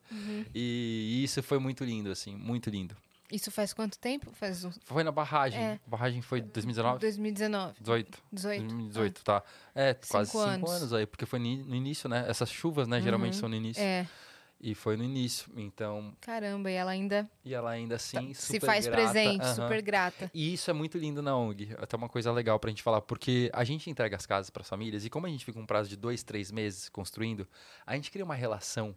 E 0.56 1.22
isso 1.24 1.42
foi 1.44 1.60
muito 1.60 1.84
lindo, 1.84 2.10
assim, 2.12 2.36
muito 2.36 2.70
lindo. 2.70 2.96
Isso 3.32 3.52
faz 3.52 3.74
quanto 3.74 4.00
tempo? 4.00 4.32
Faz 4.34 4.64
um... 4.64 4.72
Foi 4.86 5.04
na 5.04 5.12
barragem. 5.12 5.60
É. 5.60 5.74
A 5.86 5.90
barragem 5.90 6.22
foi 6.22 6.40
2019? 6.42 7.00
2019. 7.00 7.74
18. 7.82 8.24
18. 8.32 8.62
2018, 8.68 9.24
tá. 9.24 9.44
É, 9.76 9.94
quase 9.94 10.32
Cinco 10.32 10.44
cinco 10.44 10.50
anos. 10.50 10.72
anos. 10.72 10.94
aí, 10.94 11.06
porque 11.06 11.26
foi 11.26 11.40
no 11.40 11.76
início, 11.76 12.08
né? 12.10 12.26
Essas 12.28 12.50
chuvas, 12.50 12.88
né, 12.88 13.02
geralmente 13.02 13.36
são 13.36 13.50
no 13.50 13.56
início. 13.56 13.84
É, 13.84 14.08
E 14.62 14.74
foi 14.74 14.96
no 14.98 15.04
início. 15.04 15.52
Então, 15.58 16.16
caramba, 16.22 16.72
e 16.72 16.74
ela 16.74 16.90
ainda 16.92 17.30
e 17.46 17.54
ela 17.54 17.70
ainda 17.70 17.96
assim, 17.96 18.34
se 18.34 18.54
super 18.54 18.66
faz 18.66 18.88
grata, 18.88 19.02
presente, 19.12 19.44
aham. 19.44 19.54
super 19.56 19.82
grata. 19.82 20.32
E 20.34 20.54
isso 20.54 20.72
é 20.72 20.74
muito 20.74 20.98
lindo 20.98 21.22
na 21.22 21.36
ONG. 21.38 21.76
Até 21.78 21.96
uma 21.98 22.10
coisa 22.10 22.32
legal 22.32 22.58
pra 22.60 22.70
gente 22.70 22.82
falar, 22.82 23.02
porque 23.02 23.52
a 23.54 23.64
gente 23.64 23.90
entrega 23.90 24.16
as 24.16 24.26
casas 24.26 24.50
pras 24.50 24.68
famílias 24.68 25.06
e 25.06 25.10
como 25.12 25.28
a 25.28 25.30
gente 25.30 25.44
fica 25.46 25.60
um 25.60 25.66
prazo 25.66 25.90
de 25.90 25.96
dois, 25.98 26.24
três 26.24 26.50
meses 26.52 26.90
construindo, 26.90 27.46
a 27.86 27.94
gente 27.96 28.10
cria 28.10 28.26
uma 28.26 28.34
relação 28.36 28.96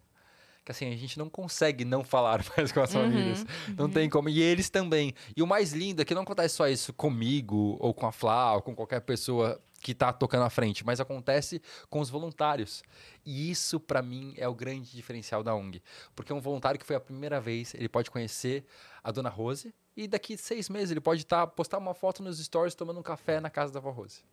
que 0.63 0.71
assim, 0.71 0.91
a 0.91 0.95
gente 0.95 1.17
não 1.17 1.29
consegue 1.29 1.83
não 1.83 2.03
falar 2.03 2.43
mais 2.55 2.71
com 2.71 2.81
as 2.81 2.93
famílias. 2.93 3.45
Não 3.77 3.89
tem 3.89 4.09
como. 4.09 4.29
E 4.29 4.41
eles 4.41 4.69
também. 4.69 5.13
E 5.35 5.41
o 5.41 5.47
mais 5.47 5.73
lindo 5.73 6.01
é 6.01 6.05
que 6.05 6.13
não 6.13 6.23
acontece 6.23 6.55
só 6.55 6.67
isso 6.67 6.93
comigo, 6.93 7.77
ou 7.79 7.93
com 7.93 8.05
a 8.05 8.11
Flá, 8.11 8.53
ou 8.53 8.61
com 8.61 8.75
qualquer 8.75 9.01
pessoa 9.01 9.61
que 9.81 9.95
tá 9.95 10.13
tocando 10.13 10.43
à 10.43 10.49
frente, 10.49 10.85
mas 10.85 10.99
acontece 10.99 11.61
com 11.89 11.99
os 11.99 12.09
voluntários. 12.09 12.83
E 13.25 13.49
isso, 13.49 13.79
pra 13.79 14.01
mim, 14.01 14.33
é 14.37 14.47
o 14.47 14.53
grande 14.53 14.91
diferencial 14.91 15.43
da 15.43 15.55
ONG. 15.55 15.81
Porque 16.15 16.31
um 16.31 16.39
voluntário 16.39 16.79
que 16.79 16.85
foi 16.85 16.95
a 16.95 16.99
primeira 16.99 17.41
vez, 17.41 17.73
ele 17.73 17.89
pode 17.89 18.11
conhecer 18.11 18.63
a 19.03 19.11
dona 19.11 19.29
Rose, 19.29 19.73
e 19.97 20.07
daqui 20.07 20.37
seis 20.37 20.69
meses 20.69 20.91
ele 20.91 21.01
pode 21.01 21.25
tá, 21.25 21.45
postar 21.45 21.79
uma 21.79 21.93
foto 21.93 22.23
nos 22.23 22.39
stories 22.39 22.75
tomando 22.75 22.99
um 22.99 23.03
café 23.03 23.41
na 23.41 23.49
casa 23.49 23.73
da 23.73 23.79
avó 23.79 23.89
Rose. 23.89 24.23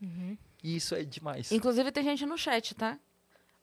E 0.62 0.76
isso 0.76 0.94
é 0.94 1.02
demais. 1.02 1.50
Inclusive 1.50 1.90
tem 1.90 2.04
gente 2.04 2.24
no 2.26 2.36
chat, 2.36 2.74
tá? 2.74 2.98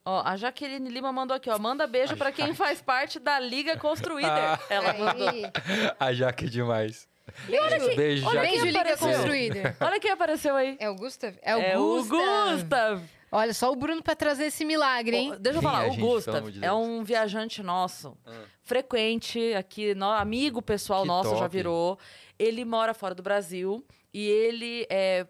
Ó, 0.06 0.22
a 0.24 0.38
Jaqueline 0.38 0.88
Lima 0.90 1.12
mandou 1.12 1.36
aqui, 1.36 1.50
ó. 1.50 1.58
Manda 1.58 1.88
beijo 1.88 2.16
pra 2.16 2.32
quem 2.32 2.54
faz 2.54 2.82
parte 2.82 3.18
da 3.20 3.40
Liga 3.40 3.76
Construída. 3.78 4.60
Ela 4.70 4.94
mandou. 4.94 5.52
A 6.00 6.14
Jaque 6.14 6.46
é 6.46 6.48
demais. 6.48 7.08
beijo, 7.48 7.96
Beijo, 7.96 8.28
olha 8.28 8.42
beijo 8.42 8.66
Liga. 8.66 8.98
Construída. 8.98 9.76
Olha 9.82 10.00
quem 10.00 10.12
apareceu 10.12 10.56
aí. 10.56 10.78
É 10.80 10.88
o 10.90 10.96
Gustav? 10.96 11.34
É 11.42 11.56
o 11.56 11.60
É 11.60 11.78
o 11.78 11.98
Gustav. 12.04 12.52
Gustav. 12.54 13.02
Olha, 13.32 13.54
só 13.54 13.72
o 13.72 13.76
Bruno 13.76 14.02
pra 14.04 14.16
trazer 14.16 14.46
esse 14.46 14.64
milagre, 14.64 15.18
hein? 15.18 15.34
Deixa 15.40 15.58
eu 15.58 15.62
Quem 15.62 15.72
falar, 15.72 15.88
o 15.90 15.96
Gustav 15.98 16.50
de 16.52 16.64
é 16.64 16.72
um 16.72 17.04
viajante 17.04 17.62
nosso, 17.64 18.16
Ah. 18.26 18.32
frequente 18.64 19.54
aqui, 19.56 19.94
no- 19.96 20.06
amigo 20.12 20.62
pessoal 20.62 21.02
Que 21.02 21.08
nosso 21.08 21.32
já 21.32 21.36
top. 21.40 21.50
virou. 21.50 22.00
Ele 22.38 22.64
mora 22.64 22.94
fora 22.94 23.16
do 23.16 23.24
Brasil 23.24 23.84
e 24.14 24.26
ele 24.28 24.86
é. 24.90 25.26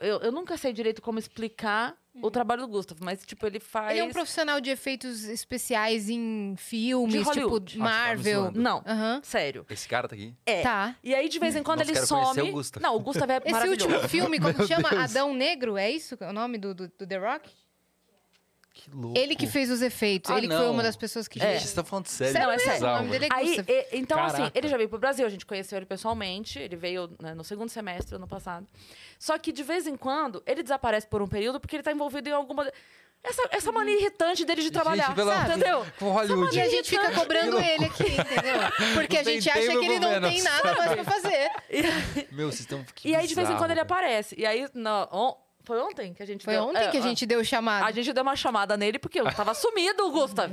Eu, 0.00 0.18
eu 0.20 0.32
nunca 0.32 0.56
sei 0.56 0.72
direito 0.72 1.02
como 1.02 1.18
explicar 1.18 1.94
o 2.22 2.30
trabalho 2.30 2.62
do 2.62 2.68
Gustav, 2.68 2.98
mas, 3.04 3.22
tipo, 3.26 3.46
ele 3.46 3.60
faz. 3.60 3.90
Ele 3.90 4.00
é 4.00 4.04
um 4.04 4.10
profissional 4.10 4.58
de 4.58 4.70
efeitos 4.70 5.24
especiais 5.24 6.08
em 6.08 6.54
filmes, 6.56 7.12
De 7.12 7.18
tipo 7.18 7.28
Hollywood. 7.30 7.78
Marvel. 7.78 8.44
Ah, 8.46 8.52
tá. 8.52 8.58
Não, 8.58 8.82
Aham. 8.86 9.20
sério. 9.22 9.66
Esse 9.68 9.86
cara 9.86 10.08
tá 10.08 10.14
aqui. 10.14 10.34
É. 10.46 10.62
Tá. 10.62 10.96
E 11.04 11.14
aí, 11.14 11.28
de 11.28 11.38
vez 11.38 11.54
em 11.54 11.62
quando, 11.62 11.80
Nossa, 11.80 11.90
ele 11.90 12.06
some. 12.06 12.40
o 12.48 12.52
Gustav. 12.52 12.82
Não, 12.82 12.96
o 12.96 13.00
Gustav 13.00 13.30
é 13.30 13.36
Esse 13.36 13.52
maravilhoso. 13.52 13.86
último 13.86 14.08
filme, 14.08 14.40
como 14.40 14.54
Meu 14.56 14.66
chama? 14.66 14.88
Deus. 14.88 15.02
Adão 15.02 15.34
Negro, 15.34 15.76
é 15.76 15.90
isso 15.90 16.16
o 16.22 16.32
nome 16.32 16.56
do, 16.56 16.74
do, 16.74 16.88
do 16.88 17.06
The 17.06 17.18
Rock? 17.18 17.50
Que 18.78 18.90
louco. 18.90 19.18
Ele 19.18 19.34
que 19.34 19.46
fez 19.46 19.70
os 19.70 19.80
efeitos. 19.80 20.30
Ah, 20.30 20.36
ele 20.36 20.48
que 20.48 20.54
foi 20.54 20.64
não. 20.66 20.72
uma 20.74 20.82
das 20.82 20.96
pessoas 20.96 21.26
que 21.26 21.38
É. 21.38 21.42
Gente, 21.42 21.52
vocês 21.60 21.70
estão 21.70 21.82
falando 21.84 22.06
sério. 22.08 22.38
Não, 22.38 22.52
é 22.52 22.58
sério. 22.58 22.86
o 22.86 22.96
nome 22.98 23.08
dele 23.10 23.24
é 23.24 23.28
Aí, 23.34 23.56
e- 23.66 23.86
então, 23.96 24.22
assim, 24.22 24.36
Caraca. 24.36 24.58
ele 24.58 24.68
já 24.68 24.76
veio 24.76 24.88
pro 24.88 24.98
Brasil, 24.98 25.24
a 25.26 25.30
gente 25.30 25.46
conheceu 25.46 25.78
ele 25.78 25.86
pessoalmente, 25.86 26.58
ele 26.58 26.76
veio 26.76 27.10
né, 27.20 27.32
no 27.34 27.42
segundo 27.42 27.70
semestre 27.70 28.14
ano 28.16 28.28
passado. 28.28 28.66
Só 29.18 29.38
que, 29.38 29.50
de 29.50 29.62
vez 29.62 29.86
em 29.86 29.96
quando, 29.96 30.42
ele 30.46 30.62
desaparece 30.62 31.06
por 31.06 31.22
um 31.22 31.26
período 31.26 31.58
porque 31.58 31.74
ele 31.76 31.82
tá 31.82 31.90
envolvido 31.90 32.28
em 32.28 32.32
alguma... 32.32 32.70
Essa, 33.24 33.48
essa 33.50 33.72
mania 33.72 33.96
irritante 33.98 34.44
dele 34.44 34.62
de 34.62 34.70
trabalhar, 34.70 35.12
pelo 35.12 35.30
sabe? 35.32 35.50
entendeu? 35.50 35.84
Com 35.98 36.12
Hollywood. 36.12 36.56
E 36.56 36.60
a 36.60 36.68
gente 36.68 36.90
fica 36.90 37.10
cobrando 37.10 37.58
ele 37.58 37.86
aqui, 37.86 38.04
entendeu? 38.04 38.92
Porque 38.94 39.16
a 39.16 39.22
Não 39.24 39.32
gente 39.32 39.50
acha 39.50 39.60
que 39.62 39.72
ele 39.84 39.98
não 39.98 40.10
Vênus. 40.10 40.30
tem 40.32 40.42
nada 40.42 40.74
mais 40.76 40.92
pra 40.92 41.04
fazer. 41.04 41.50
Meu, 42.30 42.46
vocês 42.52 42.60
estão. 42.60 42.84
E 43.04 43.16
aí, 43.16 43.26
de 43.26 43.34
vez 43.34 43.50
em 43.50 43.56
quando, 43.56 43.72
ele 43.72 43.80
aparece. 43.80 44.36
E 44.38 44.46
aí, 44.46 44.68
no, 44.74 45.08
on- 45.10 45.34
foi 45.66 45.80
ontem 45.80 46.14
que 46.14 46.22
a 46.22 46.26
gente 46.26 46.44
Foi 46.44 46.54
deu... 46.54 46.62
ontem 46.62 46.78
é, 46.78 46.90
que 46.92 46.96
a 46.96 47.00
gente 47.00 47.26
deu 47.26 47.40
o 47.40 47.44
chamado. 47.44 47.84
A 47.84 47.90
gente 47.90 48.12
deu 48.12 48.22
uma 48.22 48.36
chamada 48.36 48.76
nele 48.76 49.00
porque 49.00 49.20
eu 49.20 49.24
tava 49.34 49.52
sumido, 49.52 50.06
o 50.06 50.12
Gustav. 50.12 50.52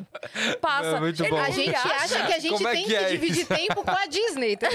Passa. 0.60 0.98
É 0.98 1.00
muito 1.00 1.24
bom. 1.30 1.38
A 1.38 1.52
gente 1.52 1.76
acha 1.76 2.26
que 2.26 2.34
a 2.34 2.40
gente 2.40 2.54
Como 2.54 2.68
é 2.68 2.72
tem 2.72 2.84
que 2.84 2.90
que, 2.90 2.96
é 2.96 3.10
dividir 3.10 3.46
tempo 3.46 3.84
com 3.84 3.92
a 3.92 4.08
Disney, 4.08 4.58
tá? 4.58 4.68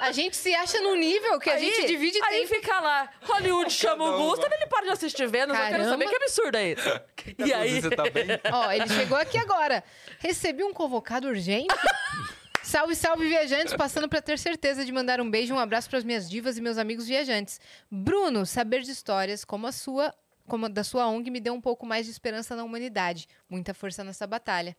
A 0.00 0.10
gente 0.10 0.36
se 0.36 0.52
acha 0.54 0.80
num 0.80 0.96
nível 0.96 1.38
que 1.38 1.50
a 1.50 1.58
gente 1.58 1.86
divide 1.86 2.18
aí 2.24 2.40
tempo. 2.40 2.54
fica 2.54 2.80
lá, 2.80 3.08
Hollywood 3.22 3.72
chama 3.72 4.04
Cada 4.04 4.16
o. 4.16 4.28
Gustav, 4.28 4.52
ele 4.52 4.66
para 4.66 4.86
de 4.86 4.90
assistir 4.90 5.28
Vênus, 5.28 5.56
eu 5.56 5.64
quero 5.64 5.70
Caramba. 5.70 5.90
saber 5.90 6.08
que 6.08 6.16
absurdo 6.16 6.56
é 6.56 6.68
esse. 6.70 6.88
Tá 7.38 7.46
e 7.46 7.52
aí, 7.52 7.80
Você 7.80 7.90
tá 7.90 8.04
bem? 8.04 8.26
Ó, 8.50 8.72
ele 8.72 8.88
chegou 8.88 9.18
aqui 9.18 9.36
agora. 9.36 9.84
Recebi 10.18 10.64
um 10.64 10.72
convocado 10.72 11.28
urgente. 11.28 11.74
Salve, 12.62 12.94
salve, 12.94 13.28
viajantes! 13.28 13.74
Passando 13.74 14.08
para 14.08 14.20
ter 14.20 14.38
certeza 14.38 14.84
de 14.84 14.92
mandar 14.92 15.20
um 15.20 15.30
beijo 15.30 15.54
e 15.54 15.56
um 15.56 15.58
abraço 15.58 15.88
para 15.88 15.98
as 15.98 16.04
minhas 16.04 16.28
divas 16.28 16.58
e 16.58 16.60
meus 16.60 16.76
amigos 16.76 17.06
viajantes. 17.06 17.60
Bruno, 17.90 18.44
saber 18.44 18.82
de 18.82 18.90
histórias 18.90 19.44
como 19.44 19.66
a 19.66 19.72
sua, 19.72 20.14
como 20.46 20.66
a 20.66 20.68
da 20.68 20.84
sua 20.84 21.06
ONG, 21.08 21.30
me 21.30 21.40
deu 21.40 21.54
um 21.54 21.60
pouco 21.60 21.86
mais 21.86 22.06
de 22.06 22.12
esperança 22.12 22.54
na 22.54 22.64
humanidade. 22.64 23.26
Muita 23.48 23.72
força 23.72 24.04
nessa 24.04 24.26
batalha. 24.26 24.76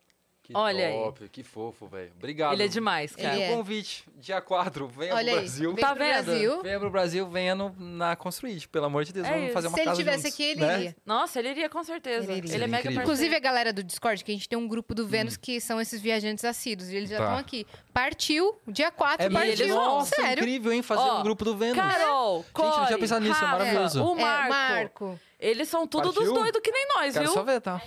Que 0.50 0.56
Olha 0.56 0.86
aí. 0.88 0.92
top, 0.94 1.28
que 1.28 1.42
fofo, 1.44 1.86
velho. 1.86 2.10
Obrigado. 2.18 2.52
ele 2.54 2.64
é 2.64 2.68
demais, 2.68 3.14
cara. 3.14 3.34
Ele 3.34 3.40
E 3.40 3.42
é. 3.44 3.52
o 3.52 3.56
convite, 3.56 4.04
dia 4.16 4.40
4, 4.40 4.88
venha 4.88 5.14
Olha 5.14 5.24
pro 5.24 5.34
aí, 5.34 5.40
Brasil. 5.46 5.74
vem 5.74 5.84
Tá 5.84 5.94
pro 5.94 6.04
vendo? 6.04 6.24
Brasil. 6.24 6.62
Venha 6.62 6.80
pro 6.80 6.90
Brasil, 6.90 7.28
venha 7.28 7.54
no, 7.54 7.74
na 7.78 8.16
Construir, 8.16 8.66
pelo 8.68 8.86
amor 8.86 9.04
de 9.04 9.12
Deus, 9.12 9.26
É 9.26 9.30
vamos 9.30 9.44
isso. 9.44 9.52
fazer 9.54 9.68
uma 9.68 9.74
Se 9.74 9.80
ele 9.80 9.84
casa 9.90 9.96
tivesse 9.98 10.22
juntos, 10.24 10.34
aqui, 10.34 10.42
ele 10.42 10.60
né? 10.60 10.78
iria. 10.78 10.96
Nossa, 11.06 11.38
ele 11.38 11.48
iria 11.50 11.68
com 11.70 11.84
certeza. 11.84 12.24
Ele 12.24 12.32
Ele, 12.32 12.38
iria. 12.38 12.48
é 12.48 12.52
Seria 12.52 12.66
mega 12.66 12.82
parceiro. 12.82 13.02
Inclusive, 13.02 13.36
a 13.36 13.38
galera 13.38 13.72
do 13.72 13.84
Discord, 13.84 14.24
que 14.24 14.32
a 14.32 14.34
gente 14.34 14.48
tem 14.48 14.58
um 14.58 14.66
grupo 14.66 14.92
do 14.94 15.06
Vênus 15.06 15.36
que 15.36 15.60
são 15.60 15.80
esses 15.80 16.00
viajantes 16.00 16.44
assíduos. 16.44 16.90
E 16.90 16.96
eles 16.96 17.10
já 17.10 17.18
Tá. 17.18 17.24
estão 17.24 17.38
aqui. 17.38 17.66
Partiu, 17.92 18.58
dia 18.66 18.90
4, 18.90 19.26
É 19.26 19.30
partiu. 19.30 19.68
Nossa, 19.68 20.16
Sério. 20.16 20.40
incrível, 20.42 20.72
hein? 20.72 20.82
Fazer 20.82 21.00
Ó, 21.02 21.20
um 21.20 21.22
grupo 21.22 21.44
do 21.44 21.56
Vênus. 21.56 21.76
Carol, 21.76 22.38
Gente, 22.38 22.58
eu 22.58 22.64
não 22.64 22.70
tinha 22.72 22.86
Core, 22.88 23.00
pensado 23.00 23.24
nisso, 23.24 23.44
é 23.44 23.46
maravilhoso. 23.46 24.04
O 24.04 24.18
É, 24.18 24.20
Marco. 24.20 24.48
Marco. 24.50 25.20
Eles 25.38 25.68
são 25.68 25.86
tudo 25.86 26.12
Partiu? 26.12 26.22
dos 26.32 26.34
doidos 26.34 26.60
que 26.60 26.70
nem 26.70 26.86
nós, 26.96 27.12
Quero 27.14 27.24
viu? 27.26 27.34
só 27.34 27.42
ver, 27.42 27.60
tá? 27.62 27.80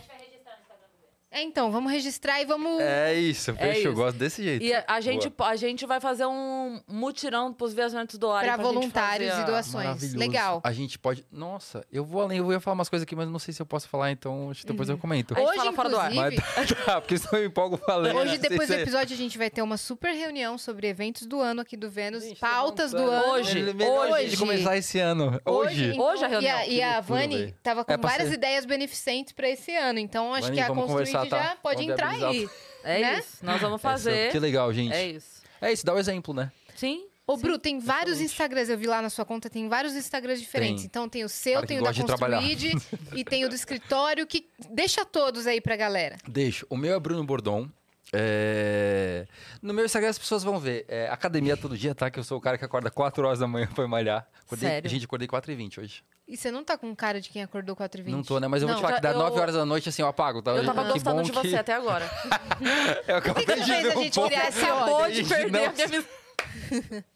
É, 1.33 1.41
então, 1.41 1.71
vamos 1.71 1.91
registrar 1.91 2.39
e 2.41 2.45
vamos. 2.45 2.79
É 2.79 3.13
isso, 3.15 3.51
É 3.51 3.53
fechou. 3.55 3.81
isso. 3.91 3.93
Gosto 3.93 4.17
desse 4.17 4.43
jeito. 4.43 4.63
E 4.63 4.73
a, 4.73 4.83
a 4.87 5.01
gente, 5.01 5.29
Boa. 5.29 5.49
a 5.49 5.55
gente 5.55 5.85
vai 5.85 5.99
fazer 5.99 6.25
um 6.25 6.79
mutirão 6.87 7.51
pros 7.51 7.73
viajantes 7.73 8.17
doarem. 8.17 8.47
Pra 8.49 8.57
pra 8.57 8.65
gente 8.65 8.73
voluntários 8.75 9.37
e 9.37 9.43
doações. 9.43 10.13
Legal. 10.13 10.61
A 10.63 10.71
gente 10.71 10.99
pode. 10.99 11.25
Nossa, 11.31 11.83
eu 11.91 12.05
vou 12.05 12.21
além, 12.21 12.37
eu 12.37 12.51
ia 12.51 12.59
falar 12.59 12.75
umas 12.75 12.87
coisas 12.89 13.03
aqui, 13.03 13.15
mas 13.15 13.27
não 13.27 13.39
sei 13.39 13.53
se 13.53 13.61
eu 13.61 13.65
posso 13.65 13.89
falar, 13.89 14.11
então 14.11 14.51
acho 14.51 14.61
que 14.61 14.67
depois 14.67 14.87
eu 14.89 14.97
comento. 14.97 15.33
Hoje, 15.39 15.57
fala 15.57 15.73
fora 15.73 15.89
do 15.89 15.97
ar. 15.99 16.13
Mas 16.13 16.35
tá, 16.85 17.01
porque 17.01 17.17
senão 17.17 17.41
eu 17.41 17.47
empolgo 17.47 17.77
falando. 17.77 18.15
Hoje, 18.15 18.37
depois 18.37 18.67
do 18.69 18.75
episódio, 18.75 19.13
a 19.15 19.17
gente 19.17 19.37
vai 19.37 19.49
ter 19.49 19.61
uma 19.61 19.77
super 19.77 20.13
reunião 20.13 20.57
sobre 20.57 20.87
eventos 20.87 21.25
do 21.25 21.41
ano 21.41 21.61
aqui 21.61 21.75
do 21.75 21.89
Vênus, 21.89 22.23
Gente, 22.23 22.39
tá 22.39 22.47
pautas 22.47 22.91
do 22.91 22.97
ano. 22.97 23.31
Hoje, 23.33 23.59
É 23.79 23.89
hoje. 24.11 24.29
de 24.29 24.37
começar 24.37 24.77
esse 24.77 24.99
ano. 24.99 25.39
Hoje. 25.45 25.91
então, 25.93 26.05
Hoje 26.05 26.23
a 26.25 26.27
reunião. 26.27 26.51
E 26.59 26.61
a, 26.61 26.67
e 26.67 26.81
a 26.81 27.01
Vani 27.01 27.53
tava 27.63 27.83
com 27.83 27.91
É 27.91 27.97
pra 27.97 28.09
várias 28.09 28.29
ser. 28.29 28.35
ideias 28.35 28.65
beneficentes 28.65 29.33
pra 29.33 29.49
esse 29.49 29.75
ano. 29.75 29.97
Então, 29.99 30.31
acho 30.33 30.43
Vani, 30.47 30.57
que 30.57 30.61
a 30.61 30.67
vamos 30.67 30.83
Conversar, 31.23 31.37
tá? 31.43 31.49
já 31.49 31.55
pode 31.57 31.75
Vamos 31.77 31.91
entrar 31.93 32.09
aí. 32.29 32.49
É 32.85 32.99
né? 32.99 33.19
isso. 33.19 33.45
Nós 33.45 33.61
vamos 33.61 33.79
Essa- 33.79 33.89
fazer. 33.89 34.31
Que 34.31 34.39
legal, 34.39 34.73
gente. 34.73 34.93
É 34.93 35.07
isso. 35.07 35.41
É 35.61 35.71
isso, 35.71 35.85
dá 35.85 35.93
o 35.93 35.97
exemplo, 35.99 36.33
né? 36.33 36.51
Sim. 36.75 37.05
Ô, 37.25 37.37
Bru, 37.37 37.57
tem 37.57 37.79
vários 37.79 38.19
Instagrams, 38.19 38.69
eu 38.69 38.77
vi 38.77 38.85
lá 38.85 39.01
na 39.01 39.09
sua 39.09 39.23
conta, 39.23 39.49
tem 39.49 39.69
vários 39.69 39.95
Instagrams 39.95 40.41
diferentes. 40.41 40.81
Tem. 40.81 40.87
Então 40.87 41.07
tem 41.07 41.23
o 41.23 41.29
seu, 41.29 41.53
Cara 41.53 41.67
tem 41.67 41.79
o 41.79 41.83
da. 41.83 41.93
Construid 41.93 42.75
e 43.15 43.23
tem 43.23 43.45
o 43.45 43.49
do 43.49 43.55
escritório, 43.55 44.27
que 44.27 44.49
deixa 44.69 45.05
todos 45.05 45.47
aí 45.47 45.61
pra 45.61 45.77
galera. 45.77 46.17
Deixa. 46.27 46.65
O 46.69 46.75
meu 46.75 46.93
é 46.93 46.99
Bruno 46.99 47.23
Bordon. 47.23 47.69
É, 48.15 49.25
No 49.61 49.73
meu 49.73 49.85
Instagram 49.85 50.09
as 50.09 50.19
pessoas 50.19 50.43
vão 50.43 50.59
ver. 50.59 50.85
É, 50.87 51.07
academia 51.09 51.57
todo 51.57 51.77
dia, 51.77 51.95
tá? 51.95 52.09
Que 52.11 52.19
eu 52.19 52.23
sou 52.23 52.37
o 52.37 52.41
cara 52.41 52.57
que 52.57 52.63
acorda 52.65 52.91
4 52.91 53.25
horas 53.25 53.39
da 53.39 53.47
manhã 53.47 53.67
pra 53.73 53.87
malhar. 53.87 54.27
Acordei... 54.45 54.69
Sério? 54.69 54.89
Gente, 54.89 55.05
acordei 55.05 55.27
4 55.27 55.51
e 55.51 55.55
20 55.55 55.79
hoje. 55.79 56.03
E 56.27 56.37
você 56.37 56.49
não 56.51 56.63
tá 56.63 56.77
com 56.77 56.95
cara 56.95 57.19
de 57.19 57.29
quem 57.29 57.43
acordou 57.43 57.75
4 57.75 57.99
h 58.01 58.05
20 58.05 58.15
Não 58.15 58.23
tô, 58.23 58.39
né? 58.39 58.47
Mas 58.47 58.61
eu 58.61 58.67
vou 58.67 58.75
Não, 58.75 58.79
te 58.81 58.85
falar 58.85 58.93
já- 58.93 58.97
que 59.01 59.03
dá 59.03 59.11
eu- 59.11 59.17
9 59.19 59.39
horas 59.39 59.55
da 59.55 59.65
noite, 59.65 59.89
assim, 59.89 60.01
eu 60.01 60.07
apago, 60.07 60.41
tá? 60.41 60.51
Eu 60.51 60.63
tava 60.65 60.85
que 60.85 60.93
gostando 60.93 61.23
de 61.23 61.31
que... 61.31 61.37
você 61.49 61.55
até 61.57 61.73
agora. 61.73 62.09
Eu 63.07 63.17
acabei 63.17 63.45
que 63.45 63.53
que 63.53 63.59
de 63.59 63.65
fez 63.65 63.85
a 63.85 63.95
gente 63.95 64.21
criar 64.21 64.47
esse 64.47 64.61
Acabou 64.63 65.11
de 65.11 65.23
perder 65.25 65.51
não. 65.51 65.65
a 65.65 65.87
minha 65.87 67.03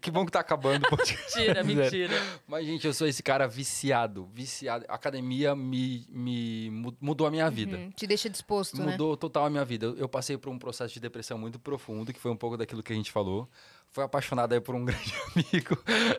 Que 0.00 0.10
bom 0.10 0.24
que 0.24 0.32
tá 0.32 0.40
acabando 0.40 0.84
o 0.86 0.88
podcast. 0.90 1.36
Mentira, 1.38 1.62
mentira. 1.64 2.14
Mas, 2.46 2.64
gente, 2.66 2.86
eu 2.86 2.94
sou 2.94 3.06
esse 3.06 3.22
cara 3.22 3.46
viciado, 3.46 4.28
viciado. 4.32 4.84
A 4.88 4.94
academia 4.94 5.54
me, 5.54 6.06
me 6.10 6.70
mu- 6.70 6.96
mudou 7.00 7.26
a 7.26 7.30
minha 7.30 7.50
vida. 7.50 7.76
Hum, 7.76 7.90
te 7.90 8.06
deixa 8.06 8.30
disposto, 8.30 8.80
né? 8.80 8.92
Mudou 8.92 9.16
total 9.16 9.46
a 9.46 9.50
minha 9.50 9.64
vida. 9.64 9.86
Eu, 9.86 9.96
eu 9.96 10.08
passei 10.08 10.36
por 10.38 10.50
um 10.50 10.58
processo 10.58 10.94
de 10.94 11.00
depressão 11.00 11.36
muito 11.38 11.58
profundo, 11.58 12.12
que 12.12 12.20
foi 12.20 12.30
um 12.30 12.36
pouco 12.36 12.56
daquilo 12.56 12.82
que 12.82 12.92
a 12.92 12.96
gente 12.96 13.10
falou. 13.12 13.48
Fui 13.94 14.02
apaixonado 14.02 14.52
aí 14.52 14.60
por 14.60 14.74
um 14.74 14.82
grande 14.84 15.14
amigo. 15.36 15.78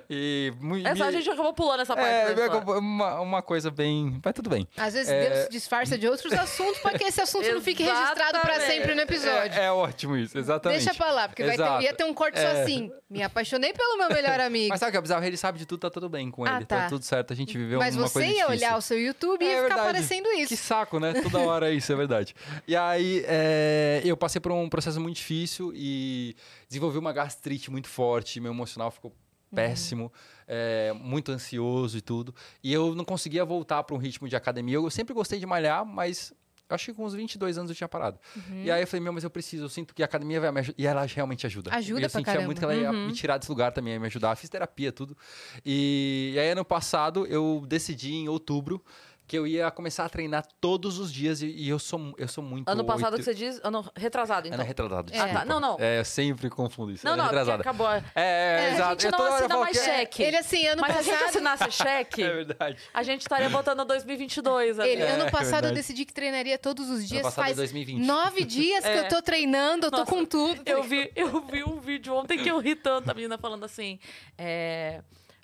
E. 0.09 0.53
Essa 0.85 1.03
a 1.03 1.07
me- 1.07 1.17
gente 1.17 1.29
acabou 1.29 1.53
pulando 1.53 1.81
essa 1.81 1.93
parte. 1.93 2.39
É, 2.39 2.45
acompa- 2.45 2.79
uma, 2.79 3.19
uma 3.19 3.41
coisa 3.41 3.69
bem. 3.69 4.17
Mas 4.23 4.33
tudo 4.33 4.49
bem. 4.49 4.65
Às 4.77 4.93
vezes 4.93 5.11
É. 5.11 5.29
Deus 5.29 5.43
se 5.43 5.49
disfarça 5.49 5.97
de 5.97 6.07
outros 6.07 6.31
assuntos 6.31 6.77
para 6.79 6.97
que 6.97 7.03
esse 7.03 7.19
assunto 7.19 7.51
não 7.51 7.59
fique 7.61 7.83
registrado 7.83 8.39
para 8.39 8.61
sempre 8.61 8.95
no 8.95 9.01
episódio. 9.01 9.59
É, 9.59 9.65
é 9.65 9.71
ótimo 9.73 10.15
isso, 10.15 10.37
exatamente. 10.37 10.85
Deixa 10.85 10.97
pra 10.97 11.11
lá, 11.11 11.27
porque 11.27 11.43
vai 11.43 11.57
ter, 11.57 11.81
ia 11.83 11.93
ter 11.93 12.05
um 12.05 12.13
corte 12.13 12.39
só 12.39 12.47
É. 12.47 12.61
assim. 12.63 12.89
Me 13.09 13.21
apaixonei 13.21 13.73
pelo 13.73 13.97
meu 13.97 14.07
melhor 14.07 14.39
amigo. 14.39 14.69
Mas 14.69 14.79
sabe 14.79 14.89
o 14.89 14.91
que 14.93 14.97
é 14.97 15.01
bizarro? 15.01 15.25
Ele 15.25 15.35
sabe 15.37 15.59
de 15.59 15.65
tudo, 15.65 15.81
tá 15.81 15.89
tudo 15.89 16.07
bem 16.07 16.31
com 16.31 16.45
Ah, 16.45 16.55
ele. 16.55 16.65
tá. 16.65 16.83
Tá 16.83 16.87
tudo 16.89 17.03
certo, 17.03 17.33
a 17.33 17.35
gente 17.35 17.57
viveu 17.57 17.79
Mas 17.79 17.93
uma 17.97 18.07
você 18.07 18.13
coisa 18.13 18.27
ia 18.27 18.33
difícil. 18.45 18.51
olhar 18.55 18.77
o 18.77 18.81
seu 18.81 18.97
YouTube 19.01 19.43
e 19.43 19.47
É 19.47 19.51
ia 19.51 19.55
ficar 19.63 19.75
verdade. 19.75 19.89
aparecendo 19.89 20.27
isso. 20.31 20.47
Que 20.47 20.55
saco, 20.57 20.97
né? 20.97 21.13
Toda 21.21 21.39
hora 21.39 21.69
é 21.69 21.73
isso, 21.73 21.91
é 21.91 21.95
verdade. 21.95 22.33
E 22.65 22.73
aí, 22.75 23.21
é, 23.27 24.01
eu 24.05 24.15
passei 24.15 24.39
por 24.39 24.53
um 24.53 24.69
processo 24.69 24.99
muito 25.01 25.17
difícil 25.17 25.73
e 25.75 26.35
desenvolvi 26.67 26.97
uma 26.97 27.13
gastrite 27.13 27.69
muito 27.71 27.87
forte, 27.87 28.39
meu 28.39 28.51
emocional 28.51 28.91
ficou 28.91 29.15
péssimo, 29.53 30.11
é, 30.47 30.91
muito 30.93 31.31
ansioso 31.31 31.97
e 31.97 32.01
tudo. 32.01 32.35
E 32.63 32.73
eu 32.73 32.93
não 32.93 33.05
conseguia 33.05 33.45
voltar 33.45 33.83
para 33.83 33.95
um 33.95 33.99
ritmo 33.99 34.27
de 34.27 34.35
academia. 34.35 34.75
Eu 34.75 34.89
sempre 34.89 35.13
gostei 35.13 35.39
de 35.39 35.45
malhar, 35.45 35.85
mas 35.85 36.33
acho 36.67 36.85
que 36.87 36.93
com 36.95 37.05
uns 37.05 37.13
22 37.13 37.57
anos 37.57 37.69
eu 37.69 37.75
tinha 37.75 37.87
parado. 37.87 38.19
Uhum. 38.35 38.63
E 38.63 38.71
aí 38.71 38.81
eu 38.81 38.87
falei, 38.87 39.01
meu, 39.03 39.13
mas 39.13 39.23
eu 39.23 39.29
preciso, 39.29 39.65
eu 39.65 39.69
sinto 39.69 39.93
que 39.93 40.01
a 40.01 40.05
academia 40.05 40.41
vai 40.41 40.51
me 40.51 40.59
ajudar. 40.59 40.75
E 40.81 40.85
ela 40.87 41.05
realmente 41.05 41.45
ajuda. 41.45 41.73
Ajuda 41.73 42.01
E 42.01 42.03
eu 42.03 42.09
pra 42.09 42.19
sentia 42.19 42.25
caramba. 42.33 42.45
muito 42.47 42.57
que 42.59 42.65
ela 42.65 42.75
ia 42.75 42.91
Uhum. 42.91 43.07
me 43.07 43.13
tirar 43.13 43.37
desse 43.37 43.49
lugar 43.51 43.71
também, 43.71 43.93
ia 43.93 43.99
me 43.99 44.07
ajudar. 44.07 44.35
Fiz 44.35 44.49
terapia, 44.49 44.91
tudo. 44.91 45.15
E, 45.63 46.31
e 46.35 46.39
aí, 46.39 46.49
ano 46.49 46.65
passado, 46.65 47.25
eu 47.27 47.63
decidi, 47.67 48.13
em 48.15 48.27
outubro, 48.27 48.83
que 49.27 49.35
eu 49.37 49.47
ia 49.47 49.71
começar 49.71 50.05
a 50.05 50.09
treinar 50.09 50.45
todos 50.61 50.99
os 50.99 51.11
dias. 51.11 51.41
E, 51.41 51.47
e 51.47 51.67
eu, 51.69 51.79
sou, 51.79 52.13
eu 52.17 52.27
sou 52.27 52.43
muito... 52.43 52.69
Ano 52.69 52.85
passado 52.85 53.13
oito- 53.13 53.17
que 53.17 53.23
você 53.23 53.33
diz, 53.33 53.59
ano 53.63 53.83
retrasado, 53.95 54.47
então. 54.47 54.59
Ano 54.59 54.67
retrasado, 54.67 55.11
É. 55.13 55.19
Ah, 55.19 55.27
tá. 55.39 55.45
Não, 55.45 55.59
não. 55.59 55.77
É, 55.79 55.99
eu 55.99 56.05
sempre 56.05 56.49
confundo 56.49 56.91
isso. 56.91 57.03
Não, 57.03 57.13
ano 57.13 57.23
não, 57.23 57.29
porque 57.29 57.39
retrasado. 57.39 57.61
acabou. 57.61 57.89
É, 57.89 58.03
é, 58.15 58.59
a 58.69 58.73
exato. 58.75 59.01
gente 59.01 59.11
Eu 59.13 59.19
não 59.19 59.33
assina 59.33 59.57
mais 59.57 59.71
que 59.71 59.77
é- 59.89 59.97
cheque. 59.99 60.23
Ele 60.23 60.37
assim, 60.37 60.67
ano 60.67 60.81
Mas 60.81 60.91
se 60.93 60.97
a 60.99 61.01
gente 61.01 61.11
passado... 61.13 61.29
assinasse 61.29 61.71
cheque, 61.71 62.21
É 62.23 62.29
verdade. 62.33 62.77
a 62.93 63.03
gente 63.03 63.21
estaria 63.21 63.49
botando 63.49 63.83
2022 63.85 64.79
ali. 64.79 64.89
Ele, 64.91 65.01
É, 65.01 65.11
ano 65.11 65.23
é 65.25 65.31
passado 65.31 65.67
eu 65.67 65.73
decidi 65.73 66.05
que 66.05 66.13
treinaria 66.13 66.57
todos 66.59 66.89
os 66.89 67.07
dias. 67.07 67.23
passado 67.23 67.43
é 67.43 67.47
Faz 67.47 67.57
2020. 67.57 68.05
nove 68.05 68.43
dias 68.45 68.83
que 68.83 68.91
É. 68.91 68.99
eu 68.99 69.07
tô 69.09 69.21
treinando, 69.21 69.87
eu 69.87 69.91
tô 69.91 69.97
Nossa, 69.99 70.11
com 70.11 70.23
tudo. 70.23 70.61
Eu 70.65 70.83
vi, 70.83 71.11
eu 71.15 71.41
vi 71.47 71.63
um 71.63 71.79
vídeo 71.79 72.13
ontem 72.13 72.37
que 72.37 72.49
eu 72.49 72.59
ri 72.59 72.75
tanto, 72.75 73.09
a 73.09 73.13
menina 73.13 73.37
falando 73.39 73.63
assim, 73.63 73.99
é, 74.37 75.01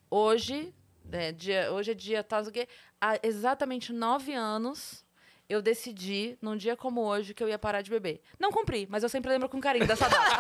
hoje, 0.10 0.74
é, 1.12 1.32
dia, 1.32 1.72
hoje 1.72 1.92
é 1.92 1.94
dia 1.94 2.24
tal, 2.24 2.44
há 3.00 3.20
exatamente 3.24 3.92
nove 3.94 4.34
anos 4.34 5.04
eu 5.52 5.62
decidi, 5.62 6.38
num 6.42 6.56
dia 6.56 6.78
como 6.78 7.02
hoje, 7.02 7.34
que 7.34 7.44
eu 7.44 7.50
ia 7.50 7.60
parar 7.60 7.82
de 7.82 7.90
beber. 7.90 8.22
Não 8.40 8.52
cumpri, 8.54 8.88
mas 8.90 9.04
eu 9.04 9.10
sempre 9.10 9.30
lembro 9.30 9.50
com 9.50 9.60
carinho 9.60 9.86
dessa 9.86 10.08
data. 10.08 10.38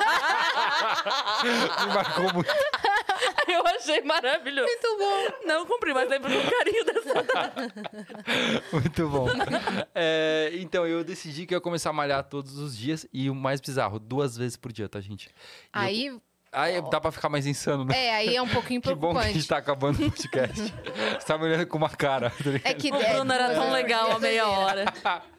Me 1.85 1.93
marcou 1.93 2.33
muito. 2.33 2.49
eu 3.47 3.67
achei 3.67 4.01
maravilhoso. 4.03 4.69
Muito 4.69 4.97
bom. 4.97 5.47
Não 5.47 5.65
cumpri, 5.65 5.93
mas 5.93 6.09
lembro 6.09 6.31
com 6.31 6.49
carinho 6.49 6.85
dessa 6.85 7.23
data. 7.23 7.73
Muito 8.71 9.09
bom. 9.09 9.27
É, 9.93 10.51
então, 10.53 10.87
eu 10.87 11.03
decidi 11.03 11.45
que 11.45 11.53
eu 11.53 11.57
ia 11.57 11.61
começar 11.61 11.89
a 11.89 11.93
malhar 11.93 12.23
todos 12.23 12.57
os 12.57 12.77
dias. 12.77 13.05
E 13.11 13.29
o 13.29 13.35
mais 13.35 13.59
bizarro, 13.59 13.99
duas 13.99 14.37
vezes 14.37 14.55
por 14.55 14.71
dia, 14.71 14.87
tá, 14.87 15.01
gente? 15.01 15.29
E 15.91 16.05
eu- 16.05 16.21
Aí, 16.51 16.81
dá 16.89 16.99
pra 16.99 17.11
ficar 17.11 17.29
mais 17.29 17.45
insano, 17.47 17.85
né? 17.85 17.95
é, 17.97 18.15
aí 18.15 18.35
é 18.35 18.41
um 18.41 18.47
pouquinho 18.47 18.81
Que 18.81 18.93
bom 18.93 19.11
que 19.13 19.17
a 19.17 19.21
preocupante. 19.21 19.33
gente 19.33 19.47
tá 19.47 19.57
acabando 19.57 19.95
o 20.05 20.11
podcast. 20.11 20.61
Você 21.19 21.25
tá 21.25 21.37
me 21.37 21.45
olhando 21.45 21.65
com 21.67 21.77
uma 21.77 21.89
cara. 21.89 22.29
tá? 22.29 22.35
É 22.69 22.73
que 22.73 22.89
O 22.91 22.97
Bruno 22.97 23.31
era 23.31 23.53
tão 23.53 23.71
legal 23.71 24.11
há 24.11 24.19
meia 24.19 24.47
hora. 24.47 24.85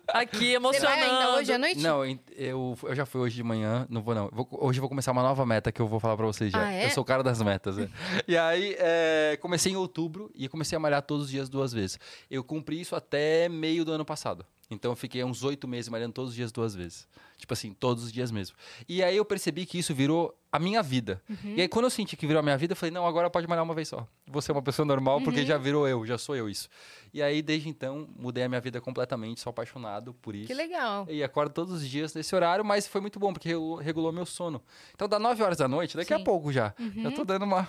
Aqui, 0.09 0.39
Você 0.39 0.81
vai 0.81 0.99
emocionando. 0.99 1.05
ainda 1.05 1.31
hoje 1.37 1.53
à 1.53 1.59
noite? 1.59 1.81
Não, 1.81 2.05
eu, 2.05 2.19
eu, 2.37 2.79
eu 2.83 2.95
já 2.95 3.07
fui 3.07 3.21
hoje 3.21 3.37
de 3.37 3.43
manhã, 3.43 3.87
não 3.89 4.03
vou 4.03 4.15
não. 4.15 4.29
Vou- 4.33 4.49
hoje 4.53 4.79
eu 4.79 4.83
vou 4.83 4.89
começar 4.89 5.13
uma 5.13 5.23
nova 5.23 5.47
meta 5.47 5.71
que 5.71 5.81
eu 5.81 5.87
vou 5.87 6.01
falar 6.01 6.17
pra 6.17 6.27
vocês 6.27 6.51
já. 6.51 6.61
Ah, 6.67 6.73
é? 6.73 6.87
Eu 6.87 6.91
sou 6.91 7.03
o 7.03 7.07
cara 7.07 7.23
das 7.23 7.41
metas, 7.41 7.77
né? 7.77 7.89
e 8.27 8.37
aí, 8.37 8.75
é, 8.79 9.39
comecei 9.41 9.73
em 9.73 9.77
outubro 9.77 10.31
e 10.35 10.49
comecei 10.49 10.77
a 10.77 10.81
malhar 10.81 11.03
todos 11.03 11.27
os 11.27 11.31
dias 11.31 11.49
duas 11.49 11.73
vezes. 11.73 11.99
Eu 12.31 12.43
cumpri 12.43 12.81
isso 12.81 12.97
até 12.97 13.49
meio 13.49 13.85
do 13.85 13.93
ano 13.93 14.05
passado. 14.05 14.45
Então 14.71 14.93
eu 14.93 14.97
fiquei 14.97 15.23
uns 15.23 15.45
oito 15.45 15.69
meses 15.69 15.89
malhando 15.91 16.15
todos 16.15 16.31
os 16.31 16.37
dias 16.37 16.51
duas 16.51 16.75
vezes. 16.75 17.07
Tipo 17.43 17.55
assim, 17.55 17.73
todos 17.75 18.05
os 18.05 18.13
dias 18.13 18.31
mesmo. 18.31 18.57
E 18.89 19.03
aí 19.03 19.17
eu 19.17 19.25
percebi 19.25 19.67
que 19.67 19.77
isso 19.77 19.93
virou 19.93 20.33
a 20.53 20.61
minha 20.61 20.81
vida. 20.81 21.21
Uhum. 21.29 21.55
E 21.57 21.61
aí 21.63 21.67
quando 21.67 21.87
eu 21.87 21.91
senti 21.91 22.17
que 22.17 22.25
virou 22.25 22.39
a 22.39 22.43
minha 22.43 22.57
vida, 22.57 22.73
eu 22.73 22.77
falei, 22.77 22.93
não, 22.93 23.05
agora 23.05 23.29
pode 23.29 23.49
malhar 23.49 23.65
uma 23.65 23.75
vez 23.75 23.89
só. 23.89 24.07
Vou 24.29 24.41
ser 24.41 24.53
uma 24.53 24.63
pessoa 24.63 24.87
normal 24.87 25.19
Uhum. 25.19 25.25
porque 25.25 25.45
já 25.45 25.59
virou 25.59 25.89
eu, 25.89 26.07
já 26.07 26.17
sou 26.17 26.37
eu 26.37 26.49
isso. 26.49 26.69
E 27.13 27.21
aí 27.21 27.43
desde 27.43 27.69
então 27.69 28.09
mudei 28.17 28.45
a 28.45 28.49
minha 28.49 28.61
vida 28.61 28.81
completamente, 28.81 29.41
sou 29.41 29.51
apaixonado 29.51 30.15
por 30.15 30.37
isso. 30.37 30.47
Que 30.47 30.55
legal. 30.55 31.05
E 31.11 31.21
acordo 31.25 31.53
todos 31.53 31.73
os 31.83 31.89
dias 31.89 32.15
nesse 32.15 32.33
horário, 32.35 32.65
mas 32.65 32.87
foi 32.87 33.01
muito 33.01 33.19
bom, 33.19 33.33
porque 33.33 33.49
regu- 33.49 33.75
regulou 33.75 34.13
meu 34.13 34.25
sono. 34.25 34.63
Então 34.95 35.09
dá 35.09 35.19
9 35.19 35.43
horas 35.43 35.59
da 35.59 35.67
noite, 35.67 35.97
daqui 35.97 36.15
Sim. 36.15 36.21
a 36.21 36.25
pouco 36.25 36.53
já. 36.53 36.73
Já 36.97 37.11
tô 37.11 37.25
dando 37.25 37.45
uma. 37.45 37.63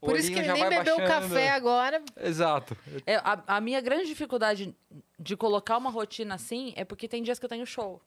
O 0.00 0.06
Por 0.06 0.16
isso 0.16 0.30
que 0.30 0.38
ele 0.38 0.46
já 0.46 0.54
nem 0.54 0.68
bebeu 0.68 0.94
o 0.94 0.98
baixando. 0.98 1.28
café 1.28 1.50
agora. 1.50 2.00
Exato. 2.22 2.76
É, 3.04 3.16
a, 3.16 3.42
a 3.56 3.60
minha 3.60 3.80
grande 3.80 4.06
dificuldade 4.06 4.72
de 5.18 5.36
colocar 5.36 5.76
uma 5.78 5.90
rotina 5.90 6.34
assim 6.34 6.72
é 6.76 6.84
porque 6.84 7.08
tem 7.08 7.22
dias 7.22 7.38
que 7.38 7.44
eu 7.44 7.48
tenho 7.48 7.66
show. 7.66 8.00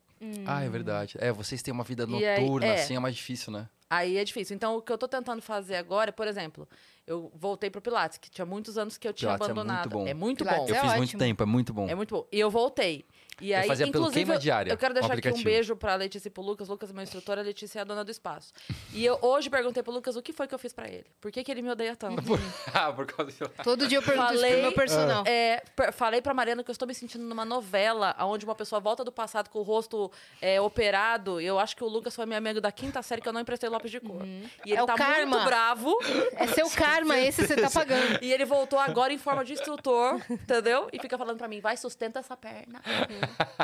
Ah, 0.45 0.63
é 0.63 0.69
verdade. 0.69 1.15
É, 1.19 1.31
vocês 1.31 1.61
têm 1.61 1.73
uma 1.73 1.83
vida 1.83 2.05
E 2.07 2.25
aí, 2.25 2.41
noturna, 2.41 2.67
é. 2.67 2.81
assim, 2.81 2.95
é 2.95 2.99
mais 2.99 3.15
difícil, 3.15 3.51
né? 3.51 3.67
Aí 3.89 4.17
é 4.17 4.23
difícil. 4.23 4.55
Então, 4.55 4.77
o 4.77 4.81
que 4.81 4.91
eu 4.91 4.97
tô 4.97 5.07
tentando 5.07 5.41
fazer 5.41 5.75
agora, 5.75 6.11
por 6.11 6.27
exemplo, 6.27 6.67
eu 7.07 7.31
voltei 7.33 7.69
pro 7.71 7.81
Pilates, 7.81 8.17
que 8.19 8.29
tinha 8.29 8.45
muitos 8.45 8.77
anos 8.77 8.97
que 8.97 9.07
eu 9.07 9.13
tinha 9.13 9.29
Pilates 9.29 9.49
é 9.49 9.53
muito 9.53 9.59
abandonado. 9.61 9.89
bom. 9.89 10.07
É 10.07 10.13
muito 10.13 10.43
Pilates 10.43 10.65
bom. 10.65 10.69
Eu 10.69 10.75
é 10.75 10.81
fiz 10.81 10.89
muito 10.91 11.09
ótimo. 11.09 11.19
tempo, 11.19 11.43
é 11.43 11.45
muito 11.45 11.73
bom. 11.73 11.89
É 11.89 11.95
muito 11.95 12.15
bom. 12.15 12.27
E 12.31 12.39
eu 12.39 12.51
voltei. 12.51 13.05
E 13.41 13.51
Eu 13.51 13.59
aí, 13.59 13.67
fazia 13.67 13.85
pelo 13.87 13.97
inclusive, 14.03 14.13
Queima 14.25 14.35
eu- 14.35 14.39
Diária, 14.39 14.71
eu 14.71 14.77
quero 14.77 14.91
um 14.91 14.99
deixar 14.99 15.13
aqui 15.17 15.29
um 15.29 15.43
beijo 15.43 15.75
pra 15.75 15.95
Letícia 15.95 16.27
e 16.27 16.31
pro 16.31 16.41
Lucas. 16.43 16.67
Lucas 16.67 16.89
é 16.89 16.93
meu 16.93 17.03
instrutor, 17.03 17.37
a 17.37 17.41
Letícia 17.41 17.79
é 17.79 17.81
a 17.81 17.85
dona 17.85 18.03
do 18.03 18.11
espaço. 18.11 18.53
E 18.93 19.05
eu 19.05 19.17
hoje 19.21 19.49
perguntei 19.49 19.81
pro 19.83 19.91
Lucas 19.93 20.15
o 20.15 20.21
que 20.21 20.33
foi 20.33 20.47
que 20.47 20.53
eu 20.55 20.59
fiz 20.59 20.73
pra 20.73 20.87
ele. 20.87 21.05
Por 21.21 21.31
que, 21.31 21.43
que 21.43 21.51
ele 21.51 21.61
me 21.61 21.69
odeia 21.69 21.95
tanto? 21.95 22.21
ah, 22.73 22.91
por 22.91 23.05
causa 23.05 23.31
de... 23.31 23.63
Todo 23.63 23.87
dia 23.87 23.97
eu 23.97 24.01
pergunto 24.03 24.33
isso 24.33 24.41
pro 24.41 24.49
Falei- 24.49 24.61
meu 24.61 24.71
personal. 24.73 25.23
É, 25.27 25.63
falei 25.93 26.21
pra 26.21 26.33
Mariana 26.33 26.63
que 26.63 26.69
eu 26.69 26.73
estou 26.73 26.87
me 26.87 26.93
sentindo 26.93 27.23
numa 27.23 27.45
novela 27.45 28.15
onde 28.19 28.45
uma 28.45 28.55
pessoa 28.55 28.79
volta 28.79 29.03
do 29.03 29.11
passado 29.11 29.49
com 29.49 29.59
o 29.59 29.63
rosto 29.63 30.11
é, 30.41 30.59
operado. 30.61 31.39
Eu 31.39 31.59
acho 31.59 31.75
que 31.75 31.83
o 31.83 31.87
Lucas 31.87 32.15
foi 32.15 32.25
meu 32.25 32.37
amigo 32.37 32.59
da 32.61 32.71
quinta 32.71 33.01
série 33.01 33.21
que 33.21 33.27
eu 33.29 33.33
não 33.33 33.41
emprestei 33.41 33.69
lápis 33.69 33.91
de 33.91 33.99
cor. 33.99 34.21
E 34.65 34.71
ele 34.71 34.75
É 34.75 34.83
o 34.83 34.85
tá 34.85 34.95
karma. 34.95 35.25
muito 35.37 35.45
bravo. 35.45 35.97
É 36.33 36.47
seu 36.47 36.69
karma, 36.71 37.17
esse 37.19 37.45
você 37.45 37.55
tá 37.55 37.69
pagando. 37.69 38.19
E 38.23 38.31
ele 38.31 38.45
voltou 38.45 38.79
agora 38.79 39.13
em 39.13 39.17
forma 39.17 39.43
de 39.45 39.53
instrutor, 39.53 40.21
entendeu? 40.29 40.89
E 40.91 40.99
fica 40.99 41.17
falando 41.17 41.37
pra 41.37 41.47
mim, 41.47 41.59
vai, 41.61 41.77
sustenta 41.77 42.19
essa 42.19 42.35
perna. 42.35 42.81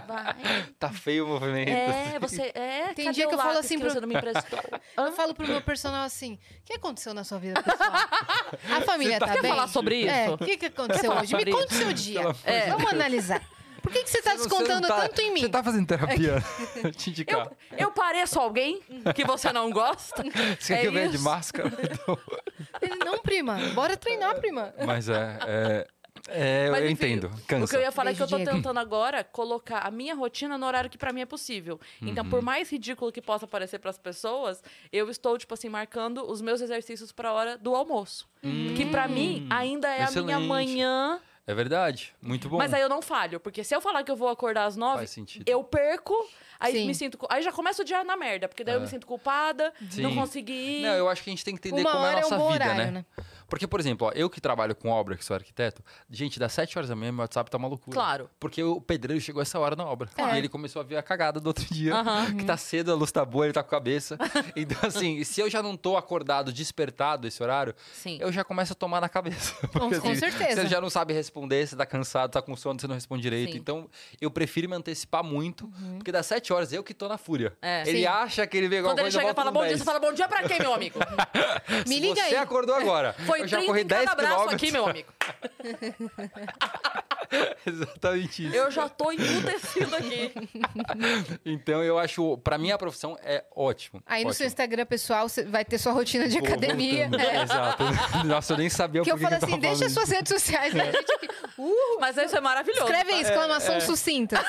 Vai. 0.08 0.66
Tá 0.80 0.90
feio 0.90 1.26
o 1.26 1.28
movimento. 1.30 1.70
É, 1.70 2.20
você... 2.20 2.52
É, 2.56 2.94
Tem 2.94 3.06
cadê 3.06 3.16
dia 3.16 3.26
o 3.26 3.30
que 3.30 3.36
eu 3.36 3.40
falo 3.40 3.58
assim 3.60 3.80
pro- 3.80 3.90
você 3.90 4.00
não 4.00 4.08
me 4.08 4.16
emprestou? 4.16 4.60
Eu 4.98 5.12
falo 5.14 5.34
pro 5.34 5.48
meu 5.48 5.62
personal 5.62 6.04
assim: 6.04 6.34
o 6.62 6.66
que 6.66 6.74
aconteceu 6.74 7.14
na 7.14 7.24
sua 7.24 7.38
vida 7.40 7.62
pessoal? 7.62 7.92
A 8.78 8.82
família 8.86 9.20
tá, 9.20 9.28
Quer 9.34 9.42
bem? 9.42 9.52
falar 9.52 9.68
sobre 9.68 10.02
isso? 10.02 10.10
É, 10.10 10.30
o 10.30 10.38
que, 10.38 10.58
que 10.58 10.66
aconteceu 10.68 11.12
hoje? 11.12 11.36
Me 11.36 11.46
conta 11.52 11.74
o 11.74 11.78
seu 11.78 11.94
dia. 11.94 12.22
De 12.22 12.70
Vamos 12.72 12.92
analisar. 12.92 13.42
Por 13.82 13.92
que, 13.92 14.04
que 14.04 14.10
você 14.10 14.20
tá 14.20 14.32
não 14.32 14.38
descontando 14.38 14.88
tá- 14.88 15.02
tanto 15.02 15.22
em 15.22 15.32
mim? 15.32 15.42
Você 15.42 15.50
tá 15.50 15.64
fazendo 15.64 15.86
terapia? 15.86 16.44
Te 16.98 17.12
indicar. 17.12 17.46
Eu, 17.72 17.78
eu 17.78 17.92
pareço 17.92 18.40
alguém 18.40 18.82
que 19.14 19.24
você 19.24 19.54
não 19.54 19.70
gosta? 19.70 20.24
Você 20.60 20.74
quer 20.74 20.80
é 20.80 20.82
que 20.82 20.88
eu 20.88 20.92
venha 20.92 21.10
de 21.10 21.16
isso. 21.18 21.24
máscara? 21.24 21.72
Então, 21.84 22.18
Ele, 22.82 22.96
não, 23.06 23.20
prima. 23.20 23.58
Bora 23.76 23.96
treinar, 23.96 24.40
prima. 24.40 24.74
Mas 24.88 25.08
é. 25.08 25.38
é, 25.46 25.88
é, 26.28 26.70
Mas, 26.72 26.82
eu 26.84 26.90
enfim, 26.90 27.06
entendo. 27.14 27.26
O 27.28 27.42
Cansa. 27.48 27.72
que 27.72 27.78
eu 27.78 27.82
ia 27.82 27.92
falar 27.92 28.12
é 28.12 28.14
que 28.16 28.22
eu 28.24 28.28
tô 28.28 28.38
tentando 28.38 28.80
agora 28.80 29.24
colocar 29.24 29.80
a 29.80 29.92
minha 29.92 30.16
rotina 30.16 30.58
no 30.58 30.66
horário 30.66 30.90
que 30.90 30.98
pra 30.98 31.14
mim 31.14 31.22
é 31.22 31.26
possível. 31.26 31.80
Então, 32.02 32.28
por 32.28 32.42
mais 32.42 32.70
ridículo 32.72 33.12
que 33.12 33.22
possa 33.22 33.46
parecer 33.46 33.80
pras 33.80 33.98
pessoas, 33.98 34.64
eu 34.92 35.10
estou, 35.10 35.38
tipo 35.38 35.54
assim, 35.54 35.70
marcando 35.70 36.30
os 36.30 36.42
meus 36.42 36.62
exercícios 36.62 37.12
pra 37.12 37.32
hora 37.32 37.58
do 37.58 37.76
almoço. 37.76 38.28
Que 38.76 38.86
pra 38.86 39.08
mim 39.08 39.48
ainda 39.50 39.88
é 39.88 40.04
a 40.04 40.12
minha 40.12 40.22
excelente. 40.38 40.48
manhã. 40.48 41.20
É 41.48 41.54
verdade. 41.54 42.12
Muito 42.20 42.50
bom. 42.50 42.58
Mas 42.58 42.74
aí 42.74 42.82
eu 42.82 42.90
não 42.90 43.04
falho. 43.04 43.40
Porque 43.40 43.64
se 43.64 43.76
eu 43.76 43.80
falar 43.80 44.04
que 44.04 44.10
eu 44.10 44.16
vou 44.16 44.30
acordar 44.30 44.66
às 44.66 44.76
nove, 44.76 45.06
eu 45.46 45.64
perco. 45.64 46.16
Aí 46.60 46.74
Sim. 46.74 46.88
me 46.88 46.96
sinto. 46.96 47.20
Aí 47.30 47.44
já 47.44 47.52
começa 47.52 47.84
o 47.84 47.86
dia 47.86 48.04
na 48.04 48.18
merda, 48.18 48.48
porque 48.48 48.64
daí 48.64 48.74
eu 48.74 48.80
É. 48.80 48.82
me 48.82 48.88
sinto 48.88 49.06
culpada, 49.06 49.72
não 49.98 50.10
Sim. 50.10 50.16
consegui 50.16 50.54
ir. 50.80 50.82
Não, 50.82 50.94
eu 50.96 51.08
acho 51.08 51.22
que 51.24 51.30
a 51.30 51.34
gente 51.34 51.46
tem 51.46 51.56
que 51.56 51.68
entender 51.68 51.82
Uma 51.82 51.92
como 51.92 52.06
é 52.06 52.10
a 52.10 52.12
é 52.14 52.16
um 52.18 52.22
nossa 52.22 52.38
bom 52.38 52.52
vida, 52.52 52.66
horário, 52.66 52.92
né? 52.92 52.92
né? 52.92 53.06
Porque, 53.56 53.66
por 53.68 53.80
exemplo, 53.80 54.08
ó, 54.08 54.12
eu 54.14 54.30
que 54.30 54.42
trabalho 54.42 54.76
com 54.76 54.90
obra, 54.90 55.16
que 55.16 55.24
sou 55.24 55.34
arquiteto, 55.34 55.82
gente, 56.12 56.38
das 56.38 56.52
7 56.52 56.78
horas 56.78 56.90
da 56.90 56.96
manhã, 56.96 57.10
meu 57.14 57.22
WhatsApp 57.22 57.50
tá 57.50 57.58
uma 57.58 57.70
loucura. 57.70 57.96
Claro. 57.96 58.30
Porque 58.38 58.62
o 58.62 58.82
pedreiro 58.82 59.22
chegou 59.22 59.42
essa 59.42 59.58
hora 59.58 59.78
na 59.78 59.86
obra. 59.86 60.10
É. 60.18 60.36
E 60.36 60.38
ele 60.40 60.50
começou 60.50 60.82
a 60.82 60.84
ver 60.84 60.98
a 60.98 61.02
cagada 61.02 61.40
do 61.40 61.48
outro 61.48 61.64
dia. 61.74 61.96
Aham. 61.96 62.36
Que 62.36 62.44
tá 62.44 62.58
cedo, 62.58 62.92
a 62.92 62.96
luz 62.96 63.14
tá 63.14 63.24
boa, 63.24 63.46
ele 63.46 63.54
tá 63.54 63.64
com 63.64 63.70
a 63.70 63.72
cabeça. 63.72 64.18
então, 64.58 64.78
assim, 64.84 65.24
se 65.24 65.40
eu 65.40 65.50
já 65.50 65.64
não 65.64 65.78
tô 65.78 65.96
acordado, 65.96 66.52
despertado 66.52 67.30
esse 67.30 67.42
horário, 67.42 67.74
Sim. 67.94 68.18
eu 68.20 68.30
já 68.30 68.44
começo 68.44 68.74
a 68.74 68.76
tomar 68.76 69.00
na 69.00 69.08
cabeça. 69.08 69.54
Com- 69.68 69.68
Porque, 69.70 70.00
com 70.02 70.10
assim, 70.10 70.20
certeza. 70.20 70.64
Você 70.64 70.68
já 70.68 70.82
não 70.82 70.90
sabe 70.90 71.14
responder, 71.14 71.66
você 71.66 71.78
tá 71.78 71.86
cansado, 71.86 72.32
tá 72.32 72.42
com 72.42 72.58
sono, 72.58 72.78
você 72.78 72.88
não 72.88 72.96
responde 72.96 73.22
direito. 73.22 73.54
Sim. 73.54 73.58
Então, 73.60 73.90
eu 74.20 74.30
prefiro 74.30 74.68
me 74.68 74.76
antecipar 74.76 75.24
muito, 75.24 75.72
porque 75.96 76.12
das 76.12 76.26
7 76.26 76.52
horas 76.52 76.74
eu 76.74 76.84
que 76.84 76.94
tô 76.94 77.08
na 77.08 77.18
fúria. 77.18 77.54
É. 77.62 77.84
Ele 77.88 78.00
Sim. 78.00 78.06
acha 78.06 78.46
que 78.46 78.58
ele 78.58 78.68
vê 78.68 78.80
alguma 78.80 78.92
Quando 78.96 79.00
ele 79.00 79.06
coisa, 79.06 79.20
chega 79.22 79.32
e 79.32 79.34
fala 79.34 79.50
bom 79.50 79.62
dia, 79.62 79.70
10. 79.70 79.80
você 79.80 79.86
fala 79.86 80.00
bom 80.02 80.12
dia 80.12 80.28
pra 80.28 80.44
quem, 80.44 80.60
meu 80.60 80.74
amigo? 80.74 81.00
Me 81.88 82.00
liga 82.02 82.16
você 82.16 82.22
aí. 82.22 82.36
acordou 82.36 82.76
agora, 82.76 83.14
Foi 83.26 83.45
eu 83.46 83.50
já 83.50 83.58
30 83.58 83.68
corri 83.72 83.82
em 83.82 83.88
cada 83.88 83.98
10 83.98 84.10
abraço 84.10 84.58
quilômetros. 84.58 84.64
aqui, 84.64 84.72
meu 84.72 84.88
amigo. 84.88 85.14
Exatamente 87.66 88.46
isso. 88.46 88.56
Eu 88.56 88.70
já 88.72 88.88
tô 88.88 89.12
emputecido 89.12 89.96
aqui. 89.96 90.32
Então 91.46 91.84
eu 91.84 91.98
acho, 91.98 92.38
pra 92.40 92.58
mim 92.58 92.72
a 92.72 92.78
profissão 92.78 93.18
é 93.24 93.44
ótimo. 93.56 94.02
Aí 94.06 94.24
no 94.24 94.30
ótimo. 94.30 94.38
seu 94.38 94.48
Instagram 94.48 94.86
pessoal, 94.86 95.28
você 95.28 95.44
vai 95.44 95.66
ter 95.66 95.78
sua 95.78 95.92
rotina 95.92 96.28
de 96.28 96.40
Vou 96.40 96.48
academia. 96.48 97.10
É. 97.18 97.44
Exato. 97.44 97.84
Nossa, 98.26 98.54
eu 98.54 98.58
nem 98.58 98.70
sabia 98.70 99.02
Que 99.02 99.12
o 99.12 99.14
eu 99.14 99.18
que 99.18 99.26
assim, 99.26 99.52
eu 99.52 99.58
deixa 99.58 99.78
falando 99.78 99.94
suas 99.94 100.10
redes 100.10 100.30
sociais. 100.30 100.74
Né? 100.74 100.90
A 100.90 100.92
gente 100.92 101.12
aqui, 101.12 101.28
uh, 101.58 101.98
Mas 102.00 102.18
isso 102.18 102.36
é 102.36 102.42
maravilhoso. 102.42 102.84
escreve 102.84 103.12
aí, 103.12 103.22
exclamação 103.22 103.82
sucinta. 103.82 104.38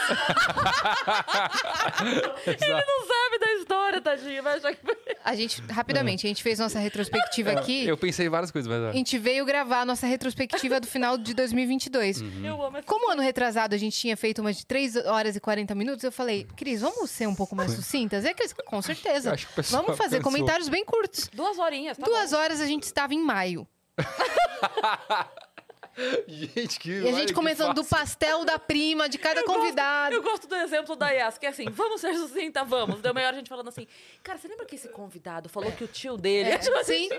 Ele 2.46 2.72
não 2.72 3.06
sabe 3.06 3.38
da 3.38 3.52
história, 3.54 4.00
tadinho. 4.00 4.42
Vai 4.42 4.56
achar 4.56 4.74
que... 4.74 4.80
A 5.26 5.34
gente, 5.34 5.60
rapidamente, 5.68 6.24
a 6.24 6.28
gente 6.28 6.40
fez 6.40 6.60
nossa 6.60 6.78
retrospectiva 6.78 7.50
aqui. 7.50 7.84
Eu 7.84 7.96
pensei 7.96 8.26
em 8.26 8.28
várias 8.28 8.52
coisas, 8.52 8.68
mas... 8.68 8.80
A 8.80 8.90
ó. 8.90 8.92
gente 8.92 9.18
veio 9.18 9.44
gravar 9.44 9.80
a 9.80 9.84
nossa 9.84 10.06
retrospectiva 10.06 10.78
do 10.78 10.86
final 10.86 11.18
de 11.18 11.34
2022. 11.34 12.20
Uhum. 12.20 12.44
Eu 12.44 12.62
amo 12.62 12.76
essa... 12.76 12.86
Como 12.86 13.10
ano 13.10 13.20
retrasado 13.20 13.74
a 13.74 13.78
gente 13.78 13.98
tinha 13.98 14.16
feito 14.16 14.40
umas 14.40 14.56
de 14.56 14.64
3 14.64 14.94
horas 15.04 15.34
e 15.34 15.40
40 15.40 15.74
minutos, 15.74 16.04
eu 16.04 16.12
falei, 16.12 16.46
Cris, 16.56 16.80
vamos 16.80 17.10
ser 17.10 17.26
um 17.26 17.34
pouco 17.34 17.56
mais 17.56 17.72
sucintas? 17.72 18.24
É 18.24 18.32
que, 18.32 18.46
com 18.64 18.80
certeza. 18.80 19.30
Eu 19.30 19.34
acho 19.34 19.46
que 19.48 19.52
o 19.52 19.56
pessoal 19.56 19.82
Vamos 19.82 19.98
fazer 19.98 20.18
cansou. 20.18 20.30
comentários 20.30 20.68
bem 20.68 20.84
curtos. 20.84 21.28
Duas 21.34 21.58
horinhas, 21.58 21.98
tá 21.98 22.06
Duas 22.06 22.32
horas 22.32 22.60
a 22.60 22.66
gente 22.66 22.84
estava 22.84 23.12
em 23.12 23.20
maio. 23.20 23.66
Gente, 26.28 26.78
que... 26.78 26.90
E 26.90 27.08
a 27.08 27.12
gente 27.12 27.32
começando 27.32 27.74
do 27.74 27.84
pastel 27.84 28.44
da 28.44 28.58
prima, 28.58 29.08
de 29.08 29.18
cada 29.18 29.40
Eu 29.40 29.46
gosto- 29.46 29.58
convidado. 29.60 30.14
Eu 30.14 30.22
gosto 30.22 30.46
do 30.46 30.54
exemplo 30.56 30.94
da 30.96 31.10
Yas, 31.10 31.38
que 31.38 31.46
é 31.46 31.48
assim, 31.48 31.64
vamos 31.70 32.00
ser 32.00 32.14
sucinta, 32.14 32.64
vamos. 32.64 33.00
Deu 33.00 33.14
meia 33.14 33.28
hora 33.28 33.36
a 33.36 33.38
gente 33.38 33.48
falando 33.48 33.68
assim, 33.68 33.86
cara, 34.22 34.38
você 34.38 34.48
lembra 34.48 34.66
que 34.66 34.74
esse 34.74 34.88
convidado 34.88 35.48
falou 35.48 35.72
que 35.72 35.84
o 35.84 35.88
tio 35.88 36.16
dele... 36.16 36.50
É, 36.50 36.58
Tipo 36.58 36.76
assim, 36.76 37.08
sim. 37.08 37.18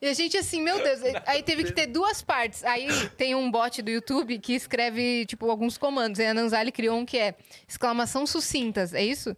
E 0.00 0.08
a 0.08 0.14
gente 0.14 0.36
assim, 0.36 0.60
meu 0.60 0.82
Deus, 0.82 0.98
aí 1.26 1.44
teve 1.44 1.62
que 1.62 1.70
ter 1.72 1.86
duas 1.86 2.20
partes. 2.20 2.64
Aí 2.64 2.88
tem 3.10 3.36
um 3.36 3.48
bot 3.48 3.80
do 3.80 3.88
YouTube 3.90 4.36
que 4.40 4.52
escreve, 4.52 5.24
tipo, 5.26 5.48
alguns 5.48 5.78
comandos. 5.78 6.18
E 6.18 6.24
a 6.24 6.34
Nanzali 6.34 6.72
criou 6.72 6.98
um 6.98 7.06
que 7.06 7.16
é 7.16 7.36
exclamação 7.68 8.26
sucintas, 8.26 8.92
é 8.94 9.02
isso? 9.04 9.36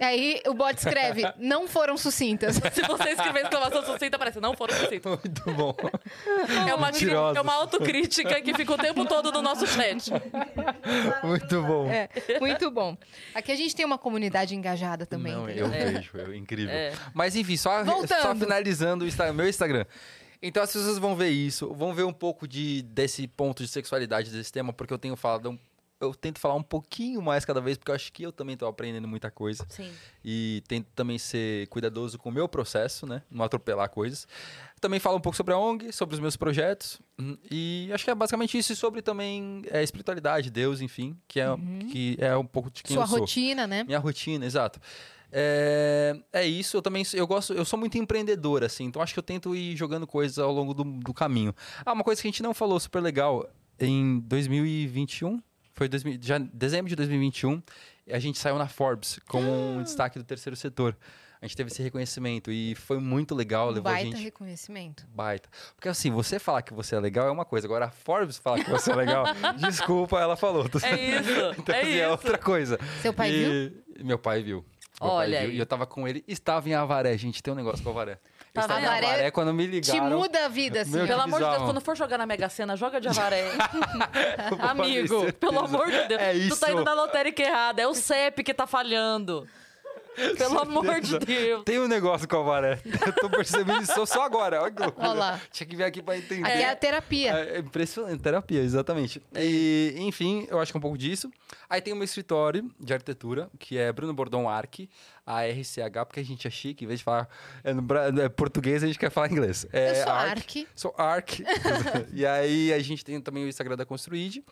Aí 0.00 0.42
o 0.46 0.54
bot 0.54 0.76
escreve, 0.76 1.22
não 1.38 1.68
foram 1.68 1.96
sucintas. 1.96 2.56
Se 2.72 2.82
você 2.82 3.10
escrever 3.10 3.42
exclamação 3.44 3.84
sucinta, 3.84 4.18
parece, 4.18 4.40
não 4.40 4.56
foram 4.56 4.74
sucintas. 4.74 5.18
Muito 5.18 5.52
bom. 5.52 5.74
É 6.68 6.74
uma, 6.74 6.86
Mentirosos. 6.90 7.36
é 7.36 7.40
uma 7.40 7.54
autocrítica 7.54 8.40
que 8.40 8.52
fica 8.54 8.72
o 8.72 8.78
tempo 8.78 9.04
todo 9.06 9.30
no 9.30 9.40
nosso 9.42 9.66
chat. 9.66 10.10
Muito 11.22 11.62
bom. 11.62 11.88
É, 11.88 12.08
muito 12.40 12.70
bom. 12.70 12.96
Aqui 13.34 13.52
a 13.52 13.56
gente 13.56 13.74
tem 13.76 13.84
uma 13.84 13.98
comunidade 13.98 14.54
engajada 14.54 15.06
também. 15.06 15.32
Não, 15.32 15.44
entendeu? 15.44 15.66
eu 15.66 15.72
É. 15.72 15.84
vejo, 15.92 16.10
é 16.18 16.36
incrível. 16.36 16.74
É. 16.74 16.92
Mas 17.14 17.36
enfim, 17.36 17.56
só, 17.56 17.84
Voltando. 17.84 18.22
só 18.22 18.34
finalizando 18.34 19.04
o 19.04 19.34
meu 19.34 19.48
Instagram. 19.48 19.84
Então 20.42 20.62
as 20.62 20.72
pessoas 20.72 20.98
vão 20.98 21.14
ver 21.14 21.28
isso, 21.28 21.72
vão 21.72 21.94
ver 21.94 22.02
um 22.02 22.12
pouco 22.12 22.48
de, 22.48 22.82
desse 22.82 23.28
ponto 23.28 23.62
de 23.62 23.68
sexualidade 23.68 24.30
desse 24.30 24.50
tema, 24.50 24.72
porque 24.72 24.92
eu 24.92 24.98
tenho 24.98 25.14
falado, 25.14 25.50
um- 25.50 25.58
eu 26.04 26.14
tento 26.14 26.38
falar 26.38 26.54
um 26.54 26.62
pouquinho 26.62 27.20
mais 27.22 27.44
cada 27.44 27.60
vez, 27.60 27.76
porque 27.78 27.90
eu 27.90 27.94
acho 27.94 28.12
que 28.12 28.22
eu 28.22 28.32
também 28.32 28.56
tô 28.56 28.66
aprendendo 28.66 29.06
muita 29.08 29.30
coisa. 29.30 29.64
Sim. 29.68 29.90
E 30.24 30.62
tento 30.68 30.86
também 30.94 31.18
ser 31.18 31.66
cuidadoso 31.68 32.18
com 32.18 32.28
o 32.28 32.32
meu 32.32 32.48
processo, 32.48 33.06
né? 33.06 33.22
Não 33.30 33.44
atropelar 33.44 33.88
coisas. 33.90 34.26
Também 34.80 34.98
falo 34.98 35.16
um 35.16 35.20
pouco 35.20 35.36
sobre 35.36 35.54
a 35.54 35.58
ONG, 35.58 35.92
sobre 35.92 36.14
os 36.14 36.20
meus 36.20 36.36
projetos. 36.36 37.00
hum, 37.18 37.36
E 37.50 37.88
acho 37.92 38.04
que 38.04 38.10
é 38.10 38.14
basicamente 38.14 38.58
isso. 38.58 38.72
E 38.72 38.76
sobre 38.76 39.00
também 39.02 39.62
é, 39.70 39.82
espiritualidade, 39.82 40.50
Deus, 40.50 40.80
enfim. 40.80 41.16
Que 41.28 41.40
é, 41.40 41.46
que 41.90 42.16
é 42.18 42.36
um 42.36 42.46
pouco 42.46 42.70
de 42.70 42.82
quem 42.82 42.94
Sua 42.94 43.04
eu 43.04 43.08
sou. 43.08 43.18
rotina, 43.20 43.66
né? 43.66 43.84
Minha 43.84 43.98
rotina, 43.98 44.44
exato. 44.44 44.80
É, 45.34 46.14
é 46.30 46.46
isso, 46.46 46.76
eu 46.76 46.82
também 46.82 47.02
eu 47.14 47.26
gosto, 47.26 47.54
eu 47.54 47.64
sou 47.64 47.78
muito 47.78 47.96
empreendedor, 47.96 48.62
assim, 48.62 48.84
então 48.84 49.00
acho 49.00 49.14
que 49.14 49.18
eu 49.18 49.22
tento 49.22 49.56
ir 49.56 49.74
jogando 49.74 50.06
coisas 50.06 50.38
ao 50.38 50.52
longo 50.52 50.74
do, 50.74 50.84
do 50.84 51.14
caminho. 51.14 51.54
Ah, 51.86 51.94
uma 51.94 52.04
coisa 52.04 52.20
que 52.20 52.28
a 52.28 52.30
gente 52.30 52.42
não 52.42 52.52
falou 52.52 52.78
super 52.78 53.00
legal, 53.00 53.48
em 53.80 54.20
2021, 54.20 55.42
foi 55.74 55.88
2000, 55.88 56.18
já, 56.20 56.38
dezembro 56.38 56.88
de 56.88 56.96
2021, 56.96 57.62
a 58.10 58.18
gente 58.18 58.38
saiu 58.38 58.58
na 58.58 58.68
Forbes 58.68 59.18
como 59.26 59.48
um 59.50 59.82
destaque 59.82 60.18
do 60.18 60.24
terceiro 60.24 60.56
setor. 60.56 60.96
A 61.40 61.46
gente 61.46 61.56
teve 61.56 61.70
esse 61.72 61.82
reconhecimento 61.82 62.52
e 62.52 62.76
foi 62.76 63.00
muito 63.00 63.34
legal, 63.34 63.68
Um 63.68 63.72
levou 63.72 63.90
a 63.90 63.94
baita 63.94 64.16
gente 64.16 64.22
reconhecimento. 64.22 65.04
baita. 65.12 65.48
Porque 65.74 65.88
assim, 65.88 66.08
você 66.08 66.38
falar 66.38 66.62
que 66.62 66.72
você 66.72 66.94
é 66.94 67.00
legal 67.00 67.26
é 67.26 67.32
uma 67.32 67.44
coisa, 67.44 67.66
agora 67.66 67.86
a 67.86 67.90
Forbes 67.90 68.38
falar 68.38 68.62
que 68.62 68.70
você 68.70 68.92
é 68.92 68.94
legal, 68.94 69.24
desculpa, 69.58 70.20
ela 70.20 70.36
falou. 70.36 70.64
É 70.84 71.18
isso, 71.18 71.30
Então, 71.58 71.74
é 71.74 71.80
assim, 71.80 71.98
isso. 72.00 72.10
outra 72.10 72.38
coisa. 72.38 72.78
Seu 73.00 73.12
pai 73.12 73.32
viu? 73.32 73.50
viu? 73.50 74.04
Meu 74.04 74.18
pai 74.20 74.40
viu. 74.40 74.64
Meu 75.00 75.10
Olha 75.10 75.38
pai 75.38 75.46
viu. 75.48 75.56
E 75.56 75.58
eu 75.58 75.66
tava 75.66 75.84
com 75.84 76.06
ele, 76.06 76.22
estava 76.28 76.68
em 76.68 76.74
Avaré. 76.74 77.18
Gente, 77.18 77.42
tem 77.42 77.52
um 77.52 77.56
negócio 77.56 77.82
com 77.82 77.90
Avaré. 77.90 78.20
Tá 78.52 78.62
estava 78.62 78.80
vendo? 78.80 78.88
Avaré 78.90 79.06
Avaré 79.06 79.30
quando 79.30 79.54
me 79.54 79.64
Te 79.80 79.92
ligaram. 79.92 80.18
muda 80.18 80.44
a 80.44 80.48
vida, 80.48 80.82
assim. 80.82 80.90
Meu. 80.92 81.06
Pelo 81.06 81.22
amor 81.22 81.40
de 81.42 81.50
Deus, 81.50 81.62
quando 81.62 81.80
for 81.80 81.96
jogar 81.96 82.18
na 82.18 82.26
Mega 82.26 82.48
Sena, 82.50 82.76
joga 82.76 83.00
de 83.00 83.08
avaré. 83.08 83.44
Amigo, 84.60 85.32
pelo 85.34 85.60
amor 85.60 85.90
de 85.90 86.04
Deus. 86.08 86.20
É 86.20 86.32
Tu 86.32 86.38
isso. 86.38 86.60
tá 86.60 86.70
indo 86.70 86.84
na 86.84 86.92
lotérica 86.94 87.42
errada. 87.42 87.80
É 87.82 87.86
o 87.86 87.94
CEP 87.94 88.42
que 88.44 88.52
tá 88.52 88.66
falhando. 88.66 89.48
Pelo 90.36 90.58
amor 90.60 91.00
de 91.00 91.18
Deus. 91.18 91.64
Tem 91.64 91.78
um 91.78 91.88
negócio 91.88 92.28
com 92.28 92.36
o 92.36 92.40
Avaré. 92.40 92.80
Eu 92.84 93.12
tô 93.14 93.30
percebendo 93.30 93.82
isso 93.82 94.06
só 94.06 94.22
agora. 94.22 94.62
Olha 94.62 94.70
que 94.70 94.82
loucura. 94.82 95.08
Olha 95.08 95.18
lá. 95.18 95.40
Tinha 95.50 95.66
que 95.66 95.76
vir 95.76 95.84
aqui 95.84 96.02
pra 96.02 96.16
entender. 96.16 96.48
É 96.48 96.70
a 96.70 96.76
terapia. 96.76 97.32
É, 97.32 97.56
é 97.56 97.58
impressionante, 97.58 98.22
terapia, 98.22 98.60
exatamente. 98.60 99.22
E, 99.36 99.94
enfim, 99.98 100.46
eu 100.50 100.60
acho 100.60 100.72
que 100.72 100.76
é 100.76 100.78
um 100.78 100.82
pouco 100.82 100.98
disso. 100.98 101.30
Aí 101.68 101.80
tem 101.80 101.92
o 101.92 101.96
meu 101.96 102.04
escritório 102.04 102.70
de 102.78 102.92
arquitetura, 102.92 103.50
que 103.58 103.78
é 103.78 103.92
Bruno 103.92 104.12
Bordon 104.12 104.48
Arc, 104.48 104.88
a 105.26 105.42
RCH, 105.44 106.04
porque 106.06 106.20
a 106.20 106.24
gente 106.24 106.46
é 106.46 106.50
chique, 106.50 106.84
em 106.84 106.88
vez 106.88 107.00
de 107.00 107.04
falar 107.04 107.28
é, 107.64 107.72
no 107.72 108.22
é 108.22 108.28
português, 108.28 108.82
a 108.82 108.86
gente 108.86 108.98
quer 108.98 109.10
falar 109.10 109.30
inglês. 109.30 109.66
É 109.72 109.90
Eu 109.90 110.04
sou 110.04 110.12
Arc. 110.12 110.38
Arc. 110.38 110.68
Sou 110.74 110.94
Arc. 110.98 111.40
e 112.12 112.26
aí 112.26 112.72
a 112.72 112.78
gente 112.80 113.04
tem 113.04 113.20
também 113.20 113.44
o 113.44 113.48
Instagram 113.48 113.76
da 113.76 113.86
Construid. 113.86 114.44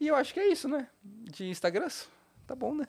E 0.00 0.08
eu 0.08 0.16
acho 0.16 0.32
que 0.32 0.40
é 0.40 0.48
isso, 0.48 0.66
né? 0.66 0.88
De 1.04 1.44
Instagrams. 1.48 2.08
Tá 2.46 2.54
bom, 2.54 2.74
né? 2.74 2.86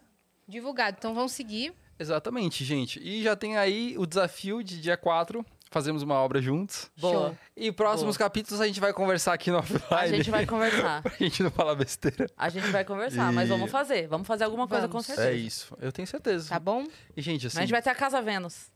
Divulgado. 0.52 0.98
Então 1.00 1.14
vão 1.14 1.28
seguir. 1.28 1.74
Exatamente, 1.98 2.66
gente. 2.66 3.00
E 3.02 3.24
já 3.24 3.36
tem 3.36 3.58
aí 3.58 3.96
o 3.98 4.06
desafio 4.06 4.62
de 4.64 4.82
dia 4.82 4.98
4. 4.98 5.46
Fazemos 5.74 6.04
uma 6.04 6.16
obra 6.16 6.42
juntos. 6.42 6.92
Boa. 7.00 7.38
E 7.56 7.72
próximos 7.72 8.18
capítulos 8.18 8.60
a 8.60 8.68
gente 8.68 8.82
vai 8.82 8.92
conversar 8.92 9.32
aqui 9.34 9.50
no 9.50 9.60
offline. 9.60 9.86
A 9.90 10.08
gente 10.08 10.30
vai 10.30 10.46
conversar. 10.46 11.02
pra 11.04 11.14
gente 11.18 11.42
não 11.42 11.50
falar 11.50 11.76
besteira. 11.76 12.28
A 12.36 12.50
gente 12.50 12.68
vai 12.68 12.84
conversar, 12.84 13.32
mas 13.32 13.48
E- 13.48 13.50
vamos 13.50 13.72
fazer. 13.72 14.06
Vamos 14.10 14.28
fazer 14.28 14.44
alguma 14.44 14.68
coisa 14.68 14.88
Vamos. 14.88 15.08
com 15.08 15.14
certeza. 15.14 15.30
É 15.30 15.34
isso, 15.34 15.74
eu 15.80 15.90
tenho 15.94 16.06
certeza. 16.06 16.50
Tá 16.50 16.60
bom? 16.60 16.86
E, 17.16 17.22
gente, 17.22 17.44
Mas 17.46 17.54
assim, 17.54 17.60
a 17.60 17.62
gente 17.62 17.72
vai 17.72 17.82
ter 17.82 17.90
a 17.90 17.96
Casa 17.96 18.22
Vênus. 18.22 18.70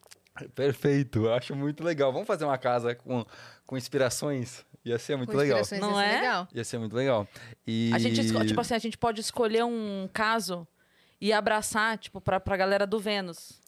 perfeito, 0.56 1.26
eu 1.26 1.34
acho 1.34 1.54
muito 1.54 1.84
legal. 1.84 2.14
Vamos 2.14 2.28
fazer 2.28 2.46
uma 2.46 2.58
casa 2.58 2.96
com, 2.96 3.26
com 3.66 3.76
inspirações? 3.78 4.64
Ia 4.86 4.98
ser 4.98 5.18
muito 5.18 5.32
Com 5.32 5.38
legal. 5.38 5.60
Não 5.82 6.00
ia 6.00 6.08
ser 6.08 6.16
é? 6.16 6.22
legal. 6.22 6.48
Ia 6.54 6.64
ser 6.64 6.78
muito 6.78 6.96
legal. 6.96 7.28
E... 7.68 7.92
A 7.94 7.98
gente, 7.98 8.22
tipo 8.48 8.62
assim, 8.62 8.74
a 8.76 8.80
gente 8.80 8.98
pode 8.98 9.20
escolher 9.20 9.66
um 9.66 10.08
caso 10.14 10.66
e 11.20 11.32
abraçar, 11.34 11.98
tipo, 11.98 12.20
pra, 12.22 12.40
pra 12.40 12.58
galera 12.58 12.86
do 12.86 13.00
Vênus. 13.00 13.60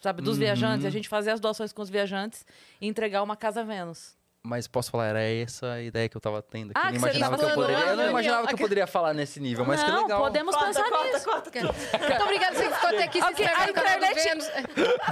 Sabe, 0.00 0.22
dos 0.22 0.34
Uhum. 0.36 0.40
viajantes. 0.44 0.86
A 0.86 0.90
gente 0.90 1.08
fazer 1.08 1.30
as 1.30 1.40
doações 1.40 1.72
com 1.72 1.82
os 1.82 1.90
viajantes 1.90 2.44
e 2.80 2.86
entregar 2.86 3.22
uma 3.22 3.36
Casa 3.36 3.62
Vênus. 3.62 4.16
Mas 4.42 4.66
posso 4.66 4.90
falar, 4.90 5.08
era 5.08 5.22
essa 5.22 5.72
a 5.72 5.82
ideia 5.82 6.08
que 6.08 6.16
eu 6.16 6.20
tava 6.20 6.40
tendo. 6.40 6.70
aqui. 6.70 6.80
Ah, 6.82 6.88
eu 6.88 6.92
que 6.94 6.98
não 6.98 7.00
você 7.00 7.18
imaginava 7.18 7.36
que 7.36 7.44
eu 7.44 7.50
poderia. 7.54 7.76
lá 7.78 7.90
Eu 7.90 7.96
não 7.96 8.04
na 8.04 8.10
imaginava 8.10 8.46
que 8.46 8.54
eu 8.54 8.58
poderia 8.58 8.86
falar 8.86 9.12
nesse 9.12 9.38
nível, 9.38 9.66
mas 9.66 9.84
que 9.84 9.90
não, 9.90 10.02
legal. 10.02 10.22
podemos 10.22 10.54
Corta, 10.54 10.66
pensar 10.68 10.88
corta, 10.88 11.04
nisso. 11.12 11.24
corta, 11.26 11.50
corta. 11.50 11.98
Muito 12.08 12.22
obrigada 12.22 12.56
você 12.56 12.62
que 12.68 12.74
ficou 12.74 12.88
até 12.88 13.02
aqui 13.04 13.18
se 13.20 13.24
Ok, 13.28 13.44
inscreve 13.44 13.62
a 13.62 13.66
no 13.66 13.72
canal 13.74 13.98
do 13.98 14.04
internet- 14.06 14.28
Vênus. 14.28 14.46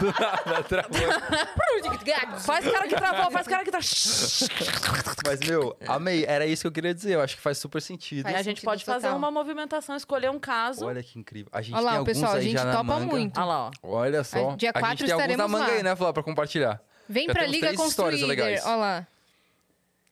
Do 0.01 0.07
nada, 0.19 0.63
travou. 0.65 2.41
Faz 2.41 2.65
cara 2.73 2.89
que 2.89 2.97
travou, 2.97 3.31
faz 3.31 3.47
cara 3.47 3.65
que 3.65 3.71
tá... 3.71 3.79
Mas, 5.29 5.41
meu, 5.41 5.77
amei. 5.87 6.25
Era 6.27 6.47
isso 6.47 6.63
que 6.63 6.69
eu 6.69 6.73
queria 6.73 6.95
dizer. 6.95 7.13
Eu 7.15 7.21
acho 7.21 7.37
que 7.37 7.43
faz 7.43 7.59
super 7.59 7.83
sentido. 7.83 8.21
E 8.21 8.23
Faz 8.23 8.35
a 8.35 8.39
gente 8.39 8.47
sentido 8.57 8.65
pode 8.65 8.85
fazer 8.85 9.07
total. 9.09 9.19
uma 9.19 9.31
movimentação, 9.31 9.95
escolher 9.95 10.31
um 10.31 10.39
caso. 10.39 10.87
Olha 10.87 11.03
que 11.03 11.19
incrível. 11.19 11.51
A 11.53 11.61
gente 11.61 11.75
Olha 11.75 11.83
tem 11.83 11.93
lá, 11.93 11.99
alguns 11.99 12.07
pessoal, 12.15 12.33
a 12.33 12.37
aí 12.37 12.43
gente 12.45 12.53
já 12.55 12.65
na 12.65 12.73
topa 12.73 12.85
manga. 12.85 13.05
muito. 13.07 13.37
Olha 13.37 13.47
lá, 13.47 13.67
ó. 13.67 13.71
Olha 13.83 14.25
só. 14.25 14.57
Dia 14.57 14.71
a 14.71 14.73
quatro 14.73 14.89
gente 14.91 15.05
tem 15.05 15.13
alguns 15.13 15.27
na 15.37 15.45
estaremos 15.45 15.51
manga 15.53 15.67
lá. 15.71 15.77
aí, 15.77 15.83
né, 15.83 15.95
Flá, 15.97 16.13
pra 16.15 16.23
compartilhar. 16.23 16.81
Vem 17.07 17.27
pra 17.27 17.47
Liga 17.47 17.75
Construída. 17.75 18.27
Olha 18.27 18.77
lá. 18.77 19.07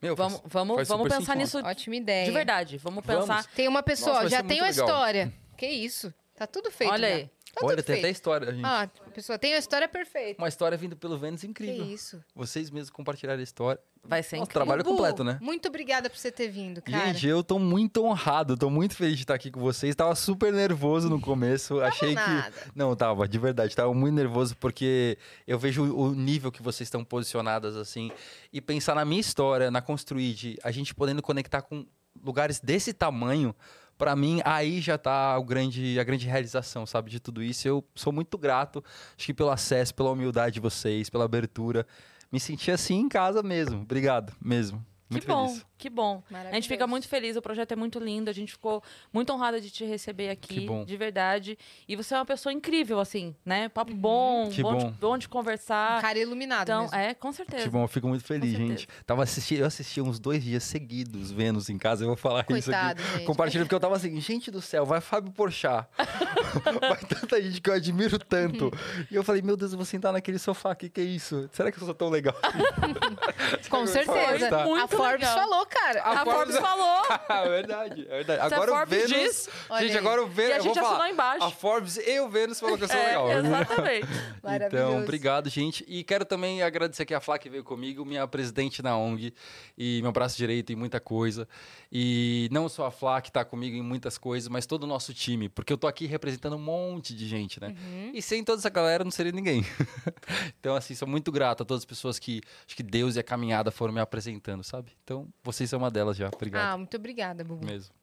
Meu, 0.03 0.15
Vamos, 0.15 0.41
faz- 0.41 0.53
vamos, 0.53 0.77
faz 0.77 0.89
vamos 0.89 1.05
pensar 1.09 1.19
sentido. 1.21 1.39
nisso 1.39 1.59
Ótima 1.59 1.97
ideia. 1.97 2.25
de 2.27 2.31
verdade. 2.31 2.77
Vamos 2.79 3.05
Vamos. 3.05 3.27
pensar. 3.27 3.45
Tem 3.55 3.67
uma 3.69 3.83
pessoa, 3.83 4.17
Nossa, 4.17 4.29
já 4.29 4.43
tem 4.43 4.61
uma 4.61 4.69
legal. 4.69 4.87
história. 4.87 5.33
Que 5.57 5.67
isso? 5.67 6.13
Tá 6.37 6.47
tudo 6.47 6.71
feito. 6.71 6.93
Olha 6.93 7.09
já. 7.09 7.15
aí. 7.17 7.31
Tá 7.59 7.65
Olha, 7.65 7.83
tem 7.83 7.95
até 7.95 8.03
feito. 8.03 8.15
história, 8.17 8.53
gente. 8.53 8.65
Ah, 8.67 8.83
a 8.83 9.11
pessoa 9.11 9.39
tem 9.39 9.55
uma 9.55 9.59
história 9.59 9.89
perfeita. 9.89 10.43
Uma 10.43 10.49
história 10.49 10.77
vinda 10.77 10.95
pelo 10.95 11.17
Vênus 11.17 11.41
Que 11.41 11.47
incrível. 11.47 11.87
isso. 11.87 12.23
Vocês 12.35 12.69
mesmos 12.71 12.91
compartilharam 12.91 13.41
a 13.41 13.43
história. 13.43 13.81
Vai 14.05 14.23
ser 14.23 14.37
Nossa, 14.37 14.45
incrível. 14.51 14.65
trabalho 14.67 14.85
Bubu, 14.85 14.97
completo, 14.97 15.25
né? 15.25 15.39
Muito 15.41 15.67
obrigada 15.67 16.11
por 16.11 16.19
você 16.19 16.31
ter 16.31 16.49
vindo, 16.49 16.83
cara. 16.83 17.07
Gente, 17.07 17.27
eu 17.27 17.43
tô 17.43 17.59
muito 17.59 18.05
honrado, 18.05 18.59
tô 18.59 18.69
muito 18.69 18.95
feliz 18.95 19.17
de 19.17 19.23
estar 19.23 19.35
aqui 19.35 19.51
com 19.51 19.59
vocês. 19.59 19.95
Tava 19.97 20.15
super 20.15 20.53
nervoso 20.53 21.09
no 21.09 21.19
começo, 21.19 21.81
achei 21.81 22.13
nada. 22.13 22.51
que 22.53 22.71
não 22.75 22.95
tava, 22.95 23.27
de 23.27 23.39
verdade, 23.39 23.75
tava 23.75 23.93
muito 23.95 24.15
nervoso 24.15 24.55
porque 24.59 25.17
eu 25.47 25.59
vejo 25.59 25.83
o 25.97 26.13
nível 26.15 26.53
que 26.53 26.63
vocês 26.63 26.87
estão 26.87 27.03
posicionadas 27.03 27.75
assim 27.75 28.13
e 28.53 28.61
pensar 28.61 28.95
na 28.95 29.05
minha 29.05 29.21
história, 29.21 29.71
na 29.71 29.81
construir, 29.81 30.59
a 30.63 30.71
gente 30.71 30.95
podendo 30.95 31.23
conectar 31.23 31.63
com 31.63 31.87
lugares 32.23 32.61
desse 32.61 32.93
tamanho. 32.93 33.55
Pra 33.99 34.15
mim, 34.15 34.41
aí 34.45 34.81
já 34.81 34.99
tá 34.99 35.39
o 35.39 35.45
grande, 35.45 35.99
a 35.99 36.05
grande 36.05 36.27
realização, 36.27 36.85
sabe, 36.85 37.11
de 37.11 37.19
tudo 37.19 37.43
isso. 37.43 37.67
Eu 37.67 37.85
sou 37.95 38.13
muito 38.13 38.37
grato, 38.37 38.85
acho 39.17 39.27
que 39.27 39.35
pelo 39.35 39.51
acesso, 39.51 39.95
pela 39.95 40.11
humildade 40.11 40.55
de 40.55 40.61
vocês, 40.61 41.09
pela 41.09 41.25
abertura. 41.25 41.87
Me 42.31 42.39
senti 42.39 42.71
assim 42.71 42.97
em 42.97 43.09
casa 43.09 43.43
mesmo. 43.43 43.81
Obrigado, 43.83 44.33
mesmo. 44.41 44.85
Muito 45.09 45.23
que 45.23 45.29
bom, 45.29 45.49
feliz. 45.49 45.67
Que 45.79 45.91
bom. 45.91 46.23
A 46.33 46.55
gente 46.55 46.69
fica 46.69 46.87
muito 46.87 47.07
feliz, 47.09 47.37
o 47.37 47.43
projeto 47.43 47.73
é 47.73 47.77
muito 47.77 47.99
lindo, 47.99 48.31
a 48.31 48.33
gente 48.33 48.53
ficou 48.53 48.83
muito 49.13 49.33
honrada 49.33 49.61
de 49.61 49.71
te 49.71 49.85
receber 49.85 50.31
aqui, 50.31 50.61
Que 50.61 50.67
bom. 50.67 50.85
de 50.85 50.97
verdade. 50.97 51.59
E 51.87 51.95
você 51.97 52.15
é 52.15 52.19
uma 52.19 52.25
pessoa 52.27 52.53
incrível, 52.53 52.99
assim, 52.99 53.35
né? 53.45 53.69
Papo 53.69 53.95
bom, 53.95 54.49
Que 54.51 54.63
bom, 54.63 54.73
bom. 54.73 54.79
De, 54.79 54.99
bom 54.99 55.19
de 55.19 55.29
conversar. 55.29 55.99
Um 55.99 56.03
cara 56.03 56.19
iluminado 56.19 56.63
então, 56.69 56.83
mesmo. 56.83 56.97
é, 56.97 57.15
com 57.15 57.33
certeza. 57.33 57.65
Que 57.65 57.69
bom, 57.69 57.83
eu 57.85 57.89
fico 57.89 58.09
muito 58.09 58.25
feliz, 58.25 58.53
gente. 58.57 58.89
Tava 59.07 59.23
assistindo, 59.23 59.61
eu 59.61 59.67
assisti 59.67 60.01
uns 60.01 60.19
dois 60.19 60.43
dias 60.43 60.63
seguidos 60.65 61.31
Vênus 61.31 61.69
em 61.69 61.79
casa, 61.79 62.05
eu 62.05 62.09
vou 62.09 62.17
falar 62.17 62.41
isso 62.51 62.71
Coitado, 62.71 63.01
aqui. 63.03 63.13
gente. 63.13 63.27
Compartilho, 63.27 63.65
porque 63.65 63.75
eu 63.75 63.81
tava 63.81 63.97
assim, 63.97 64.19
gente 64.21 64.51
do 64.51 64.61
céu, 64.63 64.87
vai 64.87 65.01
Fábio 65.01 65.33
Porchat. 65.33 65.87
vai 66.81 66.99
tanta 67.05 67.41
gente 67.43 67.61
que 67.61 67.69
eu 67.71 67.75
admiro 67.75 68.19
tanto. 68.19 68.71
e 69.11 69.15
eu 69.15 69.23
falei, 69.23 69.43
meu 69.43 69.57
Deus, 69.57 69.73
eu 69.73 69.77
vou 69.79 69.85
sentar 69.85 70.13
naquele 70.13 70.39
sofá 70.39 70.73
aqui, 70.73 70.89
que 70.89 71.01
é 71.01 71.05
isso? 71.05 71.49
Será 71.53 71.71
que 71.71 71.79
eu 71.79 71.85
sou 71.85 71.95
tão 71.95 72.09
legal? 72.09 72.35
Com 73.69 73.79
Foi 73.79 73.87
certeza. 73.87 74.65
muito 74.65 74.85
a 74.85 74.89
Forbes 74.89 75.21
legal. 75.29 75.35
falou, 75.35 75.66
cara. 75.67 76.03
A, 76.03 76.25
Forbes 76.25 76.57
falou. 76.59 77.03
é 77.29 77.49
verdade, 77.49 78.07
é 78.09 78.17
verdade. 78.17 78.41
A 78.41 78.45
Agora 78.47 78.71
o 78.71 78.75
Forbes 78.75 79.11
Vênus... 79.11 79.11
diz, 79.11 79.51
gente, 79.81 79.99
agora 79.99 80.23
o 80.23 80.27
Vênus... 80.27 80.51
E 80.51 80.55
a 80.55 80.61
gente 80.61 80.79
assinou 80.79 80.91
falar, 80.91 81.11
embaixo. 81.11 81.45
A 81.45 81.51
Forbes 81.51 81.97
e 81.97 82.21
o 82.21 82.29
Vênus 82.29 82.61
falou 82.61 82.79
que 82.79 82.85
eu 82.85 82.89
sou 82.89 82.97
é, 82.97 83.07
legal. 83.07 83.31
exatamente. 83.31 84.09
Maravilhoso. 84.43 84.89
Então, 84.89 85.03
obrigado, 85.03 85.51
gente. 85.51 85.85
E 85.89 86.05
quero 86.05 86.25
também 86.25 86.63
agradecer 86.63 87.03
aqui 87.03 87.15
a 87.15 87.21
Flá 87.21 87.39
que 87.39 87.49
veio 87.49 87.65
comigo, 87.65 88.05
minha 88.05 88.27
presidente 88.27 88.83
na 88.83 88.97
ONG 88.97 89.35
e 89.77 90.01
meu 90.03 90.13
braço 90.13 90.37
direito 90.37 90.73
em 90.73 90.77
muita 90.77 91.01
coisa. 91.01 91.49
E 91.91 92.49
não 92.51 92.69
só 92.69 92.87
a 92.87 92.91
Flá 92.91 93.21
que 93.21 93.29
está 93.29 93.45
comigo 93.45 93.77
em 93.77 93.83
muitas 93.83 94.19
coisas, 94.19 94.49
mas 94.49 94.67
todo 94.67 94.85
o 94.85 94.87
nosso 94.87 95.13
time, 95.13 95.49
porque 95.49 95.73
eu 95.73 95.79
tô 95.79 95.87
aqui 95.87 96.07
representando 96.07 96.57
um 96.57 96.61
monte 96.61 97.15
de 97.15 97.27
gente, 97.27 97.61
né? 97.61 97.75
E 98.13 98.23
sem 98.23 98.43
toda 98.43 98.61
essa 98.61 98.71
galera 98.71 99.05
não 99.05 99.11
seria 99.11 99.33
ninguém. 99.33 99.65
então, 100.59 100.75
assim, 100.75 100.95
sou 100.95 101.07
muito 101.07 101.31
grato 101.31 101.63
a 101.63 101.67
todas 101.67 101.83
as 101.83 101.85
pessoas 101.85 102.19
que 102.19 102.41
acho 102.67 102.77
que 102.77 102.83
Deus 102.83 103.17
e 103.17 103.21
a 103.21 103.23
caminhada 103.23 103.71
foram 103.71 103.93
me 103.93 104.01
apresentando, 104.01 104.63
sabe? 104.65 104.93
Então, 105.05 105.29
vocês 105.57 105.71
são 105.71 105.79
uma 105.79 105.91
delas 105.91 106.17
já. 106.17 106.29
Obrigado 106.33 106.63
Ah, 106.75 106.77
muito 106.79 106.97
obrigada, 106.97 107.43
Bubu. 107.45 107.65
mesmo. 107.65 107.95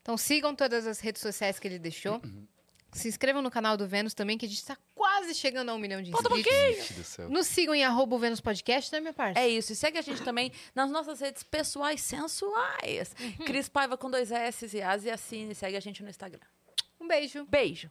Então 0.00 0.16
sigam 0.16 0.54
todas 0.54 0.86
as 0.86 0.98
redes 1.00 1.22
sociais 1.22 1.58
que 1.58 1.68
ele 1.68 1.78
deixou. 1.78 2.20
Se 2.94 3.08
inscrevam 3.08 3.40
no 3.40 3.50
canal 3.50 3.74
do 3.76 3.86
Vênus 3.88 4.12
também, 4.12 4.36
que 4.36 4.44
a 4.44 4.48
gente 4.48 4.62
tá 4.66 4.76
quase 4.94 5.34
chegando 5.34 5.70
a 5.70 5.74
um 5.74 5.78
milhão 5.78 6.02
de 6.02 6.10
inscritos. 6.10 7.06
Céu. 7.06 7.30
Nos 7.30 7.46
sigam 7.46 7.74
em 7.74 7.82
arroba 7.84 8.16
o 8.16 8.18
Vênus 8.18 8.38
Podcast, 8.40 8.92
né, 8.92 9.00
minha 9.00 9.14
parte? 9.14 9.38
É 9.38 9.48
isso. 9.48 9.72
E 9.72 9.76
segue 9.76 9.96
a 9.96 10.02
gente 10.02 10.22
também 10.22 10.52
nas 10.74 10.90
nossas 10.90 11.20
redes 11.20 11.42
pessoais 11.42 12.02
sensuais. 12.02 13.14
Cris 13.46 13.66
Paiva 13.68 13.96
com 13.96 14.10
dois 14.10 14.30
S 14.30 14.76
e 14.76 14.82
As 14.82 15.04
e 15.04 15.10
assine. 15.10 15.54
Segue 15.54 15.76
a 15.76 15.80
gente 15.80 16.02
no 16.02 16.10
Instagram. 16.10 16.40
Um 17.00 17.08
beijo. 17.08 17.46
Beijo. 17.46 17.90